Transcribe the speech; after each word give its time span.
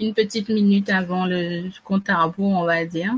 une 0.00 0.14
petite 0.14 0.48
minute 0.48 0.88
avant 0.88 1.26
le 1.26 1.70
compte 1.84 2.08
à 2.08 2.22
rebours, 2.22 2.52
on 2.52 2.64
va 2.64 2.84
dire. 2.84 3.14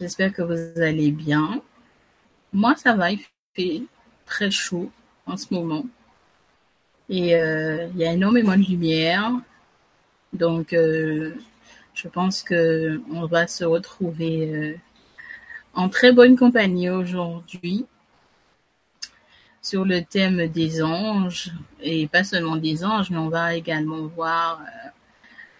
J'espère 0.00 0.32
que 0.32 0.42
vous 0.42 0.82
allez 0.82 1.12
bien. 1.12 1.62
Moi, 2.52 2.74
ça 2.76 2.94
va, 2.94 3.12
il 3.12 3.20
fait 3.54 3.82
très 4.26 4.50
chaud 4.50 4.90
en 5.26 5.36
ce 5.36 5.54
moment. 5.54 5.86
Et 7.08 7.36
euh, 7.36 7.86
il 7.94 8.00
y 8.00 8.04
a 8.04 8.12
énormément 8.12 8.56
de 8.56 8.62
lumière. 8.62 9.32
Donc, 10.32 10.72
euh, 10.72 11.34
je 11.94 12.08
pense 12.08 12.42
que 12.42 13.00
on 13.12 13.26
va 13.26 13.46
se 13.46 13.64
retrouver 13.64 14.52
euh, 14.52 14.74
en 15.74 15.88
très 15.88 16.12
bonne 16.12 16.36
compagnie 16.36 16.90
aujourd'hui 16.90 17.86
sur 19.62 19.84
le 19.84 20.02
thème 20.02 20.48
des 20.48 20.82
anges 20.82 21.52
et 21.80 22.08
pas 22.08 22.24
seulement 22.24 22.56
des 22.56 22.84
anges, 22.84 23.10
mais 23.10 23.18
on 23.18 23.28
va 23.28 23.54
également 23.54 24.06
voir 24.08 24.60
euh, 24.60 24.88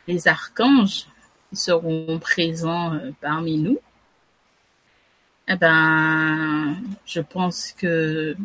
les 0.08 0.26
archanges 0.26 1.06
qui 1.48 1.56
seront 1.56 2.18
présents 2.18 2.94
euh, 2.94 3.12
parmi 3.20 3.58
nous. 3.58 3.78
Eh 5.48 5.56
ben, 5.56 6.76
je 7.06 7.20
pense 7.20 7.72
que 7.72 8.36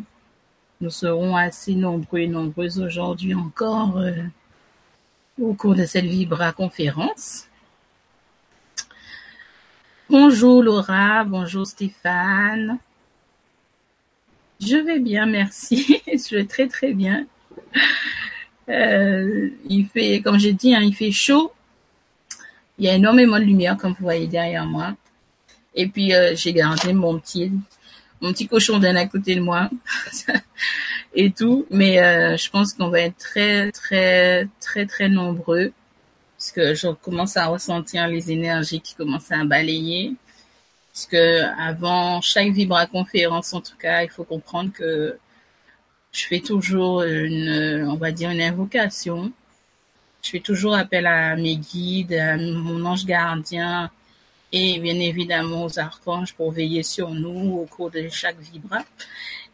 nous 0.80 0.90
serons 0.90 1.36
assez 1.36 1.74
nombreux 1.74 2.20
et 2.20 2.28
nombreuses 2.28 2.80
aujourd'hui 2.80 3.34
encore 3.34 3.98
euh, 3.98 4.12
au 5.40 5.54
cours 5.54 5.74
de 5.74 5.84
cette 5.84 6.04
Vibra 6.04 6.52
conférence. 6.52 7.48
Bonjour 10.08 10.62
Laura, 10.62 11.24
bonjour 11.24 11.66
Stéphane. 11.66 12.78
Je 14.60 14.76
vais 14.76 14.98
bien, 14.98 15.26
merci. 15.26 16.00
je 16.06 16.36
vais 16.36 16.44
très 16.44 16.66
très 16.68 16.92
bien. 16.92 17.26
Euh, 18.68 19.50
il 19.68 19.86
fait, 19.86 20.20
comme 20.20 20.38
j'ai 20.38 20.52
dit, 20.52 20.74
hein, 20.74 20.80
il 20.82 20.94
fait 20.94 21.12
chaud. 21.12 21.52
Il 22.78 22.84
y 22.84 22.88
a 22.88 22.94
énormément 22.94 23.38
de 23.38 23.44
lumière, 23.44 23.76
comme 23.76 23.92
vous 23.92 24.04
voyez 24.04 24.26
derrière 24.26 24.66
moi. 24.66 24.96
Et 25.74 25.86
puis 25.86 26.14
euh, 26.14 26.34
j'ai 26.34 26.52
gardé 26.52 26.92
mon 26.92 27.18
petit, 27.18 27.52
mon 28.20 28.32
petit 28.32 28.48
cochon 28.48 28.78
d'un 28.78 28.96
à 28.96 29.06
côté 29.06 29.34
de 29.36 29.40
moi 29.40 29.70
et 31.14 31.30
tout. 31.30 31.66
Mais 31.70 32.00
euh, 32.02 32.36
je 32.36 32.50
pense 32.50 32.72
qu'on 32.72 32.88
va 32.88 33.00
être 33.00 33.16
très 33.16 33.70
très 33.72 34.48
très 34.60 34.86
très 34.86 35.08
nombreux 35.08 35.72
parce 36.36 36.52
que 36.52 36.74
je 36.74 36.88
commence 36.88 37.36
à 37.36 37.46
ressentir 37.46 38.06
les 38.08 38.30
énergies 38.30 38.80
qui 38.80 38.94
commencent 38.94 39.32
à 39.32 39.44
balayer 39.44 40.14
que 41.06 41.42
avant 41.60 42.20
chaque 42.20 42.50
Vibra 42.50 42.86
conférence, 42.86 43.52
en 43.54 43.60
tout 43.60 43.76
cas, 43.78 44.02
il 44.02 44.10
faut 44.10 44.24
comprendre 44.24 44.72
que 44.72 45.18
je 46.12 46.26
fais 46.26 46.40
toujours 46.40 47.02
une, 47.02 47.86
on 47.88 47.96
va 47.96 48.10
dire 48.12 48.30
une 48.30 48.40
invocation. 48.40 49.32
Je 50.22 50.30
fais 50.30 50.40
toujours 50.40 50.74
appel 50.74 51.06
à 51.06 51.36
mes 51.36 51.56
guides, 51.56 52.14
à 52.14 52.36
mon 52.36 52.84
ange 52.84 53.04
gardien 53.06 53.90
et 54.52 54.78
bien 54.80 54.98
évidemment 54.98 55.64
aux 55.64 55.78
archanges 55.78 56.34
pour 56.34 56.52
veiller 56.52 56.82
sur 56.82 57.10
nous 57.10 57.58
au 57.58 57.66
cours 57.66 57.90
de 57.90 58.08
chaque 58.10 58.38
vibra. 58.38 58.84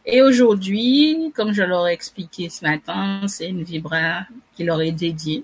Et 0.05 0.21
aujourd'hui, 0.21 1.31
comme 1.35 1.51
je 1.53 1.63
leur 1.63 1.87
ai 1.87 1.93
expliqué 1.93 2.49
ce 2.49 2.63
matin, 2.63 3.21
c'est 3.27 3.49
une 3.49 3.63
vibra 3.63 4.25
qui 4.55 4.63
leur 4.63 4.81
est 4.81 4.91
dédiée. 4.91 5.43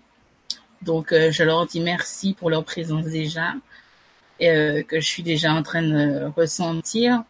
Donc, 0.81 1.11
euh, 1.11 1.31
je 1.31 1.43
leur 1.43 1.65
dis 1.65 1.79
merci 1.79 2.33
pour 2.33 2.49
leur 2.49 2.63
présence 2.63 3.05
déjà. 3.05 3.53
Euh, 4.41 4.81
que 4.81 4.99
je 4.99 5.05
suis 5.05 5.21
déjà 5.21 5.53
en 5.53 5.61
train 5.61 5.83
de 5.83 6.31
ressentir. 6.35 7.23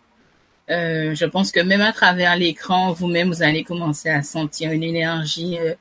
Euh, 0.69 1.13
je 1.13 1.25
pense 1.25 1.51
que 1.51 1.59
même 1.59 1.81
à 1.81 1.91
travers 1.91 2.37
l'écran, 2.37 2.93
vous-même, 2.93 3.27
vous 3.29 3.43
allez 3.43 3.63
commencer 3.65 4.09
à 4.09 4.23
sentir 4.23 4.71
une 4.71 4.83
énergie 4.83 5.57
euh, 5.59 5.73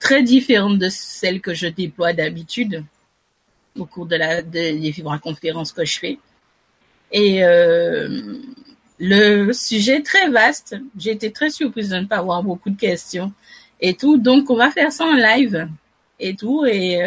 très 0.00 0.22
différente 0.22 0.78
de 0.78 0.90
celle 0.90 1.40
que 1.40 1.54
je 1.54 1.68
déploie 1.68 2.12
d'habitude 2.12 2.84
au 3.78 3.86
cours 3.86 4.04
de 4.06 4.16
la 4.16 4.42
des 4.42 4.90
vibra-conférences 4.90 5.72
que 5.72 5.86
je 5.86 5.98
fais. 5.98 6.18
Et 7.10 7.40
le 8.98 9.52
sujet 9.52 9.96
est 9.96 10.02
très 10.02 10.28
vaste. 10.28 10.76
J'ai 10.98 11.12
été 11.12 11.32
très 11.32 11.50
surprise 11.50 11.90
de 11.90 11.96
ne 11.96 12.06
pas 12.06 12.18
avoir 12.18 12.42
beaucoup 12.42 12.70
de 12.70 12.78
questions 12.78 13.32
et 13.80 13.94
tout. 13.94 14.16
Donc, 14.18 14.50
on 14.50 14.56
va 14.56 14.70
faire 14.70 14.92
ça 14.92 15.04
en 15.04 15.14
live 15.14 15.68
et 16.20 16.36
tout. 16.36 16.64
Et 16.66 17.00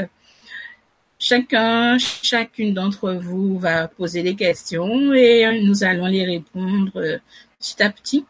Chacun, 1.29 1.97
chacune 1.97 2.73
d'entre 2.73 3.11
vous 3.11 3.59
va 3.59 3.89
poser 3.89 4.23
des 4.23 4.33
questions 4.33 5.13
et 5.13 5.61
nous 5.61 5.83
allons 5.83 6.05
les 6.05 6.23
répondre 6.23 6.93
euh, 6.95 7.17
petit 7.59 7.83
à 7.83 7.89
petit. 7.89 8.25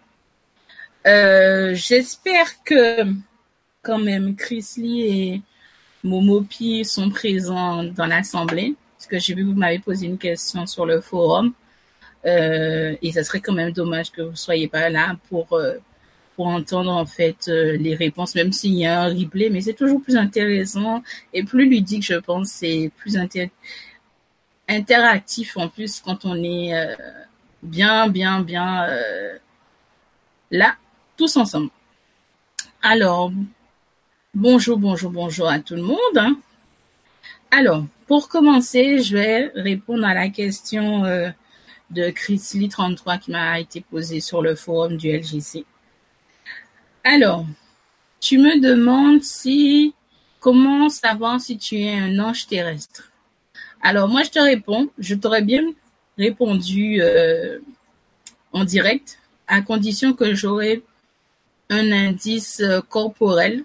Euh, 1.06 1.76
j'espère 1.76 2.64
que 2.64 3.04
quand 3.84 4.00
même 4.00 4.36
Chris 4.36 4.66
Lee 4.78 5.02
et 5.02 5.42
Momopi 6.04 6.84
sont 6.86 7.12
présents 7.12 7.84
dans 7.84 8.08
l'assemblée, 8.08 8.74
parce 8.98 9.06
que 9.06 9.20
j'ai 9.20 9.36
vu 9.36 9.44
que 9.44 9.50
vous 9.50 9.60
m'avez 9.60 9.78
posé 9.78 10.08
une 10.08 10.18
question 10.18 10.66
sur 10.66 10.88
le 10.88 11.00
forum. 11.00 11.54
Euh, 12.26 12.96
et 13.04 13.12
ça 13.12 13.24
serait 13.24 13.42
quand 13.42 13.54
même 13.54 13.74
dommage 13.74 14.12
que 14.12 14.24
vous 14.24 14.36
soyez 14.36 14.68
pas 14.68 14.90
là 14.90 15.16
pour 15.30 15.50
pour 16.38 16.48
entendre 16.48 16.92
en 16.92 17.08
fait 17.08 17.48
euh, 17.48 17.76
les 17.78 17.96
réponses, 17.96 18.36
même 18.36 18.54
s'il 18.54 18.76
y 18.76 18.86
a 18.86 19.02
un 19.02 19.08
replay, 19.10 19.50
mais 19.50 19.60
c'est 19.60 19.74
toujours 19.74 20.02
plus 20.02 20.16
intéressant 20.16 21.02
et 21.34 21.44
plus 21.44 21.68
ludique, 21.68 22.06
je 22.06 22.14
pense, 22.14 22.50
c'est 22.50 22.92
plus 22.96 23.18
interactif 24.68 25.58
en 25.58 25.68
plus 25.68 26.00
quand 26.00 26.26
on 26.26 26.36
est 26.44 26.76
euh, 26.76 26.96
bien, 27.64 28.08
bien, 28.08 28.42
bien 28.42 28.84
euh, 28.88 29.36
là, 30.52 30.76
tous 31.18 31.38
ensemble. 31.38 31.72
Alors, 32.84 33.32
bonjour, 34.36 34.78
bonjour, 34.78 35.10
bonjour 35.10 35.50
à 35.50 35.58
tout 35.58 35.76
le 35.76 35.82
monde. 35.82 36.18
Hein. 36.18 36.38
Alors, 37.50 37.84
pour 38.06 38.30
commencer, 38.30 39.00
je 39.00 39.18
vais 39.18 39.52
répondre 39.56 40.06
à 40.06 40.14
la 40.14 40.30
question 40.30 41.02
de 41.90 42.10
Chrisley 42.12 42.68
33 42.68 43.18
qui 43.18 43.32
m'a 43.32 43.60
été 43.60 43.82
posée 43.82 44.20
sur 44.20 44.44
le 44.44 44.54
forum 44.54 44.98
du 44.98 45.10
LGC. 45.10 45.66
Alors, 47.10 47.46
tu 48.20 48.38
me 48.38 48.60
demandes 48.60 49.24
si 49.24 49.94
comment 50.42 50.90
savoir 50.90 51.40
si 51.40 51.58
tu 51.58 51.80
es 51.80 51.98
un 51.98 52.20
ange 52.20 52.48
terrestre? 52.48 53.14
Alors 53.82 54.10
moi 54.10 54.24
je 54.24 54.30
te 54.30 54.40
réponds, 54.40 54.90
je 55.00 55.16
t'aurais 55.16 55.42
bien 55.42 55.64
répondu 56.18 56.98
euh, 57.02 57.60
en 58.52 58.66
direct 58.66 59.20
à 59.48 59.62
condition 59.62 60.12
que 60.12 60.34
j'aurais 60.34 60.82
un 61.70 61.94
indice 61.94 62.60
euh, 62.60 62.82
corporel. 62.82 63.64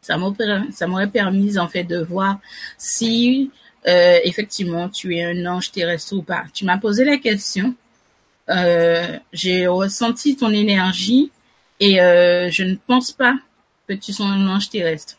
Ça 0.00 0.16
m'aurait 0.16 1.10
permis 1.10 1.58
en 1.58 1.68
fait 1.68 1.84
de 1.84 1.98
voir 1.98 2.40
si 2.78 3.50
euh, 3.86 4.18
effectivement 4.24 4.88
tu 4.88 5.14
es 5.14 5.24
un 5.24 5.44
ange 5.44 5.72
terrestre 5.72 6.16
ou 6.16 6.22
pas. 6.22 6.44
Tu 6.54 6.64
m'as 6.64 6.78
posé 6.78 7.04
la 7.04 7.18
question. 7.18 7.74
J'ai 9.32 9.66
ressenti 9.66 10.36
ton 10.36 10.50
énergie 10.50 11.30
et 11.80 12.00
euh, 12.00 12.50
je 12.50 12.62
ne 12.62 12.76
pense 12.76 13.10
pas 13.10 13.34
que 13.88 13.94
tu 13.94 14.12
sois 14.12 14.26
un 14.26 14.46
ange 14.46 14.68
terrestre. 14.68 15.16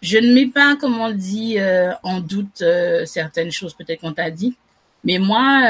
Je 0.00 0.18
ne 0.18 0.32
mets 0.32 0.46
pas, 0.46 0.76
comme 0.76 0.98
on 0.98 1.10
dit, 1.10 1.58
euh, 1.58 1.92
en 2.02 2.20
doute 2.20 2.62
euh, 2.62 3.04
certaines 3.04 3.52
choses 3.52 3.74
peut-être 3.74 4.00
qu'on 4.00 4.12
t'a 4.12 4.30
dit. 4.30 4.56
Mais 5.04 5.18
moi, 5.18 5.68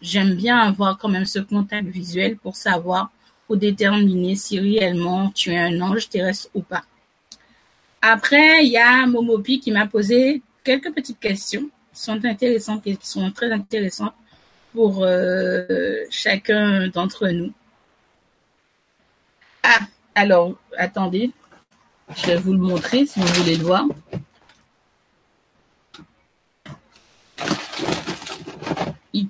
j'aime 0.00 0.36
bien 0.36 0.56
avoir 0.56 0.96
quand 0.96 1.10
même 1.10 1.26
ce 1.26 1.38
contact 1.38 1.86
visuel 1.86 2.38
pour 2.38 2.56
savoir, 2.56 3.10
pour 3.46 3.58
déterminer 3.58 4.36
si 4.36 4.58
réellement 4.58 5.30
tu 5.34 5.52
es 5.52 5.58
un 5.58 5.78
ange 5.82 6.08
terrestre 6.08 6.48
ou 6.54 6.62
pas. 6.62 6.84
Après, 8.00 8.64
il 8.64 8.70
y 8.70 8.78
a 8.78 9.06
Momopi 9.06 9.60
qui 9.60 9.70
m'a 9.70 9.86
posé 9.86 10.40
quelques 10.64 10.94
petites 10.94 11.20
questions 11.20 11.68
qui 11.92 12.00
sont 12.00 12.24
intéressantes 12.24 12.82
qui 12.82 12.96
sont 13.02 13.30
très 13.32 13.52
intéressantes 13.52 14.14
pour 14.72 15.06
chacun 16.08 16.88
d'entre 16.88 17.28
nous. 17.28 17.52
Ah, 19.62 19.80
alors, 20.14 20.54
attendez. 20.76 21.30
Je 22.16 22.26
vais 22.26 22.36
vous 22.36 22.52
le 22.52 22.58
montrer 22.58 23.06
si 23.06 23.20
vous 23.20 23.26
voulez 23.26 23.56
le 23.56 23.64
voir. 23.64 23.84
Il, 29.12 29.28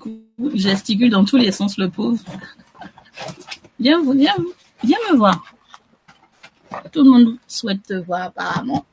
gesticule 0.54 1.10
dans 1.10 1.24
tous 1.24 1.36
les 1.36 1.52
sens, 1.52 1.76
le 1.76 1.90
pauvre. 1.90 2.22
Viens, 3.78 4.00
viens, 4.12 4.36
viens 4.82 4.98
me 5.10 5.16
voir. 5.16 5.54
Tout 6.92 7.02
le 7.02 7.10
monde 7.10 7.36
souhaite 7.46 7.82
te 7.82 7.94
voir 7.94 8.22
apparemment. 8.22 8.86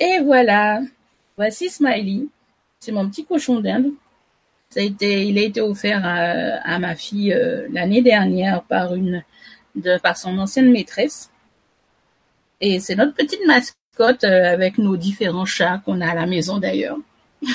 Et 0.00 0.20
voilà. 0.20 0.80
Voici 1.36 1.68
Smiley. 1.68 2.26
C'est 2.80 2.92
mon 2.92 3.08
petit 3.08 3.24
cochon 3.24 3.60
d'Inde. 3.60 3.92
Il 4.76 5.38
a 5.38 5.42
été 5.42 5.60
offert 5.60 6.02
à, 6.04 6.78
ma 6.78 6.94
fille 6.94 7.32
euh, 7.32 7.66
l'année 7.72 8.02
dernière 8.02 8.62
par 8.62 8.94
une 8.94 9.24
de 9.80 9.98
par 9.98 10.16
son 10.16 10.38
ancienne 10.38 10.70
maîtresse. 10.70 11.30
Et 12.60 12.80
c'est 12.80 12.96
notre 12.96 13.14
petite 13.14 13.44
mascotte 13.46 14.24
euh, 14.24 14.52
avec 14.52 14.78
nos 14.78 14.96
différents 14.96 15.46
chats 15.46 15.80
qu'on 15.84 16.00
a 16.00 16.10
à 16.10 16.14
la 16.14 16.26
maison 16.26 16.58
d'ailleurs. 16.58 16.98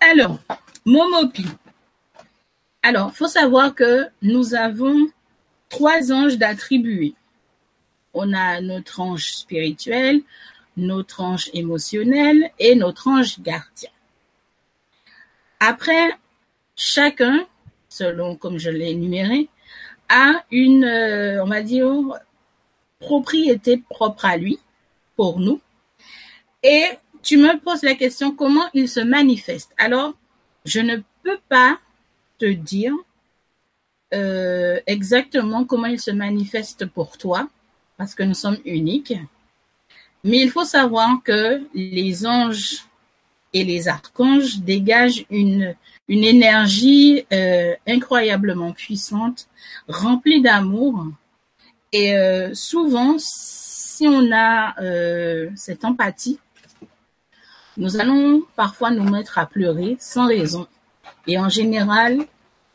Alors, 0.00 0.38
Momopi. 0.84 1.46
Alors, 2.82 3.14
faut 3.14 3.28
savoir 3.28 3.74
que 3.74 4.06
nous 4.20 4.54
avons 4.54 5.08
trois 5.70 6.12
anges 6.12 6.36
d'attribuer. 6.36 7.14
on 8.12 8.32
a 8.32 8.60
notre 8.60 9.00
ange 9.00 9.32
spirituel, 9.34 10.20
notre 10.76 11.22
ange 11.22 11.50
émotionnel 11.54 12.50
et 12.58 12.74
notre 12.74 13.08
ange 13.08 13.40
gardien. 13.40 13.90
Après, 15.58 16.10
chacun, 16.76 17.46
selon 17.88 18.36
comme 18.36 18.58
je 18.58 18.70
l'ai 18.70 18.90
énuméré, 18.90 19.48
a 20.08 20.44
une, 20.50 20.84
euh, 20.84 21.42
on 21.42 21.46
va 21.46 21.62
dire, 21.62 21.90
propriété 22.98 23.82
propre 23.88 24.24
à 24.24 24.36
lui, 24.36 24.58
pour 25.16 25.38
nous. 25.38 25.60
Et 26.62 26.84
tu 27.22 27.36
me 27.36 27.58
poses 27.58 27.82
la 27.82 27.94
question 27.94 28.32
comment 28.32 28.68
il 28.74 28.88
se 28.88 29.00
manifeste? 29.00 29.72
Alors, 29.78 30.14
je 30.64 30.80
ne 30.80 30.96
peux 31.22 31.38
pas 31.48 31.78
te 32.38 32.46
dire 32.46 32.94
euh, 34.12 34.80
exactement 34.86 35.64
comment 35.64 35.86
il 35.86 36.00
se 36.00 36.10
manifeste 36.10 36.86
pour 36.86 37.18
toi, 37.18 37.48
parce 37.96 38.14
que 38.14 38.22
nous 38.22 38.34
sommes 38.34 38.58
uniques. 38.64 39.14
Mais 40.22 40.38
il 40.38 40.50
faut 40.50 40.64
savoir 40.64 41.22
que 41.22 41.62
les 41.74 42.26
anges 42.26 42.84
et 43.52 43.64
les 43.64 43.88
archanges 43.88 44.58
dégagent 44.58 45.26
une, 45.30 45.74
une 46.08 46.24
énergie 46.24 47.24
euh, 47.32 47.74
incroyablement 47.86 48.72
puissante, 48.72 49.48
remplie 49.88 50.42
d'amour. 50.42 51.06
Et 51.92 52.14
euh, 52.14 52.52
souvent, 52.54 53.16
si 53.18 54.06
on 54.06 54.30
a 54.32 54.80
euh, 54.82 55.50
cette 55.56 55.84
empathie, 55.84 56.38
nous 57.76 57.96
allons 57.98 58.42
parfois 58.56 58.90
nous 58.90 59.08
mettre 59.08 59.38
à 59.38 59.46
pleurer 59.46 59.96
sans 59.98 60.26
raison. 60.26 60.66
Et 61.26 61.38
en 61.38 61.48
général, 61.48 62.18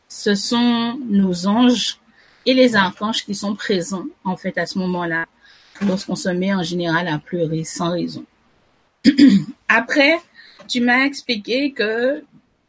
ce 0.08 0.34
sont 0.34 0.98
nos 1.06 1.46
anges 1.46 1.98
et 2.46 2.54
les 2.54 2.74
archanges 2.74 3.24
qui 3.24 3.34
sont 3.34 3.54
présents 3.54 4.06
en 4.24 4.36
fait 4.36 4.58
à 4.58 4.66
ce 4.66 4.78
moment-là, 4.78 5.26
lorsqu'on 5.82 6.16
se 6.16 6.28
met 6.28 6.52
en 6.52 6.62
général 6.62 7.06
à 7.08 7.18
pleurer 7.18 7.64
sans 7.64 7.92
raison. 7.92 8.24
Après, 9.68 10.18
tu 10.68 10.80
m'as 10.80 11.04
expliqué 11.04 11.72
que 11.72 12.24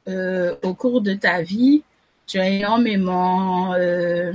euh, 0.07 0.55
au 0.63 0.73
cours 0.73 1.01
de 1.01 1.13
ta 1.13 1.41
vie, 1.41 1.83
tu 2.25 2.39
as 2.39 2.49
énormément 2.49 3.73
euh, 3.73 4.33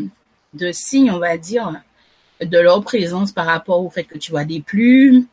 de 0.54 0.70
signes, 0.72 1.10
on 1.10 1.18
va 1.18 1.36
dire, 1.36 1.82
de 2.40 2.58
leur 2.58 2.82
présence 2.82 3.32
par 3.32 3.46
rapport 3.46 3.84
au 3.84 3.90
fait 3.90 4.04
que 4.04 4.18
tu 4.18 4.30
vois 4.30 4.44
des 4.44 4.60
plumes 4.60 5.26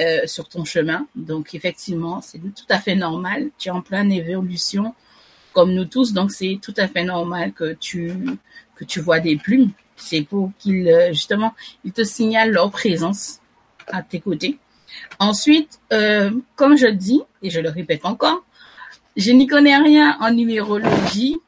euh, 0.00 0.26
sur 0.26 0.48
ton 0.48 0.64
chemin. 0.64 1.06
Donc 1.14 1.54
effectivement, 1.54 2.20
c'est 2.20 2.38
tout 2.38 2.66
à 2.68 2.80
fait 2.80 2.96
normal. 2.96 3.50
Tu 3.58 3.68
es 3.68 3.70
en 3.70 3.82
pleine 3.82 4.10
évolution 4.10 4.94
comme 5.52 5.72
nous 5.72 5.84
tous, 5.84 6.12
donc 6.12 6.32
c'est 6.32 6.58
tout 6.60 6.74
à 6.76 6.88
fait 6.88 7.04
normal 7.04 7.52
que 7.52 7.72
tu 7.74 8.12
que 8.74 8.84
tu 8.84 9.00
vois 9.00 9.20
des 9.20 9.36
plumes. 9.36 9.70
C'est 9.96 10.22
pour 10.22 10.50
qu'ils 10.58 10.92
justement 11.12 11.54
ils 11.84 11.92
te 11.92 12.04
signalent 12.04 12.50
leur 12.50 12.70
présence 12.70 13.40
à 13.86 14.02
tes 14.02 14.20
côtés. 14.20 14.58
Ensuite, 15.18 15.80
comme 16.56 16.76
je 16.76 16.88
dis 16.88 17.22
et 17.42 17.48
je 17.48 17.60
le 17.60 17.70
répète 17.70 18.04
encore, 18.04 18.42
je 19.16 19.30
n'y 19.32 19.46
connais 19.46 19.76
rien 19.76 20.16
en 20.20 20.30
numérologie, 20.30 21.38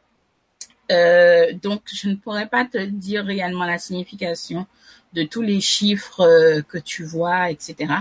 euh, 0.91 1.53
donc 1.63 1.83
je 1.93 2.09
ne 2.09 2.17
pourrais 2.17 2.47
pas 2.47 2.65
te 2.65 2.79
dire 2.79 3.25
réellement 3.25 3.65
la 3.67 3.79
signification 3.79 4.67
de 5.13 5.23
tous 5.23 5.43
les 5.43 5.61
chiffres 5.61 6.21
euh, 6.21 6.63
que 6.63 6.79
tu 6.79 7.05
vois, 7.05 7.51
etc. 7.51 7.95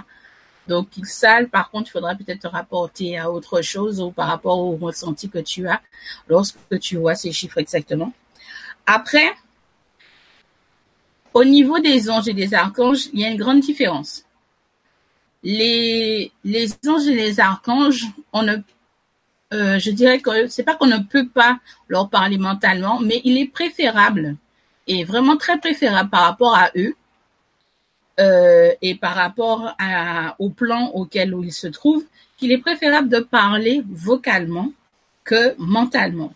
Donc, 0.68 0.90
il 0.98 1.48
par 1.50 1.70
contre, 1.70 1.90
il 1.90 1.92
faudra 1.92 2.16
peut-être 2.16 2.42
te 2.42 2.48
rapporter 2.48 3.18
à 3.18 3.32
autre 3.32 3.62
chose 3.62 4.02
ou 4.02 4.12
par 4.12 4.28
rapport 4.28 4.60
au 4.60 4.76
ressenti 4.76 5.30
que 5.30 5.40
tu 5.40 5.68
as 5.68 5.82
lorsque 6.28 6.58
tu 6.82 6.98
vois 6.98 7.16
ces 7.16 7.32
chiffres 7.32 7.58
exactement. 7.58 8.14
Après, 8.86 9.32
au 11.34 11.46
niveau 11.46 11.80
des 11.80 12.10
anges 12.10 12.28
et 12.28 12.34
des 12.34 12.54
archanges, 12.54 13.08
il 13.14 13.22
y 13.22 13.26
a 13.26 13.30
une 13.30 13.38
grande 13.38 13.62
différence. 13.62 14.26
Les, 15.44 16.32
les 16.44 16.74
anges 16.86 17.08
et 17.08 17.16
les 17.16 17.40
archanges, 17.40 18.06
on 18.34 18.44
ne, 18.44 18.58
euh, 19.54 19.80
je 19.80 19.92
dirais 19.92 20.20
que 20.20 20.48
c'est 20.48 20.64
pas 20.64 20.76
qu'on 20.76 20.88
ne 20.88 21.00
peut 21.00 21.28
pas 21.28 21.60
leur 21.88 22.10
parler 22.10 22.38
mentalement, 22.38 23.00
mais 23.00 23.22
il 23.24 23.38
est 23.38 23.48
préférable 23.48 24.36
et 24.88 25.04
vraiment 25.04 25.38
très 25.38 25.60
préférable 25.60 26.10
par 26.10 26.24
rapport 26.24 26.56
à 26.56 26.72
eux 26.76 26.96
euh, 28.20 28.72
et 28.82 28.96
par 28.96 29.16
rapport 29.16 29.76
à, 29.80 30.36
au 30.40 30.50
plan 30.50 30.88
auquel 30.94 31.36
ils 31.44 31.54
se 31.54 31.68
trouvent, 31.68 32.06
qu'il 32.38 32.52
est 32.52 32.58
préférable 32.58 33.10
de 33.10 33.20
parler 33.20 33.84
vocalement 33.90 34.72
que 35.24 35.56
mentalement. 35.58 36.34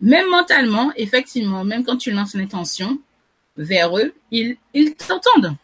Même 0.00 0.28
mentalement, 0.28 0.92
effectivement, 0.96 1.64
même 1.64 1.84
quand 1.84 1.96
tu 1.96 2.12
lances 2.12 2.34
l'intention 2.34 2.98
vers 3.56 3.98
eux, 3.98 4.14
ils, 4.30 4.56
t'entendent. 4.96 5.56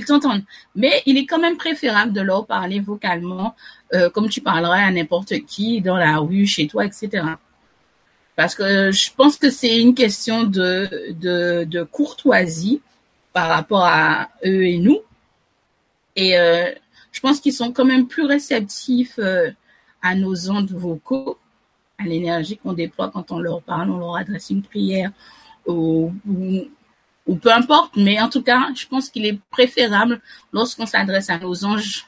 T'entendent. 0.00 0.44
Mais 0.74 1.02
il 1.06 1.16
est 1.18 1.26
quand 1.26 1.38
même 1.38 1.56
préférable 1.56 2.12
de 2.12 2.20
leur 2.20 2.46
parler 2.46 2.80
vocalement, 2.80 3.54
euh, 3.94 4.10
comme 4.10 4.28
tu 4.28 4.40
parlerais 4.40 4.82
à 4.82 4.90
n'importe 4.90 5.38
qui 5.46 5.80
dans 5.80 5.96
la 5.96 6.18
rue, 6.18 6.46
chez 6.46 6.66
toi, 6.66 6.84
etc. 6.84 7.24
Parce 8.36 8.54
que 8.54 8.90
je 8.90 9.10
pense 9.14 9.36
que 9.36 9.50
c'est 9.50 9.80
une 9.80 9.94
question 9.94 10.44
de, 10.44 11.12
de, 11.12 11.82
courtoisie 11.84 12.80
par 13.32 13.48
rapport 13.48 13.84
à 13.84 14.30
eux 14.44 14.66
et 14.66 14.78
nous. 14.78 15.00
Et 16.16 16.38
euh, 16.38 16.70
je 17.12 17.20
pense 17.20 17.40
qu'ils 17.40 17.52
sont 17.52 17.72
quand 17.72 17.84
même 17.84 18.06
plus 18.08 18.24
réceptifs 18.24 19.18
euh, 19.18 19.50
à 20.02 20.14
nos 20.14 20.50
ondes 20.50 20.70
vocaux, 20.70 21.38
à 21.98 22.04
l'énergie 22.04 22.56
qu'on 22.56 22.72
déploie 22.72 23.10
quand 23.10 23.32
on 23.32 23.38
leur 23.38 23.62
parle, 23.62 23.90
on 23.90 23.98
leur 23.98 24.16
adresse 24.16 24.50
une 24.50 24.62
prière 24.62 25.12
ou, 25.66 26.12
peu 27.42 27.52
importe. 27.52 27.96
Mais 27.96 28.20
en 28.20 28.28
tout 28.28 28.42
cas, 28.42 28.68
je 28.74 28.86
pense 28.86 29.08
qu'il 29.10 29.26
est 29.26 29.38
préférable 29.50 30.20
lorsqu'on 30.52 30.86
s'adresse 30.86 31.30
à 31.30 31.38
nos 31.38 31.64
anges 31.64 32.06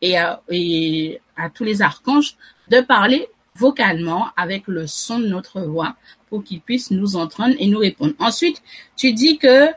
et 0.00 0.16
à, 0.16 0.42
et 0.48 1.20
à 1.36 1.50
tous 1.50 1.64
les 1.64 1.82
archanges 1.82 2.36
de 2.68 2.80
parler 2.80 3.28
vocalement 3.56 4.28
avec 4.36 4.68
le 4.68 4.86
son 4.86 5.18
de 5.18 5.26
notre 5.26 5.60
voix 5.62 5.96
pour 6.28 6.44
qu'ils 6.44 6.60
puissent 6.60 6.90
nous 6.90 7.16
entendre 7.16 7.54
et 7.58 7.66
nous 7.66 7.78
répondre. 7.78 8.14
Ensuite, 8.18 8.62
tu 8.96 9.12
dis 9.12 9.38
que 9.38 9.68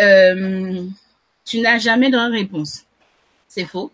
euh, 0.00 0.86
tu 1.44 1.60
n'as 1.60 1.78
jamais 1.78 2.10
de 2.10 2.16
réponse. 2.16 2.84
C'est 3.46 3.64
faux. 3.64 3.92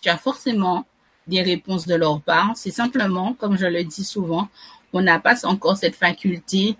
Tu 0.00 0.08
as 0.08 0.18
forcément 0.18 0.86
des 1.26 1.42
réponses 1.42 1.86
de 1.86 1.94
leur 1.94 2.20
part. 2.20 2.52
C'est 2.54 2.70
simplement, 2.70 3.34
comme 3.34 3.58
je 3.58 3.66
le 3.66 3.84
dis 3.84 4.04
souvent, 4.04 4.48
on 4.92 5.02
n'a 5.02 5.18
pas 5.18 5.44
encore 5.46 5.76
cette 5.76 5.96
faculté 5.96 6.76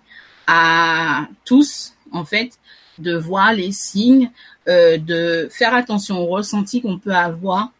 à 0.47 1.29
tous, 1.45 1.95
en 2.13 2.25
fait, 2.25 2.58
de 2.99 3.17
voir 3.17 3.52
les 3.52 3.73
signes, 3.73 4.31
euh, 4.69 4.99
de 4.99 5.49
faire 5.50 5.75
attention 5.75 6.19
aux 6.19 6.26
ressentis 6.26 6.83
qu'on 6.83 6.99
peut 6.99 7.14
avoir. 7.14 7.73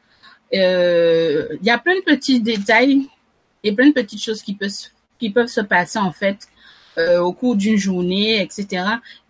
Euh, 0.55 1.49
il 1.61 1.67
y 1.67 1.71
a 1.71 1.79
plein 1.79 1.97
de 1.97 2.01
petits 2.01 2.41
détails 2.41 3.07
et 3.63 3.73
plein 3.73 3.89
de 3.89 3.93
petites 3.93 4.23
choses 4.23 4.43
qui 4.43 4.55
peuvent, 4.55 4.73
qui 5.19 5.31
peuvent 5.31 5.49
se 5.49 5.61
passer, 5.61 5.99
en 5.99 6.13
fait, 6.13 6.49
euh, 6.97 7.21
au 7.21 7.33
cours 7.33 7.57
d'une 7.57 7.77
journée, 7.77 8.41
etc., 8.41 8.85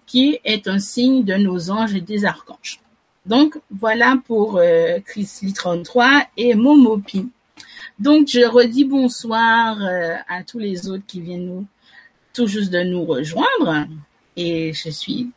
qui 0.06 0.38
est 0.44 0.68
un 0.68 0.78
signe 0.78 1.24
de 1.24 1.34
nos 1.34 1.70
anges 1.70 1.94
et 1.94 2.00
des 2.00 2.24
archanges. 2.24 2.80
Donc, 3.26 3.58
voilà 3.70 4.16
pour 4.26 4.58
Chris 5.04 5.28
33 5.54 6.22
et 6.38 6.54
Momopi. 6.54 7.28
Donc, 7.98 8.28
je 8.28 8.40
redis 8.40 8.86
bonsoir 8.86 9.76
à 10.28 10.42
tous 10.44 10.58
les 10.58 10.88
autres 10.88 11.04
qui 11.06 11.20
viennent 11.20 11.44
nous, 11.44 11.66
tout 12.32 12.46
juste 12.46 12.70
de 12.70 12.82
nous 12.84 13.04
rejoindre. 13.04 13.86
Et 14.34 14.72
je 14.72 14.88
suis 14.88 15.30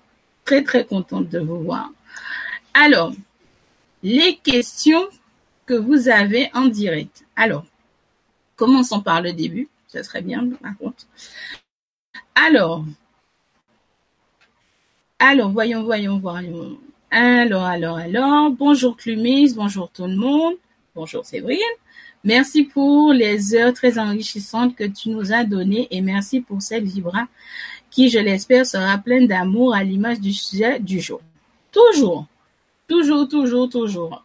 très, 0.52 0.64
très 0.64 0.86
contente 0.86 1.30
de 1.30 1.40
vous 1.40 1.62
voir. 1.62 1.92
Alors, 2.74 3.14
les 4.04 4.36
questions 4.36 5.08
que 5.66 5.74
vous 5.74 6.10
avez 6.10 6.50
en 6.54 6.68
direct. 6.68 7.24
Alors, 7.38 7.66
commençons 8.58 9.02
par 9.02 9.22
le 9.22 9.32
début. 9.32 9.70
Ça 9.88 10.04
serait 10.04 10.22
bien, 10.22 10.46
par 10.62 10.78
contre. 10.78 11.06
Alors, 12.36 12.84
alors, 15.20 15.52
voyons, 15.52 15.84
voyons, 15.84 16.20
voyons. 16.20 16.78
Alors, 17.12 17.64
alors, 17.64 17.98
alors. 17.98 18.52
Bonjour 18.52 18.98
Clumis, 18.98 19.54
bonjour 19.54 19.90
tout 19.90 20.06
le 20.06 20.18
monde. 20.18 20.56
Bonjour 20.96 21.26
Séverine. 21.26 21.60
Merci 22.26 22.64
pour 22.64 23.14
les 23.14 23.56
heures 23.56 23.74
très 23.74 23.98
enrichissantes 23.98 24.76
que 24.76 24.84
tu 24.84 25.12
nous 25.12 25.32
as 25.32 25.46
données 25.46 25.88
et 25.92 26.02
merci 26.02 26.42
pour 26.42 26.62
cette 26.62 26.84
vibra 26.84 27.28
qui, 27.92 28.10
je 28.10 28.20
l'espère, 28.20 28.66
sera 28.66 28.98
pleine 28.98 29.28
d'amour 29.28 29.76
à 29.76 29.84
l'image 29.84 30.20
du 30.20 30.34
sujet 30.34 30.80
du 30.80 31.00
jour. 31.00 31.22
Toujours, 31.72 32.26
toujours, 32.88 33.28
toujours, 33.28 33.70
toujours. 33.70 34.24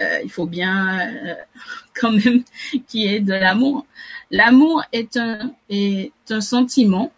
Euh, 0.00 0.20
il 0.22 0.30
faut 0.30 0.46
bien 0.46 1.00
euh, 1.00 1.34
quand 1.94 2.12
même 2.12 2.42
qu'il 2.88 3.00
y 3.02 3.14
ait 3.14 3.20
de 3.20 3.32
l'amour. 3.32 3.86
L'amour 4.30 4.82
est 4.92 5.16
un, 5.16 5.52
est 5.68 6.12
un 6.30 6.40
sentiment, 6.40 7.12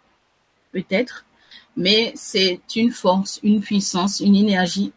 peut-être, 0.71 1.25
mais 1.75 2.11
c'est 2.15 2.61
une 2.75 2.91
force, 2.91 3.39
une 3.43 3.61
puissance, 3.61 4.19
une 4.19 4.35
énergie 4.35 4.93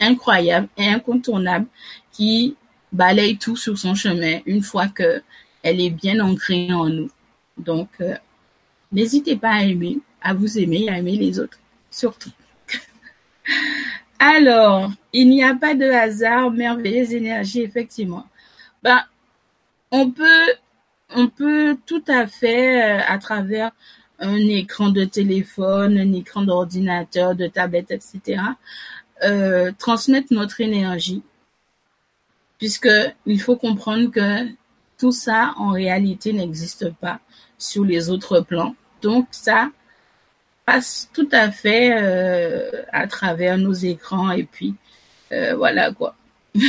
incroyable 0.00 0.68
et 0.76 0.86
incontournable 0.88 1.66
qui 2.12 2.56
balaye 2.92 3.36
tout 3.36 3.56
sur 3.56 3.76
son 3.78 3.94
chemin 3.94 4.40
une 4.46 4.62
fois 4.62 4.88
que 4.88 5.22
elle 5.62 5.80
est 5.80 5.90
bien 5.90 6.20
ancrée 6.20 6.72
en 6.72 6.88
nous. 6.88 7.10
Donc, 7.56 7.88
euh, 8.00 8.14
n'hésitez 8.92 9.36
pas 9.36 9.50
à 9.50 9.62
aimer, 9.64 9.98
à 10.22 10.34
vous 10.34 10.58
aimer, 10.58 10.88
à 10.88 10.98
aimer 10.98 11.16
les 11.16 11.38
autres, 11.38 11.58
surtout. 11.90 12.30
Alors, 14.18 14.90
il 15.12 15.28
n'y 15.28 15.44
a 15.44 15.54
pas 15.54 15.74
de 15.74 15.84
hasard, 15.84 16.50
merveilleuse 16.50 17.12
énergie, 17.12 17.62
effectivement. 17.62 18.26
Ben, 18.82 19.00
on 19.90 20.10
peut, 20.10 20.52
on 21.14 21.28
peut 21.28 21.76
tout 21.86 22.02
à 22.08 22.26
fait, 22.26 22.82
euh, 22.82 23.02
à 23.06 23.18
travers 23.18 23.70
un 24.18 24.36
écran 24.36 24.90
de 24.90 25.04
téléphone, 25.04 25.98
un 25.98 26.12
écran 26.12 26.42
d'ordinateur, 26.42 27.34
de 27.34 27.46
tablette, 27.46 27.90
etc., 27.92 28.42
euh, 29.24 29.72
transmettre 29.78 30.32
notre 30.32 30.60
énergie. 30.60 31.22
Puisque 32.58 32.90
il 33.24 33.40
faut 33.40 33.56
comprendre 33.56 34.10
que 34.10 34.48
tout 34.98 35.12
ça, 35.12 35.54
en 35.56 35.70
réalité, 35.70 36.32
n'existe 36.32 36.92
pas 36.94 37.20
sur 37.56 37.84
les 37.84 38.10
autres 38.10 38.40
plans. 38.40 38.74
Donc, 39.00 39.28
ça 39.30 39.70
passe 40.68 41.08
tout 41.14 41.28
à 41.32 41.50
fait 41.50 41.96
euh, 41.96 42.82
à 42.92 43.06
travers 43.06 43.56
nos 43.56 43.72
écrans 43.72 44.30
et 44.32 44.42
puis 44.44 44.74
euh, 45.32 45.56
voilà 45.56 45.92
quoi. 45.92 46.14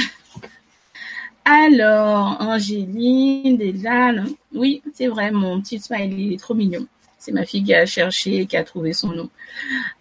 Alors, 1.43 2.37
Angéline, 2.39 3.57
déjà, 3.57 4.11
oui, 4.53 4.81
c'est 4.93 5.07
vrai, 5.07 5.31
mon 5.31 5.59
petit 5.59 5.79
smiley, 5.79 6.15
il 6.17 6.33
est 6.33 6.39
trop 6.39 6.53
mignon. 6.53 6.87
C'est 7.17 7.33
ma 7.33 7.45
fille 7.45 7.63
qui 7.63 7.73
a 7.73 7.85
cherché 7.85 8.37
et 8.37 8.45
qui 8.45 8.55
a 8.55 8.63
trouvé 8.63 8.93
son 8.93 9.09
nom. 9.09 9.29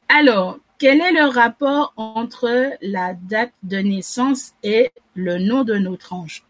Alors, 0.09 0.59
quel 0.78 1.00
est 1.00 1.12
le 1.12 1.25
rapport 1.25 1.93
entre 1.97 2.71
la 2.83 3.14
date 3.14 3.52
de 3.64 3.78
naissance 3.78 4.52
et 4.62 4.93
le 5.14 5.38
nom 5.38 5.64
de 5.64 5.75
notre 5.75 6.12
ange? 6.12 6.45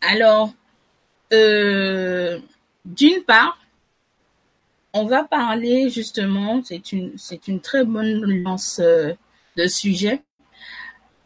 Alors, 0.00 0.54
euh, 1.34 2.38
d'une 2.86 3.22
part, 3.24 3.59
on 4.92 5.06
va 5.06 5.24
parler 5.24 5.90
justement, 5.90 6.62
c'est 6.64 6.92
une, 6.92 7.60
très 7.60 7.84
bonne 7.84 8.42
lance 8.42 8.80
euh, 8.80 9.12
de 9.56 9.66
sujet. 9.66 10.22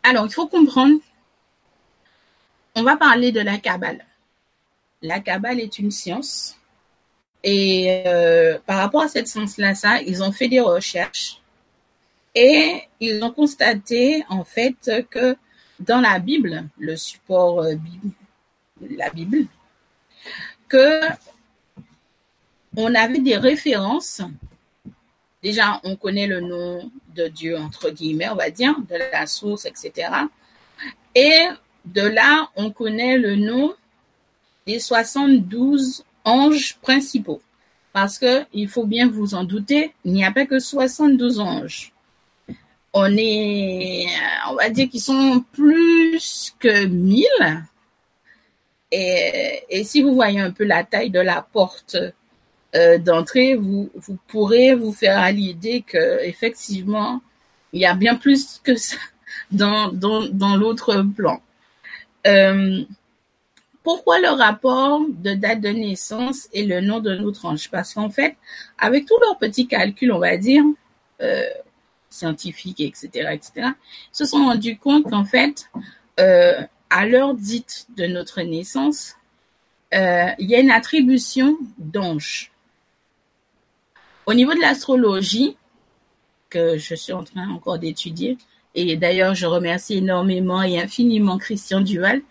Alors, 0.03 0.27
il 0.27 0.33
faut 0.33 0.47
comprendre, 0.47 1.01
on 2.75 2.83
va 2.83 2.97
parler 2.97 3.33
de 3.33 3.41
la 3.41 3.59
Kabbale. 3.59 4.05
La 5.03 5.21
Kabbale 5.21 5.61
est 5.61 5.79
une 5.79 5.91
science. 5.91 6.57
Et 7.43 8.05
euh, 8.07 8.59
par 8.67 8.79
rapport 8.79 9.03
à 9.03 9.09
cette 9.09 9.29
science-là, 9.29 9.75
ils 10.07 10.23
ont 10.23 10.33
fait 10.33 10.49
des 10.49 10.61
recherches 10.61 11.41
et 12.35 12.83
ils 13.01 13.23
ont 13.23 13.31
constaté 13.31 14.25
en 14.29 14.45
fait 14.45 15.05
que 15.11 15.37
dans 15.79 16.01
la 16.01 16.19
Bible, 16.19 16.69
le 16.79 16.97
support 16.97 17.61
euh, 17.61 17.75
la 18.81 19.11
Bible, 19.11 19.47
que 20.69 21.01
on 22.77 22.95
avait 22.95 23.21
des 23.21 23.37
références. 23.37 24.23
Déjà, 25.43 25.81
on 25.85 25.97
connaît 25.97 26.27
le 26.27 26.41
nom 26.41 26.91
de 27.15 27.29
Dieu, 27.29 27.57
entre 27.59 27.91
guillemets, 27.91 28.29
on 28.31 28.37
va 28.37 28.51
dire, 28.51 28.75
de 28.89 28.97
la 29.13 29.27
source, 29.27 29.67
etc. 29.67 30.09
Et 31.15 31.49
de 31.85 32.03
là, 32.03 32.49
on 32.57 32.71
connaît 32.71 33.19
le 33.19 33.37
nom 33.37 33.75
des 34.67 34.79
72 34.79 36.05
anges 36.25 36.79
principaux. 36.81 37.43
Parce 37.93 38.19
que, 38.19 38.45
il 38.53 38.69
faut 38.69 38.87
bien 38.87 39.09
vous 39.09 39.35
en 39.35 39.45
douter, 39.45 39.95
il 40.05 40.13
n'y 40.13 40.25
a 40.25 40.33
pas 40.33 40.47
que 40.47 40.59
72 40.59 41.39
anges. 41.39 41.93
On 42.93 43.15
est, 43.17 44.07
on 44.51 44.55
va 44.55 44.71
dire 44.71 44.89
qu'ils 44.89 45.01
sont 45.01 45.45
plus 45.53 46.55
que 46.59 46.87
1000. 46.87 47.27
Et, 48.91 49.85
si 49.85 50.03
vous 50.03 50.15
voyez 50.15 50.41
un 50.41 50.53
peu 50.53 50.65
la 50.65 50.85
taille 50.85 51.11
de 51.11 51.21
la 51.21 51.43
porte 51.43 51.97
euh, 51.97 52.11
d'entrée, 52.99 53.55
vous, 53.55 53.91
pourrez 54.27 54.75
vous 54.75 54.93
faire 54.93 55.19
à 55.19 55.31
l'idée 55.31 55.83
que 55.83 56.23
effectivement, 56.25 57.23
il 57.73 57.81
y 57.81 57.87
a 57.87 57.95
bien 57.95 58.17
plus 58.17 58.61
que 58.65 58.75
ça 58.75 58.97
dans, 59.51 60.57
l'autre 60.57 61.03
plan. 61.15 61.41
Euh, 62.27 62.85
pourquoi 63.83 64.19
le 64.19 64.31
rapport 64.31 65.03
de 65.09 65.35
date 65.35 65.61
de 65.61 65.69
naissance 65.69 66.49
et 66.53 66.65
le 66.65 66.81
nom 66.81 67.01
de 67.01 67.15
notre 67.15 67.45
ange 67.45 67.71
Parce 67.71 67.95
qu'en 67.95 68.09
fait, 68.09 68.37
avec 68.79 69.07
tous 69.07 69.19
leurs 69.21 69.39
petits 69.39 69.67
calculs, 69.67 70.11
on 70.11 70.19
va 70.19 70.37
dire, 70.39 70.65
euh, 71.21 71.45
scientifiques, 72.09 72.81
etc., 72.81 73.09
etc., 73.33 73.53
ils 73.57 73.73
se 74.13 74.25
sont 74.25 74.47
rendus 74.47 74.79
compte 74.79 75.11
qu'en 75.11 75.25
fait, 75.25 75.69
euh, 76.19 76.63
à 76.89 77.07
l'heure 77.07 77.35
dite 77.35 77.87
de 77.97 78.07
notre 78.07 78.41
naissance, 78.41 79.17
euh, 79.93 80.29
il 80.39 80.49
y 80.49 80.55
a 80.55 80.61
une 80.61 80.71
attribution 80.71 81.59
d'ange. 81.77 82.53
Au 84.27 84.35
niveau 84.35 84.55
de 84.55 84.61
l'astrologie, 84.61 85.57
que 86.49 86.79
je 86.79 86.95
suis 86.95 87.13
en 87.13 87.25
train 87.25 87.51
encore 87.51 87.79
d'étudier, 87.79 88.39
et 88.75 88.97
d'ailleurs 88.97 89.35
je 89.35 89.47
remercie 89.47 89.99
énormément 89.99 90.63
et 90.63 90.81
infiniment 90.81 91.39
Christian 91.39 91.81
Duval, 91.81 92.23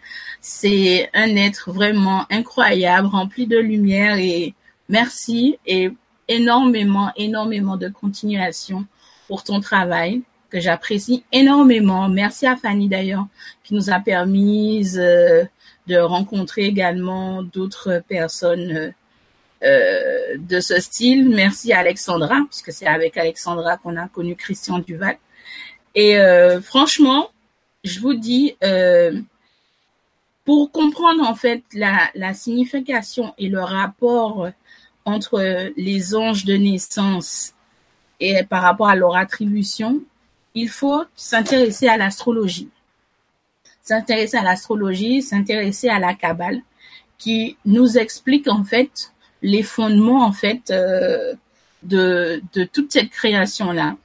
c'est 0.42 1.10
un 1.14 1.36
être 1.36 1.72
vraiment 1.72 2.26
incroyable, 2.32 3.08
rempli 3.08 3.48
de 3.48 3.58
lumière 3.58 4.18
et 4.18 4.54
merci 4.90 5.58
et 5.66 5.92
énormément, 6.28 7.12
énormément 7.16 7.78
de 7.78 7.90
continuation 7.90 8.86
pour 9.28 9.44
ton 9.44 9.60
travail 9.60 10.22
que 10.50 10.60
j'apprécie 10.60 11.24
énormément. 11.32 12.10
Merci 12.10 12.46
à 12.46 12.56
Fanny 12.56 12.88
d'ailleurs 12.88 13.28
qui 13.64 13.74
nous 13.74 13.90
a 13.90 14.00
permis 14.00 14.98
euh, 14.98 15.46
de 15.88 15.98
rencontrer 15.98 16.64
également 16.64 17.44
d'autres 17.44 18.02
personnes 18.08 18.72
euh, 18.72 18.92
euh, 19.64 20.38
de 20.38 20.60
ce 20.60 20.80
style. 20.80 21.30
Merci 21.30 21.72
à 21.74 21.80
Alexandra, 21.80 22.42
puisque 22.50 22.72
c'est 22.72 22.88
avec 22.88 23.18
Alexandra 23.18 23.78
qu'on 23.78 23.96
a 23.96 24.08
connu 24.08 24.36
Christian 24.36 24.80
Duval. 24.80 25.18
Et 25.96 26.18
euh, 26.18 26.60
franchement, 26.62 27.30
je 27.84 28.00
vous 28.00 28.14
dis, 28.14 28.56
euh, 28.64 29.22
pour 30.44 30.72
comprendre 30.72 31.24
en 31.24 31.36
fait 31.36 31.64
la, 31.74 32.10
la 32.16 32.34
signification 32.34 33.34
et 33.38 33.48
le 33.48 33.62
rapport 33.62 34.50
entre 35.06 35.72
les 35.78 36.16
anges 36.16 36.46
de 36.46 36.56
naissance 36.56 37.54
et 38.20 38.44
par 38.44 38.64
rapport 38.64 38.90
à 38.90 38.96
leur 38.96 39.16
attribution, 39.16 40.02
il 40.56 40.70
faut 40.70 41.04
s'intéresser 41.16 41.88
à 41.88 41.98
l'astrologie. 41.98 42.70
S'intéresser 43.82 44.38
à 44.38 44.44
l'astrologie, 44.44 45.22
s'intéresser 45.22 45.90
à 45.90 46.00
la 46.00 46.14
Kabbale, 46.14 46.62
qui 47.18 47.58
nous 47.66 47.98
explique 47.98 48.48
en 48.48 48.64
fait 48.64 49.13
les 49.44 49.62
fondements 49.62 50.26
en 50.26 50.32
fait 50.32 50.72
euh, 50.72 51.34
de, 51.84 52.42
toute 52.72 52.92
cette 52.92 53.10
création 53.10 53.72
là, 53.72 53.96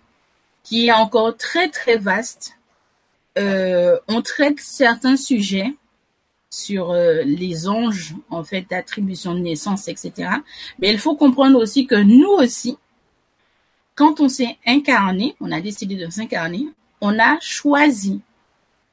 qui 0.64 0.88
est 0.88 0.92
encore 0.92 1.37
très 1.37 1.68
très 1.71 1.97
vaste. 1.97 2.54
Euh, 3.38 3.99
on 4.09 4.21
traite 4.21 4.59
certains 4.59 5.16
sujets 5.16 5.73
sur 6.50 6.90
euh, 6.90 7.23
les 7.23 7.68
anges 7.68 8.14
en 8.30 8.42
fait 8.42 8.66
d'attribution 8.68 9.35
de 9.35 9.40
naissance, 9.40 9.87
etc. 9.87 10.30
Mais 10.80 10.90
il 10.90 10.99
faut 10.99 11.14
comprendre 11.14 11.59
aussi 11.59 11.87
que 11.87 11.95
nous 11.95 12.30
aussi, 12.30 12.76
quand 13.95 14.21
on 14.21 14.28
s'est 14.28 14.59
incarné, 14.66 15.37
on 15.40 15.52
a 15.52 15.61
décidé 15.61 15.95
de 15.95 16.11
s'incarner, 16.11 16.66
on 17.00 17.18
a 17.18 17.38
choisi 17.40 18.21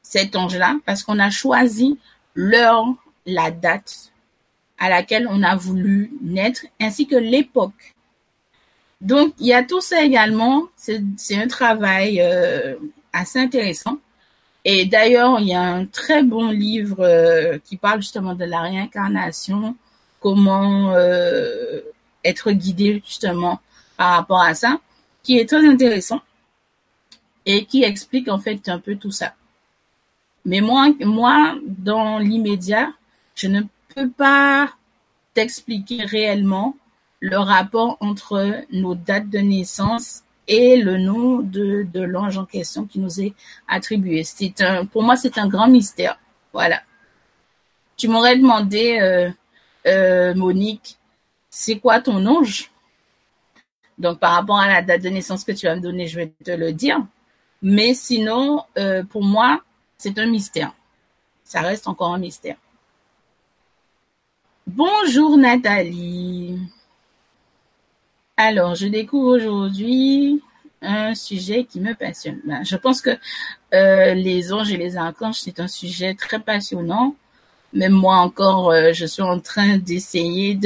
cet 0.04 0.36
ange-là 0.36 0.78
parce 0.86 1.02
qu'on 1.02 1.18
a 1.18 1.32
choisi 1.32 1.98
l'heure, 2.36 2.86
la 3.26 3.50
date, 3.50 4.12
à 4.86 4.90
laquelle 4.90 5.28
on 5.30 5.42
a 5.42 5.56
voulu 5.56 6.12
naître, 6.22 6.66
ainsi 6.80 7.08
que 7.08 7.16
l'époque. 7.16 7.96
Donc, 9.02 9.34
il 9.40 9.48
y 9.48 9.54
a 9.54 9.64
tout 9.64 9.82
ça 9.82 10.04
également. 10.04 10.64
C'est 10.76 11.36
un 11.36 11.48
travail 11.48 12.22
euh, 12.22 12.76
assez 13.12 13.40
intéressant. 13.40 13.98
Et 14.64 14.86
d'ailleurs, 14.86 15.40
il 15.40 15.48
y 15.48 15.56
a 15.56 15.62
un 15.62 15.86
très 15.86 16.22
bon 16.24 16.50
livre 16.50 17.02
euh, 17.02 17.58
qui 17.66 17.78
parle 17.78 18.02
justement 18.02 18.36
de 18.36 18.46
la 18.46 18.62
réincarnation, 18.62 19.76
comment 20.20 20.94
euh, 20.94 21.82
être 22.24 22.52
guidé 22.52 23.02
justement 23.06 23.60
par 23.98 24.18
rapport 24.18 24.42
à 24.42 24.54
ça, 24.54 24.80
qui 25.24 25.38
est 25.40 25.50
très 25.50 25.68
intéressant 25.68 26.22
et 27.48 27.66
qui 27.66 27.84
explique 27.84 28.28
en 28.28 28.40
fait 28.40 28.70
un 28.70 28.80
peu 28.80 28.96
tout 28.96 29.12
ça. 29.12 29.34
Mais 30.46 30.62
moi, 30.62 30.90
moi, 31.02 31.56
dans 31.66 32.20
l'immédiat, 32.20 32.92
je 33.36 33.48
ne 33.48 33.62
peut 33.96 34.10
pas 34.10 34.70
t'expliquer 35.34 36.04
réellement 36.04 36.76
le 37.22 37.38
rapport 37.38 37.98
entre 38.02 38.66
nos 38.72 38.94
dates 38.94 39.30
de 39.30 39.40
naissance 39.40 40.24
et 40.48 40.78
le 40.78 40.98
nom 40.98 41.40
de, 41.40 41.88
de 41.92 42.02
l'ange 42.02 42.38
en 42.38 42.46
question 42.46 42.86
qui 42.86 43.00
nous 43.00 43.22
est 43.22 43.34
attribué. 43.68 44.24
C'est 44.24 44.62
un, 44.62 44.86
pour 44.86 45.02
moi, 45.02 45.16
c'est 45.16 45.38
un 45.38 45.48
grand 45.48 45.68
mystère. 45.68 46.20
Voilà. 46.54 46.82
Tu 47.98 48.08
m'aurais 48.10 48.38
demandé, 48.38 49.00
euh, 49.02 49.32
euh, 49.88 50.36
Monique, 50.36 50.98
c'est 51.50 51.80
quoi 51.80 52.02
ton 52.02 52.26
ange? 52.26 52.70
Donc, 53.98 54.20
par 54.20 54.34
rapport 54.34 54.60
à 54.60 54.68
la 54.68 54.82
date 54.82 55.02
de 55.02 55.10
naissance 55.10 55.46
que 55.46 55.54
tu 55.54 55.68
vas 55.68 55.76
me 55.76 55.82
donner, 55.82 56.08
je 56.08 56.18
vais 56.18 56.34
te 56.44 56.52
le 56.52 56.74
dire. 56.74 57.00
Mais 57.62 57.94
sinon, 57.94 58.64
euh, 58.78 59.04
pour 59.04 59.24
moi, 59.24 59.62
c'est 59.98 60.20
un 60.20 60.26
mystère. 60.26 60.74
Ça 61.46 61.62
reste 61.62 61.88
encore 61.88 62.14
un 62.14 62.20
mystère. 62.20 62.58
Bonjour 64.68 65.38
Nathalie. 65.38 66.58
Alors, 68.36 68.74
je 68.74 68.88
découvre 68.88 69.36
aujourd'hui 69.36 70.42
un 70.82 71.14
sujet 71.14 71.66
qui 71.66 71.80
me 71.80 71.94
passionne. 71.94 72.42
Ben, 72.46 72.64
je 72.64 72.76
pense 72.76 73.00
que 73.00 73.12
euh, 73.76 74.16
les 74.16 74.52
anges 74.52 74.72
et 74.72 74.78
les 74.78 74.98
archanges, 74.98 75.40
c'est 75.40 75.60
un 75.60 75.68
sujet 75.68 76.16
très 76.16 76.40
passionnant. 76.40 77.16
Même 77.74 77.92
moi 77.92 78.18
encore, 78.18 78.72
euh, 78.72 78.92
je 78.92 79.06
suis 79.06 79.22
en 79.22 79.40
train 79.40 79.78
d'essayer 79.78 80.60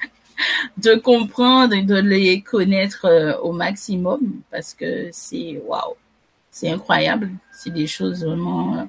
de 0.78 0.94
comprendre 0.94 1.74
et 1.74 1.82
de 1.82 1.96
les 1.96 2.40
connaître 2.40 3.04
euh, 3.04 3.36
au 3.40 3.52
maximum 3.52 4.40
parce 4.50 4.72
que 4.72 5.10
c'est 5.12 5.60
waouh, 5.66 5.94
c'est 6.50 6.70
incroyable. 6.70 7.30
C'est 7.52 7.72
des 7.72 7.86
choses 7.86 8.24
vraiment, 8.24 8.88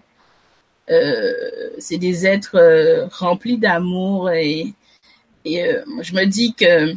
c'est 0.88 1.98
des 1.98 2.26
êtres 2.26 2.58
euh, 2.58 3.08
remplis 3.08 3.58
d'amour 3.58 4.30
et 4.32 4.74
et 5.46 5.64
euh, 5.64 5.84
je 6.02 6.14
me 6.14 6.26
dis 6.26 6.54
que 6.54 6.94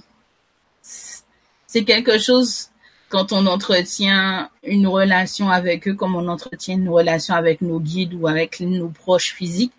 c'est 0.82 1.84
quelque 1.84 2.18
chose 2.18 2.68
quand 3.08 3.32
on 3.32 3.46
entretient 3.46 4.50
une 4.64 4.86
relation 4.86 5.50
avec 5.50 5.88
eux, 5.88 5.94
comme 5.94 6.14
on 6.16 6.28
entretient 6.28 6.74
une 6.74 6.88
relation 6.88 7.34
avec 7.34 7.62
nos 7.62 7.80
guides 7.80 8.14
ou 8.14 8.26
avec 8.26 8.60
nos 8.60 8.88
proches 8.88 9.32
physiques. 9.34 9.72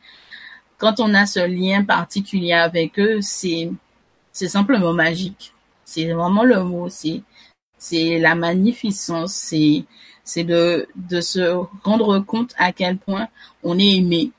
Quand 0.78 1.00
on 1.00 1.14
a 1.14 1.26
ce 1.26 1.46
lien 1.46 1.84
particulier 1.84 2.54
avec 2.54 3.00
eux, 3.00 3.20
c'est 3.22 3.70
c'est 4.32 4.50
simplement 4.50 4.94
magique. 4.94 5.54
C'est 5.86 6.12
vraiment 6.12 6.44
le 6.44 6.64
mot. 6.64 6.90
C'est 6.90 7.22
c'est 7.78 8.20
la 8.20 8.36
magnificence. 8.36 9.34
C'est 9.34 9.86
c'est 10.26 10.44
de 10.44 10.88
se 11.22 11.56
rendre 11.84 12.20
compte 12.20 12.54
à 12.58 12.74
quel 12.74 12.98
point 12.98 13.30
on 13.64 13.80
est 13.80 13.96
aimé. 13.98 14.32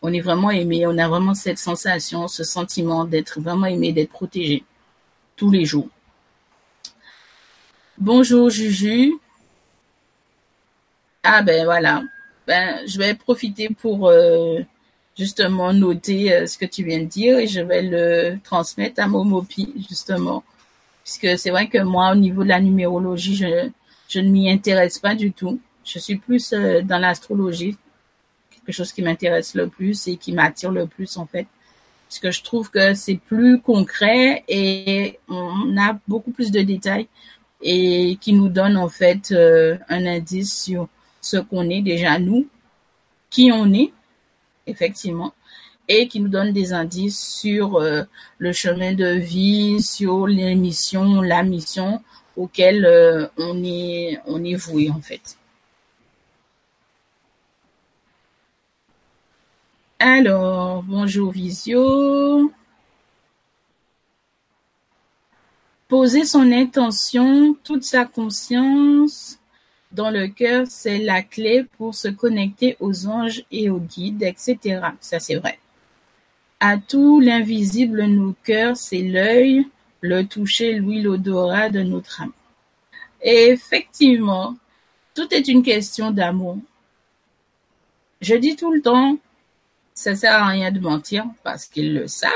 On 0.00 0.12
est 0.12 0.20
vraiment 0.20 0.50
aimé. 0.50 0.86
On 0.86 0.96
a 0.96 1.08
vraiment 1.08 1.34
cette 1.34 1.58
sensation, 1.58 2.28
ce 2.28 2.44
sentiment 2.44 3.04
d'être 3.04 3.40
vraiment 3.40 3.66
aimé, 3.66 3.92
d'être 3.92 4.10
protégé 4.10 4.64
tous 5.36 5.50
les 5.50 5.64
jours. 5.64 5.88
Bonjour 7.98 8.48
Juju. 8.48 9.14
Ah 11.24 11.42
ben 11.42 11.64
voilà. 11.64 12.04
Ben 12.46 12.80
je 12.86 12.96
vais 12.96 13.14
profiter 13.14 13.68
pour 13.70 14.08
euh, 14.08 14.60
justement 15.18 15.72
noter 15.72 16.32
euh, 16.32 16.46
ce 16.46 16.56
que 16.56 16.64
tu 16.64 16.84
viens 16.84 17.00
de 17.00 17.06
dire 17.06 17.38
et 17.38 17.48
je 17.48 17.60
vais 17.60 17.82
le 17.82 18.38
transmettre 18.44 19.02
à 19.02 19.08
Momopi, 19.08 19.74
justement. 19.88 20.44
Puisque 21.02 21.38
c'est 21.38 21.50
vrai 21.50 21.68
que 21.68 21.78
moi, 21.78 22.12
au 22.12 22.14
niveau 22.14 22.44
de 22.44 22.48
la 22.48 22.60
numérologie, 22.60 23.34
je, 23.34 23.68
je 24.08 24.20
ne 24.20 24.30
m'y 24.30 24.50
intéresse 24.50 24.98
pas 24.98 25.14
du 25.14 25.32
tout. 25.32 25.60
Je 25.84 25.98
suis 25.98 26.16
plus 26.16 26.52
euh, 26.52 26.82
dans 26.82 26.98
l'astrologie, 26.98 27.76
quelque 28.50 28.74
chose 28.74 28.92
qui 28.92 29.02
m'intéresse 29.02 29.54
le 29.54 29.68
plus 29.68 30.08
et 30.08 30.16
qui 30.16 30.32
m'attire 30.32 30.72
le 30.72 30.86
plus, 30.86 31.16
en 31.16 31.26
fait. 31.26 31.46
Parce 32.08 32.18
que 32.18 32.30
je 32.30 32.42
trouve 32.42 32.70
que 32.70 32.94
c'est 32.94 33.16
plus 33.16 33.60
concret 33.60 34.42
et 34.48 35.18
on 35.28 35.76
a 35.76 35.98
beaucoup 36.08 36.30
plus 36.30 36.50
de 36.50 36.62
détails 36.62 37.06
et 37.60 38.16
qui 38.20 38.32
nous 38.32 38.48
donne, 38.48 38.76
en 38.76 38.88
fait, 38.88 39.30
euh, 39.32 39.76
un 39.88 40.06
indice 40.06 40.62
sur 40.62 40.88
ce 41.20 41.36
qu'on 41.36 41.68
est 41.68 41.82
déjà, 41.82 42.18
nous, 42.18 42.48
qui 43.28 43.50
on 43.52 43.70
est, 43.74 43.92
effectivement, 44.66 45.34
et 45.86 46.08
qui 46.08 46.20
nous 46.20 46.28
donne 46.28 46.52
des 46.52 46.72
indices 46.72 47.18
sur 47.18 47.76
euh, 47.76 48.04
le 48.38 48.52
chemin 48.52 48.92
de 48.94 49.06
vie, 49.06 49.82
sur 49.82 50.26
les 50.26 50.54
missions, 50.54 51.20
la 51.20 51.42
mission 51.42 52.02
auquel 52.38 52.86
euh, 52.86 53.26
on 53.36 53.62
est 53.64 54.18
on 54.26 54.42
est 54.44 54.54
voué 54.54 54.90
en 54.90 55.00
fait. 55.00 55.36
Alors, 59.98 60.82
bonjour 60.84 61.32
Visio. 61.32 62.52
Poser 65.88 66.24
son 66.24 66.52
intention, 66.52 67.56
toute 67.64 67.82
sa 67.82 68.04
conscience 68.04 69.38
dans 69.90 70.10
le 70.10 70.28
cœur, 70.28 70.66
c'est 70.68 70.98
la 70.98 71.22
clé 71.22 71.64
pour 71.78 71.94
se 71.94 72.08
connecter 72.08 72.76
aux 72.78 73.06
anges 73.06 73.44
et 73.50 73.70
aux 73.70 73.80
guides, 73.80 74.22
etc. 74.22 74.80
Ça, 75.00 75.18
c'est 75.18 75.36
vrai. 75.36 75.58
À 76.60 76.76
tout 76.76 77.20
l'invisible, 77.20 78.04
nos 78.04 78.34
cœurs, 78.44 78.76
c'est 78.76 79.02
l'œil, 79.02 79.66
le 80.00 80.24
toucher, 80.24 80.74
l'huile, 80.74 81.04
l'odorat 81.04 81.70
de 81.70 81.82
notre 81.82 82.22
âme. 82.22 82.32
Et 83.22 83.48
effectivement, 83.48 84.56
tout 85.14 85.32
est 85.34 85.48
une 85.48 85.62
question 85.62 86.10
d'amour. 86.10 86.58
Je 88.20 88.34
dis 88.34 88.56
tout 88.56 88.72
le 88.72 88.80
temps, 88.80 89.18
ça 89.94 90.14
sert 90.14 90.34
à 90.34 90.48
rien 90.48 90.70
de 90.70 90.80
mentir 90.80 91.26
parce 91.42 91.66
qu'ils 91.66 91.94
le 91.94 92.06
savent. 92.06 92.30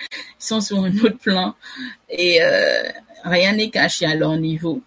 Ils 0.00 0.44
sont 0.44 0.60
sur 0.60 0.78
un 0.78 0.96
autre 0.98 1.18
plan 1.18 1.54
et 2.08 2.42
euh, 2.42 2.90
rien 3.24 3.52
n'est 3.52 3.70
caché 3.70 4.06
à 4.06 4.14
leur 4.14 4.36
niveau. 4.36 4.82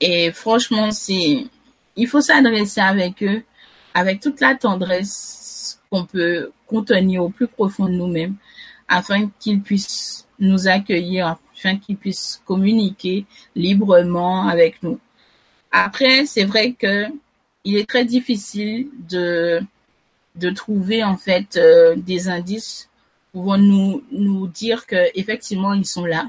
Et 0.00 0.30
franchement, 0.30 0.90
c'est, 0.92 1.46
il 1.96 2.06
faut 2.06 2.20
s'adresser 2.20 2.80
avec 2.80 3.22
eux 3.22 3.42
avec 3.94 4.20
toute 4.20 4.40
la 4.40 4.56
tendresse 4.56 5.80
qu'on 5.88 6.04
peut 6.04 6.50
contenir 6.66 7.22
au 7.22 7.28
plus 7.28 7.46
profond 7.46 7.86
de 7.86 7.92
nous-mêmes 7.92 8.34
afin 8.88 9.30
qu'ils 9.38 9.60
puissent 9.60 10.26
nous 10.38 10.68
accueillir, 10.68 11.36
afin 11.56 11.76
qu'ils 11.76 11.96
puissent 11.96 12.42
communiquer 12.44 13.26
librement 13.54 14.48
avec 14.48 14.82
nous. 14.82 14.98
Après, 15.70 16.26
c'est 16.26 16.44
vrai 16.44 16.72
que 16.72 17.06
il 17.64 17.76
est 17.76 17.88
très 17.88 18.04
difficile 18.04 18.88
de 19.08 19.60
de 20.36 20.50
trouver 20.50 21.04
en 21.04 21.16
fait 21.16 21.56
euh, 21.56 21.94
des 21.96 22.28
indices 22.28 22.88
pouvant 23.32 23.58
nous 23.58 24.02
nous 24.10 24.46
dire 24.46 24.86
que 24.86 25.10
effectivement 25.14 25.72
ils 25.74 25.86
sont 25.86 26.06
là, 26.06 26.28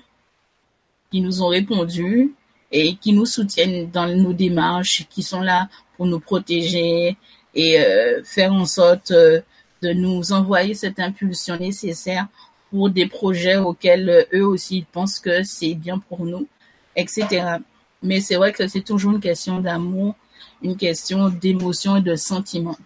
qu'ils 1.11 1.23
nous 1.23 1.41
ont 1.41 1.47
répondu 1.47 2.33
et 2.71 2.95
qui 2.95 3.13
nous 3.13 3.25
soutiennent 3.25 3.89
dans 3.91 4.07
nos 4.07 4.33
démarches, 4.33 5.05
qui 5.09 5.21
sont 5.21 5.41
là 5.41 5.69
pour 5.95 6.05
nous 6.07 6.19
protéger 6.19 7.17
et 7.53 7.79
euh, 7.79 8.23
faire 8.23 8.51
en 8.53 8.65
sorte 8.65 9.11
euh, 9.11 9.41
de 9.81 9.93
nous 9.93 10.33
envoyer 10.33 10.73
cette 10.73 10.99
impulsion 10.99 11.57
nécessaire 11.57 12.27
pour 12.71 12.89
des 12.89 13.07
projets 13.07 13.57
auxquels 13.57 14.09
euh, 14.09 14.23
eux 14.33 14.45
aussi 14.45 14.85
pensent 14.91 15.19
que 15.19 15.43
c'est 15.43 15.73
bien 15.73 15.99
pour 15.99 16.25
nous, 16.25 16.47
etc. 16.95 17.57
Mais 18.03 18.21
c'est 18.21 18.35
vrai 18.35 18.51
que 18.53 18.67
c'est 18.67 18.81
toujours 18.81 19.13
une 19.13 19.19
question 19.19 19.59
d'amour, 19.59 20.15
une 20.61 20.77
question 20.77 21.29
d'émotion 21.29 21.97
et 21.97 22.01
de 22.01 22.15
sentiment. 22.15 22.77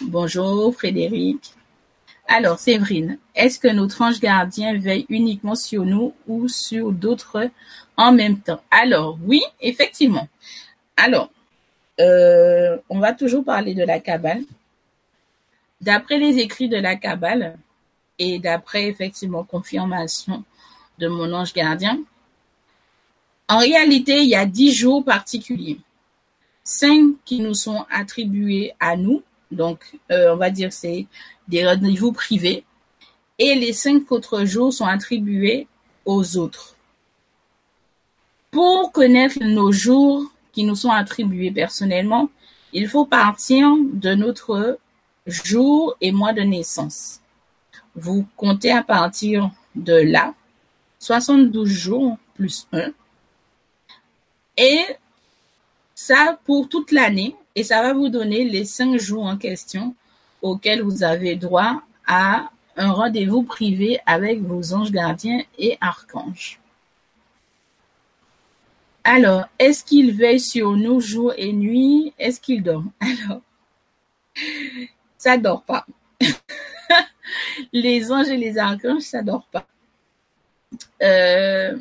Bonjour 0.00 0.74
Frédéric. 0.74 1.54
Alors, 2.30 2.58
Séverine, 2.58 3.18
est-ce 3.34 3.58
que 3.58 3.68
notre 3.68 4.02
ange 4.02 4.20
gardien 4.20 4.78
veille 4.78 5.06
uniquement 5.08 5.54
sur 5.54 5.86
nous 5.86 6.12
ou 6.26 6.46
sur 6.46 6.92
d'autres 6.92 7.50
en 7.96 8.12
même 8.12 8.38
temps? 8.38 8.60
Alors, 8.70 9.18
oui, 9.24 9.40
effectivement. 9.62 10.28
Alors, 10.96 11.30
euh, 12.00 12.76
on 12.90 12.98
va 12.98 13.14
toujours 13.14 13.44
parler 13.44 13.74
de 13.74 13.82
la 13.82 13.98
Kabbale. 13.98 14.42
D'après 15.80 16.18
les 16.18 16.38
écrits 16.38 16.68
de 16.68 16.76
la 16.76 16.96
Kabbale 16.96 17.56
et 18.18 18.38
d'après 18.38 18.86
effectivement 18.86 19.44
confirmation 19.44 20.44
de 20.98 21.08
mon 21.08 21.32
ange 21.32 21.52
gardien, 21.52 22.00
en 23.48 23.58
réalité, 23.58 24.22
il 24.22 24.28
y 24.28 24.34
a 24.34 24.44
dix 24.44 24.72
jours 24.72 25.02
particuliers. 25.02 25.80
Cinq 26.64 27.14
qui 27.24 27.40
nous 27.40 27.54
sont 27.54 27.86
attribués 27.90 28.74
à 28.78 28.94
nous. 28.96 29.22
Donc, 29.50 29.98
euh, 30.10 30.34
on 30.34 30.36
va 30.36 30.50
dire 30.50 30.72
c'est 30.72 31.06
des 31.48 31.66
rendez-vous 31.66 32.12
privés. 32.12 32.64
Et 33.38 33.54
les 33.54 33.72
cinq 33.72 34.12
autres 34.12 34.44
jours 34.44 34.72
sont 34.72 34.84
attribués 34.84 35.66
aux 36.04 36.36
autres. 36.36 36.76
Pour 38.50 38.92
connaître 38.92 39.38
nos 39.42 39.72
jours 39.72 40.30
qui 40.52 40.64
nous 40.64 40.74
sont 40.74 40.90
attribués 40.90 41.50
personnellement, 41.50 42.28
il 42.72 42.88
faut 42.88 43.06
partir 43.06 43.68
de 43.92 44.14
notre 44.14 44.78
jour 45.26 45.96
et 46.00 46.12
mois 46.12 46.32
de 46.32 46.42
naissance. 46.42 47.20
Vous 48.00 48.26
comptez 48.36 48.70
à 48.70 48.82
partir 48.82 49.50
de 49.74 49.94
là 49.94 50.34
72 51.00 51.68
jours 51.68 52.18
plus 52.34 52.66
1. 52.72 52.90
Et 54.56 54.84
ça 55.94 56.38
pour 56.44 56.68
toute 56.68 56.92
l'année. 56.92 57.34
Et 57.54 57.64
ça 57.64 57.82
va 57.82 57.92
vous 57.92 58.08
donner 58.08 58.44
les 58.44 58.64
5 58.64 58.98
jours 58.98 59.24
en 59.24 59.36
question 59.36 59.94
auxquels 60.42 60.82
vous 60.82 61.02
avez 61.02 61.34
droit 61.34 61.82
à 62.06 62.50
un 62.76 62.92
rendez-vous 62.92 63.42
privé 63.42 63.98
avec 64.06 64.40
vos 64.40 64.72
anges 64.72 64.92
gardiens 64.92 65.42
et 65.58 65.76
archanges. 65.80 66.60
Alors, 69.02 69.46
est-ce 69.58 69.82
qu'il 69.82 70.12
veille 70.12 70.38
sur 70.38 70.72
nous 70.72 71.00
jour 71.00 71.32
et 71.36 71.52
nuit? 71.52 72.12
Est-ce 72.18 72.40
qu'il 72.40 72.62
dort? 72.62 72.84
Alors, 73.00 73.40
ça 75.16 75.36
dort 75.36 75.62
pas. 75.62 75.86
les 77.72 78.10
anges 78.12 78.28
et 78.28 78.36
les 78.36 78.58
archanges, 78.58 79.02
ça 79.02 79.22
dort 79.22 79.46
pas. 79.50 79.66
Euh, 81.02 81.78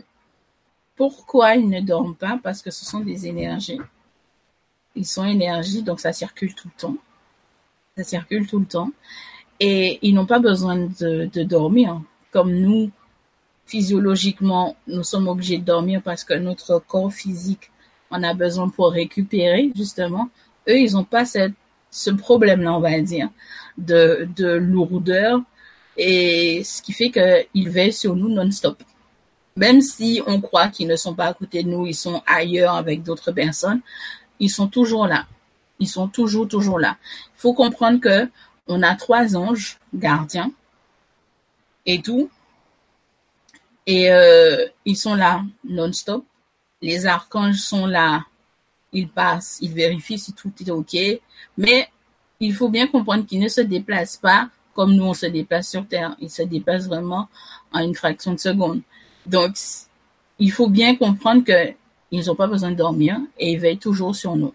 pourquoi 0.96 1.56
ils 1.56 1.70
ne 1.70 1.82
dorment 1.82 2.16
pas? 2.16 2.40
Parce 2.42 2.62
que 2.62 2.72
ce 2.72 2.86
sont 2.86 3.02
des 3.02 3.28
énergies. 3.28 3.80
Ils 4.96 5.06
sont 5.06 5.26
énergie, 5.26 5.84
donc 5.84 6.00
ça 6.00 6.14
circule 6.14 6.56
tout 6.56 6.70
le 6.74 6.80
temps. 6.80 6.98
Ça 7.98 8.04
circule 8.04 8.48
tout 8.48 8.60
le 8.60 8.66
temps. 8.66 8.92
Et 9.60 10.00
ils 10.02 10.14
n'ont 10.14 10.26
pas 10.26 10.40
besoin 10.40 10.76
de, 10.76 11.30
de 11.32 11.44
dormir 11.44 12.02
comme 12.32 12.54
nous 12.54 12.92
physiologiquement, 13.68 14.76
nous 14.88 15.04
sommes 15.04 15.28
obligés 15.28 15.58
de 15.58 15.66
dormir 15.66 16.02
parce 16.02 16.24
que 16.24 16.34
notre 16.34 16.80
corps 16.80 17.12
physique 17.12 17.70
en 18.10 18.24
a 18.24 18.34
besoin 18.34 18.70
pour 18.70 18.92
récupérer, 18.92 19.72
justement. 19.76 20.30
Eux, 20.70 20.80
ils 20.80 20.94
n'ont 20.94 21.04
pas 21.04 21.26
cette, 21.26 21.54
ce 21.91 22.10
problème-là, 22.10 22.73
on 22.73 22.80
va 22.80 23.00
dire, 23.02 23.30
de, 23.78 24.28
de 24.36 24.47
lourdeur 24.47 25.41
et 25.97 26.63
ce 26.63 26.82
qui 26.82 26.93
fait 26.93 27.12
qu'ils 27.12 27.69
veillent 27.69 27.93
sur 27.93 28.15
nous 28.15 28.30
non-stop. 28.30 28.82
Même 29.56 29.82
si 29.82 30.21
on 30.28 30.39
croit 30.39 30.67
qu'ils 30.67 30.88
ne 30.88 30.95
sont 30.95 31.15
pas 31.15 31.26
à 31.26 31.34
côté 31.34 31.63
de 31.63 31.69
nous, 31.69 31.88
ils 31.88 31.95
sont 31.95 32.21
ailleurs 32.28 32.76
avec 32.76 33.02
d'autres 33.02 33.32
personnes, 33.32 33.82
ils 34.39 34.52
sont 34.52 34.67
toujours 34.67 35.08
là. 35.08 35.26
Ils 35.80 35.88
sont 35.88 36.08
toujours, 36.08 36.47
toujours 36.47 36.80
là. 36.80 36.97
Il 37.36 37.39
faut 37.39 37.54
comprendre 37.54 38.00
que 38.00 38.30
on 38.67 38.84
a 38.84 38.95
trois 38.95 39.36
anges 39.36 39.80
gardiens 39.93 40.52
et 41.86 42.02
tout. 42.02 42.30
Et 43.86 44.12
euh, 44.12 44.65
ils 44.86 44.97
sont 44.97 45.15
là 45.15 45.43
non-stop. 45.67 46.23
Les 46.82 47.06
archanges 47.06 47.58
sont 47.58 47.86
là. 47.86 48.26
Ils 48.98 49.10
passent, 49.10 49.60
ils 49.62 49.74
vérifient 49.74 50.20
si 50.20 50.34
tout 50.34 50.52
est 50.66 50.72
OK. 50.72 50.96
Mais 51.58 51.88
il 52.40 52.54
faut 52.54 52.70
bien 52.70 52.88
comprendre 52.88 53.26
qu'ils 53.26 53.40
ne 53.40 53.48
se 53.48 53.62
déplacent 53.62 54.18
pas 54.18 54.50
comme 54.78 54.94
nous, 54.94 55.06
on 55.06 55.16
se 55.16 55.26
déplace 55.26 55.70
sur 55.72 55.88
Terre. 55.88 56.16
Ils 56.20 56.30
se 56.30 56.44
déplacent 56.44 56.86
vraiment 56.86 57.30
en 57.74 57.80
une 57.80 57.96
fraction 57.96 58.34
de 58.34 58.40
seconde. 58.40 58.82
Donc, 59.26 59.56
il 60.38 60.52
faut 60.52 60.70
bien 60.70 60.96
comprendre 60.96 61.44
que 61.44 61.74
ils 62.12 62.28
n'ont 62.28 62.36
pas 62.36 62.46
besoin 62.46 62.70
de 62.70 62.76
dormir 62.76 63.18
et 63.40 63.54
ils 63.54 63.60
veillent 63.60 63.80
toujours 63.80 64.16
sur 64.16 64.36
nous. 64.36 64.54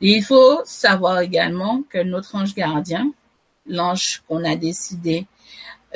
il 0.00 0.22
faut 0.22 0.60
savoir 0.64 1.20
également 1.20 1.82
que 1.88 2.02
notre 2.02 2.34
ange 2.34 2.54
gardien, 2.54 3.12
l'ange 3.66 4.22
qu'on 4.26 4.44
a 4.44 4.56
décidé 4.56 5.26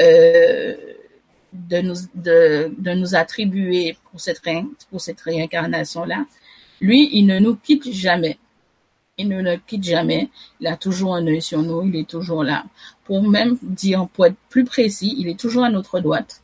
euh, 0.01 0.75
de 1.53 2.95
nous 2.95 3.15
attribuer 3.15 3.99
pour 4.11 4.21
cette 4.21 4.41
pour 4.89 5.01
cette 5.01 5.21
réincarnation 5.21 6.05
là, 6.05 6.25
lui, 6.83 7.09
il 7.13 7.27
ne 7.27 7.39
nous 7.39 7.55
quitte 7.55 7.93
jamais. 7.93 8.39
Il 9.17 9.29
ne 9.29 9.41
nous 9.41 9.61
quitte 9.69 9.85
jamais. 9.85 10.31
Il 10.61 10.67
a 10.67 10.77
toujours 10.77 11.15
un 11.15 11.25
œil 11.29 11.41
sur 11.41 11.63
nous. 11.63 11.83
Il 11.83 11.95
est 11.95 12.09
toujours 12.09 12.43
là. 12.43 12.65
Pour 13.05 13.23
même 13.23 13.57
dire, 13.63 14.09
pour 14.09 14.27
être 14.27 14.37
plus 14.49 14.65
précis, 14.65 15.15
il 15.17 15.29
est 15.29 15.39
toujours 15.39 15.63
à 15.63 15.71
notre 15.71 16.01
droite. 16.01 16.43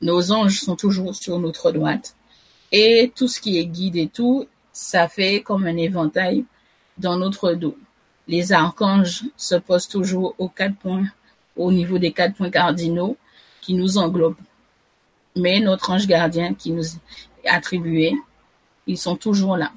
Nos 0.00 0.30
anges 0.30 0.60
sont 0.60 0.76
toujours 0.76 1.12
sur 1.16 1.40
notre 1.40 1.72
droite. 1.72 2.14
Et 2.70 3.12
tout 3.16 3.26
ce 3.26 3.40
qui 3.40 3.58
est 3.58 3.66
guide 3.66 3.96
et 3.96 4.06
tout, 4.06 4.46
ça 4.72 5.08
fait 5.08 5.40
comme 5.40 5.66
un 5.66 5.76
éventail 5.76 6.44
dans 6.96 7.16
notre 7.16 7.54
dos. 7.54 7.76
Les 8.28 8.52
archanges 8.52 9.24
se 9.36 9.56
posent 9.56 9.88
toujours 9.88 10.36
aux 10.38 10.48
quatre 10.48 10.76
points, 10.76 11.06
au 11.56 11.72
niveau 11.72 11.98
des 11.98 12.12
quatre 12.12 12.36
points 12.36 12.50
cardinaux 12.50 13.16
qui 13.60 13.74
nous 13.74 13.98
englobent. 13.98 14.36
Mais 15.34 15.58
notre 15.58 15.90
ange 15.90 16.06
gardien 16.06 16.54
qui 16.54 16.70
nous 16.70 16.86
est 16.86 17.48
attribué, 17.48 18.14
ils 18.88 18.98
sont 18.98 19.14
toujours 19.14 19.56
là. 19.56 19.70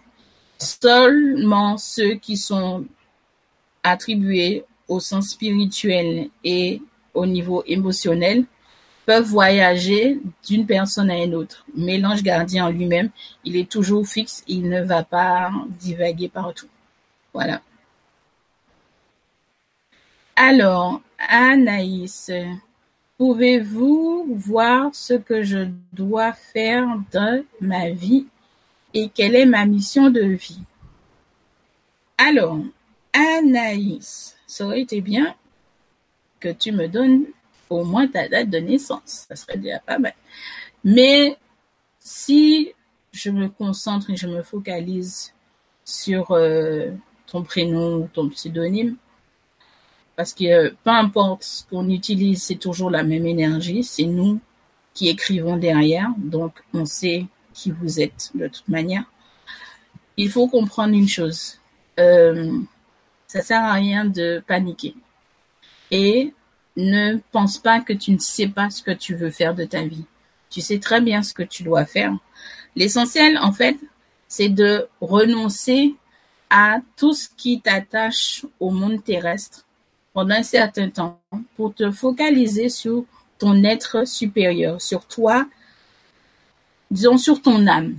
Seulement 0.57 1.77
ceux 1.77 2.15
qui 2.15 2.37
sont 2.37 2.85
attribués 3.83 4.63
au 4.87 4.99
sens 4.99 5.29
spirituel 5.29 6.29
et 6.43 6.81
au 7.13 7.25
niveau 7.25 7.63
émotionnel 7.67 8.45
peuvent 9.05 9.25
voyager 9.25 10.19
d'une 10.47 10.65
personne 10.65 11.11
à 11.11 11.23
une 11.23 11.35
autre. 11.35 11.65
Mais 11.75 11.97
l'ange 11.97 12.23
gardien 12.23 12.67
en 12.67 12.69
lui-même, 12.69 13.09
il 13.43 13.57
est 13.57 13.69
toujours 13.69 14.07
fixe, 14.07 14.43
il 14.47 14.69
ne 14.69 14.81
va 14.81 15.03
pas 15.03 15.51
divaguer 15.79 16.29
partout. 16.29 16.69
Voilà. 17.33 17.61
Alors, 20.35 21.01
Anaïs, 21.17 22.31
pouvez-vous 23.17 24.27
voir 24.29 24.93
ce 24.93 25.13
que 25.13 25.43
je 25.43 25.67
dois 25.93 26.33
faire 26.33 26.87
dans 27.11 27.43
ma 27.59 27.89
vie? 27.89 28.27
Et 28.93 29.09
quelle 29.09 29.35
est 29.35 29.45
ma 29.45 29.65
mission 29.65 30.09
de 30.09 30.21
vie? 30.21 30.59
Alors, 32.17 32.59
Anaïs, 33.13 34.35
ça 34.47 34.65
aurait 34.65 34.81
été 34.81 35.01
bien 35.01 35.35
que 36.39 36.49
tu 36.49 36.71
me 36.71 36.87
donnes 36.87 37.25
au 37.69 37.83
moins 37.83 38.07
ta 38.07 38.27
date 38.27 38.49
de 38.49 38.57
naissance. 38.57 39.25
Ça 39.27 39.35
serait 39.35 39.57
déjà 39.57 39.79
pas 39.79 39.97
mal. 39.97 40.13
Mais 40.83 41.37
si 41.99 42.73
je 43.11 43.29
me 43.29 43.47
concentre 43.47 44.09
et 44.09 44.15
je 44.15 44.27
me 44.27 44.43
focalise 44.43 45.33
sur 45.85 46.31
euh, 46.31 46.91
ton 47.27 47.43
prénom 47.43 48.03
ou 48.03 48.09
ton 48.11 48.29
pseudonyme, 48.29 48.95
parce 50.15 50.33
que 50.33 50.45
euh, 50.45 50.71
peu 50.83 50.89
importe 50.89 51.43
ce 51.43 51.65
qu'on 51.65 51.89
utilise, 51.89 52.43
c'est 52.43 52.55
toujours 52.55 52.89
la 52.89 53.03
même 53.03 53.25
énergie. 53.25 53.83
C'est 53.83 54.05
nous 54.05 54.39
qui 54.93 55.07
écrivons 55.07 55.57
derrière, 55.57 56.09
donc 56.17 56.61
on 56.73 56.85
sait 56.85 57.25
qui 57.53 57.71
vous 57.71 57.99
êtes 57.99 58.31
de 58.35 58.47
toute 58.47 58.67
manière. 58.67 59.03
Il 60.17 60.29
faut 60.29 60.47
comprendre 60.47 60.93
une 60.93 61.07
chose. 61.07 61.59
Euh, 61.99 62.59
ça 63.27 63.41
sert 63.41 63.63
à 63.63 63.73
rien 63.73 64.05
de 64.05 64.43
paniquer. 64.45 64.95
Et 65.89 66.33
ne 66.77 67.17
pense 67.31 67.57
pas 67.57 67.79
que 67.81 67.93
tu 67.93 68.11
ne 68.11 68.19
sais 68.19 68.47
pas 68.47 68.69
ce 68.69 68.81
que 68.81 68.91
tu 68.91 69.15
veux 69.15 69.31
faire 69.31 69.55
de 69.55 69.65
ta 69.65 69.83
vie. 69.83 70.05
Tu 70.49 70.61
sais 70.61 70.79
très 70.79 71.01
bien 71.01 71.23
ce 71.23 71.33
que 71.33 71.43
tu 71.43 71.63
dois 71.63 71.85
faire. 71.85 72.13
L'essentiel, 72.75 73.37
en 73.37 73.51
fait, 73.51 73.77
c'est 74.27 74.49
de 74.49 74.87
renoncer 74.99 75.95
à 76.49 76.79
tout 76.97 77.13
ce 77.13 77.29
qui 77.35 77.61
t'attache 77.61 78.45
au 78.59 78.71
monde 78.71 79.03
terrestre 79.03 79.65
pendant 80.13 80.35
un 80.35 80.43
certain 80.43 80.89
temps 80.89 81.21
pour 81.55 81.73
te 81.73 81.91
focaliser 81.91 82.69
sur 82.69 83.05
ton 83.39 83.63
être 83.63 84.05
supérieur, 84.05 84.81
sur 84.81 85.05
toi, 85.05 85.45
disons 86.91 87.17
sur 87.17 87.41
ton 87.41 87.65
âme, 87.65 87.95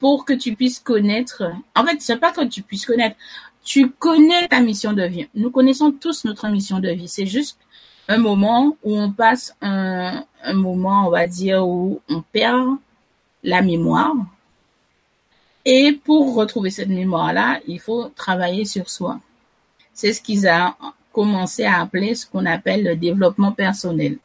pour 0.00 0.24
que 0.24 0.32
tu 0.32 0.56
puisses 0.56 0.80
connaître. 0.80 1.44
En 1.76 1.84
fait, 1.86 2.00
c'est 2.00 2.16
pas 2.16 2.32
que 2.32 2.44
tu 2.44 2.62
puisses 2.62 2.84
connaître 2.84 3.16
tu 3.64 3.90
connais 3.90 4.46
ta 4.46 4.60
mission 4.60 4.92
de 4.92 5.02
vie. 5.02 5.26
Nous 5.34 5.50
connaissons 5.50 5.90
tous 5.90 6.24
notre 6.24 6.48
mission 6.48 6.78
de 6.78 6.90
vie. 6.90 7.08
C'est 7.08 7.26
juste 7.26 7.58
un 8.06 8.18
moment 8.18 8.76
où 8.82 8.98
on 8.98 9.10
passe 9.10 9.56
un, 9.62 10.22
un 10.42 10.52
moment, 10.52 11.06
on 11.06 11.10
va 11.10 11.26
dire, 11.26 11.66
où 11.66 12.00
on 12.08 12.20
perd 12.20 12.76
la 13.42 13.62
mémoire. 13.62 14.14
Et 15.64 15.92
pour 16.04 16.34
retrouver 16.34 16.70
cette 16.70 16.90
mémoire-là, 16.90 17.60
il 17.66 17.80
faut 17.80 18.10
travailler 18.10 18.66
sur 18.66 18.90
soi. 18.90 19.18
C'est 19.94 20.12
ce 20.12 20.20
qu'ils 20.20 20.46
ont 20.46 20.74
commencé 21.10 21.64
à 21.64 21.80
appeler 21.80 22.14
ce 22.14 22.26
qu'on 22.26 22.44
appelle 22.44 22.84
le 22.84 22.96
développement 22.96 23.52
personnel. 23.52 24.18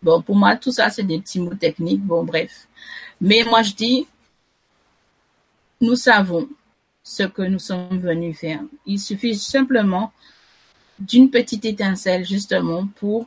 Bon, 0.00 0.22
pour 0.22 0.36
moi, 0.36 0.54
tout 0.54 0.70
ça, 0.70 0.90
c'est 0.90 1.02
des 1.02 1.18
petits 1.18 1.40
mots 1.40 1.54
techniques. 1.54 2.02
Bon, 2.02 2.22
bref. 2.22 2.68
Mais 3.20 3.44
moi, 3.44 3.62
je 3.62 3.72
dis, 3.72 4.06
nous 5.80 5.96
savons 5.96 6.48
ce 7.02 7.22
que 7.22 7.42
nous 7.42 7.58
sommes 7.58 8.00
venus 8.00 8.38
faire. 8.38 8.60
Il 8.84 9.00
suffit 9.00 9.36
simplement 9.36 10.12
d'une 10.98 11.30
petite 11.30 11.64
étincelle 11.64 12.26
justement 12.26 12.86
pour 12.96 13.26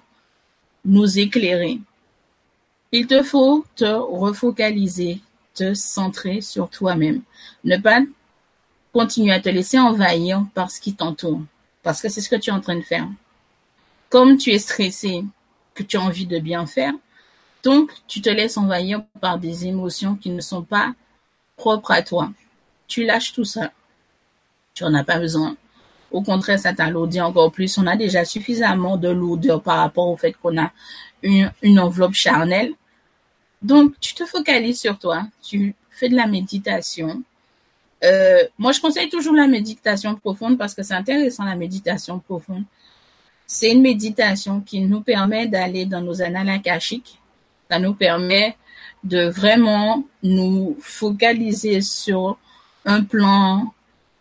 nous 0.86 1.20
éclairer. 1.20 1.80
Il 2.92 3.08
te 3.08 3.22
faut 3.22 3.66
te 3.76 3.86
refocaliser, 3.86 5.22
te 5.54 5.74
centrer 5.74 6.42
sur 6.42 6.70
toi-même. 6.70 7.22
Ne 7.64 7.78
pas 7.78 8.02
continuer 8.92 9.34
à 9.34 9.40
te 9.40 9.50
laisser 9.50 9.78
envahir 9.78 10.46
par 10.54 10.72
ce 10.72 10.82
qui 10.82 10.96
t'entoure, 10.96 11.42
parce 11.84 12.02
que 12.02 12.10
c'est 12.10 12.22
ce 12.22 12.30
que 12.30 12.36
tu 12.36 12.50
es 12.50 12.54
en 12.54 12.62
train 12.62 12.76
de 12.76 12.82
faire. 12.82 13.08
Comme 14.10 14.38
tu 14.38 14.52
es 14.52 14.60
stressé, 14.60 15.24
que 15.76 15.84
tu 15.84 15.98
as 15.98 16.02
envie 16.02 16.26
de 16.26 16.40
bien 16.40 16.66
faire, 16.66 16.94
donc 17.64 17.92
tu 18.08 18.22
te 18.22 18.30
laisses 18.30 18.58
envahir 18.58 19.04
par 19.20 19.38
des 19.38 19.68
émotions 19.68 20.16
qui 20.16 20.30
ne 20.30 20.42
sont 20.42 20.64
pas 20.64 20.94
propres 21.58 21.92
à 21.92 22.02
toi 22.02 22.32
tu 22.90 23.06
lâches 23.06 23.32
tout 23.32 23.46
ça. 23.46 23.72
Tu 24.74 24.84
n'en 24.84 24.94
as 24.96 25.06
pas 25.06 25.20
besoin. 25.20 25.56
Au 26.12 26.22
contraire, 26.22 26.60
ça 26.60 26.74
t'alourdit 26.74 27.22
encore 27.22 27.52
plus. 27.52 27.78
On 27.78 27.88
a 27.88 27.96
déjà 27.96 28.26
suffisamment 28.26 28.98
de 28.98 29.08
lourdeur 29.08 29.62
par 29.62 29.78
rapport 29.78 30.10
au 30.10 30.18
fait 30.18 30.34
qu'on 30.34 30.58
a 30.58 30.74
une, 31.22 31.80
enveloppe 31.80 32.16
charnelle. 32.16 32.74
Donc, 33.62 33.94
tu 34.02 34.16
te 34.16 34.26
focalises 34.26 34.80
sur 34.80 34.98
toi. 34.98 35.28
Tu 35.42 35.76
fais 35.92 36.10
de 36.10 36.16
la 36.16 36.28
méditation. 36.28 37.24
Euh, 38.04 38.44
moi, 38.58 38.72
je 38.72 38.82
conseille 38.82 39.10
toujours 39.10 39.36
la 39.36 39.48
méditation 39.48 40.16
profonde 40.16 40.58
parce 40.58 40.74
que 40.74 40.82
c'est 40.82 40.94
intéressant 40.94 41.44
la 41.44 41.56
méditation 41.56 42.20
profonde. 42.20 42.64
C'est 43.46 43.72
une 43.72 43.82
méditation 43.82 44.62
qui 44.62 44.82
nous 44.82 45.02
permet 45.02 45.48
d'aller 45.48 45.86
dans 45.86 46.02
nos 46.02 46.22
annales 46.22 46.50
akashiques. 46.50 47.19
Ça 47.70 47.80
nous 47.80 47.94
permet 47.94 48.58
de 49.04 49.28
vraiment 49.28 50.04
nous 50.24 50.78
focaliser 50.82 51.82
sur 51.82 52.38
un 52.86 53.04
plan 53.04 53.74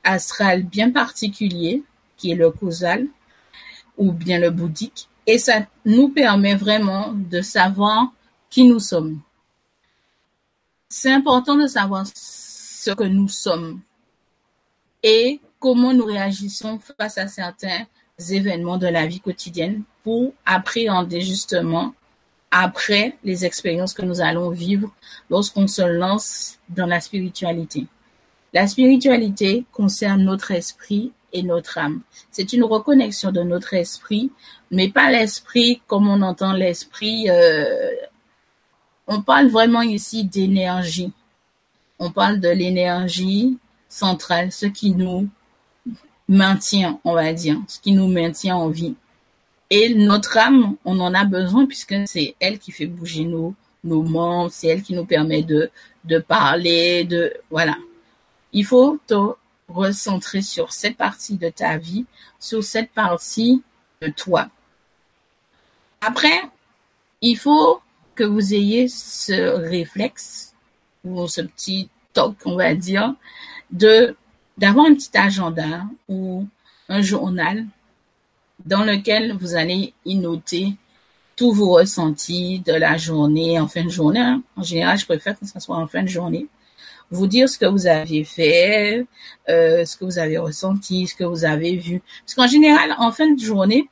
astral 0.05 0.63
bien 0.65 0.91
particulier, 0.91 1.83
qui 2.17 2.33
est 2.33 2.35
le 2.35 2.51
causal, 2.51 3.07
ou 3.97 4.13
bien 4.13 4.39
le 4.39 4.51
bouddhique, 4.51 5.09
et 5.27 5.39
ça 5.39 5.67
nous 5.85 6.09
permet 6.09 6.55
vraiment 6.55 7.13
de 7.13 7.41
savoir 7.41 8.13
qui 8.51 8.65
nous 8.65 8.81
sommes. 8.81 9.21
C'est 10.89 11.13
important 11.13 11.57
de 11.57 11.67
savoir 11.67 12.07
ce 12.15 12.91
que 12.93 13.05
nous 13.05 13.29
sommes 13.29 13.81
et 15.03 15.41
comment 15.61 15.93
nous 15.93 16.07
réagissons 16.07 16.79
face 16.79 17.19
à 17.19 17.29
certains 17.29 17.87
événements 18.31 18.79
de 18.79 18.87
la 18.87 19.07
vie 19.07 19.21
quotidienne 19.21 19.83
pour 20.03 20.33
appréhender 20.47 21.21
justement 21.21 21.95
après 22.51 23.17
les 23.25 23.45
expériences 23.45 23.95
que 23.95 24.03
nous 24.03 24.21
allons 24.21 24.51
vivre 24.51 24.91
lorsqu'on 25.31 25.67
se 25.67 25.83
lance 25.83 26.59
dans 26.69 26.87
la 26.87 27.01
spiritualité. 27.01 27.87
La 28.55 28.67
spiritualité 28.67 29.65
concerne 29.73 30.23
notre 30.23 30.53
esprit 30.53 31.13
et 31.33 31.43
notre 31.43 31.79
âme. 31.79 32.01
C'est 32.31 32.53
une 32.53 32.65
reconnexion 32.65 33.33
de 33.33 33.43
notre 33.43 33.75
esprit, 33.75 34.31
mais 34.71 34.89
pas 34.89 35.11
l'esprit 35.11 35.83
comme 35.87 36.09
on 36.09 36.23
entend 36.23 36.53
l'esprit. 36.53 37.29
Euh, 37.29 37.91
on 39.07 39.21
parle 39.21 39.49
vraiment 39.49 39.83
ici 39.83 40.25
d'énergie. 40.25 41.13
On 41.99 42.11
parle 42.11 42.41
de 42.41 42.49
l'énergie 42.49 43.59
centrale, 43.89 44.53
ce 44.53 44.67
qui 44.67 44.95
nous 44.95 45.29
maintient, 46.29 47.01
on 47.05 47.15
va 47.15 47.33
dire, 47.33 47.59
ce 47.67 47.81
qui 47.81 47.93
nous 47.93 48.09
maintient 48.09 48.57
en 48.57 48.69
vie. 48.69 48.95
Et 49.71 49.95
notre 49.95 50.39
âme, 50.39 50.77
on 50.85 50.99
en 51.01 51.15
a 51.15 51.25
besoin 51.25 51.67
puisque 51.67 51.95
c'est 52.07 52.35
elle 52.41 52.59
qui 52.59 52.73
fait 52.73 52.87
bouger 52.87 53.25
nos, 53.25 53.55
nos 53.85 54.03
membres, 54.03 54.51
c'est 54.51 54.69
elle 54.69 54.83
qui 54.83 54.95
nous 54.95 55.05
permet 55.05 55.43
de, 55.43 55.71
de 56.05 56.19
parler, 56.19 57.05
de, 57.05 57.35
voilà. 57.51 57.77
Il 58.53 58.65
faut 58.65 58.99
te 59.07 59.15
recentrer 59.69 60.41
sur 60.41 60.73
cette 60.73 60.97
partie 60.97 61.37
de 61.37 61.51
ta 61.51 61.77
vie, 61.77 62.07
sur 62.41 62.65
cette 62.65 62.91
partie 62.93 63.63
de 64.01 64.09
toi. 64.09 64.49
Après, 66.01 66.43
il 67.21 67.37
faut 67.37 67.81
que 68.15 68.25
vous 68.25 68.55
ayez 68.55 68.89
ce 68.89 69.59
réflexe 69.69 70.55
ou 71.05 71.27
ce 71.29 71.43
petit 71.43 71.91
toc, 72.13 72.37
on 72.47 72.57
va 72.57 72.75
dire, 72.75 73.15
de 73.71 74.17
d'avoir 74.57 74.87
un 74.87 74.95
petit 74.95 75.17
agenda 75.17 75.85
ou 76.09 76.47
un 76.89 77.01
journal 77.01 77.65
dans 78.65 78.85
lequel 78.85 79.37
vous 79.37 79.55
allez 79.55 79.95
y 80.05 80.17
noter 80.17 80.75
tous 81.37 81.53
vos 81.53 81.75
ressentis 81.75 82.61
de 82.61 82.73
la 82.73 82.97
journée, 82.97 83.61
en 83.61 83.69
fin 83.69 83.85
de 83.85 83.91
journée. 83.91 84.21
Hein. 84.21 84.43
En 84.57 84.63
général, 84.63 84.99
je 84.99 85.07
préfère 85.07 85.39
que 85.39 85.47
ce 85.47 85.61
soit 85.61 85.77
en 85.77 85.87
fin 85.87 86.03
de 86.03 86.09
journée. 86.09 86.47
Vous 87.11 87.27
dire 87.27 87.49
ce 87.49 87.57
que 87.59 87.67
vous 87.67 87.87
avez 87.87 88.25
fait, 88.25 89.07
euh, 89.49 89.85
ce 89.85 89.97
que 89.97 90.05
vous 90.05 90.19
avez 90.19 90.37
ressenti, 90.37 91.07
ce 91.07 91.15
que 91.15 91.25
vous 91.25 91.45
avez 91.45 91.77
vu. 91.77 92.03
Parce 92.25 92.35
qu'en 92.35 92.49
général, 92.49 92.95
en 92.99 93.13
fin 93.13 93.31
de 93.31 93.41
journée, 93.41 93.89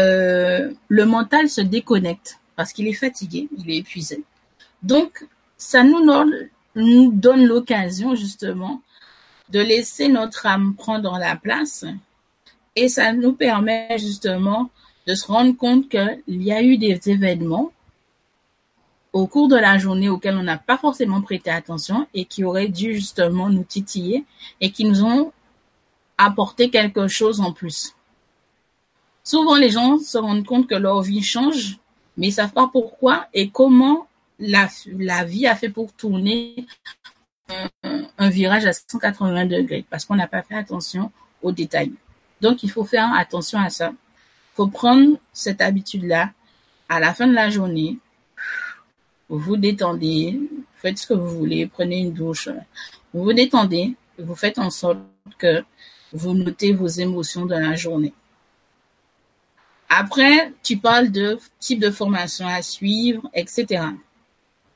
euh, 0.00 0.72
le 0.88 1.06
mental 1.06 1.48
se 1.48 1.60
déconnecte 1.60 2.40
parce 2.56 2.72
qu'il 2.72 2.88
est 2.88 2.94
fatigué, 2.94 3.48
il 3.56 3.70
est 3.70 3.78
épuisé. 3.78 4.24
Donc, 4.82 5.26
ça 5.56 5.82
nous 5.82 6.04
donne, 6.04 6.48
nous 6.74 7.12
donne 7.12 7.44
l'occasion 7.44 8.14
justement 8.14 8.82
de 9.50 9.60
laisser 9.60 10.08
notre 10.08 10.46
âme 10.46 10.74
prendre 10.74 11.16
la 11.18 11.36
place 11.36 11.84
et 12.76 12.88
ça 12.88 13.12
nous 13.12 13.32
permet 13.32 13.96
justement 13.98 14.70
de 15.06 15.14
se 15.14 15.26
rendre 15.26 15.56
compte 15.56 15.88
qu'il 15.88 16.42
y 16.42 16.52
a 16.52 16.62
eu 16.62 16.78
des 16.78 16.98
événements 17.10 17.72
au 19.12 19.26
cours 19.28 19.48
de 19.48 19.56
la 19.56 19.78
journée 19.78 20.08
auxquels 20.08 20.36
on 20.36 20.42
n'a 20.42 20.58
pas 20.58 20.76
forcément 20.76 21.22
prêté 21.22 21.50
attention 21.50 22.06
et 22.14 22.24
qui 22.24 22.42
auraient 22.42 22.68
dû 22.68 22.94
justement 22.94 23.48
nous 23.48 23.62
titiller 23.62 24.24
et 24.60 24.72
qui 24.72 24.84
nous 24.84 25.04
ont 25.04 25.32
apporté 26.18 26.68
quelque 26.68 27.06
chose 27.06 27.40
en 27.40 27.52
plus. 27.52 27.94
Souvent, 29.22 29.54
les 29.54 29.70
gens 29.70 29.98
se 29.98 30.18
rendent 30.18 30.44
compte 30.44 30.66
que 30.66 30.74
leur 30.74 31.00
vie 31.02 31.22
change, 31.22 31.78
mais 32.16 32.28
ils 32.28 32.32
savent 32.32 32.52
pas 32.52 32.68
pourquoi 32.70 33.28
et 33.32 33.50
comment 33.50 34.06
la, 34.38 34.68
vie 35.24 35.46
a 35.46 35.54
fait 35.54 35.68
pour 35.68 35.92
tourner 35.92 36.66
un 38.18 38.30
virage 38.30 38.66
à 38.66 38.72
180 38.72 39.46
degrés 39.46 39.84
parce 39.88 40.04
qu'on 40.04 40.16
n'a 40.16 40.26
pas 40.26 40.42
fait 40.42 40.56
attention 40.56 41.12
aux 41.42 41.52
détails. 41.52 41.92
Donc, 42.44 42.62
il 42.62 42.70
faut 42.70 42.84
faire 42.84 43.10
attention 43.14 43.58
à 43.58 43.70
ça. 43.70 43.88
Il 43.88 44.54
faut 44.56 44.66
prendre 44.66 45.16
cette 45.32 45.62
habitude-là. 45.62 46.30
À 46.90 47.00
la 47.00 47.14
fin 47.14 47.26
de 47.26 47.32
la 47.32 47.48
journée, 47.48 47.96
vous 49.30 49.38
vous 49.38 49.56
détendez, 49.56 50.38
faites 50.76 50.98
ce 50.98 51.06
que 51.06 51.14
vous 51.14 51.30
voulez, 51.38 51.66
prenez 51.66 52.00
une 52.00 52.12
douche, 52.12 52.50
vous 53.14 53.24
vous 53.24 53.32
détendez, 53.32 53.94
vous 54.18 54.34
faites 54.34 54.58
en 54.58 54.68
sorte 54.68 54.98
que 55.38 55.64
vous 56.12 56.34
notez 56.34 56.74
vos 56.74 56.86
émotions 56.86 57.46
de 57.46 57.54
la 57.54 57.76
journée. 57.76 58.12
Après, 59.88 60.52
tu 60.62 60.76
parles 60.76 61.10
de 61.10 61.38
type 61.58 61.80
de 61.80 61.90
formation 61.90 62.46
à 62.46 62.60
suivre, 62.60 63.22
etc. 63.32 63.84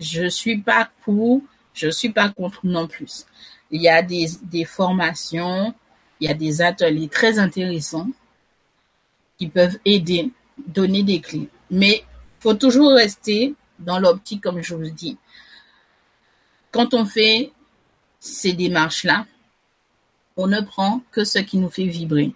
Je 0.01 0.27
suis 0.27 0.57
pas 0.57 0.89
pour, 1.03 1.43
je 1.75 1.91
suis 1.91 2.13
pas 2.19 2.31
contre 2.31 2.61
non 2.65 2.87
plus. 2.87 3.27
Il 3.71 3.83
y 3.83 3.91
a 3.91 4.01
des, 4.01 4.27
des 4.45 4.65
formations 4.65 5.75
il 6.21 6.29
y 6.29 6.31
a 6.31 6.35
des 6.35 6.63
ateliers 6.63 7.09
très 7.09 7.39
intéressants 7.39 8.09
qui 9.39 9.49
peuvent 9.49 9.79
aider, 9.85 10.31
donner 10.67 11.03
des 11.03 11.21
clés. 11.21 11.49
Mais 11.71 12.03
il 12.03 12.43
faut 12.43 12.55
toujours 12.55 12.93
rester 12.93 13.55
dans 13.79 13.99
l'optique, 13.99 14.43
comme 14.43 14.63
je 14.63 14.75
vous 14.75 14.91
dis. 14.91 15.17
Quand 16.73 16.95
on 16.95 17.05
fait 17.05 17.53
ces 18.21 18.53
démarches-là, 18.53 19.27
on 20.37 20.47
ne 20.47 20.61
prend 20.61 21.03
que 21.13 21.25
ce 21.25 21.39
qui 21.39 21.59
nous 21.59 21.71
fait 21.71 21.87
vibrer, 21.87 22.33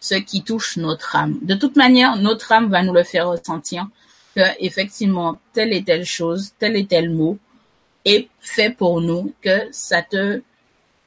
ce 0.00 0.14
qui 0.14 0.42
touche 0.42 0.76
notre 0.76 1.16
âme. 1.16 1.38
De 1.42 1.54
toute 1.54 1.76
manière, 1.76 2.16
notre 2.16 2.52
âme 2.52 2.68
va 2.68 2.82
nous 2.82 2.92
le 2.92 3.04
faire 3.04 3.28
ressentir 3.28 3.88
que 4.34 4.42
effectivement 4.58 5.38
telle 5.52 5.72
et 5.72 5.84
telle 5.84 6.04
chose, 6.04 6.52
tel 6.58 6.76
et 6.76 6.86
tel 6.86 7.10
mot 7.10 7.38
est 8.04 8.28
fait 8.40 8.70
pour 8.70 9.00
nous, 9.00 9.32
que 9.40 9.68
ça 9.70 10.02
te 10.02 10.42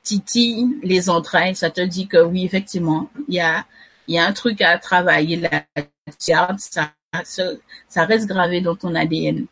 titille 0.07 0.77
les 0.83 1.09
entrailles, 1.09 1.55
ça 1.55 1.69
te 1.69 1.81
dit 1.81 2.07
que 2.07 2.23
oui, 2.23 2.45
effectivement, 2.45 3.09
il 3.27 3.35
y 3.35 3.39
a, 3.39 3.65
y 4.07 4.17
a 4.17 4.25
un 4.25 4.33
truc 4.33 4.61
à 4.61 4.77
travailler 4.77 5.35
là, 5.37 5.65
ça, 6.17 6.55
ça 7.23 8.05
reste 8.05 8.27
gravé 8.27 8.61
dans 8.61 8.75
ton 8.75 8.95
ADN. 8.95 9.47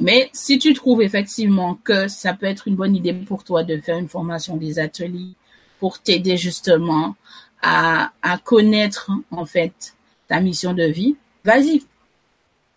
Mais 0.00 0.30
si 0.32 0.58
tu 0.58 0.72
trouves 0.74 1.02
effectivement 1.02 1.74
que 1.74 2.08
ça 2.08 2.34
peut 2.34 2.46
être 2.46 2.68
une 2.68 2.76
bonne 2.76 2.96
idée 2.96 3.12
pour 3.12 3.44
toi 3.44 3.64
de 3.64 3.78
faire 3.78 3.98
une 3.98 4.08
formation 4.08 4.56
des 4.56 4.78
ateliers 4.78 5.34
pour 5.78 6.00
t'aider 6.00 6.36
justement 6.36 7.16
à, 7.62 8.12
à 8.22 8.38
connaître 8.38 9.10
en 9.30 9.44
fait 9.44 9.94
ta 10.28 10.40
mission 10.40 10.72
de 10.72 10.84
vie, 10.84 11.16
vas-y. 11.44 11.82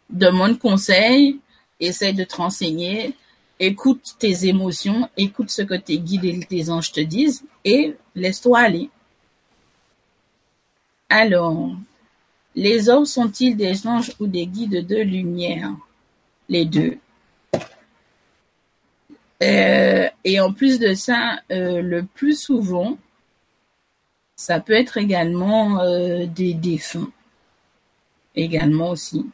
Demande 0.10 0.60
conseil, 0.60 1.40
essaie 1.80 2.14
de 2.14 2.24
te 2.24 2.36
renseigner, 2.36 3.16
écoute 3.60 4.16
tes 4.20 4.48
émotions, 4.48 5.10
écoute 5.18 5.50
ce 5.50 5.62
que 5.62 5.76
tes 5.76 6.00
guides 6.00 6.26
et 6.26 6.40
tes 6.40 6.70
anges 6.70 6.92
te 6.92 7.02
disent 7.02 7.44
et 7.64 7.96
laisse-toi 8.16 8.60
aller. 8.60 8.90
Alors, 11.10 11.76
les 12.56 12.90
hommes 12.90 13.06
sont-ils 13.06 13.56
des 13.56 13.88
anges 13.88 14.14
ou 14.20 14.28
des 14.28 14.48
guides 14.48 14.86
de 14.86 14.98
lumière? 14.98 15.72
Les 16.50 16.66
deux. 16.66 16.98
Euh, 19.42 20.10
et 20.24 20.40
en 20.40 20.54
plus 20.54 20.80
de 20.80 20.94
ça, 20.94 21.40
euh, 21.52 21.82
le 21.82 22.04
plus 22.04 22.40
souvent, 22.40 22.98
ça 24.36 24.60
peut 24.60 24.74
être 24.74 24.98
également 24.98 25.82
euh, 25.82 26.26
des 26.26 26.54
défunts. 26.54 27.12
Également 28.36 28.90
aussi. 28.90 29.26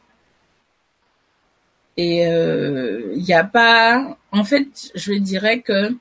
Et 2.01 2.23
il 2.23 3.23
n'y 3.23 3.33
a 3.33 3.43
pas, 3.43 4.17
en 4.31 4.45
fait, 4.45 4.89
je 4.95 5.11
dirais 5.11 5.59
que 5.59 5.93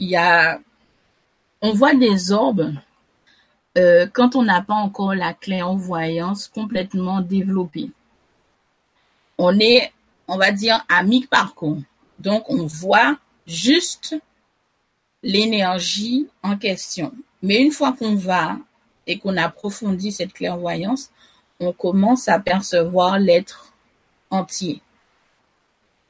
il 0.00 0.08
y 0.08 0.16
a, 0.16 0.58
on 1.62 1.72
voit 1.72 1.94
des 1.94 2.32
orbes 2.32 2.72
quand 4.12 4.34
on 4.34 4.42
n'a 4.42 4.60
pas 4.60 4.74
encore 4.74 5.14
la 5.14 5.34
clairvoyance 5.34 6.48
complètement 6.48 7.20
développée. 7.20 7.92
On 9.38 9.56
est, 9.60 9.92
on 10.26 10.36
va 10.36 10.50
dire, 10.50 10.84
à 10.88 11.04
mi-parcours. 11.04 11.78
Donc, 12.18 12.50
on 12.50 12.66
voit 12.66 13.16
juste 13.46 14.16
l'énergie 15.22 16.26
en 16.42 16.56
question. 16.56 17.12
Mais 17.40 17.62
une 17.62 17.70
fois 17.70 17.92
qu'on 17.92 18.16
va 18.16 18.58
et 19.06 19.16
qu'on 19.20 19.36
approfondit 19.36 20.10
cette 20.10 20.32
clairvoyance, 20.32 21.10
on 21.60 21.72
commence 21.72 22.26
à 22.26 22.40
percevoir 22.40 23.20
l'être 23.20 23.72
entier. 24.30 24.82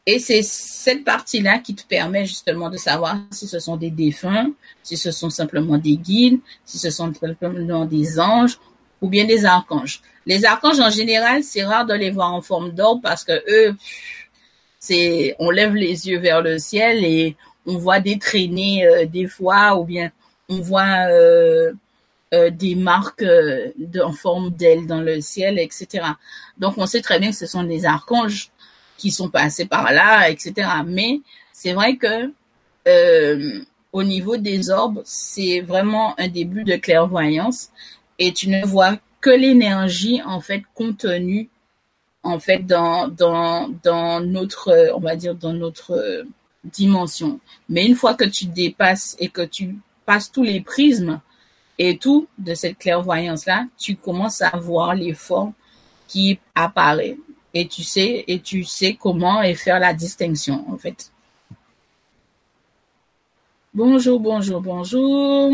Et 0.08 0.20
c'est 0.20 0.42
cette 0.42 1.04
partie-là 1.04 1.58
qui 1.58 1.74
te 1.74 1.84
permet 1.84 2.26
justement 2.26 2.70
de 2.70 2.76
savoir 2.76 3.18
si 3.32 3.48
ce 3.48 3.58
sont 3.58 3.76
des 3.76 3.90
défunts, 3.90 4.52
si 4.84 4.96
ce 4.96 5.10
sont 5.10 5.30
simplement 5.30 5.78
des 5.78 5.96
guides, 5.96 6.38
si 6.64 6.78
ce 6.78 6.90
sont 6.90 7.12
simplement 7.12 7.84
des 7.84 8.20
anges 8.20 8.60
ou 9.02 9.08
bien 9.08 9.24
des 9.24 9.44
archanges. 9.44 10.00
Les 10.24 10.44
archanges, 10.44 10.78
en 10.78 10.90
général, 10.90 11.42
c'est 11.42 11.64
rare 11.64 11.86
de 11.86 11.94
les 11.94 12.10
voir 12.10 12.32
en 12.32 12.40
forme 12.40 12.70
d'or 12.70 13.00
parce 13.02 13.24
que 13.24 13.32
eux, 13.48 13.74
c'est 14.78 15.34
on 15.40 15.50
lève 15.50 15.74
les 15.74 16.08
yeux 16.08 16.20
vers 16.20 16.40
le 16.40 16.58
ciel 16.58 17.04
et 17.04 17.36
on 17.66 17.76
voit 17.76 17.98
des 17.98 18.18
traînées 18.18 18.86
euh, 18.86 19.06
des 19.06 19.26
fois 19.26 19.76
ou 19.76 19.84
bien 19.84 20.12
on 20.48 20.60
voit 20.60 21.08
euh, 21.10 21.72
euh, 22.32 22.50
des 22.50 22.76
marques 22.76 23.24
en 24.00 24.12
forme 24.12 24.50
d'ailes 24.50 24.86
dans 24.86 25.00
le 25.00 25.20
ciel, 25.20 25.58
etc. 25.58 26.06
Donc 26.58 26.74
on 26.78 26.86
sait 26.86 27.00
très 27.00 27.18
bien 27.18 27.30
que 27.30 27.36
ce 27.36 27.46
sont 27.46 27.64
des 27.64 27.84
archanges 27.84 28.52
qui 28.96 29.10
sont 29.10 29.30
passés 29.30 29.66
par 29.66 29.92
là, 29.92 30.28
etc. 30.30 30.68
Mais 30.86 31.20
c'est 31.52 31.72
vrai 31.72 31.96
que 31.96 32.32
au 33.92 34.02
niveau 34.02 34.36
des 34.36 34.70
orbes, 34.70 35.00
c'est 35.04 35.60
vraiment 35.60 36.18
un 36.20 36.28
début 36.28 36.64
de 36.64 36.76
clairvoyance 36.76 37.70
et 38.18 38.32
tu 38.32 38.48
ne 38.48 38.64
vois 38.66 38.98
que 39.20 39.30
l'énergie 39.30 40.20
en 40.22 40.40
fait 40.40 40.62
contenue 40.74 41.48
en 42.22 42.38
fait 42.38 42.66
dans 42.66 43.08
dans 43.08 43.68
dans 43.82 44.20
notre 44.20 44.92
on 44.94 45.00
va 45.00 45.16
dire 45.16 45.34
dans 45.34 45.52
notre 45.52 46.26
dimension. 46.64 47.40
Mais 47.68 47.86
une 47.86 47.94
fois 47.94 48.14
que 48.14 48.24
tu 48.24 48.46
dépasses 48.46 49.16
et 49.18 49.28
que 49.28 49.42
tu 49.42 49.76
passes 50.04 50.30
tous 50.30 50.42
les 50.42 50.60
prismes 50.60 51.20
et 51.78 51.98
tout 51.98 52.28
de 52.38 52.54
cette 52.54 52.78
clairvoyance 52.78 53.46
là, 53.46 53.66
tu 53.78 53.96
commences 53.96 54.42
à 54.42 54.56
voir 54.58 54.94
les 54.94 55.14
formes 55.14 55.54
qui 56.06 56.38
apparaissent 56.54 57.16
et 57.58 57.66
tu 57.66 57.82
sais 57.82 58.24
et 58.26 58.40
tu 58.40 58.64
sais 58.64 58.98
comment 59.00 59.42
faire 59.54 59.80
la 59.80 59.94
distinction 59.94 60.64
en 60.70 60.76
fait. 60.76 61.10
Bonjour, 63.72 64.20
bonjour, 64.20 64.60
bonjour. 64.60 65.52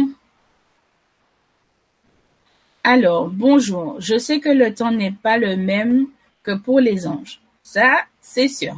Alors, 2.82 3.28
bonjour. 3.28 4.00
Je 4.00 4.18
sais 4.18 4.40
que 4.40 4.48
le 4.48 4.74
temps 4.74 4.90
n'est 4.90 5.12
pas 5.12 5.38
le 5.38 5.56
même 5.56 6.08
que 6.42 6.54
pour 6.56 6.80
les 6.80 7.06
anges. 7.06 7.40
Ça, 7.62 8.00
c'est 8.20 8.48
sûr. 8.48 8.74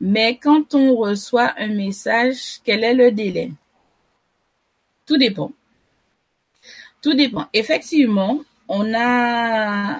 Mais 0.00 0.38
quand 0.38 0.74
on 0.74 0.96
reçoit 0.96 1.52
un 1.58 1.68
message, 1.68 2.60
quel 2.64 2.84
est 2.84 2.94
le 2.94 3.12
délai? 3.12 3.52
Tout 5.04 5.18
dépend. 5.18 5.52
Tout 7.02 7.12
dépend. 7.12 7.48
Effectivement, 7.52 8.40
on 8.68 8.94
a, 8.94 9.98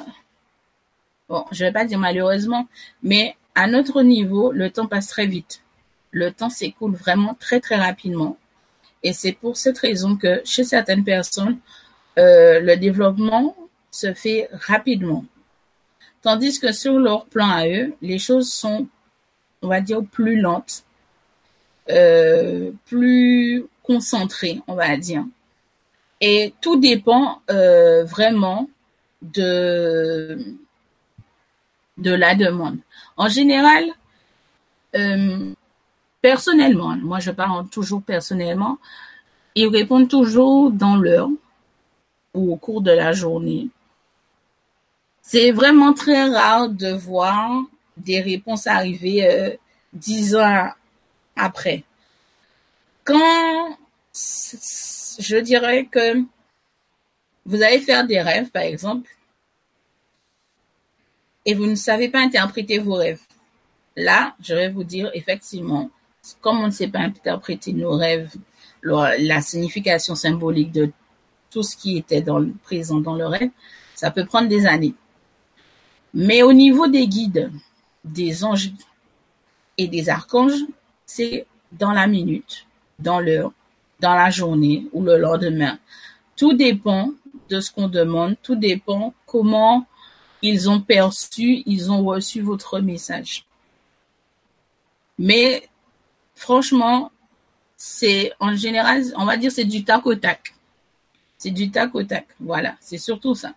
bon, 1.30 1.44
je 1.52 1.64
vais 1.64 1.72
pas 1.72 1.86
dire 1.86 1.98
malheureusement, 1.98 2.68
mais 3.02 3.36
à 3.54 3.66
notre 3.66 4.02
niveau, 4.02 4.52
le 4.52 4.70
temps 4.70 4.86
passe 4.86 5.06
très 5.06 5.26
vite. 5.26 5.62
Le 6.10 6.32
temps 6.32 6.50
s'écoule 6.50 6.94
vraiment 6.94 7.34
très 7.34 7.60
très 7.60 7.76
rapidement. 7.76 8.36
Et 9.02 9.12
c'est 9.12 9.32
pour 9.32 9.56
cette 9.56 9.78
raison 9.78 10.16
que 10.16 10.42
chez 10.44 10.64
certaines 10.64 11.04
personnes, 11.04 11.58
euh, 12.18 12.60
le 12.60 12.76
développement 12.76 13.56
se 13.90 14.12
fait 14.12 14.48
rapidement. 14.52 15.24
Tandis 16.22 16.60
que 16.60 16.72
sur 16.72 16.98
leur 16.98 17.24
plan 17.26 17.48
à 17.48 17.66
eux, 17.66 17.94
les 18.02 18.18
choses 18.18 18.52
sont, 18.52 18.86
on 19.62 19.68
va 19.68 19.80
dire, 19.80 20.02
plus 20.04 20.38
lentes, 20.38 20.84
euh, 21.88 22.72
plus 22.86 23.64
concentrées, 23.82 24.60
on 24.66 24.74
va 24.74 24.96
dire. 24.96 25.24
Et 26.20 26.52
tout 26.60 26.78
dépend 26.78 27.40
euh, 27.50 28.04
vraiment 28.04 28.68
de 29.22 30.56
de 32.00 32.12
la 32.12 32.34
demande. 32.34 32.78
En 33.16 33.28
général, 33.28 33.84
personnellement, 36.20 36.96
moi 36.96 37.20
je 37.20 37.30
parle 37.30 37.68
toujours 37.68 38.02
personnellement, 38.02 38.78
ils 39.54 39.68
répondent 39.68 40.08
toujours 40.08 40.70
dans 40.70 40.96
l'heure 40.96 41.28
ou 42.34 42.52
au 42.52 42.56
cours 42.56 42.82
de 42.82 42.92
la 42.92 43.12
journée. 43.12 43.68
C'est 45.22 45.50
vraiment 45.52 45.92
très 45.92 46.28
rare 46.28 46.68
de 46.68 46.92
voir 46.92 47.62
des 47.96 48.20
réponses 48.20 48.66
arriver 48.66 49.28
euh, 49.28 49.50
dix 49.92 50.34
ans 50.34 50.68
après. 51.36 51.84
Quand 53.04 53.76
je 54.12 55.36
dirais 55.36 55.86
que 55.86 56.22
vous 57.44 57.62
allez 57.62 57.80
faire 57.80 58.06
des 58.06 58.20
rêves, 58.20 58.50
par 58.50 58.62
exemple, 58.62 59.10
et 61.44 61.54
vous 61.54 61.66
ne 61.66 61.74
savez 61.74 62.08
pas 62.08 62.20
interpréter 62.20 62.78
vos 62.78 62.94
rêves. 62.94 63.22
Là, 63.96 64.34
je 64.40 64.54
vais 64.54 64.68
vous 64.68 64.84
dire 64.84 65.10
effectivement, 65.14 65.90
comme 66.40 66.60
on 66.60 66.66
ne 66.66 66.72
sait 66.72 66.88
pas 66.88 67.00
interpréter 67.00 67.72
nos 67.72 67.96
rêves, 67.96 68.30
la 68.82 69.40
signification 69.40 70.14
symbolique 70.14 70.72
de 70.72 70.90
tout 71.50 71.62
ce 71.62 71.76
qui 71.76 71.96
était 71.96 72.22
dans 72.22 72.38
le 72.38 72.52
présent 72.62 73.00
dans 73.00 73.14
le 73.14 73.26
rêve, 73.26 73.50
ça 73.94 74.10
peut 74.10 74.24
prendre 74.24 74.48
des 74.48 74.66
années. 74.66 74.94
Mais 76.14 76.42
au 76.42 76.52
niveau 76.52 76.86
des 76.86 77.06
guides, 77.06 77.50
des 78.04 78.44
anges 78.44 78.72
et 79.76 79.86
des 79.86 80.08
archanges, 80.08 80.64
c'est 81.06 81.46
dans 81.72 81.92
la 81.92 82.06
minute, 82.06 82.66
dans 82.98 83.20
l'heure, 83.20 83.52
dans 84.00 84.14
la 84.14 84.30
journée 84.30 84.86
ou 84.92 85.02
le 85.02 85.18
lendemain. 85.18 85.78
Tout 86.36 86.54
dépend 86.54 87.12
de 87.48 87.60
ce 87.60 87.70
qu'on 87.70 87.88
demande, 87.88 88.36
tout 88.42 88.54
dépend 88.54 89.12
comment 89.26 89.86
ils 90.42 90.70
ont 90.70 90.80
perçu, 90.80 91.62
ils 91.66 91.90
ont 91.90 92.04
reçu 92.04 92.40
votre 92.40 92.80
message. 92.80 93.44
Mais 95.18 95.68
franchement, 96.34 97.12
c'est 97.76 98.32
en 98.40 98.54
général, 98.54 99.02
on 99.16 99.24
va 99.24 99.36
dire 99.36 99.52
c'est 99.52 99.64
du 99.64 99.84
tac 99.84 100.06
au 100.06 100.14
tac. 100.14 100.54
C'est 101.38 101.50
du 101.50 101.70
tac 101.70 101.94
au 101.94 102.02
tac. 102.02 102.26
Voilà, 102.40 102.76
c'est 102.80 102.98
surtout 102.98 103.34
ça. 103.34 103.54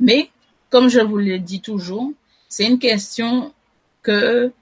Mais, 0.00 0.30
comme 0.70 0.88
je 0.88 1.00
vous 1.00 1.18
le 1.18 1.38
dis 1.38 1.60
toujours, 1.60 2.12
c'est 2.48 2.66
une 2.66 2.78
question 2.78 3.52
que 4.02 4.52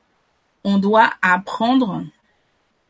on 0.64 0.78
doit 0.78 1.12
apprendre, 1.22 2.04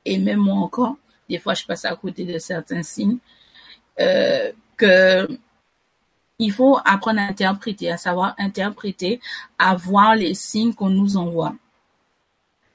et 0.05 0.19
même 0.19 0.39
moi 0.39 0.57
encore, 0.57 0.97
des 1.29 1.39
fois 1.39 1.55
je 1.55 1.65
passe 1.65 1.85
à 1.85 1.97
côté 1.97 2.25
de 2.25 2.39
certains 2.39 2.83
signes, 2.83 3.19
euh, 4.01 4.53
que 4.77 5.29
il 6.43 6.53
faut 6.53 6.79
apprendre 6.85 7.21
à 7.21 7.25
interpréter, 7.25 7.91
à 7.91 7.97
savoir 7.97 8.35
interpréter, 8.37 9.21
à 9.59 9.77
voir 9.77 10.17
les 10.17 10.35
signes 10.35 10.75
qu'on 10.75 10.91
nous 10.91 11.17
envoie. 11.17 11.55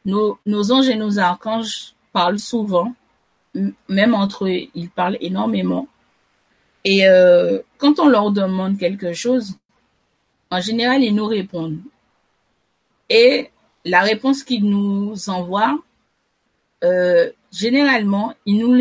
Nos, 0.05 0.39
anges 0.71 0.87
et 0.87 0.95
nos 0.95 1.19
archanges 1.19 1.93
parlent 2.13 2.39
souvent, 2.39 2.93
même 3.89 4.13
entre 4.13 4.47
eux, 4.47 4.69
ils 4.73 4.89
parlent 4.89 5.17
énormément. 5.19 5.87
Et 6.85 7.09
euh, 7.09 7.59
quand 7.77 7.99
on 7.99 8.07
leur 8.07 8.31
demande 8.31 8.77
quelque 8.77 9.11
chose, 9.11 9.57
en 10.49 10.61
général, 10.61 11.03
ils 11.03 11.13
nous 11.13 11.25
répondent. 11.25 11.81
Et 13.09 13.51
la 13.83 13.99
réponse 13.99 14.43
qu'ils 14.43 14.63
nous 14.63 15.29
envoient, 15.29 15.77
euh, 16.85 17.29
généralement, 17.51 18.33
ils 18.45 18.59
nous 18.59 18.73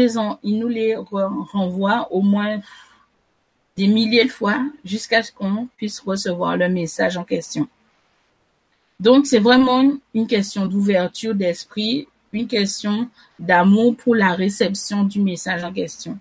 les 0.69 0.95
renvoient 0.97 2.07
au 2.13 2.23
moins 2.23 2.61
des 3.77 3.87
milliers 3.87 4.25
de 4.25 4.31
fois 4.31 4.59
jusqu'à 4.85 5.23
ce 5.23 5.33
qu'on 5.33 5.69
puisse 5.77 6.01
recevoir 6.01 6.57
le 6.57 6.69
message 6.69 7.17
en 7.17 7.25
question. 7.25 7.69
Donc, 8.99 9.27
c'est 9.27 9.39
vraiment 9.39 9.99
une 10.15 10.27
question 10.27 10.67
d'ouverture 10.67 11.35
d'esprit, 11.35 12.09
une 12.33 12.47
question 12.47 13.09
d'amour 13.39 13.97
pour 13.97 14.15
la 14.15 14.33
réception 14.33 15.05
du 15.05 15.21
message 15.21 15.63
en 15.65 15.73
question. 15.73 16.19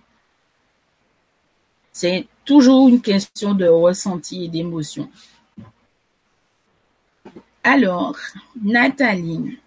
C'est 1.93 2.27
toujours 2.43 2.89
une 2.89 3.01
question 3.01 3.53
de 3.53 3.67
ressenti 3.67 4.43
et 4.43 4.47
d'émotion. 4.49 5.09
Alors, 7.63 8.17
Nathalie, 8.61 9.57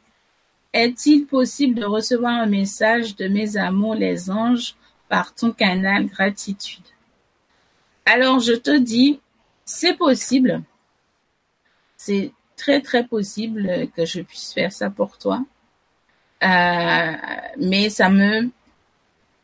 est-il 0.73 1.27
possible 1.27 1.81
de 1.81 1.87
recevoir 1.87 2.35
un 2.35 2.47
message 2.47 3.17
de 3.17 3.27
mes 3.27 3.57
amours 3.57 3.95
les 3.95 4.31
anges 4.31 4.77
par 5.09 5.35
ton 5.35 5.51
canal 5.53 6.07
gratitude? 6.07 6.85
Alors, 8.11 8.41
je 8.41 8.55
te 8.55 8.75
dis, 8.79 9.21
c'est 9.67 9.93
possible. 9.93 10.63
C'est 11.99 12.33
très, 12.57 12.81
très 12.81 13.05
possible 13.05 13.89
que 13.95 14.07
je 14.07 14.23
puisse 14.23 14.55
faire 14.55 14.73
ça 14.73 14.89
pour 14.89 15.19
toi. 15.19 15.45
Euh, 16.43 17.13
mais 17.59 17.91
ça 17.91 18.09
me, 18.09 18.49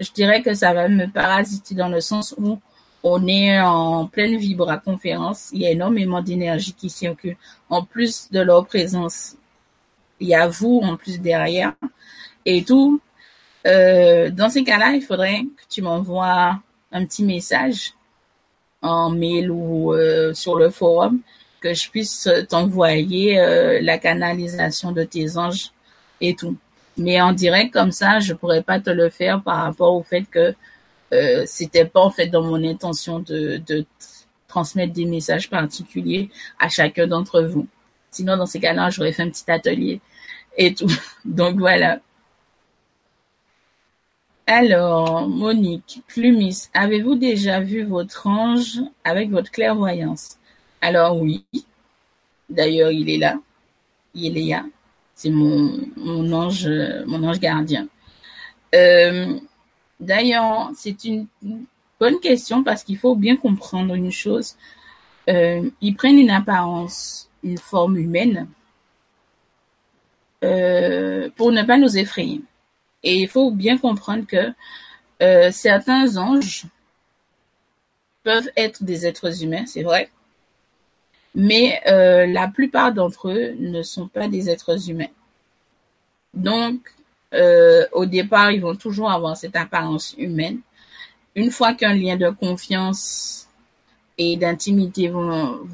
je 0.01 0.11
dirais 0.13 0.41
que 0.41 0.55
ça 0.55 0.73
va 0.73 0.89
me 0.89 1.07
parasiter 1.11 1.75
dans 1.75 1.91
le 1.91 2.01
sens 2.01 2.35
où 2.39 2.59
on 3.03 3.27
est 3.27 3.61
en 3.61 4.07
pleine 4.07 4.39
vibra 4.39 4.79
conférence. 4.79 5.51
Il 5.53 5.61
y 5.61 5.67
a 5.67 5.71
énormément 5.71 6.23
d'énergie 6.23 6.73
qui 6.73 6.89
circule. 6.89 7.37
En 7.69 7.85
plus 7.85 8.31
de 8.31 8.41
leur 8.41 8.65
présence, 8.65 9.37
il 10.21 10.29
y 10.29 10.35
a 10.35 10.49
vous 10.49 10.81
en 10.83 10.97
plus 10.97 11.21
derrière 11.21 11.75
et 12.47 12.65
tout. 12.65 12.99
Euh, 13.67 14.31
dans 14.31 14.49
ces 14.49 14.65
cas-là, 14.65 14.93
il 14.93 15.03
faudrait 15.03 15.43
que 15.43 15.63
tu 15.69 15.83
m'envoies 15.83 16.59
un 16.93 17.05
petit 17.05 17.25
message 17.25 17.93
en 18.85 19.11
mail 19.11 19.51
ou 19.51 19.93
euh, 19.93 20.35
sur 20.35 20.57
le 20.57 20.71
forum 20.71 21.21
que 21.61 21.73
je 21.75 21.91
puisse 21.91 22.29
t'envoyer 22.49 23.41
euh, 23.41 23.81
la 23.81 23.99
canalisation 23.99 24.93
de 24.93 25.03
tes 25.03 25.37
anges 25.39 25.71
et 26.21 26.35
tout. 26.35 26.57
Mais 26.97 27.21
en 27.21 27.33
direct 27.33 27.73
comme 27.73 27.91
ça, 27.91 28.21
je 28.21 28.35
pourrais 28.35 28.63
pas 28.63 28.79
te 28.79 28.91
le 28.91 29.09
faire 29.09 29.43
par 29.43 29.65
rapport 29.65 29.95
au 29.95 30.03
fait 30.03 30.25
que 30.31 30.55
euh, 31.13 31.43
c'était 31.47 31.87
pas 31.87 32.01
en 32.01 32.11
fait 32.11 32.29
dans 32.29 32.43
mon 32.43 32.63
intention 32.63 33.19
de, 33.21 33.61
de 33.67 33.85
transmettre 34.47 34.93
des 34.93 35.07
messages 35.07 35.49
particuliers 35.49 36.31
à 36.59 36.69
chacun 36.69 37.07
d'entre 37.07 37.43
vous. 37.43 37.67
Sinon, 38.11 38.37
dans 38.37 38.47
ces 38.47 38.61
cas-là, 38.61 38.91
j'aurais 38.91 39.13
fait 39.13 39.23
un 39.23 39.31
petit 39.31 39.51
atelier 39.51 40.01
et 40.57 40.75
tout. 40.75 40.91
Donc 41.25 41.59
voilà. 41.59 42.01
Alors, 44.47 45.29
Monique, 45.29 46.03
Plumis, 46.07 46.69
avez-vous 46.75 47.15
déjà 47.15 47.61
vu 47.61 47.83
votre 47.85 48.27
ange 48.27 48.81
avec 49.05 49.31
votre 49.31 49.51
clairvoyance? 49.51 50.39
Alors 50.81 51.21
oui. 51.21 51.45
D'ailleurs, 52.51 52.91
il 52.91 53.09
est 53.11 53.19
là. 53.19 53.39
Il 54.15 54.37
est 54.39 54.51
là. 54.51 54.65
C'est 55.15 55.31
mon, 55.31 55.81
mon 55.97 56.33
ange, 56.33 56.69
mon 57.07 57.23
ange 57.25 57.41
gardien. 57.41 57.89
Euh, 58.75 59.39
D'ailleurs, 60.01 60.71
c'est 60.77 61.05
une 61.05 61.27
bonne 61.99 62.21
question 62.21 62.63
parce 62.63 62.85
qu'il 62.85 62.99
faut 62.99 63.15
bien 63.15 63.37
comprendre 63.37 63.95
une 63.95 64.11
chose. 64.13 64.57
Euh, 65.31 65.71
ils 65.81 65.95
prennent 65.95 66.19
une 66.19 66.31
apparence 66.31 67.31
une 67.43 67.59
forme 67.59 67.97
humaine 67.99 68.49
euh, 70.43 71.31
pour 71.37 71.53
ne 71.53 71.63
pas 71.63 71.79
nous 71.79 71.97
effrayer. 71.97 72.43
Et 73.05 73.21
il 73.21 73.29
faut 73.29 73.51
bien 73.51 73.79
comprendre 73.79 74.27
que 74.27 74.53
euh, 75.23 75.51
certains 75.53 76.17
anges 76.17 76.65
peuvent 78.25 78.51
être 78.57 78.83
des 78.83 79.07
êtres 79.07 79.45
humains, 79.45 79.67
c'est 79.67 79.83
vrai, 79.83 80.11
mais 81.35 81.81
euh, 81.87 82.27
la 82.27 82.49
plupart 82.49 82.93
d'entre 82.93 83.29
eux 83.29 83.55
ne 83.59 83.83
sont 83.83 84.09
pas 84.09 84.27
des 84.27 84.49
êtres 84.49 84.89
humains. 84.89 85.13
Donc, 86.33 86.81
euh, 87.35 87.87
au 87.93 88.07
départ, 88.07 88.51
ils 88.51 88.63
vont 88.63 88.75
toujours 88.75 89.11
avoir 89.11 89.37
cette 89.37 89.57
apparence 89.57 90.15
humaine. 90.17 90.61
Une 91.35 91.51
fois 91.51 91.75
qu'un 91.75 91.95
lien 91.95 92.17
de 92.17 92.31
confiance 92.31 93.49
et 94.17 94.37
d'intimité 94.37 95.13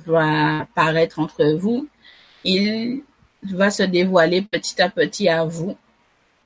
va 0.06 0.60
apparaître 0.60 1.18
entre 1.20 1.44
vous, 1.52 1.86
il 2.44 3.02
va 3.42 3.70
se 3.70 3.82
dévoiler 3.84 4.42
petit 4.42 4.80
à 4.82 4.88
petit 4.90 5.28
à 5.28 5.44
vous 5.44 5.76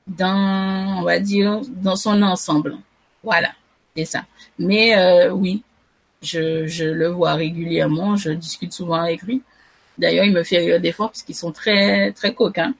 dans, 0.07 0.99
on 0.99 1.03
va 1.03 1.19
dire, 1.19 1.61
dans 1.67 1.95
son 1.95 2.21
ensemble. 2.21 2.77
Voilà, 3.23 3.51
c'est 3.95 4.05
ça. 4.05 4.25
Mais 4.59 4.95
euh, 4.97 5.31
oui, 5.31 5.63
je, 6.21 6.67
je 6.67 6.85
le 6.85 7.07
vois 7.07 7.33
régulièrement, 7.35 8.15
je 8.15 8.31
discute 8.31 8.73
souvent 8.73 8.95
avec 9.01 9.21
lui. 9.23 9.41
D'ailleurs, 9.97 10.25
il 10.25 10.33
me 10.33 10.43
fait 10.43 10.59
rire 10.59 10.79
des 10.81 10.91
fois 10.91 11.07
parce 11.07 11.23
qu'ils 11.23 11.35
sont 11.35 11.51
très 11.51 12.11
très 12.13 12.33
coquins. 12.33 12.73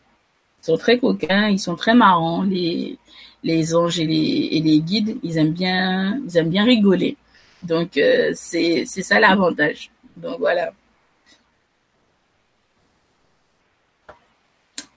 Ils 0.63 0.65
sont 0.65 0.77
très 0.77 0.99
coquins, 0.99 1.47
ils 1.49 1.59
sont 1.59 1.75
très 1.75 1.95
marrants. 1.95 2.43
Les 2.43 2.97
les 3.43 3.75
anges 3.75 3.99
et 3.99 4.05
les, 4.07 4.49
et 4.57 4.61
les 4.61 4.79
guides, 4.81 5.17
ils 5.23 5.37
aiment 5.37 5.53
bien 5.53 6.19
ils 6.27 6.37
aiment 6.37 6.49
bien 6.49 6.65
rigoler. 6.65 7.17
Donc 7.63 7.97
euh, 7.97 8.31
c'est 8.35 8.85
c'est 8.85 9.03
ça 9.03 9.19
l'avantage. 9.19 9.91
Donc 10.17 10.39
voilà. 10.39 10.71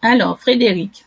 Alors 0.02 0.40
Frédéric, 0.40 1.04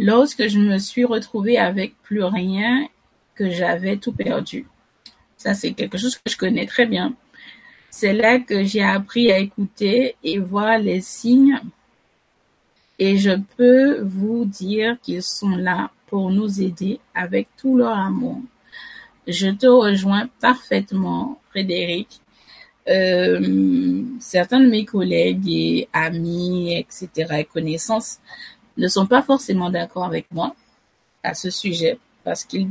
lorsque 0.00 0.48
je 0.48 0.58
me 0.58 0.78
suis 0.78 1.04
retrouvée 1.04 1.58
avec 1.58 1.94
plus 2.02 2.24
rien, 2.24 2.88
que 3.34 3.50
j'avais 3.50 3.96
tout 3.96 4.12
perdu. 4.12 4.66
Ça, 5.36 5.54
c'est 5.54 5.72
quelque 5.72 5.96
chose 5.96 6.16
que 6.16 6.30
je 6.30 6.36
connais 6.36 6.66
très 6.66 6.86
bien. 6.86 7.14
C'est 7.90 8.12
là 8.12 8.38
que 8.38 8.64
j'ai 8.64 8.82
appris 8.82 9.30
à 9.32 9.38
écouter 9.38 10.16
et 10.22 10.38
voir 10.38 10.78
les 10.78 11.00
signes. 11.00 11.58
Et 12.98 13.16
je 13.16 13.32
peux 13.56 14.00
vous 14.02 14.44
dire 14.44 14.98
qu'ils 15.02 15.22
sont 15.22 15.56
là 15.56 15.90
pour 16.06 16.30
nous 16.30 16.60
aider 16.60 17.00
avec 17.14 17.48
tout 17.56 17.76
leur 17.76 17.96
amour. 17.96 18.40
Je 19.26 19.48
te 19.48 19.66
rejoins 19.66 20.28
parfaitement, 20.40 21.40
Frédéric. 21.50 22.20
Euh, 22.88 24.02
certains 24.18 24.60
de 24.60 24.68
mes 24.68 24.84
collègues 24.84 25.48
et 25.48 25.88
amis, 25.92 26.74
etc., 26.74 27.08
et 27.38 27.44
connaissances 27.44 28.18
ne 28.76 28.88
sont 28.88 29.06
pas 29.06 29.22
forcément 29.22 29.70
d'accord 29.70 30.04
avec 30.04 30.26
moi 30.30 30.54
à 31.22 31.34
ce 31.34 31.50
sujet 31.50 31.98
parce 32.24 32.44
qu'ils 32.44 32.70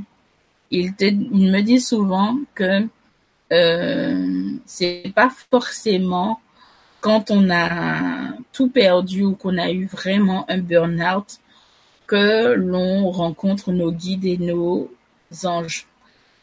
ils, 0.71 0.93
me 1.01 1.61
disent 1.61 1.87
souvent 1.87 2.37
que 2.55 2.87
euh, 3.51 4.51
c'est 4.65 5.11
pas 5.15 5.31
forcément 5.51 6.39
quand 7.01 7.31
on 7.31 7.49
a 7.49 8.33
tout 8.51 8.69
perdu 8.69 9.23
ou 9.23 9.35
qu'on 9.35 9.57
a 9.57 9.71
eu 9.71 9.85
vraiment 9.85 10.45
un 10.49 10.57
burn-out 10.59 11.39
que 12.07 12.53
l'on 12.53 13.09
rencontre 13.09 13.71
nos 13.71 13.91
guides 13.91 14.25
et 14.25 14.37
nos 14.37 14.91
anges. 15.43 15.87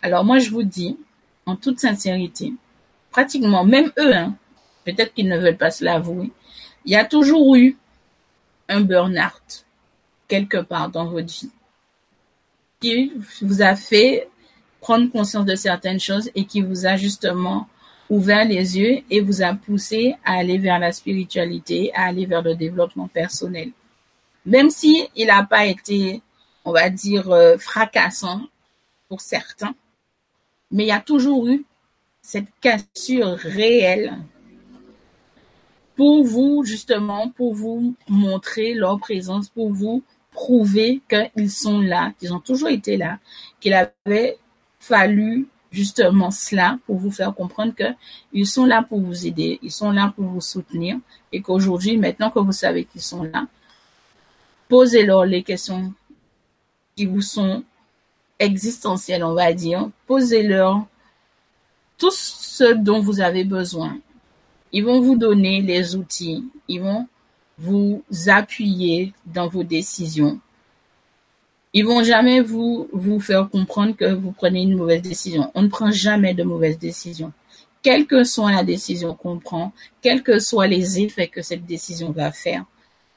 Alors 0.02 0.24
moi 0.24 0.38
je 0.38 0.50
vous 0.50 0.62
dis 0.62 0.96
en 1.44 1.56
toute 1.56 1.80
sincérité, 1.80 2.52
pratiquement 3.10 3.64
même 3.64 3.92
eux, 3.98 4.14
hein, 4.14 4.34
peut-être 4.84 5.14
qu'ils 5.14 5.28
ne 5.28 5.38
veulent 5.38 5.56
pas 5.56 5.70
se 5.70 5.84
l'avouer, 5.84 6.30
il 6.84 6.92
y 6.92 6.96
a 6.96 7.04
toujours 7.04 7.56
eu 7.56 7.76
un 8.68 8.80
burn-out 8.80 9.64
quelque 10.28 10.58
part 10.58 10.90
dans 10.90 11.06
votre 11.06 11.32
vie 11.32 11.50
qui 12.80 13.12
vous 13.40 13.62
a 13.62 13.76
fait 13.76 14.28
prendre 14.80 15.10
conscience 15.10 15.46
de 15.46 15.54
certaines 15.54 16.00
choses 16.00 16.30
et 16.34 16.44
qui 16.44 16.60
vous 16.60 16.86
a 16.86 16.96
justement 16.96 17.68
ouvert 18.08 18.44
les 18.44 18.78
yeux 18.78 19.02
et 19.10 19.20
vous 19.20 19.42
a 19.42 19.54
poussé 19.54 20.14
à 20.24 20.34
aller 20.34 20.58
vers 20.58 20.78
la 20.78 20.92
spiritualité, 20.92 21.92
à 21.94 22.04
aller 22.04 22.26
vers 22.26 22.42
le 22.42 22.54
développement 22.54 23.08
personnel. 23.08 23.70
Même 24.44 24.70
si 24.70 25.08
il 25.16 25.26
n'a 25.26 25.42
pas 25.44 25.66
été, 25.66 26.22
on 26.64 26.72
va 26.72 26.88
dire, 26.88 27.30
euh, 27.30 27.58
fracassant 27.58 28.42
pour 29.08 29.20
certains, 29.20 29.74
mais 30.70 30.84
il 30.84 30.88
y 30.88 30.92
a 30.92 31.00
toujours 31.00 31.48
eu 31.48 31.64
cette 32.22 32.48
cassure 32.60 33.36
réelle 33.38 34.16
pour 35.96 36.24
vous, 36.24 36.62
justement, 36.64 37.30
pour 37.30 37.54
vous 37.54 37.94
montrer 38.08 38.74
leur 38.74 38.98
présence, 38.98 39.48
pour 39.48 39.72
vous 39.72 40.02
prouver 40.30 41.00
qu'ils 41.08 41.50
sont 41.50 41.80
là, 41.80 42.12
qu'ils 42.18 42.34
ont 42.34 42.40
toujours 42.40 42.68
été 42.68 42.96
là, 42.96 43.18
qu'il 43.60 43.72
avait 43.72 44.38
fallu 44.78 45.48
justement 45.72 46.30
cela 46.30 46.78
pour 46.86 46.96
vous 46.98 47.10
faire 47.10 47.34
comprendre 47.34 47.74
que 47.74 47.84
ils 48.32 48.46
sont 48.46 48.66
là 48.66 48.82
pour 48.82 49.00
vous 49.00 49.26
aider, 49.26 49.58
ils 49.62 49.72
sont 49.72 49.90
là 49.90 50.12
pour 50.14 50.26
vous 50.26 50.40
soutenir 50.40 50.98
et 51.32 51.40
qu'aujourd'hui, 51.40 51.96
maintenant 51.96 52.30
que 52.30 52.38
vous 52.38 52.52
savez 52.52 52.84
qu'ils 52.84 53.02
sont 53.02 53.22
là, 53.22 53.46
posez-leur 54.68 55.24
les 55.24 55.42
questions 55.42 55.92
qui 56.94 57.06
vous 57.06 57.22
sont 57.22 57.64
existentielles, 58.38 59.24
on 59.24 59.34
va 59.34 59.52
dire. 59.52 59.88
Posez-leur 60.06 60.86
tout 61.98 62.10
ce 62.10 62.74
dont 62.74 63.00
vous 63.00 63.20
avez 63.20 63.44
besoin. 63.44 63.98
Ils 64.72 64.84
vont 64.84 65.00
vous 65.00 65.16
donner 65.16 65.62
les 65.62 65.96
outils, 65.96 66.44
ils 66.68 66.80
vont 66.80 67.06
vous 67.58 68.02
appuyer 68.26 69.12
dans 69.24 69.48
vos 69.48 69.62
décisions. 69.62 70.40
Ils 71.72 71.84
vont 71.84 72.02
jamais 72.02 72.40
vous, 72.40 72.88
vous 72.92 73.20
faire 73.20 73.48
comprendre 73.50 73.96
que 73.96 74.12
vous 74.12 74.32
prenez 74.32 74.62
une 74.62 74.76
mauvaise 74.76 75.02
décision. 75.02 75.50
On 75.54 75.62
ne 75.62 75.68
prend 75.68 75.90
jamais 75.90 76.34
de 76.34 76.42
mauvaise 76.42 76.78
décision. 76.78 77.32
Quelle 77.82 78.06
que 78.06 78.24
soit 78.24 78.50
la 78.52 78.64
décision 78.64 79.14
qu'on 79.14 79.38
prend, 79.38 79.72
quels 80.02 80.22
que 80.22 80.38
soient 80.38 80.66
les 80.66 81.00
effets 81.00 81.28
que 81.28 81.42
cette 81.42 81.66
décision 81.66 82.10
va 82.10 82.32
faire 82.32 82.64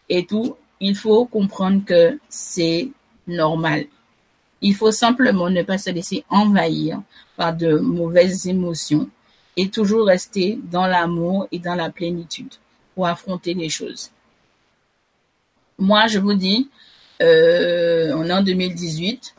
et 0.09 0.25
tout, 0.25 0.55
il 0.79 0.95
faut 0.95 1.25
comprendre 1.25 1.85
que 1.85 2.19
c'est 2.29 2.89
normal. 3.27 3.85
Il 4.61 4.75
faut 4.75 4.91
simplement 4.91 5.49
ne 5.49 5.63
pas 5.63 5.77
se 5.77 5.89
laisser 5.91 6.23
envahir 6.29 7.01
par 7.37 7.55
de 7.55 7.77
mauvaises 7.77 8.47
émotions 8.47 9.09
toujours 9.67 10.07
rester 10.07 10.59
dans 10.71 10.87
l'amour 10.87 11.47
et 11.51 11.59
dans 11.59 11.75
la 11.75 11.89
plénitude 11.89 12.53
pour 12.95 13.07
affronter 13.07 13.53
les 13.53 13.69
choses. 13.69 14.11
Moi, 15.77 16.07
je 16.07 16.19
vous 16.19 16.33
dis, 16.33 16.69
euh, 17.21 18.13
on 18.15 18.25
est 18.25 18.33
en 18.33 18.43
2018. 18.43 19.35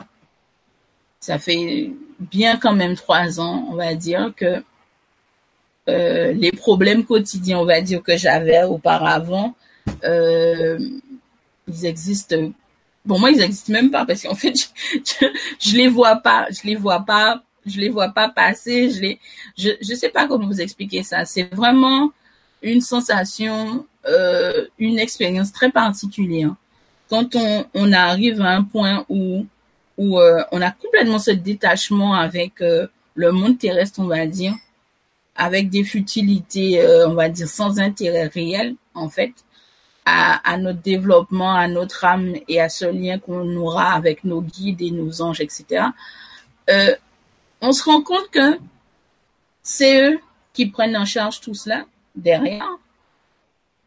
Ça 1.19 1.39
fait 1.39 1.91
bien 2.19 2.57
quand 2.57 2.73
même 2.75 2.95
trois 2.97 3.41
ans, 3.41 3.67
on 3.71 3.75
va 3.75 3.95
dire, 3.95 4.33
que 4.37 4.63
euh, 5.89 6.33
les 6.33 6.53
problèmes 6.53 7.05
quotidiens, 7.05 7.59
on 7.59 7.65
va 7.65 7.81
dire, 7.81 8.03
que 8.03 8.17
j'avais 8.17 8.63
auparavant, 8.65 9.55
euh, 10.05 10.79
ils 11.69 11.87
existent. 11.87 12.37
Pour 13.07 13.19
moi, 13.19 13.31
ils 13.31 13.41
existent 13.41 13.73
même 13.73 13.91
pas 13.91 14.05
parce 14.05 14.23
qu'en 14.23 14.35
fait, 14.35 14.55
je, 14.93 15.27
je, 15.59 15.77
les 15.77 15.89
vois 15.89 16.17
pas, 16.17 16.47
je 16.51 16.67
les 16.67 16.77
vois 16.77 17.01
pas, 17.01 17.43
je 17.67 17.79
les 17.81 17.89
vois 17.89 18.09
pas 18.11 18.29
passer. 18.29 18.91
Je 18.91 19.01
les, 19.01 19.21
je, 19.57 19.71
je 19.81 19.95
sais 19.95 20.09
pas 20.09 20.27
comment 20.27 20.47
vous 20.47 20.61
expliquer 20.61 21.03
ça. 21.03 21.25
C'est 21.25 21.55
vraiment 21.55 22.13
une 22.63 22.81
sensation 22.81 23.87
euh, 24.07 24.67
une 24.79 24.99
expérience 24.99 25.53
très 25.53 25.71
particulière. 25.71 26.55
Quand 27.11 27.37
on, 27.37 27.67
on, 27.75 27.93
arrive 27.93 28.41
à 28.41 28.51
un 28.51 28.63
point 28.63 29.05
où, 29.11 29.45
où 29.99 30.19
euh, 30.19 30.43
on 30.53 30.63
a 30.63 30.71
complètement 30.71 31.19
ce 31.19 31.33
détachement 31.33 32.15
avec 32.15 32.63
euh, 32.63 32.87
le 33.15 33.31
monde 33.31 33.59
terrestre, 33.59 34.01
on 34.01 34.07
va 34.07 34.27
dire, 34.27 34.55
avec 35.37 35.69
des 35.69 35.85
futilités, 35.85 36.83
on 37.07 37.15
va 37.15 37.29
dire, 37.29 37.49
sans 37.49 37.79
intérêt 37.79 38.27
réel, 38.27 38.75
en 38.95 39.09
fait, 39.09 39.33
à, 40.07 40.51
à, 40.51 40.57
notre 40.57 40.81
développement, 40.81 41.55
à 41.55 41.69
notre 41.69 42.05
âme 42.05 42.35
et 42.49 42.61
à 42.61 42.69
ce 42.69 42.87
lien 42.87 43.19
qu'on 43.19 43.55
aura 43.57 43.93
avec 43.93 44.25
nos 44.25 44.41
guides 44.41 44.83
et 44.83 44.91
nos 44.91 45.23
anges, 45.23 45.41
etc. 45.41 45.85
on 47.61 47.73
se 47.73 47.85
rend 47.85 48.03
compte 48.03 48.31
que 48.31 48.59
c'est 49.63 50.03
eux 50.03 50.21
qui 50.53 50.67
prennent 50.67 50.97
en 50.97 51.05
charge 51.05 51.41
tout 51.41 51.55
cela 51.55 51.85
derrière 52.15 52.79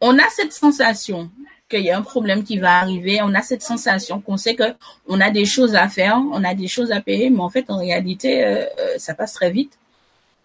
on 0.06 0.18
a 0.18 0.28
cette 0.28 0.52
sensation 0.52 1.30
qu'il 1.70 1.80
y 1.80 1.90
a 1.90 1.96
un 1.96 2.02
problème 2.02 2.44
qui 2.44 2.58
va 2.58 2.78
arriver, 2.78 3.20
on 3.22 3.34
a 3.34 3.40
cette 3.40 3.62
sensation 3.62 4.20
qu'on 4.20 4.36
sait 4.36 4.54
que 4.54 4.74
on 5.06 5.18
a 5.18 5.30
des 5.30 5.46
choses 5.46 5.74
à 5.74 5.88
faire, 5.88 6.20
on 6.30 6.44
a 6.44 6.54
des 6.54 6.68
choses 6.68 6.92
à 6.92 7.00
payer, 7.00 7.30
mais 7.30 7.40
en 7.40 7.48
fait, 7.48 7.70
en 7.70 7.78
réalité, 7.78 8.44
euh, 8.44 8.66
euh, 8.78 8.98
ça 8.98 9.14
passe 9.14 9.32
très 9.32 9.50
vite. 9.50 9.78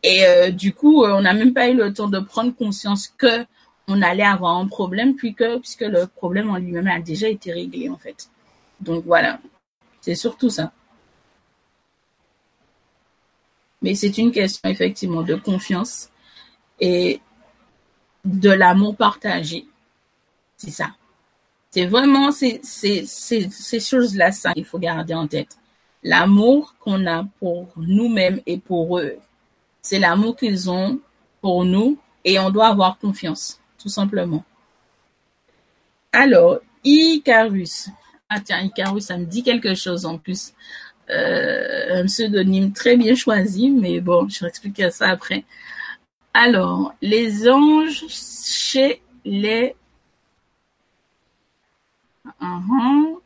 Et 0.01 0.25
euh, 0.25 0.49
du 0.49 0.73
coup, 0.73 1.03
on 1.03 1.21
n'a 1.21 1.33
même 1.33 1.53
pas 1.53 1.67
eu 1.69 1.75
le 1.75 1.93
temps 1.93 2.07
de 2.07 2.19
prendre 2.19 2.55
conscience 2.55 3.09
que 3.17 3.45
on 3.89 4.01
allait 4.01 4.23
avoir 4.23 4.55
un 4.55 4.67
problème, 4.67 5.15
puisque, 5.15 5.45
puisque 5.59 5.81
le 5.81 6.07
problème 6.07 6.49
en 6.49 6.57
lui-même 6.57 6.87
a 6.87 6.99
déjà 7.01 7.27
été 7.27 7.51
réglé, 7.51 7.89
en 7.89 7.97
fait. 7.97 8.29
Donc 8.79 9.03
voilà, 9.05 9.39
c'est 9.99 10.15
surtout 10.15 10.49
ça. 10.49 10.71
Mais 13.81 13.95
c'est 13.95 14.17
une 14.17 14.31
question 14.31 14.69
effectivement 14.69 15.23
de 15.23 15.35
confiance 15.35 16.09
et 16.79 17.21
de 18.25 18.49
l'amour 18.49 18.95
partagé. 18.95 19.65
C'est 20.57 20.71
ça. 20.71 20.91
C'est 21.71 21.85
vraiment 21.85 22.31
ces, 22.31 22.61
choses-là, 23.79 24.31
ça 24.31 24.53
qu'il 24.53 24.65
faut 24.65 24.79
garder 24.79 25.13
en 25.13 25.27
tête. 25.27 25.57
L'amour 26.03 26.75
qu'on 26.79 27.05
a 27.05 27.25
pour 27.39 27.69
nous-mêmes 27.77 28.41
et 28.45 28.57
pour 28.57 28.99
eux. 28.99 29.17
C'est 29.81 29.99
l'amour 29.99 30.35
qu'ils 30.35 30.69
ont 30.69 30.99
pour 31.41 31.65
nous 31.65 31.97
et 32.25 32.39
on 32.39 32.49
doit 32.49 32.67
avoir 32.67 32.97
confiance, 32.97 33.59
tout 33.77 33.89
simplement. 33.89 34.43
Alors, 36.11 36.59
Icarus. 36.83 37.89
Ah 38.29 38.39
tiens, 38.39 38.61
Icarus, 38.61 39.05
ça 39.05 39.17
me 39.17 39.25
dit 39.25 39.43
quelque 39.43 39.75
chose 39.75 40.05
en 40.05 40.17
plus. 40.17 40.53
Euh, 41.09 42.01
un 42.01 42.05
pseudonyme 42.05 42.71
très 42.73 42.95
bien 42.97 43.15
choisi, 43.15 43.69
mais 43.71 43.99
bon, 43.99 44.27
je 44.29 44.45
expliquer 44.45 44.91
ça 44.91 45.09
après. 45.09 45.43
Alors, 46.33 46.93
les 47.01 47.49
anges 47.49 48.05
chez 48.09 49.01
les... 49.25 49.75
Uh-huh. 52.41 53.19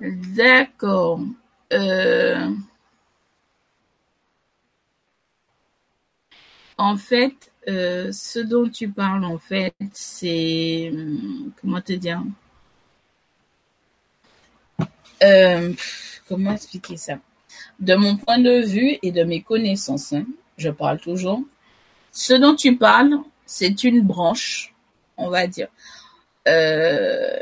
D'accord. 0.00 1.20
Euh... 1.72 2.54
En 6.78 6.96
fait, 6.96 7.52
euh, 7.68 8.12
ce 8.12 8.38
dont 8.38 8.68
tu 8.68 8.88
parles, 8.88 9.24
en 9.24 9.38
fait, 9.38 9.74
c'est 9.92 10.90
hum, 10.92 11.52
comment 11.60 11.80
te 11.80 11.92
dire? 11.92 12.22
Euh, 15.22 15.72
Comment 16.28 16.52
expliquer 16.52 16.96
ça? 16.96 17.18
De 17.78 17.94
mon 17.94 18.16
point 18.16 18.38
de 18.38 18.64
vue 18.66 18.98
et 19.02 19.12
de 19.12 19.22
mes 19.22 19.42
connaissances, 19.42 20.12
hein, 20.12 20.24
je 20.58 20.70
parle 20.70 20.98
toujours. 20.98 21.42
Ce 22.10 22.34
dont 22.34 22.56
tu 22.56 22.76
parles, 22.76 23.18
c'est 23.44 23.84
une 23.84 24.02
branche, 24.02 24.74
on 25.16 25.30
va 25.30 25.46
dire, 25.46 25.68
euh, 26.48 27.38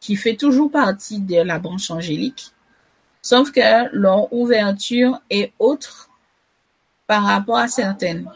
qui 0.00 0.16
fait 0.16 0.36
toujours 0.36 0.70
partie 0.70 1.20
de 1.20 1.42
la 1.42 1.58
branche 1.58 1.90
angélique, 1.90 2.52
sauf 3.20 3.52
que 3.52 3.94
leur 3.94 4.32
ouverture 4.32 5.20
est 5.28 5.52
autre 5.58 6.08
par 7.06 7.24
rapport 7.24 7.58
à 7.58 7.68
certaines. 7.68 8.30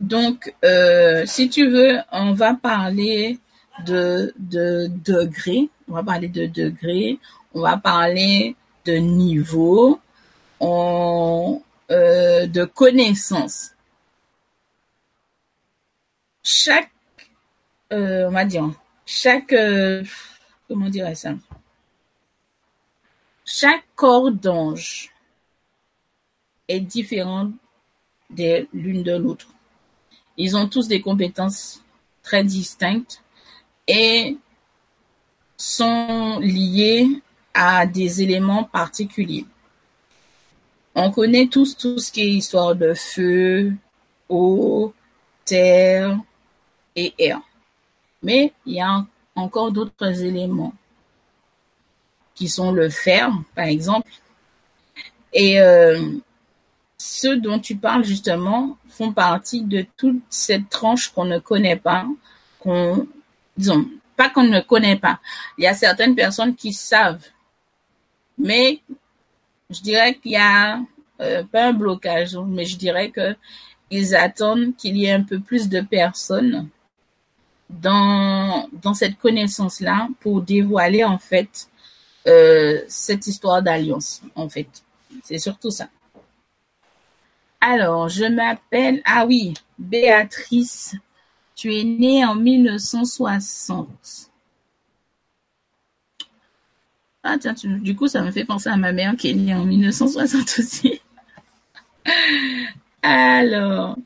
Donc, 0.00 0.54
euh, 0.64 1.26
si 1.26 1.48
tu 1.50 1.68
veux, 1.68 1.98
on 2.12 2.32
va 2.32 2.54
parler 2.54 3.38
de, 3.84 4.32
de 4.38 4.88
degrés, 5.04 5.68
on 5.88 5.94
va 5.94 6.02
parler 6.04 6.28
de 6.28 6.46
degrés, 6.46 7.18
on 7.52 7.62
va 7.62 7.76
parler 7.76 8.54
de 8.84 8.94
niveau, 8.94 10.00
on, 10.60 11.62
euh, 11.90 12.46
de 12.46 12.64
connaissances. 12.64 13.72
Chaque, 16.42 16.90
euh, 17.92 18.28
on 18.28 18.30
va 18.30 18.44
dire, 18.44 18.70
chaque, 19.04 19.52
euh, 19.52 20.04
comment 20.68 20.88
dirais 20.88 21.14
ça? 21.14 21.34
Chaque 23.44 23.84
corps 23.96 24.30
d'ange 24.30 25.10
est 26.68 26.80
différent 26.80 27.50
de 28.30 28.68
l'une 28.72 29.02
de 29.02 29.16
l'autre. 29.16 29.48
Ils 30.38 30.56
ont 30.56 30.68
tous 30.68 30.86
des 30.86 31.00
compétences 31.00 31.82
très 32.22 32.44
distinctes 32.44 33.22
et 33.88 34.36
sont 35.56 36.38
liés 36.40 37.08
à 37.52 37.84
des 37.86 38.22
éléments 38.22 38.62
particuliers. 38.62 39.44
On 40.94 41.10
connaît 41.10 41.48
tous 41.48 41.76
tout 41.76 41.98
ce 41.98 42.12
qui 42.12 42.20
est 42.20 42.30
histoire 42.30 42.76
de 42.76 42.94
feu, 42.94 43.72
eau, 44.28 44.94
terre 45.44 46.18
et 46.94 47.12
air. 47.18 47.40
Mais 48.22 48.52
il 48.64 48.74
y 48.74 48.80
a 48.80 49.04
encore 49.34 49.72
d'autres 49.72 50.22
éléments 50.22 50.74
qui 52.34 52.48
sont 52.48 52.70
le 52.70 52.88
fer, 52.90 53.32
par 53.56 53.66
exemple. 53.66 54.10
Et 55.32 55.60
euh, 55.60 56.12
ceux 56.98 57.36
dont 57.36 57.60
tu 57.60 57.76
parles 57.76 58.04
justement 58.04 58.76
font 58.88 59.12
partie 59.12 59.62
de 59.62 59.86
toute 59.96 60.20
cette 60.28 60.68
tranche 60.68 61.10
qu'on 61.10 61.24
ne 61.24 61.38
connaît 61.38 61.76
pas, 61.76 62.06
qu'on, 62.58 63.06
disons, 63.56 63.88
pas 64.16 64.28
qu'on 64.28 64.42
ne 64.42 64.60
connaît 64.60 64.96
pas. 64.96 65.20
Il 65.56 65.64
y 65.64 65.68
a 65.68 65.74
certaines 65.74 66.16
personnes 66.16 66.56
qui 66.56 66.72
savent, 66.72 67.24
mais 68.36 68.80
je 69.70 69.80
dirais 69.80 70.14
qu'il 70.16 70.32
y 70.32 70.36
a 70.36 70.80
euh, 71.20 71.44
pas 71.44 71.68
un 71.68 71.72
blocage, 71.72 72.36
mais 72.36 72.64
je 72.64 72.76
dirais 72.76 73.10
que 73.10 73.36
ils 73.90 74.14
attendent 74.14 74.76
qu'il 74.76 74.96
y 74.96 75.06
ait 75.06 75.12
un 75.12 75.22
peu 75.22 75.40
plus 75.40 75.68
de 75.68 75.80
personnes 75.80 76.68
dans 77.70 78.68
dans 78.72 78.94
cette 78.94 79.18
connaissance 79.18 79.80
là 79.80 80.08
pour 80.20 80.42
dévoiler 80.42 81.04
en 81.04 81.18
fait 81.18 81.68
euh, 82.26 82.82
cette 82.88 83.26
histoire 83.26 83.62
d'alliance 83.62 84.22
en 84.34 84.48
fait. 84.48 84.68
C'est 85.22 85.38
surtout 85.38 85.70
ça. 85.70 85.88
Alors, 87.60 88.08
je 88.08 88.24
m'appelle, 88.24 89.02
ah 89.04 89.26
oui, 89.26 89.54
Béatrice. 89.78 90.94
Tu 91.54 91.74
es 91.74 91.84
née 91.84 92.24
en 92.24 92.36
1960. 92.36 94.30
Ah 97.24 97.36
tiens, 97.38 97.54
du 97.54 97.96
coup, 97.96 98.06
ça 98.06 98.22
me 98.22 98.30
fait 98.30 98.44
penser 98.44 98.68
à 98.68 98.76
ma 98.76 98.92
mère 98.92 99.16
qui 99.16 99.30
est 99.30 99.34
née 99.34 99.54
en 99.54 99.64
1960 99.64 100.58
aussi. 100.58 101.00
Alors, 103.02 103.96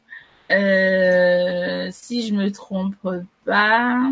euh, 0.51 1.89
si 1.93 2.27
je 2.27 2.35
me 2.35 2.51
trompe 2.51 2.97
pas, 3.45 4.11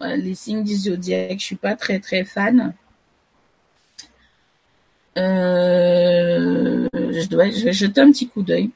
les 0.00 0.34
signes 0.34 0.64
du 0.64 0.76
zodiaque, 0.76 1.40
je 1.40 1.44
suis 1.44 1.56
pas 1.56 1.76
très 1.76 1.98
très 1.98 2.24
fan. 2.24 2.74
Euh, 5.18 6.88
je 6.94 7.26
dois, 7.26 7.48
vais 7.48 7.72
jeter 7.72 8.00
un 8.00 8.12
petit 8.12 8.28
coup 8.28 8.42
d'œil, 8.42 8.70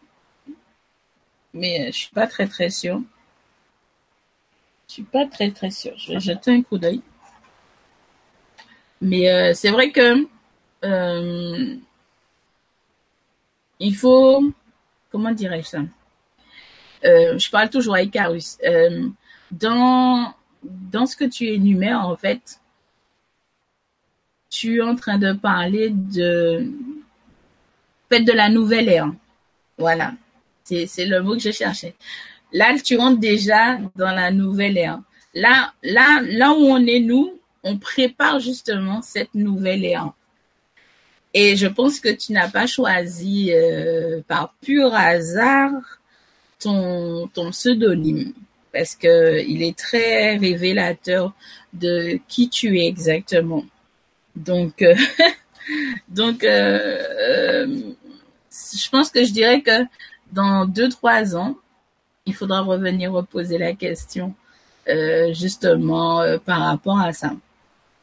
mais 1.55 1.83
euh, 1.83 1.87
je 1.87 1.99
suis 1.99 2.11
pas 2.11 2.27
très 2.27 2.49
très 2.49 2.69
sûre. 2.69 3.01
Je 4.89 4.95
suis 4.95 5.03
pas 5.05 5.27
très 5.27 5.51
très 5.53 5.71
sûre. 5.71 5.95
Je 5.97 6.13
vais 6.13 6.21
jeter 6.21 6.51
un 6.53 6.63
coup 6.63 6.79
d'œil. 6.79 7.01
Mais 9.01 9.31
euh, 9.31 9.55
c'est 9.55 9.71
vrai 9.71 9.91
que 9.91 10.27
il 13.79 13.97
faut, 13.97 14.53
comment 15.11 15.33
dirais-je 15.33 15.67
ça? 15.69 15.79
Je 17.05 17.51
parle 17.51 17.71
toujours 17.71 17.95
avec 17.97 18.11
Carus. 18.11 18.59
dans 19.51 20.35
dans 20.63 21.07
ce 21.07 21.17
que 21.17 21.25
tu 21.25 21.47
énumères 21.49 22.07
en 22.07 22.17
fait, 22.17 22.61
tu 24.53 24.77
es 24.77 24.83
en 24.83 24.95
train 24.95 25.17
de 25.19 25.33
parler 25.33 25.89
de 25.89 26.69
la 28.11 28.49
nouvelle 28.51 28.89
ère. 28.89 29.11
Voilà, 29.79 30.13
c'est 30.63 31.07
le 31.07 31.23
mot 31.23 31.33
que 31.35 31.41
je 31.41 31.51
cherchais. 31.51 31.95
Là, 32.53 32.77
tu 32.79 32.99
rentres 32.99 33.19
déjà 33.19 33.79
dans 33.97 34.15
la 34.15 34.31
nouvelle 34.31 34.77
ère. 34.77 35.01
Là, 35.35 35.73
là, 35.83 36.21
là 36.23 36.53
où 36.53 36.61
on 36.61 36.87
est 36.87 37.01
nous, 37.01 37.33
on 37.65 37.79
prépare 37.79 38.41
justement 38.41 39.01
cette 39.01 39.35
nouvelle 39.35 39.87
ère. 39.87 40.13
Et 41.33 41.57
je 41.57 41.67
pense 41.67 41.99
que 41.99 42.11
tu 42.11 42.33
n'as 42.33 42.51
pas 42.51 42.67
choisi 42.67 43.51
euh, 43.55 44.21
par 44.29 44.55
pur 44.61 44.93
hasard 44.93 45.73
ton, 46.59 47.27
ton 47.29 47.53
pseudonyme 47.53 48.35
parce 48.71 48.95
que 48.95 49.43
il 49.47 49.63
est 49.63 49.77
très 49.77 50.37
révélateur 50.37 51.33
de 51.73 52.19
qui 52.29 52.51
tu 52.51 52.79
es 52.79 52.87
exactement. 52.87 53.65
Donc, 54.37 54.83
euh, 54.83 54.95
donc, 56.09 56.45
euh, 56.45 56.99
euh, 57.21 57.67
je 58.51 58.89
pense 58.91 59.11
que 59.11 59.25
je 59.25 59.33
dirais 59.33 59.63
que 59.63 59.85
dans 60.31 60.67
deux 60.67 60.89
trois 60.89 61.37
ans, 61.37 61.57
il 62.27 62.35
faudra 62.35 62.61
revenir 62.61 63.13
reposer 63.13 63.59
la 63.59 63.75
question 63.75 64.35
justement 65.33 66.25
par 66.45 66.61
rapport 66.61 66.99
à 66.99 67.13
ça 67.13 67.33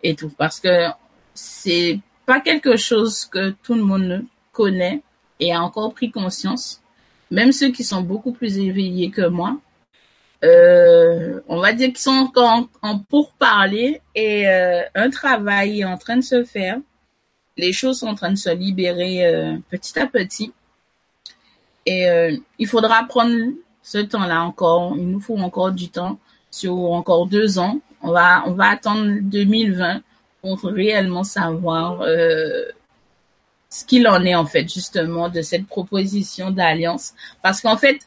et 0.02 0.16
tout, 0.16 0.30
parce 0.38 0.62
que 0.62 0.88
c'est 1.34 2.00
pas 2.26 2.40
quelque 2.40 2.78
chose 2.78 3.26
que 3.26 3.50
tout 3.64 3.74
le 3.74 3.84
monde 3.84 4.24
connaît 4.54 5.02
et 5.40 5.54
a 5.54 5.62
encore 5.62 5.94
pris 5.94 6.10
conscience. 6.10 6.82
Même 7.32 7.52
ceux 7.52 7.72
qui 7.72 7.84
sont 7.84 8.02
beaucoup 8.02 8.32
plus 8.32 8.58
éveillés 8.60 9.12
que 9.12 9.28
moi, 9.28 9.58
euh, 10.44 11.42
on 11.48 11.60
va 11.60 11.74
dire 11.74 11.88
qu'ils 11.88 11.98
sont 11.98 12.12
encore 12.12 12.68
en, 12.82 13.00
pourparler 13.00 14.02
et 14.16 14.48
euh, 14.48 14.82
un 14.96 15.10
travail 15.10 15.82
est 15.82 15.86
en 15.86 15.98
train 15.98 16.18
de 16.18 16.24
se 16.24 16.44
faire. 16.44 16.78
Les 17.58 17.74
choses 17.74 18.00
sont 18.00 18.08
en 18.08 18.16
train 18.16 18.32
de 18.32 18.38
se 18.38 18.50
libérer 18.50 19.26
euh, 19.26 19.58
petit 19.70 20.00
à 20.00 20.08
petit. 20.08 20.54
Et 21.86 22.08
il 22.60 22.68
faudra 22.68 23.04
prendre 23.06 23.36
ce 23.82 23.98
temps-là 23.98 24.44
encore. 24.44 24.94
Il 24.96 25.10
nous 25.10 25.20
faut 25.20 25.38
encore 25.38 25.72
du 25.72 25.90
temps, 25.90 26.20
sur 26.52 26.76
encore 26.92 27.26
deux 27.26 27.58
ans. 27.58 27.80
On 28.04 28.12
va, 28.12 28.44
on 28.46 28.52
va 28.52 28.68
attendre 28.68 29.18
2020 29.22 30.02
pour 30.42 30.62
réellement 30.62 31.24
savoir 31.24 32.04
ce 33.70 33.86
qu'il 33.86 34.08
en 34.08 34.24
est 34.24 34.36
en 34.36 34.46
fait 34.46 34.72
justement 34.72 35.30
de 35.30 35.42
cette 35.42 35.66
proposition 35.66 36.52
d'alliance. 36.52 37.14
Parce 37.42 37.62
qu'en 37.62 37.78
fait, 37.78 38.00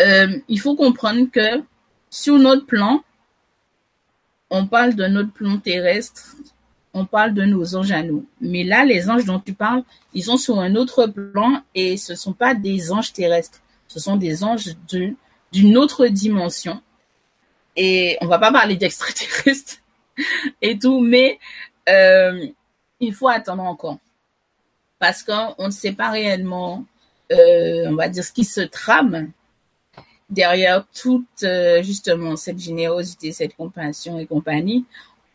euh, 0.00 0.38
il 0.48 0.60
faut 0.60 0.74
comprendre 0.74 1.30
que 1.30 1.62
sur 2.12 2.38
notre 2.38 2.66
plan, 2.66 3.02
on 4.50 4.66
parle 4.66 4.94
de 4.94 5.06
notre 5.06 5.32
plan 5.32 5.58
terrestre, 5.58 6.36
on 6.92 7.06
parle 7.06 7.32
de 7.32 7.42
nos 7.42 7.74
anges 7.74 7.90
à 7.90 8.02
nous. 8.02 8.26
Mais 8.38 8.64
là, 8.64 8.84
les 8.84 9.08
anges 9.08 9.24
dont 9.24 9.40
tu 9.40 9.54
parles, 9.54 9.82
ils 10.12 10.24
sont 10.24 10.36
sur 10.36 10.60
un 10.60 10.76
autre 10.76 11.06
plan 11.06 11.62
et 11.74 11.96
ce 11.96 12.14
sont 12.14 12.34
pas 12.34 12.54
des 12.54 12.92
anges 12.92 13.14
terrestres. 13.14 13.62
Ce 13.88 13.98
sont 13.98 14.16
des 14.16 14.44
anges 14.44 14.76
d'une 15.52 15.78
autre 15.78 16.06
dimension. 16.06 16.82
Et 17.76 18.18
on 18.20 18.26
va 18.26 18.38
pas 18.38 18.52
parler 18.52 18.76
d'extraterrestres 18.76 19.78
et 20.60 20.78
tout, 20.78 21.00
mais 21.00 21.38
euh, 21.88 22.46
il 23.00 23.14
faut 23.14 23.28
attendre 23.28 23.62
encore. 23.62 23.96
Parce 24.98 25.22
qu'on 25.22 25.64
ne 25.64 25.70
sait 25.70 25.92
pas 25.92 26.10
réellement, 26.10 26.84
euh, 27.32 27.86
on 27.86 27.94
va 27.94 28.10
dire, 28.10 28.22
ce 28.22 28.32
qui 28.32 28.44
se 28.44 28.60
trame 28.60 29.32
derrière 30.32 30.84
toute 30.94 31.42
euh, 31.44 31.82
justement 31.82 32.36
cette 32.36 32.58
générosité, 32.58 33.32
cette 33.32 33.54
compassion 33.54 34.18
et 34.18 34.26
compagnie, 34.26 34.84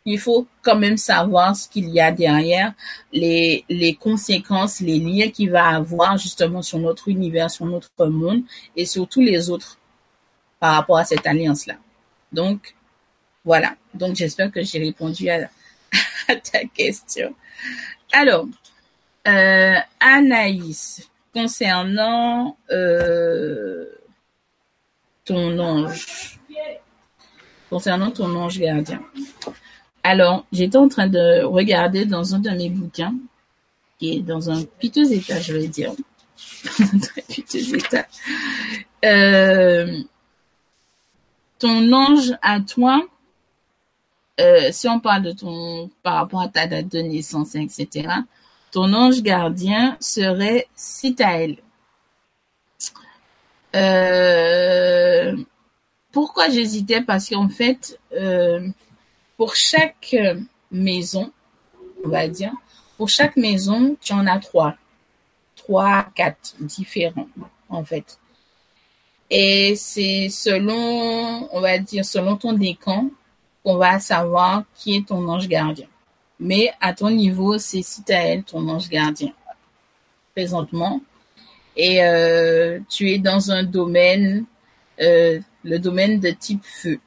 il 0.06 0.20
faut 0.20 0.48
quand 0.64 0.78
même 0.78 0.98
savoir 0.98 1.56
ce 1.56 1.68
qu'il 1.68 1.90
y 1.90 2.00
a 2.00 2.12
derrière, 2.12 2.74
les, 3.12 3.66
les 3.70 3.94
conséquences, 3.94 4.80
les 4.80 5.00
liens 5.00 5.30
qu'il 5.30 5.52
va 5.52 5.68
avoir 5.68 6.18
justement 6.18 6.62
sur 6.62 6.80
notre 6.80 7.10
univers, 7.10 7.52
sur 7.52 7.66
notre 7.66 8.08
monde 8.08 8.42
et 8.76 8.86
sur 8.86 9.08
tous 9.08 9.22
les 9.22 9.50
autres 9.50 9.78
par 10.60 10.76
rapport 10.76 10.98
à 10.98 11.06
cette 11.06 11.28
alliance-là. 11.28 11.76
Donc, 12.32 12.74
voilà. 13.44 13.76
Donc, 13.94 14.16
j'espère 14.16 14.52
que 14.52 14.64
j'ai 14.64 14.80
répondu 14.80 15.30
à, 15.30 15.50
ta 16.28 16.64
question. 16.74 17.36
Alors, 18.12 18.48
euh, 19.28 19.76
Anaïs, 20.00 21.10
concernant 21.34 22.58
euh, 22.72 23.86
ton 25.28 25.60
ange. 25.60 26.40
Concernant 27.70 28.12
ton 28.12 28.34
ange 28.36 28.60
gardien. 28.60 29.02
Alors, 30.04 30.46
j'étais 30.54 30.78
en 30.78 30.88
train 30.88 31.08
de 31.08 31.44
regarder 31.44 32.06
dans 32.06 32.34
un 32.34 32.40
de 32.40 32.50
mes 32.52 32.70
bouquins, 32.70 33.14
qui 34.00 34.14
est 34.14 34.22
dans 34.22 34.50
un 34.50 34.64
piteux 34.80 35.12
état, 35.12 35.40
je 35.42 35.54
vais 35.54 35.68
dire. 35.68 35.92
Dans 35.94 36.86
un 36.96 37.00
très 37.00 37.22
piteux 37.24 37.76
état. 37.76 38.08
Euh, 39.04 40.02
ton 41.60 41.92
ange 41.92 42.34
à 42.42 42.62
toi, 42.62 43.06
euh, 44.40 44.70
si 44.72 44.88
on 44.88 45.00
parle 45.00 45.24
de 45.24 45.32
ton, 45.32 45.90
par 46.04 46.16
rapport 46.16 46.42
à 46.42 46.48
ta 46.48 46.68
date 46.68 46.88
de 46.88 47.00
naissance, 47.00 47.56
etc., 47.56 48.08
ton 48.72 48.94
ange 48.94 49.22
gardien 49.24 49.98
serait 50.00 50.68
Citaël. 50.76 51.58
Euh, 53.78 55.36
pourquoi 56.12 56.50
j'hésitais? 56.50 57.02
Parce 57.02 57.30
qu'en 57.30 57.50
fait, 57.50 58.00
euh, 58.14 58.68
pour 59.38 59.56
chaque 59.56 60.16
maison, 60.72 61.32
on 62.04 62.10
va 62.10 62.28
dire, 62.28 62.54
pour 62.98 63.10
chaque 63.10 63.38
maison, 63.38 63.96
tu 64.02 64.14
en 64.14 64.26
as 64.26 64.40
trois, 64.40 64.76
trois, 65.56 66.08
quatre 66.16 66.56
différents, 66.60 67.28
en 67.70 67.84
fait. 67.84 68.18
Et 69.30 69.76
c'est 69.76 70.30
selon, 70.30 71.48
on 71.52 71.62
va 71.62 71.78
dire, 71.78 72.06
selon 72.06 72.38
ton 72.38 72.54
décan, 72.54 73.10
qu'on 73.64 73.78
va 73.78 74.00
savoir 74.00 74.64
qui 74.76 74.96
est 74.96 75.08
ton 75.08 75.28
ange 75.28 75.48
gardien. 75.48 75.88
Mais 76.40 76.72
à 76.80 76.94
ton 76.94 77.12
niveau, 77.12 77.58
c'est 77.58 77.82
Citaël, 77.82 78.44
ton 78.44 78.68
ange 78.70 78.90
gardien, 78.90 79.34
présentement 80.34 81.02
et 81.78 82.04
euh, 82.04 82.80
tu 82.90 83.12
es 83.12 83.20
dans 83.20 83.52
un 83.52 83.64
domaine, 83.64 84.46
euh, 85.00 85.40
le 85.64 85.78
domaine 85.78 86.20
de 86.20 86.32
type 86.32 86.64
feu, 86.66 87.00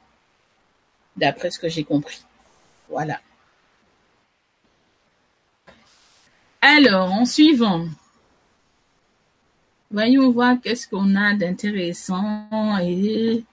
d'après 1.17 1.51
ce 1.51 1.59
que 1.59 1.67
j'ai 1.67 1.83
compris. 1.83 2.23
Voilà. 2.89 3.19
Alors, 6.61 7.11
en 7.11 7.25
suivant, 7.25 7.85
voyons 9.91 10.31
voir 10.31 10.55
qu'est-ce 10.63 10.87
qu'on 10.87 11.15
a 11.15 11.33
d'intéressant 11.33 12.77
et 12.79 13.43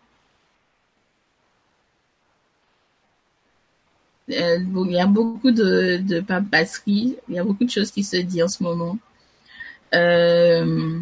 euh, 4.30 4.58
il 4.86 4.92
y 4.92 5.00
a 5.00 5.06
beaucoup 5.06 5.50
de, 5.50 5.96
de 5.96 6.20
papasseries, 6.20 7.16
il 7.28 7.34
y 7.34 7.38
a 7.38 7.44
beaucoup 7.44 7.64
de 7.64 7.70
choses 7.70 7.90
qui 7.90 8.04
se 8.04 8.18
disent 8.18 8.42
en 8.44 8.48
ce 8.48 8.62
moment. 8.62 8.98
Euh, 9.94 11.00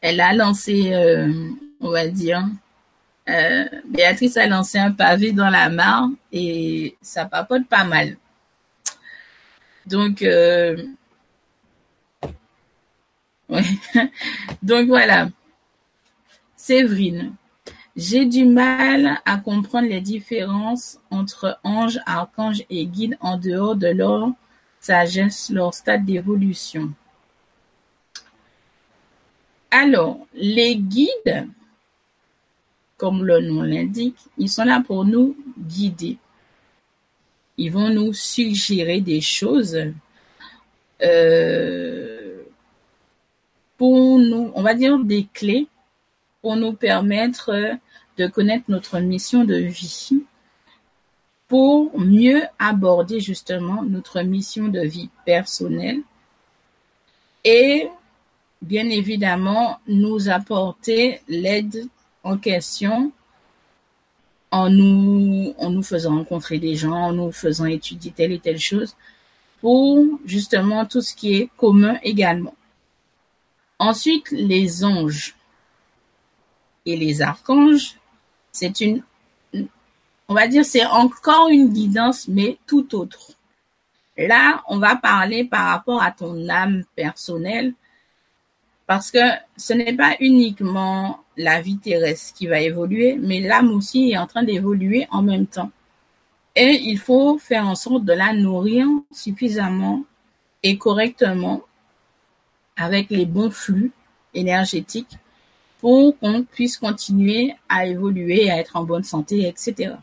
elle 0.00 0.20
a 0.20 0.32
lancé, 0.32 0.92
euh, 0.94 1.32
on 1.80 1.90
va 1.90 2.08
dire, 2.08 2.44
euh, 3.28 3.64
Béatrice 3.86 4.36
a 4.36 4.46
lancé 4.46 4.78
un 4.78 4.92
pavé 4.92 5.32
dans 5.32 5.50
la 5.50 5.68
mare 5.68 6.08
et 6.32 6.96
ça 7.02 7.24
papote 7.26 7.66
pas 7.68 7.84
mal. 7.84 8.16
Donc. 9.86 10.24
Donc 14.62 14.86
voilà. 14.86 15.28
Séverine. 16.56 17.34
J'ai 17.96 18.24
du 18.24 18.44
mal 18.44 19.20
à 19.26 19.36
comprendre 19.36 19.88
les 19.88 20.00
différences 20.00 20.98
entre 21.10 21.58
ange, 21.64 21.98
archange 22.06 22.64
et 22.70 22.86
guide 22.86 23.18
en 23.20 23.36
dehors 23.36 23.74
de 23.74 23.88
leur 23.88 24.30
sagesse, 24.80 25.50
leur 25.50 25.74
stade 25.74 26.04
d'évolution. 26.04 26.92
Alors, 29.70 30.26
les 30.34 30.76
guides, 30.76 31.48
comme 32.96 33.24
le 33.24 33.40
nom 33.40 33.62
l'indique, 33.62 34.18
ils 34.36 34.48
sont 34.48 34.64
là 34.64 34.82
pour 34.84 35.04
nous 35.04 35.36
guider. 35.58 36.18
Ils 37.56 37.70
vont 37.70 37.88
nous 37.90 38.12
suggérer 38.12 39.00
des 39.00 39.20
choses 39.20 39.78
euh, 41.02 42.42
pour 43.76 44.18
nous, 44.18 44.52
on 44.54 44.62
va 44.62 44.74
dire 44.74 44.98
des 44.98 45.26
clés 45.32 45.66
pour 46.42 46.56
nous 46.56 46.72
permettre 46.72 47.78
de 48.18 48.26
connaître 48.26 48.64
notre 48.68 48.98
mission 48.98 49.44
de 49.44 49.54
vie, 49.54 50.10
pour 51.48 51.98
mieux 51.98 52.42
aborder 52.58 53.20
justement 53.20 53.82
notre 53.82 54.20
mission 54.22 54.68
de 54.68 54.80
vie 54.80 55.08
personnelle 55.24 56.00
et 57.44 57.88
bien 58.62 58.88
évidemment 58.88 59.80
nous 59.86 60.28
apporter 60.28 61.20
l'aide 61.28 61.86
en 62.22 62.36
question 62.36 63.12
en 64.50 64.68
nous, 64.68 65.54
en 65.58 65.70
nous 65.70 65.82
faisant 65.82 66.16
rencontrer 66.16 66.58
des 66.58 66.74
gens, 66.74 66.92
en 66.92 67.12
nous 67.12 67.32
faisant 67.32 67.66
étudier 67.66 68.10
telle 68.10 68.32
et 68.32 68.40
telle 68.40 68.58
chose, 68.58 68.96
pour 69.60 70.04
justement 70.24 70.86
tout 70.86 71.02
ce 71.02 71.14
qui 71.14 71.34
est 71.34 71.50
commun 71.56 71.98
également. 72.02 72.54
Ensuite, 73.78 74.30
les 74.32 74.84
anges 74.84 75.36
et 76.84 76.96
les 76.96 77.22
archanges, 77.22 77.98
c'est 78.52 78.80
une, 78.80 79.02
on 80.28 80.34
va 80.34 80.48
dire, 80.48 80.64
c'est 80.64 80.86
encore 80.86 81.48
une 81.48 81.72
guidance, 81.72 82.26
mais 82.26 82.58
tout 82.66 82.94
autre. 82.94 83.32
Là, 84.16 84.62
on 84.68 84.78
va 84.78 84.96
parler 84.96 85.44
par 85.44 85.68
rapport 85.68 86.02
à 86.02 86.10
ton 86.10 86.48
âme 86.48 86.84
personnelle, 86.96 87.74
parce 88.90 89.12
que 89.12 89.20
ce 89.56 89.72
n'est 89.72 89.92
pas 89.92 90.16
uniquement 90.18 91.20
la 91.36 91.60
vie 91.60 91.78
terrestre 91.78 92.34
qui 92.34 92.48
va 92.48 92.58
évoluer, 92.58 93.16
mais 93.20 93.38
l'âme 93.38 93.70
aussi 93.70 94.10
est 94.10 94.18
en 94.18 94.26
train 94.26 94.42
d'évoluer 94.42 95.06
en 95.12 95.22
même 95.22 95.46
temps. 95.46 95.70
Et 96.56 96.72
il 96.82 96.98
faut 96.98 97.38
faire 97.38 97.68
en 97.68 97.76
sorte 97.76 98.04
de 98.04 98.12
la 98.12 98.32
nourrir 98.32 98.88
suffisamment 99.12 100.02
et 100.64 100.76
correctement 100.76 101.62
avec 102.76 103.10
les 103.10 103.26
bons 103.26 103.52
flux 103.52 103.92
énergétiques 104.34 105.18
pour 105.78 106.18
qu'on 106.18 106.42
puisse 106.42 106.76
continuer 106.76 107.54
à 107.68 107.86
évoluer, 107.86 108.50
à 108.50 108.58
être 108.58 108.74
en 108.74 108.82
bonne 108.82 109.04
santé, 109.04 109.46
etc. 109.46 109.94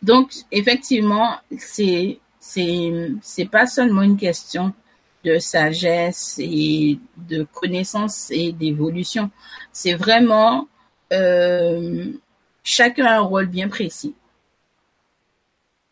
Donc, 0.00 0.32
effectivement, 0.50 1.34
c'est, 1.58 2.20
c'est, 2.38 3.10
c'est 3.20 3.50
pas 3.50 3.66
seulement 3.66 4.00
une 4.00 4.16
question 4.16 4.72
de 5.24 5.38
sagesse 5.38 6.38
et 6.38 6.98
de 7.16 7.46
connaissance 7.52 8.30
et 8.30 8.52
d'évolution. 8.52 9.30
C'est 9.72 9.94
vraiment 9.94 10.68
euh, 11.12 12.12
chacun 12.62 13.06
un 13.06 13.20
rôle 13.20 13.46
bien 13.46 13.68
précis. 13.68 14.14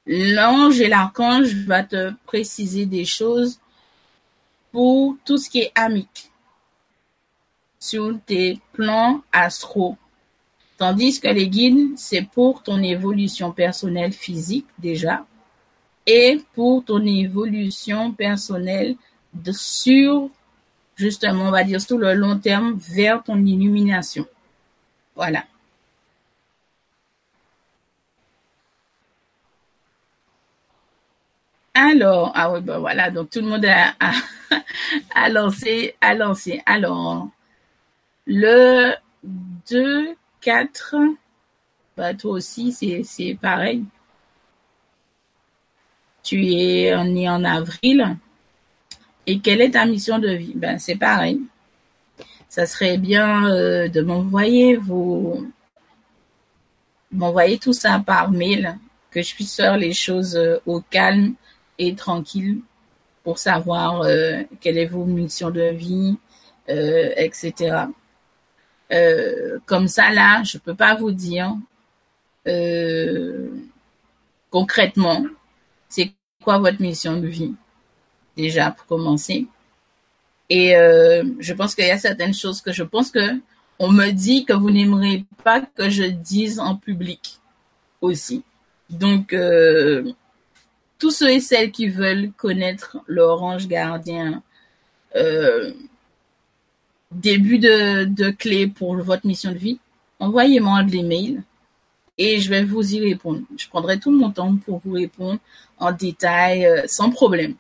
L'ange 0.07 0.81
et 0.81 0.89
l'archange 0.89 1.55
va 1.67 1.83
te 1.83 2.13
préciser 2.25 2.87
des 2.87 3.05
choses 3.05 3.61
pour 4.73 5.17
tout 5.25 5.37
ce 5.37 5.51
qui 5.51 5.61
est 5.61 5.73
amique 5.75 6.31
sur 7.79 8.19
tes 8.25 8.59
plans 8.73 9.23
astro. 9.33 9.97
Tandis 10.79 11.21
que 11.21 11.29
les 11.29 11.49
guides, 11.49 11.97
c'est 11.97 12.23
pour 12.23 12.63
ton 12.63 12.83
évolution 12.83 13.53
personnelle 13.53 14.13
physique 14.13 14.67
déjà 14.79 15.27
et 16.07 16.41
pour 16.55 16.85
ton 16.85 17.05
évolution 17.05 18.13
personnelle 18.13 18.97
sur, 19.53 20.31
justement, 20.97 21.45
on 21.45 21.51
va 21.51 21.65
dire 21.65 21.81
sur 21.81 21.99
le 21.99 22.15
long 22.15 22.39
terme 22.39 22.79
vers 22.79 23.23
ton 23.23 23.37
illumination. 23.45 24.27
Voilà. 25.17 25.45
Alors, 31.75 32.33
ah 32.35 32.53
oui, 32.53 32.61
ben 32.61 32.79
voilà, 32.79 33.11
donc 33.11 33.31
tout 33.31 33.41
le 33.41 33.47
monde 33.47 33.65
a, 33.65 33.95
a, 35.15 35.29
lancé, 35.31 35.95
a 36.01 36.15
lancé. 36.15 36.61
Alors, 36.67 37.29
le 38.27 38.95
2, 39.71 40.17
4, 40.41 40.97
bah, 41.97 42.15
toi 42.15 42.33
aussi, 42.33 42.73
c'est 42.73 43.39
pareil. 43.41 43.85
Tu 46.23 46.47
es 46.47 47.05
né 47.05 47.29
en 47.29 47.45
avril. 47.45 48.17
Et 49.29 49.41
quelle 49.41 49.61
est 49.61 49.73
ta 49.73 49.85
mission 49.85 50.19
de 50.19 50.31
vie? 50.31 50.55
Ben, 50.57 50.79
c'est 50.79 50.97
pareil. 50.97 51.39
Ça 52.49 52.65
serait 52.65 52.97
bien 52.97 53.51
euh, 53.51 53.87
de 53.89 54.01
m'envoyer 54.01 54.77
vous 54.77 55.53
m'envoyer 57.13 57.59
tout 57.59 57.75
ça 57.75 58.03
par 58.05 58.31
mail, 58.31 58.79
que 59.11 59.21
je 59.21 59.35
puisse 59.35 59.55
faire 59.55 59.77
les 59.77 59.93
choses 59.93 60.35
euh, 60.35 60.59
au 60.65 60.81
calme 60.81 61.35
et 61.79 61.95
tranquille 61.95 62.61
pour 63.23 63.39
savoir 63.39 64.01
euh, 64.03 64.43
quelle 64.63 64.79
est 64.79 64.87
vos 64.87 65.05
mission 65.05 65.51
de 65.51 65.73
vie, 65.73 66.17
etc. 66.67 67.85
Comme 69.67 69.89
ça, 69.89 70.11
là, 70.11 70.43
je 70.43 70.57
peux 70.57 70.75
pas 70.75 70.95
vous 70.95 71.13
dire 71.13 71.55
concrètement 74.51 75.23
c'est 75.91 76.13
quoi 76.43 76.59
votre 76.59 76.81
mission 76.81 77.21
de 77.21 77.27
vie, 77.27 77.55
déjà 78.39 78.71
pour 78.71 78.87
commencer. 78.87 79.47
Et 80.51 80.73
je 81.41 81.53
pense 81.53 81.75
qu'il 81.75 81.87
y 81.87 81.91
a 81.91 81.99
certaines 81.99 82.33
choses 82.33 82.63
que 82.63 82.73
je 82.73 82.83
pense 82.83 83.11
que 83.11 83.21
on 83.79 83.93
me 83.93 84.11
dit 84.11 84.47
que 84.47 84.55
vous 84.55 84.71
n'aimerez 84.71 85.25
pas 85.45 85.61
que 85.61 85.91
je 85.91 86.05
dise 86.05 86.59
en 86.59 86.75
public 86.75 87.39
aussi. 88.01 88.43
Donc, 88.89 89.35
tous 90.99 91.11
ceux 91.11 91.31
et 91.31 91.41
celles 91.41 91.71
qui 91.71 91.89
veulent 91.89 92.33
connaître 92.33 92.99
l'orange 93.07 93.69
gardien, 93.69 94.43
euh, 95.17 95.73
début 97.13 97.59
de, 97.59 98.05
de 98.05 98.31
clé 98.31 98.67
pour 98.67 98.97
votre 98.97 99.27
mission 99.27 99.53
de 99.53 99.59
vie, 99.59 99.79
envoyez-moi 100.19 100.83
des 100.83 101.03
mails 101.03 101.43
et 102.19 102.41
je 102.41 102.51
vais 102.51 102.65
vous 102.65 102.95
y 102.95 103.01
répondre. 103.01 103.43
Je 103.57 103.69
prendrai 103.69 103.99
tout 103.99 104.11
mon 104.11 104.31
temps 104.31 104.57
pour 104.57 104.81
vous 104.85 104.93
répondre 104.93 105.39
en 105.79 105.93
détail, 105.93 106.67
euh, 106.67 106.83
sans 106.87 107.11
problème. 107.11 107.55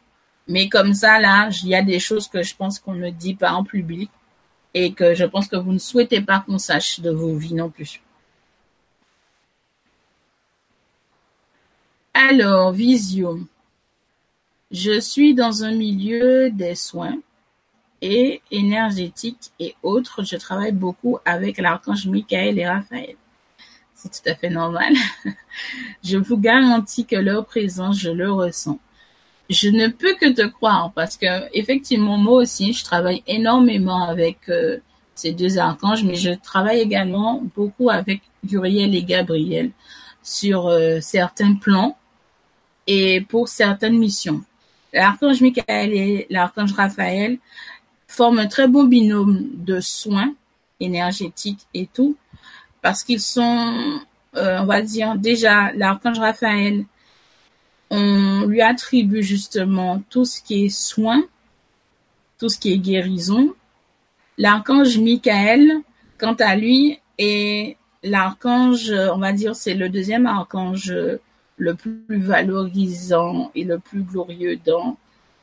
Mais 0.48 0.68
comme 0.68 0.94
ça, 0.94 1.20
là, 1.20 1.50
il 1.62 1.68
y 1.68 1.74
a 1.74 1.82
des 1.82 1.98
choses 2.00 2.26
que 2.28 2.42
je 2.42 2.56
pense 2.56 2.78
qu'on 2.78 2.94
ne 2.94 3.10
dit 3.10 3.34
pas 3.34 3.52
en 3.52 3.64
public 3.64 4.10
et 4.74 4.92
que 4.92 5.14
je 5.14 5.24
pense 5.24 5.46
que 5.48 5.56
vous 5.56 5.72
ne 5.72 5.78
souhaitez 5.78 6.22
pas 6.22 6.40
qu'on 6.40 6.58
sache 6.58 7.00
de 7.00 7.10
vos 7.10 7.36
vies 7.36 7.54
non 7.54 7.70
plus. 7.70 8.00
Alors, 12.14 12.72
Visio. 12.72 13.40
Je 14.70 15.00
suis 15.00 15.34
dans 15.34 15.64
un 15.64 15.72
milieu 15.72 16.50
des 16.50 16.74
soins 16.74 17.18
et 18.02 18.42
énergétiques 18.50 19.52
et 19.58 19.74
autres. 19.82 20.24
Je 20.24 20.36
travaille 20.36 20.72
beaucoup 20.72 21.18
avec 21.24 21.58
l'archange 21.58 22.06
Michael 22.06 22.58
et 22.58 22.68
Raphaël. 22.68 23.16
C'est 23.94 24.10
tout 24.10 24.28
à 24.30 24.34
fait 24.34 24.50
normal. 24.50 24.94
je 26.04 26.18
vous 26.18 26.36
garantis 26.36 27.06
que 27.06 27.16
leur 27.16 27.46
présence, 27.46 27.98
je 27.98 28.10
le 28.10 28.30
ressens. 28.30 28.78
Je 29.48 29.70
ne 29.70 29.88
peux 29.88 30.14
que 30.14 30.30
te 30.30 30.46
croire 30.46 30.92
parce 30.94 31.16
que 31.16 31.26
effectivement 31.52 32.18
moi 32.18 32.34
aussi, 32.42 32.72
je 32.72 32.84
travaille 32.84 33.22
énormément 33.26 34.08
avec 34.08 34.38
euh, 34.48 34.78
ces 35.14 35.32
deux 35.32 35.58
archanges, 35.58 36.04
mais 36.04 36.14
je 36.14 36.30
travaille 36.30 36.80
également 36.80 37.42
beaucoup 37.56 37.88
avec 37.88 38.22
Uriel 38.50 38.94
et 38.94 39.02
Gabriel 39.02 39.70
sur 40.22 40.66
euh, 40.66 41.00
certains 41.00 41.54
plans 41.54 41.96
et 42.86 43.22
pour 43.22 43.48
certaines 43.48 43.98
missions. 43.98 44.42
L'archange 44.92 45.40
Michael 45.40 45.92
et 45.92 46.26
l'archange 46.30 46.72
Raphaël 46.72 47.38
forment 48.06 48.40
un 48.40 48.46
très 48.46 48.68
bon 48.68 48.84
binôme 48.84 49.48
de 49.54 49.80
soins 49.80 50.32
énergétiques 50.80 51.66
et 51.74 51.86
tout, 51.86 52.16
parce 52.82 53.02
qu'ils 53.04 53.20
sont, 53.20 54.00
euh, 54.36 54.58
on 54.60 54.64
va 54.64 54.82
dire, 54.82 55.16
déjà, 55.16 55.72
l'archange 55.72 56.18
Raphaël, 56.18 56.84
on 57.90 58.46
lui 58.46 58.60
attribue 58.60 59.22
justement 59.22 60.02
tout 60.10 60.24
ce 60.24 60.42
qui 60.42 60.66
est 60.66 60.68
soins, 60.68 61.24
tout 62.38 62.48
ce 62.48 62.58
qui 62.58 62.72
est 62.72 62.78
guérison. 62.78 63.54
L'archange 64.36 64.98
Michael, 64.98 65.80
quant 66.18 66.34
à 66.34 66.56
lui, 66.56 66.98
est 67.18 67.76
l'archange, 68.02 68.90
on 68.90 69.18
va 69.18 69.32
dire, 69.32 69.56
c'est 69.56 69.74
le 69.74 69.88
deuxième 69.88 70.26
archange 70.26 70.94
le 71.56 71.74
plus 71.74 72.02
valorisant 72.08 73.50
et 73.54 73.64
le 73.64 73.78
plus 73.78 74.02
glorieux 74.02 74.58
dans 74.64 74.96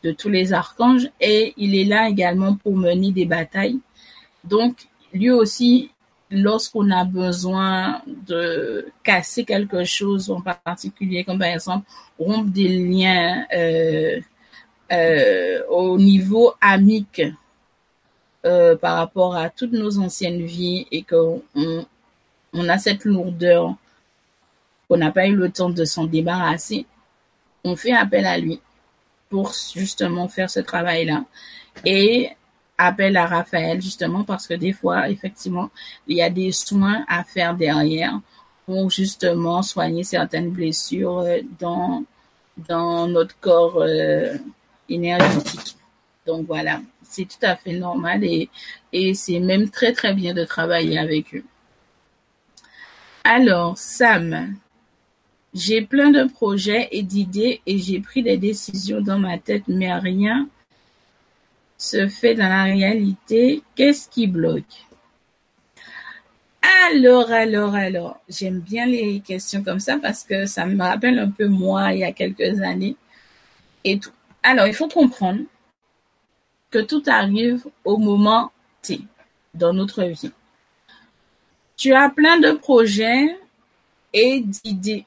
de 0.04 0.12
tous 0.12 0.30
les 0.30 0.54
archanges 0.54 1.10
et 1.20 1.54
il 1.58 1.76
est 1.76 1.84
là 1.84 2.10
également 2.10 2.56
pour 2.56 2.78
mener 2.78 3.12
des 3.12 3.26
batailles. 3.26 3.80
Donc 4.44 4.88
lui 5.14 5.32
aussi, 5.32 5.92
lorsqu'on 6.36 6.92
a 6.92 7.06
besoin 7.06 8.02
de 8.08 8.88
casser 9.04 9.44
quelque 9.46 9.84
chose 9.84 10.30
en 10.30 10.42
particulier, 10.42 11.24
comme 11.24 11.40
par 11.40 11.48
exemple 11.48 11.88
rompre 12.20 12.52
des 12.52 12.68
liens 12.68 13.46
euh, 13.54 14.20
euh, 14.92 15.64
au 15.70 15.98
niveau 15.98 16.54
amique 16.62 17.22
euh, 18.46 18.76
par 18.76 18.98
rapport 18.98 19.36
à 19.36 19.50
toutes 19.50 19.74
nos 19.74 19.98
anciennes 19.98 20.46
vies 20.46 20.86
et 20.92 21.04
qu'on 21.04 21.42
on 22.54 22.70
a 22.70 22.78
cette 22.78 23.06
lourdeur 23.06 23.76
qu'on 24.88 24.98
n'a 24.98 25.12
pas 25.12 25.28
eu 25.28 25.36
le 25.36 25.50
temps 25.50 25.72
de 25.72 25.84
s'en 25.84 26.06
débarrasser, 26.06 26.86
on 27.64 27.76
fait 27.76 27.94
appel 27.94 28.26
à 28.26 28.38
lui 28.38 28.62
pour 29.30 29.52
justement 29.74 30.28
faire 30.28 30.50
ce 30.50 30.60
travail-là. 30.60 31.26
Et 31.86 32.30
appel 32.78 33.16
à 33.18 33.26
Raphaël 33.26 33.82
justement 33.82 34.24
parce 34.24 34.48
que 34.48 34.54
des 34.54 34.74
fois, 34.74 35.10
effectivement, 35.10 35.70
il 36.08 36.18
y 36.18 36.22
a 36.22 36.30
des 36.30 36.52
soins 36.52 37.06
à 37.08 37.24
faire 37.24 37.56
derrière 37.56 38.20
pour 38.66 38.90
justement 38.90 39.62
soigner 39.62 40.04
certaines 40.04 40.50
blessures 40.50 41.20
euh, 41.20 41.40
dans, 41.60 42.04
dans 42.58 43.08
notre 43.08 43.38
corps 43.40 43.82
euh, 43.82 44.38
énergétique. 44.90 45.78
Donc 46.26 46.48
voilà, 46.48 46.82
c'est 47.04 47.26
tout 47.26 47.44
à 47.44 47.56
fait 47.56 47.74
normal 47.74 48.24
et, 48.24 48.50
et 48.92 49.14
c'est 49.14 49.40
même 49.40 49.70
très 49.70 49.94
très 49.94 50.14
bien 50.14 50.34
de 50.34 50.44
travailler 50.44 50.98
avec 50.98 51.36
eux. 51.36 51.44
Alors, 53.24 53.78
Sam, 53.78 54.56
j'ai 55.54 55.82
plein 55.82 56.12
de 56.12 56.26
projets 56.26 56.90
et 56.92 57.02
d'idées 57.02 57.62
et 57.66 57.78
j'ai 57.78 58.00
pris 58.00 58.22
des 58.22 58.38
décisions 58.38 59.02
dans 59.02 59.20
ma 59.20 59.38
tête, 59.38 59.64
mais 59.68 59.94
rien 59.94 60.48
se 61.78 62.08
fait 62.08 62.36
dans 62.36 62.48
la 62.50 62.64
réalité. 62.64 63.64
Qu'est-ce 63.76 64.10
qui 64.10 64.28
bloque? 64.28 64.86
Alors, 66.88 67.32
alors, 67.32 67.76
alors, 67.76 68.20
j'aime 68.28 68.60
bien 68.60 68.86
les 68.86 69.20
questions 69.20 69.64
comme 69.64 69.80
ça 69.80 69.98
parce 69.98 70.24
que 70.24 70.46
ça 70.46 70.66
me 70.66 70.82
rappelle 70.82 71.20
un 71.20 71.30
peu 71.30 71.48
moi 71.48 71.94
il 71.94 72.00
y 72.00 72.04
a 72.04 72.12
quelques 72.12 72.62
années 72.62 72.96
et 73.84 74.00
tout. 74.00 74.12
Alors, 74.44 74.68
il 74.68 74.74
faut 74.74 74.88
comprendre 74.88 75.42
que 76.72 76.80
tout 76.80 77.04
arrive 77.08 77.66
au 77.84 77.98
moment 77.98 78.52
T 78.82 79.02
dans 79.54 79.74
notre 79.74 80.04
vie. 80.04 80.32
Tu 81.78 81.94
as 81.94 82.10
plein 82.10 82.40
de 82.40 82.52
projets 82.52 83.38
et 84.14 84.42
d'idées 84.42 85.06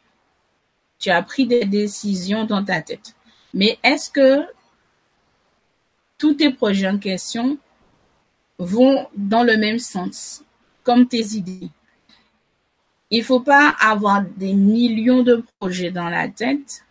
tu 0.98 1.10
as 1.10 1.22
pris 1.22 1.46
des 1.46 1.64
décisions 1.64 2.44
dans 2.44 2.64
ta 2.64 2.82
tête. 2.82 3.14
Mais 3.54 3.78
est-ce 3.82 4.10
que 4.10 4.42
tous 6.18 6.34
tes 6.34 6.52
projets 6.52 6.88
en 6.88 6.98
question 6.98 7.56
vont 8.58 9.06
dans 9.16 9.44
le 9.44 9.56
même 9.56 9.78
sens, 9.78 10.42
comme 10.82 11.06
tes 11.06 11.34
idées? 11.34 11.70
Il 13.10 13.24
faut 13.24 13.40
pas 13.40 13.74
avoir 13.80 14.22
des 14.36 14.52
millions 14.52 15.22
de 15.22 15.42
projets 15.58 15.90
dans 15.90 16.10
la 16.10 16.28
tête 16.28 16.84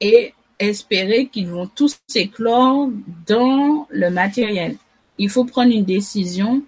et 0.00 0.32
espérer 0.58 1.26
qu'ils 1.26 1.48
vont 1.48 1.66
tous 1.66 1.98
s'éclore 2.06 2.88
dans 3.26 3.86
le 3.90 4.10
matériel. 4.10 4.76
Il 5.18 5.28
faut 5.28 5.44
prendre 5.44 5.72
une 5.72 5.84
décision 5.84 6.62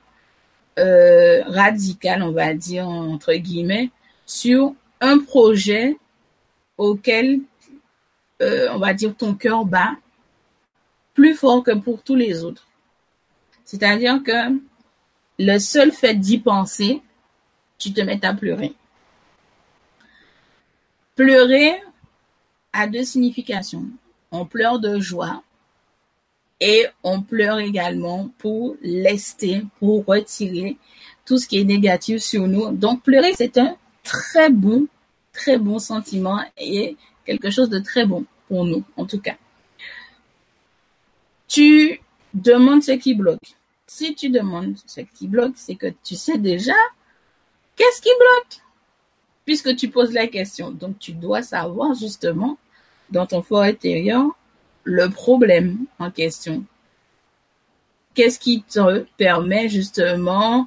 euh, 0.78 1.42
radicale, 1.45 2.22
on 2.22 2.32
va 2.32 2.53
dire 2.53 2.88
entre 2.88 3.32
guillemets, 3.34 3.90
sur 4.26 4.74
un 5.01 5.18
projet 5.18 5.97
auquel, 6.76 7.40
euh, 8.42 8.68
on 8.72 8.78
va 8.78 8.92
dire, 8.92 9.14
ton 9.16 9.34
cœur 9.34 9.64
bat 9.64 9.92
plus 11.14 11.34
fort 11.34 11.62
que 11.62 11.72
pour 11.72 12.02
tous 12.02 12.16
les 12.16 12.44
autres. 12.44 12.66
C'est-à-dire 13.64 14.22
que 14.22 14.60
le 15.38 15.58
seul 15.58 15.90
fait 15.92 16.14
d'y 16.14 16.38
penser, 16.38 17.00
tu 17.78 17.92
te 17.92 18.00
mets 18.00 18.24
à 18.24 18.34
pleurer. 18.34 18.74
Pleurer 21.14 21.80
a 22.72 22.86
deux 22.86 23.04
significations. 23.04 23.86
On 24.30 24.46
pleure 24.46 24.80
de 24.80 24.98
joie 24.98 25.42
Et 26.60 26.86
on 27.02 27.22
pleure 27.22 27.58
également 27.58 28.30
pour 28.38 28.76
lester, 28.82 29.62
pour 29.78 30.04
retirer 30.06 30.76
tout 31.24 31.38
ce 31.38 31.46
qui 31.46 31.58
est 31.58 31.64
négatif 31.64 32.18
sur 32.18 32.46
nous. 32.46 32.72
Donc 32.72 33.02
pleurer, 33.02 33.32
c'est 33.34 33.58
un 33.58 33.76
très 34.02 34.50
bon, 34.50 34.86
très 35.32 35.58
bon 35.58 35.78
sentiment 35.78 36.40
et 36.56 36.96
quelque 37.24 37.50
chose 37.50 37.70
de 37.70 37.78
très 37.78 38.06
bon 38.06 38.24
pour 38.48 38.64
nous, 38.64 38.84
en 38.96 39.04
tout 39.06 39.20
cas. 39.20 39.36
Tu 41.55 42.00
demandes 42.34 42.82
ce 42.82 42.90
qui 42.90 43.14
bloque. 43.14 43.55
Si 43.86 44.16
tu 44.16 44.28
demandes 44.28 44.74
ce 44.86 45.02
qui 45.02 45.28
bloque, 45.28 45.52
c'est 45.55 45.76
que 45.76 45.86
tu 46.02 46.16
sais 46.16 46.36
déjà 46.36 46.74
qu'est-ce 47.76 48.02
qui 48.02 48.09
bloque, 48.18 48.61
puisque 49.44 49.76
tu 49.76 49.88
poses 49.88 50.12
la 50.12 50.26
question. 50.26 50.72
Donc 50.72 50.98
tu 50.98 51.12
dois 51.12 51.42
savoir 51.42 51.94
justement 51.94 52.59
dans 53.11 53.24
ton 53.24 53.40
fort 53.40 53.62
intérieur 53.62 54.26
le 54.82 55.09
problème 55.11 55.86
en 56.00 56.11
question. 56.11 56.64
Qu'est-ce 58.14 58.40
qui 58.40 58.64
te 58.64 59.07
permet 59.16 59.68
justement 59.68 60.66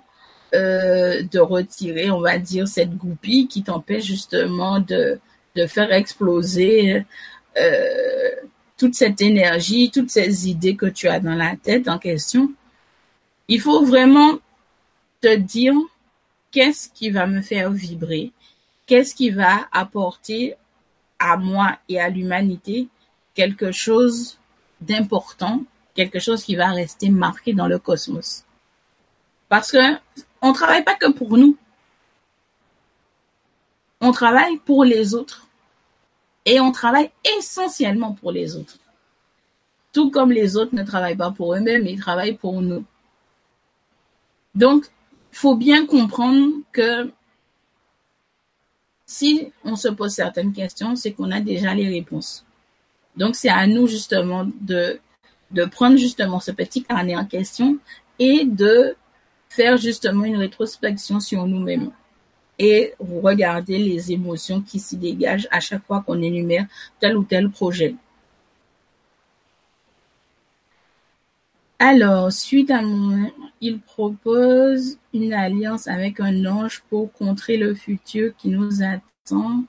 euh, 0.56 1.22
de 1.22 1.40
retirer, 1.40 2.12
on 2.12 2.22
va 2.22 2.38
dire, 2.38 2.66
cette 2.66 2.96
goupille 2.96 3.50
qui 3.50 3.62
t'empêche 3.62 4.06
justement 4.06 4.80
de, 4.80 5.20
de 5.54 5.68
faire 5.68 5.92
exploser 5.92 7.04
euh, 7.58 8.30
toute 8.78 8.94
cette 8.94 9.22
énergie, 9.22 9.92
toutes 9.92 10.12
ces 10.12 10.50
idées 10.50 10.76
que 10.76 10.86
tu 10.86 11.08
as 11.08 11.20
dans 11.20 11.36
la 11.36 11.56
tête 11.56 11.88
en 11.88 11.98
question. 11.98 12.52
Il 13.48 13.60
faut 13.60 13.84
vraiment 13.84 14.38
te 15.22 15.36
dire 15.36 15.74
qu'est-ce 16.52 16.90
qui 16.90 17.10
va 17.10 17.26
me 17.28 17.42
faire 17.42 17.72
vibrer, 17.72 18.32
qu'est-ce 18.86 19.16
qui 19.16 19.32
va 19.32 19.68
apporter 19.72 20.56
à 21.20 21.38
moi 21.38 21.78
et 21.90 22.00
à 22.00 22.10
l'humanité 22.10 22.88
quelque 23.34 23.72
chose 23.72 24.38
d'important, 24.82 25.64
quelque 25.96 26.20
chose 26.20 26.44
qui 26.44 26.56
va 26.56 26.70
rester 26.70 27.10
marqué 27.10 27.54
dans 27.54 27.68
le 27.68 27.80
cosmos. 27.80 28.44
Parce 29.50 29.72
que 29.72 29.96
on 30.42 30.54
travaille 30.54 30.84
pas 30.84 30.96
que 30.96 31.12
pour 31.12 31.38
nous. 31.38 31.58
On 34.02 34.12
travaille 34.12 34.58
pour 34.58 34.84
les 34.84 35.16
autres. 35.16 35.47
Et 36.48 36.62
on 36.62 36.72
travaille 36.72 37.12
essentiellement 37.38 38.14
pour 38.14 38.32
les 38.32 38.56
autres. 38.56 38.78
Tout 39.92 40.10
comme 40.12 40.32
les 40.32 40.56
autres 40.56 40.74
ne 40.74 40.84
travaillent 40.84 41.18
pas 41.18 41.32
pour 41.32 41.54
eux-mêmes, 41.54 41.86
ils 41.86 42.00
travaillent 42.00 42.38
pour 42.38 42.62
nous. 42.62 42.86
Donc, 44.56 44.86
faut 45.34 45.56
bien 45.56 45.86
comprendre 45.86 46.54
que 46.72 47.12
si 49.06 49.52
on 49.66 49.76
se 49.76 49.90
pose 49.90 50.14
certaines 50.14 50.54
questions, 50.54 50.96
c'est 50.96 51.12
qu'on 51.12 51.32
a 51.32 51.42
déjà 51.42 51.74
les 51.74 51.90
réponses. 51.90 52.46
Donc, 53.18 53.36
c'est 53.36 53.50
à 53.50 53.68
nous 53.68 53.86
justement 53.86 54.48
de, 54.62 55.02
de 55.52 55.66
prendre 55.66 55.98
justement 55.98 56.40
ce 56.40 56.52
petit 56.52 56.82
carnet 56.82 57.18
en 57.18 57.26
question 57.26 57.78
et 58.20 58.46
de 58.46 58.96
faire 59.50 59.76
justement 59.76 60.24
une 60.24 60.38
rétrospection 60.38 61.20
sur 61.20 61.46
nous-mêmes 61.46 61.92
et 62.60 62.94
regarder 63.00 63.78
les 63.78 64.12
émotions 64.12 64.62
qui 64.62 64.80
s'y 64.80 64.98
dégagent 64.98 65.48
à 65.52 65.60
chaque 65.60 65.86
fois 65.86 66.04
qu'on 66.06 66.22
énumère 66.22 66.66
tel 67.00 67.18
ou 67.18 67.24
tel 67.24 67.50
projet. 67.50 67.96
Alors, 71.80 72.32
suite 72.32 72.72
à 72.72 72.82
mon, 72.82 73.32
il 73.62 73.80
propose 73.80 74.98
une 75.14 75.34
alliance 75.34 75.88
avec 75.88 76.20
un 76.20 76.46
ange 76.46 76.82
pour 76.90 77.14
contrer 77.14 77.58
le 77.58 77.76
futur 77.76 78.36
qui 78.36 78.50
nous 78.50 78.82
attend. 78.82 79.64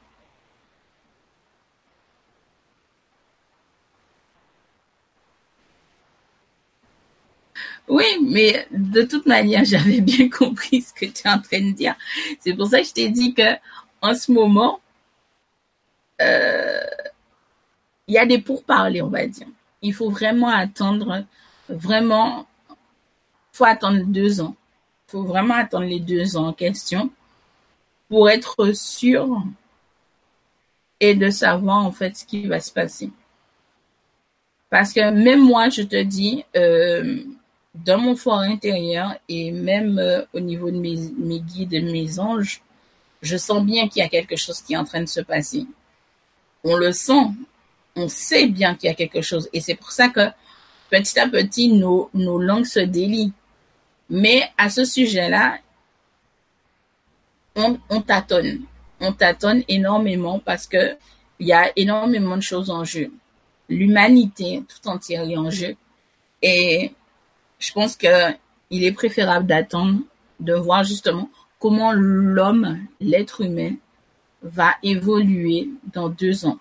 Oui, 7.88 8.04
mais 8.22 8.66
de 8.70 9.02
toute 9.02 9.26
manière, 9.26 9.64
j'avais 9.66 10.00
bien 10.00 10.28
compris 10.28 10.82
ce 10.82 10.92
que 10.92 11.06
tu 11.06 11.26
es 11.26 11.30
en 11.30 11.40
train 11.40 11.60
de 11.60 11.72
dire. 11.72 11.94
C'est 12.40 12.54
pour 12.54 12.66
ça 12.68 12.80
que 12.80 12.86
je 12.86 12.92
t'ai 12.92 13.08
dit 13.08 13.34
que 13.34 13.56
en 14.00 14.14
ce 14.14 14.30
moment, 14.30 14.80
euh, 16.20 16.80
il 18.06 18.14
y 18.14 18.18
a 18.18 18.26
des 18.26 18.38
pourparlers, 18.38 19.02
on 19.02 19.08
va 19.08 19.26
dire. 19.26 19.46
Il 19.82 19.94
faut 19.94 20.10
vraiment 20.10 20.48
attendre, 20.48 21.24
vraiment, 21.68 22.46
faut 23.52 23.64
attendre 23.64 24.04
deux 24.04 24.40
ans. 24.40 24.56
Il 25.08 25.12
faut 25.12 25.22
vraiment 25.22 25.54
attendre 25.54 25.86
les 25.86 26.00
deux 26.00 26.36
ans 26.36 26.48
en 26.48 26.52
question 26.52 27.10
pour 28.08 28.28
être 28.30 28.72
sûr 28.74 29.42
et 31.00 31.14
de 31.14 31.30
savoir 31.30 31.84
en 31.84 31.92
fait 31.92 32.16
ce 32.16 32.24
qui 32.24 32.46
va 32.46 32.60
se 32.60 32.72
passer. 32.72 33.10
Parce 34.70 34.92
que 34.92 35.10
même 35.10 35.40
moi, 35.40 35.68
je 35.70 35.82
te 35.82 36.02
dis, 36.02 36.44
euh, 36.56 37.22
dans 37.74 37.98
mon 37.98 38.16
fort 38.16 38.40
intérieur 38.40 39.14
et 39.28 39.50
même 39.52 39.98
euh, 39.98 40.24
au 40.32 40.40
niveau 40.40 40.70
de 40.70 40.78
mes, 40.78 40.96
mes 41.18 41.40
guides 41.40 41.72
mes 41.84 42.18
anges, 42.18 42.62
je 43.22 43.36
sens 43.36 43.64
bien 43.64 43.88
qu'il 43.88 44.02
y 44.02 44.04
a 44.04 44.08
quelque 44.08 44.36
chose 44.36 44.60
qui 44.62 44.74
est 44.74 44.76
en 44.76 44.84
train 44.84 45.00
de 45.00 45.06
se 45.06 45.20
passer. 45.20 45.66
On 46.64 46.76
le 46.76 46.92
sent, 46.92 47.26
on 47.96 48.08
sait 48.08 48.46
bien 48.46 48.74
qu'il 48.74 48.88
y 48.88 48.92
a 48.92 48.94
quelque 48.94 49.22
chose. 49.22 49.48
Et 49.52 49.60
c'est 49.60 49.74
pour 49.74 49.92
ça 49.92 50.08
que 50.08 50.28
petit 50.90 51.18
à 51.18 51.28
petit, 51.28 51.68
nos, 51.68 52.10
nos 52.14 52.38
langues 52.38 52.64
se 52.64 52.80
délient. 52.80 53.32
Mais 54.10 54.50
à 54.56 54.70
ce 54.70 54.84
sujet-là, 54.84 55.58
on, 57.56 57.78
on 57.90 58.00
tâtonne. 58.00 58.62
On 59.00 59.12
tâtonne 59.12 59.62
énormément 59.68 60.38
parce 60.38 60.66
que 60.66 60.96
il 61.40 61.46
y 61.46 61.52
a 61.52 61.70
énormément 61.76 62.36
de 62.36 62.42
choses 62.42 62.70
en 62.70 62.84
jeu. 62.84 63.12
L'humanité 63.68 64.62
tout 64.66 64.88
entière 64.88 65.28
est 65.28 65.36
en 65.36 65.50
jeu. 65.50 65.76
Et 66.42 66.92
je 67.58 67.72
pense 67.72 67.96
que 67.96 68.32
il 68.70 68.84
est 68.84 68.92
préférable 68.92 69.46
d'attendre 69.46 70.00
de 70.40 70.54
voir 70.54 70.84
justement 70.84 71.30
comment 71.58 71.92
l'homme, 71.92 72.78
l'être 73.00 73.40
humain, 73.40 73.74
va 74.42 74.74
évoluer 74.82 75.68
dans 75.92 76.08
deux 76.08 76.46
ans. 76.46 76.58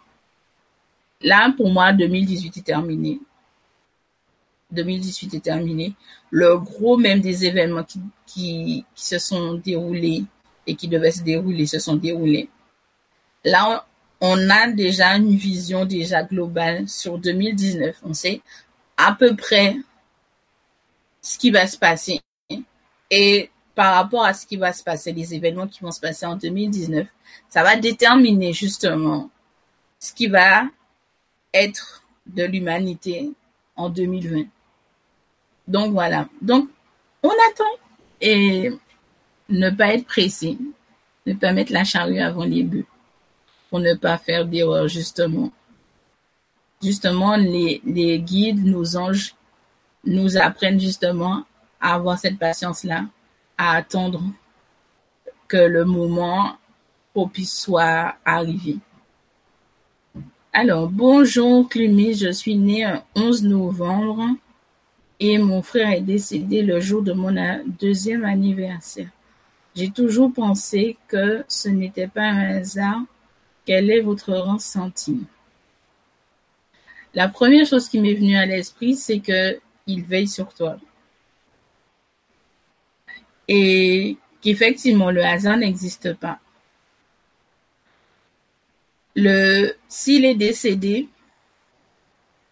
Là, 1.22 1.54
pour 1.56 1.70
moi, 1.70 1.94
2018 1.94 2.58
est 2.58 2.62
terminé. 2.66 3.20
2018 4.72 5.36
est 5.36 5.40
terminé. 5.40 5.94
Le 6.32 6.58
gros 6.58 6.98
même 6.98 7.22
des 7.22 7.46
événements 7.46 7.84
qui, 7.84 8.00
qui, 8.26 8.86
qui 8.96 9.06
se 9.06 9.20
sont 9.20 9.54
déroulés 9.56 10.24
et 10.66 10.76
qui 10.76 10.88
devaient 10.88 11.12
se 11.12 11.22
dérouler 11.22 11.66
se 11.66 11.80
sont 11.80 11.96
déroulés. 11.96 12.50
Là, 13.46 13.86
on 14.20 14.50
a 14.50 14.68
déjà 14.72 15.16
une 15.16 15.36
vision 15.36 15.86
déjà 15.86 16.24
globale 16.24 16.88
sur 16.88 17.18
2019. 17.18 17.98
On 18.04 18.14
sait 18.14 18.42
à 18.98 19.14
peu 19.14 19.36
près 19.36 19.78
ce 21.28 21.38
qui 21.38 21.52
va 21.52 21.68
se 21.68 21.78
passer. 21.78 22.22
Et 23.12 23.50
par 23.76 23.96
rapport 23.96 24.24
à 24.24 24.34
ce 24.34 24.48
qui 24.48 24.56
va 24.56 24.72
se 24.72 24.82
passer, 24.82 25.12
les 25.12 25.34
événements 25.34 25.68
qui 25.68 25.82
vont 25.82 25.92
se 25.92 26.00
passer 26.00 26.26
en 26.26 26.38
2019, 26.38 27.06
ça 27.50 27.64
va 27.64 27.76
déterminer 27.76 28.54
justement 28.54 29.30
ce 30.00 30.14
qui 30.14 30.28
va 30.28 30.64
être 31.54 32.04
de 32.26 32.44
l'humanité 32.44 33.34
en 33.76 33.90
2020. 33.90 34.46
Donc 35.68 35.92
voilà. 35.92 36.30
Donc 36.42 36.70
on 37.22 37.30
attend 37.30 37.76
et 38.22 38.72
ne 39.50 39.70
pas 39.70 39.96
être 39.96 40.06
pressé, 40.06 40.58
ne 41.26 41.34
pas 41.34 41.52
mettre 41.52 41.74
la 41.74 41.84
charrue 41.84 42.20
avant 42.20 42.46
les 42.46 42.64
bœufs 42.64 42.86
pour 43.70 43.82
ne 43.82 43.96
pas 43.96 44.18
faire 44.18 44.46
d'erreur 44.46 44.88
justement. 44.88 45.52
Justement, 46.82 47.36
les, 47.36 47.82
les 47.86 48.20
guides, 48.20 48.64
nos 48.64 48.96
anges 48.96 49.36
nous 50.08 50.38
apprennent 50.38 50.80
justement 50.80 51.44
à 51.80 51.96
avoir 51.96 52.18
cette 52.18 52.40
patience-là, 52.40 53.06
à 53.58 53.76
attendre 53.76 54.24
que 55.48 55.58
le 55.58 55.86
moment 55.86 56.58
propice 57.14 57.56
soit 57.56 58.16
arrivé. 58.26 58.78
Alors, 60.54 60.90
bonjour 60.90 61.70
Clémy, 61.70 62.16
je 62.16 62.32
suis 62.32 62.58
née 62.58 62.84
un 62.84 63.04
11 63.16 63.44
novembre 63.44 64.24
et 65.20 65.38
mon 65.38 65.62
frère 65.62 65.92
est 65.92 66.02
décédé 66.02 66.62
le 66.62 66.80
jour 66.80 67.02
de 67.02 67.14
mon 67.14 67.36
deuxième 67.80 68.26
anniversaire. 68.26 69.10
J'ai 69.76 69.92
toujours 69.92 70.34
pensé 70.34 70.98
que 71.08 71.44
ce 71.48 71.70
n'était 71.70 72.08
pas 72.08 72.24
un 72.24 72.58
hasard. 72.58 73.02
Quel 73.66 73.92
est 73.92 74.02
votre 74.02 74.34
ressenti? 74.34 75.20
La 77.14 77.30
première 77.30 77.66
chose 77.66 77.88
qui 77.88 78.00
m'est 78.00 78.14
venue 78.14 78.38
à 78.38 78.46
l'esprit, 78.46 78.96
c'est 78.96 79.20
que 79.20 79.60
il 79.88 80.04
veille 80.04 80.28
sur 80.28 80.54
toi. 80.54 80.78
Et 83.48 84.18
qu'effectivement, 84.42 85.10
le 85.10 85.24
hasard 85.24 85.58
n'existe 85.58 86.14
pas. 86.14 86.40
S'il 89.88 90.26
est 90.26 90.36
décédé 90.36 91.08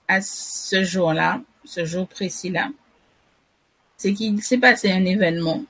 à 0.07 0.21
ce 0.21 0.83
jour-là, 0.83 1.41
ce 1.63 1.85
jour 1.85 2.07
précis-là, 2.07 2.69
c'est 3.97 4.13
qu'il 4.13 4.41
s'est 4.41 4.57
passé 4.57 4.91
un 4.91 5.05
événement. 5.05 5.63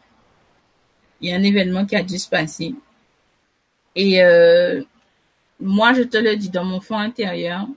Il 1.19 1.29
y 1.29 1.33
a 1.33 1.35
un 1.35 1.43
événement 1.43 1.85
qui 1.85 1.95
a 1.95 2.03
dû 2.03 2.17
se 2.17 2.29
passer. 2.29 2.75
Et 3.95 4.21
euh, 4.23 4.83
moi, 5.59 5.93
je 5.93 6.03
te 6.03 6.17
le 6.17 6.35
dis, 6.35 6.49
dans 6.49 6.65
mon 6.65 6.81
fond 6.81 6.97
intérieur, 6.97 7.67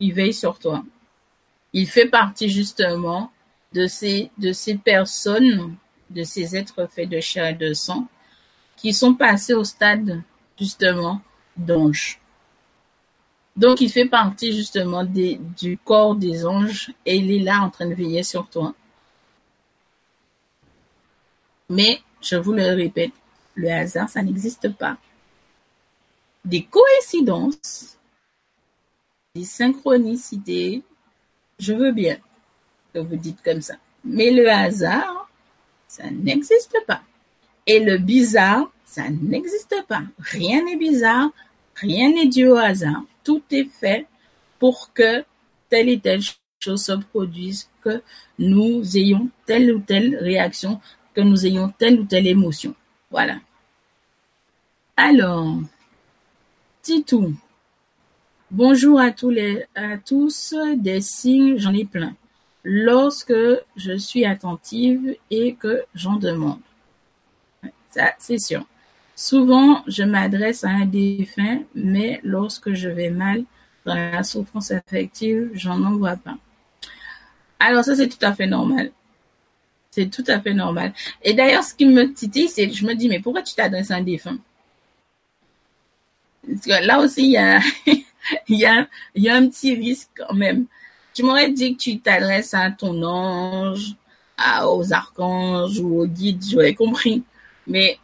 il 0.00 0.12
veille 0.12 0.34
sur 0.34 0.58
toi 0.58 0.84
il 1.76 1.86
fait 1.86 2.08
partie 2.08 2.48
justement 2.48 3.30
de 3.74 3.86
ces, 3.86 4.30
personnes, 4.82 5.76
de 6.08 6.24
ces 6.24 6.56
êtres 6.56 6.86
faits 6.86 7.10
de 7.10 7.20
chair 7.20 7.48
et 7.48 7.52
de 7.52 7.74
sang, 7.74 8.08
qui 8.78 8.94
sont 8.94 9.14
passés 9.14 9.52
au 9.52 9.62
stade 9.62 10.22
justement 10.58 11.20
d'ange. 11.54 12.18
Donc 13.56 13.82
il 13.82 13.90
fait 13.90 14.06
partie 14.06 14.56
justement 14.56 15.04
du 15.04 15.78
corps 15.84 16.14
des 16.14 16.46
anges 16.46 16.94
et 17.04 17.16
il 17.16 17.30
est 17.30 17.44
là 17.44 17.60
en 17.60 17.68
train 17.68 17.86
de 17.86 17.94
veiller 17.94 18.22
sur 18.22 18.48
toi. 18.48 18.74
Mais, 21.68 22.00
je 22.22 22.36
vous 22.36 22.52
le 22.52 22.74
répète, 22.74 23.12
le 23.54 23.68
hasard, 23.70 24.08
ça 24.08 24.22
n'existe 24.22 24.72
pas. 24.72 24.96
Des 26.42 26.64
coïncidences, 26.64 27.98
des 29.34 29.44
synchronicités, 29.44 30.82
je 31.58 31.72
veux 31.72 31.92
bien 31.92 32.18
que 32.92 32.98
vous 32.98 33.16
dites 33.16 33.42
comme 33.42 33.60
ça. 33.60 33.74
Mais 34.04 34.30
le 34.30 34.48
hasard, 34.48 35.28
ça 35.88 36.10
n'existe 36.10 36.76
pas. 36.86 37.02
Et 37.66 37.80
le 37.80 37.98
bizarre, 37.98 38.70
ça 38.84 39.08
n'existe 39.10 39.74
pas. 39.88 40.02
Rien 40.18 40.64
n'est 40.64 40.76
bizarre, 40.76 41.30
rien 41.74 42.10
n'est 42.10 42.28
dû 42.28 42.46
au 42.46 42.56
hasard. 42.56 43.02
Tout 43.24 43.42
est 43.50 43.68
fait 43.68 44.06
pour 44.58 44.92
que 44.92 45.24
telle 45.68 45.88
et 45.88 45.98
telle 45.98 46.22
chose 46.60 46.84
se 46.84 46.92
produise, 46.92 47.68
que 47.82 48.02
nous 48.38 48.96
ayons 48.96 49.28
telle 49.46 49.74
ou 49.74 49.80
telle 49.80 50.16
réaction, 50.16 50.80
que 51.14 51.20
nous 51.20 51.46
ayons 51.46 51.68
telle 51.76 52.00
ou 52.00 52.04
telle 52.04 52.26
émotion. 52.26 52.74
Voilà. 53.10 53.38
Alors, 54.96 55.58
tout. 57.06 57.34
Bonjour 58.52 59.00
à 59.00 59.10
tous 59.10 59.30
les, 59.30 59.64
à 59.74 59.98
tous. 59.98 60.54
Des 60.76 61.00
signes, 61.00 61.58
j'en 61.58 61.74
ai 61.74 61.84
plein. 61.84 62.14
Lorsque 62.62 63.34
je 63.76 63.96
suis 63.98 64.24
attentive 64.24 65.16
et 65.32 65.54
que 65.54 65.82
j'en 65.96 66.14
demande. 66.14 66.60
Ça, 67.90 68.14
c'est 68.18 68.38
sûr. 68.38 68.64
Souvent, 69.16 69.82
je 69.88 70.04
m'adresse 70.04 70.62
à 70.62 70.68
un 70.68 70.86
défunt, 70.86 71.62
mais 71.74 72.20
lorsque 72.22 72.72
je 72.72 72.88
vais 72.88 73.10
mal 73.10 73.42
dans 73.84 73.94
la 73.94 74.22
souffrance 74.22 74.70
affective, 74.70 75.50
j'en 75.54 75.82
en 75.82 75.96
vois 75.96 76.16
pas. 76.16 76.38
Alors 77.58 77.82
ça, 77.82 77.96
c'est 77.96 78.08
tout 78.08 78.24
à 78.24 78.32
fait 78.32 78.46
normal. 78.46 78.92
C'est 79.90 80.08
tout 80.08 80.24
à 80.28 80.40
fait 80.40 80.54
normal. 80.54 80.92
Et 81.22 81.34
d'ailleurs, 81.34 81.64
ce 81.64 81.74
qui 81.74 81.86
me 81.86 82.12
titille, 82.12 82.48
c'est 82.48 82.70
je 82.70 82.86
me 82.86 82.94
dis, 82.94 83.08
mais 83.08 83.18
pourquoi 83.18 83.42
tu 83.42 83.56
t'adresses 83.56 83.90
à 83.90 83.96
un 83.96 84.02
défunt? 84.02 84.38
Parce 86.46 86.64
que 86.64 86.86
là 86.86 87.00
aussi, 87.00 87.24
il 87.24 87.30
y 87.32 87.36
a, 87.38 87.60
il 88.48 88.58
y, 88.58 88.66
a, 88.66 88.86
y 89.14 89.28
a 89.28 89.36
un 89.36 89.48
petit 89.48 89.74
risque 89.74 90.10
quand 90.16 90.34
même. 90.34 90.66
Tu 91.14 91.22
m'aurais 91.22 91.50
dit 91.50 91.76
que 91.76 91.82
tu 91.82 91.98
t'adresses 91.98 92.54
à 92.54 92.70
ton 92.70 93.02
ange, 93.02 93.94
à, 94.36 94.68
aux 94.68 94.92
archanges 94.92 95.80
ou 95.80 96.00
aux 96.00 96.06
guides, 96.06 96.44
j'aurais 96.50 96.74
compris. 96.74 97.22
Mais 97.66 97.98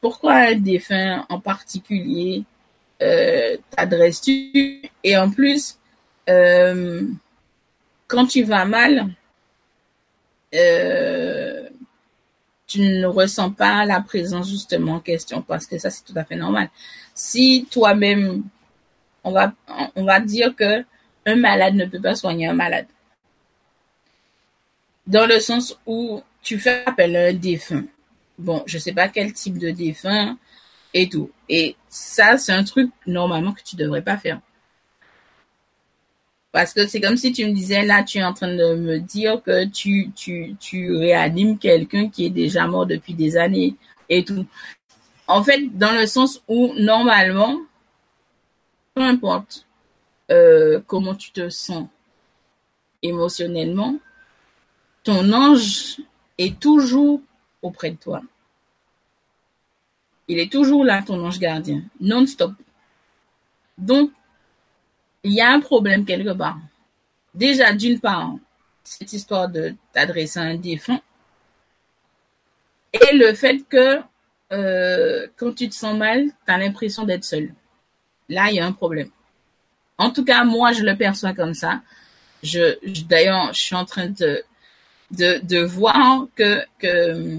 pourquoi 0.00 0.34
un 0.34 0.54
défunt 0.56 1.26
en 1.28 1.40
particulier 1.40 2.44
euh, 3.02 3.56
t'adresses-tu? 3.70 4.82
Et 5.02 5.16
en 5.16 5.30
plus, 5.30 5.78
euh, 6.28 7.02
quand 8.06 8.26
tu 8.26 8.42
vas 8.42 8.64
mal, 8.64 9.08
euh, 10.54 11.68
tu 12.66 12.80
ne 12.80 13.06
ressens 13.06 13.50
pas 13.50 13.84
la 13.84 14.00
présence 14.00 14.48
justement 14.48 14.94
en 14.94 15.00
question 15.00 15.42
parce 15.42 15.66
que 15.66 15.78
ça 15.78 15.90
c'est 15.90 16.04
tout 16.04 16.16
à 16.16 16.24
fait 16.24 16.36
normal. 16.36 16.68
Si 17.14 17.66
toi-même, 17.70 18.44
on 19.26 20.04
va 20.04 20.20
dire 20.20 20.54
que 20.54 20.84
un 21.26 21.36
malade 21.36 21.74
ne 21.74 21.86
peut 21.86 22.00
pas 22.00 22.14
soigner 22.14 22.46
un 22.46 22.54
malade, 22.54 22.86
dans 25.06 25.26
le 25.26 25.40
sens 25.40 25.78
où 25.86 26.22
tu 26.42 26.58
fais 26.58 26.84
appel 26.86 27.16
à 27.16 27.26
un 27.26 27.32
défunt 27.32 27.84
bon, 28.38 28.62
je 28.66 28.78
sais 28.78 28.92
pas 28.92 29.08
quel 29.08 29.32
type 29.32 29.58
de 29.58 29.70
défunt 29.70 30.38
et 30.94 31.08
tout. 31.08 31.30
Et 31.48 31.76
ça, 31.88 32.38
c'est 32.38 32.52
un 32.52 32.64
truc 32.64 32.90
normalement 33.06 33.52
que 33.52 33.62
tu 33.62 33.76
devrais 33.76 34.02
pas 34.02 34.16
faire. 34.16 34.40
Parce 36.52 36.72
que 36.72 36.86
c'est 36.86 37.00
comme 37.00 37.16
si 37.16 37.32
tu 37.32 37.44
me 37.44 37.52
disais, 37.52 37.84
là, 37.84 38.02
tu 38.02 38.18
es 38.18 38.24
en 38.24 38.32
train 38.32 38.54
de 38.54 38.74
me 38.76 38.98
dire 38.98 39.42
que 39.42 39.66
tu, 39.66 40.10
tu, 40.14 40.56
tu 40.58 40.96
réanimes 40.96 41.58
quelqu'un 41.58 42.08
qui 42.08 42.26
est 42.26 42.30
déjà 42.30 42.66
mort 42.66 42.86
depuis 42.86 43.14
des 43.14 43.36
années 43.36 43.74
et 44.08 44.24
tout. 44.24 44.46
En 45.26 45.42
fait, 45.42 45.76
dans 45.76 45.92
le 45.92 46.06
sens 46.06 46.42
où, 46.48 46.72
normalement, 46.78 47.58
peu 48.96 49.02
importe 49.02 49.66
euh, 50.30 50.80
comment 50.86 51.14
tu 51.14 51.30
te 51.30 51.50
sens 51.50 51.86
émotionnellement, 53.02 53.98
ton 55.04 55.32
ange 55.34 55.98
est 56.38 56.58
toujours 56.58 57.20
auprès 57.60 57.90
de 57.90 57.96
toi. 57.96 58.22
Il 60.28 60.38
est 60.38 60.50
toujours 60.50 60.82
là, 60.82 61.02
ton 61.02 61.22
ange 61.24 61.38
gardien, 61.38 61.82
non-stop. 62.00 62.52
Donc, 63.76 64.10
il 65.22 65.34
y 65.34 65.42
a 65.42 65.52
un 65.52 65.60
problème 65.60 66.06
quelque 66.06 66.32
part. 66.32 66.58
Déjà, 67.34 67.74
d'une 67.74 68.00
part, 68.00 68.32
cette 68.82 69.12
histoire 69.12 69.50
de 69.50 69.74
t'adresser 69.92 70.40
à 70.40 70.44
un 70.44 70.56
défunt 70.56 71.00
et 72.94 73.14
le 73.14 73.34
fait 73.34 73.58
que 73.68 74.00
euh, 74.52 75.26
quand 75.36 75.52
tu 75.52 75.68
te 75.68 75.74
sens 75.74 75.96
mal, 75.98 76.24
tu 76.46 76.52
as 76.52 76.56
l'impression 76.56 77.04
d'être 77.04 77.24
seul. 77.24 77.52
Là, 78.28 78.50
il 78.50 78.56
y 78.56 78.60
a 78.60 78.66
un 78.66 78.72
problème. 78.72 79.10
En 79.98 80.10
tout 80.10 80.24
cas, 80.24 80.44
moi, 80.44 80.72
je 80.72 80.82
le 80.82 80.96
perçois 80.96 81.32
comme 81.32 81.54
ça. 81.54 81.80
Je, 82.42 82.76
d'ailleurs, 83.04 83.52
je 83.54 83.60
suis 83.60 83.74
en 83.74 83.84
train 83.84 84.08
de, 84.08 84.42
de, 85.10 85.64
voir 85.64 86.26
que, 86.34 86.64
que 86.78 87.38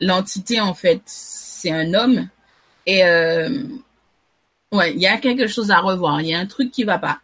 l'entité, 0.00 0.60
en 0.60 0.74
fait, 0.74 1.02
c'est 1.06 1.70
un 1.70 1.94
homme. 1.94 2.28
Et 2.86 3.04
euh, 3.04 3.64
ouais, 4.72 4.92
il 4.94 5.00
y 5.00 5.06
a 5.06 5.18
quelque 5.18 5.46
chose 5.46 5.70
à 5.70 5.80
revoir. 5.80 6.20
Il 6.20 6.28
y 6.28 6.34
a 6.34 6.38
un 6.38 6.46
truc 6.46 6.70
qui 6.70 6.84
va 6.84 6.98
pas. 6.98 7.20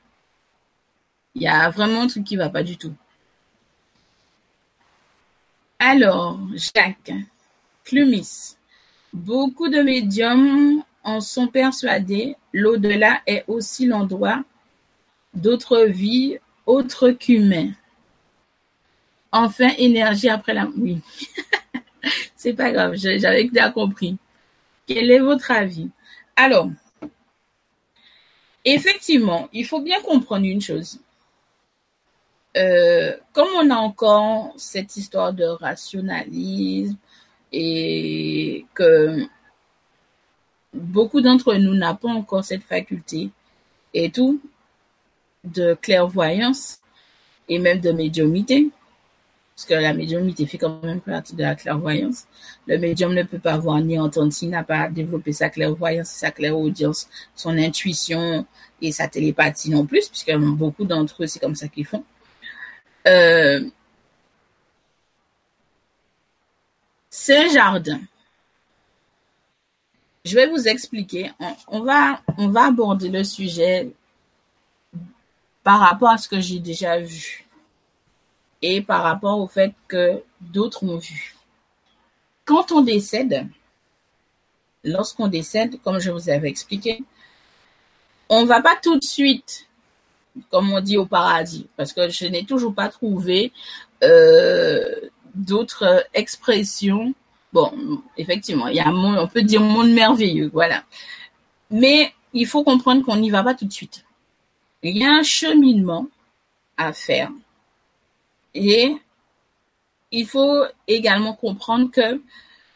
Il 1.35 1.43
y 1.43 1.49
a 1.49 1.71
vraiment 1.71 2.03
un 2.03 2.07
truc 2.07 2.25
qui 2.25 2.37
va 2.37 2.49
pas 2.49 2.63
du 2.63 2.77
tout. 2.77 2.95
Alors, 5.79 6.39
Jacques, 6.55 7.13
Clumis. 7.85 8.57
Beaucoup 9.13 9.69
de 9.69 9.81
médiums 9.81 10.83
en 11.05 11.21
sont 11.21 11.49
persuadés. 11.49 12.37
L'au-delà 12.53 13.21
est 13.27 13.45
aussi 13.49 13.87
l'endroit 13.87 14.43
d'autres 15.35 15.85
vies 15.85 16.39
autres 16.67 17.11
qu'humains. 17.11 17.73
Enfin, 19.33 19.69
énergie 19.79 20.29
après 20.29 20.55
la... 20.55 20.67
Oui. 20.77 21.01
C'est 22.37 22.53
pas 22.53 22.71
grave, 22.71 22.95
j'avais 22.97 23.45
déjà 23.45 23.71
compris. 23.71 24.17
Quel 24.87 25.11
est 25.11 25.19
votre 25.19 25.51
avis? 25.51 25.89
Alors, 26.37 26.69
effectivement, 28.65 29.49
il 29.53 29.67
faut 29.67 29.81
bien 29.81 30.01
comprendre 30.03 30.45
une 30.45 30.61
chose. 30.61 31.01
Euh, 32.57 33.17
comme 33.33 33.49
on 33.57 33.71
a 33.71 33.77
encore 33.77 34.53
cette 34.57 34.97
histoire 34.97 35.33
de 35.33 35.45
rationalisme 35.45 36.97
et 37.51 38.65
que 38.75 39.27
beaucoup 40.75 41.21
d'entre 41.21 41.55
nous 41.55 41.75
n'ont 41.75 41.97
pas 41.97 42.09
encore 42.09 42.45
cette 42.45 42.63
faculté 42.63 43.31
et 43.95 44.11
tout 44.11 44.41
de 45.45 45.75
clairvoyance 45.75 46.79
et 47.49 47.59
même 47.59 47.81
de 47.81 47.93
médiumité, 47.93 48.71
parce 49.55 49.67
que 49.67 49.75
la 49.75 49.95
médiumité 49.95 50.47
fait 50.47 50.59
quand 50.59 50.83
même 50.83 51.01
partie 51.01 51.37
de 51.37 51.43
la 51.43 51.55
clairvoyance. 51.55 52.25
Le 52.67 52.79
médium 52.79 53.15
ne 53.15 53.23
peut 53.23 53.39
pas 53.39 53.57
voir 53.59 53.81
ni 53.81 53.99
entendre 53.99 54.33
s'il 54.33 54.51
n'a 54.51 54.65
pas 54.65 54.89
développé 54.89 55.33
sa 55.33 55.49
clairvoyance, 55.49 56.09
sa 56.09 56.31
clairaudience, 56.31 57.09
son 57.37 57.57
intuition 57.57 58.47
et 58.83 58.91
sa 58.91 59.07
télépathie 59.07 59.71
non 59.71 59.87
plus, 59.87 60.09
puisque 60.09 60.35
beaucoup 60.37 60.85
d'entre 60.85 61.23
eux, 61.23 61.27
c'est 61.27 61.39
comme 61.39 61.55
ça 61.55 61.69
qu'ils 61.69 61.87
font. 61.87 62.05
Euh, 63.07 63.61
un 67.29 67.49
jardin. 67.53 68.01
Je 70.25 70.35
vais 70.35 70.47
vous 70.47 70.69
expliquer. 70.69 71.31
On, 71.69 71.81
va, 71.81 72.21
on 72.39 72.49
va 72.49 72.67
aborder 72.67 73.09
le 73.09 73.25
sujet 73.25 73.93
par 75.63 75.81
rapport 75.81 76.11
à 76.11 76.19
ce 76.19 76.29
que 76.29 76.41
j'ai 76.41 76.61
déjà 76.61 76.99
vu 76.99 77.47
et 78.63 78.81
par 78.81 79.03
rapport 79.03 79.39
au 79.39 79.47
fait 79.47 79.75
que 79.89 80.23
d'autres 80.41 80.85
ont 80.85 80.97
vu. 80.97 81.35
Quand 82.47 82.73
on 82.73 82.81
décède, 82.81 83.47
lorsqu'on 84.83 85.29
décède, 85.29 85.81
comme 85.83 85.99
je 85.99 86.11
vous 86.11 86.31
avais 86.31 86.49
expliqué, 86.49 87.03
on 88.29 88.47
va 88.47 88.63
pas 88.63 88.77
tout 88.83 88.99
de 88.99 89.05
suite, 89.05 89.67
comme 90.51 90.73
on 90.73 90.81
dit 90.81 90.97
au 90.97 91.07
paradis, 91.07 91.67
parce 91.77 91.93
que 91.93 92.09
je 92.09 92.27
n'ai 92.27 92.45
toujours 92.45 92.75
pas 92.75 92.89
trouvé 92.89 93.53
euh, 94.03 94.95
d'autres 95.35 96.05
expressions. 96.15 97.15
Bon, 97.55 98.03
effectivement, 98.17 98.67
il 98.67 98.75
y 98.75 98.81
a 98.81 98.89
un 98.89 98.93
monde, 98.93 99.17
on 99.17 99.29
peut 99.29 99.43
dire 99.43 99.61
monde 99.61 99.93
merveilleux, 99.93 100.51
voilà. 100.53 100.83
Mais 101.71 102.13
il 102.33 102.49
faut 102.49 102.65
comprendre 102.65 103.05
qu'on 103.05 103.15
n'y 103.15 103.31
va 103.31 103.45
pas 103.45 103.55
tout 103.55 103.65
de 103.65 103.73
suite. 103.73 104.05
Il 104.83 104.99
y 104.99 105.05
a 105.05 105.13
un 105.13 105.23
cheminement 105.23 106.09
à 106.77 106.93
faire. 106.93 107.31
Et 108.55 108.97
il 110.11 110.27
faut 110.27 110.65
également 110.89 111.35
comprendre 111.35 111.93
que 111.93 112.21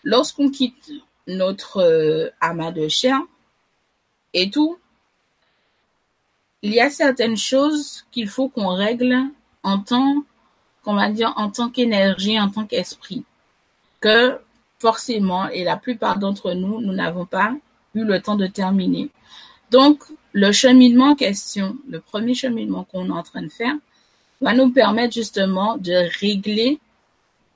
lorsqu'on 0.04 0.48
quitte 0.48 0.92
notre 1.26 1.78
euh, 1.78 2.30
amas 2.40 2.70
de 2.70 2.86
chair 2.86 3.20
et 4.32 4.48
tout, 4.48 4.78
il 6.62 6.72
y 6.72 6.80
a 6.80 6.88
certaines 6.88 7.36
choses 7.36 8.06
qu'il 8.12 8.28
faut 8.28 8.48
qu'on 8.48 8.68
règle 8.68 9.24
en 9.64 9.80
tant, 9.80 10.22
qu'on 10.84 10.94
va 10.94 11.10
dire, 11.10 11.32
en 11.34 11.50
tant 11.50 11.68
qu'énergie, 11.68 12.38
en 12.38 12.48
tant 12.48 12.64
qu'esprit, 12.64 13.24
que 14.00 14.38
forcément, 14.78 15.48
et 15.48 15.64
la 15.64 15.76
plupart 15.76 16.18
d'entre 16.18 16.52
nous, 16.52 16.80
nous 16.80 16.92
n'avons 16.92 17.26
pas 17.26 17.54
eu 17.94 18.04
le 18.04 18.20
temps 18.20 18.36
de 18.36 18.46
terminer. 18.46 19.10
Donc, 19.70 20.02
le 20.32 20.52
cheminement 20.52 21.10
en 21.10 21.14
question, 21.14 21.76
le 21.88 22.00
premier 22.00 22.34
cheminement 22.34 22.84
qu'on 22.84 23.06
est 23.06 23.12
en 23.12 23.22
train 23.22 23.42
de 23.42 23.48
faire, 23.48 23.74
va 24.40 24.54
nous 24.54 24.70
permettre 24.70 25.14
justement 25.14 25.76
de 25.76 26.08
régler 26.20 26.78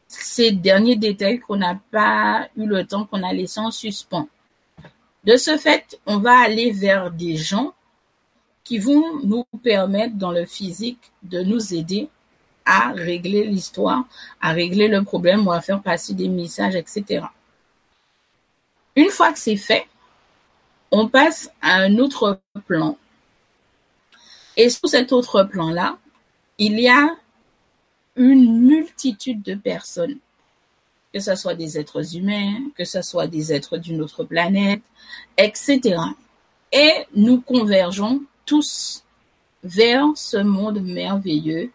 ces 0.08 0.52
derniers 0.52 0.96
détails 0.96 1.38
qu'on 1.38 1.56
n'a 1.56 1.80
pas 1.90 2.48
eu 2.56 2.66
le 2.66 2.84
temps, 2.84 3.04
qu'on 3.06 3.22
a 3.22 3.32
laissé 3.32 3.60
en 3.60 3.70
suspens. 3.70 4.28
De 5.24 5.36
ce 5.36 5.56
fait, 5.56 6.00
on 6.06 6.18
va 6.18 6.38
aller 6.38 6.72
vers 6.72 7.10
des 7.10 7.36
gens 7.36 7.72
qui 8.64 8.78
vont 8.78 9.20
nous 9.22 9.44
permettre 9.62 10.16
dans 10.16 10.32
le 10.32 10.44
physique 10.44 11.12
de 11.22 11.42
nous 11.42 11.74
aider 11.74 12.08
à 12.64 12.92
régler 12.92 13.44
l'histoire, 13.44 14.04
à 14.40 14.52
régler 14.52 14.88
le 14.88 15.02
problème 15.02 15.46
ou 15.46 15.52
à 15.52 15.60
faire 15.60 15.82
passer 15.82 16.14
des 16.14 16.28
messages, 16.28 16.74
etc. 16.74 17.26
Une 18.96 19.10
fois 19.10 19.32
que 19.32 19.38
c'est 19.38 19.56
fait, 19.56 19.86
on 20.90 21.08
passe 21.08 21.50
à 21.60 21.76
un 21.76 21.98
autre 21.98 22.40
plan. 22.66 22.96
Et 24.56 24.68
sur 24.68 24.88
cet 24.88 25.12
autre 25.12 25.44
plan-là, 25.44 25.98
il 26.58 26.78
y 26.78 26.88
a 26.88 27.16
une 28.16 28.60
multitude 28.60 29.42
de 29.42 29.54
personnes, 29.54 30.18
que 31.14 31.20
ce 31.20 31.34
soit 31.34 31.54
des 31.54 31.78
êtres 31.78 32.16
humains, 32.16 32.58
que 32.76 32.84
ce 32.84 33.00
soit 33.00 33.26
des 33.26 33.52
êtres 33.52 33.78
d'une 33.78 34.02
autre 34.02 34.24
planète, 34.24 34.82
etc. 35.38 35.96
Et 36.70 36.92
nous 37.14 37.40
convergeons 37.40 38.22
tous 38.44 39.02
vers 39.64 40.06
ce 40.14 40.36
monde 40.36 40.82
merveilleux 40.82 41.70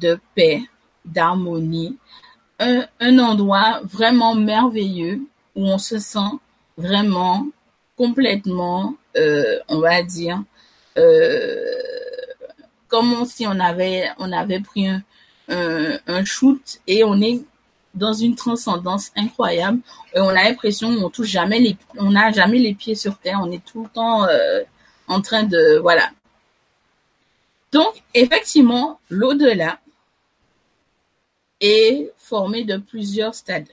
de 0.00 0.18
paix, 0.34 0.62
d'harmonie, 1.04 1.96
un, 2.58 3.18
endroit 3.18 3.80
vraiment 3.84 4.34
merveilleux 4.34 5.22
où 5.56 5.66
on 5.66 5.78
se 5.78 5.98
sent 5.98 6.30
vraiment 6.76 7.46
complètement, 7.96 8.94
euh, 9.16 9.58
on 9.68 9.80
va 9.80 10.02
dire, 10.02 10.42
euh, 10.98 11.74
comme 12.88 13.24
si 13.24 13.46
on 13.46 13.58
avait, 13.60 14.10
on 14.18 14.32
avait 14.32 14.60
pris 14.60 14.88
un, 14.88 16.24
shoot 16.24 16.80
et 16.86 17.02
on 17.02 17.20
est 17.20 17.40
dans 17.94 18.12
une 18.12 18.34
transcendance 18.34 19.10
incroyable. 19.16 19.80
Et 20.14 20.20
on 20.20 20.28
a 20.28 20.44
l'impression 20.44 20.94
qu'on 20.96 21.10
touche 21.10 21.28
jamais 21.28 21.58
les, 21.58 21.76
on 21.98 22.10
n'a 22.10 22.30
jamais 22.30 22.58
les 22.58 22.74
pieds 22.74 22.94
sur 22.94 23.18
terre. 23.18 23.40
On 23.42 23.50
est 23.50 23.64
tout 23.64 23.84
le 23.84 23.88
temps 23.88 24.24
euh, 24.24 24.60
en 25.08 25.20
train 25.20 25.42
de, 25.42 25.78
voilà. 25.78 26.10
Donc, 27.72 28.02
effectivement, 28.14 29.00
l'au-delà 29.08 29.78
est 31.60 32.12
formé 32.16 32.64
de 32.64 32.76
plusieurs 32.78 33.34
stades. 33.34 33.68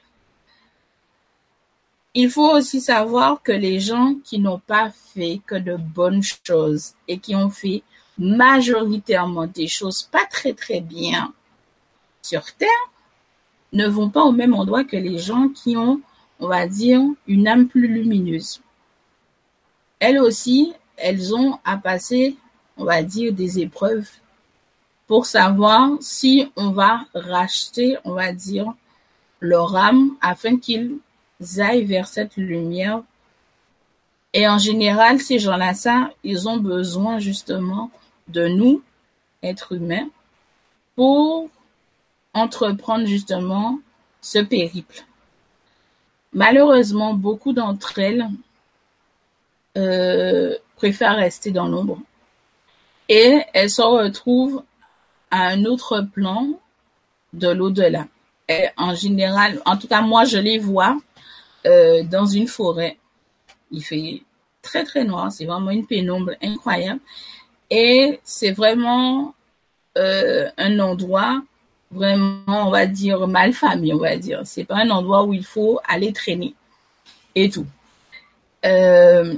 Il 2.14 2.30
faut 2.32 2.50
aussi 2.52 2.82
savoir 2.82 3.44
que 3.44 3.52
les 3.52 3.80
gens 3.80 4.16
qui 4.24 4.40
n'ont 4.40 4.60
pas 4.60 4.90
fait 4.90 5.40
que 5.46 5.56
de 5.56 5.76
bonnes 5.76 6.24
choses 6.24 6.94
et 7.08 7.20
qui 7.20 7.36
ont 7.36 7.52
fait 7.52 7.84
majoritairement 8.18 9.46
des 9.46 9.68
choses 9.68 10.04
pas 10.04 10.26
très 10.26 10.54
très 10.54 10.82
bien 10.82 11.34
sur 12.22 12.44
Terre 12.56 12.70
ne 13.74 13.88
vont 13.88 14.10
pas 14.10 14.24
au 14.24 14.32
même 14.32 14.54
endroit 14.54 14.84
que 14.84 14.98
les 14.98 15.20
gens 15.20 15.50
qui 15.50 15.78
ont, 15.78 16.02
on 16.40 16.48
va 16.48 16.68
dire, 16.68 17.02
une 17.28 17.48
âme 17.48 17.68
plus 17.68 17.88
lumineuse. 17.88 18.62
Elles 20.00 20.20
aussi, 20.20 20.74
elles 20.96 21.36
ont 21.36 21.60
à 21.64 21.78
passer, 21.78 22.36
on 22.78 22.86
va 22.86 23.04
dire, 23.04 23.34
des 23.34 23.60
épreuves 23.60 24.10
pour 25.08 25.26
savoir 25.26 25.91
si 26.01 26.51
on 26.55 26.72
va 26.72 27.05
racheter, 27.14 27.97
on 28.03 28.14
va 28.14 28.34
dire, 28.34 28.74
leur 29.39 29.76
âme 29.76 30.16
afin 30.22 30.58
qu'ils 30.58 30.99
aillent 31.58 31.86
vers 31.86 32.08
cette 32.08 32.36
lumière. 32.36 33.01
Et 34.34 34.47
en 34.47 34.58
général, 34.58 35.20
ces 35.20 35.39
gens-là, 35.39 35.74
ça, 35.74 36.12
ils 36.24 36.47
ont 36.49 36.58
besoin 36.58 37.20
justement 37.20 37.89
de 38.28 38.47
nous, 38.47 38.84
êtres 39.41 39.74
humains, 39.74 40.10
pour 40.95 41.49
entreprendre 42.34 43.05
justement 43.05 43.80
ce 44.22 44.39
périple. 44.39 45.05
Malheureusement, 46.34 47.14
beaucoup 47.14 47.53
d'entre 47.53 47.97
elles 47.99 48.28
euh, 49.78 50.55
préfèrent 50.76 51.16
rester 51.16 51.51
dans 51.51 51.68
l'ombre 51.68 51.99
et 53.10 53.41
elles 53.53 53.70
se 53.70 53.82
retrouvent 53.82 54.64
un 55.32 55.65
autre 55.65 56.01
plan 56.01 56.47
de 57.34 57.49
l'au-delà. 57.49 58.07
En 58.78 58.95
général, 58.95 59.61
en 59.65 59.78
tout 59.78 59.88
cas 59.88 60.01
moi 60.01 60.23
je 60.23 60.38
les 60.38 60.57
vois 60.57 60.97
euh, 61.65 62.03
dans 62.03 62.25
une 62.25 62.47
forêt. 62.47 62.97
Il 63.71 63.84
fait 63.84 64.23
très 64.61 64.84
très 64.84 65.03
noir, 65.03 65.32
c'est 65.32 65.45
vraiment 65.45 65.71
une 65.71 65.86
pénombre 65.86 66.32
incroyable 66.41 67.01
et 67.69 68.19
c'est 68.23 68.51
vraiment 68.51 69.36
euh, 69.97 70.49
un 70.57 70.80
endroit 70.80 71.41
vraiment, 71.91 72.67
on 72.67 72.69
va 72.69 72.86
dire, 72.86 73.28
mal 73.28 73.53
famille, 73.53 73.93
on 73.93 73.99
va 73.99 74.17
dire. 74.17 74.41
C'est 74.45 74.63
pas 74.63 74.78
un 74.78 74.89
endroit 74.89 75.23
où 75.23 75.34
il 75.34 75.45
faut 75.45 75.80
aller 75.88 76.13
traîner 76.13 76.53
et 77.36 77.49
tout. 77.49 77.65
Euh, 78.65 79.36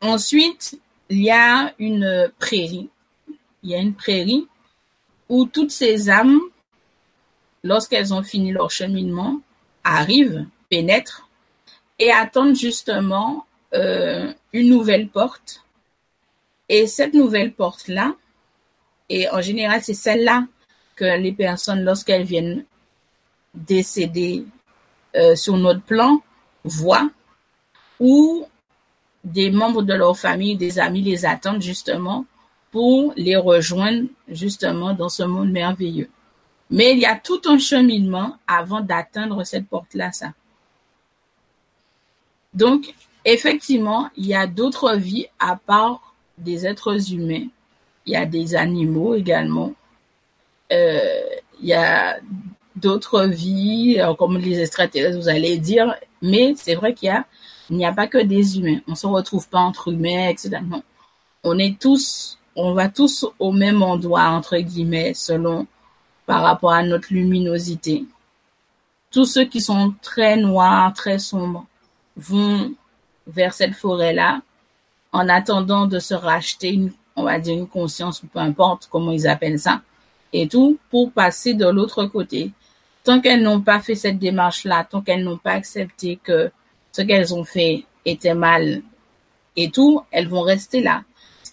ensuite, 0.00 0.80
il 1.08 1.22
y 1.22 1.30
a 1.30 1.72
une 1.78 2.30
prairie. 2.38 2.88
Il 3.62 3.70
y 3.70 3.74
a 3.74 3.78
une 3.78 3.94
prairie 3.94 4.46
où 5.34 5.46
toutes 5.46 5.72
ces 5.72 6.10
âmes, 6.10 6.38
lorsqu'elles 7.64 8.14
ont 8.14 8.22
fini 8.22 8.52
leur 8.52 8.70
cheminement, 8.70 9.40
arrivent, 9.82 10.46
pénètrent 10.70 11.28
et 11.98 12.12
attendent 12.12 12.54
justement 12.54 13.44
euh, 13.74 14.32
une 14.52 14.68
nouvelle 14.68 15.08
porte. 15.08 15.64
Et 16.68 16.86
cette 16.86 17.14
nouvelle 17.14 17.52
porte-là, 17.52 18.14
et 19.08 19.28
en 19.28 19.40
général, 19.40 19.82
c'est 19.82 20.00
celle-là 20.06 20.46
que 20.94 21.18
les 21.18 21.32
personnes, 21.32 21.82
lorsqu'elles 21.82 22.22
viennent 22.22 22.64
décéder 23.54 24.44
euh, 25.16 25.34
sur 25.34 25.56
notre 25.56 25.82
plan, 25.82 26.22
voient, 26.62 27.10
ou 27.98 28.46
des 29.24 29.50
membres 29.50 29.82
de 29.82 29.94
leur 29.94 30.16
famille, 30.16 30.56
des 30.56 30.78
amis 30.78 31.02
les 31.02 31.26
attendent 31.26 31.60
justement 31.60 32.24
pour 32.74 33.12
les 33.16 33.36
rejoindre 33.36 34.08
justement 34.26 34.94
dans 34.94 35.08
ce 35.08 35.22
monde 35.22 35.52
merveilleux. 35.52 36.10
Mais 36.70 36.90
il 36.90 36.98
y 36.98 37.06
a 37.06 37.14
tout 37.14 37.40
un 37.44 37.56
cheminement 37.56 38.36
avant 38.48 38.80
d'atteindre 38.80 39.44
cette 39.44 39.68
porte-là, 39.68 40.10
ça. 40.10 40.32
Donc, 42.52 42.92
effectivement, 43.24 44.10
il 44.16 44.26
y 44.26 44.34
a 44.34 44.48
d'autres 44.48 44.96
vies 44.96 45.28
à 45.38 45.54
part 45.54 46.16
des 46.36 46.66
êtres 46.66 47.12
humains. 47.12 47.46
Il 48.06 48.14
y 48.14 48.16
a 48.16 48.26
des 48.26 48.56
animaux 48.56 49.14
également. 49.14 49.72
Euh, 50.72 51.22
il 51.60 51.68
y 51.68 51.74
a 51.74 52.18
d'autres 52.74 53.22
vies, 53.26 54.00
euh, 54.00 54.14
comme 54.14 54.36
les 54.36 54.58
extraterrestres, 54.58 55.16
vous 55.16 55.28
allez 55.28 55.58
dire, 55.58 55.94
mais 56.22 56.54
c'est 56.56 56.74
vrai 56.74 56.92
qu'il 56.92 57.06
y 57.06 57.12
a, 57.12 57.24
il 57.70 57.76
n'y 57.76 57.86
a 57.86 57.92
pas 57.92 58.08
que 58.08 58.18
des 58.18 58.58
humains. 58.58 58.80
On 58.88 58.96
se 58.96 59.06
retrouve 59.06 59.48
pas 59.48 59.60
entre 59.60 59.92
humains, 59.92 60.26
etc. 60.28 60.58
Non. 60.68 60.82
On 61.44 61.56
est 61.56 61.78
tous, 61.78 62.36
on 62.56 62.72
va 62.74 62.88
tous 62.88 63.26
au 63.38 63.52
même 63.52 63.82
endroit, 63.82 64.28
entre 64.28 64.58
guillemets, 64.58 65.14
selon, 65.14 65.66
par 66.26 66.42
rapport 66.42 66.72
à 66.72 66.82
notre 66.82 67.12
luminosité. 67.12 68.04
Tous 69.10 69.24
ceux 69.24 69.44
qui 69.44 69.60
sont 69.60 69.94
très 70.02 70.36
noirs, 70.36 70.92
très 70.92 71.18
sombres, 71.18 71.66
vont 72.16 72.72
vers 73.26 73.54
cette 73.54 73.74
forêt-là, 73.74 74.42
en 75.12 75.28
attendant 75.28 75.86
de 75.86 75.98
se 75.98 76.14
racheter 76.14 76.72
une, 76.72 76.92
on 77.16 77.24
va 77.24 77.38
dire 77.38 77.54
une 77.56 77.68
conscience, 77.68 78.22
peu 78.32 78.38
importe 78.38 78.88
comment 78.90 79.12
ils 79.12 79.28
appellent 79.28 79.60
ça 79.60 79.82
et 80.34 80.48
tout 80.48 80.78
pour 80.90 81.12
passer 81.12 81.54
de 81.54 81.66
l'autre 81.66 82.04
côté. 82.06 82.50
Tant 83.04 83.20
qu'elles 83.20 83.42
n'ont 83.42 83.60
pas 83.60 83.80
fait 83.80 83.94
cette 83.94 84.18
démarche-là, 84.18 84.84
tant 84.84 85.00
qu'elles 85.00 85.22
n'ont 85.22 85.38
pas 85.38 85.52
accepté 85.52 86.18
que 86.22 86.50
ce 86.90 87.02
qu'elles 87.02 87.32
ont 87.34 87.44
fait 87.44 87.84
était 88.04 88.34
mal 88.34 88.82
et 89.56 89.70
tout, 89.70 90.02
elles 90.10 90.28
vont 90.28 90.42
rester 90.42 90.82
là. 90.82 91.04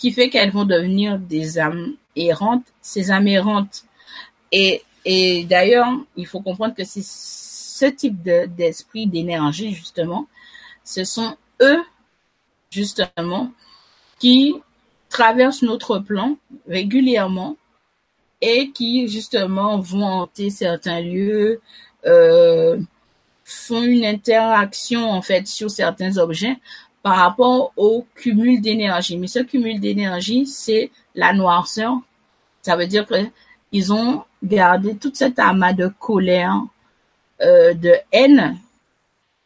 Qui 0.01 0.11
fait 0.11 0.29
qu'elles 0.31 0.49
vont 0.49 0.65
devenir 0.65 1.19
des 1.19 1.59
âmes 1.59 1.93
errantes, 2.15 2.65
ces 2.81 3.11
âmes 3.11 3.27
errantes. 3.27 3.83
Et, 4.51 4.81
et 5.05 5.43
d'ailleurs, 5.43 5.87
il 6.17 6.25
faut 6.25 6.41
comprendre 6.41 6.73
que 6.73 6.83
c'est 6.83 7.05
ce 7.05 7.85
type 7.85 8.21
d'esprit, 8.23 9.05
d'énergie, 9.05 9.75
justement, 9.75 10.27
ce 10.83 11.03
sont 11.03 11.37
eux, 11.61 11.83
justement, 12.71 13.51
qui 14.17 14.55
traversent 15.09 15.61
notre 15.61 15.99
plan 15.99 16.37
régulièrement 16.67 17.57
et 18.41 18.71
qui 18.71 19.07
justement 19.07 19.79
vont 19.79 20.03
hanter 20.03 20.49
certains 20.49 21.01
lieux, 21.01 21.61
euh, 22.05 22.79
font 23.43 23.83
une 23.83 24.05
interaction 24.05 25.11
en 25.11 25.21
fait 25.21 25.47
sur 25.47 25.69
certains 25.69 26.17
objets 26.17 26.57
par 27.03 27.17
rapport 27.17 27.73
au 27.77 28.05
cumul 28.15 28.61
d'énergie. 28.61 29.17
Mais 29.17 29.27
ce 29.27 29.39
cumul 29.39 29.79
d'énergie, 29.79 30.45
c'est 30.45 30.91
la 31.15 31.33
noirceur. 31.33 31.97
Ça 32.61 32.75
veut 32.75 32.87
dire 32.87 33.07
que 33.07 33.15
ils 33.71 33.93
ont 33.93 34.23
gardé 34.43 34.95
toute 34.95 35.15
cette 35.15 35.39
amas 35.39 35.73
de 35.73 35.87
colère, 35.99 36.61
euh, 37.41 37.73
de 37.73 37.93
haine, 38.11 38.59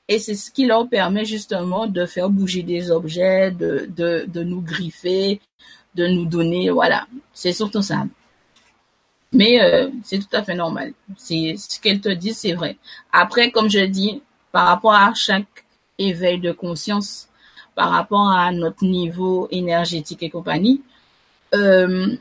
et 0.07 0.19
c'est 0.19 0.35
ce 0.35 0.51
qui 0.51 0.65
leur 0.65 0.87
permet 0.87 1.25
justement 1.25 1.87
de 1.87 2.05
faire 2.05 2.29
bouger 2.29 2.61
des 2.61 2.91
objets, 2.91 3.51
de, 3.51 3.89
de, 3.95 4.25
de 4.27 4.43
nous 4.43 4.61
griffer, 4.61 5.41
de 5.95 6.07
nous 6.07 6.25
donner, 6.25 6.69
voilà. 6.69 7.07
C'est 7.33 7.53
surtout 7.53 7.81
ça. 7.81 8.05
Mais 9.31 9.59
euh, 9.61 9.89
c'est 10.03 10.19
tout 10.19 10.35
à 10.35 10.43
fait 10.43 10.53
normal. 10.53 10.93
C'est 11.17 11.55
ce 11.57 11.79
qu'elle 11.79 12.01
te 12.01 12.09
dit, 12.09 12.33
c'est 12.33 12.53
vrai. 12.53 12.77
Après, 13.11 13.51
comme 13.51 13.69
je 13.69 13.79
dis, 13.79 14.21
par 14.51 14.67
rapport 14.67 14.93
à 14.93 15.13
chaque 15.15 15.65
éveil 15.97 16.39
de 16.39 16.51
conscience, 16.51 17.27
par 17.75 17.91
rapport 17.91 18.29
à 18.29 18.51
notre 18.51 18.85
niveau 18.85 19.47
énergétique 19.51 20.23
et 20.23 20.29
compagnie, 20.29 20.81
euh, 21.53 22.15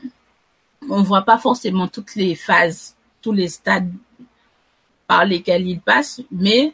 on 0.89 1.01
voit 1.01 1.23
pas 1.23 1.37
forcément 1.37 1.87
toutes 1.87 2.15
les 2.15 2.35
phases, 2.35 2.95
tous 3.21 3.31
les 3.31 3.47
stades 3.47 3.91
par 5.07 5.25
lesquels 5.25 5.67
il 5.67 5.79
passe, 5.79 6.21
mais 6.31 6.73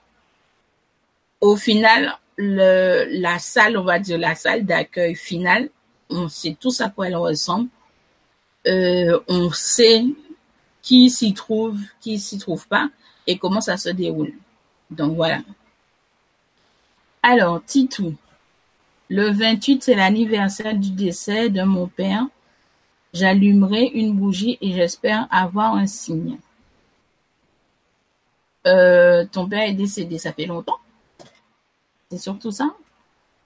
au 1.40 1.56
final, 1.56 2.18
la 2.38 3.40
salle, 3.40 3.78
on 3.78 3.84
va 3.84 4.00
dire 4.00 4.18
la 4.18 4.36
salle 4.36 4.66
d'accueil 4.66 5.16
finale, 5.16 5.70
on 6.10 6.28
sait 6.28 6.58
tous 6.60 6.82
à 6.82 6.90
quoi 6.90 7.08
elle 7.08 7.16
ressemble. 7.16 7.70
Euh, 8.68 9.20
on 9.28 9.52
sait 9.52 10.06
qui 10.82 11.10
s'y 11.10 11.34
trouve, 11.34 11.80
qui 12.00 12.20
s'y 12.20 12.38
trouve 12.38 12.68
pas, 12.68 12.90
et 13.28 13.38
comment 13.38 13.62
ça 13.62 13.78
se 13.78 13.90
déroule. 13.90 14.34
Donc 14.90 15.16
voilà. 15.16 15.40
Alors, 17.24 17.64
Titou. 17.64 18.16
Le 19.12 19.30
28, 19.30 19.84
c'est 19.84 19.96
l'anniversaire 19.96 20.74
du 20.74 20.92
décès 20.92 21.50
de 21.50 21.64
mon 21.64 21.86
père. 21.86 22.28
J'allumerai 23.14 23.88
une 23.88 24.14
bougie 24.16 24.58
et 24.62 24.72
j'espère 24.72 25.28
avoir 25.30 25.76
un 25.76 25.86
signe. 25.86 26.38
Euh, 28.68 29.26
ton 29.30 29.50
père 29.50 29.64
est 29.64 29.74
décédé, 29.74 30.18
ça 30.18 30.32
fait 30.32 30.46
longtemps. 30.46 30.78
C'est 32.10 32.20
surtout 32.20 32.52
ça. 32.52 32.74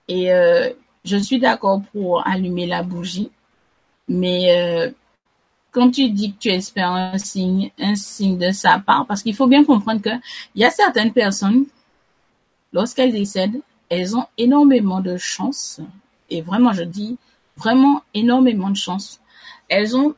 Et 0.08 0.32
euh, 0.32 0.70
je 1.04 1.18
suis 1.18 1.40
d'accord 1.40 1.82
pour 1.92 2.28
allumer 2.28 2.68
la 2.68 2.84
bougie, 2.84 3.32
mais 4.08 4.56
euh, 4.56 4.92
quand 5.72 5.90
tu 5.90 6.12
dis 6.12 6.34
que 6.34 6.38
tu 6.42 6.50
espères 6.50 6.92
un 6.92 7.18
signe, 7.18 7.72
un 7.80 7.96
signe 7.96 8.38
de 8.38 8.52
sa 8.52 8.78
part, 8.78 9.08
parce 9.08 9.24
qu'il 9.24 9.34
faut 9.36 9.48
bien 9.48 9.64
comprendre 9.64 10.04
que 10.04 10.16
il 10.54 10.62
y 10.62 10.64
a 10.64 10.70
certaines 10.70 11.12
personnes, 11.12 11.66
lorsqu'elles 12.72 13.14
décèdent, 13.14 13.62
elles 13.90 14.16
ont 14.16 14.26
énormément 14.38 15.02
de 15.02 15.18
chance, 15.18 15.80
et 16.30 16.42
vraiment, 16.42 16.74
je 16.74 16.84
dis 16.84 17.18
vraiment 17.58 18.04
énormément 18.14 18.70
de 18.70 18.76
chance. 18.76 19.22
Elles 19.70 19.96
ont, 19.96 20.16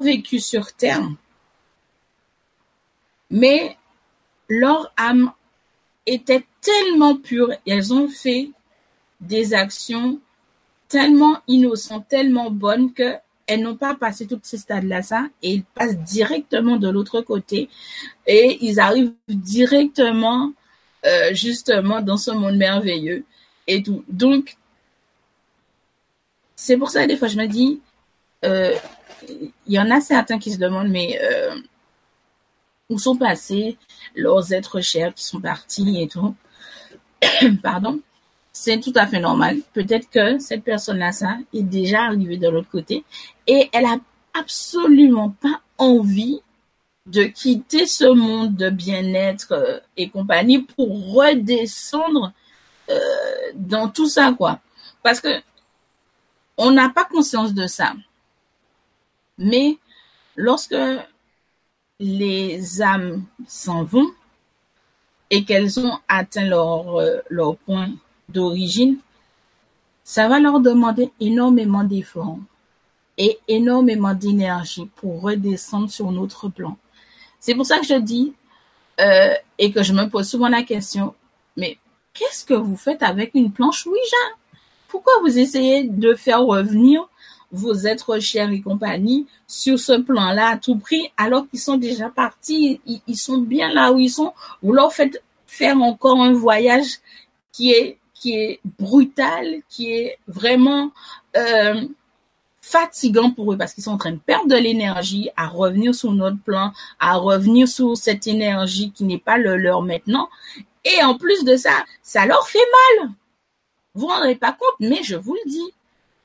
vécu 0.00 0.38
sur 0.40 0.72
terre, 0.72 1.08
mais 3.30 3.76
leur 4.48 4.92
âme 4.96 5.32
était 6.06 6.46
tellement 6.60 7.16
pure, 7.16 7.52
elles 7.66 7.92
ont 7.92 8.08
fait 8.08 8.50
des 9.20 9.54
actions 9.54 10.20
tellement 10.88 11.38
innocentes, 11.48 12.08
tellement 12.08 12.50
bonnes 12.50 12.92
que 12.92 13.16
elles 13.48 13.62
n'ont 13.62 13.76
pas 13.76 13.94
passé 13.94 14.26
tous 14.26 14.38
ces 14.42 14.58
stades-là, 14.58 15.02
ça, 15.02 15.26
et 15.42 15.52
ils 15.52 15.64
passent 15.64 15.96
directement 15.96 16.76
de 16.76 16.88
l'autre 16.88 17.22
côté 17.22 17.70
et 18.26 18.58
ils 18.60 18.78
arrivent 18.78 19.14
directement, 19.26 20.52
euh, 21.08 21.34
justement, 21.34 22.00
dans 22.00 22.16
ce 22.16 22.30
monde 22.30 22.56
merveilleux 22.56 23.24
et 23.66 23.82
tout. 23.82 24.04
Donc, 24.08 24.56
c'est 26.54 26.76
pour 26.76 26.90
ça, 26.90 27.06
des 27.06 27.16
fois, 27.16 27.28
je 27.28 27.38
me 27.38 27.46
dis, 27.46 27.80
euh, 28.44 28.74
il 29.28 29.72
y 29.72 29.78
en 29.78 29.90
a 29.90 30.00
certains 30.00 30.38
qui 30.38 30.52
se 30.52 30.58
demandent, 30.58 30.90
mais 30.90 31.18
euh, 31.22 31.54
où 32.88 32.98
sont 32.98 33.16
passés 33.16 33.76
leurs 34.14 34.52
êtres 34.52 34.80
chers 34.80 35.14
qui 35.14 35.24
sont 35.24 35.40
partis 35.40 36.02
et 36.02 36.08
tout? 36.08 36.34
Pardon? 37.62 38.00
C'est 38.52 38.80
tout 38.80 38.92
à 38.96 39.06
fait 39.06 39.20
normal. 39.20 39.58
Peut-être 39.72 40.10
que 40.10 40.38
cette 40.40 40.64
personne-là, 40.64 41.12
ça, 41.12 41.38
est 41.54 41.62
déjà 41.62 42.02
arrivée 42.04 42.38
de 42.38 42.48
l'autre 42.48 42.70
côté 42.70 43.04
et 43.46 43.70
elle 43.72 43.86
a 43.86 43.98
absolument 44.34 45.30
pas 45.40 45.60
envie 45.78 46.40
de 47.08 47.24
quitter 47.24 47.86
ce 47.86 48.04
monde 48.04 48.54
de 48.54 48.70
bien-être 48.70 49.52
euh, 49.52 49.80
et 49.96 50.10
compagnie 50.10 50.60
pour 50.60 51.14
redescendre 51.14 52.32
euh, 52.90 52.98
dans 53.54 53.88
tout 53.88 54.08
ça, 54.08 54.32
quoi. 54.36 54.60
Parce 55.02 55.20
que 55.20 55.40
on 56.56 56.70
n'a 56.70 56.90
pas 56.90 57.04
conscience 57.04 57.54
de 57.54 57.66
ça. 57.66 57.94
Mais 59.38 59.78
lorsque 60.36 60.76
les 62.00 62.82
âmes 62.82 63.24
s'en 63.46 63.84
vont 63.84 64.10
et 65.30 65.44
qu'elles 65.44 65.78
ont 65.80 65.98
atteint 66.08 66.44
leur, 66.44 66.96
euh, 66.96 67.20
leur 67.30 67.56
point 67.56 67.90
d'origine, 68.28 68.98
ça 70.04 70.28
va 70.28 70.40
leur 70.40 70.60
demander 70.60 71.10
énormément 71.20 71.84
d'efforts 71.84 72.38
et 73.16 73.38
énormément 73.48 74.14
d'énergie 74.14 74.90
pour 74.96 75.22
redescendre 75.22 75.90
sur 75.90 76.10
notre 76.10 76.48
plan. 76.48 76.76
C'est 77.40 77.54
pour 77.54 77.66
ça 77.66 77.78
que 77.78 77.86
je 77.86 77.94
dis 77.94 78.32
euh, 79.00 79.34
et 79.58 79.70
que 79.70 79.82
je 79.82 79.92
me 79.92 80.08
pose 80.08 80.28
souvent 80.28 80.48
la 80.48 80.62
question, 80.62 81.14
mais 81.56 81.78
qu'est-ce 82.14 82.44
que 82.44 82.54
vous 82.54 82.76
faites 82.76 83.02
avec 83.02 83.32
une 83.34 83.52
planche 83.52 83.86
Ouija? 83.86 84.16
Pourquoi 84.88 85.12
vous 85.22 85.38
essayez 85.38 85.84
de 85.84 86.14
faire 86.14 86.42
revenir 86.42 87.08
vos 87.50 87.74
êtres 87.74 88.18
chers 88.18 88.50
et 88.50 88.60
compagnie 88.60 89.26
sur 89.46 89.78
ce 89.78 89.92
plan-là 89.92 90.48
à 90.48 90.56
tout 90.56 90.76
prix 90.76 91.10
alors 91.16 91.48
qu'ils 91.48 91.60
sont 91.60 91.76
déjà 91.76 92.08
partis, 92.08 92.80
ils, 92.86 93.16
sont 93.16 93.38
bien 93.38 93.72
là 93.72 93.92
où 93.92 93.98
ils 93.98 94.10
sont? 94.10 94.32
Vous 94.62 94.72
leur 94.72 94.92
faites 94.92 95.22
faire 95.46 95.80
encore 95.80 96.20
un 96.20 96.32
voyage 96.32 96.98
qui 97.52 97.70
est 97.70 97.98
qui 98.14 98.34
est 98.34 98.60
brutal, 98.80 99.62
qui 99.68 99.92
est 99.92 100.18
vraiment 100.26 100.90
euh, 101.36 101.86
fatigant 102.70 103.30
pour 103.30 103.52
eux 103.52 103.56
parce 103.56 103.72
qu'ils 103.72 103.84
sont 103.84 103.92
en 103.92 103.98
train 103.98 104.12
de 104.12 104.18
perdre 104.18 104.48
de 104.48 104.56
l'énergie 104.56 105.30
à 105.36 105.48
revenir 105.48 105.94
sur 105.94 106.12
notre 106.12 106.38
plan, 106.38 106.72
à 107.00 107.16
revenir 107.16 107.66
sur 107.66 107.96
cette 107.96 108.26
énergie 108.26 108.92
qui 108.92 109.04
n'est 109.04 109.18
pas 109.18 109.38
le 109.38 109.56
leur 109.56 109.82
maintenant. 109.82 110.28
Et 110.84 111.02
en 111.02 111.16
plus 111.16 111.44
de 111.44 111.56
ça, 111.56 111.84
ça 112.02 112.26
leur 112.26 112.48
fait 112.48 112.58
mal. 112.98 113.10
Vous 113.94 114.02
vous 114.02 114.06
rendrez 114.12 114.34
pas 114.34 114.52
compte, 114.52 114.76
mais 114.80 115.02
je 115.02 115.16
vous 115.16 115.34
le 115.34 115.50
dis, 115.50 115.72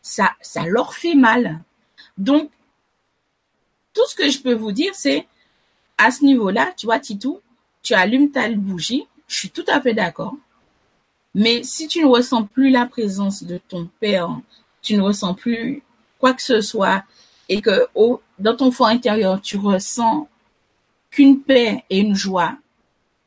ça, 0.01 0.33
ça 0.41 0.65
leur 0.65 0.93
fait 0.93 1.15
mal. 1.15 1.61
Donc, 2.17 2.51
tout 3.93 4.05
ce 4.07 4.15
que 4.15 4.29
je 4.29 4.39
peux 4.39 4.53
vous 4.53 4.71
dire, 4.71 4.93
c'est 4.93 5.27
à 5.97 6.11
ce 6.11 6.23
niveau-là, 6.23 6.73
tu 6.75 6.85
vois, 6.85 6.99
Titou, 6.99 7.39
tu 7.81 7.93
allumes 7.93 8.31
ta 8.31 8.49
bougie, 8.49 9.07
je 9.27 9.35
suis 9.35 9.49
tout 9.49 9.65
à 9.67 9.81
fait 9.81 9.93
d'accord. 9.93 10.35
Mais 11.33 11.63
si 11.63 11.87
tu 11.87 12.01
ne 12.01 12.07
ressens 12.07 12.43
plus 12.43 12.69
la 12.69 12.85
présence 12.85 13.43
de 13.43 13.57
ton 13.57 13.89
père, 13.99 14.29
tu 14.81 14.95
ne 14.95 15.01
ressens 15.01 15.33
plus 15.33 15.83
quoi 16.23 16.33
que 16.33 16.41
ce 16.41 16.61
soit, 16.61 17.03
et 17.49 17.59
que 17.59 17.85
dans 18.39 18.55
ton 18.55 18.71
fort 18.71 18.87
intérieur, 18.87 19.41
tu 19.41 19.57
ressens 19.57 20.29
qu'une 21.11 21.41
paix 21.41 21.83
et 21.89 21.99
une 21.99 22.15
joie, 22.15 22.55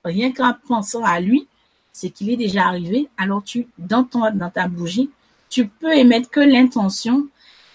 rien 0.02 0.32
qu'en 0.32 0.54
pensant 0.66 1.04
à 1.04 1.20
lui, 1.20 1.46
c'est 1.92 2.08
qu'il 2.08 2.30
est 2.30 2.38
déjà 2.38 2.64
arrivé, 2.66 3.10
alors 3.18 3.44
tu, 3.44 3.68
dans 3.76 4.02
ton, 4.02 4.30
dans 4.34 4.48
ta 4.48 4.66
bougie, 4.66 5.10
tu 5.50 5.68
peux 5.68 5.92
émettre 5.94 6.30
que 6.30 6.40
l'intention 6.40 7.26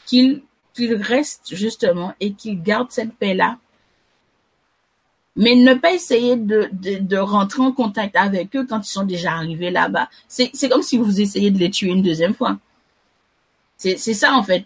qu'il, 0.08 0.42
reste 0.80 1.54
justement 1.54 2.16
et 2.20 2.34
qu'il 2.34 2.60
garde 2.64 2.90
cette 2.90 3.14
paix-là 3.14 3.60
mais 5.36 5.54
ne 5.54 5.76
pas 5.76 5.94
essayer 5.94 6.36
de, 6.36 6.68
de, 6.72 6.98
de, 6.98 7.18
rentrer 7.18 7.62
en 7.62 7.72
contact 7.72 8.16
avec 8.16 8.56
eux 8.56 8.66
quand 8.66 8.80
ils 8.80 8.92
sont 8.92 9.04
déjà 9.04 9.34
arrivés 9.34 9.70
là-bas. 9.70 10.10
C'est, 10.28 10.52
comme 10.68 10.82
si 10.82 10.98
vous 10.98 11.22
essayez 11.22 11.52
de 11.52 11.60
les 11.60 11.70
tuer 11.70 11.90
une 11.90 12.02
deuxième 12.02 12.34
fois. 12.34 12.58
C'est 13.78 13.98
ça 13.98 14.34
en 14.34 14.44
fait. 14.44 14.66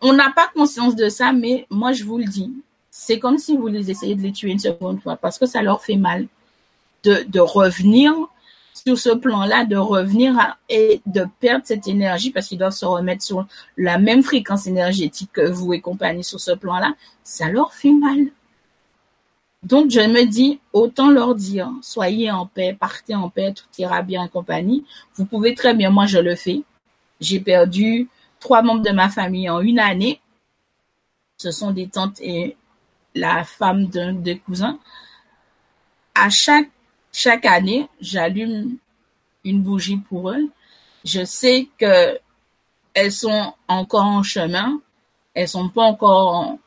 On 0.00 0.12
n'a 0.12 0.30
pas 0.30 0.50
conscience 0.54 0.96
de 0.96 1.08
ça, 1.08 1.32
mais 1.32 1.66
moi 1.70 1.92
je 1.92 2.04
vous 2.04 2.18
le 2.18 2.24
dis. 2.24 2.52
C'est 2.90 3.18
comme 3.18 3.38
si 3.38 3.56
vous 3.56 3.68
les 3.68 3.90
essayez 3.90 4.14
de 4.14 4.22
les 4.22 4.32
tuer 4.32 4.50
une 4.50 4.58
seconde 4.58 5.00
fois 5.00 5.16
parce 5.16 5.38
que 5.38 5.46
ça 5.46 5.62
leur 5.62 5.82
fait 5.82 5.96
mal 5.96 6.26
de, 7.04 7.40
revenir 7.40 8.12
sur 8.74 8.98
ce 8.98 9.10
plan-là, 9.10 9.64
de 9.64 9.76
revenir 9.76 10.56
et 10.68 11.00
de 11.06 11.24
perdre 11.40 11.64
cette 11.66 11.86
énergie 11.86 12.30
parce 12.30 12.48
qu'ils 12.48 12.58
doivent 12.58 12.72
se 12.72 12.86
remettre 12.86 13.22
sur 13.22 13.46
la 13.76 13.98
même 13.98 14.22
fréquence 14.22 14.66
énergétique 14.66 15.30
que 15.32 15.48
vous 15.48 15.72
et 15.74 15.80
compagnie 15.80 16.24
sur 16.24 16.40
ce 16.40 16.52
plan-là. 16.52 16.94
Ça 17.22 17.48
leur 17.48 17.72
fait 17.74 17.92
mal. 17.92 18.28
Donc, 19.62 19.90
je 19.90 20.00
me 20.00 20.24
dis, 20.24 20.58
autant 20.72 21.10
leur 21.10 21.34
dire, 21.34 21.70
soyez 21.82 22.30
en 22.30 22.46
paix, 22.46 22.74
partez 22.78 23.14
en 23.14 23.28
paix, 23.28 23.52
tout 23.52 23.66
ira 23.78 24.00
bien 24.00 24.24
et 24.24 24.28
compagnie. 24.28 24.86
Vous 25.16 25.26
pouvez 25.26 25.54
très 25.54 25.74
bien, 25.74 25.90
moi 25.90 26.06
je 26.06 26.18
le 26.18 26.34
fais. 26.34 26.62
J'ai 27.20 27.40
perdu 27.40 28.08
trois 28.40 28.62
membres 28.62 28.82
de 28.82 28.90
ma 28.90 29.08
famille 29.08 29.48
en 29.48 29.60
une 29.60 29.78
année. 29.78 30.20
ce 31.36 31.50
sont 31.50 31.70
des 31.70 31.88
tantes 31.88 32.20
et 32.20 32.56
la 33.14 33.44
femme 33.44 33.86
d'un 33.86 34.12
des 34.12 34.38
cousins. 34.38 34.78
À 36.14 36.28
chaque, 36.28 36.68
chaque 37.12 37.46
année, 37.46 37.88
j'allume 38.00 38.76
une 39.44 39.62
bougie 39.62 39.96
pour 39.96 40.30
eux. 40.30 40.50
Je 41.04 41.24
sais 41.24 41.68
que 41.78 42.18
elles 42.92 43.12
sont 43.12 43.54
encore 43.68 44.04
en 44.04 44.22
chemin. 44.22 44.80
Elles 45.34 45.48
sont 45.48 45.68
pas 45.68 45.84
encore 45.84 46.58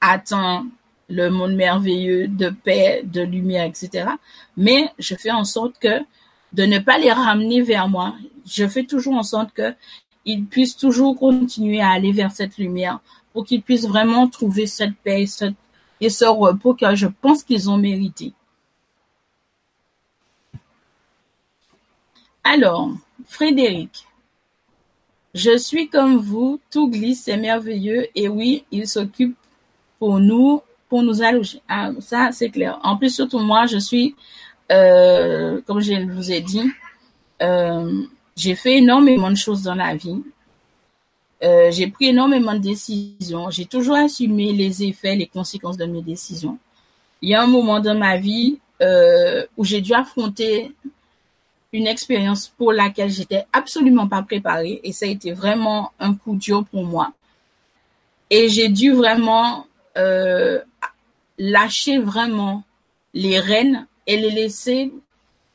atteint 0.00 0.66
le 1.08 1.28
monde 1.28 1.54
merveilleux 1.54 2.28
de 2.28 2.48
paix, 2.50 3.02
de 3.04 3.20
lumière, 3.20 3.64
etc. 3.64 4.08
Mais 4.56 4.90
je 4.98 5.14
fais 5.14 5.30
en 5.30 5.44
sorte 5.44 5.78
que 5.78 6.00
de 6.52 6.64
ne 6.64 6.78
pas 6.78 6.98
les 6.98 7.12
ramener 7.12 7.62
vers 7.62 7.88
moi. 7.88 8.14
Je 8.46 8.66
fais 8.66 8.84
toujours 8.84 9.14
en 9.14 9.22
sorte 9.22 9.52
que 9.52 9.74
ils 10.24 10.44
puissent 10.46 10.76
toujours 10.76 11.18
continuer 11.18 11.80
à 11.80 11.90
aller 11.90 12.12
vers 12.12 12.32
cette 12.32 12.58
lumière 12.58 13.00
pour 13.32 13.44
qu'ils 13.44 13.62
puissent 13.62 13.86
vraiment 13.86 14.28
trouver 14.28 14.66
cette 14.66 14.96
paix 14.96 15.24
et 16.00 16.10
ce 16.10 16.24
repos 16.24 16.74
que 16.74 16.94
je 16.94 17.06
pense 17.06 17.42
qu'ils 17.42 17.70
ont 17.70 17.78
mérité. 17.78 18.32
Alors, 22.42 22.90
Frédéric, 23.26 24.06
je 25.34 25.56
suis 25.56 25.88
comme 25.88 26.16
vous, 26.16 26.60
tout 26.70 26.90
glisse, 26.90 27.24
c'est 27.24 27.36
merveilleux, 27.36 28.06
et 28.14 28.28
oui, 28.28 28.64
il 28.72 28.88
s'occupe 28.88 29.36
pour 29.98 30.18
nous, 30.18 30.62
pour 30.88 31.02
nous 31.02 31.22
allonger. 31.22 31.62
Ah, 31.68 31.90
ça, 32.00 32.30
c'est 32.32 32.50
clair. 32.50 32.80
En 32.82 32.96
plus, 32.96 33.14
surtout 33.14 33.38
moi, 33.38 33.66
je 33.66 33.78
suis, 33.78 34.16
euh, 34.72 35.60
comme 35.66 35.80
je 35.80 35.94
vous 36.10 36.32
ai 36.32 36.40
dit, 36.40 36.68
euh, 37.42 38.02
j'ai 38.40 38.54
fait 38.54 38.78
énormément 38.78 39.30
de 39.30 39.36
choses 39.36 39.62
dans 39.62 39.74
la 39.74 39.94
vie. 39.94 40.22
Euh, 41.42 41.70
j'ai 41.70 41.88
pris 41.88 42.06
énormément 42.06 42.54
de 42.54 42.58
décisions. 42.58 43.50
J'ai 43.50 43.66
toujours 43.66 43.96
assumé 43.96 44.52
les 44.52 44.82
effets, 44.82 45.14
les 45.14 45.26
conséquences 45.26 45.76
de 45.76 45.84
mes 45.84 46.00
décisions. 46.00 46.58
Il 47.20 47.28
y 47.28 47.34
a 47.34 47.42
un 47.42 47.46
moment 47.46 47.80
dans 47.80 47.98
ma 47.98 48.16
vie 48.16 48.58
euh, 48.80 49.44
où 49.58 49.64
j'ai 49.64 49.82
dû 49.82 49.92
affronter 49.92 50.72
une 51.74 51.86
expérience 51.86 52.48
pour 52.48 52.72
laquelle 52.72 53.10
j'étais 53.10 53.44
absolument 53.52 54.08
pas 54.08 54.22
préparée 54.22 54.80
et 54.84 54.92
ça 54.92 55.04
a 55.04 55.08
été 55.10 55.32
vraiment 55.32 55.92
un 56.00 56.14
coup 56.14 56.34
dur 56.34 56.64
pour 56.64 56.84
moi. 56.84 57.12
Et 58.30 58.48
j'ai 58.48 58.70
dû 58.70 58.92
vraiment 58.92 59.66
euh, 59.98 60.60
lâcher 61.38 61.98
vraiment 61.98 62.64
les 63.12 63.38
rênes 63.38 63.86
et 64.06 64.16
les 64.16 64.30
laisser 64.30 64.92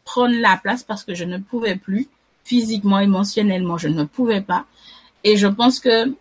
prendre 0.03 0.35
la 0.39 0.55
place 0.57 0.83
parce 0.83 1.03
que 1.03 1.15
je 1.15 1.23
ne 1.23 1.39
pouvais 1.39 1.77
plus 1.77 2.07
physiquement, 2.45 2.99
émotionnellement, 2.99 3.77
je 3.77 3.89
ne 3.89 4.05
pouvais 4.05 4.41
pas. 4.41 4.65
Et 5.25 5.35
je 5.35 5.47
pense 5.47 5.79
que, 5.79 6.13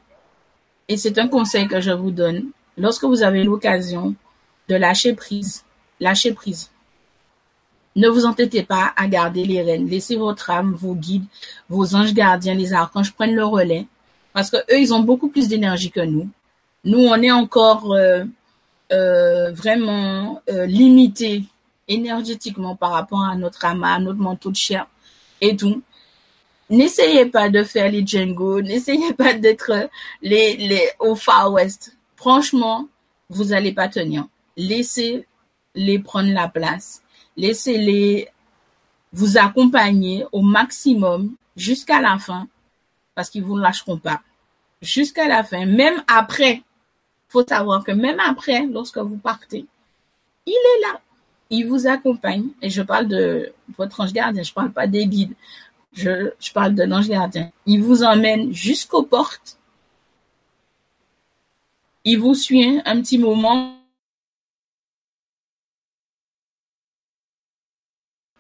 et 0.89 0.97
c'est 0.97 1.19
un 1.19 1.29
conseil 1.29 1.69
que 1.69 1.81
je 1.81 1.93
vous 1.93 2.11
donne, 2.11 2.47
lorsque 2.77 3.05
vous 3.05 3.23
avez 3.23 3.45
l'occasion 3.45 4.15
de 4.69 4.75
lâcher 4.75 5.13
prise, 5.15 5.65
lâcher 6.01 6.33
prise. 6.33 6.71
Ne 7.97 8.09
vous 8.09 8.27
entêtez 8.27 8.65
pas 8.65 8.93
à 8.97 9.07
garder 9.07 9.45
les 9.45 9.63
rênes. 9.63 9.87
Laissez 9.87 10.17
votre 10.17 10.51
âme, 10.51 10.75
vos 10.75 10.95
guides, 10.95 11.27
vos 11.69 11.95
anges 11.95 12.13
gardiens, 12.13 12.55
les 12.55 12.73
archanges 12.73 13.13
prennent 13.13 13.37
le 13.37 13.45
relais. 13.45 13.87
Parce 14.33 14.51
que 14.51 14.57
eux, 14.57 14.81
ils 14.81 14.93
ont 14.93 15.01
beaucoup 15.01 15.29
plus 15.29 15.47
d'énergie 15.47 15.93
que 15.93 16.01
nous. 16.01 16.29
Nous, 16.85 16.99
on 16.99 17.23
est 17.23 17.31
encore 17.31 17.93
euh, 17.93 18.25
euh, 18.93 19.53
vraiment 19.53 20.43
euh, 20.51 20.67
limité 20.67 21.45
énergétiquement 21.87 22.75
par 22.75 22.91
rapport 22.91 23.23
à 23.23 23.37
notre 23.37 23.65
âme, 23.65 23.85
à 23.85 23.99
notre 24.01 24.19
manteau 24.19 24.51
de 24.51 24.57
chair 24.57 24.87
et 25.41 25.57
tout. 25.57 25.83
N'essayez 26.71 27.27
pas 27.27 27.51
de 27.51 27.63
faire 27.63 27.91
les 27.91 28.07
Django, 28.07 28.63
n'essayez 28.63 29.13
pas 29.13 29.35
d'être 29.35 29.89
les, 30.23 30.57
les 30.57 30.89
au 30.99 31.15
Far 31.15 31.53
West. 31.53 31.97
Franchement, 32.17 32.89
vous 33.29 33.53
allez 33.53 33.73
pas 33.73 33.89
tenir. 33.89 34.27
Laissez 34.57 35.27
les 35.75 35.99
prendre 35.99 36.33
la 36.33 36.49
place 36.49 37.03
laissez-les 37.37 38.29
vous 39.13 39.39
accompagner 39.39 40.25
au 40.33 40.43
maximum 40.43 41.35
jusqu'à 41.57 42.01
la 42.01 42.19
fin 42.19 42.49
parce 43.15 43.31
qu'ils 43.31 43.45
vous 43.45 43.57
lâcheront 43.57 43.99
pas. 43.99 44.21
Jusqu'à 44.83 45.29
la 45.29 45.45
fin, 45.45 45.67
même 45.67 46.03
après, 46.09 46.63
faut 47.29 47.47
savoir 47.47 47.85
que 47.85 47.93
même 47.93 48.21
après, 48.21 48.67
lorsque 48.67 48.99
vous 48.99 49.17
partez, 49.17 49.67
il 50.47 50.53
est 50.53 50.81
là. 50.83 51.01
Il 51.51 51.67
vous 51.67 51.87
accompagne. 51.87 52.49
Et 52.61 52.71
je 52.71 52.83
parle 52.83 53.07
de 53.07 53.53
votre 53.79 54.01
ange 54.01 54.13
gardien, 54.13 54.43
je 54.43 54.53
parle 54.53 54.73
pas 54.73 54.87
des 54.87 55.07
guides. 55.07 55.35
Je, 55.95 56.53
parle 56.53 56.75
de 56.75 56.83
l'ange 56.83 57.09
gardien. 57.09 57.51
Il 57.67 57.83
vous 57.83 58.03
emmène 58.03 58.53
jusqu'aux 58.53 59.05
portes. 59.05 59.59
Il 62.05 62.19
vous 62.19 62.35
suit 62.35 62.81
un 62.85 63.01
petit 63.01 63.17
moment 63.17 63.79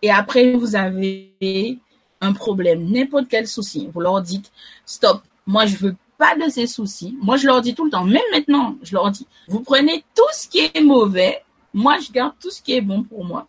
et 0.02 0.10
après 0.10 0.52
vous 0.52 0.76
avez 0.76 1.78
un 2.20 2.32
problème, 2.32 2.90
n'importe 2.90 3.26
quel 3.28 3.47
souci, 3.47 3.89
vous 3.93 4.01
leur 4.01 4.20
dites 4.20 4.52
stop, 4.85 5.22
moi 5.47 5.64
je 5.64 5.76
veux 5.76 5.97
pas 6.18 6.36
de 6.36 6.48
ces 6.51 6.66
soucis. 6.66 7.16
Moi 7.20 7.36
je 7.36 7.47
leur 7.47 7.60
dis 7.62 7.74
tout 7.74 7.85
le 7.85 7.90
temps, 7.90 8.05
même 8.05 8.22
maintenant, 8.32 8.76
je 8.82 8.94
leur 8.94 9.10
dis, 9.10 9.26
vous 9.48 9.60
prenez 9.60 10.05
tout 10.14 10.22
ce 10.32 10.48
qui 10.48 10.59
est 10.59 10.81
mauvais, 10.82 11.43
moi 11.72 11.98
je 11.98 12.12
garde 12.12 12.35
tout 12.40 12.51
ce 12.51 12.62
qui 12.62 12.72
est 12.74 12.81
bon 12.81 13.02
pour 13.02 13.24
moi. 13.24 13.48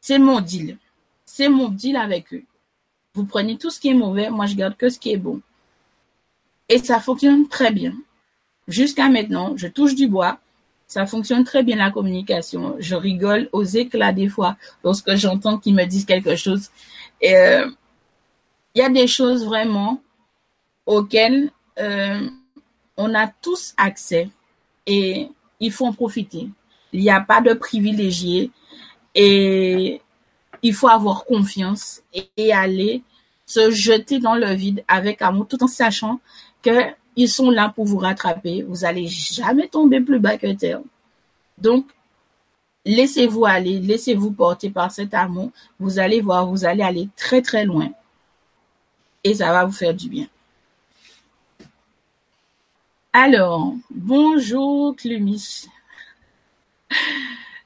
C'est 0.00 0.18
mon 0.18 0.40
deal. 0.40 0.78
C'est 1.24 1.48
mon 1.48 1.68
deal 1.68 1.96
avec 1.96 2.32
eux. 2.34 2.44
Vous 3.14 3.24
prenez 3.24 3.56
tout 3.56 3.70
ce 3.70 3.78
qui 3.78 3.88
est 3.88 3.94
mauvais, 3.94 4.28
moi 4.30 4.46
je 4.46 4.56
garde 4.56 4.76
que 4.76 4.88
ce 4.88 4.98
qui 4.98 5.12
est 5.12 5.16
bon. 5.16 5.40
Et 6.68 6.78
ça 6.78 6.98
fonctionne 6.98 7.48
très 7.48 7.70
bien. 7.70 7.94
Jusqu'à 8.66 9.08
maintenant, 9.08 9.56
je 9.56 9.68
touche 9.68 9.94
du 9.94 10.08
bois. 10.08 10.38
Ça 10.86 11.06
fonctionne 11.06 11.44
très 11.44 11.62
bien 11.62 11.76
la 11.76 11.90
communication. 11.90 12.76
Je 12.78 12.94
rigole 12.94 13.48
aux 13.52 13.64
éclats 13.64 14.12
des 14.12 14.28
fois 14.28 14.56
lorsque 14.82 15.14
j'entends 15.14 15.58
qu'ils 15.58 15.74
me 15.74 15.84
disent 15.84 16.04
quelque 16.04 16.36
chose. 16.36 16.70
Euh, 17.24 17.70
il 18.74 18.80
y 18.80 18.82
a 18.82 18.88
des 18.88 19.06
choses 19.06 19.44
vraiment 19.44 20.00
auxquelles 20.86 21.50
euh, 21.78 22.28
on 22.96 23.14
a 23.14 23.28
tous 23.28 23.74
accès 23.76 24.28
et 24.86 25.28
il 25.60 25.72
faut 25.72 25.86
en 25.86 25.92
profiter. 25.92 26.48
Il 26.92 27.00
n'y 27.00 27.10
a 27.10 27.20
pas 27.20 27.40
de 27.40 27.54
privilégiés 27.54 28.50
et 29.14 30.00
il 30.64 30.72
faut 30.74 30.88
avoir 30.88 31.26
confiance 31.26 32.02
et, 32.36 32.52
aller 32.52 33.02
se 33.46 33.70
jeter 33.70 34.18
dans 34.18 34.34
le 34.34 34.52
vide 34.54 34.82
avec 34.88 35.20
amour 35.20 35.46
tout 35.46 35.62
en 35.62 35.68
sachant 35.68 36.20
que 36.62 36.86
ils 37.16 37.28
sont 37.28 37.50
là 37.50 37.68
pour 37.68 37.84
vous 37.84 37.98
rattraper. 37.98 38.62
Vous 38.62 38.86
allez 38.86 39.06
jamais 39.06 39.68
tomber 39.68 40.00
plus 40.00 40.18
bas 40.18 40.38
que 40.38 40.50
terre. 40.54 40.80
Donc, 41.58 41.86
laissez-vous 42.86 43.44
aller, 43.44 43.78
laissez-vous 43.78 44.32
porter 44.32 44.70
par 44.70 44.90
cet 44.90 45.12
amour. 45.12 45.50
Vous 45.78 45.98
allez 45.98 46.22
voir, 46.22 46.46
vous 46.46 46.64
allez 46.64 46.82
aller 46.82 47.08
très 47.14 47.42
très 47.42 47.66
loin. 47.66 47.90
Et 49.22 49.34
ça 49.34 49.52
va 49.52 49.66
vous 49.66 49.72
faire 49.72 49.94
du 49.94 50.08
bien. 50.08 50.26
Alors, 53.12 53.74
bonjour 53.90 54.96
Clumis. 54.96 55.66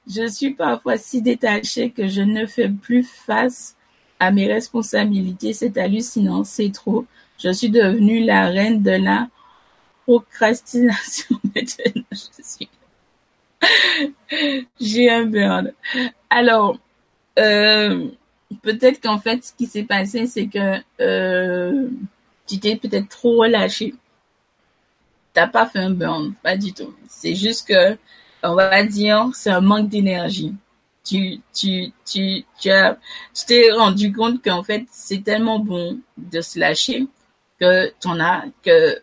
Je 0.08 0.26
suis 0.28 0.54
parfois 0.54 0.96
si 0.96 1.20
détachée 1.22 1.90
que 1.90 2.08
je 2.08 2.22
ne 2.22 2.46
fais 2.46 2.68
plus 2.68 3.04
face 3.04 3.76
à 4.18 4.30
mes 4.30 4.50
responsabilités. 4.52 5.52
C'est 5.52 5.76
hallucinant, 5.76 6.44
c'est 6.44 6.72
trop. 6.72 7.04
Je 7.38 7.52
suis 7.52 7.70
devenue 7.70 8.24
la 8.24 8.46
reine 8.48 8.82
de 8.82 8.92
la 8.92 9.28
procrastination 10.04 11.36
J'ai 14.80 15.10
un 15.10 15.26
burn. 15.26 15.72
Alors, 16.30 16.78
euh, 17.38 18.08
peut-être 18.62 19.00
qu'en 19.00 19.18
fait, 19.18 19.44
ce 19.44 19.52
qui 19.52 19.66
s'est 19.66 19.84
passé, 19.84 20.26
c'est 20.26 20.46
que 20.46 20.80
euh, 21.00 21.88
tu 22.46 22.58
t'es 22.58 22.76
peut-être 22.76 23.08
trop 23.08 23.42
relâché. 23.42 23.94
T'as 25.34 25.46
pas 25.46 25.66
fait 25.66 25.80
un 25.80 25.90
burn, 25.90 26.34
pas 26.42 26.56
du 26.56 26.72
tout. 26.72 26.94
C'est 27.08 27.34
juste 27.34 27.68
que, 27.68 27.96
on 28.42 28.54
va 28.54 28.82
dire, 28.84 29.30
c'est 29.34 29.50
un 29.50 29.60
manque 29.60 29.88
d'énergie. 29.88 30.54
Tu, 31.04 31.40
tu, 31.54 31.92
tu, 32.04 32.44
tu 32.60 32.70
as, 32.70 32.98
tu 33.34 33.46
t'es 33.46 33.70
rendu 33.72 34.12
compte 34.12 34.42
qu'en 34.42 34.62
fait, 34.62 34.84
c'est 34.90 35.24
tellement 35.24 35.58
bon 35.58 35.98
de 36.18 36.40
se 36.40 36.58
lâcher 36.58 37.06
que 37.58 37.92
t'en 38.00 38.20
as, 38.20 38.44
que 38.62 38.96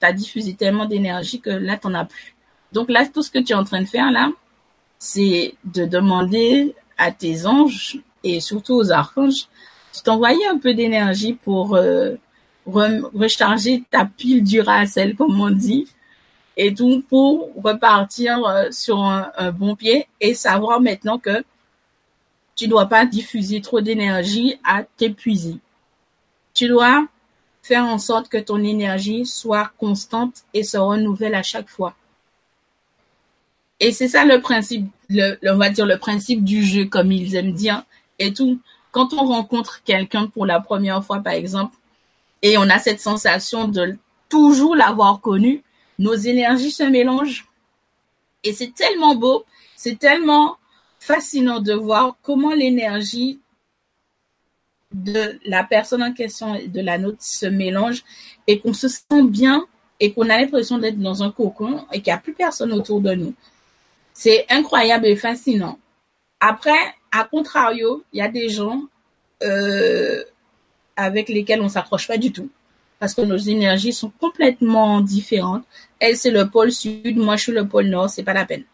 tu 0.00 0.06
as 0.06 0.12
diffusé 0.12 0.54
tellement 0.54 0.84
d'énergie 0.84 1.40
que 1.40 1.50
là, 1.50 1.76
tu 1.78 1.88
n'en 1.88 1.94
as 1.94 2.04
plus. 2.04 2.36
Donc 2.72 2.90
là, 2.90 3.06
tout 3.06 3.22
ce 3.22 3.30
que 3.30 3.38
tu 3.38 3.52
es 3.52 3.56
en 3.56 3.64
train 3.64 3.80
de 3.80 3.86
faire 3.86 4.10
là, 4.10 4.30
c'est 4.98 5.54
de 5.64 5.86
demander 5.86 6.74
à 6.98 7.12
tes 7.12 7.46
anges 7.46 7.98
et 8.24 8.40
surtout 8.40 8.74
aux 8.74 8.90
archanges 8.92 9.48
de 9.94 10.02
t'envoyer 10.02 10.46
un 10.46 10.58
peu 10.58 10.74
d'énergie 10.74 11.32
pour 11.32 11.76
euh, 11.76 12.16
recharger 12.66 13.84
ta 13.90 14.04
pile 14.04 14.44
Duracell, 14.44 15.16
comme 15.16 15.40
on 15.40 15.50
dit, 15.50 15.86
et 16.58 16.74
tout 16.74 17.04
pour 17.08 17.50
repartir 17.62 18.44
euh, 18.44 18.70
sur 18.70 19.02
un, 19.02 19.30
bon 19.52 19.76
pied 19.76 20.08
et 20.20 20.34
savoir 20.34 20.80
maintenant 20.80 21.18
que 21.18 21.44
tu 22.56 22.66
dois 22.66 22.86
pas 22.86 23.06
diffuser 23.06 23.60
trop 23.60 23.80
d'énergie 23.80 24.58
à 24.64 24.82
t'épuiser. 24.82 25.58
Tu 26.52 26.66
dois 26.66 27.06
faire 27.62 27.84
en 27.84 27.98
sorte 27.98 28.28
que 28.28 28.38
ton 28.38 28.62
énergie 28.64 29.24
soit 29.24 29.70
constante 29.78 30.42
et 30.52 30.64
se 30.64 30.76
renouvelle 30.76 31.36
à 31.36 31.44
chaque 31.44 31.68
fois. 31.68 31.94
Et 33.78 33.92
c'est 33.92 34.08
ça 34.08 34.24
le 34.24 34.40
principe, 34.40 34.86
le, 35.08 35.38
on 35.48 35.56
va 35.56 35.70
dire 35.70 35.86
le 35.86 35.98
principe 35.98 36.42
du 36.42 36.64
jeu, 36.64 36.86
comme 36.86 37.12
ils 37.12 37.36
aiment 37.36 37.52
dire, 37.52 37.84
et 38.18 38.32
tout. 38.32 38.60
Quand 38.90 39.12
on 39.12 39.24
rencontre 39.24 39.82
quelqu'un 39.84 40.26
pour 40.26 40.46
la 40.46 40.58
première 40.58 41.04
fois, 41.04 41.20
par 41.20 41.34
exemple, 41.34 41.76
et 42.42 42.58
on 42.58 42.62
a 42.62 42.80
cette 42.80 43.00
sensation 43.00 43.68
de 43.68 43.96
toujours 44.28 44.74
l'avoir 44.74 45.20
connu, 45.20 45.62
nos 45.98 46.14
énergies 46.14 46.70
se 46.70 46.82
mélangent. 46.82 47.46
Et 48.44 48.52
c'est 48.52 48.72
tellement 48.74 49.14
beau, 49.14 49.44
c'est 49.76 49.98
tellement 49.98 50.56
fascinant 51.00 51.60
de 51.60 51.72
voir 51.72 52.16
comment 52.22 52.54
l'énergie 52.54 53.40
de 54.92 55.38
la 55.44 55.64
personne 55.64 56.02
en 56.02 56.12
question 56.12 56.54
et 56.54 56.68
de 56.68 56.80
la 56.80 56.98
nôtre 56.98 57.22
se 57.22 57.46
mélange 57.46 58.04
et 58.46 58.58
qu'on 58.58 58.72
se 58.72 58.88
sent 58.88 59.22
bien 59.24 59.66
et 60.00 60.12
qu'on 60.12 60.30
a 60.30 60.38
l'impression 60.38 60.78
d'être 60.78 60.98
dans 60.98 61.22
un 61.22 61.30
cocon 61.30 61.84
et 61.92 62.00
qu'il 62.00 62.12
n'y 62.12 62.16
a 62.16 62.18
plus 62.18 62.32
personne 62.32 62.72
autour 62.72 63.00
de 63.00 63.14
nous. 63.14 63.34
C'est 64.14 64.46
incroyable 64.48 65.06
et 65.06 65.16
fascinant. 65.16 65.78
Après, 66.40 66.78
à 67.10 67.24
contrario, 67.24 68.04
il 68.12 68.18
y 68.18 68.22
a 68.22 68.28
des 68.28 68.48
gens 68.48 68.84
euh, 69.42 70.22
avec 70.96 71.28
lesquels 71.28 71.60
on 71.60 71.68
s'accroche 71.68 72.06
pas 72.06 72.16
du 72.16 72.32
tout 72.32 72.48
parce 72.98 73.14
que 73.14 73.22
nos 73.22 73.36
énergies 73.36 73.92
sont 73.92 74.10
complètement 74.20 75.00
différentes. 75.00 75.64
Elle, 76.00 76.16
c'est 76.16 76.30
le 76.30 76.48
pôle 76.48 76.72
sud, 76.72 77.16
moi, 77.16 77.36
je 77.36 77.44
suis 77.44 77.52
le 77.52 77.66
pôle 77.66 77.86
nord, 77.86 78.08
c'est 78.08 78.22
pas 78.22 78.32
la 78.32 78.44
peine. 78.44 78.64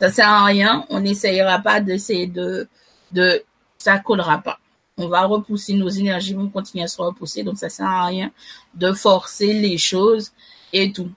Ça 0.00 0.10
sert 0.10 0.28
à 0.28 0.44
rien, 0.44 0.86
on 0.90 1.00
n'essayera 1.00 1.58
pas 1.58 1.80
d'essayer 1.80 2.26
de, 2.26 2.68
de, 3.12 3.42
ça 3.78 3.98
collera 3.98 4.38
pas. 4.38 4.58
On 4.96 5.08
va 5.08 5.24
repousser, 5.24 5.74
nos 5.74 5.88
énergies 5.88 6.34
vont 6.34 6.48
continuer 6.48 6.84
à 6.84 6.88
se 6.88 7.00
repousser, 7.00 7.42
donc 7.42 7.58
ça 7.58 7.68
sert 7.68 7.86
à 7.86 8.06
rien 8.06 8.30
de 8.74 8.92
forcer 8.92 9.52
les 9.52 9.78
choses 9.78 10.32
et 10.72 10.92
tout. 10.92 11.10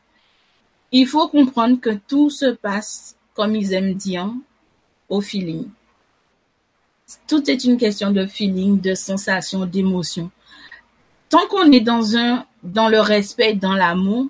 Il 0.92 1.08
faut 1.08 1.28
comprendre 1.28 1.80
que 1.80 1.92
tout 2.08 2.30
se 2.30 2.46
passe, 2.46 3.16
comme 3.34 3.56
ils 3.56 3.74
aiment 3.74 3.96
dire, 3.96 4.32
au 5.10 5.22
feeling. 5.22 5.68
Tout 7.28 7.50
est 7.50 7.64
une 7.64 7.78
question 7.78 8.12
de 8.12 8.26
feeling, 8.26 8.80
de 8.80 8.96
sensation, 8.96 9.66
d'émotion 9.66 10.32
tant 11.30 11.48
qu'on 11.48 11.72
est 11.72 11.82
dans 11.82 12.16
un, 12.16 12.46
dans 12.64 12.90
le 12.90 13.00
respect, 13.00 13.54
dans 13.54 13.74
l'amour, 13.74 14.28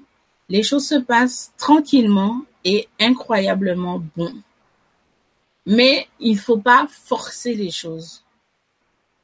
les 0.49 0.63
choses 0.63 0.87
se 0.87 0.95
passent 0.95 1.51
tranquillement 1.57 2.41
et 2.63 2.87
incroyablement 2.99 4.01
bon. 4.15 4.33
Mais 5.65 6.07
il 6.19 6.37
faut 6.37 6.59
pas 6.59 6.87
forcer 6.89 7.55
les 7.55 7.71
choses. 7.71 8.23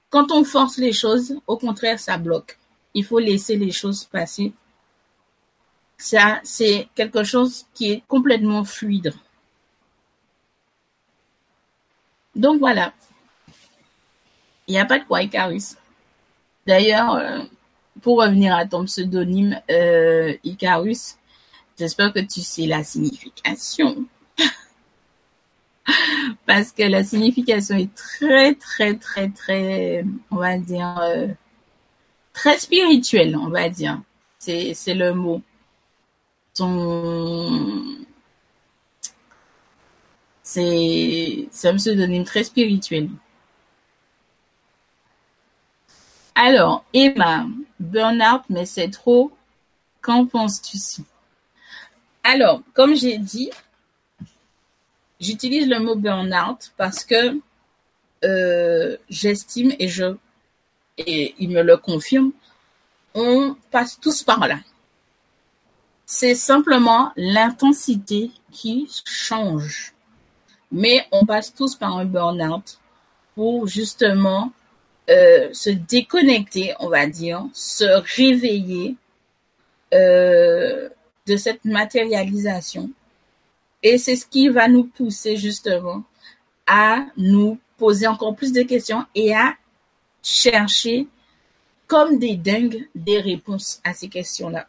Quand 0.09 0.31
on 0.31 0.43
force 0.43 0.77
les 0.77 0.93
choses, 0.93 1.35
au 1.47 1.57
contraire, 1.57 1.99
ça 1.99 2.17
bloque. 2.17 2.57
Il 2.93 3.05
faut 3.05 3.19
laisser 3.19 3.55
les 3.55 3.71
choses 3.71 4.03
passer. 4.03 4.51
Ça, 5.97 6.41
c'est 6.43 6.89
quelque 6.95 7.23
chose 7.23 7.65
qui 7.73 7.91
est 7.91 8.03
complètement 8.07 8.63
fluide. 8.63 9.13
Donc 12.35 12.59
voilà. 12.59 12.93
Il 14.67 14.71
n'y 14.71 14.79
a 14.79 14.85
pas 14.85 14.99
de 14.99 15.05
quoi, 15.05 15.21
Icarus. 15.21 15.75
D'ailleurs, 16.65 17.13
euh, 17.15 17.39
pour 18.01 18.21
revenir 18.21 18.55
à 18.55 18.65
ton 18.65 18.85
pseudonyme 18.85 19.59
euh, 19.69 20.33
Icarus, 20.43 21.15
j'espère 21.77 22.13
que 22.13 22.19
tu 22.19 22.41
sais 22.41 22.65
la 22.65 22.83
signification. 22.83 24.05
Parce 26.45 26.71
que 26.71 26.83
la 26.83 27.03
signification 27.03 27.77
est 27.77 27.93
très, 27.93 28.55
très, 28.55 28.95
très, 28.95 29.29
très, 29.29 30.05
on 30.29 30.37
va 30.37 30.57
dire, 30.57 30.99
euh, 31.01 31.27
très 32.33 32.57
spirituelle, 32.57 33.35
on 33.37 33.49
va 33.49 33.69
dire. 33.69 34.01
C'est, 34.39 34.73
c'est 34.73 34.93
le 34.93 35.13
mot. 35.13 35.41
Ton, 36.55 38.01
c'est, 40.43 41.47
c'est 41.51 41.69
un 41.69 41.75
pseudonyme 41.77 42.25
très 42.25 42.43
spirituel. 42.43 43.09
Alors, 46.35 46.85
Emma, 46.93 47.45
burn-out, 47.79 48.43
mais 48.49 48.65
c'est 48.65 48.89
trop. 48.89 49.31
Qu'en 50.01 50.25
penses-tu 50.25 51.03
Alors, 52.23 52.61
comme 52.73 52.95
j'ai 52.95 53.17
dit, 53.17 53.51
j'utilise 55.19 55.67
le 55.67 55.79
mot 55.79 55.95
burn-out 55.95 56.71
parce 56.77 57.03
que 57.03 57.39
euh, 58.23 58.97
j'estime 59.09 59.73
et 59.77 59.87
je 59.87 60.15
et 60.97 61.35
il 61.39 61.49
me 61.49 61.61
le 61.63 61.77
confirme, 61.77 62.31
on 63.13 63.55
passe 63.71 63.99
tous 63.99 64.23
par 64.23 64.47
là. 64.47 64.59
C'est 66.05 66.35
simplement 66.35 67.11
l'intensité 67.15 68.31
qui 68.51 68.89
change. 69.05 69.93
Mais 70.71 71.07
on 71.11 71.25
passe 71.25 71.53
tous 71.53 71.75
par 71.75 71.97
un 71.97 72.05
burn-out 72.05 72.79
pour 73.35 73.67
justement 73.67 74.51
euh, 75.09 75.49
se 75.53 75.69
déconnecter, 75.69 76.73
on 76.79 76.89
va 76.89 77.07
dire, 77.07 77.45
se 77.53 77.85
réveiller 78.17 78.95
euh, 79.93 80.89
de 81.27 81.37
cette 81.37 81.65
matérialisation. 81.65 82.89
Et 83.83 83.97
c'est 83.97 84.15
ce 84.15 84.25
qui 84.25 84.47
va 84.49 84.67
nous 84.67 84.83
pousser 84.83 85.37
justement 85.37 86.03
à 86.67 87.05
nous 87.17 87.59
poser 87.77 88.07
encore 88.07 88.35
plus 88.35 88.53
de 88.53 88.61
questions 88.61 89.05
et 89.15 89.33
à 89.35 89.55
chercher 90.21 91.07
comme 91.87 92.19
des 92.19 92.37
dingues 92.37 92.87
des 92.95 93.19
réponses 93.19 93.81
à 93.83 93.93
ces 93.93 94.07
questions-là. 94.07 94.67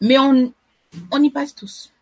Mais 0.00 0.18
on, 0.18 0.52
on 1.10 1.22
y 1.22 1.30
passe 1.30 1.54
tous. 1.54 1.92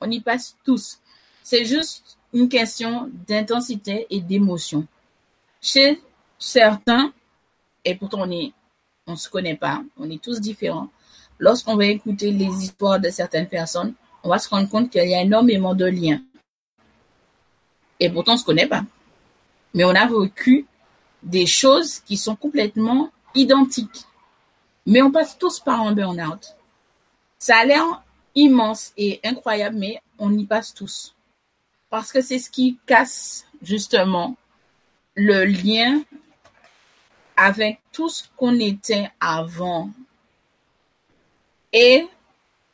On 0.00 0.10
y 0.10 0.20
passe 0.20 0.56
tous. 0.64 0.98
C'est 1.42 1.64
juste 1.64 2.18
une 2.32 2.48
question 2.48 3.10
d'intensité 3.28 4.06
et 4.10 4.20
d'émotion. 4.20 4.86
Chez 5.62 6.02
certains, 6.38 7.12
et 7.84 7.94
pourtant 7.94 8.22
on 8.22 8.30
est, 8.30 8.52
on 9.06 9.16
se 9.16 9.28
connaît 9.28 9.56
pas, 9.56 9.82
on 9.98 10.10
est 10.10 10.22
tous 10.22 10.40
différents. 10.40 10.88
Lorsqu'on 11.38 11.76
va 11.76 11.86
écouter 11.86 12.30
les 12.30 12.64
histoires 12.64 13.00
de 13.00 13.10
certaines 13.10 13.48
personnes, 13.48 13.94
on 14.22 14.28
va 14.28 14.38
se 14.38 14.48
rendre 14.48 14.68
compte 14.68 14.90
qu'il 14.90 15.08
y 15.08 15.14
a 15.14 15.22
énormément 15.22 15.74
de 15.74 15.86
liens. 15.86 16.22
Et 18.00 18.10
pourtant 18.10 18.34
on 18.34 18.36
se 18.36 18.44
connaît 18.44 18.66
pas. 18.66 18.84
Mais 19.74 19.84
on 19.84 19.90
a 19.90 20.06
vécu 20.06 20.66
des 21.22 21.46
choses 21.46 22.00
qui 22.00 22.16
sont 22.16 22.36
complètement 22.36 23.10
identiques. 23.34 24.04
Mais 24.86 25.02
on 25.02 25.10
passe 25.10 25.36
tous 25.38 25.60
par 25.60 25.80
un 25.80 25.92
burn-out. 25.92 26.54
Ça 27.38 27.58
a 27.58 27.64
l'air 27.64 28.02
immense 28.34 28.92
et 28.96 29.20
incroyable, 29.24 29.76
mais 29.76 30.00
on 30.18 30.36
y 30.36 30.44
passe 30.44 30.74
tous. 30.74 31.14
Parce 31.90 32.12
que 32.12 32.20
c'est 32.20 32.38
ce 32.38 32.50
qui 32.50 32.78
casse 32.86 33.46
justement 33.62 34.36
le 35.14 35.44
lien 35.44 36.02
avec 37.36 37.80
tout 37.92 38.08
ce 38.08 38.24
qu'on 38.36 38.58
était 38.58 39.10
avant. 39.20 39.90
Et 41.72 42.06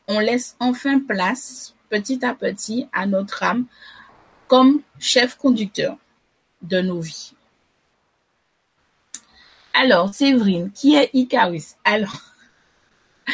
on 0.08 0.18
laisse 0.18 0.56
enfin 0.60 0.98
place, 1.00 1.74
petit 1.88 2.24
à 2.24 2.34
petit, 2.34 2.88
à 2.92 3.06
notre 3.06 3.42
âme 3.42 3.66
comme 4.48 4.82
chef 4.98 5.36
conducteur 5.36 5.96
de 6.62 6.80
nos 6.80 7.00
vies. 7.00 7.32
Alors, 9.72 10.12
Séverine, 10.12 10.72
qui 10.72 10.96
est 10.96 11.10
Icarus? 11.12 11.76
Alors, 11.84 12.20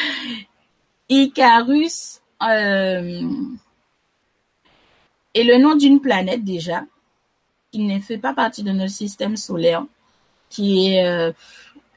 Icarus 1.09 2.21
euh, 2.43 3.21
est 5.33 5.43
le 5.43 5.57
nom 5.57 5.75
d'une 5.75 5.99
planète 5.99 6.43
déjà, 6.43 6.85
qui 7.71 7.79
ne 7.79 7.99
fait 7.99 8.19
pas 8.19 8.33
partie 8.33 8.63
de 8.63 8.71
notre 8.71 8.91
système 8.91 9.35
solaire, 9.35 9.85
qui 10.49 10.93
est 10.93 11.05
euh, 11.05 11.31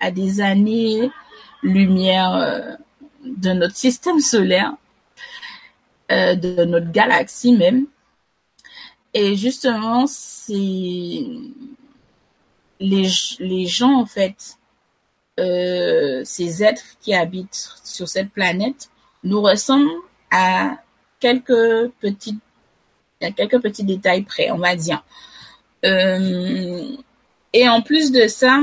à 0.01 0.11
des 0.11 0.41
années-lumière 0.41 2.35
euh, 2.35 2.77
de 3.25 3.51
notre 3.51 3.77
système 3.77 4.21
solaire, 4.21 4.73
euh, 6.11 6.35
de 6.35 6.65
notre 6.65 6.91
galaxie 6.91 7.53
même. 7.53 7.87
Et 9.13 9.37
justement, 9.37 10.07
c'est 10.07 10.53
les, 12.81 13.09
les 13.39 13.67
gens, 13.67 14.01
en 14.01 14.07
fait, 14.07 14.57
ces 15.37 16.63
êtres 16.63 16.85
qui 17.01 17.15
habitent 17.15 17.71
sur 17.83 18.07
cette 18.07 18.31
planète 18.31 18.91
nous 19.25 19.41
ressemblent 19.41 19.89
à 20.31 20.77
quelques 21.19 21.91
petits, 22.01 22.39
à 23.23 23.31
quelques 23.31 23.59
petits 23.63 23.85
détails 23.85 24.23
près, 24.23 24.51
on 24.51 24.59
va 24.59 24.77
dire. 24.77 25.03
Et 27.53 27.69
en 27.69 27.83
plus 27.83 28.13
de 28.13 28.27
ça, 28.27 28.61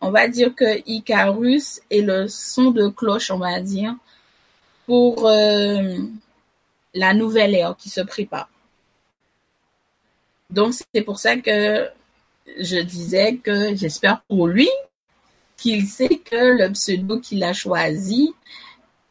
on 0.00 0.10
va 0.10 0.28
dire 0.28 0.54
que 0.54 0.82
Icarus 0.86 1.80
est 1.90 2.02
le 2.02 2.28
son 2.28 2.70
de 2.70 2.88
cloche, 2.88 3.30
on 3.30 3.38
va 3.38 3.60
dire, 3.60 3.94
pour 4.86 5.26
euh, 5.26 5.96
la 6.94 7.14
nouvelle 7.14 7.54
ère 7.54 7.76
qui 7.76 7.88
se 7.88 8.00
prépare. 8.00 8.48
Donc 10.50 10.74
c'est 10.74 11.02
pour 11.02 11.18
ça 11.18 11.36
que 11.36 11.88
je 12.58 12.76
disais 12.76 13.36
que 13.36 13.74
j'espère 13.74 14.20
pour 14.28 14.46
lui 14.46 14.68
qu'il 15.56 15.86
sait 15.86 16.20
que 16.24 16.58
le 16.58 16.70
pseudo 16.72 17.18
qu'il 17.18 17.42
a 17.42 17.52
choisi 17.52 18.34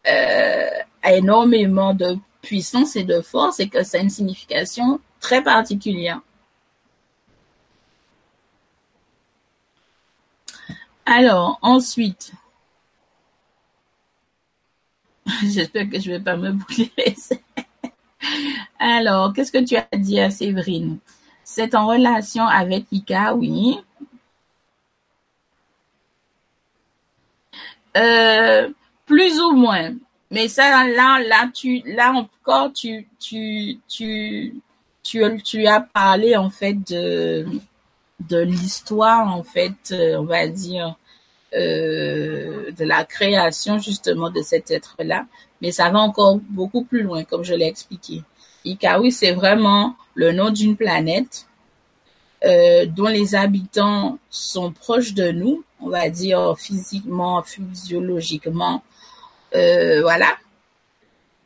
euh, 0.08 0.70
a 1.02 1.14
énormément 1.14 1.94
de 1.94 2.18
puissance 2.42 2.96
et 2.96 3.04
de 3.04 3.22
force 3.22 3.60
et 3.60 3.70
que 3.70 3.84
ça 3.84 3.98
a 3.98 4.02
une 4.02 4.10
signification 4.10 5.00
très 5.20 5.42
particulière. 5.42 6.22
Alors, 11.06 11.60
ensuite, 11.62 12.32
j'espère 15.44 15.90
que 15.90 16.00
je 16.00 16.12
vais 16.12 16.20
pas 16.20 16.38
me 16.38 16.52
bouler 16.52 16.92
Alors, 18.80 19.34
qu'est-ce 19.34 19.52
que 19.52 19.64
tu 19.64 19.76
as 19.76 19.88
dit 19.98 20.20
à 20.20 20.30
Séverine? 20.30 21.00
C'est 21.44 21.76
en 21.76 21.88
relation 21.88 22.46
avec 22.46 22.86
Ika, 22.92 23.36
oui. 23.36 23.80
Euh, 27.98 28.70
plus 29.06 29.40
ou 29.40 29.52
moins. 29.52 29.94
Mais 30.32 30.48
ça, 30.48 30.88
là, 30.88 31.20
là, 31.20 31.50
tu, 31.54 31.82
là 31.86 32.12
encore, 32.14 32.72
tu 32.74 33.08
as 35.68 35.82
parlé 35.82 36.36
en 36.36 36.50
fait 36.50 36.74
de, 36.74 37.46
de 38.20 38.40
l'histoire 38.40 39.28
en 39.36 39.44
fait, 39.44 39.92
euh, 39.92 40.18
on 40.18 40.26
va 40.26 40.48
dire, 40.48 40.96
euh, 41.56 42.72
de 42.72 42.84
la 42.84 43.04
création 43.06 43.78
justement 43.78 44.30
de 44.30 44.42
cet 44.42 44.72
être-là. 44.72 45.26
Mais 45.62 45.72
ça 45.72 45.90
va 45.90 46.00
encore 46.00 46.40
beaucoup 46.50 46.84
plus 46.84 47.04
loin, 47.04 47.24
comme 47.24 47.44
je 47.44 47.54
l'ai 47.54 47.68
expliqué. 47.68 48.24
Ikawi, 48.66 49.12
c'est 49.12 49.34
vraiment 49.34 49.96
le 50.16 50.32
nom 50.32 50.50
d'une 50.50 50.76
planète 50.76 51.48
euh, 52.46 52.86
dont 52.86 53.08
les 53.08 53.36
habitants 53.36 54.18
sont 54.30 54.72
proches 54.72 55.14
de 55.14 55.32
nous, 55.32 55.64
on 55.80 55.90
va 55.90 56.10
dire 56.10 56.56
physiquement, 56.58 57.42
physiologiquement, 57.44 58.84
euh, 59.56 60.02
voilà. 60.02 60.38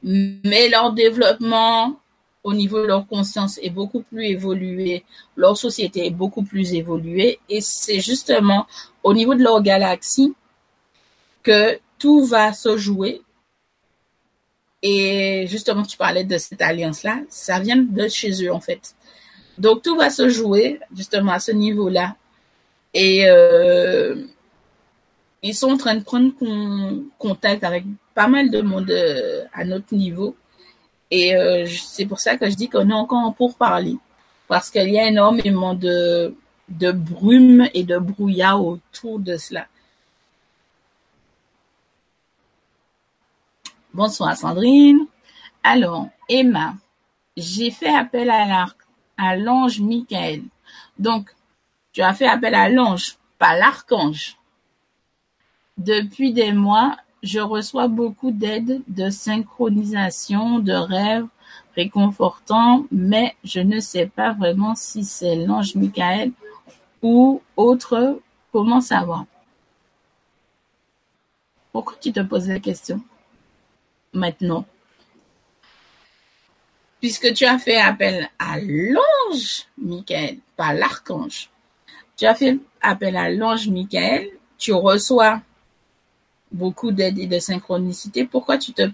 Mais 0.03 0.69
leur 0.69 0.93
développement 0.93 1.99
au 2.47 2.53
niveau 2.53 2.81
de 2.81 2.87
leur 2.87 3.05
conscience 3.07 3.59
est 3.61 3.69
beaucoup 3.69 4.03
plus 4.03 4.23
évolué, 4.23 5.03
leur 5.35 5.57
société 5.57 6.05
est 6.05 6.17
beaucoup 6.23 6.43
plus 6.43 6.73
évoluée, 6.73 7.39
et 7.49 7.59
c'est 7.59 7.99
justement 7.99 8.65
au 9.03 9.13
niveau 9.13 9.35
de 9.35 9.43
leur 9.43 9.61
galaxie 9.61 10.33
que 11.43 11.77
tout 11.99 12.23
va 12.23 12.53
se 12.53 12.77
jouer. 12.77 13.21
Et 14.81 15.45
justement, 15.49 15.83
tu 15.83 15.97
parlais 15.97 16.23
de 16.23 16.37
cette 16.37 16.61
alliance-là, 16.61 17.19
ça 17.27 17.59
vient 17.59 17.75
de 17.75 18.07
chez 18.07 18.31
eux 18.45 18.53
en 18.53 18.61
fait. 18.61 18.95
Donc 19.57 19.81
tout 19.81 19.97
va 19.97 20.09
se 20.09 20.29
jouer 20.29 20.79
justement 20.95 21.33
à 21.33 21.41
ce 21.41 21.51
niveau-là. 21.51 22.15
Et 22.93 23.25
euh, 23.27 24.23
ils 25.43 25.53
sont 25.53 25.71
en 25.71 25.77
train 25.77 25.95
de 25.95 26.03
prendre 26.03 26.31
contact 27.17 27.65
avec 27.65 27.83
pas 28.15 28.27
mal 28.27 28.49
de 28.49 28.61
monde 28.61 28.89
euh, 28.89 29.43
à 29.51 29.65
notre 29.65 29.93
niveau. 29.93 30.37
Et 31.09 31.35
euh, 31.35 31.65
c'est 31.67 32.05
pour 32.05 32.19
ça 32.19 32.37
que 32.37 32.49
je 32.49 32.55
dis 32.55 32.69
qu'on 32.69 32.89
est 32.89 32.93
encore 32.93 33.33
pour 33.35 33.55
parler. 33.55 33.95
Parce 34.47 34.69
qu'il 34.69 34.89
y 34.89 34.99
a 34.99 35.07
énormément 35.07 35.73
de, 35.73 36.35
de 36.69 36.91
brume 36.91 37.67
et 37.73 37.83
de 37.83 37.97
brouillard 37.97 38.63
autour 38.63 39.19
de 39.19 39.37
cela. 39.37 39.67
Bonsoir 43.93 44.37
Sandrine. 44.37 45.07
Alors, 45.63 46.07
Emma, 46.29 46.75
j'ai 47.35 47.71
fait 47.71 47.93
appel 47.93 48.29
à 48.29 49.35
l'ange 49.35 49.79
Michael. 49.79 50.43
Donc, 50.99 51.33
tu 51.93 52.01
as 52.01 52.13
fait 52.13 52.27
appel 52.27 52.53
à 52.53 52.69
l'ange, 52.69 53.17
pas 53.39 53.57
l'archange. 53.57 54.37
Depuis 55.77 56.31
des 56.31 56.51
mois, 56.51 56.95
je 57.27 57.39
reçois 57.39 57.87
beaucoup 57.87 58.31
d'aide, 58.31 58.81
de 58.87 59.09
synchronisation, 59.09 60.59
de 60.59 60.73
rêves 60.73 61.27
réconfortants, 61.75 62.85
mais 62.91 63.35
je 63.43 63.59
ne 63.59 63.79
sais 63.79 64.07
pas 64.07 64.33
vraiment 64.33 64.75
si 64.75 65.03
c'est 65.03 65.35
l'ange 65.35 65.75
Michael 65.75 66.31
ou 67.01 67.41
autre. 67.55 68.19
Comment 68.51 68.81
savoir 68.81 69.25
Pourquoi 71.71 71.97
tu 72.01 72.11
te 72.11 72.21
poses 72.21 72.47
la 72.47 72.59
question? 72.59 73.01
Maintenant 74.13 74.65
puisque 76.99 77.33
tu 77.33 77.45
as 77.45 77.59
fait 77.59 77.77
appel 77.77 78.29
à 78.39 78.59
l'ange 78.59 79.65
Michael, 79.77 80.37
pas 80.55 80.73
l'archange. 80.73 81.49
Tu 82.15 82.25
as 82.25 82.35
fait 82.35 82.57
appel 82.81 83.15
à 83.15 83.29
l'ange 83.29 83.67
Michael, 83.67 84.29
tu 84.57 84.73
reçois 84.73 85.41
beaucoup 86.51 86.91
d'aide 86.91 87.19
et 87.19 87.27
de 87.27 87.39
synchronicité. 87.39 88.25
Pourquoi 88.25 88.57
tu 88.57 88.73
te, 88.73 88.89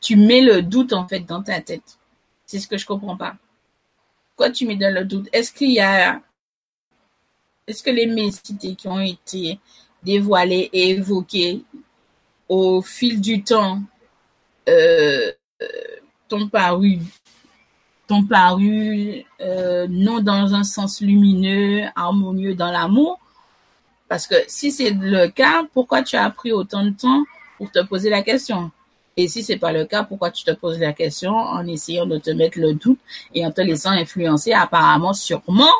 tu 0.00 0.16
mets 0.16 0.40
le 0.40 0.62
doute 0.62 0.92
en 0.92 1.06
fait 1.06 1.20
dans 1.20 1.42
ta 1.42 1.60
tête? 1.60 1.98
C'est 2.46 2.58
ce 2.58 2.68
que 2.68 2.78
je 2.78 2.86
comprends 2.86 3.16
pas. 3.16 3.36
Pourquoi 4.30 4.50
tu 4.50 4.66
mets 4.66 4.76
dans 4.76 4.92
le 4.94 5.04
doute? 5.04 5.28
Est-ce 5.32 5.52
qu'il 5.52 5.72
y 5.72 5.80
a, 5.80 6.20
est-ce 7.66 7.82
que 7.82 7.90
les 7.90 8.06
messités 8.06 8.74
qui 8.74 8.88
ont 8.88 9.00
été 9.00 9.58
dévoilées 10.02 10.68
et 10.72 10.90
évoquées 10.90 11.62
au 12.48 12.82
fil 12.82 13.20
du 13.20 13.42
temps 13.42 13.82
euh 14.68 15.32
t'ont 16.28 16.48
paru 16.48 16.98
t'ont 18.06 18.24
paru 18.24 19.24
euh, 19.40 19.86
non 19.88 20.20
dans 20.20 20.54
un 20.54 20.64
sens 20.64 21.00
lumineux, 21.00 21.84
harmonieux 21.94 22.54
dans 22.54 22.70
l'amour? 22.70 23.20
Parce 24.12 24.26
que 24.26 24.34
si 24.46 24.70
c'est 24.70 24.90
le 24.90 25.28
cas, 25.28 25.64
pourquoi 25.72 26.02
tu 26.02 26.16
as 26.16 26.28
pris 26.28 26.52
autant 26.52 26.84
de 26.84 26.90
temps 26.90 27.24
pour 27.56 27.70
te 27.70 27.82
poser 27.82 28.10
la 28.10 28.20
question? 28.20 28.70
Et 29.16 29.26
si 29.26 29.42
c'est 29.42 29.56
pas 29.56 29.72
le 29.72 29.86
cas, 29.86 30.04
pourquoi 30.04 30.30
tu 30.30 30.44
te 30.44 30.50
poses 30.50 30.78
la 30.78 30.92
question 30.92 31.34
en 31.34 31.66
essayant 31.66 32.04
de 32.04 32.18
te 32.18 32.28
mettre 32.28 32.58
le 32.60 32.74
doute 32.74 32.98
et 33.34 33.46
en 33.46 33.50
te 33.50 33.62
laissant 33.62 33.92
influencer 33.92 34.52
apparemment, 34.52 35.14
sûrement, 35.14 35.72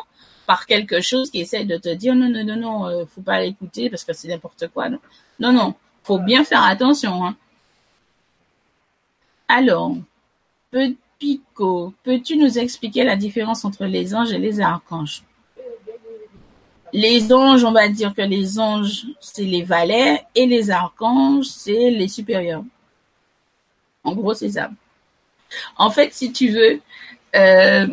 par 0.47 0.65
quelque 0.65 0.99
chose 0.99 1.29
qui 1.29 1.41
essaie 1.41 1.63
de 1.63 1.77
te 1.77 1.89
dire 1.93 2.15
non, 2.15 2.27
non, 2.27 2.43
non, 2.43 2.55
non, 2.55 2.87
euh, 2.87 3.05
faut 3.05 3.21
pas 3.21 3.39
l'écouter 3.39 3.91
parce 3.91 4.03
que 4.03 4.13
c'est 4.13 4.29
n'importe 4.29 4.67
quoi. 4.69 4.89
Non, 4.89 4.97
non, 5.39 5.53
non, 5.53 5.75
faut 6.01 6.17
bien 6.17 6.43
faire 6.43 6.63
attention. 6.63 7.23
Hein. 7.27 7.35
Alors, 9.47 9.95
Pico, 11.19 11.93
peux-tu 12.01 12.35
nous 12.37 12.57
expliquer 12.57 13.03
la 13.03 13.15
différence 13.15 13.63
entre 13.63 13.85
les 13.85 14.15
anges 14.15 14.33
et 14.33 14.39
les 14.39 14.59
archanges? 14.59 15.21
Les 16.93 17.33
anges, 17.33 17.63
on 17.63 17.71
va 17.71 17.89
dire 17.89 18.13
que 18.13 18.21
les 18.21 18.59
anges, 18.59 19.07
c'est 19.19 19.45
les 19.45 19.63
valets 19.63 20.23
et 20.35 20.45
les 20.45 20.69
archanges, 20.69 21.47
c'est 21.47 21.89
les 21.89 22.07
supérieurs. 22.07 22.63
En 24.03 24.13
gros, 24.13 24.35
c'est 24.35 24.51
ça. 24.51 24.69
En 25.75 25.89
fait, 25.89 26.13
si 26.13 26.31
tu 26.31 26.49
veux, 26.49 26.81
euh, 27.35 27.87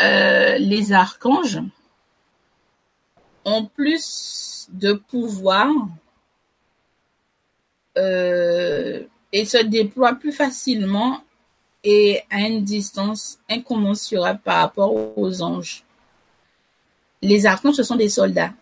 euh, 0.00 0.58
les 0.58 0.92
archanges 0.92 1.60
ont 3.44 3.66
plus 3.66 4.68
de 4.70 4.92
pouvoir 4.92 5.68
euh, 7.96 9.02
et 9.32 9.44
se 9.44 9.58
déploient 9.58 10.14
plus 10.14 10.32
facilement 10.32 11.24
et 11.82 12.20
à 12.30 12.40
une 12.42 12.62
distance 12.62 13.38
incommensurable 13.50 14.40
par 14.44 14.58
rapport 14.58 15.18
aux 15.18 15.42
anges. 15.42 15.84
Les 17.22 17.46
archanges, 17.46 17.74
ce 17.74 17.82
sont 17.82 17.96
des 17.96 18.08
soldats. 18.08 18.52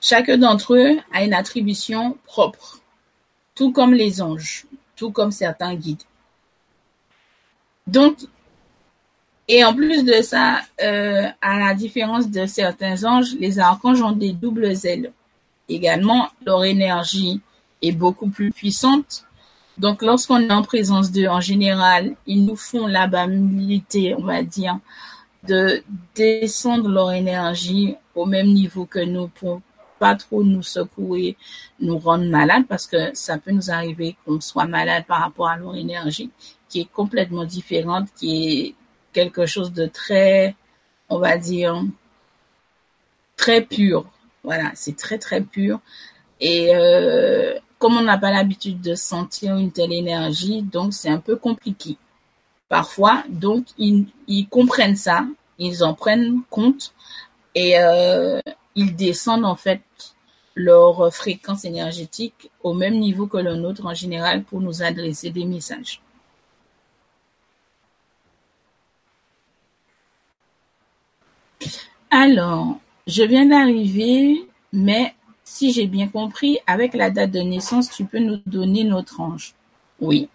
Chacun 0.00 0.38
d'entre 0.38 0.74
eux 0.74 0.98
a 1.12 1.24
une 1.24 1.34
attribution 1.34 2.16
propre, 2.24 2.80
tout 3.54 3.72
comme 3.72 3.94
les 3.94 4.22
anges, 4.22 4.66
tout 4.96 5.10
comme 5.10 5.30
certains 5.30 5.74
guides. 5.74 6.02
Donc, 7.86 8.16
et 9.46 9.64
en 9.64 9.74
plus 9.74 10.04
de 10.04 10.22
ça, 10.22 10.60
euh, 10.82 11.28
à 11.42 11.58
la 11.58 11.74
différence 11.74 12.30
de 12.30 12.46
certains 12.46 13.04
anges, 13.04 13.34
les 13.38 13.58
archanges 13.58 14.00
ont 14.00 14.12
des 14.12 14.32
doubles 14.32 14.74
ailes. 14.84 15.12
Également, 15.68 16.28
leur 16.44 16.64
énergie 16.64 17.40
est 17.82 17.92
beaucoup 17.92 18.28
plus 18.28 18.52
puissante 18.52 19.24
donc, 19.80 20.02
lorsqu'on 20.02 20.40
est 20.40 20.52
en 20.52 20.60
présence 20.60 21.10
d'eux, 21.10 21.26
en 21.26 21.40
général, 21.40 22.14
ils 22.26 22.44
nous 22.44 22.54
font 22.54 22.86
l'amabilité, 22.86 24.14
on 24.18 24.24
va 24.24 24.42
dire, 24.42 24.78
de 25.44 25.82
descendre 26.14 26.88
leur 26.88 27.12
énergie 27.12 27.96
au 28.14 28.26
même 28.26 28.48
niveau 28.48 28.84
que 28.84 29.00
nous 29.00 29.28
pour 29.28 29.60
pas 29.98 30.14
trop 30.14 30.42
nous 30.42 30.62
secouer, 30.62 31.36
nous 31.78 31.98
rendre 31.98 32.24
malades 32.24 32.64
parce 32.68 32.86
que 32.86 33.14
ça 33.14 33.38
peut 33.38 33.50
nous 33.50 33.70
arriver 33.70 34.16
qu'on 34.24 34.40
soit 34.40 34.64
malade 34.64 35.04
par 35.06 35.20
rapport 35.20 35.48
à 35.48 35.56
leur 35.58 35.76
énergie 35.76 36.30
qui 36.70 36.80
est 36.80 36.90
complètement 36.90 37.44
différente, 37.44 38.08
qui 38.16 38.30
est 38.48 38.74
quelque 39.12 39.44
chose 39.44 39.72
de 39.72 39.86
très, 39.86 40.54
on 41.08 41.18
va 41.18 41.36
dire, 41.36 41.82
très 43.36 43.60
pur. 43.60 44.06
Voilà, 44.42 44.70
c'est 44.74 44.96
très 44.96 45.18
très 45.18 45.42
pur. 45.42 45.80
Et 46.40 46.74
euh, 46.74 47.58
comme 47.78 47.96
on 47.96 48.02
n'a 48.02 48.16
pas 48.16 48.30
l'habitude 48.30 48.80
de 48.80 48.94
sentir 48.94 49.56
une 49.56 49.72
telle 49.72 49.92
énergie, 49.92 50.62
donc 50.62 50.94
c'est 50.94 51.10
un 51.10 51.18
peu 51.18 51.36
compliqué. 51.36 51.98
Parfois, 52.70 53.24
donc 53.28 53.66
ils, 53.78 54.06
comprennent 54.48 54.96
ça, 54.96 55.26
ils 55.58 55.82
en 55.82 55.92
prennent 55.92 56.42
compte 56.50 56.94
et 57.56 57.76
euh, 57.78 58.40
ils 58.76 58.94
descendent 58.94 59.44
en 59.44 59.56
fait 59.56 59.82
leur 60.54 61.12
fréquence 61.12 61.64
énergétique 61.64 62.48
au 62.62 62.72
même 62.72 62.98
niveau 63.00 63.26
que 63.26 63.38
le 63.38 63.56
nôtre 63.56 63.86
en 63.86 63.94
général 63.94 64.44
pour 64.44 64.60
nous 64.60 64.84
adresser 64.84 65.30
des 65.30 65.44
messages. 65.46 66.00
Alors, 72.12 72.78
je 73.08 73.24
viens 73.24 73.46
d'arriver, 73.46 74.48
mais 74.72 75.14
si 75.42 75.72
j'ai 75.72 75.86
bien 75.88 76.06
compris, 76.06 76.58
avec 76.68 76.94
la 76.94 77.10
date 77.10 77.32
de 77.32 77.40
naissance, 77.40 77.90
tu 77.90 78.04
peux 78.04 78.20
nous 78.20 78.38
donner 78.46 78.84
notre 78.84 79.20
ange. 79.20 79.54
Oui. 80.00 80.28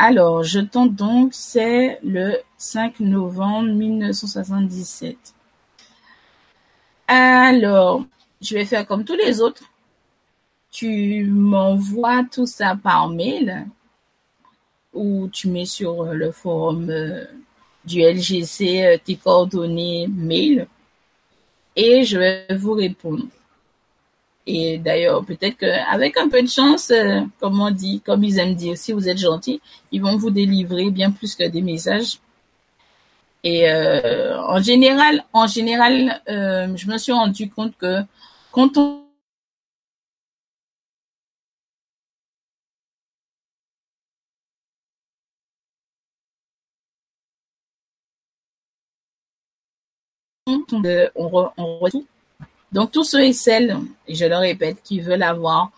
Alors, 0.00 0.44
je 0.44 0.60
tente 0.60 0.94
donc, 0.94 1.34
c'est 1.34 1.98
le 2.04 2.38
5 2.56 3.00
novembre 3.00 3.70
1977. 3.70 5.16
Alors, 7.08 8.04
je 8.40 8.54
vais 8.54 8.64
faire 8.64 8.86
comme 8.86 9.04
tous 9.04 9.16
les 9.16 9.40
autres. 9.40 9.64
Tu 10.70 11.24
m'envoies 11.24 12.24
tout 12.30 12.46
ça 12.46 12.76
par 12.80 13.08
mail 13.08 13.66
ou 14.92 15.28
tu 15.32 15.48
mets 15.48 15.64
sur 15.64 16.04
le 16.04 16.30
forum 16.30 16.90
euh, 16.90 17.24
du 17.84 18.00
LGC 18.00 18.84
euh, 18.84 18.98
tes 19.04 19.16
coordonnées 19.16 20.06
mail 20.06 20.68
et 21.74 22.04
je 22.04 22.18
vais 22.18 22.46
vous 22.54 22.74
répondre. 22.74 23.24
Et 24.50 24.78
d'ailleurs, 24.78 25.24
peut-être 25.26 25.58
qu'avec 25.58 26.16
un 26.16 26.28
peu 26.30 26.40
de 26.42 26.48
chance, 26.48 26.90
euh, 26.90 27.20
comme 27.38 27.60
on 27.60 27.70
dit, 27.70 28.00
comme 28.00 28.24
ils 28.24 28.38
aiment 28.38 28.54
dire, 28.54 28.78
si 28.78 28.92
vous 28.92 29.08
êtes 29.08 29.18
gentil, 29.18 29.60
ils 29.92 30.00
vont 30.02 30.16
vous 30.16 30.30
délivrer 30.30 30.90
bien 30.90 31.10
plus 31.10 31.34
que 31.36 31.46
des 31.48 31.60
messages. 31.62 32.18
Et 33.44 33.70
euh, 33.70 34.40
en 34.42 34.60
général, 34.62 35.24
en 35.32 35.46
général, 35.46 36.22
je 36.26 36.90
me 36.90 36.98
suis 36.98 37.12
rendu 37.12 37.50
compte 37.50 37.76
que 37.78 38.00
quand 38.52 38.76
on 38.78 39.08
on, 51.16 51.50
on, 51.56 51.80
Donc 52.72 52.92
tous 52.92 53.04
ceux 53.04 53.24
et 53.24 53.32
celles, 53.32 53.76
et 54.06 54.14
je 54.14 54.24
le 54.24 54.36
répète, 54.36 54.82
qui 54.82 55.00
veulent 55.00 55.22
avoir, 55.22 55.70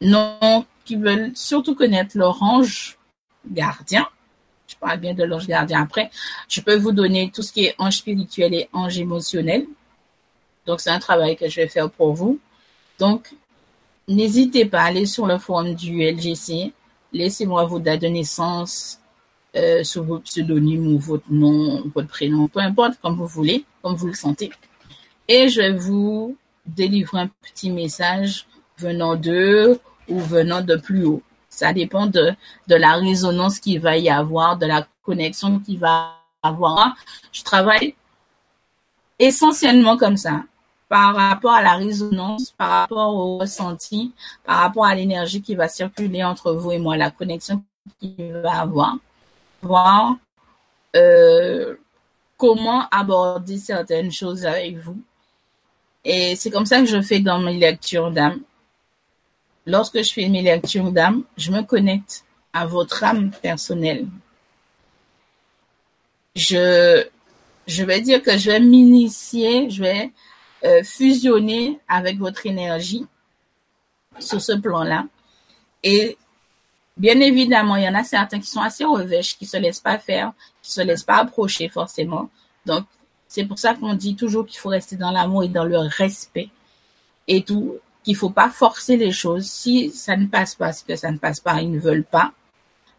non, 0.00 0.64
qui 0.84 0.96
veulent 0.96 1.32
surtout 1.34 1.74
connaître 1.74 2.16
leur 2.16 2.42
ange 2.42 2.98
gardien, 3.46 4.08
je 4.66 4.76
parle 4.76 4.98
bien 4.98 5.14
de 5.14 5.24
l'ange 5.24 5.46
gardien 5.46 5.82
après, 5.82 6.10
je 6.48 6.60
peux 6.60 6.76
vous 6.76 6.92
donner 6.92 7.30
tout 7.32 7.42
ce 7.42 7.52
qui 7.52 7.64
est 7.66 7.74
ange 7.78 7.98
spirituel 7.98 8.54
et 8.54 8.68
ange 8.72 8.98
émotionnel. 8.98 9.66
Donc 10.66 10.80
c'est 10.80 10.90
un 10.90 10.98
travail 10.98 11.36
que 11.36 11.48
je 11.48 11.60
vais 11.60 11.68
faire 11.68 11.90
pour 11.90 12.12
vous. 12.12 12.38
Donc 12.98 13.34
n'hésitez 14.06 14.66
pas 14.66 14.82
à 14.82 14.84
aller 14.86 15.06
sur 15.06 15.26
le 15.26 15.38
forum 15.38 15.74
du 15.74 16.02
LGC, 16.02 16.72
laissez-moi 17.12 17.64
vos 17.64 17.78
dates 17.78 18.02
de 18.02 18.08
naissance, 18.08 19.00
euh, 19.56 19.82
sous 19.82 20.04
votre 20.04 20.24
pseudonyme 20.24 20.94
ou 20.94 20.98
votre 20.98 21.30
nom, 21.30 21.82
votre 21.94 22.08
prénom, 22.08 22.48
peu 22.48 22.60
importe, 22.60 22.98
comme 23.00 23.16
vous 23.16 23.26
voulez, 23.26 23.64
comme 23.82 23.94
vous 23.94 24.08
le 24.08 24.14
sentez. 24.14 24.50
Et 25.28 25.48
je 25.48 25.60
vais 25.60 25.72
vous 25.72 26.36
délivrer 26.66 27.20
un 27.20 27.30
petit 27.42 27.70
message 27.70 28.46
venant 28.78 29.16
d'eux 29.16 29.78
ou 30.08 30.18
venant 30.20 30.60
de 30.62 30.76
plus 30.76 31.04
haut. 31.04 31.22
Ça 31.48 31.72
dépend 31.72 32.06
de, 32.06 32.32
de 32.66 32.74
la 32.74 32.94
résonance 32.94 33.58
qu'il 33.58 33.80
va 33.80 33.96
y 33.96 34.08
avoir, 34.08 34.56
de 34.56 34.66
la 34.66 34.86
connexion 35.02 35.58
qu'il 35.60 35.78
va 35.78 36.14
avoir. 36.42 36.94
Je 37.32 37.42
travaille 37.42 37.94
essentiellement 39.18 39.96
comme 39.96 40.16
ça, 40.16 40.44
par 40.88 41.14
rapport 41.14 41.52
à 41.52 41.62
la 41.62 41.74
résonance, 41.74 42.52
par 42.52 42.70
rapport 42.70 43.14
au 43.14 43.38
ressenti, 43.38 44.12
par 44.44 44.58
rapport 44.60 44.86
à 44.86 44.94
l'énergie 44.94 45.42
qui 45.42 45.54
va 45.54 45.68
circuler 45.68 46.24
entre 46.24 46.52
vous 46.52 46.72
et 46.72 46.78
moi, 46.78 46.96
la 46.96 47.10
connexion 47.10 47.62
qu'il 48.00 48.32
va 48.32 48.60
avoir 48.60 48.96
voir 49.62 50.16
euh, 50.96 51.76
comment 52.36 52.88
aborder 52.90 53.58
certaines 53.58 54.12
choses 54.12 54.46
avec 54.46 54.76
vous. 54.76 55.00
Et 56.08 56.36
c'est 56.36 56.50
comme 56.50 56.64
ça 56.64 56.80
que 56.80 56.86
je 56.86 57.02
fais 57.02 57.20
dans 57.20 57.38
mes 57.38 57.58
lectures 57.58 58.10
d'âme. 58.10 58.40
Lorsque 59.66 60.02
je 60.02 60.10
fais 60.10 60.28
mes 60.28 60.40
lectures 60.40 60.90
d'âme, 60.90 61.24
je 61.36 61.50
me 61.52 61.60
connecte 61.62 62.24
à 62.54 62.64
votre 62.64 63.04
âme 63.04 63.30
personnelle. 63.42 64.06
Je, 66.34 67.04
je 67.66 67.84
vais 67.84 68.00
dire 68.00 68.22
que 68.22 68.38
je 68.38 68.50
vais 68.50 68.60
m'initier, 68.60 69.68
je 69.68 69.82
vais 69.82 70.10
euh, 70.64 70.82
fusionner 70.82 71.78
avec 71.86 72.16
votre 72.16 72.46
énergie 72.46 73.06
sur 74.18 74.40
ce 74.40 74.52
plan-là. 74.52 75.04
Et 75.82 76.16
Bien 76.98 77.20
évidemment, 77.20 77.76
il 77.76 77.84
y 77.84 77.88
en 77.88 77.94
a 77.94 78.02
certains 78.02 78.40
qui 78.40 78.50
sont 78.50 78.60
assez 78.60 78.84
revêches, 78.84 79.38
qui 79.38 79.46
se 79.46 79.56
laissent 79.56 79.78
pas 79.78 79.98
faire, 79.98 80.32
qui 80.60 80.72
se 80.72 80.80
laissent 80.80 81.04
pas 81.04 81.18
approcher 81.18 81.68
forcément. 81.68 82.28
Donc, 82.66 82.86
c'est 83.28 83.44
pour 83.44 83.58
ça 83.58 83.74
qu'on 83.74 83.94
dit 83.94 84.16
toujours 84.16 84.46
qu'il 84.46 84.58
faut 84.58 84.70
rester 84.70 84.96
dans 84.96 85.10
l'amour 85.10 85.44
et 85.44 85.48
dans 85.48 85.64
le 85.64 85.78
respect 85.78 86.48
et 87.28 87.42
tout, 87.42 87.76
qu'il 88.02 88.16
faut 88.16 88.30
pas 88.30 88.48
forcer 88.48 88.96
les 88.96 89.12
choses. 89.12 89.44
Si 89.44 89.90
ça 89.90 90.16
ne 90.16 90.26
passe 90.26 90.54
pas, 90.54 90.72
c'est 90.72 90.86
que 90.86 90.96
ça 90.96 91.10
ne 91.10 91.18
passe 91.18 91.40
pas, 91.40 91.60
ils 91.60 91.70
ne 91.70 91.78
veulent 91.78 92.04
pas. 92.04 92.32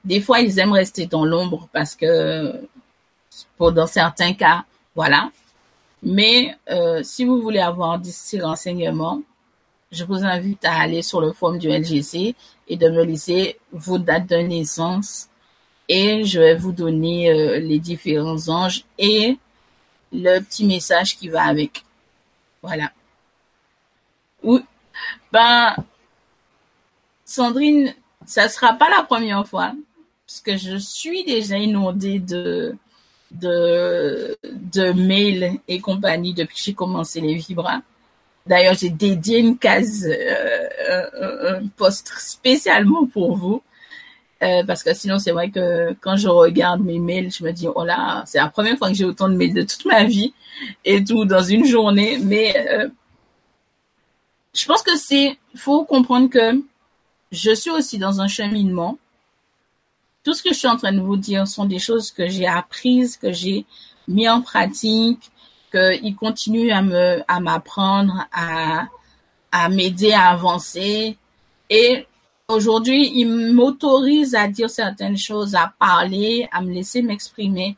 Des 0.05 0.21
fois, 0.21 0.39
ils 0.39 0.59
aiment 0.59 0.73
rester 0.73 1.07
dans 1.07 1.25
l'ombre 1.25 1.67
parce 1.73 1.95
que, 1.95 2.61
pour 3.57 3.71
dans 3.71 3.87
certains 3.87 4.33
cas, 4.33 4.65
voilà. 4.95 5.31
Mais 6.03 6.55
euh, 6.69 7.01
si 7.03 7.25
vous 7.25 7.41
voulez 7.41 7.59
avoir 7.59 7.99
ces 8.03 8.39
renseignements, 8.39 9.21
je 9.91 10.03
vous 10.05 10.23
invite 10.23 10.63
à 10.63 10.79
aller 10.79 11.01
sur 11.01 11.19
le 11.19 11.33
forum 11.33 11.57
du 11.57 11.69
LGC 11.69 12.35
et 12.67 12.77
de 12.77 12.89
me 12.89 13.03
laisser 13.03 13.57
vos 13.71 13.97
dates 13.97 14.27
de 14.27 14.37
naissance 14.37 15.27
et 15.87 16.23
je 16.23 16.39
vais 16.39 16.55
vous 16.55 16.71
donner 16.71 17.31
euh, 17.31 17.59
les 17.59 17.79
différents 17.79 18.47
anges 18.47 18.85
et 18.99 19.37
le 20.11 20.39
petit 20.39 20.65
message 20.65 21.17
qui 21.17 21.29
va 21.29 21.43
avec. 21.43 21.83
Voilà. 22.61 22.91
Oui. 24.43 24.61
Ben, 25.31 25.75
Sandrine, 27.25 27.93
ça 28.25 28.49
sera 28.49 28.73
pas 28.73 28.89
la 28.89 29.03
première 29.03 29.47
fois 29.47 29.73
parce 30.27 30.41
que 30.41 30.57
je 30.57 30.77
suis 30.77 31.23
déjà 31.25 31.57
inondée 31.57 32.19
de 32.19 32.77
de 33.31 34.91
mails 34.91 35.59
et 35.67 35.79
compagnie 35.79 36.33
depuis 36.33 36.55
que 36.55 36.63
j'ai 36.63 36.73
commencé 36.73 37.21
les 37.21 37.35
vibras. 37.35 37.81
D'ailleurs, 38.45 38.73
j'ai 38.73 38.89
dédié 38.89 39.39
une 39.39 39.57
case, 39.57 40.07
euh, 40.09 41.59
un 41.59 41.67
poste 41.67 42.11
spécialement 42.17 43.05
pour 43.05 43.35
vous. 43.35 43.61
Euh, 44.41 44.63
parce 44.63 44.83
que 44.83 44.93
sinon, 44.93 45.19
c'est 45.19 45.31
vrai 45.31 45.49
que 45.49 45.93
quand 45.99 46.15
je 46.15 46.29
regarde 46.29 46.81
mes 46.81 46.99
mails, 46.99 47.31
je 47.31 47.43
me 47.43 47.51
dis, 47.51 47.67
oh 47.67 47.83
là, 47.83 48.23
c'est 48.25 48.37
la 48.37 48.47
première 48.47 48.77
fois 48.77 48.87
que 48.87 48.93
j'ai 48.93 49.05
autant 49.05 49.27
de 49.27 49.35
mails 49.35 49.53
de 49.53 49.63
toute 49.63 49.85
ma 49.85 50.05
vie 50.05 50.33
et 50.85 51.03
tout 51.03 51.25
dans 51.25 51.43
une 51.43 51.65
journée. 51.65 52.19
Mais 52.19 52.55
euh, 52.69 52.87
je 54.53 54.65
pense 54.65 54.81
que 54.81 54.95
c'est, 54.97 55.37
faut 55.55 55.83
comprendre 55.83 56.29
que 56.29 56.61
je 57.31 57.53
suis 57.53 57.69
aussi 57.69 57.97
dans 57.97 58.21
un 58.21 58.27
cheminement. 58.27 58.97
Tout 60.23 60.33
ce 60.33 60.41
que 60.41 60.49
je 60.49 60.59
suis 60.59 60.67
en 60.67 60.77
train 60.77 60.93
de 60.93 61.01
vous 61.01 61.17
dire 61.17 61.47
sont 61.47 61.65
des 61.65 61.79
choses 61.79 62.11
que 62.11 62.27
j'ai 62.27 62.47
apprises, 62.47 63.17
que 63.17 63.33
j'ai 63.33 63.65
mis 64.07 64.27
en 64.29 64.41
pratique, 64.41 65.31
qu'il 65.71 66.15
continue 66.15 66.71
à 66.71 66.81
me 66.81 67.21
à 67.27 67.39
m'apprendre, 67.39 68.25
à, 68.31 68.87
à 69.51 69.69
m'aider 69.69 70.13
à 70.13 70.29
avancer. 70.29 71.17
Et 71.69 72.07
aujourd'hui, 72.49 73.11
il 73.15 73.53
m'autorise 73.53 74.35
à 74.35 74.47
dire 74.47 74.69
certaines 74.69 75.17
choses, 75.17 75.55
à 75.55 75.73
parler, 75.79 76.49
à 76.51 76.61
me 76.61 76.71
laisser 76.73 77.01
m'exprimer, 77.01 77.77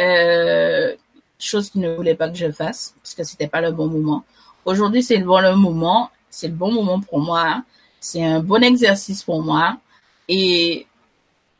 euh, 0.00 0.94
chose 1.38 1.68
qu'il 1.70 1.82
ne 1.82 1.94
voulait 1.94 2.14
pas 2.14 2.30
que 2.30 2.36
je 2.36 2.50
fasse, 2.50 2.94
parce 3.02 3.14
que 3.14 3.24
c'était 3.24 3.48
pas 3.48 3.60
le 3.60 3.72
bon 3.72 3.88
moment. 3.88 4.24
Aujourd'hui, 4.64 5.02
c'est 5.02 5.18
le 5.18 5.26
bon 5.26 5.40
le 5.40 5.54
moment, 5.54 6.10
c'est 6.30 6.48
le 6.48 6.54
bon 6.54 6.72
moment 6.72 7.00
pour 7.00 7.20
moi, 7.20 7.62
c'est 8.00 8.24
un 8.24 8.40
bon 8.40 8.62
exercice 8.62 9.22
pour 9.22 9.42
moi, 9.42 9.76
et 10.28 10.86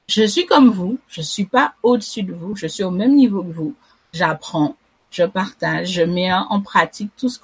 je 0.09 0.25
suis 0.25 0.47
comme 0.47 0.71
vous, 0.71 0.99
je 1.09 1.21
suis 1.21 1.45
pas 1.45 1.75
au-dessus 1.83 2.23
de 2.23 2.33
vous, 2.33 2.57
je 2.57 2.67
suis 2.67 2.85
au 2.85 2.91
même 2.91 3.15
niveau 3.15 3.43
que 3.43 3.53
vous. 3.53 3.75
J'apprends, 4.13 4.77
je 5.11 5.25
partage, 5.25 5.91
je 5.91 6.03
mets 6.03 6.33
en 6.33 6.61
pratique 6.61 7.11
tout 7.17 7.29
ce 7.29 7.39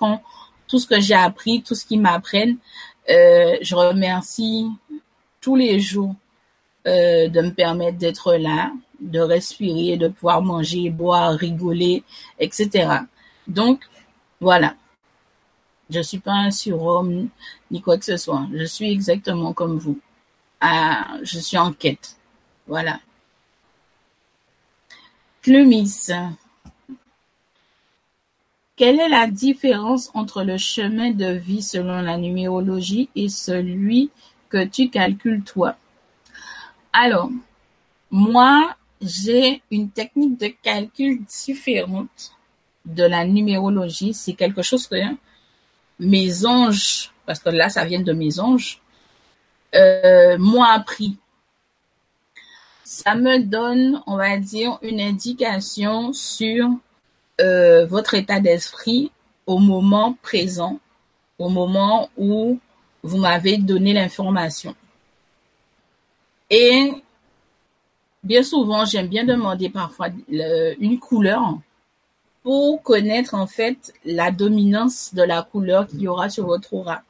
tout 0.69 0.79
ce 0.79 0.87
que 0.87 1.01
j'ai 1.01 1.15
appris, 1.15 1.63
tout 1.63 1.75
ce 1.75 1.85
qu'ils 1.85 2.01
m'apprennent. 2.01 2.57
Euh, 3.11 3.57
je 3.61 3.75
remercie 3.75 4.69
tous 5.43 5.57
les 5.57 5.79
jours 5.81 6.15
euh, 6.87 7.29
de 7.29 7.41
me 7.43 7.51
permettre 7.51 7.99
d'être 7.99 8.35
là, 8.37 8.73
de 9.01 9.21
respirer, 9.21 9.99
de 9.99 10.09
pouvoir 10.09 10.41
manger, 10.41 10.89
boire, 10.89 11.35
rigoler, 11.35 12.03
etc. 12.39 13.01
Donc, 13.47 13.83
voilà. 14.41 14.75
Je 15.91 16.01
suis 16.01 16.21
pas 16.21 16.33
un 16.33 16.51
surhomme 16.51 17.29
ni 17.71 17.83
quoi 17.83 17.99
que 17.99 18.05
ce 18.05 18.17
soit. 18.17 18.47
Je 18.55 18.65
suis 18.65 18.91
exactement 18.91 19.53
comme 19.53 19.77
vous. 19.77 20.01
Ah, 20.61 21.19
je 21.23 21.39
suis 21.39 21.59
en 21.59 21.73
quête. 21.73 22.17
Voilà. 22.67 23.01
Clumis. 25.43 26.09
quelle 28.77 29.01
est 29.01 29.09
la 29.09 29.27
différence 29.27 30.11
entre 30.15 30.45
le 30.45 30.57
chemin 30.57 31.11
de 31.11 31.27
vie 31.27 31.63
selon 31.63 32.01
la 32.01 32.17
numérologie 32.17 33.09
et 33.17 33.29
celui 33.29 34.11
que 34.53 34.65
tu 34.65 34.91
calcules 34.91 35.43
toi? 35.43 35.77
Alors, 36.93 37.31
moi, 38.11 38.77
j'ai 39.01 39.63
une 39.71 39.89
technique 39.91 40.39
de 40.39 40.49
calcul 40.63 41.25
différente 41.25 42.33
de 42.85 43.05
la 43.05 43.25
numérologie. 43.25 44.13
C'est 44.13 44.35
quelque 44.35 44.63
chose 44.63 44.87
que 44.87 44.97
mes 45.99 46.45
anges, 46.45 47.13
parce 47.25 47.39
que 47.39 47.49
là, 47.49 47.71
ça 47.71 47.85
vient 47.87 48.03
de 48.03 48.13
mes 48.13 48.39
anges, 48.39 48.81
euh, 49.75 50.37
m'ont 50.39 50.63
appris. 50.63 51.17
Ça 52.85 53.15
me 53.15 53.39
donne, 53.39 54.03
on 54.07 54.17
va 54.19 54.37
dire, 54.37 54.79
une 54.83 55.01
indication 55.01 56.13
sur 56.13 56.69
euh, 57.41 57.87
votre 57.87 58.13
état 58.13 58.41
d'esprit 58.41 59.11
au 59.47 59.59
moment 59.59 60.19
présent, 60.21 60.79
au 61.39 61.49
moment 61.49 62.11
où 62.19 62.59
vous 63.03 63.19
m'avez 63.19 63.59
donné 63.59 63.93
l'information. 63.93 64.75
Et 66.51 66.93
bien 68.23 68.43
souvent, 68.43 68.85
j'aime 68.85 69.09
bien 69.09 69.25
demander 69.25 69.69
parfois 69.69 70.09
une 70.29 70.99
couleur 70.99 71.59
pour 72.43 72.83
connaître 72.83 73.35
en 73.35 73.47
fait 73.47 73.95
la 74.05 74.31
dominance 74.31 75.15
de 75.15 75.23
la 75.23 75.43
couleur 75.43 75.87
qu'il 75.87 76.03
y 76.03 76.09
aura 76.09 76.29
sur 76.29 76.47
votre 76.47 76.75
aura. 76.75 77.03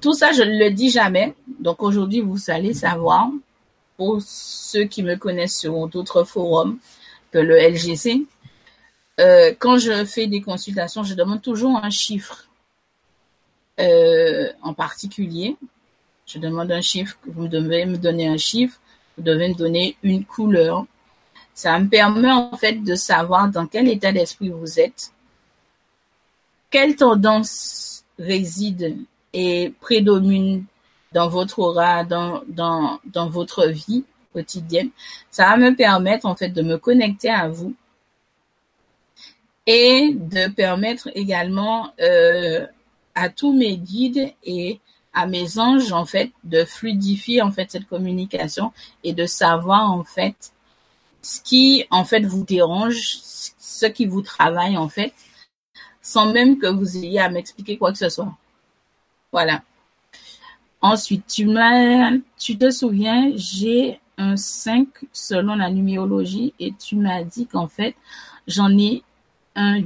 Tout 0.00 0.12
ça, 0.12 0.32
je 0.32 0.42
ne 0.42 0.58
le 0.58 0.70
dis 0.70 0.90
jamais. 0.90 1.34
Donc 1.60 1.82
aujourd'hui, 1.82 2.20
vous 2.20 2.50
allez 2.50 2.74
savoir, 2.74 3.30
pour 3.96 4.20
ceux 4.20 4.84
qui 4.84 5.02
me 5.02 5.16
connaissent 5.16 5.58
sur 5.58 5.88
d'autres 5.88 6.24
forums 6.24 6.78
que 7.32 7.38
le 7.38 7.56
LGC, 7.56 8.26
euh, 9.20 9.54
quand 9.58 9.78
je 9.78 10.04
fais 10.04 10.26
des 10.26 10.42
consultations, 10.42 11.02
je 11.02 11.14
demande 11.14 11.40
toujours 11.40 11.76
un 11.82 11.90
chiffre 11.90 12.45
euh, 13.80 14.52
en 14.62 14.74
particulier. 14.74 15.56
Je 16.26 16.38
demande 16.38 16.72
un 16.72 16.80
chiffre, 16.80 17.16
vous 17.26 17.48
devez 17.48 17.86
me 17.86 17.96
donner 17.96 18.26
un 18.26 18.36
chiffre, 18.36 18.80
vous 19.16 19.22
devez 19.22 19.48
me 19.48 19.54
donner 19.54 19.96
une 20.02 20.24
couleur. 20.24 20.86
Ça 21.54 21.78
me 21.78 21.88
permet 21.88 22.30
en 22.30 22.56
fait 22.56 22.82
de 22.82 22.94
savoir 22.94 23.48
dans 23.50 23.66
quel 23.66 23.88
état 23.88 24.12
d'esprit 24.12 24.50
vous 24.50 24.80
êtes, 24.80 25.12
quelle 26.70 26.96
tendance 26.96 28.04
réside 28.18 28.98
et 29.32 29.72
prédomine 29.80 30.64
dans 31.12 31.28
votre 31.28 31.58
aura, 31.60 32.04
dans, 32.04 32.42
dans, 32.48 32.98
dans 33.04 33.28
votre 33.28 33.66
vie 33.66 34.04
quotidienne. 34.32 34.90
Ça 35.30 35.44
va 35.44 35.56
me 35.56 35.74
permettre 35.74 36.26
en 36.26 36.34
fait 36.34 36.48
de 36.48 36.62
me 36.62 36.76
connecter 36.76 37.30
à 37.30 37.48
vous 37.48 37.74
et 39.66 40.12
de 40.14 40.48
permettre 40.48 41.08
également 41.14 41.92
euh, 42.00 42.66
à 43.16 43.28
tous 43.30 43.52
mes 43.52 43.76
guides 43.76 44.32
et 44.44 44.80
à 45.12 45.26
mes 45.26 45.58
anges 45.58 45.90
en 45.92 46.04
fait 46.04 46.30
de 46.44 46.64
fluidifier 46.64 47.42
en 47.42 47.50
fait 47.50 47.70
cette 47.70 47.88
communication 47.88 48.72
et 49.02 49.14
de 49.14 49.26
savoir 49.26 49.90
en 49.90 50.04
fait 50.04 50.52
ce 51.22 51.40
qui 51.40 51.84
en 51.90 52.04
fait 52.04 52.20
vous 52.20 52.44
dérange, 52.44 53.18
ce 53.58 53.86
qui 53.86 54.06
vous 54.06 54.22
travaille 54.22 54.76
en 54.76 54.88
fait, 54.88 55.12
sans 56.00 56.32
même 56.32 56.58
que 56.58 56.68
vous 56.68 56.98
ayez 56.98 57.18
à 57.18 57.30
m'expliquer 57.30 57.78
quoi 57.78 57.90
que 57.90 57.98
ce 57.98 58.08
soit. 58.08 58.32
Voilà. 59.32 59.62
Ensuite, 60.80 61.26
tu 61.26 61.46
m'as, 61.46 62.12
tu 62.38 62.56
te 62.56 62.70
souviens, 62.70 63.32
j'ai 63.34 63.98
un 64.18 64.36
5 64.36 64.86
selon 65.12 65.56
la 65.56 65.70
numérologie 65.70 66.54
et 66.60 66.72
tu 66.74 66.94
m'as 66.96 67.24
dit 67.24 67.46
qu'en 67.46 67.66
fait, 67.66 67.96
j'en 68.46 68.70
ai 68.78 69.02
un 69.56 69.80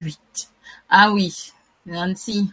8. 0.00 0.50
Ah 0.90 1.12
oui, 1.12 1.52
Nancy. 1.86 2.50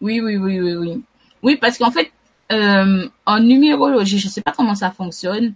Oui, 0.00 0.20
oui, 0.20 0.36
oui, 0.36 0.60
oui, 0.60 0.74
oui. 0.76 1.02
Oui, 1.42 1.56
parce 1.56 1.78
qu'en 1.78 1.90
fait, 1.90 2.10
euh, 2.52 3.08
en 3.24 3.40
numérologie, 3.40 4.18
je 4.18 4.26
ne 4.26 4.30
sais 4.30 4.42
pas 4.42 4.52
comment 4.52 4.74
ça 4.74 4.90
fonctionne. 4.90 5.54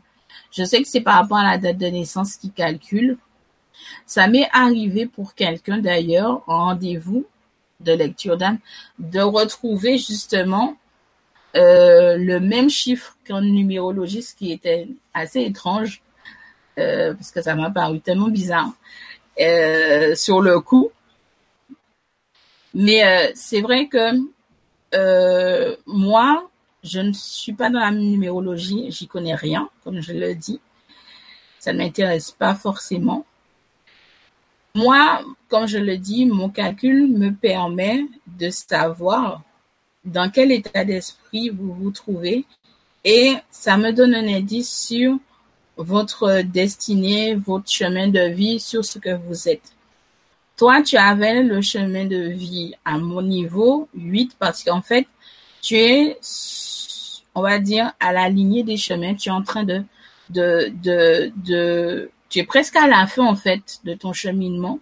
Je 0.53 0.65
sais 0.65 0.83
que 0.83 0.89
c'est 0.89 1.01
par 1.01 1.15
rapport 1.15 1.39
à 1.39 1.45
la 1.45 1.59
date 1.59 1.79
de 1.79 1.87
naissance 1.87 2.37
qui 2.37 2.51
calcule. 2.51 3.19
Ça 4.07 4.29
m'est 4.29 4.49
arrivé 4.53 5.07
pour 5.07 5.35
quelqu'un 5.35 5.79
d'ailleurs 5.79 6.43
en 6.47 6.67
rendez-vous 6.67 7.27
de 7.81 7.93
lecture 7.93 8.37
d'âme 8.37 8.59
de 8.99 9.21
retrouver 9.21 9.97
justement 9.97 10.77
euh, 11.57 12.17
le 12.17 12.41
même 12.41 12.69
chiffre 12.69 13.17
qu'en 13.27 13.41
numérologie, 13.41 14.23
ce 14.23 14.35
qui 14.35 14.53
était 14.53 14.89
assez 15.15 15.41
étrange 15.41 16.03
euh, 16.79 17.15
parce 17.15 17.31
que 17.31 17.43
ça 17.43 17.55
m'a 17.55 17.71
paru 17.71 18.01
tellement 18.01 18.29
bizarre. 18.29 18.73
Euh, 19.41 20.15
sur 20.15 20.41
le 20.41 20.61
coup. 20.61 20.91
Mais 22.74 23.05
euh, 23.05 23.30
c'est 23.34 23.60
vrai 23.60 23.88
que 23.88 24.18
euh, 24.94 25.76
moi, 25.86 26.48
je 26.82 27.01
ne 27.01 27.12
suis 27.12 27.52
pas 27.52 27.70
dans 27.70 27.80
la 27.80 27.90
numérologie, 27.90 28.90
j'y 28.90 29.06
connais 29.06 29.34
rien, 29.34 29.68
comme 29.84 30.01
je 30.01 30.12
le 30.12 30.34
dis. 30.34 30.60
Ça 31.59 31.72
ne 31.72 31.78
m'intéresse 31.78 32.30
pas 32.30 32.55
forcément. 32.55 33.26
Moi, 34.74 35.22
comme 35.48 35.66
je 35.66 35.78
le 35.78 35.98
dis, 35.98 36.26
mon 36.26 36.48
calcul 36.48 37.09
me 37.09 37.30
permet 37.34 38.06
de 38.26 38.51
savoir 38.51 39.42
dans 40.05 40.30
quel 40.30 40.52
état 40.52 40.84
d'esprit 40.84 41.51
vous 41.51 41.74
vous 41.74 41.90
trouvez 41.90 42.47
et 43.05 43.34
ça 43.51 43.76
me 43.76 43.92
donne 43.92 44.14
un 44.14 44.28
indice 44.28 44.70
sur 44.86 45.18
votre 45.76 46.42
destinée, 46.42 47.34
votre 47.34 47.70
chemin 47.70 48.09
de 48.09 48.28
vie 48.28 48.60
sur 48.60 48.84
ce 48.84 48.98
que 48.98 49.16
vous 49.16 49.48
êtes. 49.48 49.72
Toi, 50.61 50.82
tu 50.82 50.99
avais 50.99 51.43
le 51.43 51.62
chemin 51.62 52.05
de 52.05 52.19
vie 52.19 52.74
à 52.85 52.99
mon 52.99 53.23
niveau 53.23 53.89
8 53.95 54.37
parce 54.39 54.62
qu'en 54.62 54.82
fait, 54.82 55.07
tu 55.62 55.74
es, 55.74 56.19
on 57.35 57.41
va 57.41 57.59
dire, 57.59 57.95
à 57.99 58.12
la 58.12 58.28
lignée 58.28 58.62
des 58.62 58.77
chemins. 58.77 59.15
Tu 59.15 59.31
es 59.31 59.32
en 59.32 59.43
train 59.43 59.65
de, 59.65 59.82
de, 60.28 60.70
de, 60.82 61.32
de, 61.37 62.11
tu 62.28 62.41
es 62.41 62.45
presque 62.45 62.77
à 62.77 62.87
la 62.87 63.07
fin, 63.07 63.24
en 63.24 63.37
fait, 63.37 63.78
de 63.85 63.95
ton 63.95 64.12
cheminement. 64.12 64.81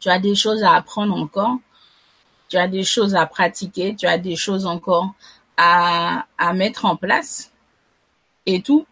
Tu 0.00 0.08
as 0.08 0.18
des 0.18 0.34
choses 0.34 0.64
à 0.64 0.72
apprendre 0.72 1.14
encore. 1.14 1.58
Tu 2.48 2.56
as 2.56 2.66
des 2.66 2.82
choses 2.82 3.14
à 3.14 3.24
pratiquer. 3.26 3.94
Tu 3.94 4.08
as 4.08 4.18
des 4.18 4.34
choses 4.34 4.66
encore 4.66 5.14
à, 5.56 6.26
à 6.38 6.52
mettre 6.54 6.86
en 6.86 6.96
place 6.96 7.52
et 8.46 8.62
tout. 8.62 8.84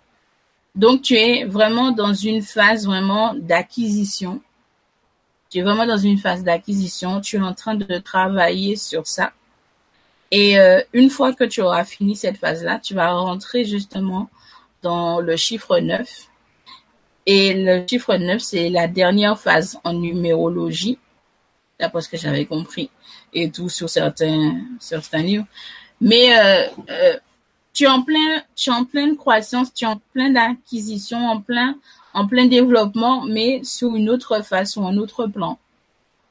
Donc, 0.76 1.02
tu 1.02 1.16
es 1.16 1.44
vraiment 1.46 1.90
dans 1.90 2.14
une 2.14 2.42
phase 2.42 2.86
vraiment 2.86 3.34
d'acquisition. 3.34 4.40
Tu 5.54 5.60
es 5.60 5.62
vraiment 5.62 5.86
dans 5.86 5.98
une 5.98 6.18
phase 6.18 6.42
d'acquisition. 6.42 7.20
Tu 7.20 7.36
es 7.36 7.40
en 7.40 7.54
train 7.54 7.76
de 7.76 7.98
travailler 7.98 8.74
sur 8.74 9.06
ça. 9.06 9.32
Et 10.32 10.58
euh, 10.58 10.80
une 10.92 11.10
fois 11.10 11.32
que 11.32 11.44
tu 11.44 11.62
auras 11.62 11.84
fini 11.84 12.16
cette 12.16 12.38
phase-là, 12.38 12.80
tu 12.80 12.92
vas 12.92 13.12
rentrer 13.12 13.64
justement 13.64 14.28
dans 14.82 15.20
le 15.20 15.36
chiffre 15.36 15.78
9. 15.78 16.08
Et 17.26 17.54
le 17.54 17.86
chiffre 17.88 18.16
9, 18.16 18.42
c'est 18.42 18.68
la 18.68 18.88
dernière 18.88 19.38
phase 19.38 19.78
en 19.84 19.92
numérologie, 19.92 20.98
d'après 21.78 22.00
ce 22.00 22.08
que 22.08 22.16
j'avais 22.16 22.46
compris, 22.46 22.90
et 23.32 23.48
tout 23.48 23.68
sur 23.68 23.88
certains, 23.88 24.60
certains 24.80 25.22
livres. 25.22 25.46
Mais 26.00 26.36
euh, 26.36 26.66
euh, 26.90 27.16
tu 27.72 27.84
es 27.84 27.86
en 27.86 28.02
plein, 28.02 28.42
tu 28.56 28.70
es 28.70 28.72
en 28.72 28.84
pleine 28.84 29.16
croissance, 29.16 29.72
tu 29.72 29.84
es 29.84 29.88
en 29.88 30.00
plein 30.12 30.30
d'acquisition, 30.30 31.18
en 31.18 31.40
plein, 31.40 31.76
en 32.14 32.26
plein 32.26 32.46
développement, 32.46 33.24
mais 33.24 33.60
sur 33.64 33.94
une 33.94 34.08
autre 34.08 34.42
façon, 34.42 34.86
un 34.86 34.96
autre 34.96 35.26
plan. 35.26 35.58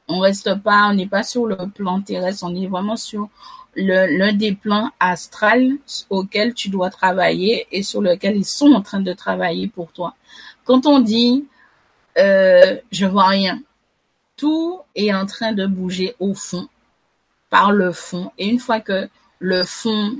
On 0.08 0.20
reste 0.20 0.56
pas, 0.62 0.90
on 0.90 0.94
n'est 0.94 1.08
pas 1.08 1.24
sur 1.24 1.46
le 1.46 1.56
plan 1.70 2.02
terrestre, 2.02 2.46
on 2.46 2.56
est 2.56 2.68
vraiment 2.68 2.98
sur 2.98 3.30
l'un 3.76 4.34
des 4.34 4.54
plans 4.54 4.92
astrales 5.00 5.74
auxquels 6.10 6.54
tu 6.54 6.70
dois 6.70 6.90
travailler 6.90 7.68
et 7.72 7.84
sur 7.84 8.02
lequel 8.02 8.38
ils 8.38 8.46
sont 8.46 8.72
en 8.74 8.82
train 8.82 9.00
de 9.00 9.14
travailler 9.14 9.68
pour 9.68 9.92
toi. 9.92 10.16
Quand 10.66 10.86
on 10.86 11.00
dit 11.00 11.46
euh, 12.18 12.78
je 12.92 13.06
vois 13.06 13.28
rien, 13.28 13.62
tout 14.38 14.80
est 14.96 15.14
en 15.14 15.26
train 15.26 15.54
de 15.54 15.66
bouger 15.66 16.16
au 16.20 16.34
fond, 16.34 16.68
par 17.50 17.72
le 17.72 17.92
fond. 17.92 18.32
Et 18.38 18.48
une 18.48 18.60
fois 18.60 18.80
que 18.80 19.10
le 19.40 19.64
fond 19.64 20.18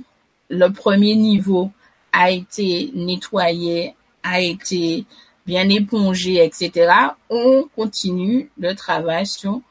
le 0.50 0.70
premier 0.70 1.16
niveau 1.16 1.72
a 2.12 2.32
été 2.32 2.92
nettoyé, 2.94 3.96
a 4.22 4.40
été 4.42 5.06
bien 5.46 5.68
épongé, 5.70 6.44
etc., 6.44 6.92
on 7.30 7.68
continue 7.76 8.50
le 8.58 8.74
travail 8.76 9.26
sur 9.26 9.62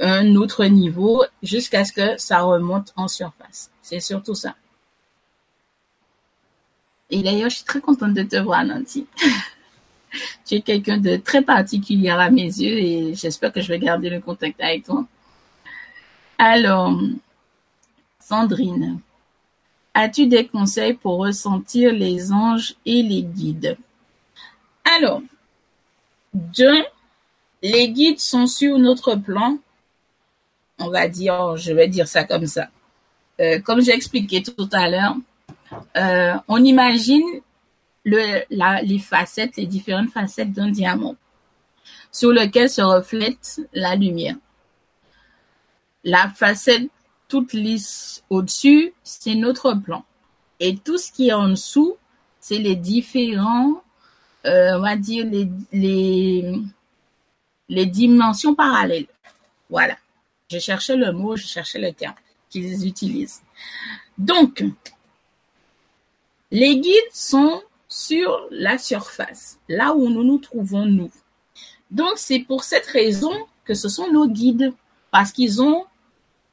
un 0.00 0.36
autre 0.36 0.64
niveau 0.66 1.24
jusqu'à 1.42 1.84
ce 1.84 1.92
que 1.92 2.18
ça 2.18 2.40
remonte 2.40 2.92
en 2.96 3.08
surface. 3.08 3.70
C'est 3.82 4.00
surtout 4.00 4.34
ça. 4.34 4.54
Et 7.08 7.22
d'ailleurs, 7.22 7.50
je 7.50 7.56
suis 7.56 7.64
très 7.64 7.80
contente 7.80 8.14
de 8.14 8.22
te 8.22 8.36
voir, 8.36 8.64
Nancy. 8.64 9.06
tu 10.44 10.56
es 10.56 10.60
quelqu'un 10.60 10.98
de 10.98 11.16
très 11.16 11.42
particulier 11.42 12.10
à 12.10 12.30
mes 12.30 12.44
yeux 12.44 12.78
et 12.78 13.14
j'espère 13.14 13.52
que 13.52 13.60
je 13.60 13.68
vais 13.68 13.78
garder 13.78 14.10
le 14.10 14.20
contact 14.20 14.60
avec 14.60 14.84
toi. 14.84 15.06
Alors, 16.38 17.00
Sandrine, 18.20 19.00
As-tu 19.98 20.26
des 20.26 20.46
conseils 20.46 20.92
pour 20.92 21.20
ressentir 21.20 21.90
les 21.90 22.30
anges 22.30 22.74
et 22.84 23.02
les 23.02 23.22
guides? 23.22 23.78
Alors, 24.94 25.22
d'un, 26.32 26.84
les 27.62 27.90
guides 27.90 28.20
sont 28.20 28.46
sur 28.46 28.78
notre 28.78 29.16
plan. 29.16 29.58
On 30.78 30.90
va 30.90 31.08
dire, 31.08 31.56
je 31.56 31.72
vais 31.72 31.88
dire 31.88 32.06
ça 32.06 32.24
comme 32.24 32.46
ça. 32.46 32.68
Euh, 33.40 33.60
comme 33.60 33.80
j'ai 33.80 33.92
expliqué 33.92 34.42
tout 34.42 34.68
à 34.72 34.88
l'heure, 34.88 35.16
euh, 35.96 36.34
on 36.48 36.62
imagine 36.64 37.24
les 38.04 38.98
facettes, 38.98 39.56
les 39.56 39.66
différentes 39.66 40.10
facettes 40.10 40.52
d'un 40.52 40.70
diamant 40.70 41.16
sur 42.12 42.30
lequel 42.30 42.70
se 42.70 42.80
reflète 42.80 43.60
la 43.72 43.94
lumière. 43.96 44.36
La 46.04 46.28
facette 46.28 46.88
toute 47.28 47.52
lisse 47.52 48.22
au-dessus, 48.30 48.92
c'est 49.02 49.34
notre 49.34 49.74
plan. 49.74 50.04
Et 50.60 50.76
tout 50.76 50.96
ce 50.96 51.10
qui 51.12 51.28
est 51.28 51.32
en 51.32 51.48
dessous, 51.48 51.96
c'est 52.40 52.58
les 52.58 52.76
différents, 52.76 53.82
on 54.46 54.80
va 54.80 54.96
dire, 54.96 55.26
les, 55.26 55.48
les, 55.72 56.54
les 57.68 57.86
dimensions 57.86 58.54
parallèles. 58.54 59.06
Voilà. 59.68 59.96
Je 60.50 60.58
cherchais 60.58 60.96
le 60.96 61.12
mot, 61.12 61.36
je 61.36 61.46
cherchais 61.46 61.80
le 61.80 61.92
terme 61.92 62.14
qu'ils 62.48 62.86
utilisent. 62.86 63.42
Donc, 64.16 64.62
les 66.50 66.78
guides 66.78 67.12
sont 67.12 67.62
sur 67.88 68.46
la 68.50 68.78
surface, 68.78 69.58
là 69.68 69.94
où 69.94 70.08
nous 70.08 70.22
nous 70.22 70.38
trouvons 70.38 70.86
nous. 70.86 71.10
Donc, 71.90 72.12
c'est 72.16 72.40
pour 72.40 72.64
cette 72.64 72.86
raison 72.86 73.32
que 73.64 73.74
ce 73.74 73.88
sont 73.88 74.10
nos 74.12 74.28
guides, 74.28 74.72
parce 75.10 75.32
qu'ils 75.32 75.60
ont, 75.60 75.84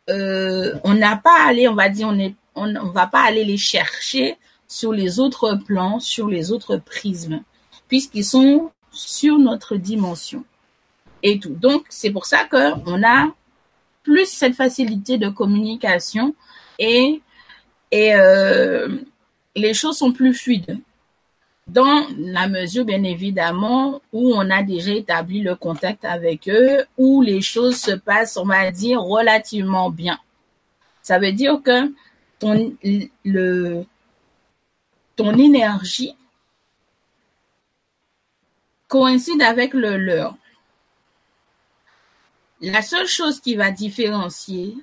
euh, 0.10 0.74
on 0.84 0.96
n'a 0.96 1.16
pas 1.18 1.44
à 1.44 1.50
aller, 1.50 1.68
on 1.68 1.76
va 1.76 1.90
dire, 1.90 2.08
on 2.08 2.18
est, 2.18 2.34
on, 2.56 2.76
on 2.76 2.92
va 2.92 3.08
pas 3.08 3.22
aller 3.22 3.44
les 3.44 3.58
chercher 3.58 4.38
sur 4.68 4.92
les 4.92 5.20
autres 5.20 5.56
plans, 5.56 6.00
sur 6.00 6.28
les 6.28 6.52
autres 6.52 6.78
prismes, 6.78 7.44
puisqu'ils 7.94 8.26
sont 8.26 8.72
sur 8.90 9.38
notre 9.38 9.76
dimension 9.76 10.44
et 11.22 11.38
tout. 11.40 11.54
Donc, 11.54 11.86
c'est 11.90 12.10
pour 12.10 12.26
ça 12.26 12.44
que 12.46 12.74
on 12.88 13.04
a 13.04 13.32
plus 14.02 14.26
cette 14.26 14.56
facilité 14.56 15.20
de 15.20 15.30
communication 15.30 16.34
et, 16.80 17.22
et 17.92 18.16
euh, 18.16 18.98
les 19.56 19.76
choses 19.76 20.00
sont 20.00 20.12
plus 20.12 20.34
fluides. 20.34 20.80
Dans 21.68 22.08
la 22.18 22.48
mesure, 22.48 22.84
bien 22.84 23.04
évidemment, 23.04 24.02
où 24.12 24.34
on 24.34 24.50
a 24.50 24.64
déjà 24.64 24.94
établi 24.94 25.42
le 25.42 25.54
contact 25.54 26.04
avec 26.04 26.50
eux, 26.50 26.84
où 26.98 27.22
les 27.22 27.42
choses 27.42 27.78
se 27.78 27.92
passent, 27.92 28.38
on 28.38 28.46
va 28.46 28.72
dire, 28.72 29.04
relativement 29.04 29.92
bien. 29.92 30.18
Ça 31.04 31.20
veut 31.20 31.32
dire 31.32 31.62
que 31.64 31.94
ton, 32.40 32.74
le, 33.24 33.84
ton 35.16 35.38
énergie 35.38 36.16
coïncide 38.94 39.42
avec 39.42 39.74
le 39.74 39.98
leur. 39.98 40.38
La 42.62 42.84
seule 42.84 43.08
chose 43.08 43.40
qui 43.40 43.56
va 43.56 43.72
différencier 43.72 44.78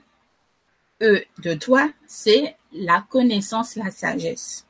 eux 1.01 1.25
de 1.39 1.55
toi, 1.55 1.89
c'est 2.09 2.57
la 2.73 3.07
connaissance, 3.09 3.77
la 3.77 3.93
sagesse. 3.93 4.67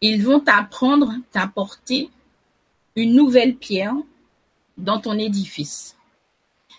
Ils 0.00 0.24
vont 0.24 0.40
t'apprendre, 0.40 1.12
t'apporter 1.32 2.08
une 2.96 3.12
nouvelle 3.12 3.56
pierre 3.56 3.94
dans 4.78 5.02
ton 5.02 5.18
édifice. 5.18 5.94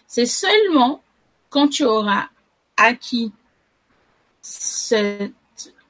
C'est 0.08 0.26
seulement 0.26 1.04
quand 1.52 1.68
tu 1.68 1.84
auras 1.86 2.30
acquis 2.76 3.32
cette 4.42 5.32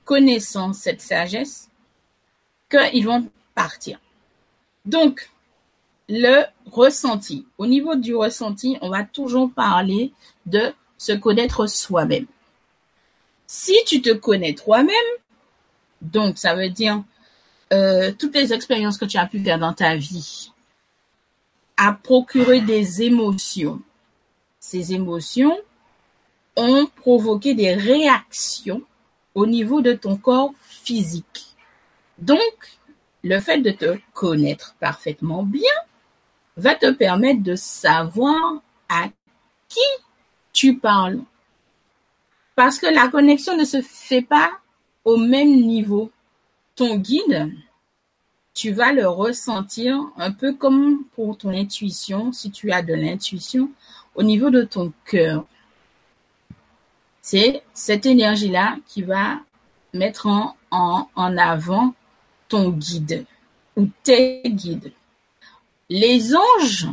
connaissance, 0.04 0.80
cette 0.80 1.02
sagesse, 1.02 1.70
qu'ils 2.70 3.06
vont 3.06 3.32
partir. 3.54 4.02
Donc, 4.84 5.30
le 6.08 6.44
ressenti. 6.72 7.46
Au 7.58 7.66
niveau 7.66 7.96
du 7.96 8.16
ressenti, 8.16 8.78
on 8.82 8.90
va 8.90 9.04
toujours 9.04 9.52
parler 9.52 10.14
de 10.46 10.74
se 10.98 11.14
connaître 11.14 11.68
soi-même. 11.68 12.26
Si 13.48 13.76
tu 13.86 14.02
te 14.02 14.12
connais 14.12 14.54
toi-même, 14.54 14.96
donc 16.02 16.38
ça 16.38 16.56
veut 16.56 16.70
dire 16.70 17.04
euh, 17.74 18.12
toutes 18.18 18.36
les 18.36 18.54
expériences 18.54 18.98
que 18.98 19.06
tu 19.06 19.18
as 19.18 19.26
pu 19.26 19.40
faire 19.40 19.60
dans 19.60 19.74
ta 19.74 19.96
vie 19.96 20.52
à 21.78 21.94
procurer 21.94 22.62
des 22.62 23.02
émotions. 23.02 23.82
Ces 24.60 24.94
émotions 24.94 25.58
ont 26.56 26.88
provoqué 26.96 27.54
des 27.54 27.74
réactions 27.74 28.82
au 29.34 29.46
niveau 29.46 29.82
de 29.82 29.94
ton 29.94 30.16
corps 30.16 30.54
physique. 30.64 31.56
Donc, 32.18 32.80
le 33.24 33.40
fait 33.40 33.60
de 33.60 33.72
te 33.72 33.98
connaître 34.14 34.76
parfaitement 34.80 35.44
bien 35.44 35.74
va 36.58 36.76
te 36.76 36.92
permettre 36.92 37.44
de 37.44 37.56
savoir 37.56 38.62
à 38.90 39.10
qui 39.68 39.80
tu 40.54 40.78
parles. 40.78 41.20
Parce 42.56 42.80
que 42.80 42.88
la 42.88 43.10
connexion 43.10 43.58
ne 43.58 43.66
se 43.66 43.82
fait 43.82 44.22
pas 44.22 44.52
au 45.04 45.18
même 45.18 45.62
niveau. 45.62 46.12
Ton 46.76 46.98
guide, 46.98 47.54
tu 48.54 48.72
vas 48.72 48.94
le 48.94 49.08
ressentir 49.08 50.00
un 50.18 50.32
peu 50.32 50.54
comme 50.54 51.04
pour 51.16 51.38
ton 51.38 51.50
intuition, 51.50 52.32
si 52.32 52.52
tu 52.52 52.72
as 52.72 52.82
de 52.82 52.94
l'intuition, 52.94 53.70
au 54.16 54.24
niveau 54.24 54.50
de 54.50 54.64
ton 54.64 54.94
cœur. 55.06 55.46
C'est 57.22 57.64
cette 57.74 58.06
énergie-là 58.06 58.78
qui 58.86 59.02
va 59.02 59.40
mettre 59.94 60.28
en, 60.28 60.56
en, 60.72 61.10
en 61.16 61.38
avant 61.38 61.94
ton 62.48 62.70
guide 62.70 63.26
ou 63.76 63.88
tes 64.04 64.42
guides. 64.46 64.94
Les 65.90 66.36
anges 66.36 66.88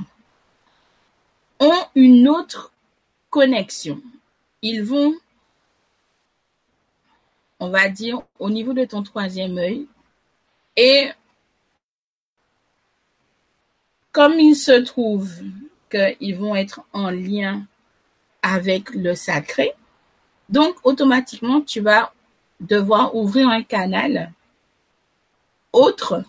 ont 1.60 1.85
une 1.94 2.28
autre 2.28 2.73
connexion. 3.31 4.02
Ils 4.60 4.82
vont, 4.82 5.14
on 7.59 7.70
va 7.70 7.89
dire, 7.89 8.20
au 8.39 8.51
niveau 8.51 8.74
de 8.74 8.85
ton 8.85 9.02
troisième 9.02 9.56
œil 9.56 9.86
et 10.77 11.10
comme 14.12 14.35
il 14.39 14.55
se 14.55 14.73
trouve 14.73 15.31
qu'ils 15.90 16.36
vont 16.36 16.55
être 16.55 16.82
en 16.93 17.10
lien 17.10 17.66
avec 18.43 18.90
le 18.90 19.14
sacré, 19.14 19.73
donc 20.48 20.77
automatiquement 20.85 21.62
tu 21.62 21.81
vas 21.81 22.12
devoir 22.60 23.14
ouvrir 23.14 23.48
un 23.48 23.62
canal 23.62 24.32
autre 25.73 26.24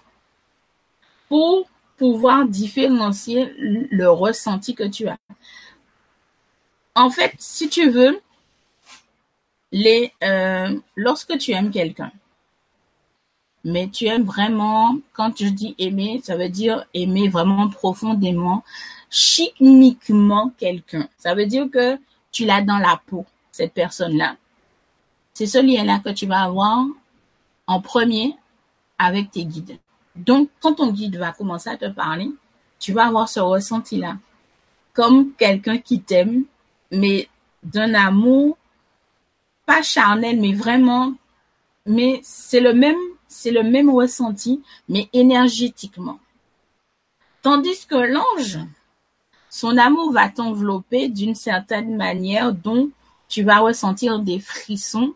pour 1.27 1.67
pouvoir 1.97 2.45
différencier 2.45 3.53
le 3.57 4.09
ressenti 4.09 4.75
que 4.75 4.83
tu 4.83 5.07
as. 5.07 5.17
En 6.95 7.09
fait, 7.09 7.33
si 7.39 7.69
tu 7.69 7.89
veux, 7.89 8.19
les, 9.71 10.11
euh, 10.23 10.79
lorsque 10.95 11.37
tu 11.37 11.51
aimes 11.51 11.71
quelqu'un, 11.71 12.11
mais 13.63 13.89
tu 13.89 14.05
aimes 14.05 14.23
vraiment, 14.23 14.97
quand 15.13 15.37
je 15.37 15.47
dis 15.47 15.73
aimer, 15.77 16.21
ça 16.23 16.35
veut 16.35 16.49
dire 16.49 16.85
aimer 16.93 17.29
vraiment 17.29 17.69
profondément, 17.69 18.63
chimiquement 19.09 20.51
quelqu'un. 20.57 21.07
Ça 21.17 21.33
veut 21.33 21.45
dire 21.45 21.69
que 21.71 21.97
tu 22.31 22.45
l'as 22.45 22.61
dans 22.61 22.77
la 22.77 23.01
peau, 23.07 23.25
cette 23.51 23.73
personne-là. 23.73 24.35
C'est 25.33 25.47
ce 25.47 25.59
lien-là 25.59 25.99
que 25.99 26.09
tu 26.09 26.25
vas 26.27 26.43
avoir 26.43 26.85
en 27.67 27.81
premier 27.81 28.35
avec 28.97 29.31
tes 29.31 29.45
guides. 29.45 29.77
Donc, 30.15 30.49
quand 30.59 30.75
ton 30.75 30.91
guide 30.91 31.17
va 31.17 31.31
commencer 31.31 31.69
à 31.69 31.77
te 31.77 31.89
parler, 31.89 32.31
tu 32.79 32.93
vas 32.93 33.07
avoir 33.07 33.29
ce 33.29 33.39
ressenti-là. 33.39 34.17
Comme 34.93 35.33
quelqu'un 35.33 35.77
qui 35.77 36.01
t'aime, 36.01 36.43
mais 36.91 37.27
d'un 37.63 37.93
amour, 37.93 38.57
pas 39.65 39.81
charnel, 39.81 40.39
mais 40.39 40.53
vraiment, 40.53 41.13
mais 41.85 42.19
c'est 42.23 42.59
le 42.59 42.73
même, 42.73 42.99
c'est 43.27 43.51
le 43.51 43.63
même 43.63 43.89
ressenti, 43.89 44.61
mais 44.87 45.09
énergétiquement. 45.13 46.19
Tandis 47.41 47.85
que 47.87 47.95
l'ange, 47.95 48.59
son 49.49 49.77
amour 49.77 50.11
va 50.11 50.29
t'envelopper 50.29 51.09
d'une 51.09 51.35
certaine 51.35 51.95
manière 51.95 52.53
dont 52.53 52.89
tu 53.27 53.43
vas 53.43 53.59
ressentir 53.59 54.19
des 54.19 54.39
frissons 54.39 55.13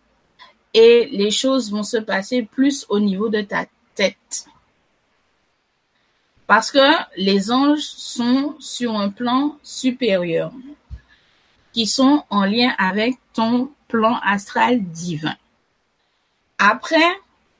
et 0.73 1.07
les 1.11 1.31
choses 1.31 1.71
vont 1.71 1.83
se 1.83 1.97
passer 1.97 2.43
plus 2.43 2.85
au 2.89 2.99
niveau 2.99 3.29
de 3.29 3.41
ta 3.41 3.65
tête. 3.95 4.47
Parce 6.47 6.71
que 6.71 6.93
les 7.17 7.51
anges 7.51 7.81
sont 7.81 8.55
sur 8.59 8.95
un 8.95 9.09
plan 9.09 9.57
supérieur, 9.63 10.53
qui 11.73 11.85
sont 11.85 12.23
en 12.29 12.45
lien 12.45 12.73
avec 12.77 13.17
ton 13.33 13.69
plan 13.89 14.17
astral 14.23 14.81
divin. 14.81 15.35
Après, 16.57 17.19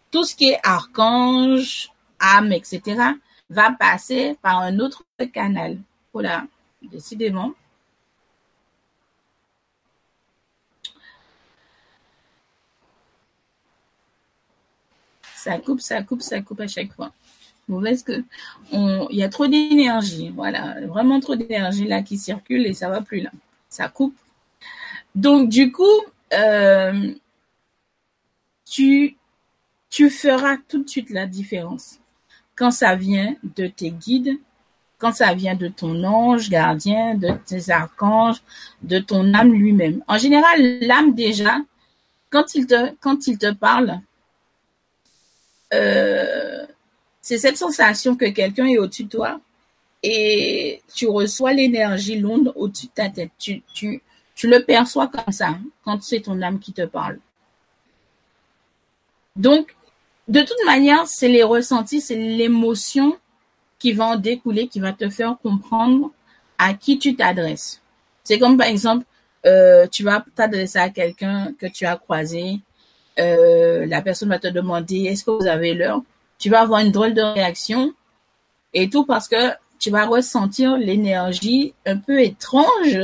tout 0.10 0.24
ce 0.24 0.36
qui 0.36 0.50
est 0.50 0.60
archange, 0.64 1.92
âme, 2.20 2.54
etc., 2.54 3.12
va 3.50 3.72
passer 3.72 4.38
par 4.42 4.60
un 4.60 4.80
autre 4.80 5.04
canal. 5.34 5.78
Voilà, 6.14 6.46
décidément. 6.82 7.54
Ça 15.36 15.60
coupe, 15.60 15.82
ça 15.82 16.02
coupe, 16.04 16.22
ça 16.22 16.42
coupe 16.42 16.60
à 16.62 16.68
chaque 16.68 16.94
fois. 16.94 17.12
Il 17.70 19.08
y 19.12 19.24
a 19.24 19.30
trop 19.30 19.48
d'énergie, 19.48 20.30
voilà, 20.36 20.76
vraiment 20.88 21.20
trop 21.20 21.36
d'énergie 21.36 21.88
là 21.88 22.02
qui 22.02 22.18
circule 22.18 22.66
et 22.66 22.74
ça 22.74 22.90
va 22.90 23.02
plus 23.02 23.22
là, 23.22 23.32
ça 23.70 23.90
coupe. 23.90 24.16
Donc 25.16 25.50
du 25.50 25.72
coup, 25.72 25.84
euh, 26.34 27.12
tu 28.70 29.18
tu 29.90 30.10
feras 30.10 30.58
tout 30.68 30.84
de 30.84 30.90
suite 30.90 31.10
la 31.10 31.26
différence 31.26 32.00
quand 32.56 32.72
ça 32.72 32.96
vient 32.96 33.36
de 33.56 33.68
tes 33.68 33.92
guides, 33.92 34.38
quand 35.00 35.14
ça 35.14 35.34
vient 35.34 35.56
de 35.56 35.68
ton 35.68 36.04
ange 36.04 36.50
gardien, 36.50 37.16
de 37.16 37.32
tes 37.46 37.72
archanges, 37.72 38.42
de 38.82 39.00
ton 39.00 39.34
âme 39.34 39.54
lui-même. 39.54 40.04
En 40.08 40.18
général, 40.18 40.80
l'âme 40.82 41.14
déjà, 41.14 41.58
quand 42.30 42.56
il 42.56 42.68
te 42.68 42.94
quand 43.00 43.28
il 43.28 43.38
te 43.38 43.52
parle, 43.54 44.02
euh, 45.74 46.67
c'est 47.28 47.40
cette 47.40 47.58
sensation 47.58 48.16
que 48.16 48.24
quelqu'un 48.30 48.68
est 48.68 48.78
au-dessus 48.78 49.04
de 49.04 49.10
toi 49.10 49.42
et 50.02 50.82
tu 50.96 51.10
reçois 51.10 51.52
l'énergie, 51.52 52.18
l'onde 52.18 52.54
au-dessus 52.56 52.86
de 52.86 52.92
ta 52.94 53.10
tête. 53.10 53.32
Tu, 53.38 54.02
le 54.44 54.60
perçois 54.60 55.08
comme 55.08 55.34
ça 55.34 55.58
quand 55.84 56.02
c'est 56.02 56.22
ton 56.22 56.42
âme 56.42 56.58
qui 56.58 56.72
te 56.72 56.84
parle. 56.84 57.20
Donc, 59.36 59.76
de 60.30 60.40
toute 60.40 60.66
manière, 60.66 61.06
c'est 61.06 61.28
les 61.28 61.44
ressentis, 61.44 62.00
c'est 62.00 62.16
l'émotion 62.16 63.18
qui 63.78 63.92
va 63.92 64.16
découler, 64.16 64.70
qui 64.70 64.80
va 64.80 64.94
te 64.94 65.10
faire 65.10 65.36
comprendre 65.44 66.12
à 66.58 66.74
qui 66.76 66.98
tu 66.98 67.18
t'adresses. 67.18 67.82
C'est 68.24 68.40
comme 68.40 68.58
par 68.58 68.68
exemple, 68.68 69.04
euh, 69.46 69.86
tu 69.88 70.04
vas 70.04 70.24
t'adresser 70.34 70.80
à 70.80 70.90
quelqu'un 70.92 71.54
que 71.60 71.66
tu 71.66 71.86
as 71.86 71.98
croisé, 71.98 72.62
euh, 73.20 73.86
la 73.86 74.02
personne 74.02 74.30
va 74.30 74.40
te 74.40 74.48
demander 74.48 75.08
est-ce 75.08 75.26
que 75.26 75.32
vous 75.32 75.48
avez 75.48 75.74
l'heure? 75.74 76.02
Tu 76.38 76.50
vas 76.50 76.62
avoir 76.62 76.82
une 76.82 76.92
drôle 76.92 77.14
de 77.14 77.22
réaction 77.22 77.94
et 78.74 78.90
tout 78.90 79.06
parce 79.06 79.28
que 79.28 79.52
tu 79.80 79.90
vas 79.90 80.06
ressentir 80.06 80.78
l'énergie 80.78 81.74
un 81.86 81.98
peu 81.98 82.22
étrange 82.22 83.00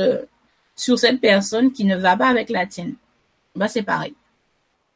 sur 0.76 0.98
cette 0.98 1.20
personne 1.20 1.72
qui 1.72 1.84
ne 1.84 1.96
va 1.96 2.16
pas 2.16 2.28
avec 2.28 2.50
la 2.50 2.66
tienne. 2.66 2.94
Bah, 3.54 3.68
c'est 3.68 3.82
pareil. 3.82 4.14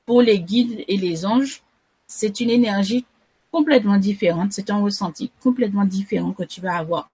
Pour 0.07 0.23
les 0.23 0.41
guides 0.41 0.85
et 0.89 0.97
les 0.97 1.25
anges, 1.25 1.63
c'est 2.07 2.41
une 2.41 2.51
énergie 2.51 3.05
complètement 3.53 3.97
différente, 3.97 4.53
c'est 4.53 4.71
un 4.71 4.83
ressenti 4.83 5.31
complètement 5.43 5.85
différent 5.85 6.33
que 6.33 6.43
tu 6.43 6.61
vas 6.61 6.77
avoir. 6.77 7.11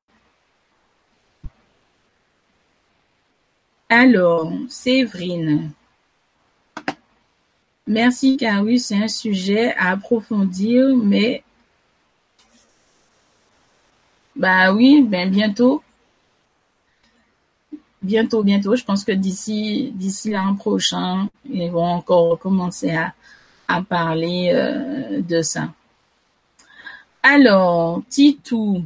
Alors, 3.89 4.51
Séverine. 4.69 5.71
Merci 7.87 8.37
car 8.39 8.65
c'est 8.79 8.97
un 8.97 9.09
sujet 9.09 9.75
à 9.75 9.91
approfondir, 9.91 10.97
mais 10.97 11.43
bah 14.37 14.73
oui, 14.73 15.03
ben 15.03 15.31
bientôt. 15.31 15.83
Bientôt, 18.03 18.43
bientôt. 18.43 18.75
Je 18.77 18.85
pense 18.85 19.05
que 19.05 19.13
d'ici 19.13 19.93
d'ici 19.95 20.31
l'an 20.31 20.55
prochain, 20.57 21.29
ils 21.45 21.71
vont 21.71 21.85
encore 21.85 22.39
commencer 22.39 22.91
à, 22.91 23.15
à 23.69 23.83
parler 23.83 24.51
euh, 24.55 25.23
de 25.23 25.43
ça. 25.43 25.73
Alors, 27.23 28.03
Titou. 28.09 28.85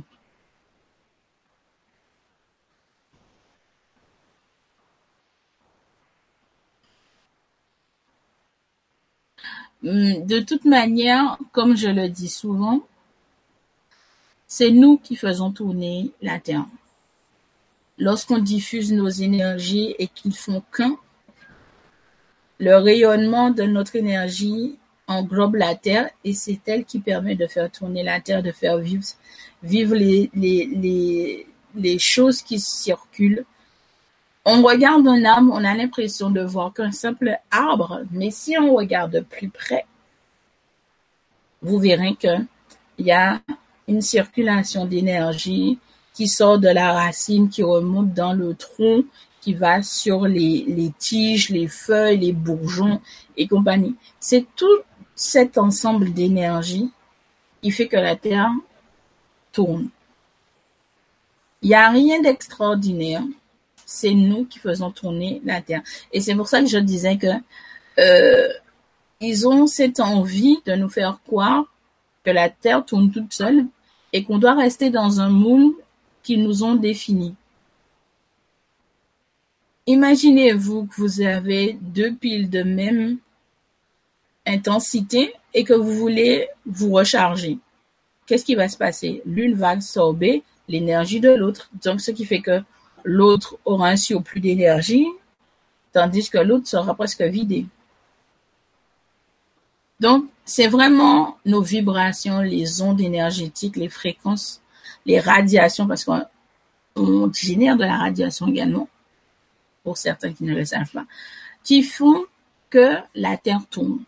De 9.83 10.41
toute 10.41 10.65
manière, 10.65 11.39
comme 11.53 11.77
je 11.77 11.89
le 11.89 12.09
dis 12.09 12.29
souvent, 12.29 12.83
c'est 14.47 14.71
nous 14.71 14.99
qui 14.99 15.15
faisons 15.15 15.53
tourner 15.53 16.11
la 16.23 16.41
Terre. 16.41 16.67
Lorsqu'on 17.99 18.39
diffuse 18.39 18.93
nos 18.93 19.09
énergies 19.09 19.95
et 19.99 20.09
qu'ils 20.09 20.37
font 20.37 20.63
qu'un, 20.73 20.97
le 22.59 22.77
rayonnement 22.77 23.51
de 23.51 23.65
notre 23.65 23.97
énergie 23.97 24.77
englobe 25.07 25.57
la 25.57 25.75
Terre 25.75 26.11
et 26.25 26.33
c'est 26.33 26.61
elle 26.67 26.85
qui 26.85 26.99
permet 26.99 27.35
de 27.35 27.47
faire 27.47 27.71
tourner 27.71 28.03
la 28.03 28.21
Terre, 28.21 28.43
de 28.43 28.53
faire 28.53 28.79
vivre, 28.79 29.05
les 31.75 31.99
choses 31.99 32.43
qui 32.43 32.59
circulent 32.59 33.45
on 34.51 34.63
regarde 34.63 35.07
un 35.07 35.27
arbre, 35.27 35.51
on 35.53 35.63
a 35.63 35.75
l'impression 35.75 36.31
de 36.31 36.41
voir 36.41 36.73
qu'un 36.73 36.91
simple 36.91 37.39
arbre, 37.51 38.01
mais 38.11 38.31
si 38.31 38.57
on 38.59 38.75
regarde 38.75 39.13
de 39.13 39.21
plus 39.21 39.51
près, 39.51 39.85
vous 41.61 41.79
verrez 41.79 42.15
qu'il 42.15 42.47
y 42.99 43.13
a 43.13 43.43
une 43.89 44.01
circulation 44.01 44.87
d'énergie 44.87 45.79
qui 46.15 46.29
sort 46.29 46.59
de 46.59 46.69
la 46.69 46.95
racine, 46.95 47.51
qui 47.51 47.63
remonte 47.63 48.15
dans 48.15 48.33
le 48.33 48.55
tronc, 48.55 49.05
qui 49.43 49.53
va 49.53 49.83
sur 49.83 50.27
les 50.27 50.93
tiges, 50.99 51.51
les 51.51 51.69
feuilles, 51.69 52.17
les 52.17 52.33
bourgeons 52.33 53.03
et 53.37 53.47
compagnie. 53.47 53.97
C'est 54.19 54.47
tout 54.57 54.79
cet 55.15 55.59
ensemble 55.59 56.15
d'énergie 56.15 56.91
qui 57.61 57.71
fait 57.71 57.87
que 57.87 57.99
la 57.99 58.17
Terre 58.17 58.51
tourne. 59.53 59.91
Il 61.61 61.69
n'y 61.69 61.75
a 61.75 61.91
rien 61.91 62.23
d'extraordinaire 62.23 63.25
c'est 63.91 64.13
nous 64.13 64.45
qui 64.45 64.59
faisons 64.59 64.91
tourner 64.91 65.41
la 65.47 65.63
Terre. 65.63 65.81
Et 66.13 66.21
c'est 66.21 66.35
pour 66.35 66.47
ça 66.47 66.61
que 66.61 66.69
je 66.69 66.77
disais 66.77 67.17
que 67.17 67.27
euh, 67.99 68.53
ils 69.19 69.49
ont 69.49 69.67
cette 69.67 69.99
envie 69.99 70.59
de 70.67 70.75
nous 70.75 70.91
faire 70.91 71.21
croire 71.27 71.65
que 72.23 72.31
la 72.31 72.51
Terre 72.51 72.85
tourne 72.85 73.11
toute 73.11 73.33
seule 73.33 73.65
et 74.13 74.25
qu'on 74.25 74.37
doit 74.37 74.53
rester 74.53 74.91
dans 74.91 75.21
un 75.21 75.31
moule 75.31 75.73
qu'ils 76.23 76.43
nous 76.43 76.65
ont 76.65 76.75
défini. 76.75 77.35
Imaginez-vous 79.87 80.85
que 80.85 80.95
vous 80.99 81.23
avez 81.23 81.79
deux 81.81 82.15
piles 82.15 82.51
de 82.51 82.63
même 82.63 83.17
intensité 84.47 85.33
et 85.55 85.65
que 85.65 85.73
vous 85.73 85.95
voulez 85.95 86.47
vous 86.67 86.93
recharger. 86.93 87.59
Qu'est-ce 88.27 88.45
qui 88.45 88.55
va 88.55 88.69
se 88.69 88.77
passer? 88.77 89.23
L'une 89.25 89.55
va 89.55 89.71
absorber 89.71 90.43
l'énergie 90.69 91.21
de 91.21 91.31
l'autre. 91.31 91.71
Donc, 91.83 92.03
ce 92.03 92.11
qui 92.11 92.27
fait 92.27 92.43
que 92.43 92.61
l'autre 93.05 93.59
aura 93.65 93.89
un 93.89 93.97
surplus 93.97 94.41
d'énergie, 94.41 95.07
tandis 95.93 96.31
que 96.31 96.39
l'autre 96.39 96.69
sera 96.69 96.95
presque 96.95 97.23
vidé. 97.23 97.67
Donc, 100.01 100.27
c'est 100.45 100.69
vraiment 100.69 101.39
nos 101.45 101.61
vibrations, 101.61 102.41
les 102.41 102.83
ondes 102.83 103.01
énergétiques, 103.01 103.77
les 103.77 103.89
fréquences, 103.89 104.61
les 105.07 105.19
radiations, 105.19 105.87
parce 105.87 106.05
qu'on 106.05 107.33
génère 107.33 107.77
de 107.77 107.85
la 107.85 107.99
radiation 107.99 108.47
également, 108.47 108.89
pour 109.83 109.97
certains 109.97 110.33
qui 110.33 110.45
ne 110.45 110.55
le 110.55 110.65
savent 110.65 110.91
pas, 110.91 111.07
qui 111.65 111.83
font 111.83 112.25
que 112.71 112.97
la 113.15 113.37
Terre 113.37 113.63
tourne. 113.71 114.05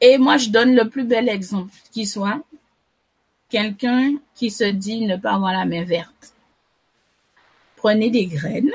Et 0.00 0.18
moi, 0.18 0.36
je 0.36 0.50
donne 0.50 0.74
le 0.74 0.88
plus 0.88 1.04
bel 1.04 1.28
exemple 1.28 1.72
qui 1.90 2.06
soit 2.06 2.40
quelqu'un 3.48 4.14
qui 4.34 4.50
se 4.50 4.64
dit 4.64 5.06
ne 5.06 5.16
pas 5.16 5.32
avoir 5.32 5.52
la 5.52 5.64
main 5.64 5.84
verte 5.84 6.35
prenez 7.86 8.10
des 8.10 8.26
graines, 8.26 8.72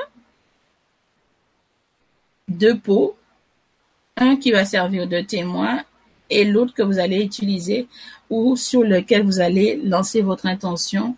deux 2.48 2.78
pots, 2.78 3.14
un 4.16 4.36
qui 4.36 4.52
va 4.52 4.64
servir 4.64 5.06
de 5.06 5.20
témoin 5.20 5.82
et 6.30 6.46
l'autre 6.46 6.72
que 6.72 6.82
vous 6.82 6.98
allez 6.98 7.22
utiliser 7.22 7.88
ou 8.30 8.56
sur 8.56 8.82
lequel 8.82 9.22
vous 9.22 9.40
allez 9.40 9.78
lancer 9.84 10.22
votre 10.22 10.46
intention, 10.46 11.14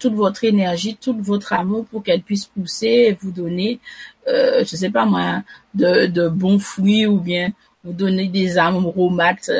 toute 0.00 0.14
votre 0.14 0.42
énergie, 0.42 0.96
tout 1.00 1.16
votre 1.16 1.52
amour 1.52 1.84
pour 1.84 2.02
qu'elle 2.02 2.22
puisse 2.22 2.46
pousser 2.46 3.06
et 3.06 3.18
vous 3.20 3.30
donner, 3.30 3.78
euh, 4.26 4.64
je 4.64 4.74
sais 4.74 4.90
pas 4.90 5.06
moi, 5.06 5.44
de, 5.74 6.28
bons 6.28 6.58
fruits 6.58 7.06
ou 7.06 7.20
bien 7.20 7.52
vous 7.84 7.92
donner 7.92 8.26
des 8.26 8.58
aromates 8.58 9.52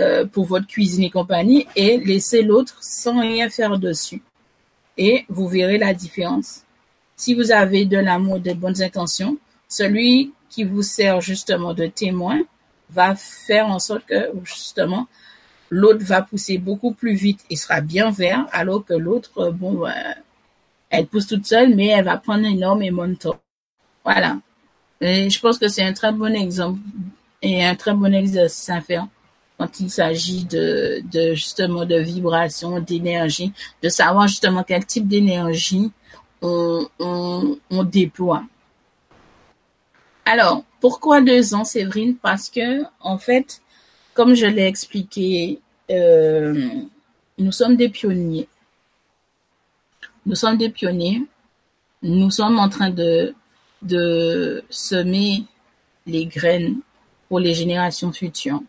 euh, 0.00 0.26
pour 0.26 0.44
votre 0.44 0.66
cuisine 0.66 1.04
et 1.04 1.10
compagnie 1.10 1.66
et 1.76 1.96
laisser 1.96 2.42
l'autre 2.42 2.76
sans 2.82 3.20
rien 3.20 3.48
faire 3.48 3.78
dessus. 3.78 4.20
Et 4.98 5.24
vous 5.30 5.48
verrez 5.48 5.78
la 5.78 5.94
différence. 5.94 6.65
Si 7.16 7.34
vous 7.34 7.50
avez 7.50 7.86
de 7.86 7.96
l'amour, 7.96 8.40
de 8.40 8.52
bonnes 8.52 8.82
intentions, 8.82 9.38
celui 9.68 10.32
qui 10.50 10.64
vous 10.64 10.82
sert 10.82 11.20
justement 11.20 11.74
de 11.74 11.86
témoin 11.86 12.40
va 12.90 13.16
faire 13.16 13.66
en 13.66 13.78
sorte 13.78 14.04
que 14.06 14.30
justement 14.44 15.06
l'autre 15.70 16.04
va 16.04 16.22
pousser 16.22 16.58
beaucoup 16.58 16.92
plus 16.92 17.14
vite 17.14 17.40
et 17.50 17.56
sera 17.56 17.80
bien 17.80 18.10
vert, 18.10 18.46
alors 18.52 18.84
que 18.84 18.94
l'autre, 18.94 19.50
bon, 19.50 19.72
ben, 19.72 20.14
elle 20.90 21.06
pousse 21.06 21.26
toute 21.26 21.46
seule, 21.46 21.74
mais 21.74 21.88
elle 21.88 22.04
va 22.04 22.16
prendre 22.18 22.46
énormément 22.46 23.08
de 23.08 23.14
temps. 23.14 23.40
Voilà. 24.04 24.38
Je 25.00 25.40
pense 25.40 25.58
que 25.58 25.68
c'est 25.68 25.82
un 25.82 25.92
très 25.92 26.12
bon 26.12 26.34
exemple 26.34 26.78
et 27.42 27.64
un 27.64 27.74
très 27.74 27.92
bon 27.92 28.14
exercice 28.14 28.70
à 28.70 28.80
faire 28.80 29.06
quand 29.58 29.80
il 29.80 29.90
s'agit 29.90 30.44
de, 30.44 31.02
de 31.10 31.34
justement 31.34 31.84
de 31.84 31.96
vibration, 31.96 32.78
d'énergie, 32.80 33.52
de 33.82 33.88
savoir 33.88 34.28
justement 34.28 34.62
quel 34.62 34.84
type 34.84 35.08
d'énergie 35.08 35.90
on, 36.98 37.84
déploie. 37.84 38.44
Alors, 40.24 40.64
pourquoi 40.80 41.20
deux 41.20 41.54
ans, 41.54 41.64
Séverine? 41.64 42.16
Parce 42.16 42.50
que, 42.50 42.82
en 43.00 43.18
fait, 43.18 43.62
comme 44.14 44.34
je 44.34 44.46
l'ai 44.46 44.66
expliqué 44.66 45.60
euh, 45.90 46.68
nous 47.38 47.52
sommes 47.52 47.76
des 47.76 47.88
pionniers. 47.88 48.48
Nous 50.24 50.34
sommes 50.34 50.56
des 50.56 50.70
pionniers. 50.70 51.22
Nous 52.02 52.30
sommes 52.30 52.58
en 52.58 52.68
train 52.68 52.90
de, 52.90 53.34
semer 54.70 55.44
les 56.06 56.26
graines 56.26 56.80
pour 57.28 57.40
les 57.40 57.54
générations 57.54 58.12
futures. 58.12 58.62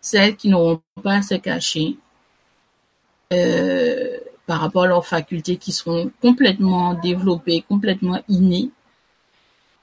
Celles 0.00 0.36
qui 0.36 0.48
n'auront 0.48 0.80
pas 1.02 1.16
à 1.16 1.22
se 1.22 1.34
cacher 1.34 1.96
euh, 3.32 4.18
par 4.46 4.60
rapport 4.60 4.84
à 4.84 4.86
leurs 4.86 5.06
facultés 5.06 5.56
qui 5.56 5.72
seront 5.72 6.10
complètement 6.22 6.94
développées, 6.94 7.64
complètement 7.68 8.22
innées. 8.28 8.70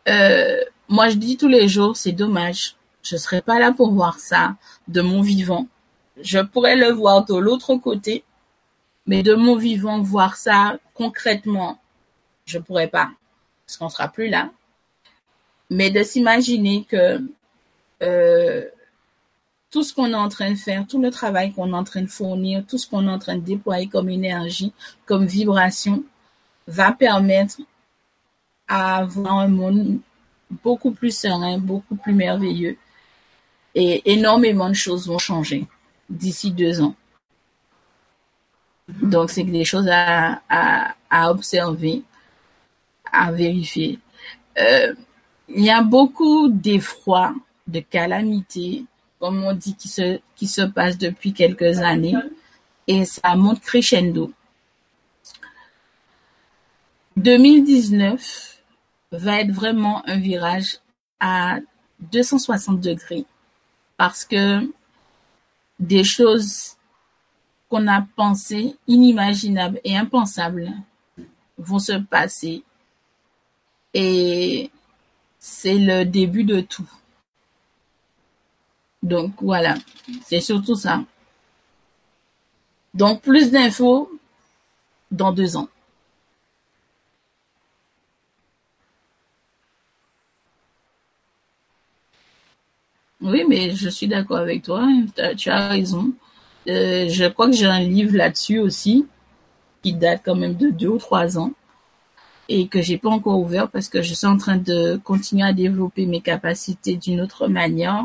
Euh, 0.08 0.62
moi, 0.88 1.10
je 1.10 1.16
dis 1.16 1.38
tous 1.38 1.48
les 1.48 1.68
jours, 1.68 1.98
c'est 1.98 2.12
dommage. 2.12 2.76
Je 3.04 3.18
serais 3.18 3.42
pas 3.42 3.60
là 3.60 3.74
pour 3.74 3.92
voir 3.92 4.20
ça 4.20 4.56
de 4.88 5.02
mon 5.02 5.22
vivant. 5.22 5.68
Je 6.22 6.40
pourrais 6.40 6.76
le 6.76 6.92
voir 6.92 7.26
de 7.26 7.36
l'autre 7.36 7.76
côté, 7.76 8.24
mais 9.06 9.24
de 9.24 9.34
mon 9.36 9.58
vivant, 9.58 10.02
voir 10.02 10.38
ça 10.38 10.78
concrètement, 10.94 11.80
je 12.46 12.60
pourrais 12.60 12.88
pas, 12.88 13.12
parce 13.66 13.78
qu'on 13.78 13.90
sera 13.90 14.08
plus 14.08 14.30
là. 14.30 14.52
Mais 15.70 15.90
de 15.90 16.04
s'imaginer 16.04 16.86
que 16.86 17.20
euh, 18.02 18.66
tout 19.74 19.82
ce 19.82 19.92
qu'on 19.92 20.12
est 20.12 20.14
en 20.14 20.30
train 20.30 20.52
de 20.52 20.56
faire, 20.56 20.86
tout 20.86 21.02
le 21.02 21.10
travail 21.10 21.52
qu'on 21.52 21.74
est 21.74 21.76
en 21.76 21.84
train 21.84 22.04
de 22.04 22.08
fournir, 22.08 22.64
tout 22.68 22.78
ce 22.78 22.88
qu'on 22.88 23.08
est 23.08 23.12
en 23.12 23.18
train 23.18 23.38
de 23.38 23.42
déployer 23.42 23.88
comme 23.88 24.08
énergie, 24.08 24.72
comme 25.08 25.26
vibration, 25.26 26.04
va 26.68 26.92
permettre 26.92 27.58
à 28.68 28.98
avoir 28.98 29.40
un 29.40 29.48
monde 29.48 29.98
beaucoup 30.64 30.92
plus 30.92 31.18
serein, 31.18 31.58
beaucoup 31.58 31.96
plus 31.96 32.14
merveilleux. 32.14 32.78
Et 33.74 34.14
énormément 34.14 34.70
de 34.70 34.76
choses 34.76 35.08
vont 35.08 35.18
changer 35.18 35.66
d'ici 36.08 36.52
deux 36.52 36.80
ans. 36.80 36.94
Donc, 38.88 39.32
c'est 39.32 39.44
des 39.44 39.66
choses 39.66 39.90
à, 39.90 40.94
observer, 41.32 42.04
à 43.12 43.32
vérifier. 43.32 43.98
Euh, 44.60 44.94
il 45.50 45.64
y 45.64 45.72
a 45.72 45.82
beaucoup 45.82 46.48
d'effroi, 46.50 47.34
de 47.66 47.80
calamités, 47.80 48.86
comme 49.24 49.42
on 49.46 49.54
dit, 49.54 49.74
qui 49.78 49.88
se, 49.88 50.20
qui 50.36 50.48
se 50.48 50.64
passe 50.64 50.98
depuis 50.98 51.32
quelques 51.32 51.80
années. 51.80 52.18
Et 52.88 53.06
ça 53.06 53.38
monte 53.38 53.62
crescendo. 53.62 54.34
2019 57.16 58.62
va 59.14 59.40
être 59.40 59.52
vraiment 59.52 60.06
un 60.10 60.18
virage 60.18 60.80
à 61.22 61.60
260 62.12 62.82
degrés 62.82 63.24
parce 63.96 64.26
que 64.26 64.70
des 65.80 66.04
choses 66.04 66.76
qu'on 67.70 67.88
a 67.88 68.06
pensées 68.18 68.76
inimaginables 68.88 69.80
et 69.86 69.96
impensables 69.96 70.70
vont 71.58 71.80
se 71.80 71.94
passer 71.94 72.62
et 73.94 74.70
c'est 75.40 75.78
le 75.78 76.04
début 76.04 76.44
de 76.44 76.60
tout. 76.60 76.90
Donc 79.04 79.34
voilà, 79.42 79.76
c'est 80.26 80.42
surtout 80.42 80.76
ça. 80.76 81.04
Donc 82.96 83.22
plus 83.22 83.52
d'infos 83.52 84.10
dans 85.12 85.32
deux 85.32 85.58
ans. 85.58 85.68
Oui, 93.22 93.44
mais 93.48 93.72
je 93.72 93.90
suis 93.90 94.08
d'accord 94.08 94.38
avec 94.38 94.64
toi. 94.64 94.86
Tu 95.38 95.50
as 95.50 95.68
raison. 95.70 96.12
Euh, 96.68 97.08
je 97.10 97.26
crois 97.26 97.48
que 97.48 97.56
j'ai 97.56 97.66
un 97.66 97.80
livre 97.80 98.16
là-dessus 98.16 98.60
aussi 98.60 99.06
qui 99.82 99.94
date 99.94 100.22
quand 100.26 100.36
même 100.36 100.56
de 100.56 100.70
deux 100.70 100.88
ou 100.90 100.98
trois 100.98 101.38
ans 101.38 101.52
et 102.50 102.68
que 102.68 102.82
j'ai 102.82 102.98
pas 102.98 103.10
encore 103.10 103.40
ouvert 103.40 103.70
parce 103.70 103.90
que 103.90 104.02
je 104.02 104.14
suis 104.14 104.28
en 104.28 104.38
train 104.38 104.58
de 104.58 105.00
continuer 105.04 105.44
à 105.44 105.54
développer 105.54 106.06
mes 106.06 106.22
capacités 106.22 106.96
d'une 106.98 107.22
autre 107.22 107.48
manière. 107.48 108.04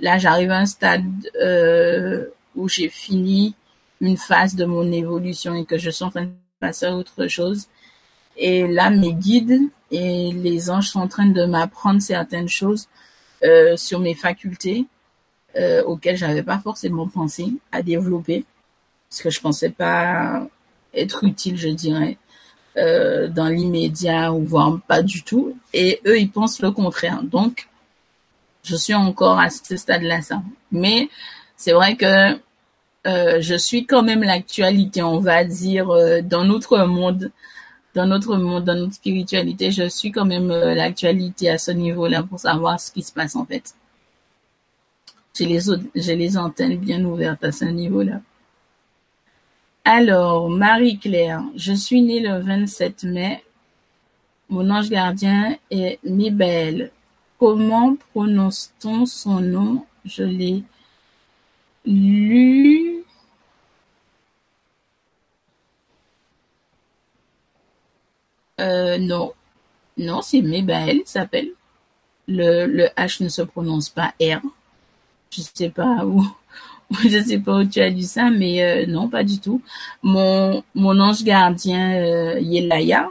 Là, 0.00 0.18
j'arrive 0.18 0.50
à 0.50 0.58
un 0.58 0.66
stade 0.66 1.04
euh, 1.40 2.26
où 2.54 2.68
j'ai 2.68 2.88
fini 2.88 3.54
une 4.00 4.16
phase 4.16 4.54
de 4.54 4.64
mon 4.64 4.90
évolution 4.92 5.54
et 5.54 5.64
que 5.64 5.78
je 5.78 5.90
suis 5.90 6.04
en 6.04 6.10
train 6.10 6.24
de 6.24 6.30
passer 6.60 6.86
à 6.86 6.96
autre 6.96 7.26
chose. 7.28 7.66
Et 8.36 8.66
là, 8.66 8.90
mes 8.90 9.14
guides 9.14 9.62
et 9.90 10.32
les 10.32 10.70
anges 10.70 10.90
sont 10.90 11.00
en 11.00 11.08
train 11.08 11.26
de 11.26 11.44
m'apprendre 11.44 12.02
certaines 12.02 12.48
choses 12.48 12.88
euh, 13.44 13.76
sur 13.76 14.00
mes 14.00 14.14
facultés 14.14 14.86
euh, 15.56 15.82
auxquelles 15.84 16.16
j'avais 16.16 16.42
pas 16.42 16.58
forcément 16.58 17.08
pensé 17.08 17.52
à 17.72 17.82
développer 17.82 18.44
parce 19.08 19.22
que 19.22 19.30
je 19.30 19.40
pensais 19.40 19.70
pas 19.70 20.46
être 20.92 21.24
utile, 21.24 21.56
je 21.56 21.68
dirais, 21.68 22.18
euh, 22.76 23.28
dans 23.28 23.48
l'immédiat 23.48 24.32
ou 24.32 24.44
voire 24.44 24.78
pas 24.86 25.02
du 25.02 25.22
tout. 25.22 25.56
Et 25.72 26.00
eux, 26.06 26.18
ils 26.18 26.30
pensent 26.30 26.60
le 26.60 26.70
contraire. 26.70 27.22
Donc, 27.22 27.68
je 28.66 28.76
suis 28.76 28.94
encore 28.94 29.38
à 29.38 29.48
ce 29.50 29.76
stade-là, 29.76 30.22
ça. 30.22 30.42
Mais 30.72 31.08
c'est 31.56 31.72
vrai 31.72 31.96
que 31.96 32.34
euh, 33.06 33.40
je 33.40 33.54
suis 33.54 33.86
quand 33.86 34.02
même 34.02 34.22
l'actualité, 34.22 35.02
on 35.02 35.20
va 35.20 35.44
dire, 35.44 35.90
euh, 35.90 36.20
dans 36.22 36.44
notre 36.44 36.78
monde 36.84 37.30
dans 37.96 38.06
notre 38.06 38.36
monde, 38.36 38.64
dans 38.64 38.74
notre 38.74 38.92
spiritualité, 38.92 39.70
je 39.70 39.88
suis 39.88 40.12
quand 40.12 40.26
même 40.26 40.50
euh, 40.50 40.74
l'actualité 40.74 41.48
à 41.48 41.56
ce 41.56 41.70
niveau-là 41.70 42.22
pour 42.22 42.38
savoir 42.38 42.78
ce 42.78 42.92
qui 42.92 43.02
se 43.02 43.10
passe 43.10 43.34
en 43.34 43.46
fait. 43.46 43.74
J'ai 45.34 45.46
les, 45.46 45.60
j'ai 45.94 46.14
les 46.14 46.36
antennes 46.36 46.76
bien 46.76 47.02
ouvertes 47.04 47.42
à 47.42 47.52
ce 47.52 47.64
niveau-là. 47.64 48.20
Alors, 49.84 50.50
Marie-Claire, 50.50 51.42
je 51.54 51.72
suis 51.72 52.02
née 52.02 52.20
le 52.20 52.38
27 52.40 53.04
mai. 53.04 53.42
Mon 54.50 54.68
ange 54.70 54.90
gardien 54.90 55.56
est 55.70 55.98
Mibel. 56.04 56.90
Comment 57.38 57.96
prononce-t-on 58.12 59.06
son 59.06 59.40
nom? 59.40 59.86
Je 60.04 60.22
l'ai 60.22 60.62
lu 61.84 62.96
Euh, 68.60 68.98
non. 68.98 69.32
Non, 69.98 70.22
c'est 70.22 70.42
Mébel, 70.42 71.02
s'appelle. 71.04 71.50
Le, 72.28 72.88
H 72.96 73.22
ne 73.22 73.28
se 73.28 73.42
prononce 73.42 73.88
pas 73.90 74.14
R. 74.20 74.40
Je 75.30 75.42
sais 75.42 75.70
pas 75.70 76.04
où, 76.04 76.26
je 77.08 77.22
sais 77.22 77.38
pas 77.38 77.58
où 77.58 77.64
tu 77.64 77.80
as 77.80 77.90
dit 77.90 78.06
ça, 78.06 78.30
mais 78.30 78.62
euh, 78.62 78.86
non, 78.86 79.08
pas 79.08 79.24
du 79.24 79.40
tout. 79.40 79.62
Mon, 80.02 80.62
mon 80.74 80.98
ange 81.00 81.24
gardien, 81.24 81.96
euh, 81.96 82.40
Yelaya, 82.40 83.10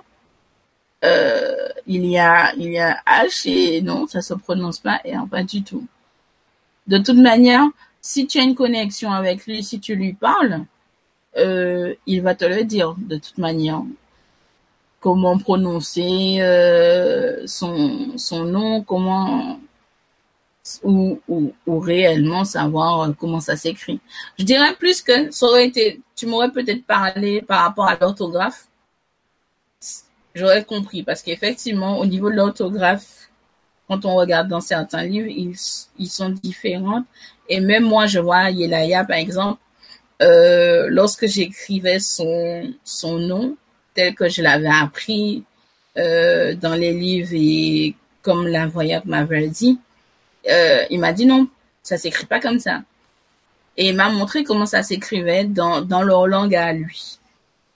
euh, 1.06 1.68
il 1.88 2.06
y 2.06 2.18
a, 2.18 2.54
il 2.56 2.72
y 2.72 2.80
a 2.80 2.98
H 3.06 3.50
et 3.50 3.82
non, 3.82 4.08
ça 4.08 4.22
se 4.22 4.34
prononce 4.34 4.80
pas 4.80 5.02
R, 5.06 5.28
pas 5.30 5.44
du 5.44 5.64
tout. 5.64 5.86
De 6.88 6.98
toute 6.98 7.18
manière, 7.18 7.64
si 8.02 8.28
tu 8.28 8.40
as 8.40 8.44
une 8.44 8.56
connexion 8.56 9.12
avec 9.12 9.46
lui, 9.46 9.64
si 9.64 9.80
tu 9.80 9.96
lui 9.96 10.14
parles, 10.14 10.66
euh, 11.38 11.94
il 12.06 12.22
va 12.22 12.36
te 12.36 12.46
le 12.46 12.64
dire 12.64 12.96
de 12.98 13.18
toute 13.18 13.38
manière 13.38 13.82
comment 15.00 15.38
prononcer 15.38 16.38
euh, 16.40 17.46
son, 17.46 18.46
nom, 18.46 18.84
comment 18.84 19.60
ou, 20.84 21.20
réellement 21.68 22.44
savoir 22.46 23.14
comment 23.20 23.40
ça 23.40 23.56
s'écrit. 23.56 24.00
Je 24.40 24.44
dirais 24.46 24.74
plus 24.76 25.02
que 25.02 25.32
ça 25.32 25.46
aurait 25.46 25.68
été, 25.68 26.02
tu 26.16 26.26
m'aurais 26.26 26.52
peut-être 26.52 26.86
parlé 26.86 27.42
par 27.42 27.62
rapport 27.64 27.88
à 27.88 27.98
l'orthographe. 28.00 28.68
J'aurais 30.36 30.66
compris 30.66 31.02
parce 31.02 31.24
qu'effectivement, 31.24 31.98
au 32.00 32.06
niveau 32.06 32.30
de 32.30 32.36
l'orthographe, 32.36 33.30
quand 33.88 34.06
on 34.06 34.16
regarde 34.16 34.50
dans 34.50 34.62
certains 34.62 35.04
livres, 35.04 35.30
ils, 35.30 35.56
ils 35.98 36.10
sont 36.10 36.30
différents. 36.30 37.04
Et 37.48 37.62
même 37.62 37.84
moi, 37.84 38.06
je 38.06 38.20
vois 38.20 38.50
Yelaya, 38.50 39.06
par 39.06 39.18
exemple, 39.18 39.60
euh, 40.22 40.88
lorsque 40.90 41.28
j'écrivais 41.28 42.00
son, 42.00 42.74
son 42.84 43.18
nom, 43.18 43.56
tel 43.94 44.14
que 44.14 44.28
je 44.28 44.42
l'avais 44.42 44.68
appris 44.68 45.44
euh, 45.98 46.54
dans 46.56 46.76
les 46.76 46.94
livres 46.94 47.34
et 47.34 47.96
comme 48.22 48.48
la 48.48 48.68
voyante 48.68 49.06
m'avait 49.06 49.48
dit, 49.48 49.80
euh, 50.50 50.84
il 50.90 51.00
m'a 51.00 51.14
dit 51.14 51.26
non, 51.26 51.48
ça 51.82 51.98
s'écrit 51.98 52.26
pas 52.26 52.42
comme 52.42 52.60
ça. 52.60 52.82
Et 53.78 53.90
il 53.90 53.96
m'a 53.96 54.10
montré 54.10 54.44
comment 54.44 54.66
ça 54.66 54.84
s'écrivait 54.84 55.46
dans, 55.46 55.82
dans 55.82 56.02
leur 56.02 56.28
langue 56.28 56.56
à 56.56 56.74
lui. 56.74 57.20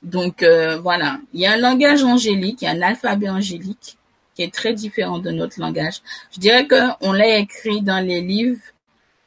Donc 0.04 0.44
euh, 0.44 0.80
voilà, 0.80 1.20
il 1.34 1.42
y 1.42 1.46
a 1.46 1.54
un 1.54 1.58
langage 1.58 2.04
angélique, 2.04 2.62
il 2.62 2.66
y 2.66 2.68
a 2.68 2.72
un 2.72 2.82
alphabet 2.82 3.30
angélique 3.30 3.98
qui 4.34 4.44
est 4.44 4.54
très 4.54 4.74
différent 4.74 5.20
de 5.20 5.32
notre 5.32 5.60
langage. 5.60 6.02
Je 6.32 6.40
dirais 6.40 6.68
qu'on 6.68 7.12
l'a 7.12 7.38
écrit 7.38 7.82
dans 7.82 8.00
les 8.06 8.22
livres 8.22 8.62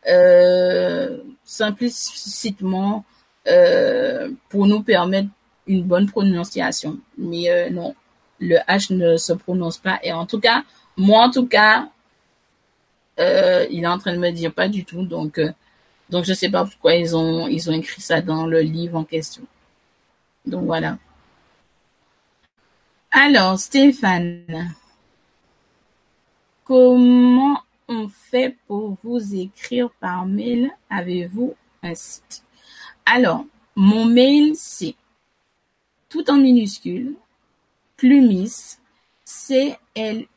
euh, 0.09 1.19
simplicitement 1.45 3.05
euh, 3.47 4.31
pour 4.49 4.67
nous 4.67 4.83
permettre 4.83 5.29
une 5.67 5.85
bonne 5.85 6.09
prononciation. 6.09 6.99
Mais 7.19 7.51
euh, 7.51 7.71
non, 7.71 7.95
le 8.41 8.57
H 8.69 8.95
ne 8.95 9.17
se 9.17 9.33
prononce 9.33 9.79
pas. 9.79 10.01
Et 10.03 10.13
en 10.13 10.27
tout 10.27 10.41
cas, 10.41 10.65
moi 10.97 11.27
en 11.27 11.31
tout 11.31 11.47
cas, 11.47 11.89
il 13.19 13.85
est 13.85 13.87
en 13.87 13.99
train 13.99 14.15
de 14.15 14.19
me 14.19 14.31
dire 14.33 14.53
pas 14.53 14.69
du 14.69 14.85
tout. 14.85 15.05
Donc, 15.05 15.39
Donc, 16.11 16.25
je 16.25 16.35
sais 16.35 16.51
pas 16.51 16.65
pourquoi 16.65 16.95
ils 16.95 17.17
ont, 17.17 17.47
ils 17.47 17.71
ont 17.71 17.73
écrit 17.73 18.01
ça 18.01 18.21
dans 18.21 18.47
le 18.47 18.61
livre 18.61 18.97
en 18.99 19.05
question. 19.05 19.43
Donc, 20.45 20.65
voilà. 20.67 20.99
Alors, 23.11 23.59
Stéphane, 23.59 24.75
comment 26.65 27.61
on 27.89 28.09
fait 28.09 28.57
pour 28.67 28.97
vous 29.03 29.35
écrire 29.35 29.91
par 30.01 30.25
mail? 30.27 30.71
Avez-vous 30.89 31.55
un 31.83 31.95
site? 31.95 32.43
Alors, 33.05 33.45
mon 33.77 34.05
mail, 34.07 34.57
c'est 34.57 34.95
tout 36.09 36.31
en 36.31 36.37
minuscule, 36.37 37.15
plumis, 37.97 38.79
C-L-U-M-I-S, 39.25 40.29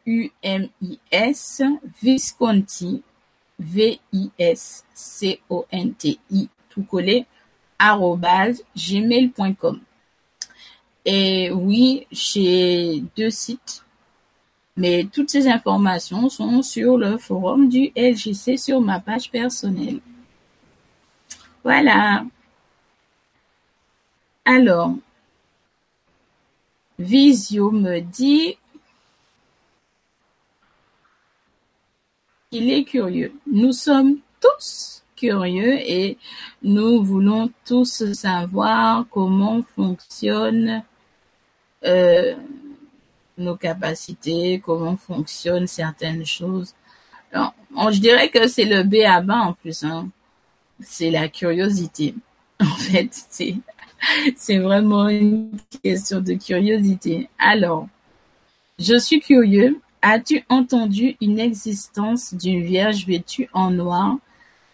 Visconti, 2.02 3.04
V-I-S-C-O-N-T-I, 3.60 4.10
tout 6.70 6.84
collé, 6.84 7.26
arrobase, 7.80 8.64
gmail.com. 8.76 9.82
Et 11.06 11.52
oui, 11.52 12.08
j'ai 12.12 13.04
deux 13.16 13.30
sites, 13.30 13.84
mais 14.76 15.08
toutes 15.12 15.30
ces 15.30 15.48
informations 15.48 16.30
sont 16.30 16.64
sur 16.64 16.98
le 16.98 17.18
forum 17.18 17.70
du 17.70 17.92
LGC 17.96 18.58
sur 18.58 18.82
ma 18.82 19.00
page 19.00 19.30
personnelle. 19.30 20.00
Voilà. 21.64 22.26
Alors, 24.46 24.96
Visio 26.98 27.72
me 27.72 28.00
dit 28.00 28.58
qu'il 32.50 32.72
est 32.72 32.84
curieux. 32.84 33.34
Nous 33.48 33.74
sommes 33.74 34.18
tous 34.42 35.04
curieux 35.16 35.80
et 35.80 36.18
nous 36.64 37.04
voulons 37.04 37.52
tous 37.66 38.14
savoir 38.14 39.06
comment 39.12 39.64
fonctionnent 39.76 40.70
euh, 40.70 40.95
nos 41.84 43.56
capacités, 43.56 44.62
comment 44.64 44.98
fonctionnent 44.98 45.68
certaines 45.68 46.26
choses. 46.26 46.74
Je 47.34 48.00
dirais 48.00 48.30
que 48.30 48.48
c'est 48.48 48.66
le 48.66 48.84
B 48.84 49.06
à 49.06 49.22
bas 49.22 49.42
en 49.42 49.54
plus. 49.54 49.84
Hein. 49.84 50.10
C'est 50.82 51.12
la 51.12 51.28
curiosité. 51.28 52.16
En 52.62 52.76
fait, 52.78 53.10
c'est 53.30 53.56
c'est 54.38 54.60
vraiment 54.60 55.10
une 55.10 55.52
question 55.84 56.22
de 56.22 56.34
curiosité. 56.34 57.30
Alors, 57.38 57.88
je 58.80 58.98
suis 58.98 59.20
curieux. 59.20 59.82
As-tu 60.02 60.46
entendu 60.50 61.18
une 61.20 61.40
existence 61.40 62.34
d'une 62.34 62.64
vierge 62.64 63.06
vêtue 63.06 63.50
en 63.54 63.72
noir? 63.72 64.18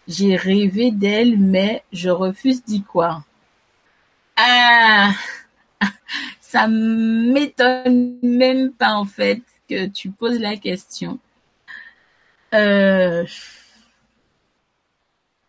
J'ai 0.06 0.36
rêvé 0.36 0.90
d'elle, 0.90 1.38
mais 1.38 1.82
je 1.92 2.10
refuse 2.10 2.62
d'y 2.62 2.82
croire. 2.82 3.22
Ah, 4.36 5.12
ça 6.52 6.68
m'étonne 6.68 8.18
même 8.22 8.72
pas 8.72 8.92
en 8.92 9.06
fait 9.06 9.40
que 9.70 9.86
tu 9.86 10.10
poses 10.10 10.38
la 10.38 10.58
question. 10.58 11.18
Euh, 12.52 13.24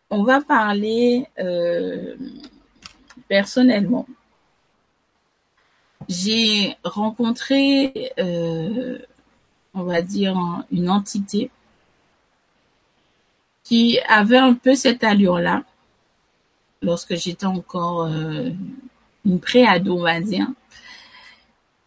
on 0.10 0.24
va 0.24 0.40
parler 0.40 1.28
euh, 1.40 2.16
personnellement. 3.28 4.08
J'ai 6.08 6.78
rencontré, 6.86 8.14
euh, 8.18 8.98
on 9.74 9.84
va 9.84 10.02
dire, 10.02 10.38
une 10.72 10.90
entité 10.90 11.52
qui 13.66 14.00
avait 14.08 14.38
un 14.38 14.54
peu 14.54 14.74
cette 14.76 15.04
allure-là 15.04 15.66
lorsque 16.82 17.16
j'étais 17.16 17.46
encore 17.46 18.08
une 18.08 19.40
pré-ado, 19.42 19.98
on 19.98 20.04
va 20.04 20.22
dire. 20.22 20.48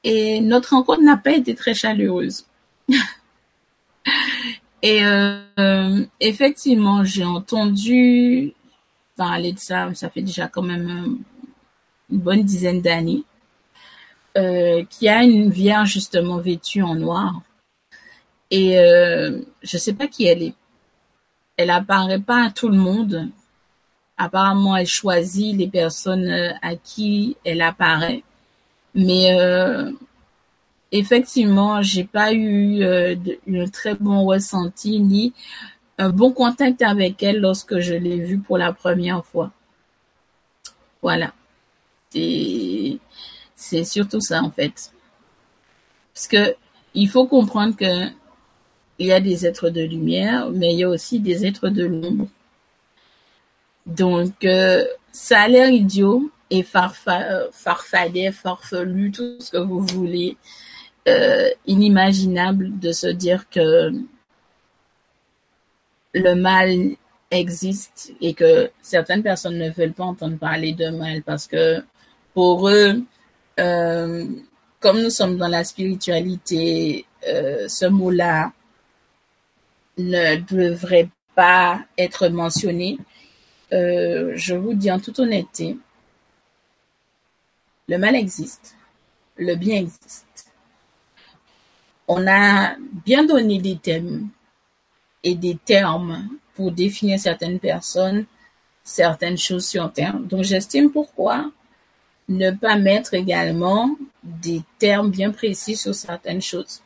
Et 0.09 0.41
notre 0.41 0.77
rencontre 0.77 1.03
n'a 1.03 1.17
pas 1.17 1.33
été 1.33 1.57
très 1.57 1.75
chaleureuse. 1.75 2.47
Et 4.83 5.05
euh, 5.05 6.05
effectivement, 6.21 7.03
j'ai 7.03 7.25
entendu 7.25 8.55
parler 9.17 9.53
de 9.53 9.59
ça, 9.59 9.93
ça 9.95 10.09
fait 10.09 10.23
déjà 10.23 10.47
quand 10.47 10.63
même 10.63 11.19
une 12.09 12.19
bonne 12.19 12.45
dizaine 12.45 12.81
d'années, 12.83 13.25
euh, 14.39 14.85
qui 14.89 15.09
a 15.09 15.25
une 15.25 15.51
vierge 15.51 15.95
justement 15.95 16.39
vêtue 16.39 16.83
en 16.83 16.95
noir. 16.95 17.41
Et 18.53 18.79
euh, 18.79 19.41
je 19.63 19.77
sais 19.77 19.95
pas 19.95 20.07
qui 20.07 20.27
elle 20.27 20.45
est. 20.45 20.55
Elle 21.57 21.71
apparaît 21.71 22.21
pas 22.21 22.45
à 22.45 22.51
tout 22.53 22.69
le 22.69 22.77
monde. 22.77 23.29
Apparemment, 24.17 24.77
elle 24.77 24.87
choisit 24.87 25.57
les 25.57 25.67
personnes 25.67 26.29
euh, 26.29 26.53
à 26.63 26.77
qui 26.77 27.37
elle 27.45 27.61
apparaît. 27.61 28.23
Mais 28.97 29.39
euh, 29.39 29.93
effectivement, 30.91 31.83
j'ai 31.83 32.05
pas 32.05 32.33
eu 32.33 32.83
euh, 32.83 33.15
un 33.47 33.69
très 33.69 33.95
bon 33.95 34.25
ressenti 34.25 34.99
ni 35.01 35.35
un 35.99 36.11
bon 36.11 36.33
contact 36.33 36.83
avec 36.83 37.23
elle 37.23 37.41
lorsque 37.41 37.79
je 37.79 37.95
l'ai 37.95 38.19
vue 38.19 38.39
pour 38.39 38.59
la 38.59 38.73
première 38.73 39.25
fois. 39.25 39.53
Voilà. 41.03 41.33
C'est 42.11 43.85
surtout 43.85 44.21
ça 44.21 44.43
en 44.43 44.51
fait. 44.51 44.93
Parce 46.15 46.29
que 46.29 46.57
il 46.95 47.09
faut 47.11 47.27
comprendre 47.27 47.77
que 47.77 48.07
il 48.99 49.07
y 49.07 49.13
a 49.13 49.21
des 49.21 49.45
êtres 49.47 49.69
de 49.69 49.83
lumière, 49.83 50.49
mais 50.51 50.73
il 50.73 50.79
y 50.79 50.85
a 50.85 50.89
aussi 50.89 51.21
des 51.21 51.45
êtres 51.45 51.69
de 51.69 51.85
l'ombre. 51.85 52.29
Donc 53.85 54.45
euh, 54.45 54.85
ça 55.13 55.43
a 55.43 55.49
l'air 55.49 55.69
idiot 55.69 56.31
et 56.51 56.63
farfa 56.63 57.51
farfelu, 57.53 59.11
tout 59.11 59.37
ce 59.41 59.51
que 59.51 59.59
vous 59.59 59.81
voulez, 59.81 60.37
euh, 61.09 61.51
inimaginable 61.67 62.79
de 62.79 62.93
se 62.93 63.09
dire 63.09 63.49
que 63.51 63.93
le 66.15 66.35
mal 66.35 66.97
existe 67.31 68.13
et 68.21 68.35
que 68.35 68.71
certaines 68.83 69.23
personnes 69.23 69.59
ne 69.59 69.71
veulent 69.71 69.93
pas 69.93 70.05
entendre 70.05 70.39
parler 70.39 70.73
de 70.73 70.89
mal 70.91 71.23
parce 71.23 71.47
que 71.47 71.83
pour 72.35 72.69
eux, 72.69 73.03
euh, 73.59 74.25
comme 74.81 75.03
nous 75.03 75.11
sommes 75.11 75.37
dans 75.37 75.49
la 75.49 75.65
spiritualité, 75.65 77.07
euh, 77.27 77.67
ce 77.69 77.87
mot-là 77.87 78.53
ne 79.99 80.37
devrait 80.37 81.09
pas 81.35 81.81
être 81.99 82.29
mentionné. 82.29 82.99
Euh, 83.73 84.33
je 84.37 84.55
vous 84.55 84.75
dis 84.75 84.91
en 84.91 85.01
toute 85.01 85.19
honnêteté, 85.19 85.77
le 87.89 87.99
mal 87.99 88.17
existe, 88.17 88.77
le 89.37 89.55
bien 89.55 89.77
existe. 89.77 90.53
On 92.09 92.27
a 92.27 92.77
bien 93.05 93.25
donné 93.25 93.59
des 93.61 93.77
thèmes 93.77 94.29
et 95.23 95.35
des 95.35 95.57
termes 95.57 96.29
pour 96.55 96.73
définir 96.73 97.19
certaines 97.19 97.59
personnes, 97.59 98.27
certaines 98.85 99.39
choses 99.39 99.67
sur 99.67 99.93
Terre. 99.93 100.19
Donc 100.19 100.45
j'estime 100.45 100.91
pourquoi 100.91 101.51
ne 102.29 102.51
pas 102.51 102.77
mettre 102.77 103.15
également 103.15 103.97
des 104.23 104.63
termes 104.79 105.11
bien 105.11 105.31
précis 105.31 105.77
sur 105.77 105.95
certaines 105.95 106.43
choses. 106.43 106.83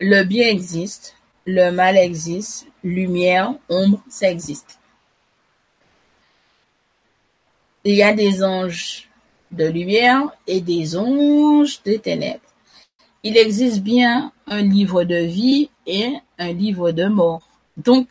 Le 0.00 0.24
bien 0.24 0.48
existe, 0.48 1.16
le 1.46 1.70
mal 1.70 1.96
existe, 1.96 2.66
lumière, 2.82 3.54
ombre, 3.68 4.02
ça 4.08 4.30
existe. 4.30 4.78
Il 7.84 7.94
y 7.94 8.02
a 8.02 8.14
des 8.14 8.42
anges 8.42 9.08
de 9.50 9.66
lumière 9.66 10.30
et 10.46 10.60
des 10.62 10.96
anges 10.96 11.82
de 11.84 11.96
ténèbres. 11.96 12.40
Il 13.22 13.36
existe 13.36 13.82
bien 13.82 14.32
un 14.46 14.62
livre 14.62 15.04
de 15.04 15.16
vie 15.16 15.68
et 15.86 16.14
un 16.38 16.52
livre 16.52 16.92
de 16.92 17.04
mort. 17.06 17.46
Donc, 17.76 18.08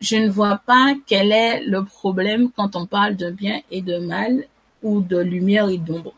je 0.00 0.16
ne 0.16 0.28
vois 0.28 0.60
pas 0.66 0.94
quel 1.06 1.30
est 1.30 1.62
le 1.64 1.84
problème 1.84 2.50
quand 2.56 2.74
on 2.74 2.86
parle 2.86 3.16
de 3.16 3.30
bien 3.30 3.60
et 3.70 3.82
de 3.82 3.98
mal 3.98 4.46
ou 4.82 5.00
de 5.00 5.18
lumière 5.18 5.68
et 5.68 5.78
d'ombre. 5.78 6.14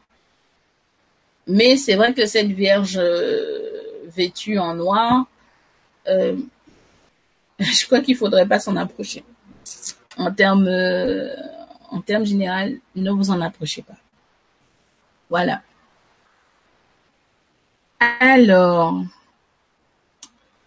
Mais 1.47 1.77
c'est 1.77 1.97
vrai 1.97 2.15
que 2.15 2.25
cette 2.25 2.49
Vierge 2.49 2.97
euh, 2.97 3.61
vêtue 4.07 4.59
en 4.59 4.75
noir, 4.75 5.27
euh, 6.09 6.37
je 7.59 7.85
crois 7.85 8.01
qu'il 8.01 8.17
faudrait 8.17 8.49
pas 8.49 8.59
s'en 8.59 8.77
approcher. 8.77 9.23
En 10.17 10.33
termes, 10.33 10.69
euh, 10.69 11.29
en 11.95 12.01
termes 12.01 12.25
général, 12.25 12.81
ne 12.97 13.11
vous 13.13 13.31
en 13.31 13.41
approchez 13.41 13.83
pas. 13.83 13.97
Voilà. 15.31 15.63
Alors, 18.01 19.01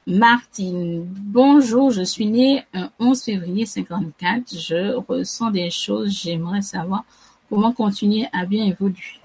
Martine, 0.07 1.03
bonjour, 1.05 1.91
je 1.91 2.03
suis 2.03 2.27
née 2.27 2.65
un 2.73 2.89
11 2.97 3.23
février 3.23 3.65
54. 3.65 4.57
Je 4.57 4.95
ressens 4.95 5.51
des 5.51 5.69
choses, 5.69 6.11
j'aimerais 6.11 6.61
savoir 6.61 7.03
comment 7.49 7.73
continuer 7.73 8.27
à 8.31 8.45
bien 8.45 8.63
évoluer. 8.63 9.19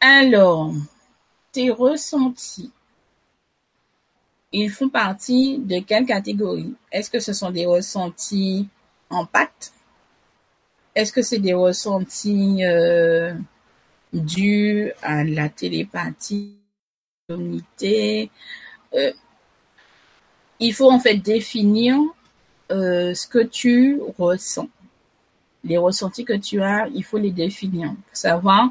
Alors, 0.00 0.74
tes 1.52 1.70
ressentis. 1.70 2.72
ils 4.50 4.70
font 4.70 4.88
partie 4.88 5.58
de 5.58 5.78
quelle 5.78 6.04
catégorie? 6.04 6.74
Est-ce 6.90 7.10
que 7.10 7.20
ce 7.20 7.32
sont 7.32 7.50
des 7.50 7.66
ressentis 7.66 8.68
en 9.10 9.26
pâte 9.26 9.72
Est-ce 10.94 11.12
que 11.12 11.22
c'est 11.22 11.38
des 11.38 11.54
ressentis 11.54 12.64
euh, 12.64 13.34
dus 14.12 14.92
à 15.02 15.24
la 15.24 15.48
télépathie, 15.48 16.56
l'unité 17.28 18.30
euh, 18.94 19.12
Il 20.60 20.74
faut 20.74 20.90
en 20.90 21.00
fait 21.00 21.16
définir 21.16 21.98
euh, 22.70 23.14
ce 23.14 23.26
que 23.26 23.40
tu 23.40 24.00
ressens. 24.18 24.68
Les 25.64 25.78
ressentis 25.78 26.24
que 26.24 26.34
tu 26.34 26.62
as, 26.62 26.88
il 26.88 27.04
faut 27.04 27.18
les 27.18 27.30
définir 27.30 27.88
pour 27.88 28.16
savoir 28.16 28.70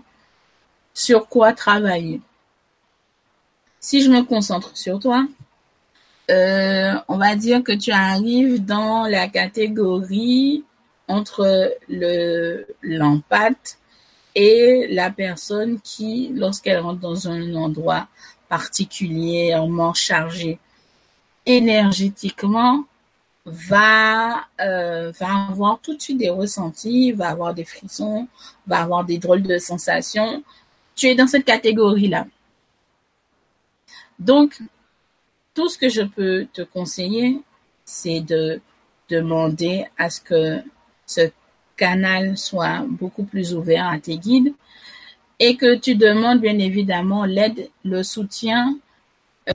sur 0.93 1.27
quoi 1.27 1.53
travailler. 1.53 2.21
Si 3.79 4.01
je 4.01 4.09
me 4.09 4.21
concentre 4.23 4.77
sur 4.77 4.99
toi, 4.99 5.27
euh, 6.29 6.93
on 7.07 7.17
va 7.17 7.35
dire 7.35 7.63
que 7.63 7.73
tu 7.73 7.91
arrives 7.91 8.63
dans 8.63 9.05
la 9.05 9.27
catégorie 9.27 10.63
entre 11.07 11.75
le 11.89 12.65
l'empathe 12.81 13.77
et 14.35 14.87
la 14.89 15.11
personne 15.11 15.79
qui, 15.81 16.31
lorsqu'elle 16.33 16.79
rentre 16.79 17.01
dans 17.01 17.27
un 17.27 17.53
endroit 17.55 18.07
particulièrement 18.49 19.93
chargé 19.93 20.59
énergétiquement, 21.45 22.85
va 23.45 24.45
euh, 24.61 25.11
va 25.19 25.47
avoir 25.49 25.79
tout 25.79 25.95
de 25.95 26.01
suite 26.01 26.17
des 26.17 26.29
ressentis, 26.29 27.11
va 27.11 27.29
avoir 27.29 27.53
des 27.53 27.65
frissons, 27.65 28.27
va 28.65 28.79
avoir 28.81 29.03
des 29.03 29.17
drôles 29.17 29.43
de 29.43 29.57
sensations. 29.57 30.43
Tu 30.95 31.07
es 31.07 31.15
dans 31.15 31.27
cette 31.27 31.45
catégorie-là. 31.45 32.27
Donc, 34.19 34.61
tout 35.53 35.69
ce 35.69 35.77
que 35.77 35.89
je 35.89 36.01
peux 36.01 36.47
te 36.53 36.61
conseiller, 36.61 37.41
c'est 37.85 38.21
de 38.21 38.61
demander 39.09 39.85
à 39.97 40.09
ce 40.09 40.21
que 40.21 40.61
ce 41.05 41.29
canal 41.75 42.37
soit 42.37 42.85
beaucoup 42.87 43.23
plus 43.23 43.53
ouvert 43.53 43.87
à 43.87 43.99
tes 43.99 44.17
guides 44.17 44.53
et 45.39 45.55
que 45.57 45.75
tu 45.75 45.95
demandes 45.95 46.39
bien 46.39 46.57
évidemment 46.59 47.25
l'aide, 47.25 47.69
le 47.83 48.03
soutien 48.03 48.77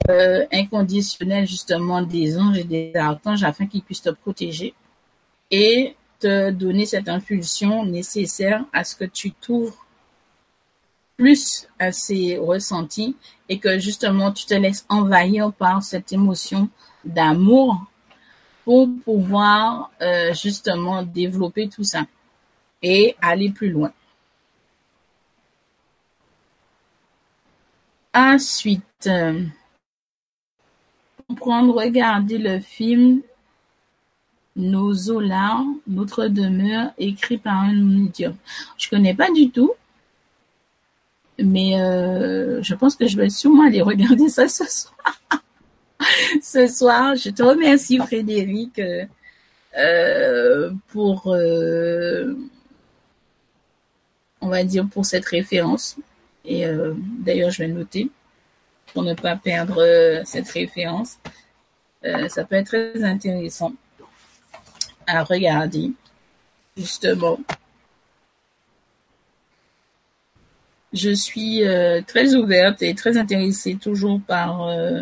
euh, 0.09 0.45
inconditionnel 0.51 1.47
justement 1.47 2.01
des 2.01 2.37
anges 2.37 2.59
et 2.59 2.63
des 2.63 2.91
archanges 2.95 3.43
afin 3.43 3.65
qu'ils 3.65 3.81
puissent 3.81 4.03
te 4.03 4.09
protéger 4.09 4.73
et 5.49 5.95
te 6.19 6.51
donner 6.51 6.85
cette 6.85 7.09
impulsion 7.09 7.85
nécessaire 7.85 8.65
à 8.73 8.83
ce 8.83 8.95
que 8.95 9.05
tu 9.05 9.31
t'ouvres 9.31 9.85
plus 11.19 11.67
à 11.79 11.91
ces 11.91 12.37
ressentis 12.37 13.13
et 13.49 13.59
que 13.59 13.77
justement 13.77 14.31
tu 14.31 14.45
te 14.45 14.53
laisses 14.53 14.85
envahir 14.87 15.51
par 15.51 15.83
cette 15.83 16.13
émotion 16.13 16.69
d'amour 17.03 17.75
pour 18.63 18.87
pouvoir 19.03 19.91
euh, 20.01 20.33
justement 20.33 21.03
développer 21.03 21.67
tout 21.67 21.83
ça 21.83 22.05
et 22.81 23.17
aller 23.21 23.49
plus 23.49 23.69
loin. 23.69 23.91
Ensuite, 28.13 29.07
euh, 29.07 29.43
comprendre, 31.27 31.75
regarder 31.75 32.37
le 32.37 32.61
film 32.61 33.21
Nos 34.55 34.93
Zola, 34.93 35.65
Notre 35.85 36.27
demeure, 36.27 36.91
écrit 36.97 37.37
par 37.37 37.59
un 37.59 37.73
médium. 37.73 38.37
Je 38.77 38.89
connais 38.89 39.13
pas 39.13 39.29
du 39.31 39.51
tout, 39.51 39.73
mais 41.43 41.79
euh, 41.79 42.61
je 42.61 42.73
pense 42.75 42.95
que 42.95 43.07
je 43.07 43.17
vais 43.17 43.29
sûrement 43.29 43.65
aller 43.65 43.81
regarder 43.81 44.29
ça 44.29 44.47
ce 44.47 44.65
soir. 44.65 44.93
ce 46.41 46.67
soir, 46.67 47.15
je 47.15 47.29
te 47.29 47.43
remercie 47.43 47.97
Frédéric 47.97 48.79
euh, 48.79 49.05
euh, 49.77 50.71
pour, 50.87 51.27
on 54.41 54.47
va 54.47 54.63
dire, 54.63 54.87
pour 54.87 55.05
cette 55.05 55.25
référence. 55.25 55.97
Et 56.45 56.65
d'ailleurs, 57.19 57.51
je 57.51 57.63
vais 57.63 57.67
noter 57.67 58.09
pour 58.93 59.03
ne 59.03 59.13
pas 59.13 59.35
perdre 59.35 60.21
cette 60.25 60.49
référence. 60.49 61.19
ça 62.29 62.43
peut 62.45 62.55
être 62.55 62.67
très 62.67 63.03
intéressant 63.03 63.73
à 65.05 65.23
regarder, 65.23 65.91
justement. 66.75 67.37
Je 70.93 71.11
suis 71.11 71.65
euh, 71.65 72.01
très 72.01 72.35
ouverte 72.35 72.81
et 72.81 72.95
très 72.95 73.17
intéressée 73.17 73.75
toujours 73.75 74.19
par 74.21 74.63
euh, 74.63 75.01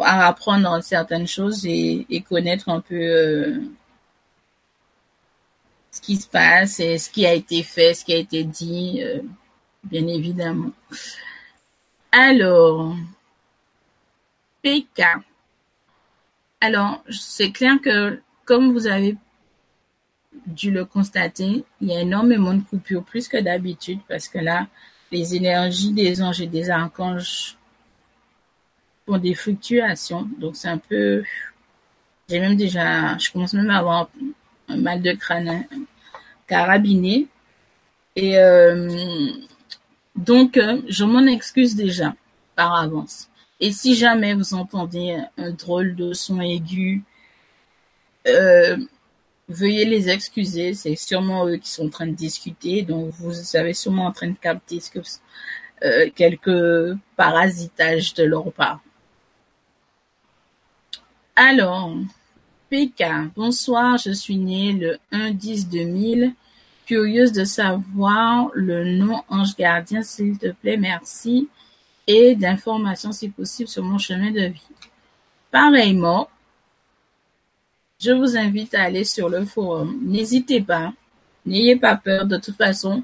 apprendre 0.00 0.82
certaines 0.82 1.26
choses 1.26 1.64
et, 1.66 2.24
connaître 2.28 2.68
un 2.68 2.80
peu 2.80 2.94
euh, 2.94 3.60
ce 5.90 6.00
qui 6.00 6.16
se 6.16 6.28
passe 6.28 6.80
et 6.80 6.98
ce 6.98 7.10
qui 7.10 7.26
a 7.26 7.32
été 7.32 7.62
fait, 7.62 7.94
ce 7.94 8.04
qui 8.04 8.12
a 8.12 8.18
été 8.18 8.44
dit, 8.44 9.02
bien 9.84 10.06
évidemment. 10.06 10.72
Alors, 12.12 12.94
PK. 14.62 15.02
Alors, 16.60 17.02
c'est 17.10 17.50
clair 17.50 17.76
que 17.82 18.20
comme 18.44 18.72
vous 18.72 18.86
avez 18.86 19.16
dû 20.46 20.70
le 20.70 20.84
constater, 20.84 21.64
il 21.80 21.88
y 21.88 21.96
a 21.96 22.00
énormément 22.00 22.54
de 22.54 22.62
coupures, 22.62 23.04
plus 23.04 23.28
que 23.28 23.36
d'habitude, 23.38 23.98
parce 24.08 24.28
que 24.28 24.38
là, 24.38 24.66
les 25.10 25.34
énergies 25.34 25.92
des 25.92 26.22
anges 26.22 26.40
et 26.40 26.46
des 26.46 26.70
archanges 26.70 27.56
ont 29.06 29.18
des 29.18 29.34
fluctuations. 29.34 30.28
Donc 30.38 30.56
c'est 30.56 30.68
un 30.68 30.78
peu... 30.78 31.22
J'ai 32.28 32.40
même 32.40 32.56
déjà... 32.56 33.16
Je 33.18 33.30
commence 33.30 33.54
même 33.54 33.70
à 33.70 33.78
avoir 33.78 34.10
un 34.68 34.76
mal 34.76 35.02
de 35.02 35.12
crâne 35.12 35.64
carabiné. 36.46 37.26
Et 38.16 38.38
euh, 38.38 39.30
donc, 40.16 40.56
euh, 40.56 40.80
je 40.88 41.04
m'en 41.04 41.26
excuse 41.26 41.76
déjà 41.76 42.14
par 42.54 42.74
avance. 42.74 43.28
Et 43.60 43.72
si 43.72 43.94
jamais 43.94 44.34
vous 44.34 44.54
entendez 44.54 45.18
un 45.38 45.50
drôle 45.50 45.94
de 45.94 46.12
son 46.12 46.40
aigu, 46.40 47.02
euh, 48.26 48.76
Veuillez 49.48 49.84
les 49.84 50.08
excuser, 50.08 50.74
c'est 50.74 50.96
sûrement 50.96 51.46
eux 51.46 51.56
qui 51.56 51.70
sont 51.70 51.86
en 51.86 51.90
train 51.90 52.06
de 52.08 52.12
discuter, 52.14 52.82
donc 52.82 53.10
vous 53.14 53.32
savez 53.32 53.74
sûrement 53.74 54.06
en 54.06 54.12
train 54.12 54.28
de 54.28 54.36
capter 54.36 54.80
ce 54.80 54.90
que, 54.90 54.98
euh, 55.84 56.10
quelques 56.16 56.98
parasitages 57.16 58.12
de 58.14 58.24
leur 58.24 58.52
part. 58.52 58.80
Alors, 61.36 61.94
PK, 62.70 63.04
bonsoir, 63.36 63.98
je 63.98 64.10
suis 64.10 64.36
née 64.36 64.72
le 64.72 64.98
1-10-2000, 65.12 66.32
curieuse 66.84 67.30
de 67.30 67.44
savoir 67.44 68.50
le 68.54 68.96
nom 68.96 69.22
ange 69.28 69.54
gardien, 69.54 70.02
s'il 70.02 70.38
te 70.38 70.50
plaît, 70.50 70.76
merci, 70.76 71.48
et 72.08 72.34
d'informations 72.34 73.12
si 73.12 73.28
possible 73.28 73.68
sur 73.68 73.84
mon 73.84 73.98
chemin 73.98 74.32
de 74.32 74.46
vie. 74.46 74.68
Pareillement, 75.52 76.28
je 78.00 78.12
vous 78.12 78.36
invite 78.36 78.74
à 78.74 78.84
aller 78.84 79.04
sur 79.04 79.28
le 79.28 79.44
forum. 79.44 79.98
N'hésitez 80.02 80.60
pas, 80.60 80.92
n'ayez 81.44 81.76
pas 81.76 81.96
peur. 81.96 82.26
De 82.26 82.36
toute 82.36 82.56
façon, 82.56 83.02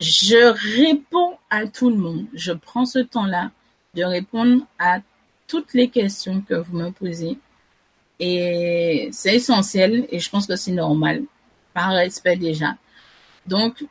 je 0.00 0.80
réponds 0.80 1.36
à 1.50 1.66
tout 1.66 1.90
le 1.90 1.96
monde. 1.96 2.26
Je 2.34 2.52
prends 2.52 2.84
ce 2.86 2.98
temps-là 2.98 3.50
de 3.94 4.04
répondre 4.04 4.66
à 4.78 4.98
toutes 5.46 5.74
les 5.74 5.88
questions 5.88 6.40
que 6.40 6.54
vous 6.54 6.76
me 6.76 6.90
posez. 6.90 7.38
Et 8.18 9.08
c'est 9.12 9.36
essentiel 9.36 10.06
et 10.10 10.18
je 10.18 10.30
pense 10.30 10.46
que 10.46 10.56
c'est 10.56 10.72
normal, 10.72 11.22
par 11.72 11.90
respect 11.90 12.36
déjà. 12.36 12.76
Donc, 13.46 13.84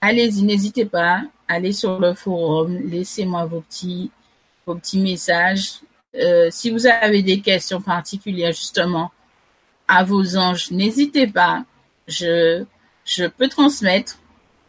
allez-y, 0.00 0.42
n'hésitez 0.42 0.84
pas, 0.86 1.22
allez 1.48 1.72
sur 1.72 1.98
le 1.98 2.14
forum, 2.14 2.78
laissez-moi 2.88 3.44
vos 3.44 3.60
petits, 3.60 4.10
vos 4.64 4.76
petits 4.76 5.00
messages. 5.00 5.80
Euh, 6.14 6.48
si 6.50 6.70
vous 6.70 6.86
avez 6.86 7.22
des 7.22 7.40
questions 7.40 7.80
particulières, 7.80 8.52
justement, 8.52 9.10
à 9.88 10.04
vos 10.04 10.36
anges, 10.36 10.70
n'hésitez 10.70 11.26
pas. 11.26 11.64
Je, 12.08 12.64
je 13.04 13.24
peux 13.26 13.48
transmettre. 13.48 14.18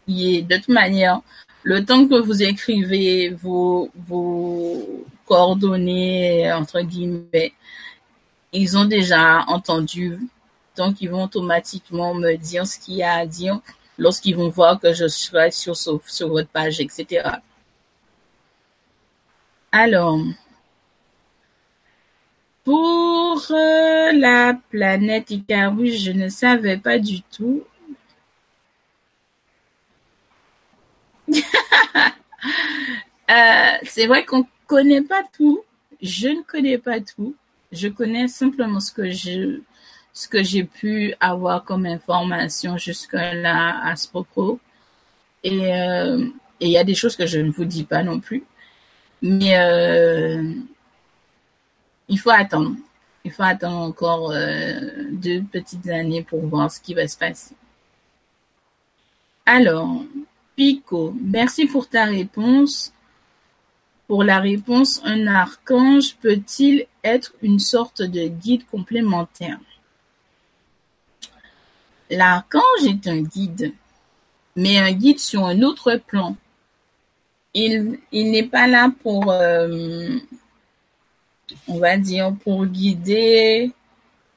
Et 0.07 0.41
de 0.41 0.55
toute 0.55 0.69
manière, 0.69 1.21
le 1.63 1.83
temps 1.83 2.07
que 2.07 2.19
vous 2.19 2.43
écrivez 2.43 3.29
vos, 3.29 3.89
vos 4.07 5.05
coordonnées, 5.25 6.51
entre 6.53 6.81
guillemets, 6.81 7.53
ils 8.53 8.77
ont 8.77 8.85
déjà 8.85 9.43
entendu. 9.47 10.17
Donc, 10.77 11.01
ils 11.01 11.09
vont 11.09 11.23
automatiquement 11.23 12.13
me 12.13 12.35
dire 12.35 12.65
ce 12.65 12.79
qu'il 12.79 12.95
y 12.95 13.03
a 13.03 13.15
à 13.15 13.25
dire 13.25 13.59
lorsqu'ils 13.97 14.35
vont 14.35 14.49
voir 14.49 14.79
que 14.79 14.93
je 14.93 15.07
serai 15.07 15.51
sur, 15.51 15.75
sur 15.75 16.29
votre 16.29 16.49
page, 16.49 16.79
etc. 16.79 17.29
Alors, 19.71 20.19
pour 22.67 23.41
euh, 23.51 24.11
la 24.11 24.59
planète 24.69 25.31
Icarus, 25.31 26.03
je 26.03 26.11
ne 26.11 26.27
savais 26.27 26.75
pas 26.75 26.99
du 26.99 27.21
tout. 27.21 27.63
Euh, 33.29 33.77
c'est 33.83 34.07
vrai 34.07 34.23
qu'on 34.23 34.47
connaît 34.67 35.01
pas 35.01 35.21
tout. 35.37 35.61
je 36.01 36.29
ne 36.29 36.43
connais 36.43 36.77
pas 36.77 37.01
tout. 37.01 37.35
Je 37.73 37.89
connais 37.89 38.29
simplement 38.29 38.79
ce 38.79 38.93
que 38.93 39.09
je, 39.09 39.59
ce 40.13 40.29
que 40.29 40.41
j'ai 40.43 40.63
pu 40.63 41.13
avoir 41.19 41.65
comme 41.65 41.85
information 41.85 42.77
jusque-là 42.77 43.81
à 43.83 43.97
ce 43.97 44.07
propos. 44.07 44.61
Et 45.43 45.73
euh, 45.75 46.25
il 46.61 46.69
y 46.69 46.77
a 46.77 46.85
des 46.85 46.95
choses 46.95 47.17
que 47.17 47.25
je 47.25 47.39
ne 47.39 47.51
vous 47.51 47.65
dis 47.65 47.83
pas 47.83 48.01
non 48.01 48.21
plus. 48.21 48.45
Mais 49.21 49.57
il 52.07 52.19
faut 52.19 52.29
attendre. 52.29 52.75
Il 53.23 53.31
faut 53.31 53.43
attendre 53.43 53.77
encore 53.77 54.31
euh, 54.31 55.09
deux 55.11 55.41
petites 55.43 55.87
années 55.89 56.23
pour 56.23 56.45
voir 56.45 56.71
ce 56.71 56.79
qui 56.79 56.93
va 56.93 57.07
se 57.07 57.17
passer. 57.17 57.55
Alors, 59.45 60.03
Pico, 60.55 61.13
merci 61.21 61.65
pour 61.65 61.87
ta 61.89 62.05
réponse. 62.05 62.93
Pour 64.07 64.23
la 64.23 64.39
réponse, 64.39 65.01
un 65.03 65.27
archange 65.27 66.15
peut-il 66.21 66.85
être 67.03 67.33
une 67.41 67.59
sorte 67.59 68.01
de 68.01 68.27
guide 68.27 68.65
complémentaire? 68.67 69.59
L'archange 72.09 72.85
est 72.85 73.07
un 73.07 73.21
guide, 73.21 73.73
mais 74.55 74.77
un 74.77 74.93
guide 74.93 75.19
sur 75.19 75.45
un 75.45 75.61
autre 75.61 75.95
plan. 76.07 76.37
Il, 77.53 77.99
n'est 78.13 78.47
pas 78.47 78.67
là 78.67 78.91
pour, 79.03 79.31
euh, 79.31 80.17
on 81.67 81.79
va 81.79 81.97
dire, 81.97 82.33
pour 82.43 82.65
guider 82.65 83.71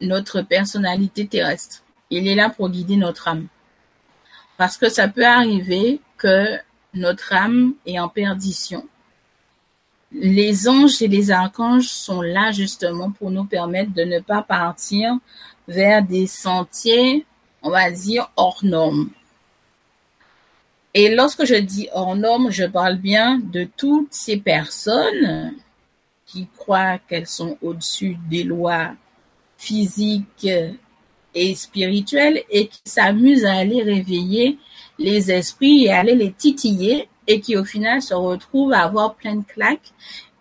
notre 0.01 0.43
personnalité 0.43 1.27
terrestre. 1.27 1.83
Il 2.11 2.27
est 2.27 2.35
là 2.35 2.51
pour 2.51 2.71
guider 2.71 2.97
notre 2.97 3.29
âme. 3.29 3.47
Parce 4.57 4.77
que 4.77 4.89
ça 4.89 5.09
peut 5.09 5.27
arriver 5.27 6.01
que 6.17 6.59
notre 6.95 7.33
âme 7.33 7.75
est 7.87 7.99
en 7.99 8.09
perdition 8.09 8.87
les 10.13 10.69
anges 10.69 11.03
et 11.03 11.09
les 11.09 11.31
archanges 11.31 11.89
sont 11.89 12.21
là 12.21 12.51
justement 12.53 13.11
pour 13.11 13.31
nous 13.31 13.45
permettre 13.45 13.93
de 13.95 14.03
ne 14.03 14.19
pas 14.19 14.43
partir 14.43 15.19
vers 15.69 16.03
des 16.03 16.27
sentiers, 16.27 17.25
on 17.63 17.71
va 17.71 17.91
dire, 17.91 18.31
hors 18.37 18.65
normes. 18.65 19.11
Et 20.95 21.15
lorsque 21.15 21.45
je 21.45 21.55
dis 21.55 21.89
hors 21.93 22.17
normes, 22.17 22.51
je 22.51 22.65
parle 22.65 22.97
bien 22.97 23.39
de 23.39 23.69
toutes 23.77 24.13
ces 24.13 24.37
personnes 24.37 25.55
qui 26.31 26.47
croient 26.57 26.99
qu'elles 26.99 27.27
sont 27.27 27.59
au-dessus 27.61 28.17
des 28.29 28.45
lois 28.45 28.93
physiques 29.57 30.49
et 31.35 31.55
spirituelles 31.55 32.43
et 32.51 32.69
qui 32.69 32.81
s'amusent 32.85 33.45
à 33.45 33.55
aller 33.55 33.83
réveiller 33.83 34.59
les 34.99 35.33
esprits 35.33 35.85
et 35.85 35.91
aller 35.91 36.15
les 36.15 36.33
titiller 36.33 37.09
et 37.27 37.41
qui 37.41 37.57
au 37.57 37.65
final 37.65 38.01
se 38.01 38.15
retrouvent 38.15 38.73
à 38.73 38.85
avoir 38.85 39.15
plein 39.15 39.37
de 39.37 39.45
claques 39.45 39.93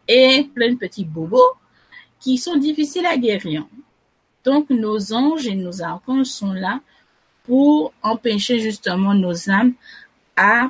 et 0.07 0.49
plein 0.53 0.71
de 0.71 0.77
petits 0.77 1.05
bobos 1.05 1.53
qui 2.19 2.37
sont 2.37 2.57
difficiles 2.57 3.05
à 3.05 3.17
guérir. 3.17 3.65
Donc 4.43 4.69
nos 4.69 5.13
anges 5.13 5.47
et 5.47 5.55
nos 5.55 5.81
archanges 5.81 6.27
sont 6.27 6.53
là 6.53 6.81
pour 7.43 7.93
empêcher 8.03 8.59
justement 8.59 9.13
nos 9.13 9.49
âmes 9.49 9.73
à 10.35 10.69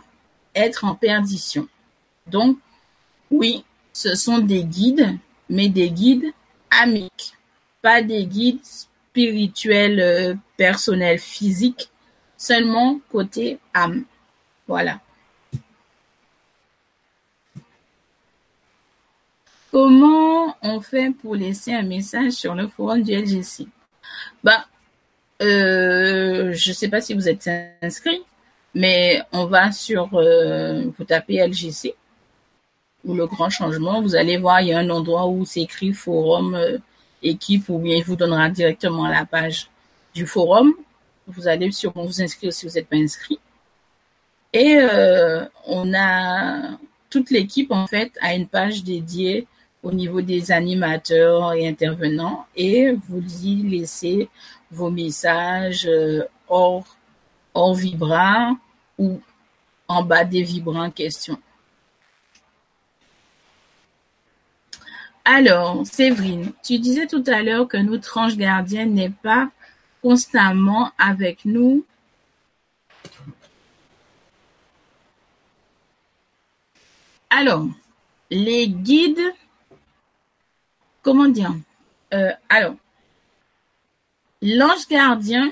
être 0.56 0.86
en 0.86 0.96
perdition. 0.96 1.68
Donc 2.28 2.58
oui, 3.32 3.64
ce 4.00 4.16
sont 4.16 4.40
des 4.40 4.64
guides, 4.64 5.18
mais 5.50 5.68
des 5.68 5.92
guides 5.92 6.32
amiques, 6.72 7.34
pas 7.82 8.02
des 8.02 8.26
guides 8.26 8.64
spirituels, 8.64 10.00
euh, 10.00 10.36
personnels, 10.56 11.20
physiques, 11.20 11.90
seulement 12.38 13.02
côté 13.12 13.60
âme. 13.74 14.06
Voilà. 14.68 15.02
Comment 19.70 20.56
on 20.62 20.80
fait 20.80 21.12
pour 21.12 21.36
laisser 21.36 21.74
un 21.74 21.84
message 21.84 22.32
sur 22.32 22.56
le 22.56 22.70
forum 22.70 23.04
du 23.04 23.14
LGC 23.14 23.68
Bah, 24.46 24.66
euh, 25.42 26.54
je 26.54 26.72
sais 26.72 26.88
pas 26.88 27.02
si 27.02 27.14
vous 27.14 27.28
êtes 27.28 27.50
inscrit, 27.82 28.22
mais 28.74 29.22
on 29.34 29.46
va 29.46 29.74
sur, 29.74 30.10
euh, 30.14 30.86
vous 30.98 31.04
tapez 31.04 31.46
LGC 31.46 31.96
ou 33.06 33.14
le 33.14 33.28
grand 33.28 33.50
changement, 33.50 34.02
vous 34.02 34.16
allez 34.16 34.38
voir, 34.38 34.62
il 34.62 34.70
y 34.70 34.74
a 34.74 34.80
un 34.80 34.90
endroit 34.90 35.28
où 35.28 35.46
c'est 35.46 35.62
écrit 35.62 35.94
forum 35.94 36.56
euh, 36.56 36.78
équipe 37.24 37.70
ou 37.70 37.80
bien 37.80 37.98
il 37.98 38.04
vous 38.04 38.16
donnera 38.16 38.50
directement 38.50 39.08
la 39.08 39.26
page 39.26 39.70
du 40.14 40.26
forum. 40.26 40.74
Vous 41.28 41.48
allez 41.48 41.72
sûrement 41.72 42.06
vous 42.06 42.22
inscrire 42.22 42.52
si 42.54 42.68
vous 42.68 42.74
n'êtes 42.74 42.88
pas 42.88 42.98
inscrit. 42.98 43.40
Et 44.54 44.78
euh, 44.78 45.46
on 45.68 45.94
a 45.94 46.78
toute 47.10 47.30
l'équipe 47.32 47.72
en 47.72 47.88
fait 47.88 48.12
a 48.22 48.34
une 48.34 48.48
page 48.48 48.84
dédiée 48.84 49.48
au 49.84 49.92
niveau 49.92 50.22
des 50.22 50.52
animateurs 50.52 51.54
et 51.54 51.68
intervenants 51.68 52.46
et 52.56 52.92
vous 53.08 53.24
y 53.44 53.64
laissez 53.64 54.30
vos 54.72 54.90
messages 54.90 55.88
euh, 55.88 56.24
hors, 56.48 56.98
hors 57.54 57.74
vibrant 57.74 58.58
ou 58.98 59.22
en 59.88 60.04
bas 60.04 60.24
des 60.24 60.44
vibrants 60.44 60.86
en 60.86 60.92
question. 60.92 61.38
Alors, 65.31 65.85
Séverine, 65.85 66.53
tu 66.64 66.80
disais 66.80 67.06
tout 67.06 67.23
à 67.27 67.43
l'heure 67.43 67.68
que 67.68 67.77
notre 67.77 68.18
ange 68.18 68.35
gardien 68.35 68.88
n'est 68.88 69.11
pas 69.11 69.51
constamment 70.01 70.91
avec 70.97 71.45
nous. 71.45 71.85
Alors, 77.30 77.68
les 78.31 78.69
guides 78.69 79.22
comment 81.03 81.27
dire 81.27 81.53
euh, 82.15 82.31
Alors, 82.49 82.73
l'ange 84.41 84.88
gardien 84.89 85.51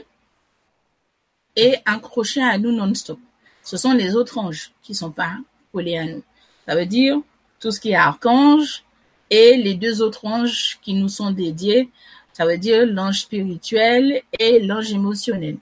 est 1.55 1.83
accroché 1.85 2.41
à 2.41 2.57
nous 2.57 2.71
non-stop. 2.71 3.19
Ce 3.61 3.77
sont 3.77 3.93
les 3.93 4.15
autres 4.15 4.39
anges 4.39 4.71
qui 4.81 4.95
sont 4.95 5.11
pas 5.11 5.37
collés 5.71 5.99
à 5.99 6.05
nous. 6.05 6.23
Ça 6.65 6.75
veut 6.75 6.87
dire 6.87 7.19
tout 7.59 7.69
ce 7.69 7.79
qui 7.79 7.91
est 7.91 7.95
archange 7.95 8.83
et 9.29 9.57
les 9.57 9.73
deux 9.73 10.01
autres 10.01 10.25
anges 10.25 10.79
qui 10.81 10.93
nous 10.93 11.09
sont 11.09 11.31
dédiés. 11.31 11.89
Ça 12.33 12.45
veut 12.45 12.57
dire 12.57 12.85
l'ange 12.85 13.21
spirituel 13.21 14.21
et 14.39 14.59
l'ange 14.59 14.91
émotionnel. 14.91 15.57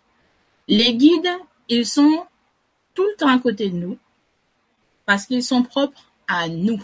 Les 0.67 0.95
guides, 0.95 1.31
ils 1.69 1.85
sont 1.85 2.25
tout 2.93 3.03
le 3.03 3.15
temps 3.17 3.29
à 3.29 3.39
côté 3.39 3.69
de 3.69 3.75
nous 3.75 3.97
parce 5.05 5.25
qu'ils 5.25 5.43
sont 5.43 5.63
propres 5.63 6.11
à 6.27 6.47
nous. 6.47 6.83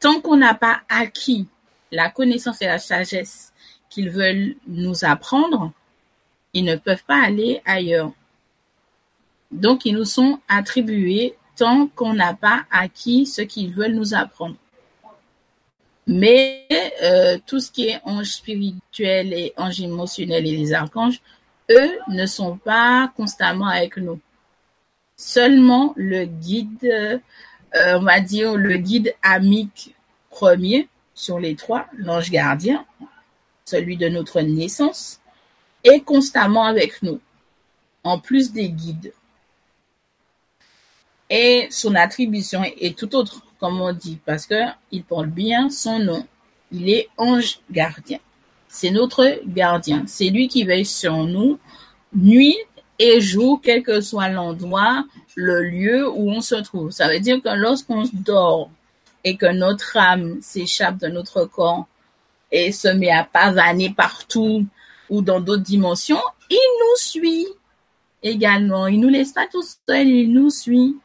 Tant 0.00 0.20
qu'on 0.20 0.36
n'a 0.36 0.54
pas 0.54 0.80
acquis 0.88 1.46
la 1.92 2.10
connaissance 2.10 2.60
et 2.62 2.66
la 2.66 2.78
sagesse 2.78 3.52
qu'ils 3.88 4.10
veulent 4.10 4.56
nous 4.66 5.04
apprendre, 5.04 5.72
ils 6.52 6.64
ne 6.64 6.76
peuvent 6.76 7.04
pas 7.06 7.22
aller 7.22 7.62
ailleurs. 7.64 8.12
Donc, 9.50 9.84
ils 9.84 9.94
nous 9.94 10.04
sont 10.04 10.40
attribués 10.48 11.36
tant 11.56 11.86
qu'on 11.86 12.14
n'a 12.14 12.34
pas 12.34 12.64
acquis 12.70 13.26
ce 13.26 13.42
qu'ils 13.42 13.72
veulent 13.72 13.94
nous 13.94 14.14
apprendre. 14.14 14.56
Mais 16.06 16.66
euh, 17.02 17.38
tout 17.46 17.60
ce 17.60 17.70
qui 17.70 17.88
est 17.88 18.00
ange 18.04 18.26
spirituel 18.26 19.32
et 19.32 19.52
ange 19.56 19.80
émotionnel 19.80 20.46
et 20.46 20.56
les 20.56 20.72
archanges, 20.72 21.20
eux 21.70 21.98
ne 22.08 22.26
sont 22.26 22.58
pas 22.58 23.12
constamment 23.16 23.68
avec 23.68 23.96
nous. 23.96 24.20
Seulement 25.16 25.94
le 25.96 26.24
guide, 26.26 26.84
euh, 26.84 27.18
on 27.72 28.02
va 28.02 28.20
dire 28.20 28.54
le 28.56 28.76
guide 28.76 29.14
amique 29.22 29.94
premier, 30.30 30.88
sur 31.14 31.38
les 31.38 31.54
trois, 31.54 31.86
l'ange 31.96 32.30
gardien, 32.30 32.84
celui 33.64 33.96
de 33.96 34.08
notre 34.08 34.40
naissance, 34.40 35.20
est 35.84 36.00
constamment 36.00 36.64
avec 36.64 37.02
nous, 37.02 37.20
en 38.02 38.18
plus 38.18 38.52
des 38.52 38.68
guides. 38.68 39.12
Et 41.30 41.68
son 41.70 41.94
attribution 41.94 42.62
est 42.64 42.98
tout 42.98 43.14
autre, 43.14 43.42
comme 43.64 43.80
on 43.80 43.94
dit, 43.94 44.18
parce 44.26 44.44
que 44.44 44.62
il 44.92 45.04
porte 45.04 45.28
bien 45.28 45.70
son 45.70 45.98
nom. 45.98 46.26
Il 46.70 46.90
est 46.90 47.08
ange 47.16 47.60
gardien. 47.70 48.18
C'est 48.68 48.90
notre 48.90 49.40
gardien. 49.46 50.04
C'est 50.06 50.28
lui 50.28 50.48
qui 50.48 50.64
veille 50.64 50.84
sur 50.84 51.16
nous 51.24 51.58
nuit 52.14 52.58
et 52.98 53.22
jour, 53.22 53.62
quel 53.62 53.82
que 53.82 54.02
soit 54.02 54.28
l'endroit, 54.28 55.06
le 55.34 55.62
lieu 55.62 56.06
où 56.06 56.30
on 56.30 56.42
se 56.42 56.56
trouve. 56.56 56.90
Ça 56.90 57.08
veut 57.08 57.20
dire 57.20 57.40
que 57.42 57.48
lorsqu'on 57.56 58.02
dort 58.12 58.68
et 59.24 59.38
que 59.38 59.50
notre 59.50 59.96
âme 59.96 60.42
s'échappe 60.42 60.98
de 60.98 61.06
notre 61.06 61.46
corps 61.46 61.86
et 62.52 62.70
se 62.70 62.88
met 62.88 63.10
à 63.10 63.24
pavaner 63.24 63.88
partout 63.88 64.66
ou 65.08 65.22
dans 65.22 65.40
d'autres 65.40 65.62
dimensions, 65.62 66.20
il 66.50 66.78
nous 66.80 66.96
suit 66.98 67.46
également. 68.22 68.88
Il 68.88 69.00
nous 69.00 69.08
laisse 69.08 69.32
pas 69.32 69.46
tout 69.46 69.62
seul, 69.62 70.06
il 70.06 70.34
nous 70.34 70.50
suit. 70.50 70.98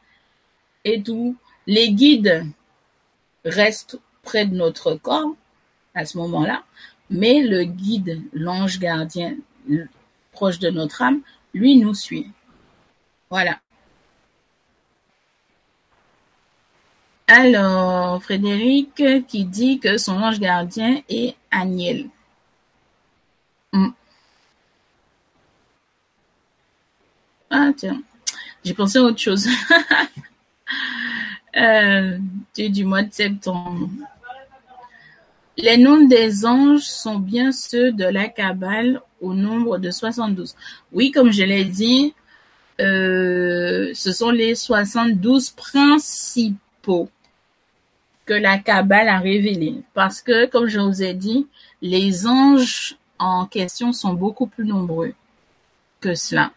Et 0.83 1.01
tout. 1.01 1.37
Les 1.69 1.91
guides 1.91 2.47
restent 3.45 3.99
près 4.23 4.47
de 4.47 4.55
notre 4.55 4.95
corps 4.95 5.35
à 5.93 6.03
ce 6.03 6.17
moment-là, 6.17 6.63
mais 7.11 7.43
le 7.43 7.63
guide, 7.63 8.23
l'ange 8.33 8.79
gardien 8.79 9.35
proche 10.31 10.57
de 10.57 10.71
notre 10.71 11.03
âme, 11.03 11.21
lui 11.53 11.75
nous 11.75 11.93
suit. 11.93 12.31
Voilà. 13.29 13.59
Alors, 17.27 18.23
Frédéric 18.23 19.03
qui 19.27 19.45
dit 19.45 19.79
que 19.79 19.99
son 19.99 20.13
ange 20.23 20.39
gardien 20.39 21.03
est 21.07 21.35
Aniel. 21.51 22.09
Hmm. 23.73 23.89
Ah, 27.51 27.69
tiens. 27.77 28.01
J'ai 28.63 28.73
pensé 28.73 28.97
à 28.97 29.03
autre 29.03 29.19
chose. 29.19 29.47
euh, 31.57 32.17
du 32.57 32.85
mois 32.85 33.03
de 33.03 33.13
septembre. 33.13 33.89
Les 35.57 35.77
noms 35.77 36.05
des 36.07 36.45
anges 36.45 36.83
sont 36.83 37.19
bien 37.19 37.51
ceux 37.51 37.91
de 37.91 38.05
la 38.05 38.29
Kabbale 38.29 39.01
au 39.19 39.33
nombre 39.33 39.77
de 39.77 39.91
72. 39.91 40.55
Oui, 40.93 41.11
comme 41.11 41.31
je 41.31 41.43
l'ai 41.43 41.65
dit, 41.65 42.13
euh, 42.79 43.91
ce 43.93 44.11
sont 44.13 44.29
les 44.29 44.55
72 44.55 45.49
principaux 45.49 47.09
que 48.25 48.33
la 48.33 48.57
Kabbale 48.57 49.09
a 49.09 49.19
révélés. 49.19 49.81
Parce 49.93 50.21
que, 50.21 50.45
comme 50.45 50.67
je 50.67 50.79
vous 50.79 51.03
ai 51.03 51.13
dit, 51.13 51.47
les 51.81 52.25
anges 52.25 52.97
en 53.17 53.45
question 53.45 53.91
sont 53.91 54.13
beaucoup 54.13 54.47
plus 54.47 54.65
nombreux 54.65 55.13
que 55.99 56.15
cela. 56.15 56.51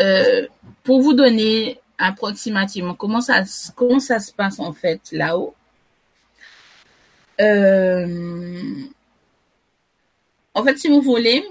Euh, 0.00 0.46
pour 0.82 1.00
vous 1.00 1.12
donner 1.12 1.80
approximativement. 1.98 2.94
Comment 2.94 3.20
ça, 3.20 3.42
comment 3.74 4.00
ça 4.00 4.20
se 4.20 4.32
passe 4.32 4.60
en 4.60 4.72
fait 4.72 5.00
là-haut, 5.12 5.54
euh, 7.40 8.84
en 10.54 10.64
fait, 10.64 10.76
si 10.76 10.88
vous 10.88 11.00
voulez, 11.00 11.44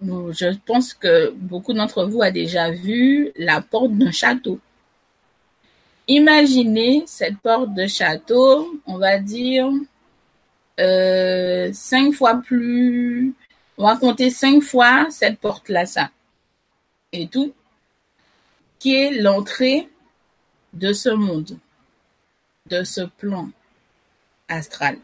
je 0.00 0.56
pense 0.64 0.94
que 0.94 1.30
beaucoup 1.30 1.72
d'entre 1.72 2.04
vous 2.04 2.22
a 2.22 2.30
déjà 2.30 2.70
vu 2.70 3.32
la 3.36 3.60
porte 3.60 3.92
d'un 3.92 4.10
château. 4.10 4.58
Imaginez 6.08 7.02
cette 7.06 7.38
porte 7.38 7.74
de 7.74 7.86
château, 7.86 8.80
on 8.86 8.98
va 8.98 9.18
dire 9.18 9.68
euh, 10.78 11.70
cinq 11.72 12.12
fois 12.14 12.36
plus, 12.36 13.34
on 13.76 13.86
va 13.86 13.96
compter 13.96 14.30
cinq 14.30 14.62
fois 14.62 15.08
cette 15.10 15.38
porte-là, 15.40 15.84
ça, 15.84 16.10
et 17.12 17.26
tout, 17.26 17.52
qui 18.86 19.10
l'entrée 19.10 19.88
de 20.72 20.92
ce 20.92 21.08
monde, 21.08 21.58
de 22.66 22.84
ce 22.84 23.00
plan 23.00 23.50
astral. 24.46 24.98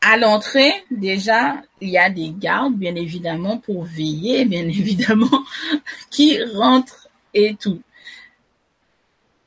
À 0.00 0.16
l'entrée, 0.16 0.72
déjà, 0.90 1.60
il 1.82 1.90
y 1.90 1.98
a 1.98 2.08
des 2.08 2.30
gardes, 2.30 2.74
bien 2.74 2.94
évidemment, 2.94 3.58
pour 3.58 3.84
veiller, 3.84 4.46
bien 4.46 4.66
évidemment, 4.80 5.44
qui 6.08 6.42
rentrent 6.42 7.10
et 7.34 7.54
tout. 7.54 7.82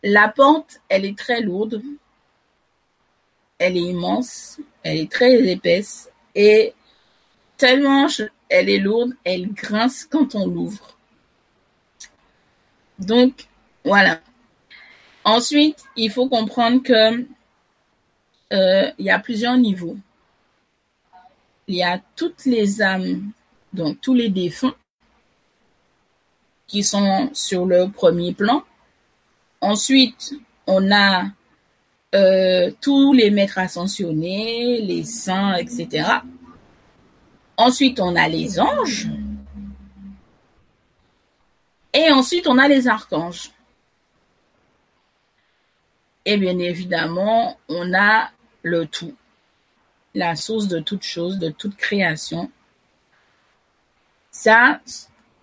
La 0.03 0.27
pente, 0.27 0.79
elle 0.89 1.05
est 1.05 1.17
très 1.17 1.41
lourde, 1.41 1.81
elle 3.57 3.77
est 3.77 3.89
immense, 3.95 4.59
elle 4.83 4.97
est 4.97 5.11
très 5.11 5.41
épaisse 5.47 6.07
et 6.35 6.75
tellement 7.57 8.05
elle 8.47 8.69
est 8.69 8.77
lourde, 8.77 9.13
elle 9.23 9.51
grince 9.53 10.05
quand 10.05 10.35
on 10.35 10.45
l'ouvre. 10.45 10.92
Donc, 13.05 13.47
voilà. 13.83 14.19
Ensuite, 15.23 15.83
il 15.95 16.11
faut 16.11 16.27
comprendre 16.27 16.83
que 16.83 17.25
euh, 18.53 18.91
il 18.97 19.05
y 19.05 19.09
a 19.09 19.19
plusieurs 19.19 19.57
niveaux. 19.57 19.97
Il 21.67 21.75
y 21.75 21.83
a 21.83 22.01
toutes 22.15 22.45
les 22.45 22.81
âmes, 22.81 23.31
donc 23.71 24.01
tous 24.01 24.13
les 24.13 24.29
défunts 24.29 24.75
qui 26.67 26.83
sont 26.83 27.29
sur 27.33 27.65
le 27.65 27.89
premier 27.89 28.33
plan. 28.33 28.63
Ensuite, 29.61 30.33
on 30.67 30.91
a 30.91 31.25
euh, 32.15 32.71
tous 32.81 33.13
les 33.13 33.31
maîtres 33.31 33.57
ascensionnés, 33.57 34.81
les 34.81 35.03
saints, 35.03 35.55
etc. 35.55 36.09
Ensuite, 37.57 37.99
on 37.99 38.15
a 38.15 38.27
les 38.27 38.59
anges. 38.59 39.07
Et 41.93 42.11
ensuite, 42.11 42.47
on 42.47 42.57
a 42.57 42.67
les 42.67 42.87
archanges. 42.87 43.51
Et 46.25 46.37
bien 46.37 46.57
évidemment, 46.57 47.57
on 47.67 47.93
a 47.93 48.29
le 48.61 48.85
tout, 48.85 49.15
la 50.15 50.35
source 50.35 50.67
de 50.67 50.79
toute 50.79 51.03
chose, 51.03 51.37
de 51.37 51.49
toute 51.49 51.75
création. 51.75 52.49
Ça, 54.31 54.79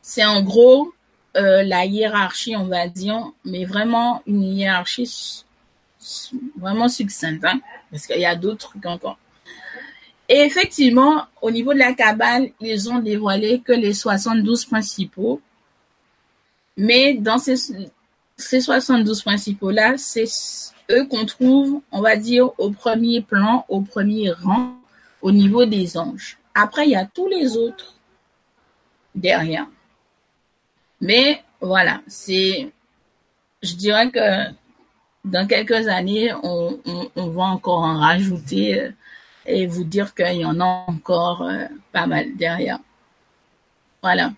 c'est 0.01 0.25
en 0.25 0.43
gros 0.43 0.93
euh, 1.37 1.63
la 1.63 1.85
hiérarchie, 1.85 2.57
on 2.57 2.67
va 2.67 2.89
dire, 2.89 3.31
mais 3.45 3.65
vraiment 3.65 4.23
une 4.27 4.43
hiérarchie 4.43 5.45
vraiment 6.57 6.89
succincte, 6.89 7.45
hein, 7.45 7.61
parce 7.91 8.07
qu'il 8.07 8.21
y 8.21 8.27
a 8.27 8.35
d'autres 8.35 8.71
trucs 8.71 8.87
encore. 8.87 9.19
Et 10.29 10.41
effectivement, 10.41 11.27
au 11.43 11.51
niveau 11.51 11.75
de 11.75 11.79
la 11.79 11.93
Kabbale, 11.93 12.51
ils 12.61 12.89
ont 12.91 13.01
dévoilé 13.01 13.61
que 13.61 13.73
les 13.73 13.93
72 13.93 14.65
principaux, 14.65 15.41
mais 16.81 17.12
dans 17.12 17.36
ces, 17.36 17.57
ces 18.39 18.61
72 18.62 19.20
principaux-là, 19.23 19.98
c'est 19.98 20.24
eux 20.90 21.05
qu'on 21.07 21.27
trouve, 21.27 21.82
on 21.93 22.01
va 22.01 22.16
dire, 22.16 22.59
au 22.59 22.70
premier 22.70 23.20
plan, 23.20 23.66
au 23.69 23.82
premier 23.82 24.31
rang, 24.31 24.77
au 25.20 25.31
niveau 25.31 25.66
des 25.66 25.98
anges. 25.98 26.39
Après, 26.55 26.86
il 26.86 26.93
y 26.93 26.97
a 26.97 27.05
tous 27.05 27.28
les 27.28 27.59
autres 27.59 27.97
derrière. 29.15 29.66
Mais 31.02 31.44
voilà, 31.61 32.01
c'est, 32.07 32.73
je 33.62 33.74
dirais 33.74 34.11
que 34.11 34.51
dans 35.27 35.47
quelques 35.47 35.86
années, 35.86 36.32
on, 36.43 36.78
va 37.15 37.43
encore 37.43 37.82
en 37.82 37.98
rajouter 37.98 38.81
euh, 38.81 38.90
et 39.44 39.66
vous 39.66 39.85
dire 39.85 40.15
qu'il 40.15 40.32
y 40.36 40.47
en 40.47 40.59
a 40.61 40.85
encore 40.86 41.43
euh, 41.43 41.66
pas 41.93 42.07
mal 42.07 42.35
derrière. 42.36 42.78
Voilà. 44.02 44.32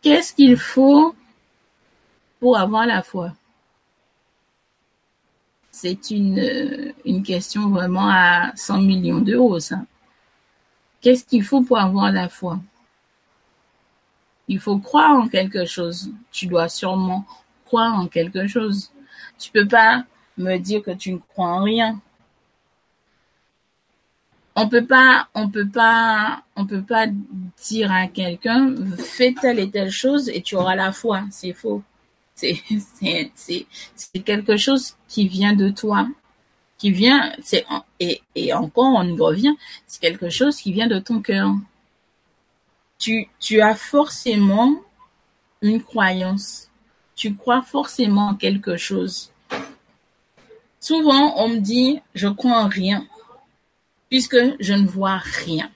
Qu'est-ce 0.00 0.32
qu'il 0.32 0.56
faut 0.56 1.14
pour 2.40 2.56
avoir 2.56 2.86
la 2.86 3.02
foi? 3.02 3.32
C'est 5.70 6.10
une, 6.10 6.38
euh, 6.38 7.22
question 7.22 7.70
vraiment 7.70 8.08
à 8.08 8.52
100 8.56 8.80
millions 8.80 9.20
d'euros, 9.20 9.60
ça. 9.60 9.82
Qu'est-ce 11.00 11.24
qu'il 11.24 11.44
faut 11.44 11.62
pour 11.62 11.78
avoir 11.78 12.10
la 12.12 12.28
foi? 12.28 12.60
Il 14.48 14.60
faut 14.60 14.78
croire 14.78 15.12
en 15.12 15.28
quelque 15.28 15.66
chose. 15.66 16.10
Tu 16.32 16.46
dois 16.46 16.68
sûrement 16.68 17.26
croire 17.64 17.94
en 17.94 18.06
quelque 18.08 18.46
chose. 18.46 18.90
Tu 19.38 19.50
peux 19.50 19.68
pas 19.68 20.04
me 20.36 20.56
dire 20.58 20.82
que 20.82 20.92
tu 20.92 21.12
ne 21.12 21.18
crois 21.18 21.48
en 21.48 21.62
rien. 21.62 22.00
On 24.60 24.68
peut 24.68 24.84
pas, 24.84 25.28
on 25.34 25.48
peut 25.48 25.68
pas, 25.68 26.42
dire 27.68 27.92
à 27.92 28.06
quelqu'un 28.08 28.74
fais 28.96 29.34
telle 29.40 29.60
et 29.60 29.70
telle 29.70 29.90
chose 29.90 30.28
et 30.28 30.42
tu 30.42 30.56
auras 30.56 30.74
la 30.74 30.92
foi. 30.92 31.22
C'est 31.30 31.52
faux. 31.52 31.82
C'est, 32.34 32.56
quelque 34.24 34.56
chose 34.56 34.96
qui 35.08 35.28
vient 35.28 35.54
de 35.54 35.70
toi, 35.70 36.08
qui 36.76 36.90
vient, 36.90 37.32
et 38.00 38.52
encore 38.52 38.94
on 38.96 39.04
y 39.04 39.20
revient, 39.20 39.54
c'est 39.86 40.00
quelque 40.00 40.28
chose 40.28 40.56
qui 40.56 40.72
vient 40.72 40.86
de 40.86 40.98
ton 40.98 41.20
cœur. 41.20 41.52
Tu, 42.98 43.28
tu 43.40 43.60
as 43.60 43.74
forcément 43.74 44.76
une 45.62 45.82
croyance 45.82 46.68
tu 47.18 47.34
crois 47.34 47.62
forcément 47.62 48.28
en 48.28 48.34
quelque 48.36 48.76
chose. 48.76 49.32
Souvent, 50.78 51.34
on 51.36 51.48
me 51.48 51.58
dit, 51.58 52.00
je 52.14 52.28
crois 52.28 52.62
en 52.62 52.68
rien, 52.68 53.04
puisque 54.08 54.38
je 54.60 54.72
ne 54.72 54.86
vois 54.86 55.18
rien. 55.18 55.70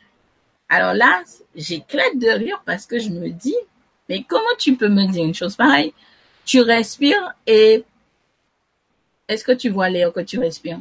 Alors 0.68 0.94
là, 0.94 1.22
j'éclate 1.54 2.18
de 2.18 2.28
rire 2.28 2.62
parce 2.64 2.86
que 2.86 2.98
je 2.98 3.10
me 3.10 3.28
dis, 3.28 3.56
mais 4.08 4.24
comment 4.24 4.44
tu 4.58 4.76
peux 4.76 4.88
me 4.88 5.06
dire 5.06 5.24
une 5.24 5.34
chose 5.34 5.56
pareille? 5.56 5.92
Tu 6.44 6.60
respires 6.60 7.34
et 7.46 7.84
est-ce 9.28 9.44
que 9.44 9.52
tu 9.52 9.68
vois 9.68 9.88
l'air 9.88 10.12
que 10.12 10.20
tu 10.20 10.38
respires? 10.38 10.80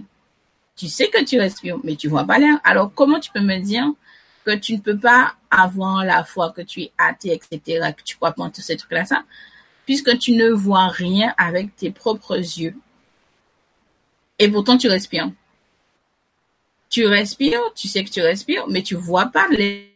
Tu 0.75 0.87
sais 0.87 1.09
que 1.09 1.23
tu 1.23 1.39
respires, 1.39 1.77
mais 1.83 1.95
tu 1.95 2.07
vois 2.07 2.25
pas 2.25 2.39
l'air. 2.39 2.59
Alors 2.63 2.91
comment 2.93 3.19
tu 3.19 3.31
peux 3.31 3.41
me 3.41 3.57
dire 3.59 3.91
que 4.45 4.55
tu 4.55 4.73
ne 4.73 4.79
peux 4.79 4.97
pas 4.97 5.35
avoir 5.51 6.03
la 6.03 6.23
foi, 6.23 6.51
que 6.51 6.61
tu 6.61 6.81
es 6.81 6.91
athée, 6.97 7.33
etc., 7.33 7.93
que 7.95 8.03
tu 8.03 8.15
crois 8.15 8.31
pas 8.31 8.43
en 8.43 8.49
tous 8.49 8.61
ces 8.61 8.77
trucs-là, 8.77 9.05
ça? 9.05 9.23
puisque 9.85 10.17
tu 10.19 10.33
ne 10.33 10.49
vois 10.49 10.87
rien 10.87 11.33
avec 11.37 11.75
tes 11.75 11.91
propres 11.91 12.37
yeux. 12.37 12.75
Et 14.39 14.49
pourtant, 14.49 14.77
tu 14.77 14.87
respires. 14.87 15.29
Tu 16.91 17.07
respires, 17.07 17.61
tu 17.73 17.88
sais 17.88 18.03
que 18.03 18.09
tu 18.09 18.22
respires, 18.22 18.68
mais 18.68 18.84
tu 18.84 18.95
vois 18.95 19.27
pas 19.27 19.47
l'air. 19.47 19.88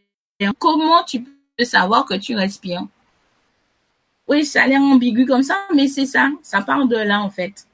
Comment 0.58 1.04
tu 1.04 1.24
peux 1.56 1.64
savoir 1.64 2.06
que 2.06 2.14
tu 2.14 2.34
respires? 2.34 2.86
Oui, 4.26 4.44
ça 4.44 4.64
a 4.64 4.66
l'air 4.66 4.80
ambigu 4.80 5.26
comme 5.26 5.42
ça, 5.42 5.66
mais 5.74 5.88
c'est 5.88 6.06
ça. 6.06 6.30
Ça 6.42 6.62
part 6.62 6.86
de 6.86 6.96
là, 6.96 7.20
en 7.20 7.30
fait. 7.30 7.66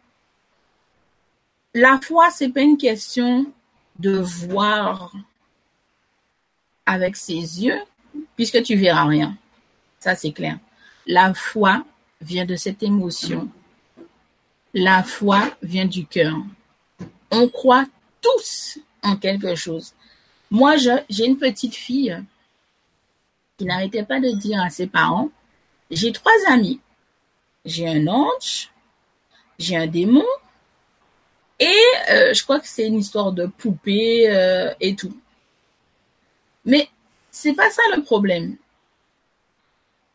La 1.73 1.99
foi, 2.03 2.31
c'est 2.31 2.51
pas 2.51 2.61
une 2.61 2.77
question 2.77 3.47
de 3.99 4.19
voir 4.19 5.13
avec 6.85 7.17
ses 7.17 7.63
yeux, 7.65 7.81
puisque 8.37 8.63
tu 8.63 8.75
verras 8.75 9.07
rien. 9.07 9.39
Ça, 10.01 10.17
c'est 10.17 10.33
clair. 10.33 10.59
La 11.07 11.33
foi, 11.33 11.85
vient 12.21 12.45
de 12.45 12.57
cette 12.57 12.83
émotion. 12.83 13.49
La 14.75 15.03
foi 15.05 15.43
vient 15.63 15.87
du 15.87 16.07
cœur. 16.07 16.37
On 17.31 17.49
croit 17.49 17.87
tous 18.21 18.79
en 19.03 19.17
quelque 19.17 19.55
chose. 19.55 19.95
Moi, 20.51 20.77
j'ai 20.77 21.27
une 21.27 21.39
petite 21.39 21.75
fille 21.75 22.17
qui 23.57 23.65
n'arrêtait 23.65 24.05
pas 24.05 24.21
de 24.21 24.31
dire 24.31 24.61
à 24.61 24.71
ses 24.71 24.87
parents, 24.87 25.31
j'ai 25.91 26.13
trois 26.13 26.33
amis. 26.49 26.81
J'ai 27.65 27.89
un 27.89 28.07
ange, 28.09 28.71
j'ai 29.59 29.77
un 29.77 29.87
démon, 29.87 30.25
et 31.63 31.85
euh, 32.11 32.35
je 32.35 32.43
crois 32.43 32.59
que 32.59 32.67
c'est 32.67 32.89
une 32.89 32.99
histoire 32.99 33.31
de 33.31 33.47
poupée 33.47 34.29
euh, 34.29 34.75
et 34.81 34.97
tout. 34.97 35.17
Mais 36.65 36.89
c'est 37.31 37.55
pas 37.55 37.71
ça 37.71 37.83
le 37.95 38.03
problème. 38.03 38.57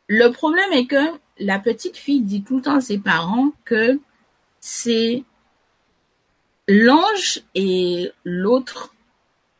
Le 0.07 0.29
problème 0.31 0.73
est 0.73 0.87
que 0.87 1.17
la 1.39 1.59
petite 1.59 1.95
fille 1.95 2.19
dit 2.19 2.43
tout 2.43 2.57
le 2.57 2.61
temps 2.63 2.75
à 2.75 2.81
ses 2.81 2.97
parents 2.97 3.51
que 3.63 3.97
c'est 4.59 5.23
l'ange 6.67 7.41
et 7.55 8.11
l'autre, 8.23 8.93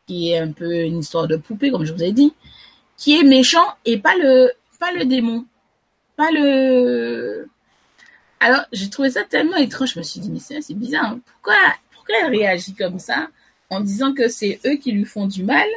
qui 0.06 0.30
est 0.30 0.38
un 0.38 0.52
peu 0.52 0.82
une 0.82 0.98
histoire 0.98 1.26
de 1.26 1.36
poupée, 1.36 1.70
comme 1.70 1.84
je 1.84 1.92
vous 1.92 2.02
ai 2.02 2.12
dit, 2.12 2.32
qui 2.96 3.18
est 3.18 3.22
méchant 3.22 3.66
et 3.84 3.98
pas 3.98 4.14
le, 4.16 4.52
pas 4.78 4.92
le 4.92 5.04
démon. 5.04 5.44
Pas 6.16 6.30
le. 6.30 7.48
Alors, 8.40 8.64
j'ai 8.72 8.90
trouvé 8.90 9.10
ça 9.10 9.24
tellement 9.24 9.56
étrange. 9.56 9.92
Je 9.94 9.98
me 9.98 10.04
suis 10.04 10.20
dit, 10.20 10.30
mais 10.30 10.40
c'est 10.40 10.74
bizarre. 10.74 11.16
Pourquoi, 11.26 11.56
pourquoi 11.92 12.14
elle 12.22 12.30
réagit 12.30 12.74
comme 12.74 12.98
ça 12.98 13.28
en 13.70 13.80
disant 13.80 14.12
que 14.14 14.28
c'est 14.28 14.60
eux 14.66 14.76
qui 14.76 14.92
lui 14.92 15.04
font 15.04 15.26
du 15.26 15.44
mal 15.44 15.68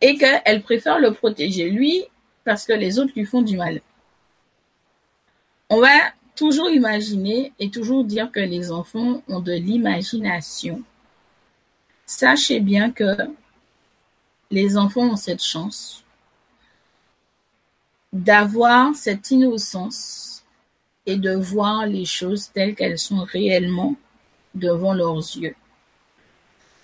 et 0.00 0.16
qu'elle 0.16 0.62
préfère 0.62 0.98
le 0.98 1.12
protéger 1.12 1.70
lui 1.70 2.04
parce 2.44 2.66
que 2.66 2.72
les 2.72 2.98
autres 2.98 3.12
lui 3.16 3.24
font 3.24 3.42
du 3.42 3.56
mal? 3.56 3.80
On 5.70 5.80
va 5.80 5.88
toujours 6.36 6.70
imaginer 6.70 7.52
et 7.58 7.70
toujours 7.70 8.04
dire 8.04 8.30
que 8.30 8.40
les 8.40 8.72
enfants 8.72 9.22
ont 9.28 9.40
de 9.40 9.52
l'imagination. 9.52 10.82
Sachez 12.06 12.60
bien 12.60 12.90
que 12.90 13.16
les 14.50 14.76
enfants 14.76 15.12
ont 15.12 15.16
cette 15.16 15.42
chance 15.42 16.04
d'avoir 18.12 18.94
cette 18.94 19.30
innocence 19.32 20.44
et 21.06 21.16
de 21.16 21.34
voir 21.34 21.86
les 21.86 22.04
choses 22.04 22.50
telles 22.52 22.76
qu'elles 22.76 22.98
sont 22.98 23.24
réellement 23.24 23.96
devant 24.54 24.94
leurs 24.94 25.16
yeux. 25.16 25.56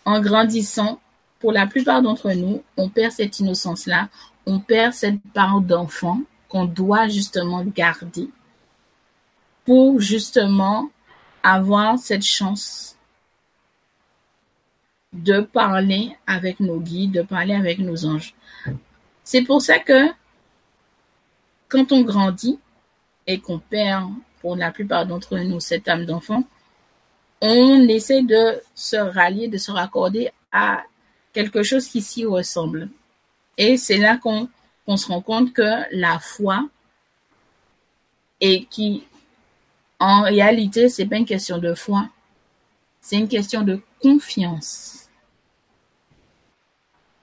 En 0.05 0.21
grandissant, 0.21 1.01
pour 1.39 1.53
la 1.53 1.67
plupart 1.67 2.03
d'entre 2.03 2.33
nous, 2.33 2.63
on 2.77 2.89
perd 2.89 3.13
cette 3.13 3.39
innocence-là, 3.39 4.09
on 4.45 4.59
perd 4.59 4.93
cette 4.93 5.21
part 5.33 5.61
d'enfant 5.61 6.21
qu'on 6.49 6.65
doit 6.65 7.07
justement 7.07 7.65
garder 7.65 8.29
pour 9.65 10.01
justement 10.01 10.91
avoir 11.43 11.99
cette 11.99 12.25
chance 12.25 12.97
de 15.13 15.41
parler 15.41 16.17
avec 16.27 16.61
nos 16.61 16.79
guides, 16.79 17.13
de 17.13 17.23
parler 17.23 17.55
avec 17.55 17.79
nos 17.79 18.07
anges. 18.07 18.35
C'est 19.25 19.43
pour 19.43 19.61
ça 19.61 19.79
que 19.79 20.09
quand 21.69 21.93
on 21.93 22.03
grandit 22.03 22.59
et 23.27 23.41
qu'on 23.41 23.59
perd 23.59 24.11
pour 24.41 24.57
la 24.57 24.71
plupart 24.71 25.07
d'entre 25.07 25.39
nous 25.39 25.61
cette 25.61 25.89
âme 25.89 26.05
d'enfant, 26.05 26.45
on 27.41 27.89
essaie 27.89 28.23
de 28.23 28.61
se 28.75 28.97
rallier, 28.97 29.49
de 29.49 29.57
se 29.57 29.71
raccorder 29.71 30.31
à 30.53 30.83
quelque 31.33 31.63
chose 31.63 31.87
qui 31.89 32.03
s'y 32.03 32.25
ressemble. 32.25 32.89
Et 33.57 33.77
c'est 33.77 33.99
là 33.99 34.17
qu'on 34.17 34.97
se 34.97 35.07
rend 35.07 35.23
compte 35.23 35.53
que 35.53 35.85
la 35.93 36.19
foi 36.19 36.69
et 38.41 38.65
qui, 38.65 39.05
en 40.01 40.23
réalité, 40.23 40.89
c'est 40.89 41.07
pas 41.07 41.17
une 41.17 41.27
question 41.27 41.59
de 41.59 41.75
foi, 41.75 42.09
c'est 43.01 43.17
une 43.17 43.29
question 43.29 43.63
de 43.63 43.81
confiance. 44.01 45.09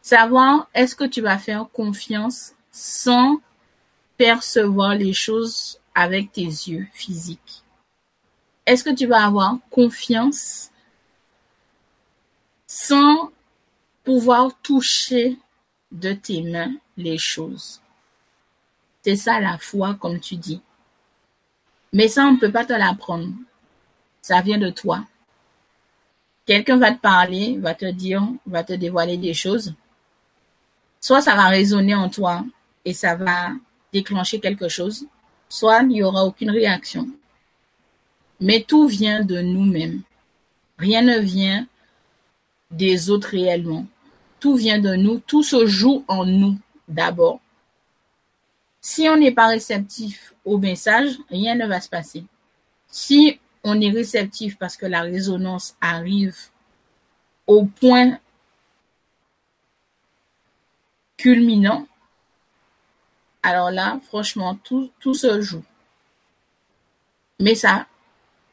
Savoir 0.01 0.69
est-ce 0.73 0.95
que 0.95 1.03
tu 1.03 1.21
vas 1.21 1.39
faire 1.39 1.67
confiance 1.73 2.53
sans 2.71 3.41
percevoir 4.15 4.95
les 4.95 5.11
choses 5.11 5.79
avec 5.95 6.31
tes 6.31 6.45
yeux 6.45 6.87
physiques? 6.93 7.63
Est-ce 8.65 8.83
que 8.83 8.93
tu 8.93 9.07
vas 9.07 9.25
avoir 9.25 9.57
confiance 9.71 10.69
sans 12.67 13.31
pouvoir 14.03 14.51
toucher 14.61 15.37
de 15.91 16.13
tes 16.13 16.43
mains 16.43 16.75
les 16.95 17.17
choses? 17.17 17.81
C'est 19.03 19.15
ça 19.15 19.39
la 19.39 19.57
foi, 19.57 19.95
comme 19.95 20.19
tu 20.19 20.35
dis. 20.35 20.61
Mais 21.93 22.07
ça, 22.07 22.25
on 22.25 22.33
ne 22.33 22.39
peut 22.39 22.51
pas 22.51 22.65
te 22.65 22.73
l'apprendre. 22.73 23.29
Ça 24.21 24.41
vient 24.41 24.57
de 24.57 24.69
toi. 24.69 25.05
Quelqu'un 26.45 26.77
va 26.77 26.91
te 26.91 26.99
parler, 26.99 27.57
va 27.59 27.73
te 27.73 27.85
dire, 27.85 28.27
va 28.45 28.63
te 28.63 28.73
dévoiler 28.73 29.17
des 29.17 29.33
choses. 29.33 29.73
Soit 31.01 31.21
ça 31.21 31.35
va 31.35 31.47
résonner 31.47 31.95
en 31.95 32.09
toi 32.09 32.45
et 32.85 32.93
ça 32.93 33.15
va 33.15 33.51
déclencher 33.91 34.39
quelque 34.39 34.69
chose, 34.69 35.05
soit 35.49 35.81
il 35.81 35.87
n'y 35.89 36.03
aura 36.03 36.25
aucune 36.25 36.49
réaction. 36.49 37.07
Mais 38.39 38.61
tout 38.61 38.87
vient 38.87 39.23
de 39.23 39.41
nous-mêmes. 39.41 40.01
Rien 40.77 41.01
ne 41.01 41.19
vient 41.19 41.65
des 42.71 43.09
autres 43.09 43.29
réellement. 43.29 43.85
Tout 44.39 44.55
vient 44.55 44.79
de 44.79 44.95
nous, 44.95 45.19
tout 45.19 45.43
se 45.43 45.65
joue 45.65 46.03
en 46.07 46.25
nous 46.25 46.57
d'abord. 46.87 47.39
Si 48.81 49.07
on 49.09 49.17
n'est 49.17 49.31
pas 49.31 49.47
réceptif 49.47 50.33
au 50.45 50.57
message, 50.57 51.17
rien 51.29 51.55
ne 51.55 51.67
va 51.67 51.81
se 51.81 51.89
passer. 51.89 52.23
Si 52.87 53.39
on 53.63 53.79
est 53.81 53.91
réceptif 53.91 54.57
parce 54.57 54.77
que 54.77 54.85
la 54.85 55.01
résonance 55.01 55.75
arrive 55.81 56.37
au 57.45 57.65
point 57.65 58.19
culminant, 61.17 61.87
alors 63.43 63.71
là, 63.71 63.99
franchement, 64.07 64.57
tout, 64.63 64.91
se 65.13 65.41
joue. 65.41 65.63
Mais 67.39 67.55
ça 67.55 67.87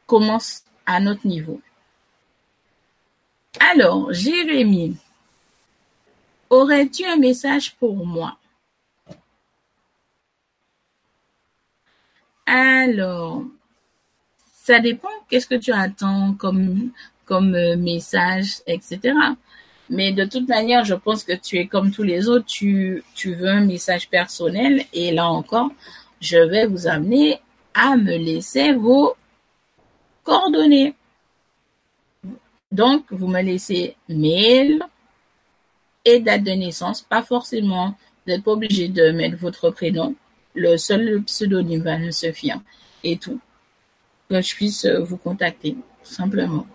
commence 0.05 0.63
à 0.85 0.99
notre 0.99 1.25
niveau. 1.27 1.61
Alors, 3.59 4.11
Jérémie, 4.13 4.97
Aurais-tu 6.49 7.03
un 7.05 7.17
message 7.17 7.75
pour 7.75 8.05
moi? 8.05 8.37
Alors, 12.45 13.43
ça 14.53 14.79
dépend 14.79 15.09
qu'est-ce 15.29 15.47
que 15.47 15.55
tu 15.55 15.71
attends 15.71 16.33
comme, 16.33 16.91
comme 17.25 17.55
euh, 17.55 17.75
message, 17.75 18.61
etc. 18.67 19.13
Mais 19.89 20.11
de 20.11 20.25
toute 20.25 20.47
manière, 20.47 20.83
je 20.83 20.95
pense 20.95 21.23
que 21.23 21.33
tu 21.33 21.57
es 21.57 21.67
comme 21.67 21.91
tous 21.91 22.03
les 22.03 22.27
autres, 22.27 22.45
tu, 22.45 23.03
tu 23.13 23.35
veux 23.35 23.49
un 23.49 23.65
message 23.65 24.09
personnel 24.09 24.85
et 24.93 25.11
là 25.11 25.27
encore, 25.27 25.71
je 26.21 26.37
vais 26.37 26.65
vous 26.65 26.87
amener 26.87 27.39
à 27.73 27.95
me 27.97 28.15
laisser 28.17 28.73
vos 28.73 29.15
coordonnées. 30.23 30.95
Donc, 32.71 33.05
vous 33.11 33.27
me 33.27 33.41
laissez 33.41 33.95
mail, 34.09 34.83
et 36.05 36.19
date 36.19 36.43
de 36.43 36.51
naissance. 36.51 37.01
Pas 37.01 37.23
forcément, 37.23 37.95
vous 38.25 38.31
n'êtes 38.31 38.43
pas 38.43 38.51
obligé 38.51 38.87
de 38.87 39.11
mettre 39.11 39.37
votre 39.37 39.71
prénom. 39.71 40.15
Le 40.55 40.77
seul 40.77 41.21
pseudonyme 41.23 41.83
va 41.83 41.97
nous. 41.97 42.11
Et 43.03 43.17
tout. 43.17 43.39
Que 44.29 44.41
je 44.41 44.55
puisse 44.55 44.85
vous 44.85 45.17
contacter, 45.17 45.75
simplement. 46.01 46.65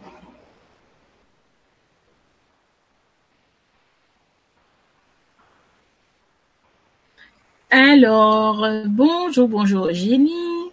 Alors, 7.70 8.66
bonjour, 8.86 9.48
bonjour 9.48 9.92
Jenny. 9.92 10.70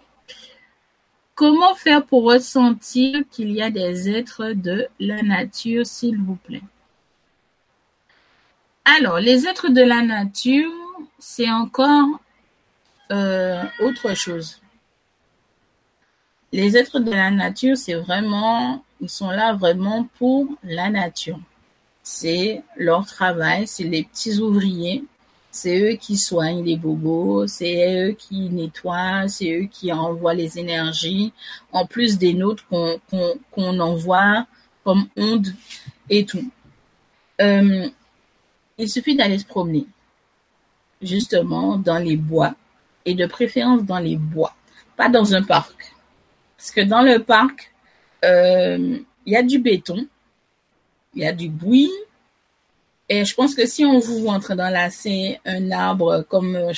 Comment 1.36 1.76
faire 1.76 2.04
pour 2.04 2.24
ressentir 2.24 3.24
qu'il 3.30 3.52
y 3.52 3.62
a 3.62 3.70
des 3.70 4.10
êtres 4.10 4.54
de 4.54 4.88
la 5.00 5.22
nature, 5.22 5.86
s'il 5.86 6.18
vous 6.18 6.36
plaît? 6.36 6.64
Alors, 8.86 9.20
les 9.20 9.48
êtres 9.48 9.70
de 9.70 9.82
la 9.82 10.02
nature, 10.02 10.72
c'est 11.20 11.52
encore 11.52 12.08
euh, 12.08 12.27
autre 13.10 14.14
chose. 14.16 14.60
Les 16.54 16.78
êtres 16.78 17.00
de 17.00 17.12
la 17.12 17.30
nature, 17.30 17.76
c'est 17.76 17.96
vraiment, 17.96 18.84
ils 19.02 19.10
sont 19.10 19.30
là 19.30 19.54
vraiment 19.54 20.08
pour 20.18 20.48
la 20.64 20.90
nature. 20.90 21.40
C'est 22.04 22.64
leur 22.78 23.06
travail, 23.06 23.68
c'est 23.68 23.84
les 23.84 24.04
petits 24.04 24.40
ouvriers, 24.40 25.04
c'est 25.52 25.80
eux 25.80 25.98
qui 25.98 26.18
soignent 26.18 26.64
les 26.64 26.78
bobos, 26.78 27.48
c'est 27.48 28.10
eux 28.10 28.12
qui 28.14 28.50
nettoient, 28.50 29.28
c'est 29.28 29.60
eux 29.60 29.66
qui 29.66 29.92
envoient 29.92 30.34
les 30.34 30.58
énergies, 30.58 31.34
en 31.72 31.86
plus 31.86 32.18
des 32.18 32.34
nôtres 32.34 32.66
qu'on 32.68 33.80
envoie 33.80 34.48
comme 34.84 35.08
ondes 35.18 35.54
et 36.10 36.26
tout. 36.26 36.50
Euh, 37.42 37.90
il 38.78 38.90
suffit 38.90 39.16
d'aller 39.16 39.40
se 39.40 39.46
promener, 39.46 39.86
justement, 41.02 41.78
dans 41.78 41.98
les 41.98 42.16
bois, 42.16 42.56
et 43.08 43.16
de 43.16 43.26
préférence 43.26 43.84
dans 43.86 44.00
les 44.00 44.18
bois. 44.18 44.54
pas 44.98 45.10
dans 45.10 45.34
un 45.34 45.42
parc. 45.42 45.94
Parce 46.58 46.72
que 46.72 46.82
dans 46.82 47.02
le 47.02 47.20
parc, 47.24 47.72
euh, 48.26 48.98
il 49.26 49.34
y 49.34 49.36
a 49.36 49.44
du 49.44 49.60
béton, 49.60 50.08
il 51.16 51.24
y 51.24 51.28
a 51.28 51.32
du 51.32 51.50
bruit. 51.50 51.92
Et 53.08 53.24
je 53.24 53.34
pense 53.34 53.56
que 53.56 53.66
si 53.66 53.86
on 53.86 54.00
vous 54.00 54.20
voit 54.22 54.34
en 54.34 54.40
train 54.40 54.58
d'enlacer 54.58 55.40
un 55.46 55.72
arbre 55.72 56.26
comme 56.28 56.56
euh, 56.58 56.74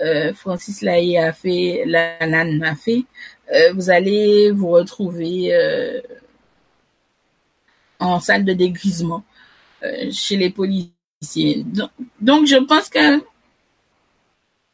euh, 0.00 0.32
Francis 0.32 0.80
Laïe 0.80 1.18
a 1.18 1.32
fait, 1.34 1.82
Lanan 1.84 2.62
a 2.62 2.74
fait, 2.74 3.04
vous 3.74 3.90
allez 3.90 4.50
vous 4.50 4.70
retrouver 4.70 5.52
en 7.98 8.18
salle 8.18 8.46
de 8.46 8.54
dégrisement 8.54 9.22
chez 10.10 10.38
les 10.38 10.48
policiers. 10.48 11.66
donc, 12.20 12.46
je 12.46 12.56
pense 12.64 12.88
que 12.88 13.20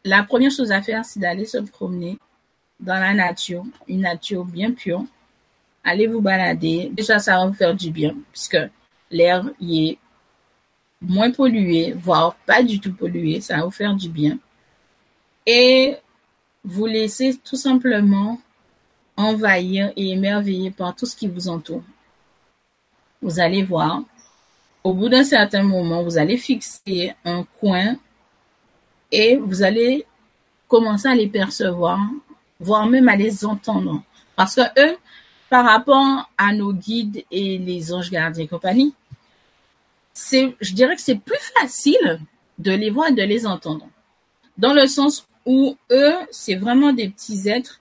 la 0.09 0.23
première 0.23 0.51
chose 0.51 0.73
à 0.73 0.81
faire, 0.83 1.05
c'est 1.05 1.21
d'aller 1.21 1.45
se 1.45 1.59
promener 1.59 2.19
dans 2.81 2.99
la 2.99 3.13
nature, 3.13 3.65
une 3.87 4.01
nature 4.01 4.45
bien 4.45 4.73
pure. 4.73 5.05
Allez 5.85 6.07
vous 6.07 6.21
balader. 6.21 6.91
Déjà, 6.93 7.19
ça 7.19 7.37
va 7.37 7.47
vous 7.47 7.55
faire 7.55 7.75
du 7.75 7.91
bien, 7.91 8.15
puisque 8.33 8.59
l'air 9.11 9.45
y 9.61 9.89
est 9.89 9.99
moins 11.01 11.31
pollué, 11.31 11.93
voire 11.93 12.35
pas 12.47 12.63
du 12.63 12.81
tout 12.81 12.93
pollué. 12.93 13.41
Ça 13.41 13.57
va 13.57 13.65
vous 13.65 13.71
faire 13.71 13.95
du 13.95 14.09
bien. 14.09 14.39
Et 15.47 15.97
vous 16.65 16.87
laissez 16.87 17.37
tout 17.37 17.57
simplement 17.57 18.41
envahir 19.17 19.93
et 19.97 20.11
émerveiller 20.11 20.71
par 20.71 20.95
tout 20.95 21.07
ce 21.07 21.17
qui 21.17 21.29
vous 21.29 21.49
entoure. 21.49 21.83
Vous 23.21 23.41
allez 23.41 23.63
voir, 23.63 24.03
au 24.85 24.95
bout 24.95 25.09
d'un 25.09 25.25
certain 25.25 25.63
moment, 25.63 26.03
vous 26.03 26.19
allez 26.19 26.37
fixer 26.37 27.15
un 27.25 27.45
coin 27.61 27.97
et 29.11 29.37
vous 29.37 29.63
allez 29.63 30.07
commencer 30.67 31.09
à 31.09 31.15
les 31.15 31.29
percevoir, 31.29 32.01
voire 32.61 32.87
même 32.87 33.09
à 33.09 33.17
les 33.17 33.45
entendre. 33.45 34.03
Parce 34.37 34.55
que 34.55 34.61
eux, 34.79 34.97
par 35.49 35.65
rapport 35.65 36.31
à 36.37 36.53
nos 36.53 36.73
guides 36.73 37.25
et 37.31 37.59
les 37.59 37.93
anges 37.93 38.11
gardiens 38.11 38.45
et 38.45 38.49
compagnie, 38.49 38.95
je 40.15 40.73
dirais 40.75 40.97
que 40.97 41.03
c'est 41.03 41.19
plus 41.19 41.39
facile 41.59 42.21
de 42.59 42.73
les 42.73 42.91
voir 42.91 43.09
et 43.09 43.13
de 43.13 43.23
les 43.23 43.47
entendre. 43.47 43.87
Dans 44.57 44.75
le 44.75 44.87
sens 44.87 45.27
où 45.47 45.77
eux, 45.91 46.15
c'est 46.31 46.57
vraiment 46.57 46.93
des 46.93 47.09
petits 47.09 47.49
êtres, 47.49 47.81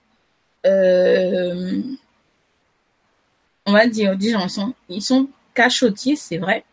euh, 0.65 1.81
on 3.65 3.73
va 3.73 3.87
dire, 3.87 4.15
disons, 4.15 4.41
ils 4.43 4.49
sont, 4.49 4.73
ils 4.87 5.01
sont 5.01 5.27
cachotiers, 5.53 6.15
c'est 6.15 6.37
vrai, 6.37 6.63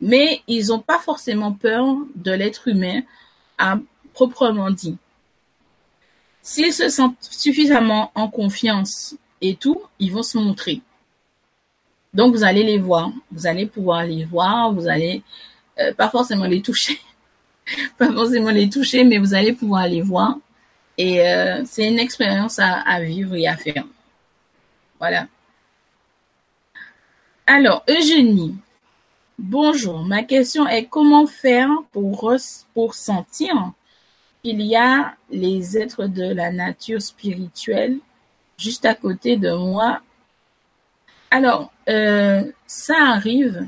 mais 0.00 0.42
ils 0.46 0.68
n'ont 0.68 0.78
pas 0.80 0.98
forcément 0.98 1.52
peur 1.52 1.96
de 2.14 2.30
l'être 2.30 2.68
humain 2.68 3.00
proprement 4.12 4.70
dit. 4.70 4.96
S'ils 6.42 6.72
se 6.72 6.88
sentent 6.88 7.16
suffisamment 7.20 8.10
en 8.14 8.28
confiance 8.28 9.16
et 9.40 9.54
tout, 9.54 9.80
ils 9.98 10.12
vont 10.12 10.22
se 10.22 10.38
montrer. 10.38 10.80
Donc 12.14 12.34
vous 12.34 12.42
allez 12.42 12.62
les 12.62 12.78
voir, 12.78 13.10
vous 13.30 13.46
allez 13.46 13.66
pouvoir 13.66 14.04
les 14.04 14.24
voir, 14.24 14.72
vous 14.72 14.88
allez 14.88 15.22
euh, 15.78 15.92
pas 15.92 16.08
forcément 16.08 16.46
les 16.46 16.62
toucher, 16.62 16.98
pas 17.98 18.10
forcément 18.12 18.50
les 18.50 18.70
toucher, 18.70 19.04
mais 19.04 19.18
vous 19.18 19.34
allez 19.34 19.52
pouvoir 19.52 19.86
les 19.86 20.00
voir. 20.00 20.38
Et 20.96 21.20
euh, 21.28 21.62
c'est 21.64 21.86
une 21.86 21.98
expérience 21.98 22.58
à 22.58 23.00
vivre 23.00 23.36
et 23.36 23.46
à 23.46 23.56
faire. 23.56 23.84
Voilà. 24.98 25.28
Alors, 27.46 27.82
Eugénie, 27.88 28.56
Bonjour, 29.38 30.04
ma 30.04 30.24
question 30.24 30.66
est 30.66 30.86
comment 30.86 31.28
faire 31.28 31.70
pour, 31.92 32.34
pour 32.74 32.94
sentir 32.94 33.72
qu'il 34.42 34.60
y 34.62 34.74
a 34.74 35.14
les 35.30 35.78
êtres 35.78 36.08
de 36.08 36.24
la 36.24 36.50
nature 36.50 37.00
spirituelle 37.00 37.98
juste 38.56 38.84
à 38.84 38.96
côté 38.96 39.36
de 39.36 39.52
moi? 39.52 40.00
Alors, 41.30 41.72
euh, 41.88 42.50
ça 42.66 42.96
arrive 42.98 43.64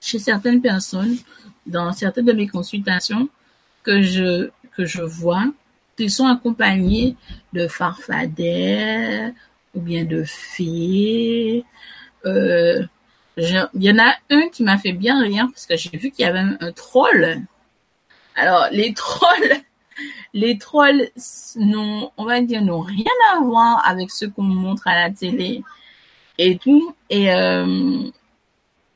chez 0.00 0.20
certaines 0.20 0.62
personnes, 0.62 1.16
dans 1.66 1.92
certaines 1.92 2.26
de 2.26 2.32
mes 2.32 2.46
consultations, 2.46 3.28
que 3.82 4.00
je, 4.00 4.48
que 4.76 4.84
je 4.84 5.02
vois, 5.02 5.46
qu'ils 5.96 6.12
sont 6.12 6.26
accompagnés 6.26 7.16
de 7.52 7.66
farfadets 7.66 9.34
ou 9.74 9.80
bien 9.80 10.04
de 10.04 10.22
fées. 10.22 11.64
Euh, 12.26 12.86
il 13.36 13.68
y 13.74 13.90
en 13.90 13.98
a 13.98 14.14
un 14.30 14.48
qui 14.48 14.62
m'a 14.62 14.78
fait 14.78 14.92
bien 14.92 15.20
rire 15.22 15.48
parce 15.50 15.66
que 15.66 15.76
j'ai 15.76 15.96
vu 15.96 16.10
qu'il 16.10 16.24
y 16.24 16.28
avait 16.28 16.38
un 16.38 16.72
troll. 16.72 17.42
Alors, 18.34 18.68
les 18.70 18.92
trolls, 18.94 19.62
les 20.34 20.58
trolls 20.58 21.08
n'ont, 21.56 22.10
on 22.16 22.24
va 22.24 22.40
dire, 22.40 22.62
n'ont 22.62 22.80
rien 22.80 23.04
à 23.32 23.40
voir 23.40 23.86
avec 23.86 24.10
ce 24.10 24.26
qu'on 24.26 24.42
montre 24.42 24.86
à 24.86 24.94
la 24.94 25.10
télé 25.10 25.62
et 26.38 26.58
tout. 26.58 26.94
Et 27.10 27.32
euh, 27.32 28.10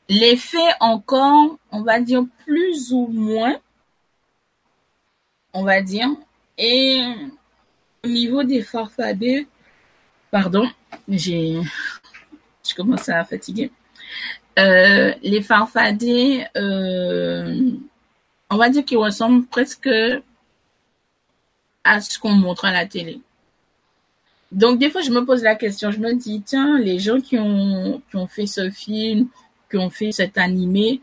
les 0.09 0.37
faits 0.37 0.75
encore, 0.79 1.57
on 1.71 1.81
va 1.81 1.99
dire, 1.99 2.23
plus 2.45 2.91
ou 2.93 3.07
moins, 3.07 3.55
on 5.53 5.63
va 5.63 5.81
dire. 5.81 6.09
Et 6.57 7.03
au 8.03 8.07
niveau 8.07 8.43
des 8.43 8.61
farfadets, 8.61 9.47
pardon, 10.31 10.69
j'ai, 11.07 11.59
je 12.67 12.75
commence 12.75 13.09
à 13.09 13.23
fatiguer. 13.25 13.71
Euh, 14.57 15.13
les 15.21 15.41
farfadets, 15.41 16.47
euh, 16.57 17.71
on 18.49 18.57
va 18.57 18.69
dire 18.69 18.83
qu'ils 18.83 18.97
ressemblent 18.97 19.45
presque 19.45 19.89
à 21.83 22.01
ce 22.01 22.17
qu'on 22.17 22.31
montre 22.31 22.65
à 22.65 22.73
la 22.73 22.85
télé. 22.85 23.21
Donc 24.51 24.79
des 24.79 24.89
fois, 24.89 25.01
je 25.01 25.11
me 25.11 25.25
pose 25.25 25.43
la 25.43 25.55
question, 25.55 25.91
je 25.91 25.99
me 25.99 26.13
dis, 26.13 26.41
tiens, 26.41 26.79
les 26.79 26.99
gens 26.99 27.19
qui 27.19 27.37
ont, 27.37 28.01
qui 28.09 28.15
ont 28.15 28.27
fait 28.27 28.47
ce 28.47 28.69
film, 28.69 29.27
qui 29.69 29.77
ont 29.77 29.89
fait 29.89 30.11
cet 30.11 30.37
animé, 30.37 31.01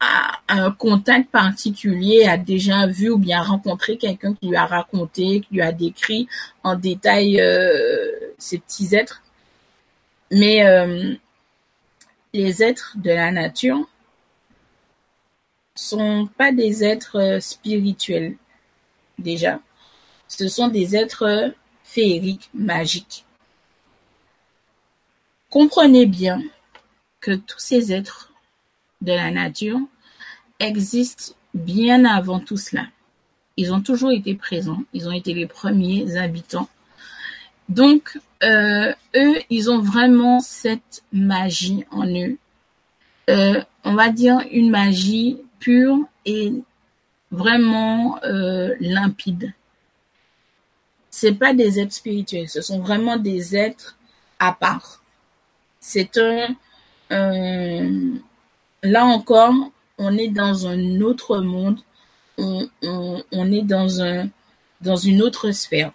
a 0.00 0.38
un 0.48 0.70
contact 0.70 1.30
particulier, 1.30 2.26
a 2.26 2.38
déjà 2.38 2.86
vu 2.86 3.10
ou 3.10 3.18
bien 3.18 3.42
rencontré 3.42 3.96
quelqu'un 3.98 4.32
qui 4.34 4.48
lui 4.48 4.56
a 4.56 4.64
raconté, 4.64 5.40
qui 5.40 5.54
lui 5.54 5.62
a 5.62 5.72
décrit 5.72 6.28
en 6.62 6.76
détail 6.76 7.40
euh, 7.40 8.10
ces 8.38 8.58
petits 8.58 8.94
êtres. 8.94 9.22
Mais 10.30 11.18
les 12.38 12.62
êtres 12.62 12.92
de 12.94 13.10
la 13.10 13.32
nature 13.32 13.88
sont 15.74 16.28
pas 16.38 16.52
des 16.52 16.84
êtres 16.84 17.38
spirituels 17.40 18.36
déjà. 19.18 19.58
Ce 20.28 20.46
sont 20.46 20.68
des 20.68 20.94
êtres 20.94 21.52
féeriques, 21.82 22.48
magiques. 22.54 23.24
Comprenez 25.50 26.06
bien 26.06 26.40
que 27.20 27.34
tous 27.34 27.58
ces 27.58 27.92
êtres 27.92 28.32
de 29.00 29.14
la 29.14 29.32
nature 29.32 29.80
existent 30.60 31.34
bien 31.54 32.04
avant 32.04 32.38
tout 32.38 32.56
cela. 32.56 32.86
Ils 33.56 33.72
ont 33.72 33.82
toujours 33.82 34.12
été 34.12 34.36
présents, 34.36 34.84
ils 34.92 35.08
ont 35.08 35.18
été 35.22 35.34
les 35.34 35.48
premiers 35.48 36.16
habitants 36.16 36.68
donc, 37.68 38.18
euh, 38.42 38.92
eux, 39.14 39.36
ils 39.50 39.70
ont 39.70 39.80
vraiment 39.80 40.40
cette 40.40 41.02
magie 41.12 41.84
en 41.90 42.06
eux. 42.06 42.38
Euh, 43.30 43.62
on 43.84 43.94
va 43.94 44.08
dire 44.08 44.40
une 44.50 44.70
magie 44.70 45.38
pure 45.58 45.98
et 46.24 46.52
vraiment 47.30 48.18
euh, 48.24 48.74
limpide. 48.80 49.52
C'est 51.10 51.34
pas 51.34 51.52
des 51.52 51.78
êtres 51.80 51.92
spirituels, 51.92 52.48
ce 52.48 52.62
sont 52.62 52.80
vraiment 52.80 53.16
des 53.16 53.56
êtres 53.56 53.98
à 54.38 54.52
part. 54.52 55.02
C'est 55.80 56.18
un, 56.18 56.54
là 57.10 59.04
encore, 59.04 59.54
on 59.98 60.16
est 60.16 60.28
dans 60.28 60.66
un 60.66 61.00
autre 61.00 61.38
monde, 61.38 61.80
on, 62.38 62.68
on 62.82 63.52
est 63.52 63.62
dans 63.62 64.00
un 64.00 64.28
dans 64.80 64.96
une 64.96 65.22
autre 65.22 65.50
sphère 65.50 65.92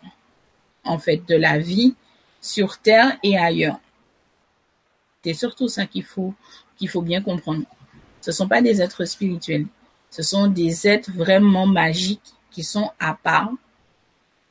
en 0.84 1.00
fait 1.00 1.28
de 1.28 1.36
la 1.36 1.58
vie 1.58 1.96
sur 2.42 2.78
Terre 2.78 3.18
et 3.24 3.38
ailleurs. 3.38 3.80
C'est 5.24 5.34
surtout 5.34 5.68
ça 5.68 5.86
qu'il 5.86 6.04
faut 6.04 6.34
qu'il 6.78 6.90
faut 6.90 7.02
bien 7.02 7.22
comprendre. 7.22 7.64
Ce 8.22 8.32
sont 8.32 8.48
pas 8.48 8.62
des 8.62 8.82
êtres 8.82 9.06
spirituels, 9.06 9.68
ce 10.10 10.22
sont 10.22 10.48
des 10.48 10.88
êtres 10.88 11.12
vraiment 11.12 11.66
magiques 11.66 12.34
qui 12.52 12.64
sont 12.64 12.92
à 13.00 13.14
part 13.16 13.52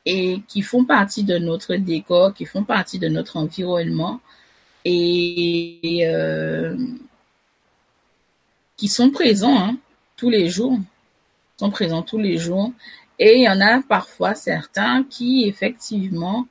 et 0.05 0.41
qui 0.47 0.61
font 0.61 0.83
partie 0.83 1.23
de 1.23 1.37
notre 1.37 1.75
décor, 1.75 2.33
qui 2.33 2.45
font 2.45 2.63
partie 2.63 2.99
de 2.99 3.07
notre 3.07 3.37
environnement 3.37 4.19
et 4.85 6.01
euh, 6.05 6.75
qui 8.75 8.87
sont 8.87 9.11
présents 9.11 9.57
hein, 9.57 9.77
tous 10.17 10.29
les 10.29 10.49
jours, 10.49 10.77
sont 11.57 11.69
présents 11.69 12.01
tous 12.01 12.17
les 12.17 12.37
jours 12.37 12.73
et 13.19 13.37
il 13.37 13.43
y 13.43 13.49
en 13.49 13.61
a 13.61 13.81
parfois 13.81 14.35
certains 14.35 15.03
qui 15.03 15.45
effectivement 15.47 16.47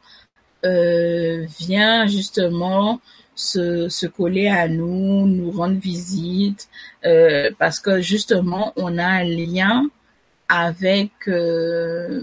euh, 0.65 1.45
vient 1.59 2.07
justement 2.07 3.01
se, 3.35 3.89
se 3.89 4.07
coller 4.07 4.49
à 4.49 4.69
nous, 4.69 5.27
nous 5.27 5.51
rendre 5.51 5.79
visite, 5.79 6.69
euh, 7.05 7.51
parce 7.59 7.81
que 7.81 8.01
justement 8.01 8.73
on 8.77 8.99
a 8.99 9.07
un 9.07 9.25
lien 9.25 9.89
avec 10.49 11.13
euh, 11.29 12.21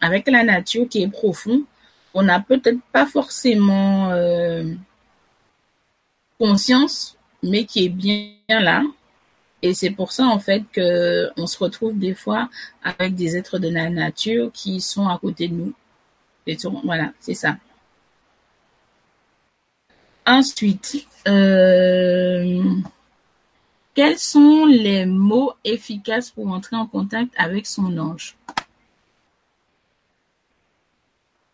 avec 0.00 0.28
la 0.28 0.44
nature 0.44 0.86
qui 0.88 1.02
est 1.02 1.08
profond 1.08 1.64
on 2.14 2.22
n'a 2.22 2.40
peut-être 2.40 2.80
pas 2.92 3.06
forcément 3.06 4.10
euh, 4.12 4.62
conscience, 6.38 7.18
mais 7.42 7.64
qui 7.64 7.86
est 7.86 7.88
bien 7.88 8.30
là. 8.48 8.82
Et 9.64 9.72
c'est 9.72 9.90
pour 9.90 10.12
ça, 10.12 10.26
en 10.26 10.38
fait, 10.38 10.62
que 10.72 11.30
on 11.38 11.46
se 11.46 11.56
retrouve 11.58 11.98
des 11.98 12.12
fois 12.14 12.50
avec 12.82 13.14
des 13.14 13.34
êtres 13.34 13.58
de 13.58 13.70
la 13.70 13.88
nature 13.88 14.50
qui 14.52 14.78
sont 14.82 15.08
à 15.08 15.18
côté 15.18 15.48
de 15.48 15.54
nous. 15.54 15.72
Voilà, 16.84 17.14
c'est 17.18 17.32
ça. 17.32 17.56
Ensuite, 20.26 21.06
euh, 21.26 22.62
quels 23.94 24.18
sont 24.18 24.66
les 24.66 25.06
mots 25.06 25.54
efficaces 25.64 26.30
pour 26.30 26.48
entrer 26.48 26.76
en 26.76 26.86
contact 26.86 27.32
avec 27.38 27.64
son 27.66 27.96
ange? 27.96 28.36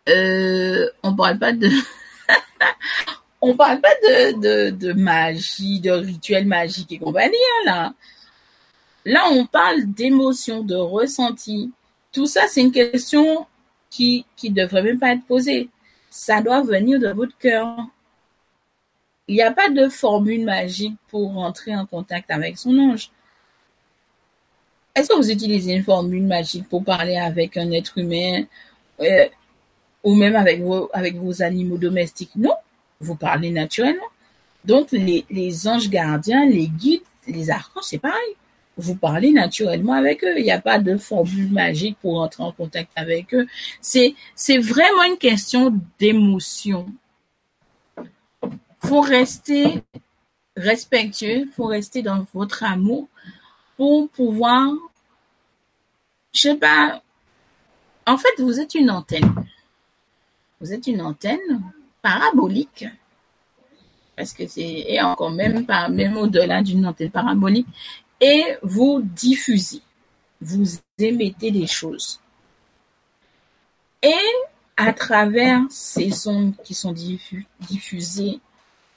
Euh, 0.09 0.89
On 1.05 1.15
parle 1.15 1.39
pas 1.39 1.53
de, 1.53 1.69
on 3.41 3.57
parle 3.57 3.81
pas 3.81 3.95
de, 4.03 4.71
de, 4.71 4.93
magie, 4.93 5.81
de 5.81 5.91
rituel 5.91 6.47
magique 6.47 6.93
et 6.93 6.99
compagnie 6.99 7.35
hein, 7.35 7.65
là. 7.67 7.95
Là, 9.07 9.29
on 9.31 9.47
parle 9.47 9.87
d'émotion, 9.87 10.63
de 10.63 10.75
ressenti. 10.75 11.73
Tout 12.13 12.27
ça, 12.27 12.43
c'est 12.49 12.61
une 12.61 12.73
question 12.73 13.47
qui 13.89 14.27
qui 14.37 14.51
devrait 14.51 14.83
même 14.83 14.99
pas 14.99 15.13
être 15.13 15.25
posée. 15.25 15.71
Ça 16.11 16.43
doit 16.43 16.63
venir 16.63 17.01
de 17.01 17.09
votre 17.09 17.37
cœur. 17.39 17.79
Il 19.27 19.37
n'y 19.37 19.43
a 19.43 19.53
pas 19.53 19.71
de 19.71 19.89
formule 19.89 20.45
magique 20.45 20.97
pour 21.09 21.33
rentrer 21.33 21.75
en 21.75 21.87
contact 21.87 22.31
avec 22.31 22.59
son 22.59 22.77
ange. 22.79 23.11
Est-ce 24.95 25.09
que 25.09 25.17
vous 25.17 25.31
utilisez 25.31 25.73
une 25.73 25.85
formule 25.85 26.27
magique 26.27 26.69
pour 26.69 26.85
parler 26.85 27.17
avec 27.17 27.57
un 27.57 27.71
être 27.71 27.97
humain 27.97 28.43
euh, 29.01 29.29
ou 30.03 30.15
même 30.15 30.37
avec 30.37 30.61
vos, 30.61 30.91
avec 30.93 31.15
vos 31.17 31.43
animaux 31.43 31.79
domestiques? 31.79 32.33
Non, 32.35 32.55
vous 33.01 33.17
parlez 33.17 33.51
naturellement. 33.51 34.07
Donc 34.65 34.93
les, 34.93 35.69
anges 35.69 35.89
gardiens, 35.89 36.47
les 36.47 36.69
guides, 36.69 37.03
les 37.27 37.51
archanges, 37.51 37.85
c'est 37.85 37.99
pareil. 37.99 38.37
Vous 38.77 38.95
parlez 38.95 39.33
naturellement 39.33 39.95
avec 39.95 40.23
eux. 40.25 40.39
Il 40.39 40.45
n'y 40.45 40.53
a 40.53 40.61
pas 40.61 40.79
de 40.79 40.97
formule 40.97 41.51
magique 41.51 41.99
pour 42.01 42.21
entrer 42.21 42.43
en 42.43 42.53
contact 42.53 42.91
avec 42.97 43.35
eux. 43.35 43.47
C'est, 43.81 44.15
vraiment 44.59 45.05
une 45.05 45.19
question 45.19 45.79
d'émotion 45.99 46.87
faut 48.83 49.03
rester 49.03 49.83
respectueux, 50.57 51.47
faut 51.55 51.67
rester 51.67 52.03
dans 52.03 52.27
votre 52.33 52.65
amour 52.65 53.09
pour 53.77 54.09
pouvoir, 54.09 54.73
je 56.33 56.41
sais 56.41 56.57
pas, 56.57 57.03
en 58.07 58.17
fait, 58.17 58.29
vous 58.39 58.59
êtes 58.59 58.75
une 58.75 58.91
antenne. 58.91 59.35
Vous 60.61 60.73
êtes 60.73 60.87
une 60.87 61.03
antenne 61.03 61.63
parabolique. 62.03 62.87
Parce 64.17 64.33
que 64.33 64.47
c'est, 64.47 64.85
et 64.87 65.01
encore 65.01 65.31
même 65.31 65.65
pas, 65.67 65.89
même 65.89 66.17
au-delà 66.17 66.63
d'une 66.63 66.87
antenne 66.87 67.11
parabolique. 67.11 67.67
Et 68.21 68.45
vous 68.63 69.01
diffusez. 69.03 69.83
Vous 70.41 70.79
émettez 70.99 71.51
des 71.51 71.67
choses. 71.67 72.21
Et 74.03 74.15
à 74.77 74.93
travers 74.93 75.61
ces 75.69 76.11
sons 76.11 76.55
qui 76.65 76.75
sont 76.75 76.95
diffusés 77.61 78.41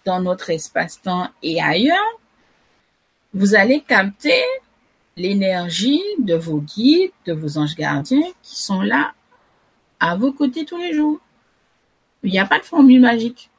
dans 0.05 0.21
notre 0.21 0.49
espace-temps 0.49 1.29
et 1.41 1.61
ailleurs, 1.61 2.19
vous 3.33 3.55
allez 3.55 3.81
capter 3.81 4.41
l'énergie 5.15 6.01
de 6.19 6.35
vos 6.35 6.59
guides, 6.59 7.11
de 7.25 7.33
vos 7.33 7.57
anges 7.57 7.75
gardiens 7.75 8.31
qui 8.41 8.61
sont 8.61 8.81
là 8.81 9.13
à 9.99 10.15
vos 10.15 10.31
côtés 10.33 10.65
tous 10.65 10.77
les 10.77 10.93
jours. 10.93 11.19
Il 12.23 12.31
n'y 12.31 12.39
a 12.39 12.45
pas 12.45 12.59
de 12.59 12.63
formule 12.63 13.01
magique. 13.01 13.49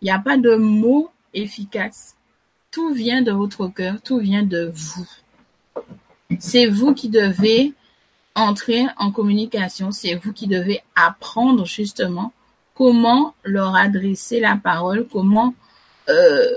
Il 0.00 0.06
n'y 0.06 0.10
a 0.10 0.18
pas 0.18 0.36
de 0.36 0.54
mots 0.56 1.10
efficaces. 1.32 2.14
Tout 2.70 2.92
vient 2.92 3.22
de 3.22 3.32
votre 3.32 3.68
cœur, 3.68 4.00
tout 4.02 4.18
vient 4.18 4.42
de 4.42 4.70
vous. 4.74 5.08
C'est 6.38 6.66
vous 6.66 6.94
qui 6.94 7.08
devez 7.08 7.72
entrer 8.34 8.86
en 8.98 9.12
communication, 9.12 9.92
c'est 9.92 10.16
vous 10.16 10.32
qui 10.32 10.48
devez 10.48 10.82
apprendre 10.96 11.64
justement 11.64 12.32
comment 12.74 13.34
leur 13.44 13.76
adresser 13.76 14.40
la 14.40 14.56
parole, 14.56 15.06
comment 15.06 15.54
euh, 16.08 16.50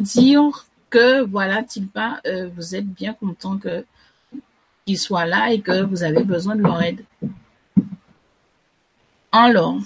dire 0.00 0.66
que 0.90 1.22
voilà 1.22 1.62
Tilpa, 1.62 2.20
euh, 2.26 2.50
vous 2.56 2.74
êtes 2.74 2.86
bien 2.86 3.14
content 3.14 3.58
qu'ils 4.84 4.98
soient 4.98 5.26
là 5.26 5.52
et 5.52 5.60
que 5.60 5.82
vous 5.84 6.02
avez 6.02 6.24
besoin 6.24 6.56
de 6.56 6.62
leur 6.62 6.82
aide. 6.82 7.04
Alors, 9.34 9.78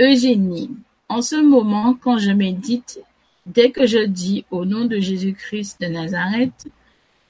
Eugénie, 0.00 0.70
en 1.08 1.22
ce 1.22 1.36
moment, 1.36 1.94
quand 1.94 2.18
je 2.18 2.32
médite, 2.32 3.00
dès 3.46 3.70
que 3.70 3.86
je 3.86 4.00
dis 4.00 4.44
au 4.50 4.64
nom 4.64 4.86
de 4.86 4.98
Jésus-Christ 4.98 5.80
de 5.80 5.86
Nazareth 5.86 6.66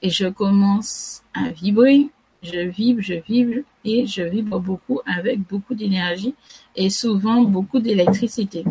et 0.01 0.09
je 0.09 0.27
commence 0.27 1.21
à 1.35 1.49
vibrer, 1.49 2.07
je 2.41 2.61
vibre, 2.61 3.01
je 3.01 3.13
vibre 3.13 3.61
et 3.85 4.07
je 4.07 4.23
vibre 4.23 4.59
beaucoup 4.59 4.99
avec 5.05 5.41
beaucoup 5.41 5.75
d'énergie 5.75 6.33
et 6.75 6.89
souvent 6.89 7.43
beaucoup 7.43 7.79
d'électricité. 7.79 8.65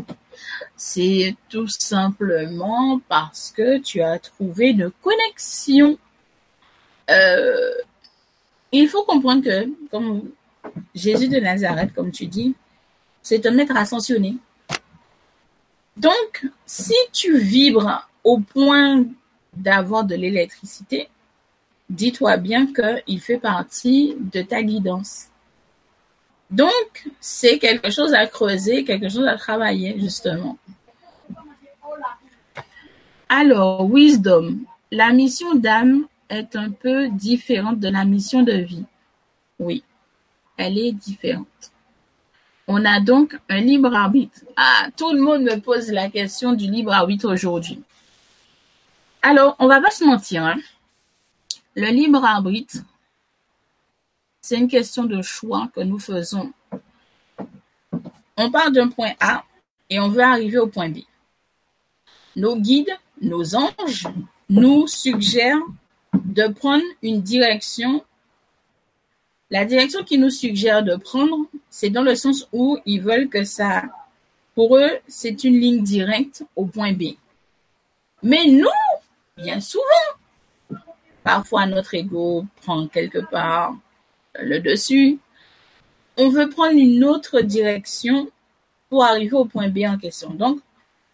C'est 0.77 1.37
tout 1.49 1.69
simplement 1.69 3.01
parce 3.09 3.53
que 3.53 3.79
tu 3.79 4.03
as 4.03 4.19
trouvé 4.19 4.71
une 4.71 4.91
connexion. 4.91 5.97
Euh, 7.11 7.71
il 8.73 8.89
faut 8.89 9.05
comprendre 9.05 9.45
que, 9.45 9.69
comme 9.89 10.33
Jésus 10.94 11.28
de 11.28 11.39
Nazareth, 11.39 11.92
comme 11.94 12.10
tu 12.10 12.26
dis, 12.26 12.55
c'est 13.23 13.47
un 13.47 13.52
maître 13.52 13.76
ascensionné. 13.76 14.36
Donc, 15.97 16.47
si 16.67 16.94
tu 17.12 17.39
vibres 17.39 18.09
au 18.25 18.41
point 18.41 19.05
d'avoir 19.55 20.05
de 20.05 20.15
l'électricité, 20.15 21.09
dis-toi 21.91 22.36
bien 22.39 22.67
qu'il 22.73 23.20
fait 23.20 23.39
partie 23.39 24.17
de 24.18 24.42
ta 24.42 24.62
guidance. 24.62 25.28
Donc, 26.51 27.09
c'est 27.20 27.59
quelque 27.59 27.91
chose 27.91 28.12
à 28.15 28.26
creuser, 28.26 28.84
quelque 28.84 29.09
chose 29.09 29.26
à 29.26 29.36
travailler, 29.36 29.99
justement. 29.99 30.59
Alors, 33.28 33.91
wisdom. 33.91 34.59
La 34.91 35.12
mission 35.12 35.55
d'âme 35.55 36.07
est 36.28 36.55
un 36.55 36.70
peu 36.70 37.09
différente 37.09 37.81
de 37.81 37.89
la 37.89 38.05
mission 38.05 38.42
de 38.42 38.52
vie. 38.52 38.84
Oui, 39.59 39.83
elle 40.62 40.78
est 40.78 40.92
différente. 40.92 41.73
On 42.68 42.84
a 42.84 43.00
donc 43.00 43.39
un 43.49 43.60
libre 43.60 43.92
arbitre. 43.94 44.41
Ah, 44.57 44.86
tout 44.97 45.12
le 45.12 45.20
monde 45.20 45.42
me 45.42 45.60
pose 45.60 45.91
la 45.91 46.08
question 46.08 46.52
du 46.52 46.70
libre 46.70 46.92
arbitre 46.92 47.31
aujourd'hui. 47.31 47.82
Alors, 49.20 49.57
on 49.58 49.66
va 49.66 49.81
pas 49.81 49.91
se 49.91 50.05
mentir, 50.05 50.44
hein. 50.44 50.58
Le 51.74 51.89
libre 51.89 52.24
arbitre, 52.24 52.76
c'est 54.41 54.58
une 54.58 54.68
question 54.68 55.05
de 55.05 55.20
choix 55.23 55.68
que 55.74 55.81
nous 55.81 55.99
faisons. 55.99 56.52
On 58.36 58.50
part 58.50 58.70
d'un 58.70 58.89
point 58.89 59.12
A 59.20 59.44
et 59.91 59.99
on 59.99 60.08
veut 60.08 60.23
arriver 60.23 60.58
au 60.58 60.66
point 60.66 60.89
B. 60.89 60.99
Nos 62.36 62.57
guides, 62.57 62.97
nos 63.20 63.55
anges, 63.57 64.07
nous 64.49 64.86
suggèrent 64.86 65.62
de 66.15 66.47
prendre 66.49 66.84
une 67.02 67.23
direction. 67.23 68.05
La 69.53 69.65
direction 69.65 70.03
qu'ils 70.03 70.21
nous 70.21 70.31
suggèrent 70.31 70.83
de 70.83 70.97
prendre, 70.97 71.47
c'est 71.71 71.91
dans 71.91 72.03
le 72.03 72.17
sens 72.17 72.49
où 72.53 72.79
ils 72.87 73.01
veulent 73.01 73.29
que 73.29 73.45
ça, 73.45 73.85
pour 74.57 74.77
eux, 74.79 74.91
c'est 75.07 75.45
une 75.45 75.61
ligne 75.61 75.83
directe 75.83 76.43
au 76.57 76.67
point 76.67 76.93
B. 76.93 77.17
Mais 78.23 78.47
nous, 78.47 78.67
bien 79.37 79.61
souvent, 79.61 79.85
Parfois, 81.23 81.67
notre 81.67 81.95
ego 81.95 82.45
prend 82.63 82.89
quelque 82.89 83.19
part 83.19 83.77
le 84.41 84.59
dessus. 84.59 85.19
On 86.17 86.29
veut 86.29 86.49
prendre 86.49 86.77
une 86.77 87.05
autre 87.05 87.41
direction 87.41 88.29
pour 88.89 89.05
arriver 89.05 89.35
au 89.35 89.45
point 89.45 89.69
B 89.69 89.81
en 89.87 89.99
question. 89.99 90.31
Donc, 90.31 90.61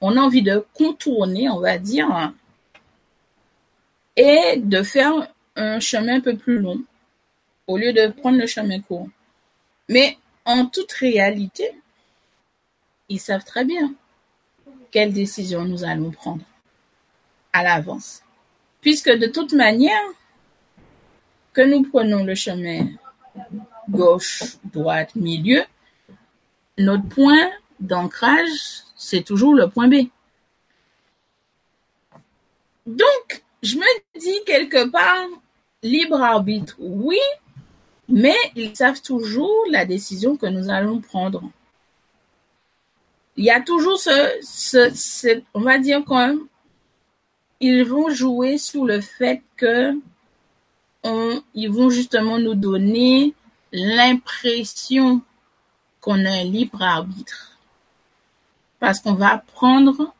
on 0.00 0.16
a 0.16 0.20
envie 0.20 0.42
de 0.42 0.64
contourner, 0.74 1.50
on 1.50 1.60
va 1.60 1.78
dire, 1.78 2.32
et 4.16 4.54
de 4.56 4.82
faire 4.82 5.28
un 5.56 5.78
chemin 5.78 6.16
un 6.16 6.20
peu 6.20 6.36
plus 6.36 6.58
long 6.58 6.80
au 7.68 7.76
lieu 7.76 7.92
de 7.92 8.08
prendre 8.08 8.38
le 8.38 8.46
chemin 8.46 8.80
court. 8.80 9.08
Mais 9.88 10.18
en 10.44 10.66
toute 10.66 10.92
réalité, 10.92 11.70
ils 13.08 13.20
savent 13.20 13.44
très 13.44 13.64
bien 13.64 13.94
quelle 14.90 15.12
décision 15.12 15.64
nous 15.64 15.84
allons 15.84 16.10
prendre 16.10 16.44
à 17.52 17.62
l'avance 17.62 18.22
puisque 18.80 19.10
de 19.10 19.26
toute 19.26 19.52
manière, 19.52 20.00
que 21.52 21.62
nous 21.62 21.82
prenons 21.82 22.24
le 22.24 22.34
chemin 22.34 22.86
gauche, 23.88 24.56
droite, 24.64 25.14
milieu, 25.14 25.64
notre 26.76 27.08
point 27.08 27.50
d'ancrage, 27.80 28.84
c'est 28.94 29.24
toujours 29.24 29.54
le 29.54 29.68
point 29.68 29.88
B. 29.88 30.08
Donc, 32.86 33.44
je 33.62 33.76
me 33.76 34.18
dis 34.18 34.44
quelque 34.46 34.88
part, 34.88 35.26
libre 35.82 36.20
arbitre, 36.22 36.76
oui, 36.78 37.18
Mais 38.08 38.36
ils 38.56 38.74
savent 38.74 39.02
toujours 39.02 39.64
la 39.70 39.84
décision 39.84 40.36
que 40.36 40.46
nous 40.46 40.70
allons 40.70 41.00
prendre. 41.00 41.42
Il 43.36 43.44
y 43.44 43.50
a 43.50 43.60
toujours 43.60 43.98
ce, 43.98 45.42
on 45.54 45.60
va 45.60 45.78
dire 45.78 46.02
quand 46.06 46.36
ils 47.60 47.84
vont 47.84 48.08
jouer 48.08 48.58
sur 48.58 48.84
le 48.84 49.00
fait 49.00 49.42
que 49.56 49.92
ils 51.54 51.70
vont 51.70 51.90
justement 51.90 52.38
nous 52.38 52.54
donner 52.54 53.34
l'impression 53.72 55.22
qu'on 56.00 56.24
a 56.24 56.30
un 56.30 56.44
libre 56.44 56.82
arbitre. 56.82 57.58
Parce 58.78 59.00
qu'on 59.00 59.14
va 59.14 59.38
prendre, 59.38 60.12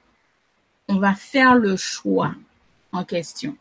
on 0.88 0.96
va 0.96 1.14
faire 1.14 1.54
le 1.54 1.76
choix 1.76 2.34
en 2.92 3.04
question. 3.04 3.56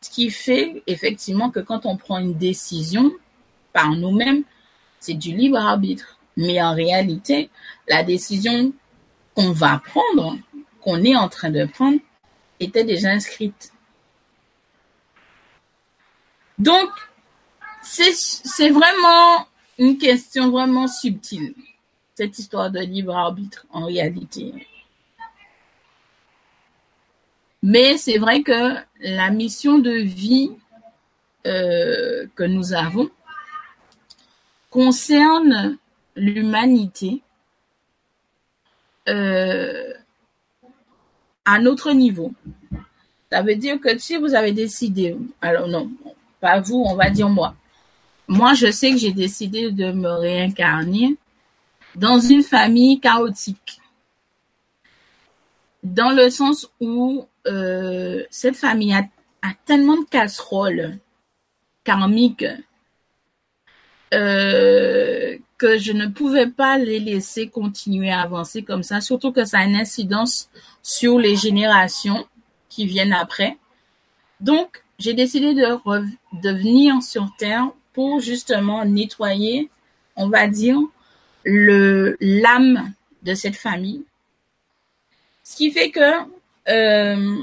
Ce 0.00 0.10
qui 0.10 0.30
fait 0.30 0.82
effectivement 0.86 1.50
que 1.50 1.60
quand 1.60 1.86
on 1.86 1.96
prend 1.96 2.18
une 2.18 2.34
décision 2.34 3.12
par 3.72 3.90
nous-mêmes, 3.92 4.44
c'est 4.98 5.14
du 5.14 5.34
libre 5.34 5.58
arbitre. 5.58 6.18
Mais 6.36 6.60
en 6.62 6.74
réalité, 6.74 7.50
la 7.88 8.02
décision 8.02 8.72
qu'on 9.34 9.52
va 9.52 9.82
prendre, 9.84 10.38
qu'on 10.80 11.02
est 11.02 11.16
en 11.16 11.28
train 11.28 11.50
de 11.50 11.64
prendre, 11.64 11.98
était 12.60 12.84
déjà 12.84 13.10
inscrite. 13.10 13.72
Donc, 16.58 16.90
c'est 17.82 18.68
vraiment 18.68 19.46
une 19.78 19.96
question 19.96 20.50
vraiment 20.50 20.86
subtile, 20.86 21.54
cette 22.14 22.38
histoire 22.38 22.70
de 22.70 22.80
libre 22.80 23.16
arbitre 23.16 23.66
en 23.70 23.86
réalité. 23.86 24.52
Mais 27.62 27.96
c'est 27.96 28.18
vrai 28.18 28.42
que 28.42 28.76
la 29.00 29.30
mission 29.30 29.78
de 29.78 29.90
vie 29.90 30.52
euh, 31.46 32.26
que 32.34 32.44
nous 32.44 32.74
avons 32.74 33.10
concerne 34.70 35.76
l'humanité 36.16 37.22
euh, 39.08 39.92
à 41.44 41.58
notre 41.58 41.92
niveau. 41.92 42.32
Ça 43.30 43.42
veut 43.42 43.56
dire 43.56 43.80
que 43.80 43.98
si 43.98 44.16
vous 44.16 44.34
avez 44.34 44.52
décidé, 44.52 45.16
alors 45.40 45.68
non, 45.68 45.90
pas 46.40 46.60
vous, 46.60 46.82
on 46.86 46.96
va 46.96 47.10
dire 47.10 47.28
moi. 47.28 47.54
Moi, 48.28 48.54
je 48.54 48.70
sais 48.70 48.92
que 48.92 48.98
j'ai 48.98 49.12
décidé 49.12 49.72
de 49.72 49.90
me 49.90 50.08
réincarner 50.08 51.16
dans 51.96 52.20
une 52.20 52.42
famille 52.42 53.00
chaotique. 53.00 53.80
Dans 55.82 56.10
le 56.10 56.30
sens 56.30 56.70
où 56.80 57.26
euh, 57.46 58.22
cette 58.30 58.56
famille 58.56 58.94
a, 58.94 59.02
tellement 59.64 59.96
de 59.96 60.04
casseroles 60.04 60.98
karmiques 61.82 62.44
euh, 64.12 65.36
que 65.58 65.78
je 65.78 65.92
ne 65.92 66.06
pouvais 66.06 66.48
pas 66.48 66.78
les 66.78 66.98
laisser 66.98 67.48
continuer 67.48 68.10
à 68.10 68.22
avancer 68.22 68.62
comme 68.62 68.82
ça, 68.82 69.00
surtout 69.00 69.32
que 69.32 69.44
ça 69.44 69.58
a 69.58 69.64
une 69.64 69.76
incidence 69.76 70.48
sur 70.82 71.18
les 71.18 71.36
générations 71.36 72.26
qui 72.68 72.86
viennent 72.86 73.12
après. 73.12 73.58
Donc, 74.40 74.82
j'ai 74.98 75.14
décidé 75.14 75.54
de, 75.54 75.66
de 76.40 76.50
venir 76.50 77.02
sur 77.02 77.30
Terre 77.38 77.70
pour 77.92 78.20
justement 78.20 78.84
nettoyer, 78.84 79.70
on 80.16 80.28
va 80.28 80.46
dire, 80.46 80.78
le 81.44 82.16
l'âme 82.20 82.92
de 83.22 83.34
cette 83.34 83.56
famille. 83.56 84.04
Ce 85.42 85.56
qui 85.56 85.70
fait 85.70 85.90
que 85.90 86.00
euh, 86.68 87.42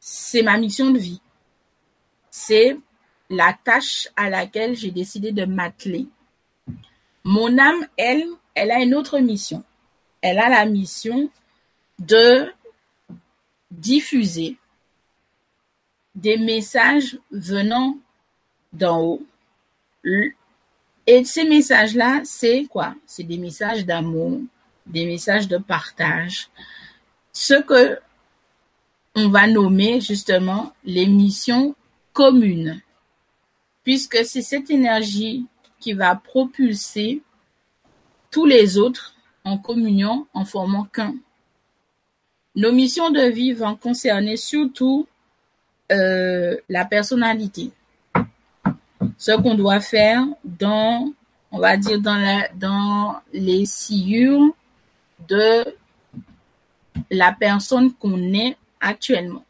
c'est 0.00 0.42
ma 0.42 0.56
mission 0.56 0.90
de 0.90 0.98
vie. 0.98 1.20
C'est 2.30 2.76
la 3.30 3.56
tâche 3.64 4.08
à 4.16 4.30
laquelle 4.30 4.76
j'ai 4.76 4.90
décidé 4.90 5.32
de 5.32 5.44
m'atteler. 5.44 6.06
Mon 7.24 7.58
âme, 7.58 7.86
elle, 7.96 8.24
elle 8.54 8.70
a 8.70 8.80
une 8.80 8.94
autre 8.94 9.18
mission. 9.18 9.64
Elle 10.20 10.38
a 10.38 10.48
la 10.48 10.64
mission 10.66 11.30
de 11.98 12.52
diffuser 13.70 14.56
des 16.14 16.38
messages 16.38 17.18
venant 17.30 17.98
d'en 18.72 19.00
haut. 19.00 19.26
Et 21.06 21.24
ces 21.24 21.44
messages-là, 21.44 22.22
c'est 22.24 22.66
quoi? 22.70 22.94
C'est 23.06 23.22
des 23.22 23.38
messages 23.38 23.84
d'amour, 23.84 24.40
des 24.86 25.06
messages 25.06 25.48
de 25.48 25.58
partage. 25.58 26.48
Ce 27.32 27.54
que 27.54 27.98
on 29.14 29.30
va 29.30 29.46
nommer 29.46 30.00
justement 30.00 30.74
les 30.84 31.06
missions 31.06 31.74
communes. 32.12 32.80
Puisque 33.86 34.24
c'est 34.24 34.42
cette 34.42 34.68
énergie 34.68 35.46
qui 35.78 35.92
va 35.92 36.16
propulser 36.16 37.22
tous 38.32 38.44
les 38.44 38.78
autres 38.78 39.14
en 39.44 39.58
communion 39.58 40.26
en 40.34 40.44
formant 40.44 40.86
qu'un. 40.86 41.14
Nos 42.56 42.72
missions 42.72 43.10
de 43.10 43.20
vie 43.28 43.52
vont 43.52 43.76
concerner 43.76 44.36
surtout 44.36 45.06
euh, 45.92 46.56
la 46.68 46.84
personnalité. 46.84 47.70
Ce 49.18 49.30
qu'on 49.40 49.54
doit 49.54 49.78
faire 49.78 50.26
dans, 50.42 51.12
on 51.52 51.60
va 51.60 51.76
dire, 51.76 52.00
dans, 52.00 52.42
dans 52.56 53.20
les 53.32 53.66
sillures 53.66 54.52
de 55.28 55.64
la 57.08 57.30
personne 57.30 57.94
qu'on 57.94 58.34
est 58.34 58.56
actuellement. 58.80 59.44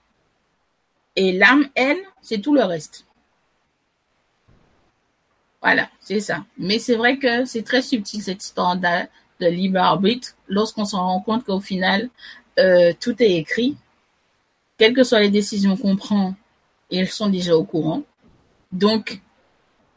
Et 1.17 1.33
l'âme, 1.33 1.71
elle, 1.75 2.01
c'est 2.21 2.43
tout 2.43 2.53
le 2.53 2.65
reste. 2.65 3.06
Voilà, 5.67 5.89
c'est 5.99 6.20
ça. 6.20 6.45
Mais 6.59 6.78
c'est 6.78 6.95
vrai 6.95 7.19
que 7.19 7.45
c'est 7.45 7.65
très 7.65 7.83
subtil 7.83 8.23
cette 8.23 8.45
histoire 8.45 8.77
de, 8.77 9.47
libre 9.49 9.81
arbitre 9.81 10.36
lorsqu'on 10.47 10.85
s'en 10.85 11.05
rend 11.05 11.20
compte 11.20 11.45
qu'au 11.45 11.59
final, 11.59 12.09
euh, 12.61 12.93
tout 13.01 13.20
est 13.20 13.35
écrit 13.35 13.77
quelles 14.78 14.95
que 14.95 15.03
soient 15.03 15.19
les 15.19 15.28
décisions 15.28 15.77
qu'on 15.77 15.97
prend, 15.97 16.36
ils 16.89 17.09
sont 17.09 17.28
déjà 17.28 17.57
au 17.57 17.65
courant. 17.65 18.03
Donc, 18.70 19.20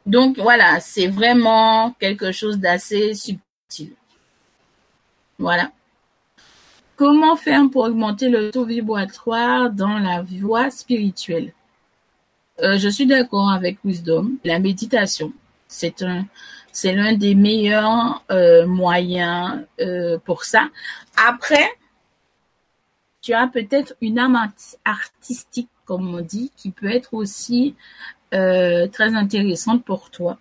donc 0.08 0.40
voilà, 0.40 0.80
c'est 0.80 1.06
vraiment 1.06 1.92
quelque 2.00 2.32
chose 2.32 2.58
d'assez 2.58 3.14
subtil. 3.14 3.94
Voilà. 5.38 5.72
Comment 6.96 7.36
faire 7.36 7.70
pour 7.72 7.84
augmenter 7.84 8.30
le 8.30 8.50
taux 8.50 8.66
vibratoire 8.66 9.70
dans 9.70 10.00
la 10.00 10.24
voie 10.24 10.72
spirituelle? 10.72 11.54
Euh, 12.64 12.80
Je 12.80 12.90
suis 12.90 13.06
d'accord 13.06 13.52
avec 13.52 13.78
Wisdom. 13.86 14.32
La 14.44 14.58
méditation, 14.58 15.32
c'est 15.70 16.02
un, 16.02 16.26
c'est 16.72 16.94
l'un 16.94 17.14
des 17.14 17.36
meilleurs 17.36 18.24
euh, 18.32 18.66
moyens 18.66 19.62
euh, 19.80 20.18
pour 20.26 20.44
ça. 20.44 20.70
Après, 21.16 21.70
tu 23.22 23.34
as 23.34 23.48
peut-être 23.48 23.94
une 24.02 24.20
âme 24.20 24.38
artistique, 24.84 25.70
comme 25.86 26.14
on 26.14 26.22
dit, 26.22 26.52
qui 26.58 26.72
peut 26.72 26.92
être 26.92 27.14
aussi 27.14 27.76
euh, 28.34 28.88
très 28.88 29.16
intéressante 29.16 29.86
pour 29.86 30.10
toi. 30.10 30.38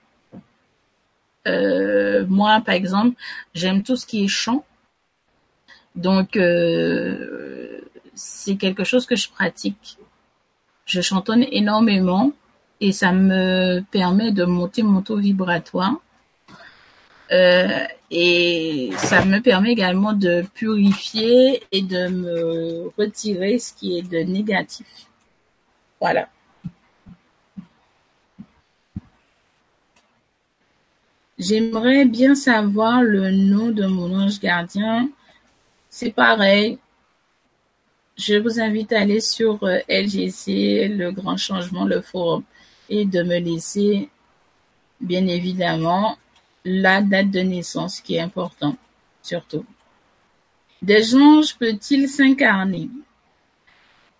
Moi, 1.46 2.60
par 2.60 2.74
exemple, 2.74 3.16
j'aime 3.54 3.82
tout 3.82 3.96
ce 3.96 4.04
qui 4.04 4.24
est 4.24 4.28
chant. 4.28 4.66
Donc, 5.94 6.38
c'est 8.14 8.56
quelque 8.56 8.84
chose 8.84 9.06
que 9.06 9.16
je 9.16 9.30
pratique. 9.30 9.96
Je 10.84 11.00
chantonne 11.00 11.46
énormément 11.50 12.32
et 12.80 12.92
ça 12.92 13.12
me 13.12 13.80
permet 13.90 14.32
de 14.32 14.44
monter 14.44 14.82
mon 14.82 15.02
taux 15.02 15.16
vibratoire. 15.16 15.96
Euh, 17.30 17.84
et 18.10 18.90
ça 18.96 19.24
me 19.24 19.40
permet 19.40 19.72
également 19.72 20.14
de 20.14 20.42
purifier 20.54 21.62
et 21.72 21.82
de 21.82 22.08
me 22.08 22.90
retirer 22.96 23.58
ce 23.58 23.74
qui 23.74 23.98
est 23.98 24.02
de 24.02 24.18
négatif. 24.18 25.08
Voilà. 26.00 26.28
J'aimerais 31.38 32.04
bien 32.04 32.34
savoir 32.34 33.02
le 33.02 33.30
nom 33.30 33.70
de 33.70 33.86
mon 33.86 34.12
ange 34.12 34.40
gardien. 34.40 35.08
C'est 35.90 36.10
pareil. 36.10 36.78
Je 38.16 38.34
vous 38.36 38.58
invite 38.60 38.92
à 38.92 39.00
aller 39.00 39.20
sur 39.20 39.62
euh, 39.62 39.78
LGC, 39.88 40.88
le 40.88 41.12
grand 41.12 41.36
changement, 41.36 41.84
le 41.84 42.00
forum, 42.00 42.42
et 42.88 43.04
de 43.04 43.22
me 43.22 43.38
laisser, 43.38 44.08
bien 45.00 45.26
évidemment, 45.26 46.16
la 46.64 47.02
date 47.02 47.30
de 47.30 47.40
naissance 47.40 48.00
qui 48.00 48.16
est 48.16 48.20
important, 48.20 48.76
surtout. 49.22 49.64
Des 50.82 51.14
anges 51.14 51.56
peut-ils 51.56 52.08
s'incarner? 52.08 52.88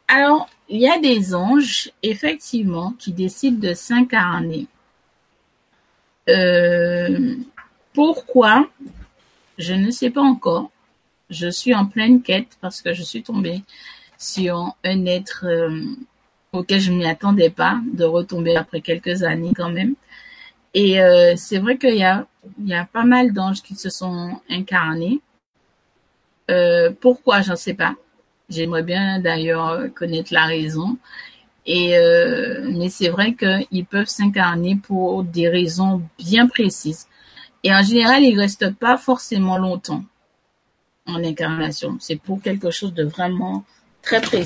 Alors, 0.08 0.48
il 0.68 0.80
y 0.80 0.88
a 0.88 0.98
des 0.98 1.34
anges, 1.34 1.90
effectivement, 2.02 2.92
qui 2.98 3.12
décident 3.12 3.58
de 3.58 3.74
s'incarner. 3.74 4.66
Euh, 6.28 7.36
pourquoi? 7.92 8.68
Je 9.58 9.74
ne 9.74 9.90
sais 9.90 10.10
pas 10.10 10.22
encore. 10.22 10.70
Je 11.30 11.48
suis 11.48 11.74
en 11.74 11.86
pleine 11.86 12.22
quête 12.22 12.56
parce 12.60 12.80
que 12.80 12.94
je 12.94 13.02
suis 13.02 13.22
tombée 13.22 13.62
sur 14.18 14.74
un 14.84 15.06
être 15.06 15.44
euh, 15.46 15.84
auquel 16.52 16.80
je 16.80 16.90
ne 16.92 16.98
m'y 16.98 17.06
attendais 17.06 17.50
pas, 17.50 17.80
de 17.92 18.04
retomber 18.04 18.56
après 18.56 18.80
quelques 18.80 19.22
années 19.22 19.52
quand 19.54 19.70
même. 19.70 19.94
Et 20.74 21.00
euh, 21.00 21.34
c'est 21.36 21.58
vrai 21.58 21.78
qu'il 21.78 21.96
y 21.96 22.04
a, 22.04 22.26
il 22.58 22.68
y 22.68 22.74
a 22.74 22.84
pas 22.84 23.04
mal 23.04 23.32
d'anges 23.32 23.62
qui 23.62 23.74
se 23.74 23.90
sont 23.90 24.40
incarnés. 24.48 25.20
Euh, 26.50 26.90
pourquoi, 27.00 27.42
j'en 27.42 27.56
sais 27.56 27.74
pas. 27.74 27.94
J'aimerais 28.48 28.82
bien 28.82 29.20
d'ailleurs 29.20 29.92
connaître 29.94 30.32
la 30.32 30.46
raison. 30.46 30.96
Et 31.66 31.98
euh, 31.98 32.70
mais 32.72 32.88
c'est 32.88 33.10
vrai 33.10 33.34
qu'ils 33.34 33.84
peuvent 33.84 34.08
s'incarner 34.08 34.76
pour 34.76 35.22
des 35.22 35.48
raisons 35.48 36.02
bien 36.18 36.46
précises. 36.46 37.06
Et 37.62 37.74
en 37.74 37.82
général, 37.82 38.22
ils 38.24 38.38
restent 38.38 38.74
pas 38.74 38.96
forcément 38.96 39.58
longtemps 39.58 40.04
en 41.06 41.22
incarnation. 41.22 41.98
C'est 42.00 42.16
pour 42.16 42.40
quelque 42.40 42.70
chose 42.70 42.94
de 42.94 43.04
vraiment 43.04 43.64
très 44.16 44.44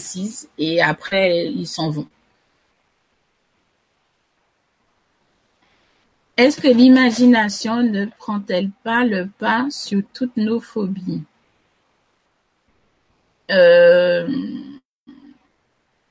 et 0.58 0.82
après 0.82 1.46
ils 1.46 1.66
s'en 1.66 1.90
vont. 1.90 2.08
Est-ce 6.36 6.60
que 6.60 6.68
l'imagination 6.68 7.82
ne 7.82 8.06
prend-elle 8.06 8.70
pas 8.82 9.04
le 9.04 9.28
pas 9.28 9.66
sur 9.70 10.02
toutes 10.14 10.36
nos 10.36 10.60
phobies? 10.60 11.22
Euh, 13.50 14.26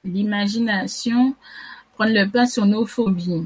L'imagination 0.03 1.35
prend 1.93 2.05
le 2.05 2.25
pas 2.27 2.47
sur 2.47 2.65
nos 2.65 2.85
phobies. 2.85 3.45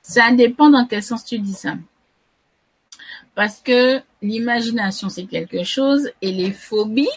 Ça 0.00 0.30
dépend 0.30 0.70
dans 0.70 0.86
quel 0.86 1.02
sens 1.02 1.24
tu 1.24 1.38
dis 1.40 1.54
ça. 1.54 1.74
Parce 3.34 3.60
que 3.60 4.00
l'imagination, 4.22 5.08
c'est 5.08 5.26
quelque 5.26 5.64
chose 5.64 6.10
et 6.22 6.30
les 6.30 6.52
phobies, 6.52 7.08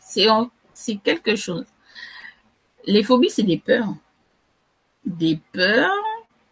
c'est 0.00 0.28
c'est 0.74 0.96
quelque 0.96 1.36
chose. 1.36 1.66
Les 2.86 3.02
phobies, 3.02 3.30
c'est 3.30 3.42
des 3.42 3.58
peurs. 3.58 3.94
Des 5.04 5.38
peurs 5.52 5.90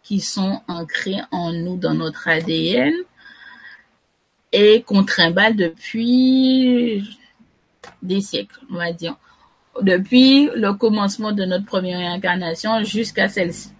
qui 0.03 0.19
sont 0.19 0.61
ancrées 0.67 1.21
en 1.31 1.51
nous, 1.53 1.77
dans 1.77 1.93
notre 1.93 2.27
ADN 2.27 2.93
et 4.51 4.81
qu'on 4.83 5.03
trimballe 5.03 5.55
depuis 5.55 7.17
des 8.01 8.21
siècles, 8.21 8.59
on 8.69 8.75
va 8.75 8.91
dire. 8.91 9.15
Depuis 9.81 10.49
le 10.53 10.73
commencement 10.73 11.31
de 11.31 11.45
notre 11.45 11.65
première 11.65 11.99
réincarnation 11.99 12.83
jusqu'à 12.83 13.29
celle-ci. 13.29 13.71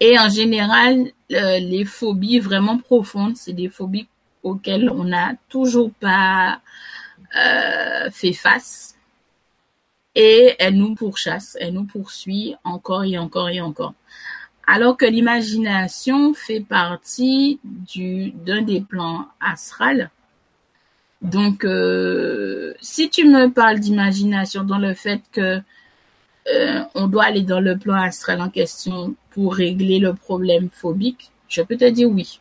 Et 0.00 0.18
en 0.18 0.28
général, 0.28 1.12
euh, 1.32 1.58
les 1.58 1.84
phobies 1.84 2.40
vraiment 2.40 2.76
profondes, 2.76 3.36
c'est 3.36 3.52
des 3.52 3.68
phobies 3.68 4.08
auxquelles 4.42 4.90
on 4.90 5.04
n'a 5.04 5.34
toujours 5.48 5.92
pas 5.92 6.60
euh, 7.36 8.10
fait 8.10 8.32
face. 8.32 8.91
Et 10.14 10.54
elles 10.58 10.76
nous 10.76 10.94
pourchassent, 10.94 11.56
elles 11.60 11.72
nous 11.72 11.84
poursuivent 11.84 12.56
encore 12.64 13.04
et 13.04 13.18
encore 13.18 13.48
et 13.48 13.60
encore. 13.60 13.94
Alors 14.66 14.96
que 14.96 15.06
l'imagination 15.06 16.34
fait 16.34 16.60
partie 16.60 17.58
du 17.64 18.30
d'un 18.30 18.62
des 18.62 18.80
plans 18.80 19.26
astrales. 19.40 20.10
Donc, 21.22 21.64
euh, 21.64 22.74
si 22.80 23.08
tu 23.10 23.26
me 23.26 23.48
parles 23.50 23.80
d'imagination 23.80 24.64
dans 24.64 24.78
le 24.78 24.94
fait 24.94 25.22
que 25.32 25.60
euh, 26.52 26.82
on 26.94 27.06
doit 27.06 27.24
aller 27.24 27.42
dans 27.42 27.60
le 27.60 27.78
plan 27.78 27.94
astral 27.94 28.40
en 28.40 28.50
question 28.50 29.14
pour 29.30 29.54
régler 29.54 29.98
le 29.98 30.14
problème 30.14 30.68
phobique, 30.70 31.30
je 31.48 31.62
peux 31.62 31.76
te 31.76 31.88
dire 31.88 32.08
oui. 32.08 32.40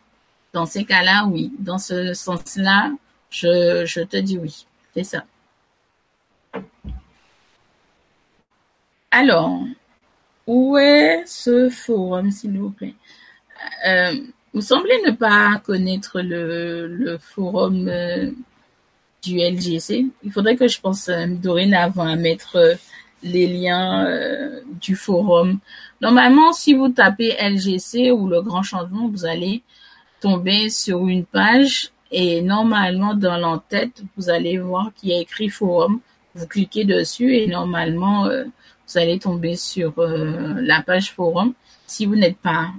Dans 0.54 0.66
ces 0.66 0.84
cas-là, 0.84 1.26
oui. 1.28 1.52
Dans 1.60 1.78
ce 1.78 2.14
sens-là, 2.14 2.92
je 3.30 4.04
te 4.04 4.18
dis 4.18 4.38
oui. 4.38 4.66
C'est 4.94 5.04
ça. 5.04 5.24
Alors, 9.12 9.64
où 10.48 10.78
est 10.78 11.24
ce 11.26 11.70
forum, 11.70 12.32
s'il 12.32 12.58
vous 12.58 12.72
plaît? 12.72 12.96
Euh, 13.86 14.16
Vous 14.54 14.62
semblez 14.62 15.02
ne 15.06 15.12
pas 15.12 15.62
connaître 15.66 16.22
le, 16.22 17.18
forum 17.20 17.88
euh, 17.90 18.32
du 19.24 19.38
LGC. 19.38 20.08
Il 20.24 20.32
faudrait 20.32 20.56
que 20.56 20.68
je 20.68 20.80
pense 20.80 21.10
euh, 21.10 21.28
dorénavant 21.28 22.08
à 22.08 22.16
mettre 22.16 22.56
euh, 22.56 22.76
les 23.24 23.48
liens 23.48 24.08
du 24.82 24.96
forum. 24.96 25.60
Normalement, 26.02 26.54
si 26.54 26.74
vous 26.74 26.90
tapez 26.90 27.36
LGC 27.40 28.12
ou 28.12 28.28
le 28.28 28.42
grand 28.42 28.64
changement, 28.64 29.08
vous 29.10 29.26
allez 29.26 29.62
tomber 30.22 30.70
sur 30.70 31.08
une 31.08 31.26
page 31.26 31.92
et 32.12 32.42
normalement 32.42 33.14
dans 33.14 33.38
l'entête, 33.38 34.02
vous 34.18 34.30
allez 34.32 34.58
voir 34.58 34.92
qu'il 34.96 35.10
y 35.10 35.14
a 35.14 35.22
écrit 35.22 35.50
forum. 35.50 36.00
Vous 36.34 36.48
cliquez 36.48 36.84
dessus 36.84 37.36
et 37.36 37.46
normalement, 37.48 38.28
vous 38.92 39.00
allez 39.00 39.20
tomber 39.20 39.56
sur 39.56 39.98
euh, 40.00 40.56
la 40.62 40.82
page 40.82 41.14
forum. 41.14 41.54
Si 41.88 42.06
vous 42.06 42.16
n'êtes 42.16 42.38
pas 42.38 42.72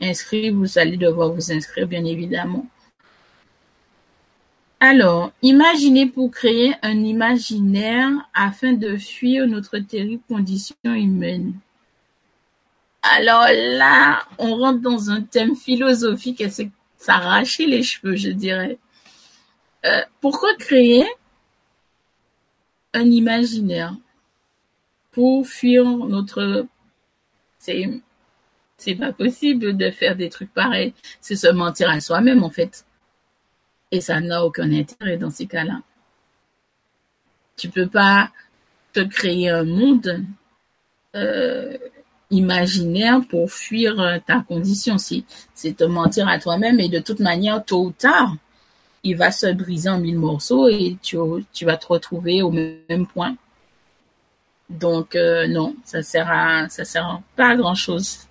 inscrit, 0.00 0.50
vous 0.50 0.78
allez 0.78 0.96
devoir 0.96 1.32
vous 1.32 1.52
inscrire 1.52 1.86
bien 1.86 2.04
évidemment. 2.04 2.66
Alors, 4.80 5.30
imaginez 5.42 6.06
pour 6.06 6.30
créer 6.30 6.74
un 6.82 7.04
imaginaire 7.04 8.10
afin 8.34 8.72
de 8.72 8.96
fuir 8.96 9.46
notre 9.46 9.78
terrible 9.78 10.22
condition 10.28 10.74
humaine. 10.84 11.54
Alors 13.02 13.46
là, 13.52 14.24
on 14.38 14.56
rentre 14.56 14.80
dans 14.80 15.10
un 15.10 15.22
thème 15.22 15.54
philosophique 15.54 16.40
et 16.40 16.50
c'est 16.50 16.70
s'arracher 16.96 17.66
les 17.66 17.82
cheveux, 17.82 18.16
je 18.16 18.30
dirais. 18.30 18.78
Euh, 19.86 20.02
pourquoi 20.20 20.54
créer 20.56 21.06
un 22.92 23.10
imaginaire? 23.10 23.94
Pour 25.12 25.46
fuir 25.46 25.84
notre... 25.84 26.66
C'est, 27.58 27.88
c'est 28.76 28.96
pas 28.96 29.12
possible 29.12 29.76
de 29.76 29.90
faire 29.90 30.16
des 30.16 30.28
trucs 30.28 30.52
pareils. 30.52 30.92
C'est 31.20 31.36
se 31.36 31.48
mentir 31.48 31.88
à 31.88 32.00
soi-même, 32.00 32.42
en 32.42 32.50
fait. 32.50 32.84
Et 33.92 34.00
ça 34.00 34.20
n'a 34.20 34.44
aucun 34.44 34.72
intérêt 34.72 35.16
dans 35.16 35.30
ces 35.30 35.46
cas-là. 35.46 35.82
Tu 37.56 37.68
peux 37.68 37.86
pas 37.86 38.32
te 38.92 39.00
créer 39.00 39.50
un 39.50 39.64
monde 39.64 40.24
euh, 41.14 41.76
imaginaire 42.30 43.20
pour 43.28 43.52
fuir 43.52 44.00
euh, 44.00 44.18
ta 44.26 44.40
condition. 44.40 44.98
Si 44.98 45.24
c'est 45.54 45.76
te 45.76 45.84
mentir 45.84 46.26
à 46.26 46.38
toi-même 46.38 46.80
et 46.80 46.88
de 46.88 46.98
toute 46.98 47.20
manière, 47.20 47.64
tôt 47.64 47.84
ou 47.84 47.92
tard, 47.92 48.34
il 49.04 49.16
va 49.16 49.30
se 49.30 49.52
briser 49.52 49.90
en 49.90 49.98
mille 49.98 50.18
morceaux 50.18 50.68
et 50.68 50.96
tu 51.02 51.16
vas 51.64 51.76
te 51.76 51.86
retrouver 51.86 52.42
au 52.42 52.50
même 52.50 53.06
point. 53.12 53.36
Donc 54.70 55.16
euh, 55.16 55.46
non, 55.48 55.76
ça 55.84 56.02
sert 56.02 56.66
sert 56.70 57.20
pas 57.36 57.50
à 57.50 57.56
grand 57.56 57.74
chose 57.74 58.26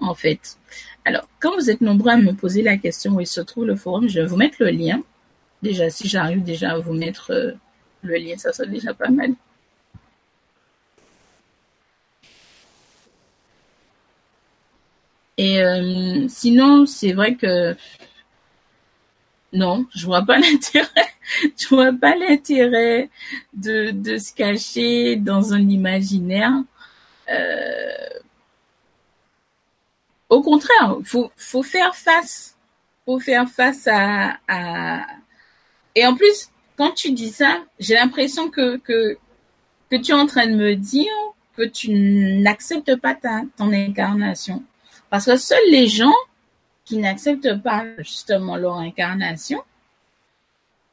en 0.00 0.14
fait. 0.14 0.56
Alors, 1.04 1.28
quand 1.40 1.54
vous 1.54 1.70
êtes 1.70 1.80
nombreux 1.80 2.12
à 2.12 2.16
me 2.16 2.32
poser 2.32 2.62
la 2.62 2.76
question 2.76 3.14
où 3.14 3.20
il 3.20 3.26
se 3.26 3.40
trouve 3.40 3.66
le 3.66 3.76
forum, 3.76 4.08
je 4.08 4.20
vais 4.20 4.26
vous 4.26 4.36
mettre 4.36 4.56
le 4.60 4.70
lien. 4.70 5.02
Déjà, 5.62 5.90
si 5.90 6.08
j'arrive 6.08 6.42
déjà 6.42 6.72
à 6.72 6.78
vous 6.78 6.92
mettre 6.92 7.32
euh, 7.32 7.52
le 8.02 8.16
lien, 8.16 8.36
ça 8.36 8.52
serait 8.52 8.68
déjà 8.68 8.94
pas 8.94 9.08
mal. 9.10 9.34
Et 15.36 15.62
euh, 15.62 16.26
sinon, 16.28 16.84
c'est 16.86 17.12
vrai 17.12 17.34
que 17.34 17.74
non, 19.52 19.86
je 19.94 20.06
vois 20.06 20.22
pas 20.22 20.38
l'intérêt. 20.38 20.88
je 21.56 21.68
vois 21.68 21.92
pas 21.92 22.14
l'intérêt 22.14 23.10
de, 23.52 24.18
se 24.18 24.32
cacher 24.34 25.16
dans 25.16 25.52
un 25.52 25.68
imaginaire. 25.68 26.52
Euh, 27.30 28.08
au 30.28 30.42
contraire, 30.42 30.96
faut 31.04 31.30
faut 31.36 31.62
faire 31.62 31.94
face, 31.94 32.56
faut 33.04 33.18
faire 33.18 33.48
face 33.48 33.86
à, 33.88 34.38
à... 34.48 35.04
et 35.94 36.06
en 36.06 36.14
plus 36.14 36.50
quand 36.76 36.92
tu 36.92 37.12
dis 37.12 37.30
ça, 37.30 37.62
j'ai 37.78 37.94
l'impression 37.94 38.48
que 38.50 38.76
que 38.78 39.18
que 39.90 39.96
tu 39.96 40.12
es 40.12 40.14
en 40.14 40.26
train 40.26 40.46
de 40.46 40.54
me 40.54 40.74
dire 40.76 41.12
que 41.56 41.62
tu 41.62 41.90
n'acceptes 41.90 42.96
pas 42.96 43.14
ta 43.14 43.42
ton 43.56 43.72
incarnation. 43.72 44.62
Parce 45.10 45.26
que 45.26 45.36
seuls 45.36 45.58
les 45.70 45.88
gens 45.88 46.14
qui 46.90 46.98
n'acceptent 46.98 47.62
pas 47.62 47.84
justement 47.98 48.56
leur 48.56 48.74
incarnation 48.74 49.62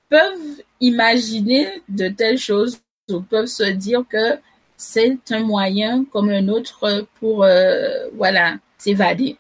peuvent 0.10 0.62
imaginer 0.80 1.82
de 1.90 2.08
telles 2.08 2.38
choses 2.38 2.80
ou 3.10 3.22
peuvent 3.22 3.48
se 3.48 3.64
dire 3.64 4.04
que 4.08 4.38
c'est 4.78 5.18
un 5.32 5.40
moyen 5.40 6.06
comme 6.06 6.30
un 6.30 6.50
autre 6.50 7.08
pour 7.20 7.44
euh, 7.44 8.10
voilà 8.14 8.60
s'évader. 8.78 9.38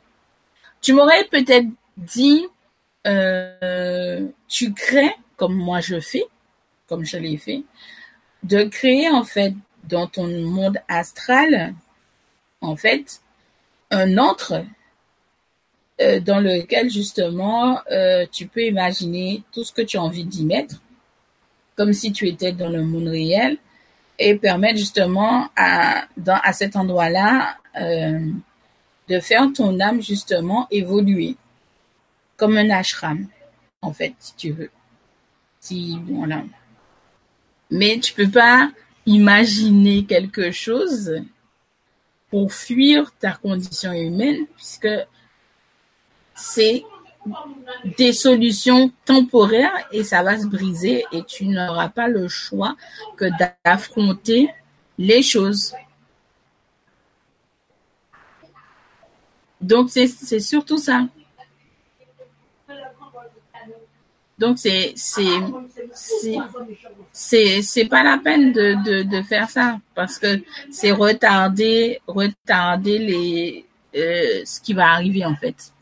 Tu 0.81 0.93
m'aurais 0.93 1.25
peut-être 1.25 1.67
dit 1.95 2.47
euh, 3.05 4.27
tu 4.47 4.73
crées 4.73 5.15
comme 5.35 5.53
moi 5.53 5.79
je 5.79 5.99
fais, 5.99 6.25
comme 6.87 7.05
je 7.05 7.17
l'ai 7.17 7.37
fait, 7.37 7.61
de 8.41 8.63
créer 8.63 9.11
en 9.11 9.23
fait 9.23 9.53
dans 9.83 10.07
ton 10.07 10.27
monde 10.27 10.79
astral 10.87 11.75
en 12.61 12.75
fait 12.75 13.21
un 13.91 14.17
autre 14.17 14.65
euh, 15.99 16.19
dans 16.19 16.39
lequel 16.39 16.89
justement 16.89 17.79
euh, 17.91 18.25
tu 18.31 18.47
peux 18.47 18.63
imaginer 18.63 19.43
tout 19.51 19.63
ce 19.63 19.71
que 19.71 19.81
tu 19.81 19.97
as 19.97 20.01
envie 20.03 20.25
d'y 20.25 20.45
mettre, 20.45 20.75
comme 21.75 21.93
si 21.93 22.11
tu 22.11 22.27
étais 22.27 22.51
dans 22.51 22.69
le 22.69 22.83
monde 22.83 23.07
réel, 23.07 23.57
et 24.19 24.35
permettre 24.35 24.77
justement 24.77 25.49
à, 25.55 26.05
dans, 26.17 26.39
à 26.43 26.53
cet 26.53 26.75
endroit-là 26.75 27.57
euh, 27.79 28.19
de 29.09 29.19
faire 29.19 29.51
ton 29.53 29.79
âme 29.79 30.01
justement 30.01 30.67
évoluer 30.71 31.35
comme 32.35 32.57
un 32.57 32.69
ashram, 32.69 33.27
en 33.81 33.91
fait, 33.91 34.13
si 34.19 34.35
tu 34.35 34.51
veux. 34.51 34.69
Si, 35.59 35.97
voilà. 36.07 36.43
Mais 37.71 37.99
tu 37.99 38.13
peux 38.13 38.29
pas 38.29 38.71
imaginer 39.05 40.05
quelque 40.05 40.51
chose 40.51 41.21
pour 42.29 42.53
fuir 42.53 43.11
ta 43.19 43.31
condition 43.31 43.91
humaine, 43.93 44.45
puisque 44.55 44.87
c'est 46.37 46.85
des 47.97 48.13
solutions 48.13 48.91
temporaires 49.03 49.73
et 49.91 50.03
ça 50.03 50.23
va 50.23 50.39
se 50.39 50.45
briser 50.45 51.03
et 51.11 51.23
tu 51.23 51.45
n'auras 51.47 51.89
pas 51.89 52.07
le 52.07 52.27
choix 52.27 52.77
que 53.17 53.25
d'affronter 53.65 54.49
les 54.97 55.21
choses. 55.21 55.73
Donc 59.59 59.89
c'est 59.89 60.07
surtout 60.39 60.77
ça. 60.77 61.07
Donc 64.37 64.59
c'est 64.59 64.93
c'est 67.11 67.85
pas 67.85 68.03
la 68.03 68.19
peine 68.19 68.53
de, 68.53 68.75
de, 68.83 69.01
de 69.03 69.21
faire 69.23 69.49
ça 69.49 69.79
parce 69.95 70.19
que 70.19 70.39
c'est 70.69 70.91
retarder 70.91 71.99
retarder 72.05 72.99
les 72.99 73.65
euh, 73.95 74.43
ce 74.45 74.61
qui 74.61 74.73
va 74.73 74.91
arriver 74.91 75.25
en 75.25 75.35
fait. 75.35 75.73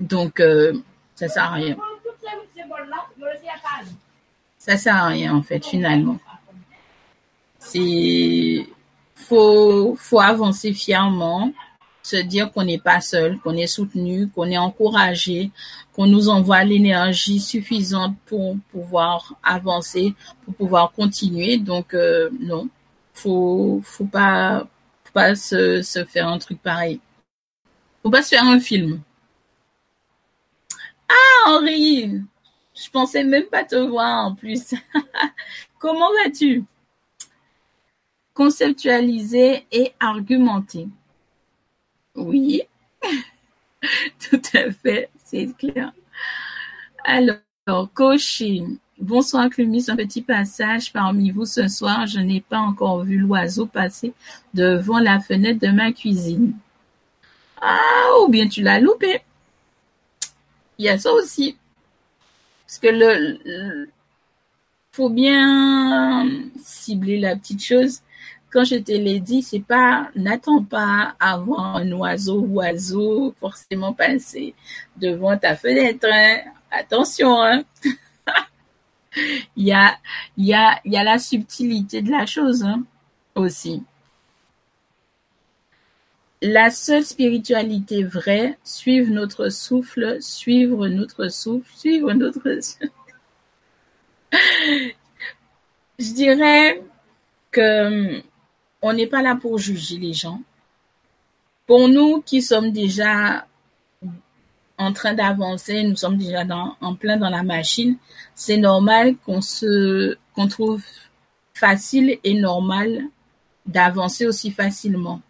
Donc 0.00 0.40
euh, 0.40 0.72
ça 1.14 1.28
sert 1.28 1.44
à 1.44 1.50
rien. 1.50 1.76
Ça 4.58 4.76
sert 4.76 4.96
à 4.96 5.06
rien 5.08 5.34
en 5.34 5.42
fait 5.42 5.64
finalement. 5.64 6.18
C'est 7.58 8.66
faut 9.14 9.94
faut 9.96 10.20
avancer 10.20 10.72
fièrement 10.72 11.52
se 12.02 12.16
dire 12.16 12.50
qu'on 12.50 12.64
n'est 12.64 12.78
pas 12.78 13.00
seul, 13.00 13.38
qu'on 13.38 13.56
est 13.56 13.66
soutenu, 13.66 14.28
qu'on 14.28 14.46
est 14.46 14.58
encouragé, 14.58 15.50
qu'on 15.92 16.06
nous 16.06 16.30
envoie 16.30 16.64
l'énergie 16.64 17.40
suffisante 17.40 18.16
pour 18.24 18.56
pouvoir 18.72 19.34
avancer, 19.42 20.14
pour 20.44 20.54
pouvoir 20.54 20.92
continuer. 20.92 21.58
Donc 21.58 21.92
euh, 21.92 22.30
non, 22.40 22.68
faut 23.12 23.80
faut 23.84 24.06
pas 24.06 24.66
faut 25.04 25.12
pas 25.12 25.34
se, 25.34 25.82
se 25.82 26.04
faire 26.04 26.28
un 26.28 26.38
truc 26.38 26.60
pareil. 26.62 27.00
Faut 28.02 28.10
pas 28.10 28.22
se 28.22 28.30
faire 28.30 28.44
un 28.44 28.60
film. 28.60 29.02
Ah 31.10 31.50
Henri, 31.50 32.22
je 32.74 32.90
pensais 32.90 33.24
même 33.24 33.46
pas 33.46 33.64
te 33.64 33.74
voir 33.74 34.26
en 34.26 34.34
plus. 34.34 34.74
Comment 35.78 36.12
vas-tu? 36.24 36.64
Conceptualiser 38.32 39.66
et 39.72 39.92
argumenter. 39.98 40.86
Oui, 42.14 42.62
tout 44.30 44.42
à 44.54 44.70
fait, 44.70 45.10
c'est 45.24 45.52
clair. 45.58 45.92
Alors, 47.04 47.38
cocher. 47.92 48.62
Bonsoir 48.98 49.48
Clumis, 49.48 49.86
un 49.88 49.96
petit 49.96 50.22
passage 50.22 50.92
parmi 50.92 51.30
vous 51.30 51.46
ce 51.46 51.66
soir. 51.68 52.06
Je 52.06 52.20
n'ai 52.20 52.40
pas 52.40 52.58
encore 52.58 53.02
vu 53.02 53.16
l'oiseau 53.16 53.66
passer 53.66 54.12
devant 54.52 54.98
la 54.98 55.18
fenêtre 55.20 55.60
de 55.60 55.72
ma 55.72 55.90
cuisine. 55.92 56.52
Ah, 57.60 58.10
ou 58.22 58.28
bien 58.28 58.46
tu 58.46 58.62
l'as 58.62 58.80
loupé. 58.80 59.22
Il 60.80 60.84
y 60.84 60.88
a 60.88 60.98
ça 60.98 61.12
aussi. 61.12 61.58
Parce 62.66 62.78
que 62.78 62.88
le 62.88 63.90
faut 64.92 65.10
bien 65.10 66.26
cibler 66.56 67.20
la 67.20 67.36
petite 67.36 67.62
chose 67.62 68.00
quand 68.50 68.64
je 68.64 68.76
te 68.76 68.92
l'ai 68.92 69.20
dit, 69.20 69.42
c'est 69.42 69.60
pas, 69.60 70.08
n'attends 70.16 70.64
pas 70.64 71.14
voir 71.44 71.76
un 71.76 71.92
oiseau 71.92 72.40
ou 72.40 72.56
oiseau 72.56 73.34
forcément 73.38 73.92
passer 73.92 74.54
devant 74.96 75.36
ta 75.36 75.54
fenêtre. 75.54 76.08
Hein. 76.10 76.38
Attention, 76.70 77.42
hein. 77.42 77.62
il 79.56 79.66
y 79.66 79.72
a, 79.72 79.98
il 80.38 80.46
y 80.46 80.54
a, 80.54 80.80
il 80.86 80.92
y 80.92 80.96
a 80.96 81.04
la 81.04 81.18
subtilité 81.18 82.00
de 82.00 82.10
la 82.10 82.24
chose 82.24 82.64
hein, 82.64 82.84
aussi. 83.34 83.82
La 86.42 86.70
seule 86.70 87.04
spiritualité 87.04 88.02
vraie, 88.02 88.58
suivre 88.64 89.10
notre 89.10 89.50
souffle, 89.50 90.22
suivre 90.22 90.88
notre 90.88 91.28
souffle, 91.28 91.70
suivre 91.76 92.14
notre. 92.14 92.40
Je 95.98 96.12
dirais 96.14 96.82
que 97.50 98.22
on 98.80 98.92
n'est 98.94 99.06
pas 99.06 99.20
là 99.20 99.36
pour 99.36 99.58
juger 99.58 99.98
les 99.98 100.14
gens. 100.14 100.40
Pour 101.66 101.88
nous 101.88 102.22
qui 102.22 102.40
sommes 102.40 102.72
déjà 102.72 103.46
en 104.78 104.94
train 104.94 105.12
d'avancer, 105.12 105.82
nous 105.82 105.96
sommes 105.96 106.16
déjà 106.16 106.46
en 106.80 106.94
plein 106.94 107.18
dans 107.18 107.28
la 107.28 107.42
machine, 107.42 107.98
c'est 108.34 108.56
normal 108.56 109.16
qu'on 109.18 109.42
se, 109.42 110.16
qu'on 110.34 110.48
trouve 110.48 110.82
facile 111.52 112.18
et 112.24 112.32
normal 112.32 113.04
d'avancer 113.66 114.26
aussi 114.26 114.50
facilement. 114.50 115.20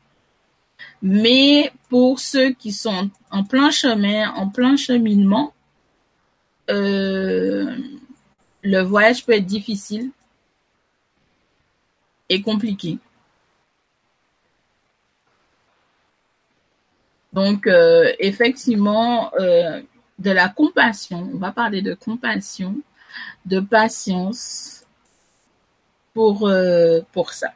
Mais 1.02 1.72
pour 1.88 2.20
ceux 2.20 2.50
qui 2.52 2.72
sont 2.72 3.10
en 3.30 3.44
plein 3.44 3.70
chemin, 3.70 4.30
en 4.34 4.48
plein 4.48 4.76
cheminement, 4.76 5.54
euh, 6.70 7.76
le 8.62 8.80
voyage 8.82 9.24
peut 9.24 9.32
être 9.32 9.46
difficile 9.46 10.10
et 12.28 12.42
compliqué. 12.42 12.98
Donc, 17.32 17.66
euh, 17.66 18.12
effectivement, 18.18 19.32
euh, 19.40 19.80
de 20.18 20.30
la 20.30 20.48
compassion, 20.48 21.30
on 21.32 21.38
va 21.38 21.52
parler 21.52 21.80
de 21.80 21.94
compassion, 21.94 22.76
de 23.46 23.60
patience 23.60 24.84
pour, 26.12 26.50
pour 27.12 27.32
ça. 27.32 27.54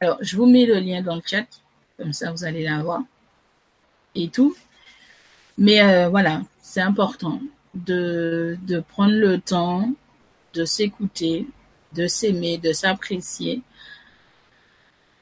Alors, 0.00 0.18
je 0.20 0.36
vous 0.36 0.46
mets 0.46 0.66
le 0.66 0.78
lien 0.78 1.02
dans 1.02 1.16
le 1.16 1.22
chat, 1.24 1.46
comme 1.98 2.12
ça 2.12 2.30
vous 2.32 2.44
allez 2.44 2.64
l'avoir 2.64 3.02
et 4.14 4.28
tout. 4.28 4.56
Mais 5.58 6.08
voilà, 6.08 6.42
c'est 6.62 6.80
important 6.80 7.40
de, 7.74 8.56
de 8.62 8.80
prendre 8.80 9.14
le 9.14 9.40
temps 9.40 9.92
de 10.54 10.64
s'écouter, 10.64 11.46
de 11.94 12.06
s'aimer, 12.06 12.58
de 12.58 12.72
s'apprécier 12.72 13.62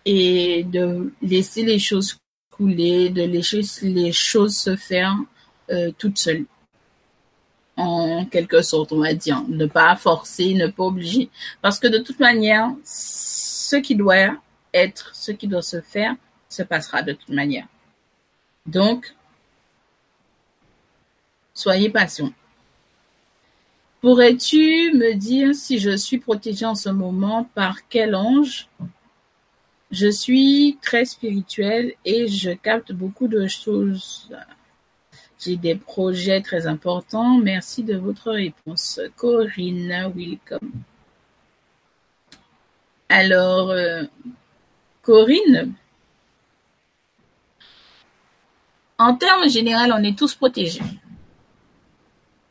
et 0.05 0.65
de 0.65 1.13
laisser 1.23 1.63
les 1.65 1.79
choses 1.79 2.17
de 2.59 3.23
laisser 3.27 3.63
les 3.83 4.13
choses 4.13 4.57
se 4.57 4.77
faire 4.77 5.15
euh, 5.71 5.91
toutes 5.99 6.19
seules. 6.19 6.47
En 7.77 8.25
quelque 8.25 8.63
sorte, 8.63 8.93
on 8.93 9.01
va 9.01 9.13
dire. 9.13 9.43
Ne 9.49 9.67
pas 9.67 9.95
forcer, 9.97 10.55
ne 10.55 10.69
pas 10.69 10.85
obliger. 10.85 11.29
Parce 11.61 11.79
que 11.79 11.89
de 11.89 11.99
toute 11.99 12.19
manière, 12.19 12.71
ce 12.85 13.77
qui 13.77 13.95
doit 13.95 14.39
être, 14.73 15.11
ce 15.15 15.33
qui 15.33 15.47
doit 15.47 15.61
se 15.61 15.83
faire, 15.83 16.15
se 16.57 16.63
passera 16.63 17.03
de 17.03 17.13
toute 17.13 17.29
manière. 17.29 17.67
Donc, 18.67 19.15
soyez 21.55 21.91
patient. 21.91 22.33
Pourrais-tu 24.01 24.93
me 24.95 25.15
dire 25.15 25.55
si 25.55 25.79
je 25.79 25.97
suis 25.97 26.19
protégée 26.19 26.67
en 26.67 26.75
ce 26.75 26.91
moment 26.91 27.45
par 27.55 27.89
quel 27.89 28.15
ange? 28.15 28.69
Je 29.91 30.09
suis 30.09 30.79
très 30.83 31.05
spirituelle 31.05 31.95
et 32.05 32.29
je 32.29 32.51
capte 32.51 32.93
beaucoup 32.93 33.29
de 33.29 33.47
choses. 33.47 34.29
J'ai 35.39 35.57
des 35.57 35.77
projets 35.77 36.41
très 36.41 36.67
importants. 36.67 37.39
Merci 37.39 37.85
de 37.85 37.97
votre 37.97 38.33
réponse. 38.33 39.01
Corinne, 39.17 40.13
welcome. 40.15 40.73
Alors, 43.09 43.71
euh, 43.71 44.03
Corinne, 45.03 45.73
en 48.99 49.15
termes 49.17 49.49
généraux, 49.49 49.93
on 49.93 50.03
est 50.03 50.19
tous 50.19 50.35
protégés. 50.35 50.83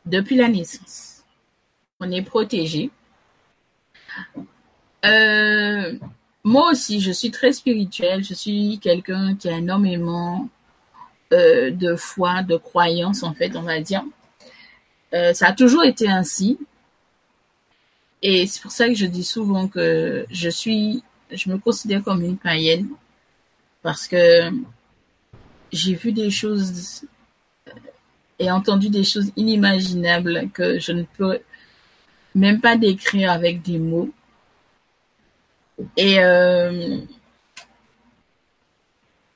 Depuis 0.04 0.36
la 0.36 0.48
naissance. 0.48 1.24
On 2.00 2.10
est 2.10 2.22
protégés. 2.22 2.90
Euh, 5.04 5.94
moi 6.44 6.70
aussi, 6.70 7.00
je 7.00 7.10
suis 7.10 7.30
très 7.30 7.52
spirituelle. 7.52 8.22
Je 8.22 8.34
suis 8.34 8.78
quelqu'un 8.80 9.34
qui 9.34 9.48
a 9.48 9.58
énormément 9.58 10.48
euh, 11.32 11.70
de 11.70 11.96
foi, 11.96 12.42
de 12.42 12.56
croyance, 12.56 13.22
en 13.22 13.34
fait, 13.34 13.56
on 13.56 13.62
va 13.62 13.80
dire. 13.80 14.04
Euh, 15.14 15.32
ça 15.32 15.48
a 15.48 15.52
toujours 15.52 15.84
été 15.84 16.08
ainsi. 16.08 16.58
Et 18.22 18.46
c'est 18.46 18.62
pour 18.62 18.70
ça 18.70 18.88
que 18.88 18.94
je 18.94 19.06
dis 19.06 19.24
souvent 19.24 19.68
que 19.68 20.26
je 20.30 20.48
suis, 20.48 21.02
je 21.30 21.50
me 21.50 21.58
considère 21.58 22.02
comme 22.02 22.22
une 22.22 22.36
païenne 22.36 22.88
parce 23.82 24.08
que 24.08 24.50
j'ai 25.72 25.94
vu 25.94 26.12
des 26.12 26.30
choses 26.30 27.02
et 28.38 28.50
entendu 28.50 28.88
des 28.88 29.04
choses 29.04 29.32
inimaginables 29.36 30.50
que 30.52 30.78
je 30.78 30.92
ne 30.92 31.04
peux 31.04 31.40
même 32.34 32.60
pas 32.60 32.76
décrire 32.76 33.30
avec 33.30 33.62
des 33.62 33.78
mots. 33.78 34.10
Et 35.96 36.20
euh, 36.20 36.98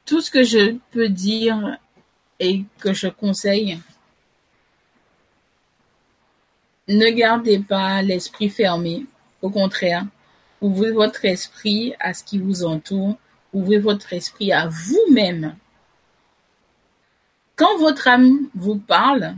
tout 0.05 0.20
ce 0.20 0.31
que 0.31 0.42
je 0.42 0.76
peux 0.91 1.09
dire 1.09 1.78
et 2.39 2.65
que 2.78 2.92
je 2.92 3.09
conseille, 3.09 3.78
ne 6.89 7.09
gardez 7.10 7.59
pas 7.59 8.02
l'esprit 8.02 8.49
fermé. 8.49 9.07
Au 9.42 9.50
contraire, 9.50 10.05
ouvrez 10.60 10.91
votre 10.91 11.25
esprit 11.25 11.94
à 12.00 12.12
ce 12.12 12.25
qui 12.25 12.39
vous 12.39 12.65
entoure, 12.65 13.17
ouvrez 13.52 13.78
votre 13.78 14.12
esprit 14.12 14.52
à 14.52 14.67
vous-même. 14.68 15.57
Quand 17.60 17.76
votre 17.76 18.08
âme 18.08 18.48
vous 18.55 18.76
parle, 18.78 19.34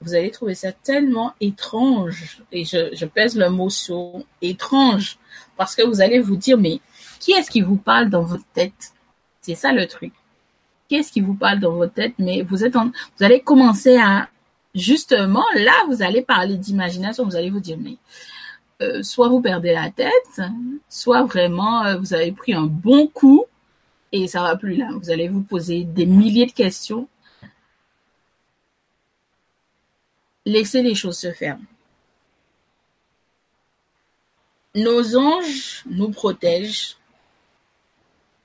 vous 0.00 0.14
allez 0.16 0.32
trouver 0.32 0.56
ça 0.56 0.72
tellement 0.72 1.32
étrange, 1.40 2.42
et 2.50 2.64
je, 2.64 3.04
pèse 3.04 3.36
le 3.36 3.50
mot 3.50 3.70
sur 3.70 4.24
étrange, 4.42 5.16
parce 5.56 5.76
que 5.76 5.82
vous 5.82 6.00
allez 6.00 6.18
vous 6.18 6.34
dire, 6.34 6.58
mais 6.58 6.80
qui 7.20 7.30
est-ce 7.30 7.52
qui 7.52 7.60
vous 7.60 7.76
parle 7.76 8.10
dans 8.10 8.24
votre 8.24 8.44
tête? 8.52 8.94
C'est 9.42 9.54
ça 9.54 9.70
le 9.70 9.86
truc. 9.86 10.12
Qui 10.88 10.96
est-ce 10.96 11.12
qui 11.12 11.20
vous 11.20 11.34
parle 11.34 11.60
dans 11.60 11.76
votre 11.76 11.94
tête? 11.94 12.14
Mais 12.18 12.42
vous 12.42 12.64
êtes 12.64 12.74
en, 12.74 12.86
vous 12.86 13.24
allez 13.24 13.38
commencer 13.38 13.96
à 13.96 14.28
justement 14.74 15.44
là, 15.54 15.84
vous 15.86 16.02
allez 16.02 16.22
parler 16.22 16.56
d'imagination. 16.56 17.24
Vous 17.24 17.36
allez 17.36 17.50
vous 17.50 17.60
dire, 17.60 17.78
mais 17.80 17.96
euh, 18.82 19.04
soit 19.04 19.28
vous 19.28 19.40
perdez 19.40 19.72
la 19.72 19.88
tête, 19.88 20.40
soit 20.88 21.22
vraiment 21.22 21.84
euh, 21.84 21.96
vous 21.96 22.12
avez 22.12 22.32
pris 22.32 22.54
un 22.54 22.66
bon 22.66 23.06
coup 23.06 23.44
et 24.14 24.28
ça 24.28 24.42
va 24.42 24.56
plus 24.56 24.76
là. 24.76 24.90
Vous 24.92 25.10
allez 25.10 25.26
vous 25.26 25.42
poser 25.42 25.82
des 25.82 26.06
milliers 26.06 26.46
de 26.46 26.52
questions. 26.52 27.08
Laissez 30.46 30.82
les 30.82 30.94
choses 30.94 31.18
se 31.18 31.32
faire. 31.32 31.58
Nos 34.76 35.16
anges 35.16 35.82
nous 35.86 36.10
protègent. 36.10 36.96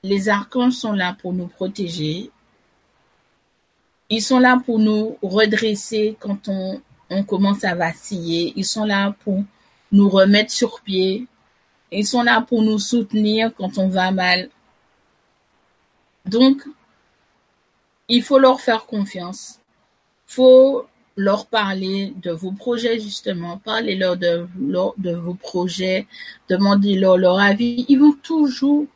Les 0.02 0.28
archanges 0.28 0.72
sont 0.72 0.92
là 0.92 1.16
pour 1.20 1.32
nous 1.32 1.46
protéger. 1.46 2.30
Ils 4.08 4.22
sont 4.22 4.40
là 4.40 4.60
pour 4.66 4.80
nous 4.80 5.18
redresser 5.22 6.16
quand 6.18 6.48
on, 6.48 6.82
on 7.10 7.22
commence 7.22 7.62
à 7.62 7.76
vaciller. 7.76 8.54
Ils 8.56 8.64
sont 8.64 8.84
là 8.84 9.14
pour 9.22 9.44
nous 9.92 10.08
remettre 10.08 10.50
sur 10.50 10.80
pied. 10.80 11.28
Ils 11.92 12.06
sont 12.06 12.22
là 12.22 12.40
pour 12.40 12.62
nous 12.62 12.80
soutenir 12.80 13.52
quand 13.54 13.78
on 13.78 13.88
va 13.88 14.10
mal. 14.10 14.50
Donc, 16.30 16.62
il 18.08 18.22
faut 18.22 18.38
leur 18.38 18.60
faire 18.60 18.86
confiance. 18.86 19.58
faut 20.26 20.86
leur 21.16 21.46
parler 21.46 22.14
de 22.16 22.30
vos 22.30 22.52
projets, 22.52 23.00
justement. 23.00 23.58
Parlez-leur 23.58 24.16
de, 24.16 24.46
de 24.96 25.14
vos 25.14 25.34
projets. 25.34 26.06
Demandez-leur 26.48 27.18
leur 27.18 27.40
avis. 27.40 27.84
Ils 27.88 27.98
vont 27.98 28.12
toujours 28.12 28.86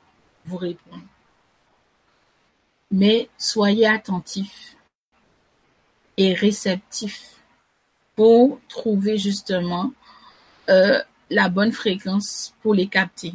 vous 0.46 0.56
répondre. 0.56 1.02
Mais 2.92 3.28
soyez 3.36 3.88
attentifs 3.88 4.76
et 6.16 6.34
réceptifs 6.34 7.42
pour 8.14 8.60
trouver 8.68 9.18
justement 9.18 9.92
euh, 10.68 11.02
la 11.30 11.48
bonne 11.48 11.72
fréquence 11.72 12.54
pour 12.62 12.74
les 12.74 12.86
capter. 12.86 13.34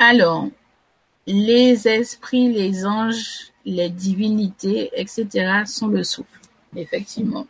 Alors, 0.00 0.48
les 1.26 1.88
esprits, 1.88 2.52
les 2.52 2.86
anges, 2.86 3.52
les 3.64 3.88
divinités, 3.88 4.90
etc. 4.94 5.62
sont 5.66 5.88
le 5.88 6.04
souffle, 6.04 6.40
effectivement. 6.76 7.46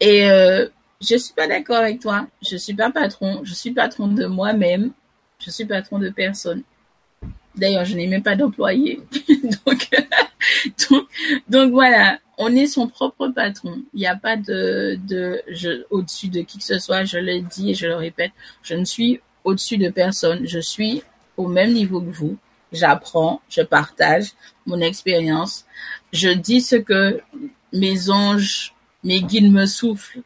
Et 0.00 0.28
euh, 0.30 0.68
je 1.00 1.16
suis 1.16 1.34
pas 1.34 1.46
d'accord 1.46 1.76
avec 1.76 2.00
toi. 2.00 2.26
Je 2.42 2.56
suis 2.56 2.74
pas 2.74 2.90
patron. 2.90 3.40
Je 3.44 3.54
suis 3.54 3.72
patron 3.72 4.08
de 4.08 4.26
moi-même. 4.26 4.92
Je 5.38 5.50
suis 5.50 5.64
patron 5.64 5.98
de 5.98 6.10
personne. 6.10 6.62
D'ailleurs, 7.54 7.84
je 7.84 7.96
n'ai 7.96 8.06
même 8.06 8.22
pas 8.22 8.36
d'employé. 8.36 9.00
donc, 9.66 9.88
donc, 10.90 11.08
donc, 11.48 11.72
voilà, 11.72 12.18
on 12.38 12.54
est 12.54 12.66
son 12.66 12.86
propre 12.86 13.28
patron. 13.28 13.82
Il 13.94 14.00
n'y 14.00 14.06
a 14.06 14.16
pas 14.16 14.36
de, 14.36 14.98
de 15.06 15.42
je, 15.48 15.84
au-dessus 15.90 16.28
de 16.28 16.40
qui 16.42 16.58
que 16.58 16.64
ce 16.64 16.78
soit. 16.78 17.04
Je 17.04 17.18
le 17.18 17.40
dis 17.40 17.70
et 17.70 17.74
je 17.74 17.86
le 17.86 17.96
répète. 17.96 18.32
Je 18.62 18.74
ne 18.74 18.84
suis 18.84 19.20
au-dessus 19.44 19.78
de 19.78 19.88
personne. 19.88 20.46
Je 20.46 20.58
suis 20.58 21.02
au 21.36 21.48
même 21.48 21.72
niveau 21.72 22.00
que 22.00 22.10
vous. 22.10 22.36
J'apprends, 22.72 23.40
je 23.48 23.62
partage 23.62 24.32
mon 24.66 24.80
expérience. 24.80 25.64
Je 26.12 26.28
dis 26.28 26.60
ce 26.60 26.76
que 26.76 27.20
mes 27.72 28.10
anges, 28.10 28.74
mes 29.04 29.22
guides 29.22 29.52
me 29.52 29.66
soufflent, 29.66 30.20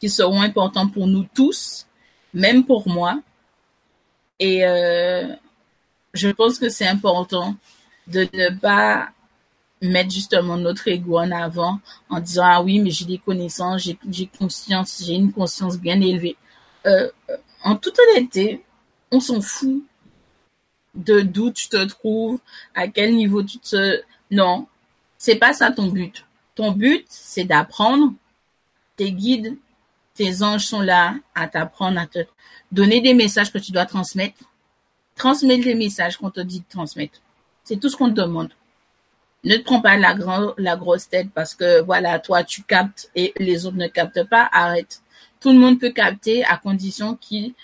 qui 0.00 0.08
seront 0.08 0.40
importants 0.40 0.88
pour 0.88 1.06
nous 1.06 1.26
tous, 1.34 1.86
même 2.32 2.64
pour 2.64 2.88
moi. 2.88 3.20
Et 4.38 4.66
euh, 4.66 5.34
je 6.14 6.28
pense 6.28 6.58
que 6.58 6.68
c'est 6.68 6.86
important 6.86 7.56
de 8.06 8.28
ne 8.32 8.58
pas 8.58 9.08
mettre 9.82 10.10
justement 10.10 10.56
notre 10.56 10.88
ego 10.88 11.18
en 11.18 11.30
avant 11.30 11.80
en 12.08 12.20
disant 12.20 12.44
ah 12.46 12.62
oui 12.62 12.78
mais 12.78 12.90
j'ai 12.90 13.04
des 13.04 13.18
connaissances 13.18 13.82
j'ai 14.08 14.26
conscience 14.38 15.02
j'ai 15.04 15.14
une 15.14 15.32
conscience 15.32 15.78
bien 15.78 16.00
élevée 16.00 16.36
euh, 16.86 17.10
en 17.62 17.76
toute 17.76 17.98
honnêteté 17.98 18.64
on 19.10 19.20
s'en 19.20 19.40
fout 19.40 19.82
de 20.94 21.20
d'où 21.20 21.50
tu 21.50 21.68
te 21.68 21.82
trouves 21.84 22.40
à 22.74 22.88
quel 22.88 23.14
niveau 23.14 23.42
tu 23.42 23.58
te 23.58 24.02
non 24.30 24.66
c'est 25.18 25.36
pas 25.36 25.52
ça 25.52 25.70
ton 25.70 25.88
but 25.88 26.24
ton 26.54 26.72
but 26.72 27.04
c'est 27.08 27.44
d'apprendre 27.44 28.12
tes 28.96 29.12
guides 29.12 29.56
tes 30.14 30.42
anges 30.42 30.66
sont 30.66 30.80
là 30.80 31.14
à 31.34 31.48
t'apprendre 31.48 32.00
à 32.00 32.06
te 32.06 32.20
donner 32.70 33.00
des 33.00 33.14
messages 33.14 33.52
que 33.52 33.58
tu 33.58 33.72
dois 33.72 33.86
transmettre 33.86 34.38
transmettre 35.16 35.64
les 35.64 35.74
messages 35.74 36.16
qu'on 36.16 36.30
te 36.30 36.40
dit 36.40 36.60
de 36.60 36.68
transmettre 36.68 37.20
c'est 37.64 37.78
tout 37.78 37.88
ce 37.88 37.96
qu'on 37.96 38.10
te 38.10 38.20
demande 38.20 38.50
ne 39.44 39.56
te 39.56 39.62
prends 39.62 39.80
pas 39.80 39.96
la, 39.96 40.16
la 40.56 40.76
grosse 40.76 41.08
tête 41.08 41.28
parce 41.34 41.54
que 41.54 41.82
voilà, 41.82 42.18
toi 42.18 42.44
tu 42.44 42.62
captes 42.62 43.10
et 43.14 43.32
les 43.38 43.66
autres 43.66 43.76
ne 43.76 43.88
captent 43.88 44.28
pas, 44.28 44.48
arrête. 44.52 45.02
Tout 45.40 45.52
le 45.52 45.58
monde 45.58 45.78
peut 45.78 45.90
capter 45.90 46.44
à 46.44 46.56
condition 46.56 47.16
qu'ils 47.16 47.54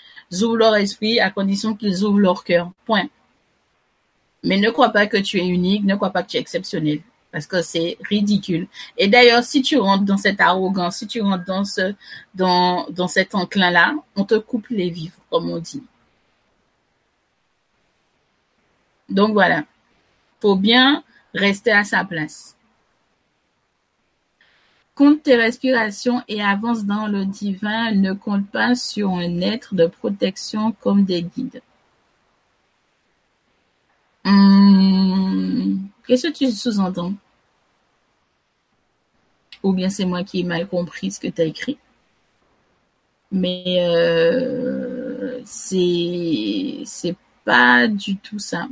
ouvrent 0.43 0.57
leur 0.57 0.75
esprit, 0.75 1.19
à 1.19 1.31
condition 1.31 1.75
qu'ils 1.75 2.03
ouvrent 2.03 2.19
leur 2.19 2.43
cœur. 2.43 2.71
Point. 2.85 3.07
Mais 4.43 4.57
ne 4.57 4.69
crois 4.69 4.89
pas 4.89 5.07
que 5.07 5.17
tu 5.17 5.39
es 5.39 5.47
unique, 5.47 5.83
ne 5.83 5.95
crois 5.95 6.09
pas 6.11 6.23
que 6.23 6.29
tu 6.29 6.37
es 6.37 6.39
exceptionnel. 6.39 7.01
Parce 7.31 7.47
que 7.47 7.61
c'est 7.61 7.97
ridicule. 8.09 8.67
Et 8.97 9.07
d'ailleurs, 9.07 9.43
si 9.43 9.61
tu 9.61 9.77
rentres 9.77 10.03
dans 10.03 10.17
cette 10.17 10.41
arrogance, 10.41 10.97
si 10.97 11.07
tu 11.07 11.21
rentres 11.21 11.45
dans 11.45 11.63
ce, 11.63 11.93
dans, 12.35 12.87
dans 12.89 13.07
cet 13.07 13.35
enclin-là, 13.35 13.95
on 14.15 14.25
te 14.25 14.35
coupe 14.35 14.67
les 14.69 14.89
vivres, 14.89 15.17
comme 15.29 15.49
on 15.49 15.59
dit. 15.59 15.83
Donc 19.09 19.33
voilà. 19.33 19.63
Faut 20.41 20.55
bien 20.55 21.03
rester 21.33 21.71
à 21.71 21.83
sa 21.83 22.03
place. 22.03 22.55
Compte 24.95 25.23
tes 25.23 25.35
respirations 25.35 26.21
et 26.27 26.41
avance 26.41 26.85
dans 26.85 27.07
le 27.07 27.25
divin. 27.25 27.91
Ne 27.91 28.13
compte 28.13 28.49
pas 28.49 28.75
sur 28.75 29.11
un 29.11 29.39
être 29.41 29.73
de 29.75 29.85
protection 29.85 30.73
comme 30.73 31.05
des 31.05 31.23
guides. 31.23 31.61
Hum, 34.25 35.89
Qu'est-ce 36.07 36.27
que 36.27 36.33
tu 36.33 36.51
sous-entends? 36.51 37.13
Ou 39.63 39.73
bien 39.73 39.89
c'est 39.89 40.05
moi 40.05 40.23
qui 40.23 40.41
ai 40.41 40.43
mal 40.43 40.67
compris 40.67 41.09
ce 41.09 41.19
que 41.19 41.27
tu 41.27 41.41
as 41.41 41.45
écrit? 41.45 41.79
Mais 43.31 43.77
euh, 43.79 45.39
c'est 45.45 46.81
c'est 46.85 47.15
pas 47.45 47.87
du 47.87 48.17
tout 48.17 48.39
ça 48.39 48.67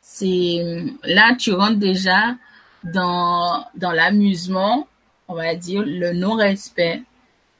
c'est 0.00 0.64
là 1.04 1.34
tu 1.38 1.52
rentres 1.52 1.78
déjà 1.78 2.36
dans 2.84 3.66
dans 3.76 3.92
l'amusement, 3.92 4.88
on 5.28 5.34
va 5.34 5.54
dire 5.54 5.82
le 5.84 6.12
non-respect 6.12 7.02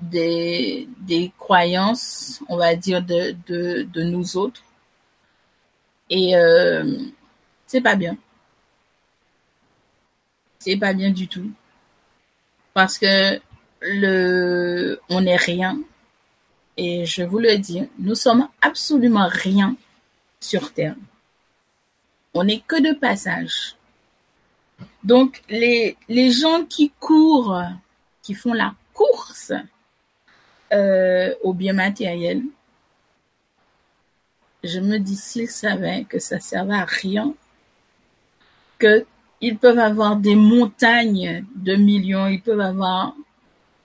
des 0.01 0.89
des 1.01 1.33
croyances, 1.39 2.41
on 2.49 2.57
va 2.57 2.75
dire 2.77 3.03
de 3.03 3.37
de 3.47 3.83
de 3.83 4.03
nous 4.05 4.37
autres. 4.37 4.62
Et 6.11 6.37
euh, 6.37 6.99
c'est 7.67 7.81
pas 7.81 7.95
bien. 7.97 8.17
C'est 10.59 10.77
pas 10.77 10.93
bien 10.93 11.11
du 11.11 11.29
tout. 11.29 11.51
Parce 12.75 12.99
que 12.99 13.41
le 13.81 15.01
on 15.09 15.21
n'est 15.23 15.37
rien. 15.37 15.81
Et 16.77 17.05
je 17.07 17.23
vous 17.23 17.39
le 17.39 17.57
dis, 17.59 17.83
nous 17.99 18.15
sommes 18.15 18.49
absolument 18.61 19.29
rien 19.29 19.77
sur 20.41 20.73
terre. 20.73 20.97
On 22.35 22.45
n'est 22.45 22.61
que 22.61 22.81
de 22.81 22.99
passage. 22.99 23.77
Donc, 25.05 25.43
les, 25.49 25.97
les 26.09 26.31
gens 26.31 26.65
qui 26.65 26.91
courent, 26.99 27.63
qui 28.23 28.35
font 28.35 28.55
la 28.55 28.75
course 28.95 29.53
euh, 30.73 31.35
au 31.43 31.53
bien 31.53 31.73
matériel, 31.73 32.43
je 34.65 34.81
me 34.81 34.99
dis 34.99 35.17
s'ils 35.17 35.51
savaient 35.51 36.05
que 36.05 36.19
ça 36.19 36.41
servait 36.41 36.75
à 36.75 36.85
rien, 36.85 37.35
que 38.79 39.07
ils 39.41 39.57
peuvent 39.57 39.79
avoir 39.79 40.17
des 40.17 40.35
montagnes 40.35 41.45
de 41.57 41.75
millions, 41.77 42.27
ils 42.27 42.43
peuvent 42.43 42.61
avoir 42.61 43.15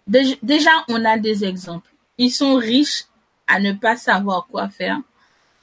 déjà 0.08 0.72
on 0.90 1.04
a 1.06 1.18
des 1.18 1.45
exemples. 1.45 1.90
Ils 2.18 2.32
sont 2.32 2.56
riches 2.56 3.06
à 3.48 3.60
ne 3.60 3.72
pas 3.72 3.95
savoir 3.95 4.48
quoi 4.48 4.70
faire 4.70 5.00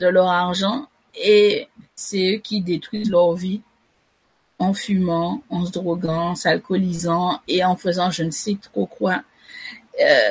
de 0.00 0.06
leur 0.06 0.28
argent 0.28 0.86
et 1.14 1.68
c'est 1.94 2.36
eux 2.36 2.38
qui 2.38 2.60
détruisent 2.60 3.10
leur 3.10 3.34
vie 3.34 3.60
en 4.58 4.74
fumant, 4.74 5.42
en 5.50 5.66
se 5.66 5.72
droguant, 5.72 6.30
en 6.30 6.34
s'alcoolisant 6.34 7.40
et 7.48 7.64
en 7.64 7.76
faisant 7.76 8.10
je 8.10 8.22
ne 8.22 8.30
sais 8.30 8.56
trop 8.62 8.86
quoi, 8.86 9.22
euh, 10.00 10.30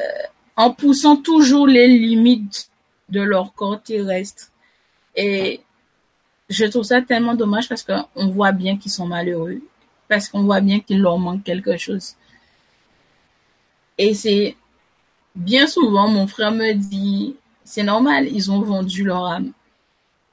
en 0.56 0.72
poussant 0.72 1.18
toujours 1.18 1.68
les 1.68 1.88
limites 1.88 2.69
de 3.10 3.22
leur 3.22 3.53
corps 3.53 3.82
terrestre. 3.82 4.50
Et 5.15 5.61
je 6.49 6.65
trouve 6.65 6.83
ça 6.83 7.01
tellement 7.01 7.35
dommage 7.35 7.67
parce 7.69 7.83
qu'on 7.83 8.27
voit 8.27 8.51
bien 8.51 8.77
qu'ils 8.77 8.91
sont 8.91 9.07
malheureux, 9.07 9.61
parce 10.07 10.27
qu'on 10.30 10.43
voit 10.43 10.61
bien 10.61 10.80
qu'il 10.80 11.01
leur 11.01 11.17
manque 11.17 11.43
quelque 11.43 11.77
chose. 11.77 12.15
Et 13.98 14.14
c'est 14.14 14.56
bien 15.35 15.67
souvent, 15.67 16.07
mon 16.07 16.27
frère 16.27 16.51
me 16.51 16.73
dit, 16.73 17.35
c'est 17.64 17.83
normal, 17.83 18.27
ils 18.27 18.51
ont 18.51 18.61
vendu 18.61 19.03
leur 19.03 19.25
âme. 19.25 19.51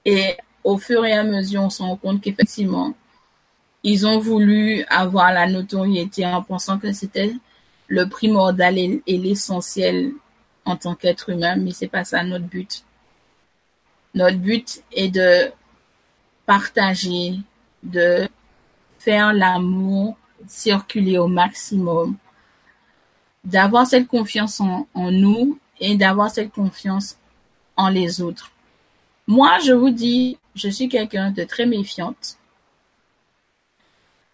Et 0.05 0.37
au 0.65 0.79
fur 0.79 1.05
et 1.05 1.13
à 1.13 1.23
mesure, 1.23 1.63
on 1.63 1.71
se 1.71 1.83
rend 1.83 1.97
compte 1.97 2.21
qu'effectivement, 2.21 2.95
ils 3.83 4.07
ont 4.07 4.19
voulu 4.19 4.85
avoir 4.89 5.33
la 5.33 5.47
notoriété 5.47 6.27
en 6.27 6.43
pensant 6.43 6.79
que 6.79 6.93
c'était 6.93 7.33
le 7.87 8.09
primordial 8.09 8.77
et, 8.79 9.03
l'essentiel 9.07 10.13
en 10.65 10.77
tant 10.77 10.95
qu'être 10.95 11.31
humain, 11.31 11.57
mais 11.57 11.71
c'est 11.73 11.89
pas 11.89 12.05
ça 12.05 12.23
notre 12.23 12.45
but. 12.45 12.85
Notre 14.15 14.37
but 14.39 14.83
est 14.93 15.09
de 15.09 15.53
partager, 16.47 17.41
de 17.83 18.29
faire 18.99 19.33
l'amour 19.33 20.17
circuler 20.47 21.19
au 21.19 21.29
maximum, 21.29 22.17
d'avoir 23.45 23.87
cette 23.87 24.07
confiance 24.07 24.61
en, 24.61 24.87
nous 24.95 25.59
et 25.81 25.97
d'avoir 25.97 26.31
cette 26.31 26.53
confiance 26.53 27.19
en 27.77 27.89
les 27.89 28.21
autres. 28.21 28.51
Moi, 29.27 29.59
je 29.65 29.73
vous 29.73 29.91
dis, 29.91 30.39
je 30.55 30.69
suis 30.69 30.89
quelqu'un 30.89 31.31
de 31.31 31.45
très 31.45 31.67
méfiante 31.67 32.39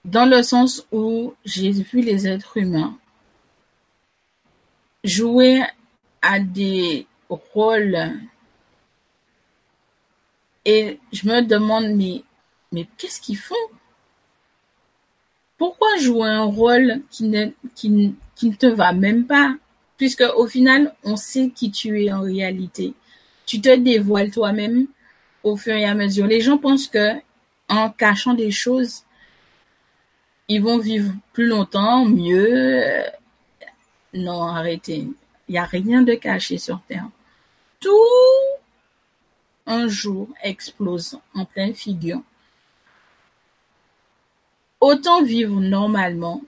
dans 0.05 0.27
le 0.27 0.43
sens 0.43 0.87
où 0.93 1.35
j'ai 1.45 1.71
vu 1.71 2.01
les 2.01 2.29
êtres 2.29 2.59
humains 2.59 2.97
jouer 5.03 5.63
à 6.23 6.41
des 6.41 7.07
rôles 7.29 8.13
et 10.65 10.99
je 11.13 11.29
me 11.29 11.43
demande 11.43 11.89
mais 11.95 12.23
mais 12.73 12.89
qu'est-ce 12.99 13.21
qu'ils 13.21 13.39
font? 13.39 13.55
Pourquoi 15.59 15.97
jouer 15.99 16.29
un 16.29 16.43
rôle 16.43 17.03
qui 17.11 17.29
ne, 17.29 17.51
qui, 17.75 17.91
ne 17.91 18.55
te 18.55 18.67
va 18.67 18.93
même 18.93 19.27
pas? 19.27 19.55
Puisque 19.97 20.25
au 20.37 20.49
final, 20.49 20.93
on 21.05 21.17
sait 21.17 21.51
qui 21.55 21.71
tu 21.71 22.05
es 22.05 22.13
en 22.13 22.23
réalité. 22.23 22.95
Tu 23.47 23.61
te 23.61 23.75
dévoiles 23.77 24.33
toi-même 24.33 24.89
au 25.45 25.57
fur 25.57 25.75
et 25.75 25.85
à 25.85 25.95
mesure. 25.95 26.27
Les 26.27 26.41
gens 26.41 26.59
pensent 26.59 26.89
que 26.89 27.13
en 27.69 27.91
cachant 27.91 28.35
des 28.35 28.51
choses, 28.51 29.05
ils 30.49 30.61
vont 30.61 30.79
vivre 30.79 31.13
plus 31.33 31.47
longtemps, 31.47 32.05
mieux. 32.05 32.83
Non, 34.13 34.43
arrêtez. 34.43 35.09
Il 35.49 35.53
n'y 35.53 35.59
a 35.59 35.65
rien 35.65 36.03
de 36.03 36.15
caché 36.15 36.59
sur 36.59 36.81
Terre. 36.89 37.09
Tout 37.79 37.93
un 39.67 39.89
jour 39.89 40.29
explose 40.43 41.19
en 41.35 41.45
pleine 41.45 41.75
figure. 41.75 42.23
Autant 44.81 45.23
vivre 45.23 45.61
normalement, 45.61 46.43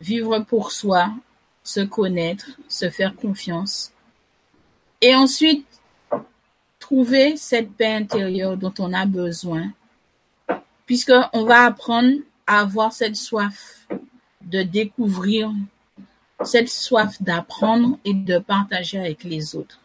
vivre 0.00 0.40
pour 0.40 0.72
soi, 0.72 1.10
se 1.62 1.80
connaître, 1.80 2.50
se 2.68 2.90
faire 2.90 3.16
confiance, 3.16 3.92
et 5.00 5.14
ensuite 5.14 5.66
trouver 6.78 7.36
cette 7.36 7.72
paix 7.72 7.94
intérieure 7.94 8.56
dont 8.56 8.74
on 8.78 8.92
a 8.92 9.06
besoin, 9.06 9.72
puisqu'on 10.86 11.44
va 11.44 11.64
apprendre 11.64 12.18
à 12.46 12.60
avoir 12.60 12.92
cette 12.92 13.16
soif 13.16 13.86
de 14.42 14.62
découvrir, 14.62 15.52
cette 16.44 16.68
soif 16.68 17.20
d'apprendre 17.20 17.98
et 18.04 18.14
de 18.14 18.38
partager 18.38 18.98
avec 18.98 19.24
les 19.24 19.54
autres. 19.54 19.80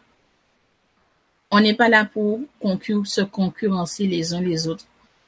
On 1.56 1.60
n'est 1.60 1.74
pas 1.74 1.88
là 1.88 2.04
pour 2.04 2.40
se 3.04 3.20
concurrencer 3.20 4.08
les 4.08 4.34
uns 4.34 4.40
les 4.40 4.66
autres. 4.66 4.86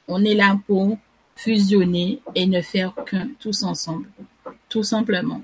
On 0.09 0.25
est 0.25 0.33
là 0.33 0.59
pour 0.67 0.97
fusionner 1.37 2.21
et 2.35 2.45
ne 2.45 2.59
faire 2.59 2.93
qu'un 3.05 3.29
tous 3.39 3.63
ensemble, 3.63 4.09
tout 4.67 4.83
simplement. 4.83 5.41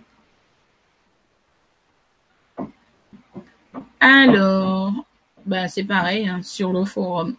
Alors, 4.01 4.91
ben 5.45 5.69
c'est 5.69 5.85
pareil 5.85 6.27
hein, 6.27 6.41
sur 6.43 6.73
le 6.73 6.83
forum 6.83 7.37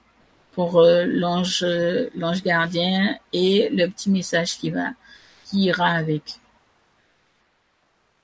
pour 0.53 0.81
euh, 0.81 1.05
l'ange 1.05 1.67
l'ange 2.15 2.43
gardien 2.43 3.19
et 3.35 3.69
le 3.71 3.89
petit 3.89 4.09
message 4.09 4.57
qui 4.57 4.71
va 4.71 4.93
qui 5.45 5.65
ira 5.65 5.89
avec. 5.89 6.41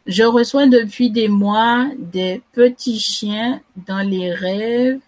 Je 0.06 0.22
reçois 0.22 0.66
depuis 0.66 1.10
des 1.10 1.28
mois 1.28 1.86
des 1.96 2.42
petits 2.52 2.98
chiens 2.98 3.60
dans 3.76 4.00
les 4.00 4.32
rêves 4.32 5.00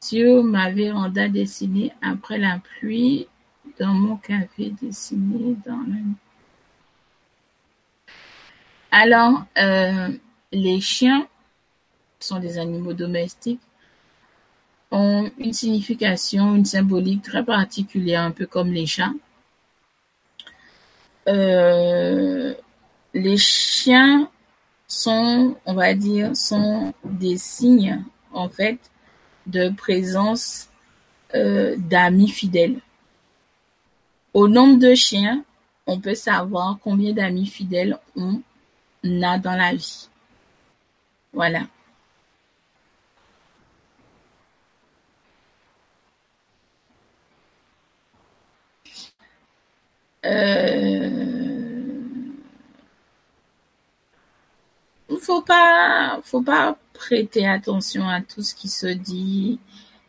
sur 0.00 0.44
ma 0.44 0.70
véranda 0.70 1.28
dessinée 1.28 1.92
après 2.02 2.38
la 2.38 2.58
pluie 2.58 3.26
dans 3.78 3.94
mon 3.94 4.16
café 4.16 4.72
dessiné 4.80 5.56
dans 5.64 5.82
le... 5.86 6.02
Alors, 8.90 9.44
euh, 9.58 10.10
les 10.52 10.80
chiens 10.80 11.26
sont 12.20 12.38
des 12.38 12.58
animaux 12.58 12.92
domestiques, 12.92 13.60
ont 14.90 15.30
une 15.38 15.52
signification, 15.52 16.54
une 16.54 16.64
symbolique 16.64 17.22
très 17.22 17.44
particulière, 17.44 18.22
un 18.22 18.30
peu 18.30 18.46
comme 18.46 18.72
les 18.72 18.86
chats. 18.86 19.12
Euh, 21.26 22.54
les 23.14 23.36
chiens 23.38 24.28
sont, 24.88 25.56
on 25.64 25.74
va 25.74 25.94
dire, 25.94 26.36
sont 26.36 26.92
des 27.04 27.38
signes, 27.38 28.04
en 28.32 28.48
fait, 28.48 28.78
de 29.46 29.70
présence 29.70 30.68
euh, 31.34 31.76
d'amis 31.78 32.28
fidèles. 32.28 32.80
Au 34.34 34.48
nombre 34.48 34.78
de 34.78 34.94
chiens, 34.94 35.44
on 35.86 36.00
peut 36.00 36.14
savoir 36.14 36.78
combien 36.82 37.12
d'amis 37.12 37.46
fidèles 37.46 37.98
on 38.16 38.42
a 39.22 39.38
dans 39.38 39.56
la 39.56 39.74
vie. 39.74 40.08
Voilà. 41.32 41.66
Euh... 50.24 51.63
Faut 55.20 55.42
pas, 55.42 56.20
faut 56.22 56.42
pas 56.42 56.76
prêter 56.92 57.46
attention 57.46 58.08
à 58.08 58.20
tout 58.20 58.42
ce 58.42 58.54
qui 58.54 58.68
se 58.68 58.86
dit, 58.86 59.58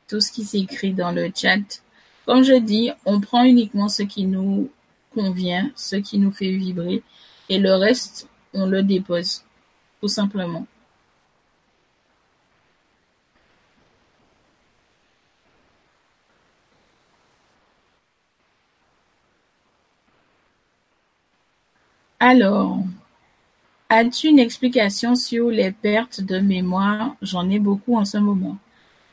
tout 0.07 0.19
ce 0.21 0.31
qui 0.31 0.43
s'écrit 0.43 0.93
dans 0.93 1.11
le 1.11 1.31
chat. 1.33 1.81
Comme 2.25 2.43
je 2.43 2.55
dis, 2.59 2.91
on 3.05 3.21
prend 3.21 3.43
uniquement 3.43 3.89
ce 3.89 4.03
qui 4.03 4.25
nous 4.25 4.69
convient, 5.13 5.71
ce 5.75 5.95
qui 5.97 6.19
nous 6.19 6.31
fait 6.31 6.51
vibrer, 6.51 7.03
et 7.49 7.59
le 7.59 7.73
reste, 7.75 8.27
on 8.53 8.65
le 8.67 8.83
dépose, 8.83 9.43
tout 10.01 10.07
simplement. 10.07 10.65
Alors, 22.19 22.79
as-tu 23.89 24.27
une 24.27 24.39
explication 24.39 25.15
sur 25.15 25.49
les 25.49 25.71
pertes 25.71 26.21
de 26.21 26.39
mémoire? 26.39 27.15
J'en 27.21 27.49
ai 27.49 27.59
beaucoup 27.59 27.97
en 27.97 28.05
ce 28.05 28.17
moment. 28.17 28.57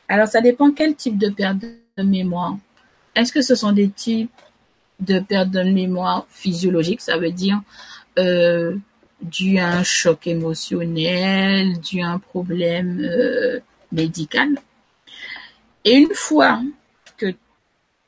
Alors, 0.09 0.29
ça 0.29 0.41
dépend 0.41 0.73
quel 0.73 0.95
type 0.95 1.19
de 1.19 1.29
perte 1.29 1.59
de 1.97 2.03
mémoire. 2.03 2.57
Est-ce 3.15 3.33
que 3.33 3.43
ce 3.43 3.55
sont 3.55 3.73
des 3.73 3.89
types 3.89 4.31
de 5.01 5.21
perte 5.21 5.51
de 5.51 5.63
mémoire 5.63 6.27
physiologique, 6.31 7.01
ça 7.01 7.17
veut 7.19 7.33
dire 7.33 7.61
euh, 8.19 8.77
dû 9.21 9.59
à 9.59 9.69
un 9.69 9.83
choc 9.83 10.27
émotionnel, 10.27 11.81
dû 11.81 12.03
à 12.03 12.09
un 12.09 12.19
problème 12.19 13.01
euh, 13.01 13.61
médical? 13.91 14.59
Et 15.85 15.95
une 15.95 16.15
fois 16.15 16.63
que 17.17 17.35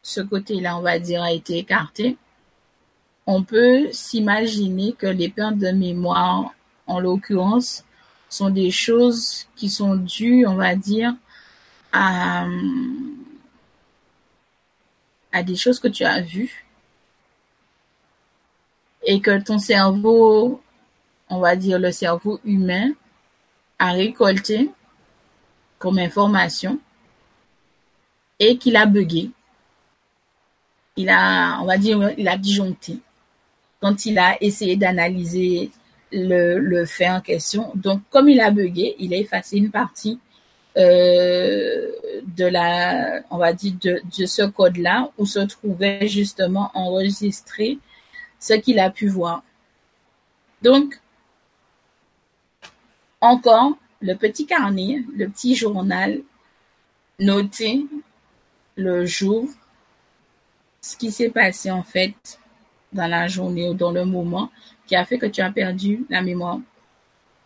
ce 0.03 0.21
côté-là, 0.21 0.79
on 0.79 0.83
va 0.83 0.99
dire, 0.99 1.23
a 1.23 1.33
été 1.33 1.59
écarté, 1.59 2.17
on 3.27 3.43
peut 3.43 3.89
s'imaginer 3.93 4.93
que 4.93 5.07
les 5.07 5.29
pertes 5.29 5.59
de 5.59 5.71
mémoire, 5.71 6.55
en 6.87 7.01
l'occurrence, 7.01 7.85
sont 8.29 8.51
des 8.51 8.71
choses 8.71 9.47
qui 9.57 9.71
sont 9.71 9.97
dues, 9.97 10.47
on 10.47 10.57
va 10.57 10.75
dire, 10.75 11.15
à, 11.93 12.47
des 15.43 15.57
choses 15.57 15.81
que 15.81 15.89
tu 15.89 16.05
as 16.05 16.21
vues 16.21 16.67
et 19.07 19.21
que 19.21 19.41
ton 19.43 19.59
cerveau, 19.59 20.63
on 21.29 21.41
va 21.41 21.57
dire 21.57 21.79
le 21.79 21.93
cerveau 21.93 22.41
humain, 22.45 22.91
a 23.79 23.93
récolté 23.93 24.71
comme 25.79 25.99
information 25.99 26.79
et 28.39 28.57
qu'il 28.59 28.77
a 28.77 28.87
bugué. 28.87 29.31
Il 30.97 31.09
a, 31.09 31.59
on 31.61 31.67
va 31.67 31.77
dire, 31.77 32.13
il 32.17 32.29
a 32.29 32.37
disjoncté 32.37 33.01
quand 33.85 34.07
il 34.07 34.19
a 34.19 34.43
essayé 34.43 34.77
d'analyser 34.77 35.71
le, 36.11 36.87
fait 36.87 37.11
en 37.11 37.21
question. 37.21 37.71
Donc, 37.75 38.01
comme 38.09 38.31
il 38.31 38.41
a 38.41 38.51
bugué, 38.51 38.97
il 38.99 39.13
a 39.13 39.19
effacé 39.19 39.59
une 39.59 39.71
partie 39.71 40.19
euh, 40.79 41.93
de 42.27 42.47
la, 42.47 43.21
on 43.31 43.37
va 43.37 43.53
dire, 43.53 43.75
ce 44.11 44.47
code-là 44.47 45.11
où 45.19 45.27
se 45.27 45.41
trouvait 45.41 46.09
justement 46.09 46.71
enregistré 46.73 47.79
ce 48.41 48.55
qu'il 48.55 48.79
a 48.79 48.89
pu 48.89 49.07
voir. 49.07 49.43
Donc, 50.63 50.99
encore, 53.21 53.77
le 54.01 54.15
petit 54.15 54.47
carnet, 54.47 55.05
le 55.15 55.29
petit 55.29 55.55
journal, 55.55 56.23
noter 57.19 57.85
le 58.77 59.05
jour, 59.05 59.47
ce 60.81 60.97
qui 60.97 61.13
s'est 61.13 61.29
passé 61.29 61.71
en 61.71 61.83
fait 61.83 62.39
dans 62.95 63.07
la 63.07 63.27
journée 63.27 63.69
ou 63.69 63.75
dans 63.75 63.93
le 63.93 64.05
moment 64.05 64.51
qui 64.87 64.97
a 64.97 65.05
fait 65.05 65.19
que 65.19 65.27
tu 65.27 65.43
as 65.43 65.51
perdu 65.51 66.07
la 66.09 66.23
mémoire. 66.23 66.61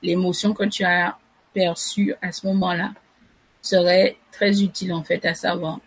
L'émotion 0.03 0.53
que 0.55 0.65
tu 0.65 0.85
as 0.85 1.17
perçue 1.53 2.15
à 2.23 2.31
ce 2.31 2.47
moment-là 2.47 2.93
serait 3.63 4.17
très 4.31 4.63
utile 4.63 4.93
en 4.93 5.03
fait 5.03 5.25
à 5.25 5.35
savoir. 5.35 5.81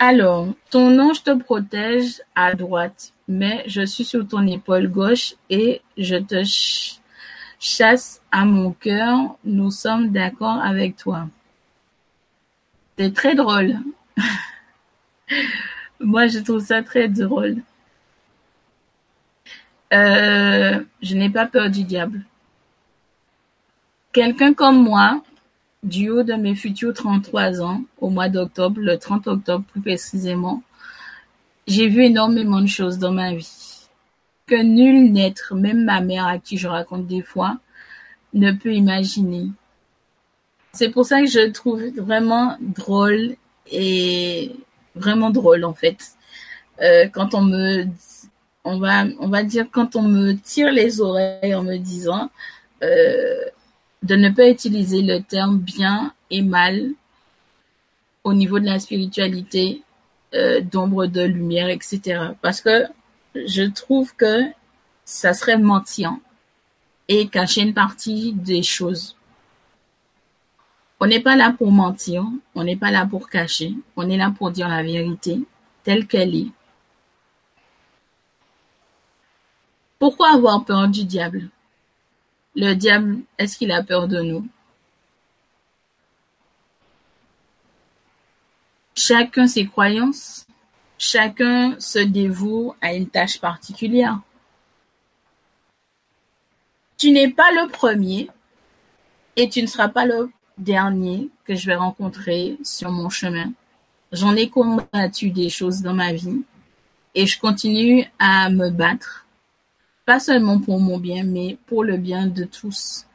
Alors, 0.00 0.48
ton 0.70 0.98
ange 1.00 1.24
te 1.24 1.36
protège 1.36 2.22
à 2.34 2.54
droite, 2.54 3.12
mais 3.26 3.64
je 3.66 3.84
suis 3.84 4.04
sur 4.04 4.26
ton 4.26 4.46
épaule 4.46 4.88
gauche 4.88 5.34
et 5.50 5.82
je 5.96 6.16
te 6.16 6.44
chasse 7.58 8.22
à 8.30 8.44
mon 8.44 8.70
cœur. 8.72 9.36
Nous 9.44 9.72
sommes 9.72 10.10
d'accord 10.10 10.60
avec 10.62 10.96
toi. 10.96 11.28
C'est 12.96 13.12
très 13.12 13.34
drôle. 13.34 13.76
Moi, 16.00 16.26
je 16.28 16.38
trouve 16.38 16.60
ça 16.60 16.82
très 16.82 17.08
drôle. 17.08 17.56
Euh, 19.92 20.80
je 21.02 21.14
n'ai 21.14 21.30
pas 21.30 21.46
peur 21.46 21.70
du 21.70 21.84
diable. 21.84 22.22
Quelqu'un 24.12 24.52
comme 24.54 24.82
moi, 24.82 25.22
du 25.82 26.10
haut 26.10 26.22
de 26.22 26.34
mes 26.34 26.54
futurs 26.54 26.92
33 26.92 27.62
ans, 27.62 27.82
au 28.00 28.10
mois 28.10 28.28
d'octobre, 28.28 28.80
le 28.80 28.98
30 28.98 29.26
octobre 29.28 29.64
plus 29.72 29.80
précisément, 29.80 30.62
j'ai 31.66 31.88
vu 31.88 32.04
énormément 32.04 32.60
de 32.60 32.66
choses 32.66 32.98
dans 32.98 33.12
ma 33.12 33.34
vie 33.34 33.68
que 34.48 34.62
nul 34.62 35.12
n'être, 35.12 35.54
même 35.54 35.84
ma 35.84 36.00
mère 36.00 36.26
à 36.26 36.38
qui 36.38 36.56
je 36.56 36.66
raconte 36.66 37.06
des 37.06 37.22
fois, 37.22 37.58
ne 38.34 38.50
peut 38.50 38.72
imaginer. 38.72 39.48
C'est 40.72 40.90
pour 40.90 41.04
ça 41.04 41.20
que 41.20 41.26
je 41.26 41.50
trouve 41.50 41.82
vraiment 41.96 42.56
drôle 42.60 43.36
et 43.70 44.52
vraiment 44.98 45.30
drôle 45.30 45.64
en 45.64 45.74
fait. 45.74 45.98
Euh, 46.80 47.08
quand 47.08 47.34
on 47.34 47.42
me, 47.42 47.86
on 48.64 48.78
va, 48.78 49.04
on 49.18 49.28
va 49.28 49.42
dire 49.42 49.66
quand 49.70 49.96
on 49.96 50.02
me 50.02 50.32
tire 50.34 50.70
les 50.72 51.00
oreilles 51.00 51.54
en 51.54 51.62
me 51.62 51.76
disant 51.76 52.30
euh, 52.82 53.44
de 54.02 54.14
ne 54.14 54.30
pas 54.30 54.48
utiliser 54.48 55.02
le 55.02 55.20
terme 55.20 55.58
bien 55.58 56.12
et 56.30 56.42
mal 56.42 56.90
au 58.24 58.34
niveau 58.34 58.58
de 58.58 58.66
la 58.66 58.78
spiritualité, 58.78 59.82
euh, 60.34 60.60
d'ombre, 60.60 61.06
de 61.06 61.22
lumière, 61.22 61.68
etc. 61.68 62.32
Parce 62.42 62.60
que 62.60 62.84
je 63.34 63.62
trouve 63.62 64.14
que 64.14 64.42
ça 65.04 65.32
serait 65.32 65.58
mentir 65.58 66.14
et 67.08 67.28
cacher 67.28 67.62
une 67.62 67.74
partie 67.74 68.34
des 68.34 68.62
choses. 68.62 69.16
On 71.00 71.06
n'est 71.06 71.20
pas 71.20 71.36
là 71.36 71.52
pour 71.56 71.70
mentir, 71.70 72.24
on 72.54 72.64
n'est 72.64 72.76
pas 72.76 72.90
là 72.90 73.06
pour 73.06 73.30
cacher, 73.30 73.74
on 73.96 74.08
est 74.10 74.16
là 74.16 74.32
pour 74.36 74.50
dire 74.50 74.68
la 74.68 74.82
vérité 74.82 75.40
telle 75.84 76.06
qu'elle 76.06 76.34
est. 76.34 76.50
Pourquoi 79.98 80.34
avoir 80.34 80.64
peur 80.64 80.88
du 80.88 81.04
diable? 81.04 81.50
Le 82.56 82.74
diable, 82.74 83.20
est-ce 83.38 83.56
qu'il 83.56 83.70
a 83.70 83.82
peur 83.82 84.08
de 84.08 84.20
nous? 84.20 84.48
Chacun 88.96 89.46
ses 89.46 89.66
croyances, 89.66 90.46
chacun 90.98 91.78
se 91.78 92.00
dévoue 92.00 92.74
à 92.80 92.94
une 92.94 93.08
tâche 93.08 93.40
particulière. 93.40 94.18
Tu 96.96 97.12
n'es 97.12 97.30
pas 97.30 97.52
le 97.52 97.70
premier 97.70 98.28
et 99.36 99.48
tu 99.48 99.62
ne 99.62 99.68
seras 99.68 99.88
pas 99.88 100.04
le 100.04 100.30
dernier 100.58 101.28
que 101.44 101.54
je 101.54 101.66
vais 101.66 101.74
rencontrer 101.74 102.58
sur 102.62 102.90
mon 102.90 103.08
chemin. 103.08 103.52
J'en 104.12 104.36
ai 104.36 104.48
combattu 104.48 105.30
des 105.30 105.48
choses 105.48 105.82
dans 105.82 105.94
ma 105.94 106.12
vie 106.12 106.42
et 107.14 107.26
je 107.26 107.38
continue 107.38 108.04
à 108.18 108.50
me 108.50 108.70
battre, 108.70 109.26
pas 110.06 110.20
seulement 110.20 110.60
pour 110.60 110.80
mon 110.80 110.98
bien, 110.98 111.24
mais 111.24 111.58
pour 111.66 111.84
le 111.84 111.96
bien 111.96 112.26
de 112.26 112.44
tous. 112.44 113.06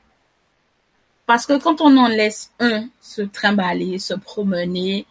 Parce 1.25 1.45
que 1.45 1.57
quand 1.57 1.81
on 1.81 1.97
en 1.97 2.07
laisse 2.07 2.51
un 2.59 2.87
se 2.99 3.21
trimballer, 3.21 3.97
se 3.97 4.13
promener, 4.13 5.05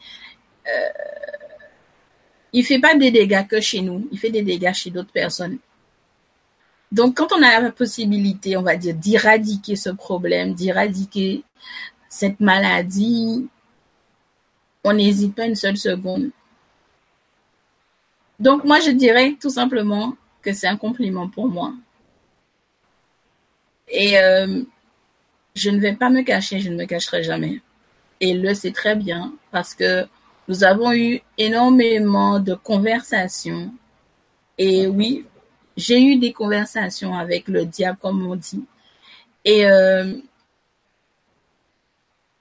euh, 0.68 0.88
il 2.52 2.64
fait 2.64 2.78
pas 2.78 2.94
des 2.94 3.10
dégâts 3.10 3.46
que 3.46 3.60
chez 3.60 3.80
nous, 3.80 4.08
il 4.12 4.18
fait 4.18 4.30
des 4.30 4.42
dégâts 4.42 4.74
chez 4.74 4.90
d'autres 4.90 5.12
personnes. 5.12 5.58
Donc, 6.92 7.16
quand 7.16 7.32
on 7.32 7.42
a 7.42 7.58
la 7.58 7.72
possibilité, 7.72 8.56
on 8.58 8.62
va 8.62 8.76
dire, 8.76 8.94
d'éradiquer 8.94 9.76
ce 9.76 9.88
problème, 9.88 10.52
d'éradiquer 10.52 11.42
cette 12.12 12.40
maladie, 12.40 13.48
on 14.84 14.92
n'hésite 14.92 15.34
pas 15.34 15.46
une 15.46 15.54
seule 15.54 15.78
seconde. 15.78 16.28
Donc 18.38 18.64
moi, 18.64 18.80
je 18.80 18.90
dirais 18.90 19.34
tout 19.40 19.48
simplement 19.48 20.14
que 20.42 20.52
c'est 20.52 20.66
un 20.66 20.76
compliment 20.76 21.30
pour 21.30 21.48
moi. 21.48 21.72
Et 23.88 24.18
euh, 24.18 24.62
je 25.54 25.70
ne 25.70 25.80
vais 25.80 25.94
pas 25.94 26.10
me 26.10 26.20
cacher, 26.20 26.60
je 26.60 26.68
ne 26.68 26.76
me 26.76 26.84
cacherai 26.84 27.22
jamais. 27.22 27.62
Et 28.20 28.34
le 28.34 28.52
sait 28.52 28.72
très 28.72 28.94
bien 28.94 29.32
parce 29.50 29.74
que 29.74 30.06
nous 30.48 30.64
avons 30.64 30.92
eu 30.92 31.22
énormément 31.38 32.40
de 32.40 32.52
conversations. 32.52 33.72
Et 34.58 34.86
oui, 34.86 35.24
j'ai 35.78 36.02
eu 36.02 36.16
des 36.16 36.34
conversations 36.34 37.14
avec 37.14 37.48
le 37.48 37.64
diable, 37.64 37.98
comme 38.02 38.26
on 38.26 38.36
dit. 38.36 38.66
Et 39.46 39.64
euh, 39.64 40.12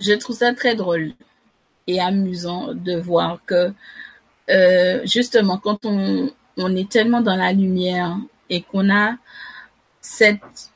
je 0.01 0.13
trouve 0.13 0.35
ça 0.35 0.53
très 0.53 0.75
drôle 0.75 1.13
et 1.87 1.99
amusant 1.99 2.73
de 2.73 2.95
voir 2.99 3.39
que 3.45 3.73
euh, 4.49 5.01
justement 5.05 5.57
quand 5.57 5.85
on, 5.85 6.31
on 6.57 6.75
est 6.75 6.89
tellement 6.89 7.21
dans 7.21 7.35
la 7.35 7.53
lumière 7.53 8.17
et 8.49 8.61
qu'on 8.61 8.89
a 8.89 9.15
cette 10.01 10.71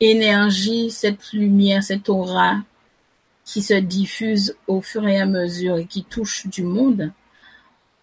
énergie, 0.00 0.90
cette 0.90 1.32
lumière, 1.32 1.82
cette 1.82 2.08
aura 2.08 2.56
qui 3.44 3.62
se 3.62 3.74
diffuse 3.74 4.56
au 4.66 4.80
fur 4.80 5.06
et 5.06 5.18
à 5.18 5.26
mesure 5.26 5.78
et 5.78 5.86
qui 5.86 6.04
touche 6.04 6.46
du 6.46 6.62
monde, 6.62 7.12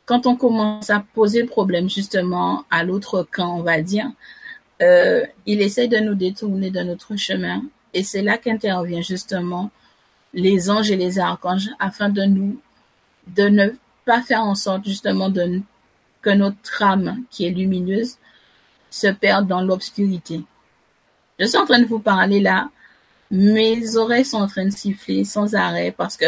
quand 0.06 0.28
on 0.28 0.36
commence 0.36 0.90
à 0.90 1.04
poser 1.14 1.44
problème 1.44 1.90
justement 1.90 2.66
à 2.70 2.84
l'autre 2.84 3.28
camp, 3.32 3.58
on 3.58 3.64
va 3.64 3.82
dire, 3.82 4.12
euh, 4.82 5.26
il 5.46 5.62
essaie 5.62 5.88
de 5.88 5.98
nous 5.98 6.16
détourner 6.16 6.70
de 6.70 6.82
notre 6.82 7.16
chemin 7.16 7.64
et 7.94 8.04
c'est 8.04 8.22
là 8.22 8.38
qu'intervient 8.38 9.02
justement 9.02 9.72
les 10.36 10.70
anges 10.70 10.92
et 10.92 10.98
les 10.98 11.18
archanges 11.18 11.70
afin 11.80 12.10
de 12.10 12.24
nous, 12.24 12.60
de 13.28 13.44
ne 13.44 13.70
pas 14.04 14.22
faire 14.22 14.44
en 14.44 14.54
sorte 14.54 14.86
justement 14.86 15.32
que 16.22 16.30
notre 16.30 16.84
âme 16.84 17.24
qui 17.32 17.46
est 17.46 17.52
lumineuse 17.52 18.18
se 18.92 19.08
perde 19.08 19.48
dans 19.48 19.62
l'obscurité. 19.62 20.44
Je 21.40 21.46
suis 21.46 21.58
en 21.58 21.66
train 21.66 21.80
de 21.80 21.86
vous 21.86 22.00
parler 22.00 22.42
là, 22.42 22.70
mes 23.32 23.96
oreilles 23.96 24.26
sont 24.26 24.38
en 24.38 24.48
train 24.48 24.66
de 24.66 24.70
siffler 24.70 25.24
sans 25.24 25.56
arrêt 25.56 25.94
parce 25.96 26.18
que 26.18 26.28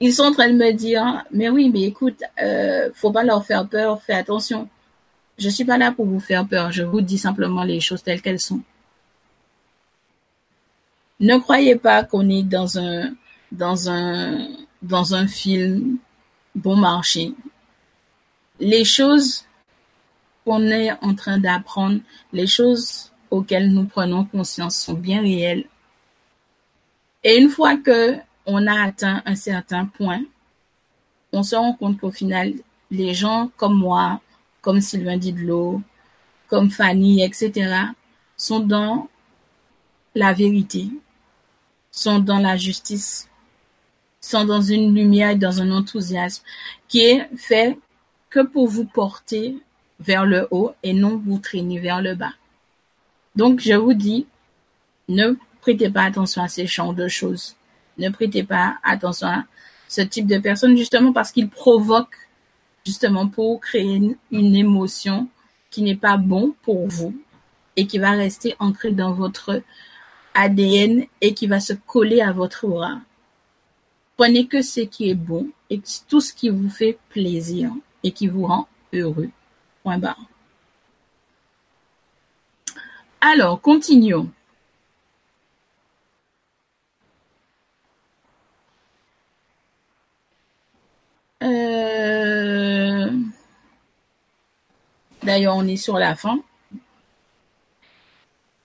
ils 0.00 0.12
sont 0.12 0.24
en 0.24 0.32
train 0.32 0.48
de 0.48 0.56
me 0.56 0.72
dire, 0.72 1.24
mais 1.30 1.48
oui, 1.48 1.70
mais 1.72 1.84
écoute, 1.84 2.22
euh, 2.42 2.90
faut 2.92 3.12
pas 3.12 3.24
leur 3.24 3.46
faire 3.46 3.66
peur, 3.66 4.02
fais 4.02 4.12
attention. 4.12 4.68
Je 5.38 5.48
suis 5.48 5.64
pas 5.64 5.78
là 5.78 5.90
pour 5.90 6.04
vous 6.04 6.20
faire 6.20 6.46
peur, 6.46 6.70
je 6.70 6.82
vous 6.82 7.00
dis 7.00 7.16
simplement 7.16 7.64
les 7.64 7.80
choses 7.80 8.02
telles 8.02 8.20
qu'elles 8.20 8.40
sont. 8.40 8.60
Ne 11.18 11.38
croyez 11.38 11.76
pas 11.76 12.04
qu'on 12.04 12.28
est 12.28 12.42
dans 12.42 12.78
un, 12.78 13.14
dans 13.50 13.88
un, 13.88 14.48
dans 14.82 15.14
un 15.14 15.26
film 15.26 15.96
bon 16.54 16.76
marché. 16.76 17.32
Les 18.60 18.84
choses 18.84 19.46
qu'on 20.44 20.62
est 20.66 20.92
en 21.02 21.14
train 21.14 21.38
d'apprendre, 21.38 22.00
les 22.34 22.46
choses 22.46 23.12
auxquelles 23.30 23.72
nous 23.72 23.84
prenons 23.84 24.26
conscience 24.26 24.78
sont 24.78 24.92
bien 24.92 25.22
réelles. 25.22 25.64
Et 27.24 27.38
une 27.38 27.48
fois 27.48 27.76
que 27.76 28.16
on 28.44 28.66
a 28.66 28.82
atteint 28.82 29.22
un 29.24 29.34
certain 29.34 29.86
point, 29.86 30.22
on 31.32 31.42
se 31.42 31.56
rend 31.56 31.72
compte 31.72 31.98
qu'au 31.98 32.10
final, 32.10 32.52
les 32.90 33.14
gens 33.14 33.50
comme 33.56 33.76
moi, 33.78 34.20
comme 34.60 34.82
Sylvain 34.82 35.16
Didlot, 35.16 35.80
comme 36.46 36.70
Fanny, 36.70 37.24
etc., 37.24 37.86
sont 38.36 38.60
dans 38.60 39.08
la 40.14 40.34
vérité 40.34 40.90
sont 41.96 42.20
dans 42.20 42.38
la 42.38 42.56
justice, 42.56 43.28
sont 44.20 44.44
dans 44.44 44.60
une 44.60 44.94
lumière 44.94 45.30
et 45.30 45.36
dans 45.36 45.60
un 45.60 45.70
enthousiasme 45.72 46.44
qui 46.88 47.00
est 47.00 47.28
fait 47.36 47.78
que 48.30 48.40
pour 48.40 48.68
vous 48.68 48.84
porter 48.84 49.56
vers 49.98 50.26
le 50.26 50.46
haut 50.50 50.72
et 50.82 50.92
non 50.92 51.16
vous 51.16 51.38
traîner 51.38 51.80
vers 51.80 52.02
le 52.02 52.14
bas. 52.14 52.34
Donc, 53.34 53.60
je 53.60 53.72
vous 53.72 53.94
dis, 53.94 54.26
ne 55.08 55.34
prêtez 55.62 55.90
pas 55.90 56.02
attention 56.02 56.42
à 56.42 56.48
ces 56.48 56.66
champs 56.66 56.92
de 56.92 57.08
choses. 57.08 57.56
Ne 57.98 58.10
prêtez 58.10 58.44
pas 58.44 58.76
attention 58.82 59.28
à 59.28 59.44
ce 59.88 60.02
type 60.02 60.26
de 60.26 60.38
personnes 60.38 60.76
justement 60.76 61.12
parce 61.12 61.32
qu'ils 61.32 61.48
provoquent 61.48 62.28
justement 62.84 63.26
pour 63.26 63.60
créer 63.60 64.00
une, 64.30 64.56
émotion 64.56 65.28
qui 65.70 65.82
n'est 65.82 65.96
pas 65.96 66.18
bon 66.18 66.54
pour 66.62 66.86
vous 66.86 67.14
et 67.76 67.86
qui 67.86 67.98
va 67.98 68.10
rester 68.10 68.54
ancrée 68.58 68.92
dans 68.92 69.12
votre 69.12 69.62
ADN 70.36 71.06
et 71.22 71.32
qui 71.32 71.46
va 71.46 71.60
se 71.60 71.72
coller 71.72 72.20
à 72.20 72.30
votre 72.30 72.66
aura. 72.66 73.00
Prenez 74.16 74.46
que 74.46 74.60
ce 74.62 74.80
qui 74.80 75.08
est 75.10 75.14
bon 75.14 75.48
et 75.70 75.80
tout 76.08 76.20
ce 76.20 76.32
qui 76.32 76.50
vous 76.50 76.68
fait 76.68 76.98
plaisir 77.08 77.72
et 78.02 78.12
qui 78.12 78.28
vous 78.28 78.46
rend 78.46 78.68
heureux. 78.92 79.30
Point 79.82 79.98
barre. 79.98 80.20
Alors, 83.20 83.60
continuons. 83.60 84.30
Euh, 91.42 93.10
d'ailleurs, 95.22 95.56
on 95.56 95.66
est 95.66 95.76
sur 95.76 95.98
la 95.98 96.14
fin. 96.14 96.40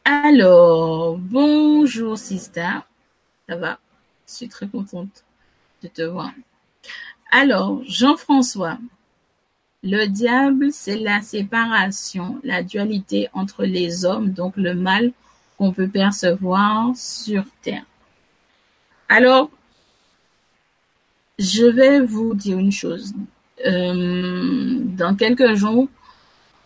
Alors, 0.04 1.18
bonjour 1.20 2.18
Sista. 2.18 2.86
Ça 3.48 3.56
va? 3.56 3.80
Je 4.28 4.34
suis 4.34 4.50
très 4.50 4.68
contente 4.68 5.24
de 5.84 5.88
te 5.88 6.02
voir. 6.02 6.32
Alors, 7.32 7.82
Jean-François. 7.86 8.80
Le 9.84 10.06
diable, 10.08 10.72
c'est 10.72 10.98
la 10.98 11.22
séparation, 11.22 12.40
la 12.44 12.64
dualité 12.64 13.30
entre 13.34 13.64
les 13.64 14.06
hommes, 14.06 14.32
donc 14.32 14.58
le 14.58 14.74
mal 14.76 15.12
qu'on 15.58 15.72
peut 15.72 15.88
percevoir 15.88 16.96
sur 16.96 17.46
terre. 17.62 17.86
Alors, 19.10 19.50
je 21.38 21.66
vais 21.66 22.00
vous 22.00 22.34
dire 22.34 22.58
une 22.58 22.72
chose. 22.72 23.14
Euh, 23.66 24.80
dans 24.84 25.16
quelques 25.16 25.54
jours, 25.56 25.88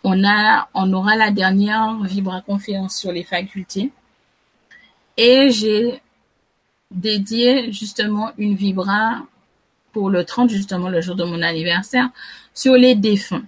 on 0.08 0.92
aura 0.92 1.16
la 1.16 1.32
dernière 1.32 1.98
Vibra 2.02 2.40
conférence 2.40 2.96
sur 2.96 3.10
les 3.10 3.24
facultés. 3.24 3.90
Et 5.16 5.50
j'ai 5.50 6.00
dédié 6.92 7.72
justement 7.72 8.30
une 8.38 8.54
Vibra 8.54 9.26
pour 9.92 10.08
le 10.10 10.24
30, 10.24 10.50
justement 10.50 10.88
le 10.88 11.00
jour 11.00 11.16
de 11.16 11.24
mon 11.24 11.42
anniversaire, 11.42 12.10
sur 12.54 12.74
les 12.74 12.94
défunts. 12.94 13.44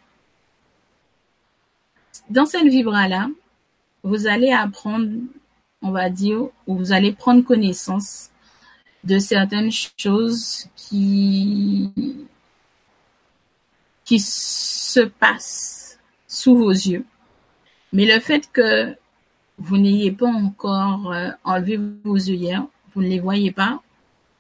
Dans 2.29 2.47
cette 2.47 2.67
Vibra-là, 2.67 3.29
vous 4.03 4.27
allez 4.27 4.51
apprendre, 4.51 5.09
on 5.83 5.93
va 5.93 6.11
dire, 6.11 6.49
ou 6.67 6.77
vous 6.77 6.93
allez 6.93 7.13
prendre 7.13 7.45
connaissance 7.45 8.31
de 9.05 9.21
certaines 9.21 9.71
choses 9.71 10.67
qui 10.75 11.93
se 14.19 15.01
passent 15.01 15.88
sous 16.39 16.57
vos 16.57 16.71
yeux. 16.71 17.05
Mais 17.93 18.07
le 18.07 18.21
fait 18.21 18.51
que 18.53 18.95
vous 19.59 19.79
n'ayez 19.79 20.13
pas 20.13 20.29
encore 20.29 21.13
euh, 21.13 21.31
enlevé 21.45 21.79
vos 22.05 22.15
yeux, 22.15 22.63
vous 22.95 23.03
ne 23.03 23.09
les 23.09 23.19
voyez 23.19 23.51
pas 23.51 23.83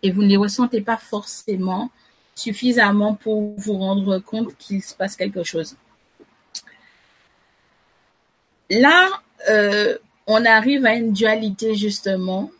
et 0.02 0.10
vous 0.12 0.22
ne 0.22 0.28
les 0.28 0.36
ressentez 0.36 0.80
pas 0.80 0.96
forcément 0.96 1.90
suffisamment 2.34 3.14
pour 3.14 3.54
vous 3.56 3.76
rendre 3.78 4.18
compte 4.20 4.56
qu'il 4.58 4.80
se 4.82 4.94
passe 4.94 5.16
quelque 5.16 5.42
chose. 5.42 5.76
Là, 8.70 9.08
euh, 9.48 9.98
on 10.26 10.44
arrive 10.44 10.86
à 10.86 10.94
une 10.94 11.12
dualité 11.12 11.74
justement 11.74 12.50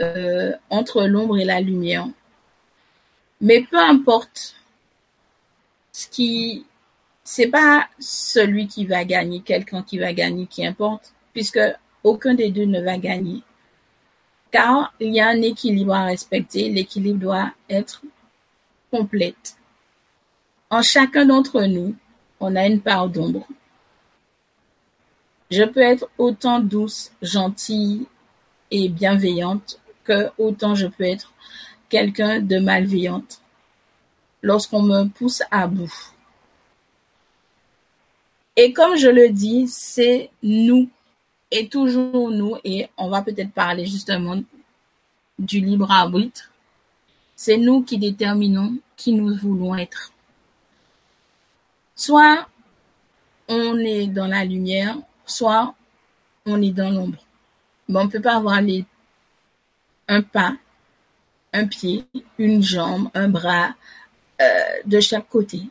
euh, 0.00 0.52
entre 0.68 1.04
l'ombre 1.04 1.38
et 1.38 1.44
la 1.44 1.60
lumière. 1.60 2.08
Mais 3.40 3.62
peu 3.70 3.78
importe 3.78 4.56
ce 5.92 6.08
qui, 6.08 6.66
c'est 7.24 7.48
pas 7.48 7.88
celui 7.98 8.68
qui 8.68 8.84
va 8.84 9.04
gagner, 9.04 9.40
quelqu'un 9.40 9.82
qui 9.82 9.98
va 9.98 10.12
gagner 10.12 10.46
qui 10.46 10.64
importe, 10.64 11.14
puisque 11.32 11.60
aucun 12.04 12.34
des 12.34 12.50
deux 12.50 12.66
ne 12.66 12.82
va 12.82 12.98
gagner. 12.98 13.42
Car 14.50 14.92
il 15.00 15.14
y 15.14 15.20
a 15.20 15.28
un 15.28 15.40
équilibre 15.42 15.94
à 15.94 16.04
respecter, 16.04 16.68
l'équilibre 16.68 17.18
doit 17.18 17.50
être 17.68 18.02
complète. 18.90 19.56
En 20.70 20.82
chacun 20.82 21.24
d'entre 21.24 21.62
nous, 21.62 21.96
on 22.40 22.54
a 22.54 22.66
une 22.66 22.80
part 22.80 23.08
d'ombre. 23.08 23.46
Je 25.50 25.64
peux 25.64 25.80
être 25.80 26.08
autant 26.18 26.60
douce, 26.60 27.10
gentille 27.22 28.06
et 28.70 28.88
bienveillante 28.88 29.80
que 30.04 30.30
autant 30.36 30.74
je 30.74 30.86
peux 30.86 31.04
être 31.04 31.32
quelqu'un 31.88 32.40
de 32.40 32.58
malveillante 32.58 33.40
lorsqu'on 34.42 34.82
me 34.82 35.08
pousse 35.08 35.42
à 35.50 35.66
bout. 35.66 36.13
Et 38.56 38.72
comme 38.72 38.96
je 38.96 39.08
le 39.08 39.30
dis, 39.30 39.66
c'est 39.68 40.30
nous 40.42 40.88
et 41.50 41.68
toujours 41.68 42.30
nous, 42.30 42.56
et 42.64 42.88
on 42.96 43.08
va 43.08 43.22
peut-être 43.22 43.52
parler 43.52 43.86
justement 43.86 44.40
du 45.38 45.60
libre 45.60 45.90
arbitre. 45.90 46.50
C'est 47.36 47.56
nous 47.56 47.82
qui 47.82 47.98
déterminons 47.98 48.76
qui 48.96 49.12
nous 49.12 49.34
voulons 49.36 49.74
être. 49.76 50.12
Soit 51.96 52.48
on 53.48 53.78
est 53.78 54.06
dans 54.06 54.26
la 54.26 54.44
lumière, 54.44 54.96
soit 55.26 55.74
on 56.46 56.60
est 56.62 56.70
dans 56.72 56.90
l'ombre. 56.90 57.24
Mais 57.88 58.00
on 58.00 58.04
ne 58.04 58.10
peut 58.10 58.20
pas 58.20 58.36
avoir 58.36 58.60
les 58.60 58.84
un 60.08 60.22
pas, 60.22 60.56
un 61.52 61.66
pied, 61.66 62.04
une 62.38 62.62
jambe, 62.62 63.10
un 63.14 63.28
bras 63.28 63.74
euh, 64.40 64.44
de 64.84 65.00
chaque 65.00 65.28
côté. 65.28 65.62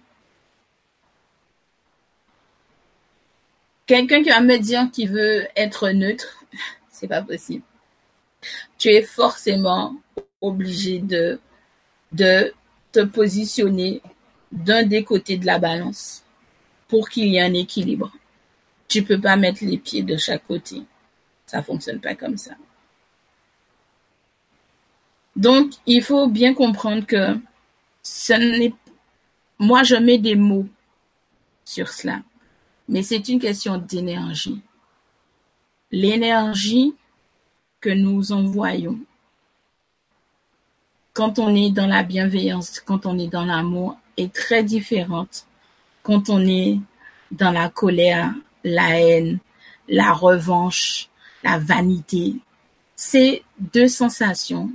Quelqu'un 3.86 4.24
qui 4.24 4.30
va 4.30 4.42
me 4.42 4.58
dire 4.58 4.90
qu'il 4.92 5.10
veut 5.10 5.48
être 5.56 5.90
neutre, 5.90 6.46
c'est 6.90 7.08
pas 7.08 7.22
possible. 7.22 7.64
Tu 8.78 8.90
es 8.90 9.02
forcément 9.02 9.96
obligé 10.42 11.00
de, 11.00 11.40
de 12.12 12.54
te 12.92 13.02
positionner 13.02 14.02
d'un 14.52 14.84
des 14.84 15.04
côtés 15.04 15.38
de 15.38 15.46
la 15.46 15.60
balance 15.60 16.24
pour 16.88 17.10
qu'il 17.10 17.28
y 17.28 17.38
ait 17.38 17.42
un 17.42 17.54
équilibre. 17.54 18.12
Tu 18.88 19.04
peux 19.04 19.20
pas 19.20 19.36
mettre 19.36 19.64
les 19.66 19.78
pieds 19.78 20.04
de 20.04 20.18
chaque 20.18 20.46
côté. 20.46 20.84
Ça 21.46 21.64
fonctionne 21.64 22.00
pas 22.00 22.16
comme 22.16 22.38
ça. 22.38 22.52
Donc, 25.36 25.74
il 25.88 26.04
faut 26.04 26.28
bien 26.28 26.54
comprendre 26.54 27.06
que 27.06 27.38
ce 28.04 28.34
n'est, 28.34 28.74
moi, 29.58 29.84
je 29.84 29.96
mets 29.96 30.20
des 30.20 30.36
mots 30.36 30.68
sur 31.66 31.90
cela, 31.90 32.22
mais 32.94 33.02
c'est 33.02 33.28
une 33.28 33.40
question 33.40 33.80
d'énergie. 33.80 34.62
L'énergie 35.92 36.94
que 37.82 37.90
nous 37.90 38.32
envoyons 38.32 39.00
quand 41.14 41.40
on 41.40 41.56
est 41.56 41.72
dans 41.72 41.88
la 41.88 42.04
bienveillance, 42.04 42.80
quand 42.80 43.08
on 43.08 43.18
est 43.18 43.28
dans 43.28 43.46
l'amour, 43.46 43.98
est 44.16 44.32
très 44.32 44.64
différente 44.64 45.48
quand 46.04 46.30
on 46.30 46.40
est 46.46 46.80
dans 47.32 47.52
la 47.52 47.68
colère, 47.70 48.32
la 48.64 49.02
haine, 49.02 49.40
la 49.90 50.14
revanche, 50.14 51.10
la 51.44 51.58
vanité. 51.58 52.36
C'est 52.96 53.44
deux 53.58 53.88
sensations 53.88 54.72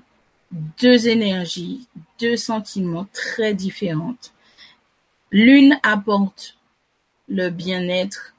deux 0.81 1.09
énergies, 1.09 1.87
deux 2.19 2.37
sentiments 2.37 3.07
très 3.13 3.55
différentes. 3.55 4.33
L'une 5.31 5.79
apporte 5.83 6.58
le 7.29 7.51
bien-être, 7.51 8.35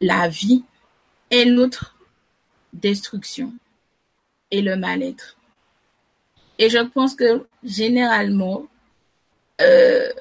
la 0.00 0.28
vie, 0.28 0.64
et 1.30 1.44
l'autre 1.44 1.96
destruction 2.72 3.52
et 4.50 4.62
le 4.62 4.76
mal-être. 4.76 5.36
Et 6.58 6.70
je 6.70 6.78
pense 6.78 7.14
que 7.14 7.46
généralement, 7.64 8.66
euh, 9.60 10.12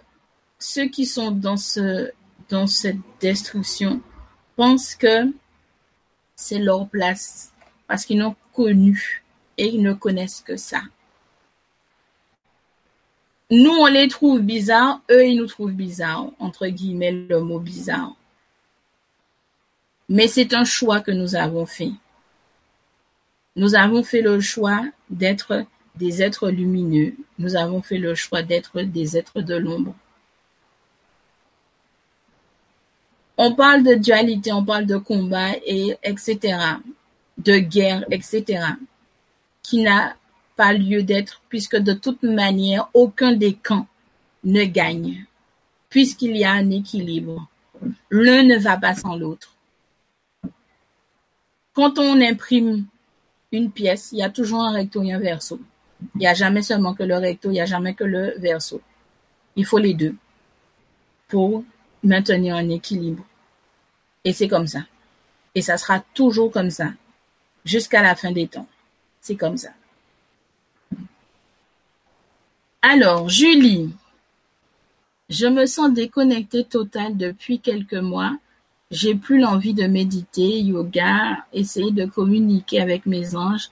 ceux 0.57 0.87
qui 0.87 1.05
sont 1.05 1.31
dans 1.31 1.57
ce 1.57 2.11
dans 2.49 2.67
cette 2.67 2.97
destruction 3.19 4.01
pensent 4.55 4.95
que 4.95 5.31
c'est 6.35 6.59
leur 6.59 6.87
place 6.89 7.51
parce 7.87 8.05
qu'ils 8.05 8.17
n'ont 8.17 8.35
connu 8.53 9.23
et 9.57 9.67
ils 9.67 9.81
ne 9.81 9.93
connaissent 9.93 10.41
que 10.41 10.57
ça. 10.57 10.81
Nous, 13.55 13.69
on 13.69 13.85
les 13.85 14.07
trouve 14.07 14.39
bizarres, 14.41 15.01
eux, 15.11 15.27
ils 15.27 15.37
nous 15.37 15.45
trouvent 15.45 15.73
bizarres, 15.73 16.31
entre 16.39 16.65
guillemets, 16.65 17.11
le 17.11 17.39
mot 17.39 17.59
bizarre. 17.59 18.15
Mais 20.09 20.25
c'est 20.27 20.55
un 20.55 20.63
choix 20.63 21.01
que 21.01 21.11
nous 21.11 21.35
avons 21.35 21.67
fait. 21.67 21.91
Nous 23.55 23.75
avons 23.75 24.01
fait 24.01 24.21
le 24.21 24.39
choix 24.39 24.81
d'être 25.11 25.65
des 25.93 26.23
êtres 26.23 26.49
lumineux. 26.49 27.13
Nous 27.37 27.55
avons 27.55 27.83
fait 27.83 27.99
le 27.99 28.15
choix 28.15 28.41
d'être 28.41 28.81
des 28.81 29.17
êtres 29.17 29.43
de 29.43 29.55
l'ombre. 29.55 29.93
On 33.37 33.53
parle 33.53 33.83
de 33.83 33.93
dualité, 33.93 34.51
on 34.51 34.65
parle 34.65 34.87
de 34.87 34.97
combat 34.97 35.51
et 35.63 35.95
etc. 36.01 36.57
De 37.37 37.59
guerre, 37.59 38.03
etc. 38.09 38.65
Qui 39.61 39.83
pas 40.55 40.73
lieu 40.73 41.03
d'être 41.03 41.41
puisque 41.49 41.77
de 41.77 41.93
toute 41.93 42.23
manière, 42.23 42.89
aucun 42.93 43.33
des 43.33 43.53
camps 43.53 43.87
ne 44.43 44.63
gagne 44.65 45.25
puisqu'il 45.93 46.35
y 46.35 46.43
a 46.43 46.51
un 46.51 46.71
équilibre. 46.71 47.47
L'un 48.09 48.41
ne 48.41 48.57
va 48.57 48.77
pas 48.77 48.95
sans 48.95 49.15
l'autre. 49.15 49.55
Quand 51.73 51.99
on 51.99 52.19
imprime 52.19 52.85
une 53.51 53.71
pièce, 53.71 54.11
il 54.11 54.17
y 54.17 54.23
a 54.23 54.31
toujours 54.31 54.63
un 54.63 54.71
recto 54.71 55.03
et 55.03 55.13
un 55.13 55.19
verso. 55.19 55.59
Il 56.15 56.19
n'y 56.21 56.27
a 56.27 56.33
jamais 56.33 56.63
seulement 56.63 56.95
que 56.95 57.03
le 57.03 57.15
recto, 57.15 57.49
il 57.49 57.53
n'y 57.53 57.61
a 57.61 57.67
jamais 57.67 57.93
que 57.93 58.03
le 58.03 58.33
verso. 58.39 58.81
Il 59.55 59.67
faut 59.67 59.77
les 59.77 59.93
deux 59.93 60.15
pour 61.27 61.63
maintenir 62.03 62.55
un 62.55 62.69
équilibre. 62.69 63.23
Et 64.23 64.33
c'est 64.33 64.47
comme 64.47 64.65
ça. 64.65 64.85
Et 65.53 65.61
ça 65.61 65.77
sera 65.77 65.99
toujours 66.15 66.51
comme 66.51 66.71
ça 66.71 66.89
jusqu'à 67.65 68.01
la 68.01 68.15
fin 68.15 68.31
des 68.31 68.47
temps. 68.47 68.67
C'est 69.21 69.35
comme 69.35 69.57
ça. 69.57 69.69
Alors, 72.85 73.29
Julie, 73.29 73.95
je 75.29 75.47
me 75.47 75.65
sens 75.65 75.93
déconnectée 75.93 76.65
totale 76.65 77.15
depuis 77.15 77.61
quelques 77.61 77.93
mois. 77.93 78.35
J'ai 78.91 79.15
plus 79.15 79.39
l'envie 79.39 79.73
de 79.73 79.87
méditer, 79.87 80.59
yoga, 80.59 81.45
essayer 81.53 81.91
de 81.91 82.05
communiquer 82.05 82.81
avec 82.81 83.05
mes 83.05 83.37
anges 83.37 83.69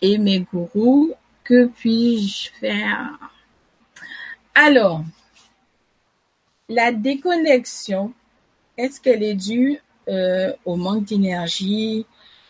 et 0.00 0.18
mes 0.18 0.38
gourous. 0.38 1.12
Que 1.42 1.66
puis-je 1.66 2.50
faire? 2.60 3.18
Alors, 4.54 5.02
la 6.68 6.92
déconnexion, 6.92 8.12
est-ce 8.78 9.00
qu'elle 9.00 9.24
est 9.24 9.34
due 9.34 9.80
euh, 10.08 10.52
au 10.64 10.76
manque 10.76 11.06
d'énergie, 11.06 12.06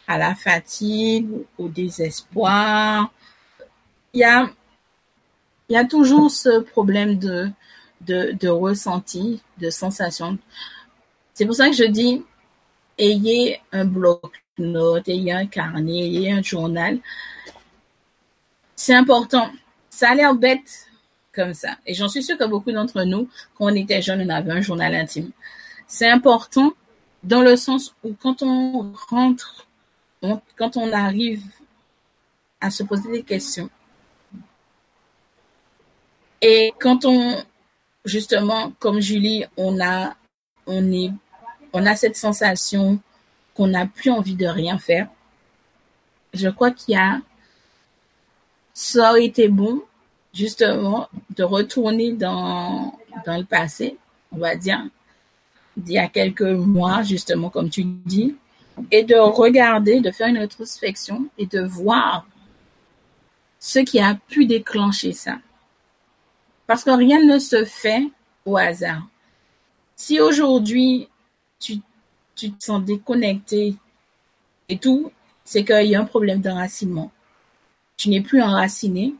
à 0.06 0.18
la 0.18 0.34
fatigue, 0.34 1.30
au 1.56 1.68
désespoir? 1.68 3.10
Il 4.12 4.20
y 4.20 4.24
a, 4.24 4.50
il 5.68 5.74
y 5.74 5.76
a 5.76 5.84
toujours 5.84 6.30
ce 6.30 6.60
problème 6.60 7.18
de 7.18 7.50
de, 8.06 8.32
de 8.38 8.48
ressenti, 8.48 9.42
de 9.58 9.70
sensation. 9.70 10.38
C'est 11.32 11.46
pour 11.46 11.54
ça 11.54 11.68
que 11.68 11.76
je 11.76 11.84
dis, 11.84 12.22
ayez 12.98 13.60
un 13.72 13.84
bloc-notes, 13.84 15.08
ayez 15.08 15.32
un 15.32 15.46
carnet, 15.46 16.06
ayez 16.06 16.32
un 16.32 16.42
journal. 16.42 16.98
C'est 18.76 18.94
important. 18.94 19.50
Ça 19.90 20.10
a 20.10 20.14
l'air 20.14 20.34
bête 20.34 20.88
comme 21.32 21.54
ça. 21.54 21.76
Et 21.86 21.94
j'en 21.94 22.08
suis 22.08 22.22
sûre 22.22 22.38
que 22.38 22.44
beaucoup 22.44 22.72
d'entre 22.72 23.02
nous, 23.04 23.28
quand 23.56 23.66
on 23.66 23.74
était 23.74 24.02
jeunes, 24.02 24.22
on 24.22 24.28
avait 24.28 24.52
un 24.52 24.60
journal 24.60 24.94
intime. 24.94 25.30
C'est 25.86 26.08
important 26.08 26.72
dans 27.22 27.42
le 27.42 27.56
sens 27.56 27.94
où 28.04 28.14
quand 28.14 28.42
on 28.42 28.92
rentre, 29.10 29.66
quand 30.56 30.76
on 30.76 30.92
arrive 30.92 31.42
à 32.60 32.70
se 32.70 32.82
poser 32.82 33.10
des 33.10 33.22
questions, 33.22 33.68
et 36.46 36.72
quand 36.78 37.04
on 37.04 37.42
justement, 38.04 38.72
comme 38.78 39.00
Julie, 39.00 39.44
on 39.56 39.80
a, 39.80 40.14
on 40.66 40.92
est, 40.92 41.10
on 41.72 41.86
a 41.86 41.96
cette 41.96 42.16
sensation 42.16 43.00
qu'on 43.54 43.68
n'a 43.68 43.86
plus 43.86 44.10
envie 44.10 44.34
de 44.34 44.46
rien 44.46 44.78
faire. 44.78 45.08
Je 46.32 46.48
crois 46.48 46.70
qu'il 46.70 46.94
y 46.94 46.98
a, 46.98 47.20
ça 48.72 49.10
aurait 49.10 49.24
été 49.24 49.48
bon, 49.48 49.82
justement, 50.32 51.08
de 51.36 51.44
retourner 51.44 52.12
dans, 52.12 52.98
dans 53.24 53.38
le 53.38 53.44
passé, 53.44 53.96
on 54.32 54.38
va 54.38 54.56
dire, 54.56 54.84
d'il 55.76 55.94
y 55.94 55.98
a 55.98 56.08
quelques 56.08 56.42
mois, 56.42 57.02
justement, 57.02 57.50
comme 57.50 57.70
tu 57.70 57.84
dis, 57.84 58.36
et 58.90 59.04
de 59.04 59.14
regarder, 59.14 60.00
de 60.00 60.10
faire 60.10 60.28
une 60.28 60.38
rétrospection 60.38 61.26
et 61.38 61.46
de 61.46 61.60
voir 61.60 62.26
ce 63.60 63.78
qui 63.78 64.00
a 64.00 64.16
pu 64.28 64.46
déclencher 64.46 65.12
ça. 65.12 65.38
Parce 66.66 66.84
que 66.84 66.90
rien 66.90 67.22
ne 67.24 67.38
se 67.38 67.64
fait 67.64 68.08
au 68.44 68.56
hasard. 68.56 69.06
Si 69.96 70.20
aujourd'hui, 70.20 71.08
tu, 71.58 71.78
tu 72.34 72.52
te 72.52 72.64
sens 72.64 72.82
déconnecté 72.82 73.74
et 74.68 74.78
tout, 74.78 75.12
c'est 75.44 75.64
qu'il 75.64 75.86
y 75.86 75.94
a 75.94 76.00
un 76.00 76.04
problème 76.04 76.40
d'enracinement. 76.40 77.12
Tu 77.96 78.08
n'es 78.08 78.20
plus 78.20 78.42
enraciné. 78.42 79.14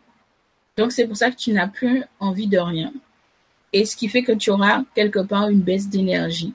Donc, 0.76 0.92
c'est 0.92 1.06
pour 1.06 1.16
ça 1.16 1.31
que 1.31 1.36
tu 1.36 1.52
n'as 1.52 1.68
plus 1.68 2.05
envie 2.18 2.48
de 2.48 2.58
rien. 2.58 2.92
Et 3.73 3.84
ce 3.84 3.97
qui 3.97 4.08
fait 4.08 4.23
que 4.23 4.32
tu 4.32 4.50
auras 4.50 4.82
quelque 4.94 5.20
part 5.20 5.48
une 5.48 5.60
baisse 5.60 5.89
d'énergie. 5.89 6.55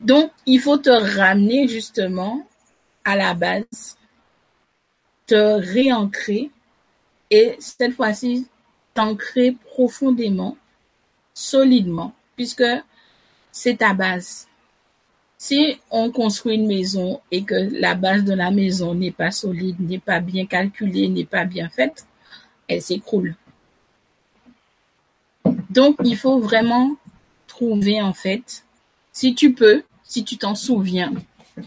Donc, 0.00 0.32
il 0.44 0.60
faut 0.60 0.76
te 0.76 0.90
ramener 0.90 1.68
justement 1.68 2.46
à 3.04 3.16
la 3.16 3.34
base, 3.34 3.96
te 5.26 5.34
réancrer 5.34 6.50
et 7.34 7.56
cette 7.58 7.94
fois-ci 7.94 8.46
t'ancrer 8.94 9.56
profondément, 9.72 10.56
solidement, 11.34 12.14
puisque 12.36 12.62
c'est 13.50 13.78
ta 13.78 13.92
base. 13.92 14.46
Si 15.36 15.80
on 15.90 16.12
construit 16.12 16.54
une 16.54 16.68
maison 16.68 17.20
et 17.32 17.42
que 17.42 17.56
la 17.72 17.96
base 17.96 18.22
de 18.22 18.34
la 18.34 18.52
maison 18.52 18.94
n'est 18.94 19.10
pas 19.10 19.32
solide, 19.32 19.80
n'est 19.80 19.98
pas 19.98 20.20
bien 20.20 20.46
calculée, 20.46 21.08
n'est 21.08 21.24
pas 21.24 21.44
bien 21.44 21.68
faite, 21.68 22.06
elle 22.68 22.80
s'écroule. 22.80 23.34
Donc, 25.70 25.96
il 26.04 26.16
faut 26.16 26.38
vraiment 26.38 26.94
trouver, 27.48 28.00
en 28.00 28.12
fait, 28.12 28.64
si 29.12 29.34
tu 29.34 29.54
peux, 29.54 29.82
si 30.04 30.22
tu 30.22 30.38
t'en 30.38 30.54
souviens 30.54 31.12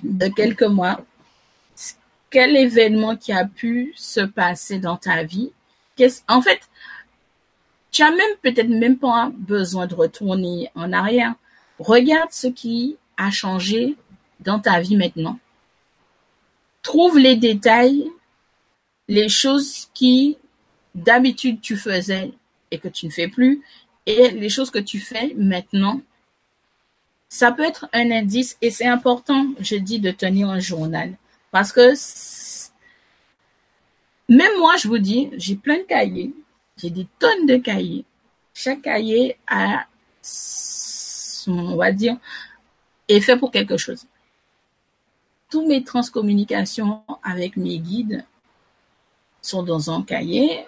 de 0.02 0.28
quelques 0.30 0.64
mois, 0.64 1.02
quel 2.30 2.56
événement 2.56 3.18
qui 3.18 3.34
a 3.34 3.44
pu 3.44 3.94
se 3.98 4.22
passer 4.22 4.80
dans 4.80 4.96
ta 4.96 5.24
vie 5.24 5.52
en 6.28 6.42
fait, 6.42 6.62
tu 7.92 8.04
as 8.04 8.12
même 8.12 8.36
peut-être 8.42 8.70
même 8.70 8.98
pas 8.98 9.32
besoin 9.34 9.88
de 9.88 9.96
retourner 9.96 10.70
en 10.76 10.94
arrière. 10.94 11.34
Regarde 11.80 12.32
ce 12.32 12.48
qui 12.48 12.98
a 13.18 13.32
changé 13.32 13.96
dans 14.40 14.60
ta 14.60 14.80
vie 14.80 14.98
maintenant. 14.98 15.40
Trouve 16.82 17.18
les 17.18 17.36
détails, 17.36 18.10
les 19.08 19.30
choses 19.30 19.90
qui 19.94 20.38
d'habitude 20.96 21.62
tu 21.62 21.78
faisais 21.78 22.32
et 22.72 22.80
que 22.80 22.88
tu 22.88 23.06
ne 23.06 23.12
fais 23.12 23.28
plus, 23.28 23.62
et 24.06 24.30
les 24.30 24.50
choses 24.50 24.72
que 24.72 24.80
tu 24.80 25.00
fais 25.00 25.34
maintenant. 25.38 26.02
Ça 27.30 27.52
peut 27.52 27.64
être 27.64 27.88
un 27.94 28.10
indice 28.10 28.58
et 28.62 28.72
c'est 28.72 28.88
important, 28.88 29.48
je 29.60 29.76
dis, 29.76 30.00
de 30.00 30.12
tenir 30.12 30.50
un 30.50 30.60
journal. 30.60 31.14
Parce 31.52 31.72
que 31.72 31.94
même 34.30 34.58
moi, 34.60 34.76
je 34.78 34.88
vous 34.88 34.98
dis, 34.98 35.30
j'ai 35.38 35.56
plein 35.56 35.78
de 35.78 35.84
cahiers. 35.84 36.34
J'ai 36.78 36.90
des 36.90 37.08
tonnes 37.20 37.46
de 37.46 37.58
cahiers. 37.58 38.06
Chaque 38.54 38.82
cahier 38.82 39.38
a 39.48 39.86
on 41.48 41.76
va 41.76 41.92
dire, 41.92 42.18
est 43.08 43.20
fait 43.20 43.38
pour 43.38 43.52
quelque 43.52 43.78
chose. 43.78 44.06
Tous 45.50 45.66
mes 45.66 45.84
transcommunications 45.84 47.02
avec 47.24 47.56
mes 47.58 47.80
guides 47.80 48.26
sont 49.42 49.64
dans 49.64 49.90
un 49.92 50.02
cahier. 50.02 50.66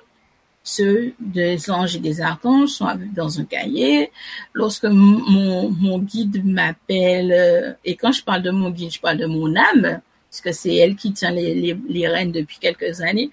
Ceux 0.63 1.13
des 1.19 1.69
anges 1.69 1.95
et 1.95 1.99
des 1.99 2.21
archanges 2.21 2.69
sont 2.69 2.87
dans 3.13 3.39
un 3.39 3.45
cahier. 3.45 4.11
Lorsque 4.53 4.85
mon, 4.85 5.69
mon 5.69 5.99
guide 5.99 6.45
m'appelle, 6.45 7.77
et 7.83 7.95
quand 7.95 8.11
je 8.11 8.23
parle 8.23 8.43
de 8.43 8.51
mon 8.51 8.69
guide, 8.69 8.91
je 8.91 8.99
parle 8.99 9.17
de 9.17 9.25
mon 9.25 9.53
âme, 9.55 10.01
parce 10.29 10.41
que 10.41 10.51
c'est 10.51 10.75
elle 10.75 10.95
qui 10.95 11.13
tient 11.13 11.31
les, 11.31 12.07
rênes 12.07 12.31
depuis 12.31 12.59
quelques 12.59 13.01
années, 13.01 13.31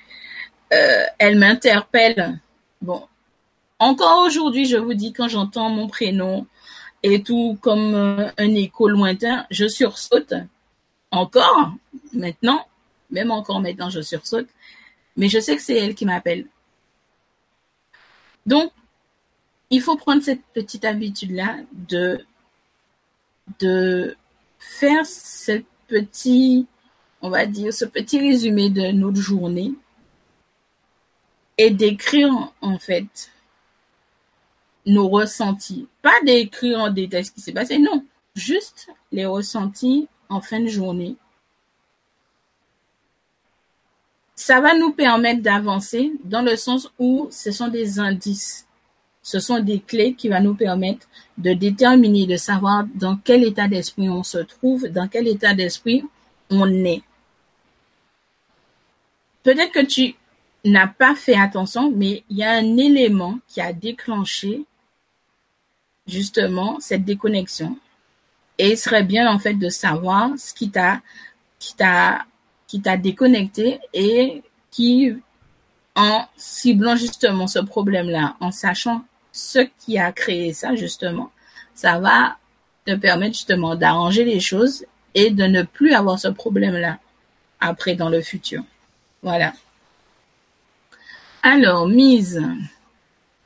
euh, 0.73 1.05
elle 1.19 1.39
m'interpelle. 1.39 2.41
Bon, 2.81 3.07
encore 3.79 4.25
aujourd'hui, 4.27 4.65
je 4.65 4.77
vous 4.77 4.95
dis, 4.95 5.13
quand 5.13 5.29
j'entends 5.29 5.69
mon 5.69 5.89
prénom 5.89 6.47
et 7.03 7.23
tout 7.23 7.59
comme 7.61 7.95
euh, 7.95 8.31
un 8.39 8.55
écho 8.55 8.89
lointain, 8.89 9.47
je 9.51 9.69
sursaute. 9.69 10.35
Encore, 11.11 11.73
maintenant, 12.13 12.67
même 13.11 13.31
encore 13.31 13.61
maintenant, 13.61 13.91
je 13.91 14.01
sursaute. 14.01 14.49
Mais 15.17 15.29
je 15.29 15.39
sais 15.39 15.57
que 15.57 15.63
c'est 15.63 15.77
elle 15.77 15.95
qui 15.95 16.07
m'appelle. 16.07 16.47
Donc, 18.47 18.73
il 19.71 19.81
faut 19.81 19.97
prendre 19.97 20.23
cette 20.23 20.43
petite 20.55 20.85
habitude-là 20.85 21.59
de, 21.73 22.25
de 23.59 24.17
faire 24.59 25.05
ce 25.05 25.63
petit, 25.89 26.67
on 27.23 27.31
va 27.31 27.47
dire, 27.47 27.73
ce 27.73 27.85
petit 27.85 28.19
résumé 28.19 28.71
de 28.71 28.93
notre 28.93 29.21
journée 29.21 29.73
et 31.59 31.71
d'écrire 31.71 32.53
en 32.61 32.79
fait 32.79 33.31
nos 34.85 35.09
ressentis. 35.09 35.89
Pas 36.03 36.21
d'écrire 36.25 36.79
en 36.79 36.91
détail 36.91 37.25
ce 37.25 37.33
qui 37.33 37.41
s'est 37.41 37.53
passé, 37.53 37.79
non. 37.79 38.05
Juste 38.35 38.89
les 39.13 39.27
ressentis 39.27 40.09
en 40.29 40.41
fin 40.41 40.61
de 40.61 40.69
journée. 40.69 41.17
ça 44.37 44.61
va 44.61 44.79
nous 44.79 44.93
permettre 44.93 45.43
d'avancer 45.43 46.13
dans 46.23 46.43
le 46.43 46.57
sens 46.57 46.93
où 46.99 47.27
ce 47.31 47.51
sont 47.51 47.69
des 47.69 47.99
indices. 47.99 48.67
Ce 49.23 49.41
sont 49.41 49.59
des 49.59 49.81
clés 49.81 50.15
qui 50.15 50.29
vont 50.29 50.41
nous 50.41 50.55
permettre 50.55 51.09
de 51.37 51.53
déterminer, 51.53 52.27
de 52.27 52.37
savoir 52.37 52.85
dans 52.95 53.17
quel 53.17 53.43
état 53.43 53.67
d'esprit 53.67 54.09
on 54.09 54.23
se 54.23 54.39
trouve, 54.39 54.87
dans 54.87 55.09
quel 55.09 55.27
état 55.27 55.55
d'esprit 55.55 56.05
on 56.51 56.85
est. 56.85 57.03
Peut-être 59.43 59.73
que 59.73 59.85
tu 59.85 60.17
n'as 60.65 60.89
pas 60.89 61.15
fait 61.15 61.37
attention, 61.37 61.93
mais 61.95 62.25
il 62.29 62.39
y 62.39 62.45
a 62.45 62.51
un 62.53 62.77
élément 62.77 63.39
qui 63.49 63.61
a 63.61 63.73
déclenché 63.73 64.65
justement 66.07 66.79
cette 66.81 67.05
déconnexion. 67.05 67.79
Et 68.59 68.71
il 68.71 68.79
serait 68.79 69.05
bien 69.05 69.31
en 69.33 69.39
fait 69.39 69.55
de 69.55 69.69
savoir 69.69 70.31
ce 70.39 70.55
qui 70.55 70.71
t'a 70.71 71.01
qui 71.59 71.75
t'a 71.75 72.25
qui 72.67 72.81
t'a 72.81 72.97
déconnecté 72.97 73.79
et 73.93 74.43
qui 74.71 75.15
en 75.95 76.27
ciblant 76.37 76.97
justement 76.97 77.47
ce 77.47 77.59
problème-là, 77.59 78.37
en 78.41 78.51
sachant 78.51 79.05
ce 79.33 79.61
qui 79.79 79.99
a 79.99 80.13
créé 80.13 80.53
ça 80.53 80.75
justement, 80.75 81.31
ça 81.75 81.99
va 82.01 82.37
te 82.85 82.95
permettre 82.95 83.35
justement 83.35 83.77
d'arranger 83.77 84.25
les 84.25 84.41
choses 84.41 84.85
et 85.17 85.31
de 85.31 85.45
ne 85.45 85.63
plus 85.63 85.95
avoir 85.95 86.21
ce 86.21 86.29
problème-là 86.29 86.99
après 87.59 87.97
dans 87.97 88.11
le 88.11 88.21
futur. 88.21 88.63
Voilà. 89.23 89.55
Alors, 91.43 91.89
mise. 91.89 92.41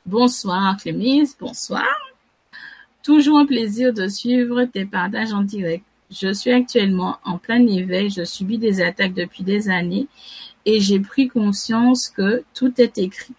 Bonsoir 0.05 0.75
Clémise, 0.77 1.35
bonsoir. 1.39 1.87
Toujours 3.03 3.39
un 3.39 3.45
plaisir 3.45 3.93
de 3.93 4.07
suivre 4.07 4.65
tes 4.65 4.85
partages 4.85 5.31
en 5.31 5.43
direct. 5.43 5.85
Je 6.11 6.33
suis 6.33 6.51
actuellement 6.51 7.17
en 7.23 7.37
plein 7.37 7.65
éveil, 7.65 8.09
je 8.09 8.25
subis 8.25 8.57
des 8.57 8.81
attaques 8.81 9.13
depuis 9.13 9.43
des 9.43 9.69
années 9.69 10.07
et 10.65 10.81
j'ai 10.81 10.99
pris 10.99 11.29
conscience 11.29 12.09
que 12.09 12.43
tout 12.53 12.73
est 12.81 12.97
écrit. 12.97 13.33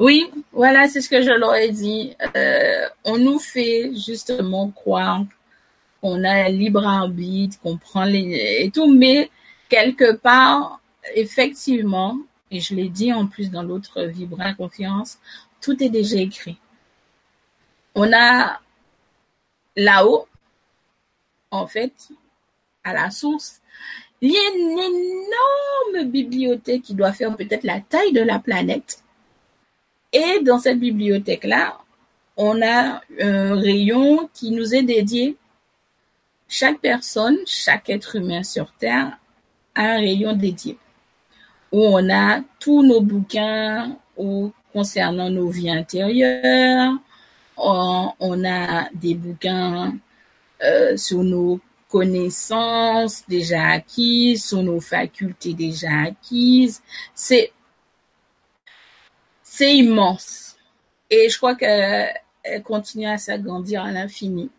Oui, 0.00 0.28
voilà, 0.52 0.88
c'est 0.88 1.00
ce 1.00 1.08
que 1.08 1.22
je 1.22 1.30
leur 1.30 1.54
ai 1.54 1.70
dit. 1.70 2.16
Euh, 2.36 2.86
on 3.04 3.16
nous 3.18 3.38
fait 3.38 3.92
justement 3.94 4.70
croire 4.70 5.24
qu'on 6.00 6.24
a 6.24 6.46
un 6.46 6.48
libre 6.48 6.86
arbitre, 6.86 7.58
qu'on 7.60 7.76
prend 7.76 8.04
les 8.04 8.60
et 8.60 8.70
tout, 8.70 8.92
mais 8.92 9.30
quelque 9.68 10.12
part, 10.16 10.80
effectivement, 11.14 12.18
et 12.50 12.60
je 12.60 12.74
l'ai 12.74 12.88
dit 12.88 13.12
en 13.12 13.26
plus 13.26 13.50
dans 13.50 13.62
l'autre 13.62 14.02
Vibra 14.02 14.54
Confiance, 14.54 15.18
tout 15.60 15.82
est 15.82 15.90
déjà 15.90 16.16
écrit 16.18 16.58
on 17.98 18.12
a 18.12 18.60
là-haut, 19.76 20.28
en 21.50 21.66
fait, 21.66 21.92
à 22.84 22.92
la 22.92 23.10
source, 23.10 23.60
il 24.20 24.30
y 24.32 24.36
a 24.36 24.54
une 24.54 24.78
énorme 24.78 26.08
bibliothèque 26.08 26.82
qui 26.82 26.94
doit 26.94 27.12
faire 27.12 27.36
peut-être 27.36 27.64
la 27.64 27.80
taille 27.80 28.12
de 28.12 28.20
la 28.20 28.38
planète. 28.38 29.02
Et 30.12 30.40
dans 30.44 30.60
cette 30.60 30.78
bibliothèque-là, 30.78 31.78
on 32.36 32.62
a 32.62 33.02
un 33.20 33.54
rayon 33.56 34.30
qui 34.32 34.52
nous 34.52 34.76
est 34.76 34.84
dédié. 34.84 35.36
Chaque 36.48 36.80
personne, 36.80 37.36
chaque 37.46 37.90
être 37.90 38.16
humain 38.16 38.42
sur 38.42 38.72
Terre 38.72 39.18
a 39.74 39.82
un 39.82 39.98
rayon 39.98 40.34
dédié 40.34 40.78
où 41.72 41.84
on 41.84 42.10
a 42.10 42.40
tous 42.58 42.82
nos 42.82 43.00
bouquins 43.00 43.96
concernant 44.72 45.30
nos 45.30 45.48
vies 45.48 45.70
intérieures, 45.70 46.92
on, 47.56 48.44
a 48.44 48.88
des 48.94 49.14
bouquins 49.14 49.96
euh, 50.62 50.96
sur 50.96 51.22
nos 51.22 51.60
connaissances 51.88 53.24
déjà 53.28 53.68
acquises, 53.68 54.44
sur 54.44 54.62
nos 54.62 54.80
facultés 54.80 55.54
déjà 55.54 55.90
acquises. 56.06 56.82
C'est 57.14 57.52
c'est 59.42 59.76
immense. 59.76 60.56
Et 61.10 61.28
je 61.28 61.36
crois 61.36 61.56
qu'elle 61.56 62.12
continue 62.64 63.06
à 63.06 63.18
s'agrandir 63.18 63.82
à 63.82 63.90
l'infini 63.90 64.50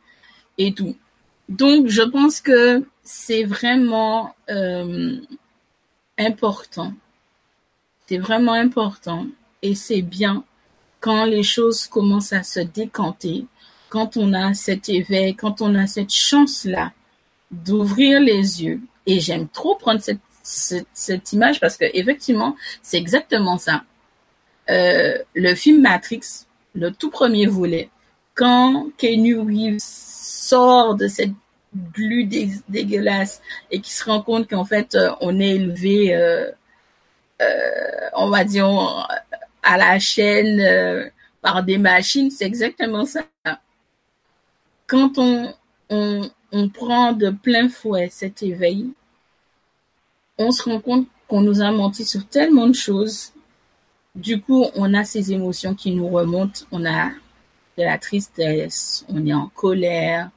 et 0.57 0.73
tout. 0.73 0.95
Donc, 1.49 1.87
je 1.87 2.03
pense 2.03 2.41
que 2.41 2.85
c'est 3.03 3.43
vraiment 3.43 4.35
euh, 4.51 5.17
important. 6.17 6.93
C'est 8.05 8.19
vraiment 8.19 8.53
important 8.53 9.25
et 9.63 9.73
c'est 9.73 10.03
bien 10.03 10.43
quand 10.99 11.25
les 11.25 11.43
choses 11.43 11.87
commencent 11.87 12.33
à 12.33 12.43
se 12.43 12.59
décanter, 12.59 13.47
quand 13.89 14.15
on 14.15 14.33
a 14.33 14.53
cet 14.53 14.89
éveil, 14.89 15.35
quand 15.35 15.61
on 15.61 15.73
a 15.73 15.87
cette 15.87 16.11
chance-là 16.11 16.91
d'ouvrir 17.49 18.19
les 18.19 18.63
yeux. 18.63 18.81
Et 19.07 19.19
j'aime 19.19 19.47
trop 19.47 19.75
prendre 19.75 20.01
cette, 20.43 21.33
image 21.33 21.59
parce 21.59 21.77
que 21.77 21.85
effectivement, 21.93 22.55
c'est 22.83 22.97
exactement 22.97 23.57
ça. 23.57 23.83
Euh, 24.69 25.17
le 25.33 25.55
film 25.55 25.81
Matrix, 25.81 26.45
le 26.75 26.91
tout 26.91 27.09
premier 27.09 27.47
volet, 27.47 27.89
quand 28.39 28.89
Keanu 28.97 29.37
Reeves 29.39 29.81
sort 29.81 30.95
de 30.95 31.09
cette 31.09 31.33
glu 31.93 32.23
dégueulasse 32.69 33.41
et 33.69 33.81
qui 33.81 33.91
se 33.91 34.05
rend 34.05 34.21
compte 34.21 34.49
qu'en 34.49 34.63
fait 34.63 34.95
euh, 34.95 35.11
on 35.19 35.41
est 35.41 35.55
élevé, 35.55 36.15
euh, 36.15 36.49
euh, 37.41 38.09
on 38.15 38.29
va 38.29 38.45
dire, 38.45 38.69
à 39.61 39.77
la 39.77 39.99
chaîne 39.99 41.11
par 41.41 41.63
des 41.63 41.77
machines, 41.77 42.31
c'est 42.31 42.45
exactement 42.45 43.05
ça. 43.05 43.25
Quand 44.87 45.17
on, 45.17 45.53
on 45.89 46.69
prend 46.69 47.11
de 47.11 47.31
plein 47.31 47.67
fouet 47.67 48.07
cet 48.09 48.41
éveil, 48.41 48.89
on 50.37 50.51
se 50.51 50.63
rend 50.63 50.79
compte 50.79 51.07
qu'on 51.27 51.41
nous 51.41 51.61
a 51.61 51.71
menti 51.71 52.05
sur 52.05 52.25
tellement 52.25 52.67
de 52.67 52.73
choses. 52.73 53.33
Du 54.15 54.41
coup, 54.41 54.65
on 54.75 54.93
a 54.93 55.03
ces 55.03 55.33
émotions 55.33 55.75
qui 55.75 55.91
nous 55.91 56.07
remontent. 56.07 56.61
On 56.71 56.85
a 56.85 57.11
de 57.79 57.85
la 57.85 57.97
tristesse, 57.97 59.05
on 59.07 59.25
est 59.25 59.33
en 59.33 59.47
colère, 59.47 60.29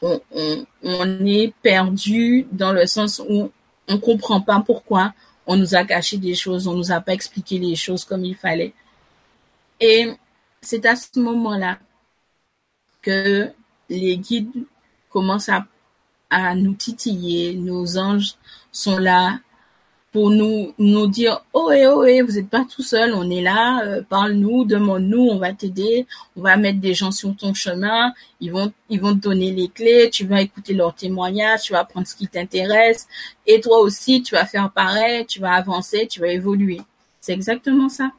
on, 0.00 0.20
on, 0.32 0.66
on 0.82 1.26
est 1.26 1.52
perdu 1.62 2.46
dans 2.50 2.72
le 2.72 2.86
sens 2.86 3.22
où 3.28 3.50
on 3.88 3.98
comprend 3.98 4.40
pas 4.40 4.62
pourquoi 4.64 5.12
on 5.46 5.56
nous 5.56 5.74
a 5.74 5.84
caché 5.84 6.16
des 6.16 6.34
choses, 6.34 6.66
on 6.66 6.74
nous 6.74 6.90
a 6.90 7.00
pas 7.00 7.12
expliqué 7.12 7.58
les 7.58 7.76
choses 7.76 8.04
comme 8.04 8.24
il 8.24 8.34
fallait. 8.34 8.72
Et 9.78 10.10
c'est 10.60 10.86
à 10.86 10.96
ce 10.96 11.20
moment-là 11.20 11.78
que 13.02 13.50
les 13.88 14.16
guides 14.16 14.64
commencent 15.10 15.50
à, 15.50 15.66
à 16.30 16.54
nous 16.54 16.74
titiller, 16.74 17.54
nos 17.54 17.98
anges 17.98 18.34
sont 18.72 18.98
là 18.98 19.38
pour 20.16 20.30
nous 20.30 20.72
nous 20.78 21.06
dire 21.08 21.44
oh 21.52 21.70
et 21.70 21.86
oh 21.86 22.02
et 22.02 22.22
vous 22.22 22.32
n'êtes 22.32 22.48
pas 22.48 22.64
tout 22.64 22.80
seul, 22.80 23.12
on 23.12 23.28
est 23.28 23.42
là, 23.42 23.82
euh, 23.84 24.00
parle-nous, 24.00 24.64
demande-nous, 24.64 25.20
on 25.20 25.36
va 25.36 25.52
t'aider, 25.52 26.06
on 26.36 26.40
va 26.40 26.56
mettre 26.56 26.80
des 26.80 26.94
gens 26.94 27.10
sur 27.10 27.36
ton 27.36 27.52
chemin, 27.52 28.14
ils 28.40 28.50
vont 28.50 28.72
ils 28.88 28.98
vont 28.98 29.14
te 29.14 29.20
donner 29.20 29.50
les 29.50 29.68
clés, 29.68 30.08
tu 30.08 30.24
vas 30.24 30.40
écouter 30.40 30.72
leurs 30.72 30.94
témoignages, 30.94 31.64
tu 31.64 31.74
vas 31.74 31.84
prendre 31.84 32.06
ce 32.06 32.16
qui 32.16 32.28
t'intéresse 32.28 33.06
et 33.46 33.60
toi 33.60 33.78
aussi 33.80 34.22
tu 34.22 34.34
vas 34.34 34.46
faire 34.46 34.70
pareil, 34.72 35.26
tu 35.26 35.38
vas 35.38 35.52
avancer, 35.52 36.06
tu 36.06 36.20
vas 36.20 36.28
évoluer. 36.28 36.80
C'est 37.20 37.34
exactement 37.34 37.90
ça. 37.90 38.10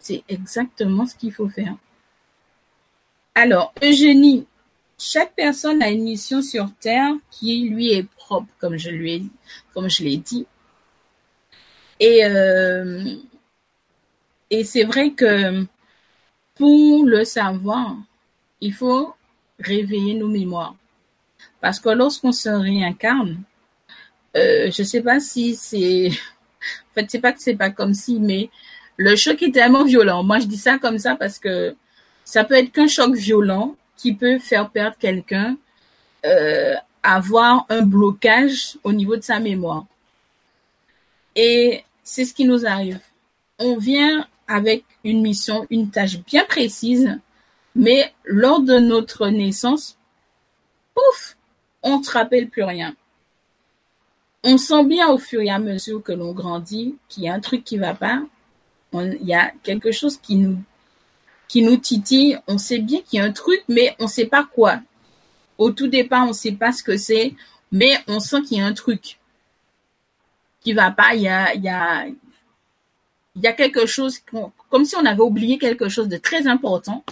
C'est 0.00 0.24
exactement 0.28 1.06
ce 1.06 1.14
qu'il 1.14 1.32
faut 1.32 1.48
faire. 1.48 1.76
Alors, 3.36 3.72
Eugénie, 3.84 4.48
chaque 4.98 5.32
personne 5.36 5.80
a 5.80 5.90
une 5.90 6.02
mission 6.02 6.42
sur 6.42 6.68
Terre 6.80 7.12
qui 7.30 7.68
lui 7.68 7.92
est 7.92 8.08
propre, 8.16 8.48
comme 8.58 8.76
je 8.76 8.90
lui 8.90 9.30
comme 9.72 9.88
je 9.88 10.02
l'ai 10.02 10.16
dit. 10.16 10.44
Et, 12.00 12.24
euh, 12.24 13.16
et 14.50 14.64
c'est 14.64 14.84
vrai 14.84 15.10
que 15.10 15.64
pour 16.54 17.04
le 17.04 17.24
savoir, 17.24 17.96
il 18.60 18.72
faut 18.72 19.14
réveiller 19.60 20.14
nos 20.14 20.28
mémoires. 20.28 20.76
Parce 21.60 21.80
que 21.80 21.90
lorsqu'on 21.90 22.32
se 22.32 22.48
réincarne, 22.48 23.42
euh, 24.36 24.70
je 24.70 24.82
sais 24.82 25.02
pas 25.02 25.20
si 25.20 25.54
c'est, 25.54 26.08
en 26.10 26.94
fait, 26.94 27.06
c'est 27.08 27.20
pas 27.20 27.32
que 27.32 27.42
c'est 27.42 27.56
pas 27.56 27.70
comme 27.70 27.94
si, 27.94 28.20
mais 28.20 28.50
le 28.96 29.16
choc 29.16 29.42
est 29.42 29.52
tellement 29.52 29.84
violent. 29.84 30.22
Moi, 30.22 30.38
je 30.40 30.46
dis 30.46 30.56
ça 30.56 30.78
comme 30.78 30.98
ça 30.98 31.16
parce 31.16 31.38
que 31.38 31.74
ça 32.24 32.44
peut 32.44 32.54
être 32.54 32.72
qu'un 32.72 32.88
choc 32.88 33.14
violent 33.14 33.76
qui 33.96 34.14
peut 34.14 34.38
faire 34.38 34.70
perdre 34.70 34.96
quelqu'un, 34.98 35.56
euh, 36.26 36.74
avoir 37.02 37.66
un 37.68 37.82
blocage 37.82 38.76
au 38.84 38.92
niveau 38.92 39.16
de 39.16 39.22
sa 39.22 39.40
mémoire. 39.40 39.86
Et 41.34 41.84
c'est 42.08 42.24
ce 42.24 42.32
qui 42.32 42.46
nous 42.46 42.64
arrive. 42.64 43.00
On 43.58 43.76
vient 43.76 44.26
avec 44.46 44.82
une 45.04 45.20
mission, 45.20 45.66
une 45.68 45.90
tâche 45.90 46.18
bien 46.20 46.46
précise, 46.46 47.20
mais 47.74 48.14
lors 48.24 48.60
de 48.60 48.78
notre 48.78 49.28
naissance, 49.28 49.98
pouf, 50.94 51.36
on 51.82 51.98
ne 51.98 52.10
rappelle 52.10 52.48
plus 52.48 52.62
rien. 52.62 52.96
On 54.42 54.56
sent 54.56 54.84
bien 54.86 55.08
au 55.08 55.18
fur 55.18 55.42
et 55.42 55.50
à 55.50 55.58
mesure 55.58 56.02
que 56.02 56.12
l'on 56.12 56.32
grandit 56.32 56.96
qu'il 57.10 57.24
y 57.24 57.28
a 57.28 57.34
un 57.34 57.40
truc 57.40 57.62
qui 57.62 57.76
va 57.76 57.92
pas. 57.92 58.22
Il 58.94 59.26
y 59.26 59.34
a 59.34 59.52
quelque 59.62 59.92
chose 59.92 60.16
qui 60.16 60.36
nous, 60.36 60.56
qui 61.46 61.60
nous 61.60 61.76
titille. 61.76 62.40
On 62.46 62.56
sait 62.56 62.78
bien 62.78 63.02
qu'il 63.02 63.18
y 63.18 63.22
a 63.22 63.26
un 63.26 63.32
truc, 63.32 63.62
mais 63.68 63.94
on 63.98 64.04
ne 64.04 64.08
sait 64.08 64.26
pas 64.26 64.48
quoi. 64.50 64.80
Au 65.58 65.72
tout 65.72 65.88
départ, 65.88 66.24
on 66.24 66.28
ne 66.28 66.32
sait 66.32 66.52
pas 66.52 66.72
ce 66.72 66.82
que 66.82 66.96
c'est, 66.96 67.34
mais 67.70 67.98
on 68.06 68.18
sent 68.18 68.40
qu'il 68.48 68.56
y 68.56 68.60
a 68.62 68.66
un 68.66 68.72
truc 68.72 69.17
va 70.74 70.90
pas, 70.90 71.14
il 71.14 71.22
y 71.22 71.28
a, 71.28 71.54
il 71.54 71.62
y 71.62 71.68
a, 71.68 72.06
il 72.06 73.42
y 73.42 73.46
a 73.46 73.52
quelque 73.52 73.86
chose, 73.86 74.18
comme 74.68 74.84
si 74.84 74.96
on 74.96 75.04
avait 75.04 75.22
oublié 75.22 75.58
quelque 75.58 75.88
chose 75.88 76.08
de 76.08 76.16
très 76.16 76.46
important, 76.46 77.04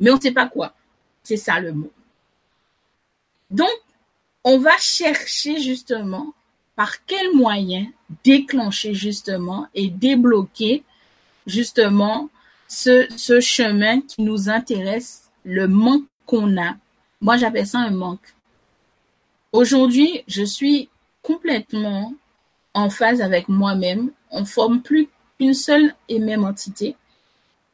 mais 0.00 0.10
on 0.10 0.16
ne 0.16 0.20
sait 0.20 0.32
pas 0.32 0.46
quoi. 0.46 0.74
C'est 1.22 1.36
ça 1.36 1.60
le 1.60 1.72
mot. 1.72 1.92
Donc, 3.50 3.68
on 4.44 4.58
va 4.58 4.76
chercher 4.78 5.60
justement 5.60 6.32
par 6.74 7.04
quel 7.04 7.34
moyen 7.34 7.86
déclencher 8.24 8.94
justement 8.94 9.66
et 9.74 9.88
débloquer 9.88 10.84
justement 11.46 12.30
ce, 12.66 13.06
ce 13.16 13.40
chemin 13.40 14.00
qui 14.00 14.22
nous 14.22 14.48
intéresse, 14.48 15.30
le 15.44 15.68
manque 15.68 16.04
qu'on 16.26 16.56
a. 16.56 16.76
Moi, 17.20 17.36
j'appelle 17.36 17.66
ça 17.66 17.78
un 17.78 17.90
manque. 17.90 18.34
Aujourd'hui, 19.52 20.24
je 20.26 20.42
suis 20.44 20.88
complètement 21.20 22.14
en 22.74 22.90
phase 22.90 23.20
avec 23.20 23.48
moi-même. 23.48 24.10
On 24.30 24.44
forme 24.44 24.82
plus 24.82 25.08
qu'une 25.38 25.54
seule 25.54 25.94
et 26.08 26.18
même 26.18 26.44
entité. 26.44 26.96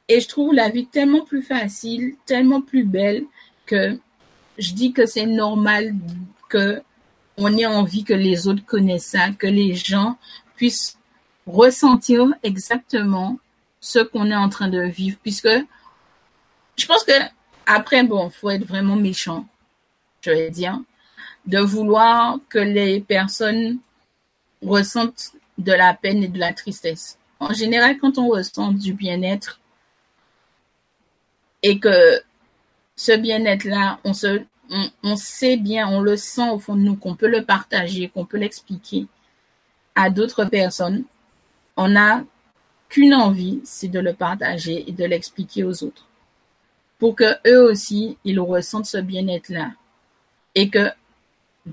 Et 0.08 0.20
je 0.20 0.28
trouve 0.28 0.54
la 0.54 0.70
vie 0.70 0.86
tellement 0.86 1.24
plus 1.24 1.42
facile, 1.42 2.16
tellement 2.26 2.62
plus 2.62 2.84
belle 2.84 3.24
que 3.66 3.98
je 4.58 4.72
dis 4.72 4.92
que 4.92 5.06
c'est 5.06 5.26
normal 5.26 5.94
que 6.48 6.82
on 7.36 7.56
ait 7.56 7.66
envie 7.66 8.02
que 8.02 8.14
les 8.14 8.48
autres 8.48 8.64
connaissent 8.64 9.06
ça, 9.06 9.30
que 9.30 9.46
les 9.46 9.74
gens 9.74 10.18
puissent 10.56 10.98
ressentir 11.46 12.34
exactement 12.42 13.38
ce 13.80 14.00
qu'on 14.00 14.30
est 14.30 14.36
en 14.36 14.48
train 14.48 14.68
de 14.68 14.80
vivre, 14.80 15.18
puisque 15.22 15.48
je 16.76 16.86
pense 16.86 17.04
que 17.04 17.12
après, 17.66 18.02
bon, 18.02 18.30
faut 18.30 18.50
être 18.50 18.66
vraiment 18.66 18.96
méchant, 18.96 19.46
je 20.20 20.30
vais 20.30 20.50
dire, 20.50 20.80
de 21.46 21.58
vouloir 21.58 22.38
que 22.48 22.58
les 22.58 23.00
personnes 23.00 23.78
ressentent 24.64 25.32
de 25.58 25.72
la 25.72 25.94
peine 25.94 26.22
et 26.22 26.28
de 26.28 26.38
la 26.38 26.52
tristesse. 26.52 27.18
En 27.40 27.52
général, 27.52 27.98
quand 27.98 28.18
on 28.18 28.28
ressent 28.28 28.72
du 28.72 28.92
bien-être 28.92 29.60
et 31.62 31.78
que 31.78 32.20
ce 32.96 33.12
bien-être-là, 33.12 34.00
on 34.04 34.12
se, 34.12 34.42
on, 35.02 35.16
sait 35.16 35.56
bien, 35.56 35.88
on 35.88 36.00
le 36.00 36.16
sent 36.16 36.50
au 36.50 36.58
fond 36.58 36.74
de 36.74 36.80
nous 36.80 36.96
qu'on 36.96 37.14
peut 37.14 37.28
le 37.28 37.44
partager, 37.44 38.08
qu'on 38.08 38.24
peut 38.24 38.38
l'expliquer 38.38 39.06
à 39.94 40.10
d'autres 40.10 40.44
personnes. 40.44 41.04
On 41.76 41.88
n'a 41.88 42.24
qu'une 42.88 43.14
envie, 43.14 43.60
c'est 43.64 43.88
de 43.88 44.00
le 44.00 44.14
partager 44.14 44.88
et 44.88 44.92
de 44.92 45.04
l'expliquer 45.04 45.64
aux 45.64 45.84
autres. 45.84 46.06
Pour 46.98 47.14
que 47.14 47.36
eux 47.46 47.70
aussi, 47.70 48.18
ils 48.24 48.40
ressentent 48.40 48.86
ce 48.86 48.98
bien-être-là. 48.98 49.70
Et 50.54 50.70
que 50.70 50.90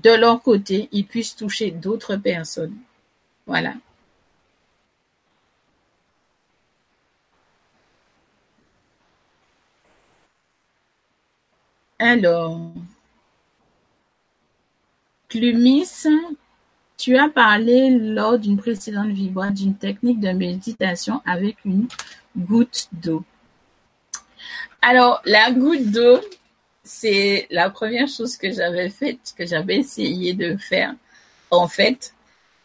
de 0.02 0.10
leur 0.10 0.42
côté, 0.42 0.88
ils 0.92 1.06
puissent 1.06 1.36
toucher 1.36 1.70
d'autres 1.70 2.16
personnes. 2.16 2.76
Voilà. 3.46 3.74
Alors, 11.98 12.60
Clumis, 15.28 15.88
tu 16.98 17.16
as 17.16 17.28
parlé 17.28 17.90
lors 17.90 18.38
d'une 18.38 18.58
précédente 18.58 19.08
vibra 19.08 19.50
d'une 19.50 19.74
technique 19.76 20.20
de 20.20 20.30
méditation 20.30 21.22
avec 21.24 21.56
une 21.64 21.88
goutte 22.36 22.88
d'eau. 22.92 23.24
Alors, 24.82 25.22
la 25.24 25.52
goutte 25.52 25.90
d'eau, 25.90 26.20
c'est 26.86 27.46
la 27.50 27.68
première 27.68 28.08
chose 28.08 28.36
que 28.36 28.50
j'avais 28.52 28.88
faite, 28.88 29.34
que 29.36 29.44
j'avais 29.44 29.78
essayé 29.78 30.34
de 30.34 30.56
faire. 30.56 30.94
En 31.50 31.68
fait, 31.68 32.14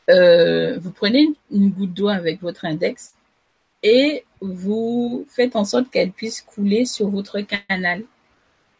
euh, 0.09 0.77
vous 0.79 0.91
prenez 0.91 1.27
une 1.51 1.69
goutte 1.69 1.93
d'eau 1.93 2.07
avec 2.07 2.41
votre 2.41 2.65
index 2.65 3.15
et 3.83 4.25
vous 4.41 5.25
faites 5.29 5.55
en 5.55 5.65
sorte 5.65 5.89
qu'elle 5.89 6.11
puisse 6.11 6.41
couler 6.41 6.85
sur 6.85 7.09
votre 7.09 7.41
canal, 7.41 8.03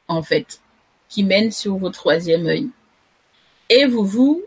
en 0.07 0.21
fait, 0.21 0.61
qui 1.09 1.23
mène 1.23 1.51
sur 1.51 1.77
votre 1.77 1.99
troisième 1.99 2.45
œil 2.45 2.69
et 3.69 3.85
vous 3.85 4.05
vous 4.05 4.43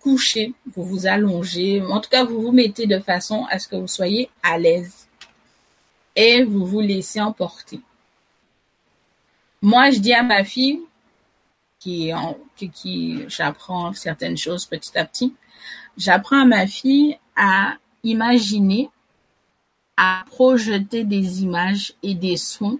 couchez, 0.00 0.52
vous 0.74 0.84
vous 0.84 1.06
allongez, 1.06 1.80
en 1.82 2.00
tout 2.00 2.10
cas 2.10 2.24
vous 2.24 2.42
vous 2.42 2.52
mettez 2.52 2.86
de 2.86 2.98
façon 2.98 3.46
à 3.48 3.58
ce 3.58 3.68
que 3.68 3.76
vous 3.76 3.88
soyez 3.88 4.28
à 4.42 4.58
l'aise 4.58 5.08
et 6.14 6.44
vous 6.44 6.66
vous 6.66 6.80
laissez 6.80 7.20
emporter. 7.20 7.80
Moi, 9.62 9.90
je 9.90 9.98
dis 9.98 10.12
à 10.12 10.22
ma 10.22 10.44
fille, 10.44 10.80
qui, 11.78 12.12
qui, 12.72 13.24
j'apprends 13.28 13.92
certaines 13.92 14.36
choses 14.36 14.66
petit 14.66 14.96
à 14.98 15.04
petit, 15.04 15.34
j'apprends 15.96 16.42
à 16.42 16.44
ma 16.44 16.66
fille 16.66 17.18
à 17.36 17.74
imaginer, 18.02 18.90
à 19.96 20.24
projeter 20.30 21.04
des 21.04 21.42
images 21.42 21.94
et 22.02 22.14
des 22.14 22.36
sons 22.36 22.78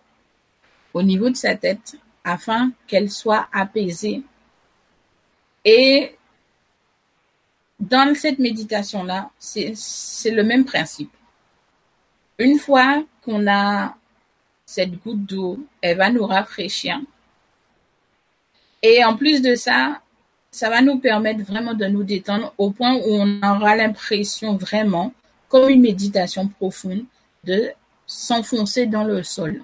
au 0.92 1.02
niveau 1.02 1.30
de 1.30 1.36
sa 1.36 1.54
tête 1.56 1.96
afin 2.24 2.72
qu'elle 2.86 3.10
soit 3.10 3.48
apaisée 3.52 4.22
et 5.66 6.16
dans 7.80 8.14
cette 8.14 8.38
méditation-là, 8.38 9.30
c'est 9.38 9.74
le 10.30 10.44
même 10.44 10.64
principe. 10.64 11.10
Une 12.38 12.58
fois 12.58 13.02
qu'on 13.22 13.48
a 13.48 13.96
cette 14.66 15.02
goutte 15.02 15.24
d'eau, 15.24 15.66
elle 15.80 15.96
va 15.96 16.10
nous 16.10 16.26
rafraîchir. 16.26 17.00
Et 18.82 19.04
en 19.04 19.16
plus 19.16 19.40
de 19.40 19.54
ça, 19.54 20.02
ça 20.50 20.68
va 20.68 20.82
nous 20.82 20.98
permettre 20.98 21.44
vraiment 21.44 21.74
de 21.74 21.86
nous 21.86 22.04
détendre 22.04 22.52
au 22.58 22.70
point 22.70 22.94
où 22.96 23.06
on 23.08 23.38
aura 23.42 23.76
l'impression 23.76 24.56
vraiment, 24.56 25.12
comme 25.48 25.68
une 25.70 25.80
méditation 25.80 26.48
profonde, 26.48 27.04
de 27.44 27.70
s'enfoncer 28.06 28.86
dans 28.86 29.04
le 29.04 29.22
sol 29.22 29.62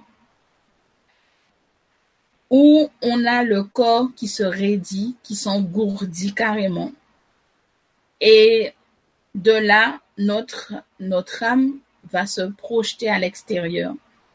où 2.52 2.90
on 3.00 3.24
a 3.24 3.42
le 3.44 3.64
corps 3.64 4.10
qui 4.14 4.28
se 4.28 4.42
raidit, 4.42 5.16
qui 5.22 5.34
s'engourdit 5.34 6.34
carrément. 6.34 6.92
Et 8.20 8.74
de 9.34 9.52
là, 9.52 10.00
notre, 10.18 10.74
notre 11.00 11.42
âme 11.42 11.78
va 12.12 12.26
se 12.26 12.42
projeter 12.42 13.08
à 13.08 13.18
l'extérieur. 13.18 13.94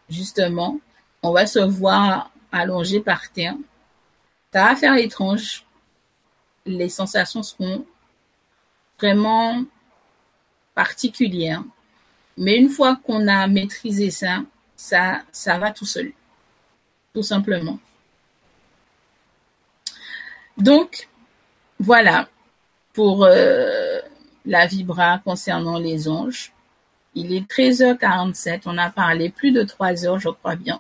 Justement, 0.10 0.80
on 1.22 1.32
va 1.32 1.45
se 1.45 1.60
voir 1.60 2.32
allongé 2.52 3.00
par 3.00 3.32
terre. 3.32 3.56
Ça 4.53 4.66
va 4.66 4.76
faire 4.76 4.95
étrange. 4.95 5.66
Les 6.66 6.90
sensations 6.90 7.44
seront 7.44 7.86
vraiment 9.00 9.64
particulières. 10.74 11.64
Mais 12.38 12.58
une 12.58 12.69
fois 12.69 12.98
qu'on 13.03 13.27
a 13.27 13.48
maîtrisé 13.48 14.11
ça, 14.11 14.44
ça, 14.76 15.24
ça 15.32 15.58
va 15.58 15.72
tout 15.72 15.86
seul. 15.86 16.11
Tout 17.14 17.24
simplement. 17.24 17.80
Donc, 20.58 21.08
voilà 21.80 22.30
pour 22.94 23.26
euh, 23.26 24.00
la 24.45 24.66
vibra 24.66 25.19
concernant 25.19 25.77
les 25.77 26.08
anges. 26.08 26.52
Il 27.20 27.34
est 27.34 27.50
13h47, 27.50 28.62
on 28.68 28.78
a 28.78 28.92
parlé 28.92 29.30
plus 29.30 29.52
de 29.52 29.64
3 29.64 30.06
heures, 30.06 30.20
je 30.20 30.30
crois 30.30 30.56
bien. 30.56 30.80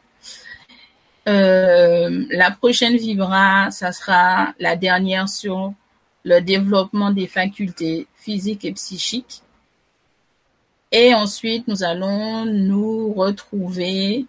Euh, 1.27 2.25
la 2.29 2.51
prochaine 2.51 2.95
vibra, 2.95 3.71
ça 3.71 3.91
sera 3.91 4.53
la 4.59 4.75
dernière 4.75 5.27
sur 5.27 5.73
le 6.23 6.39
développement 6.39 7.09
des 7.09 7.25
facultés 7.25 8.05
physiques 8.13 8.65
et 8.65 8.71
psychiques. 8.73 9.41
Et 10.91 11.15
ensuite, 11.15 11.67
nous 11.67 11.83
allons 11.83 12.45
nous 12.45 13.13
retrouver 13.13 14.27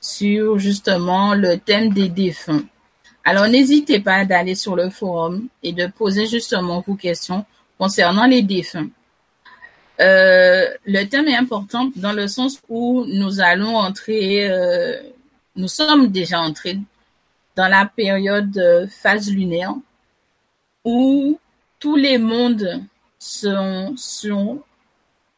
sur 0.00 0.58
justement 0.58 1.34
le 1.34 1.58
thème 1.58 1.92
des 1.92 2.08
défunts. 2.08 2.64
Alors 3.22 3.48
n'hésitez 3.48 4.00
pas 4.00 4.24
d'aller 4.24 4.54
sur 4.54 4.76
le 4.76 4.88
forum 4.88 5.48
et 5.62 5.74
de 5.74 5.86
poser 5.88 6.24
justement 6.26 6.80
vos 6.80 6.94
questions 6.94 7.44
concernant 7.78 8.26
les 8.26 8.40
défunts. 8.40 8.88
Euh, 10.00 10.66
le 10.86 11.04
thème 11.04 11.28
est 11.28 11.36
important 11.36 11.90
dans 11.96 12.12
le 12.12 12.26
sens 12.26 12.60
où 12.68 13.04
nous 13.06 13.40
allons 13.40 13.76
entrer, 13.76 14.50
euh, 14.50 15.00
nous 15.56 15.68
sommes 15.68 16.08
déjà 16.08 16.40
entrés 16.40 16.78
dans 17.56 17.68
la 17.68 17.84
période 17.84 18.50
de 18.50 18.86
phase 18.86 19.30
lunaire 19.30 19.74
où 20.84 21.38
tous 21.78 21.96
les 21.96 22.16
mondes 22.16 22.82
sont 23.18 23.94
sur 23.96 24.58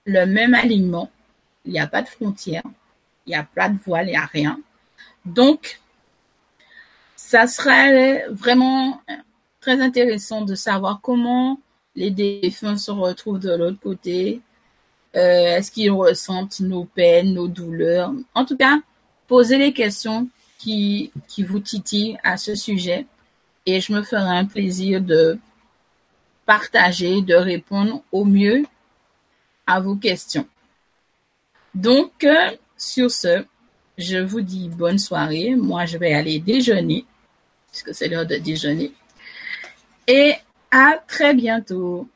le 0.04 0.24
même 0.26 0.54
alignement. 0.54 1.10
Il 1.64 1.72
n'y 1.72 1.80
a 1.80 1.88
pas 1.88 2.02
de 2.02 2.08
frontières, 2.08 2.62
il 3.26 3.30
n'y 3.30 3.36
a 3.36 3.42
pas 3.42 3.68
de 3.68 3.78
voile, 3.84 4.06
il 4.06 4.10
n'y 4.12 4.16
a 4.16 4.26
rien. 4.26 4.60
Donc, 5.24 5.80
ça 7.16 7.46
serait 7.46 8.26
vraiment 8.30 9.00
très 9.60 9.80
intéressant 9.80 10.42
de 10.42 10.54
savoir 10.54 11.00
comment 11.00 11.58
les 11.94 12.10
défunts 12.10 12.76
se 12.76 12.90
retrouvent 12.90 13.38
de 13.38 13.54
l'autre 13.54 13.80
côté. 13.80 14.40
Euh, 15.14 15.56
est-ce 15.56 15.70
qu'ils 15.70 15.90
ressentent 15.90 16.60
nos 16.60 16.84
peines, 16.84 17.34
nos 17.34 17.48
douleurs? 17.48 18.12
En 18.34 18.44
tout 18.44 18.56
cas, 18.56 18.78
posez 19.28 19.58
les 19.58 19.72
questions 19.72 20.28
qui, 20.58 21.12
qui 21.28 21.42
vous 21.42 21.60
titillent 21.60 22.18
à 22.24 22.36
ce 22.36 22.54
sujet 22.54 23.06
et 23.66 23.80
je 23.80 23.92
me 23.92 24.02
ferai 24.02 24.38
un 24.38 24.44
plaisir 24.44 25.00
de 25.00 25.38
partager, 26.46 27.22
de 27.22 27.34
répondre 27.34 28.02
au 28.10 28.24
mieux 28.24 28.64
à 29.66 29.80
vos 29.80 29.96
questions. 29.96 30.46
Donc, 31.74 32.24
euh, 32.24 32.50
sur 32.76 33.10
ce, 33.10 33.44
je 33.96 34.18
vous 34.18 34.40
dis 34.40 34.68
bonne 34.68 34.98
soirée. 34.98 35.54
Moi, 35.54 35.86
je 35.86 35.98
vais 35.98 36.12
aller 36.12 36.38
déjeuner, 36.38 37.04
puisque 37.70 37.94
c'est 37.94 38.08
l'heure 38.08 38.26
de 38.26 38.36
déjeuner. 38.36 38.92
Et 40.06 40.34
à 40.70 40.98
très 41.06 41.34
bientôt. 41.34 42.08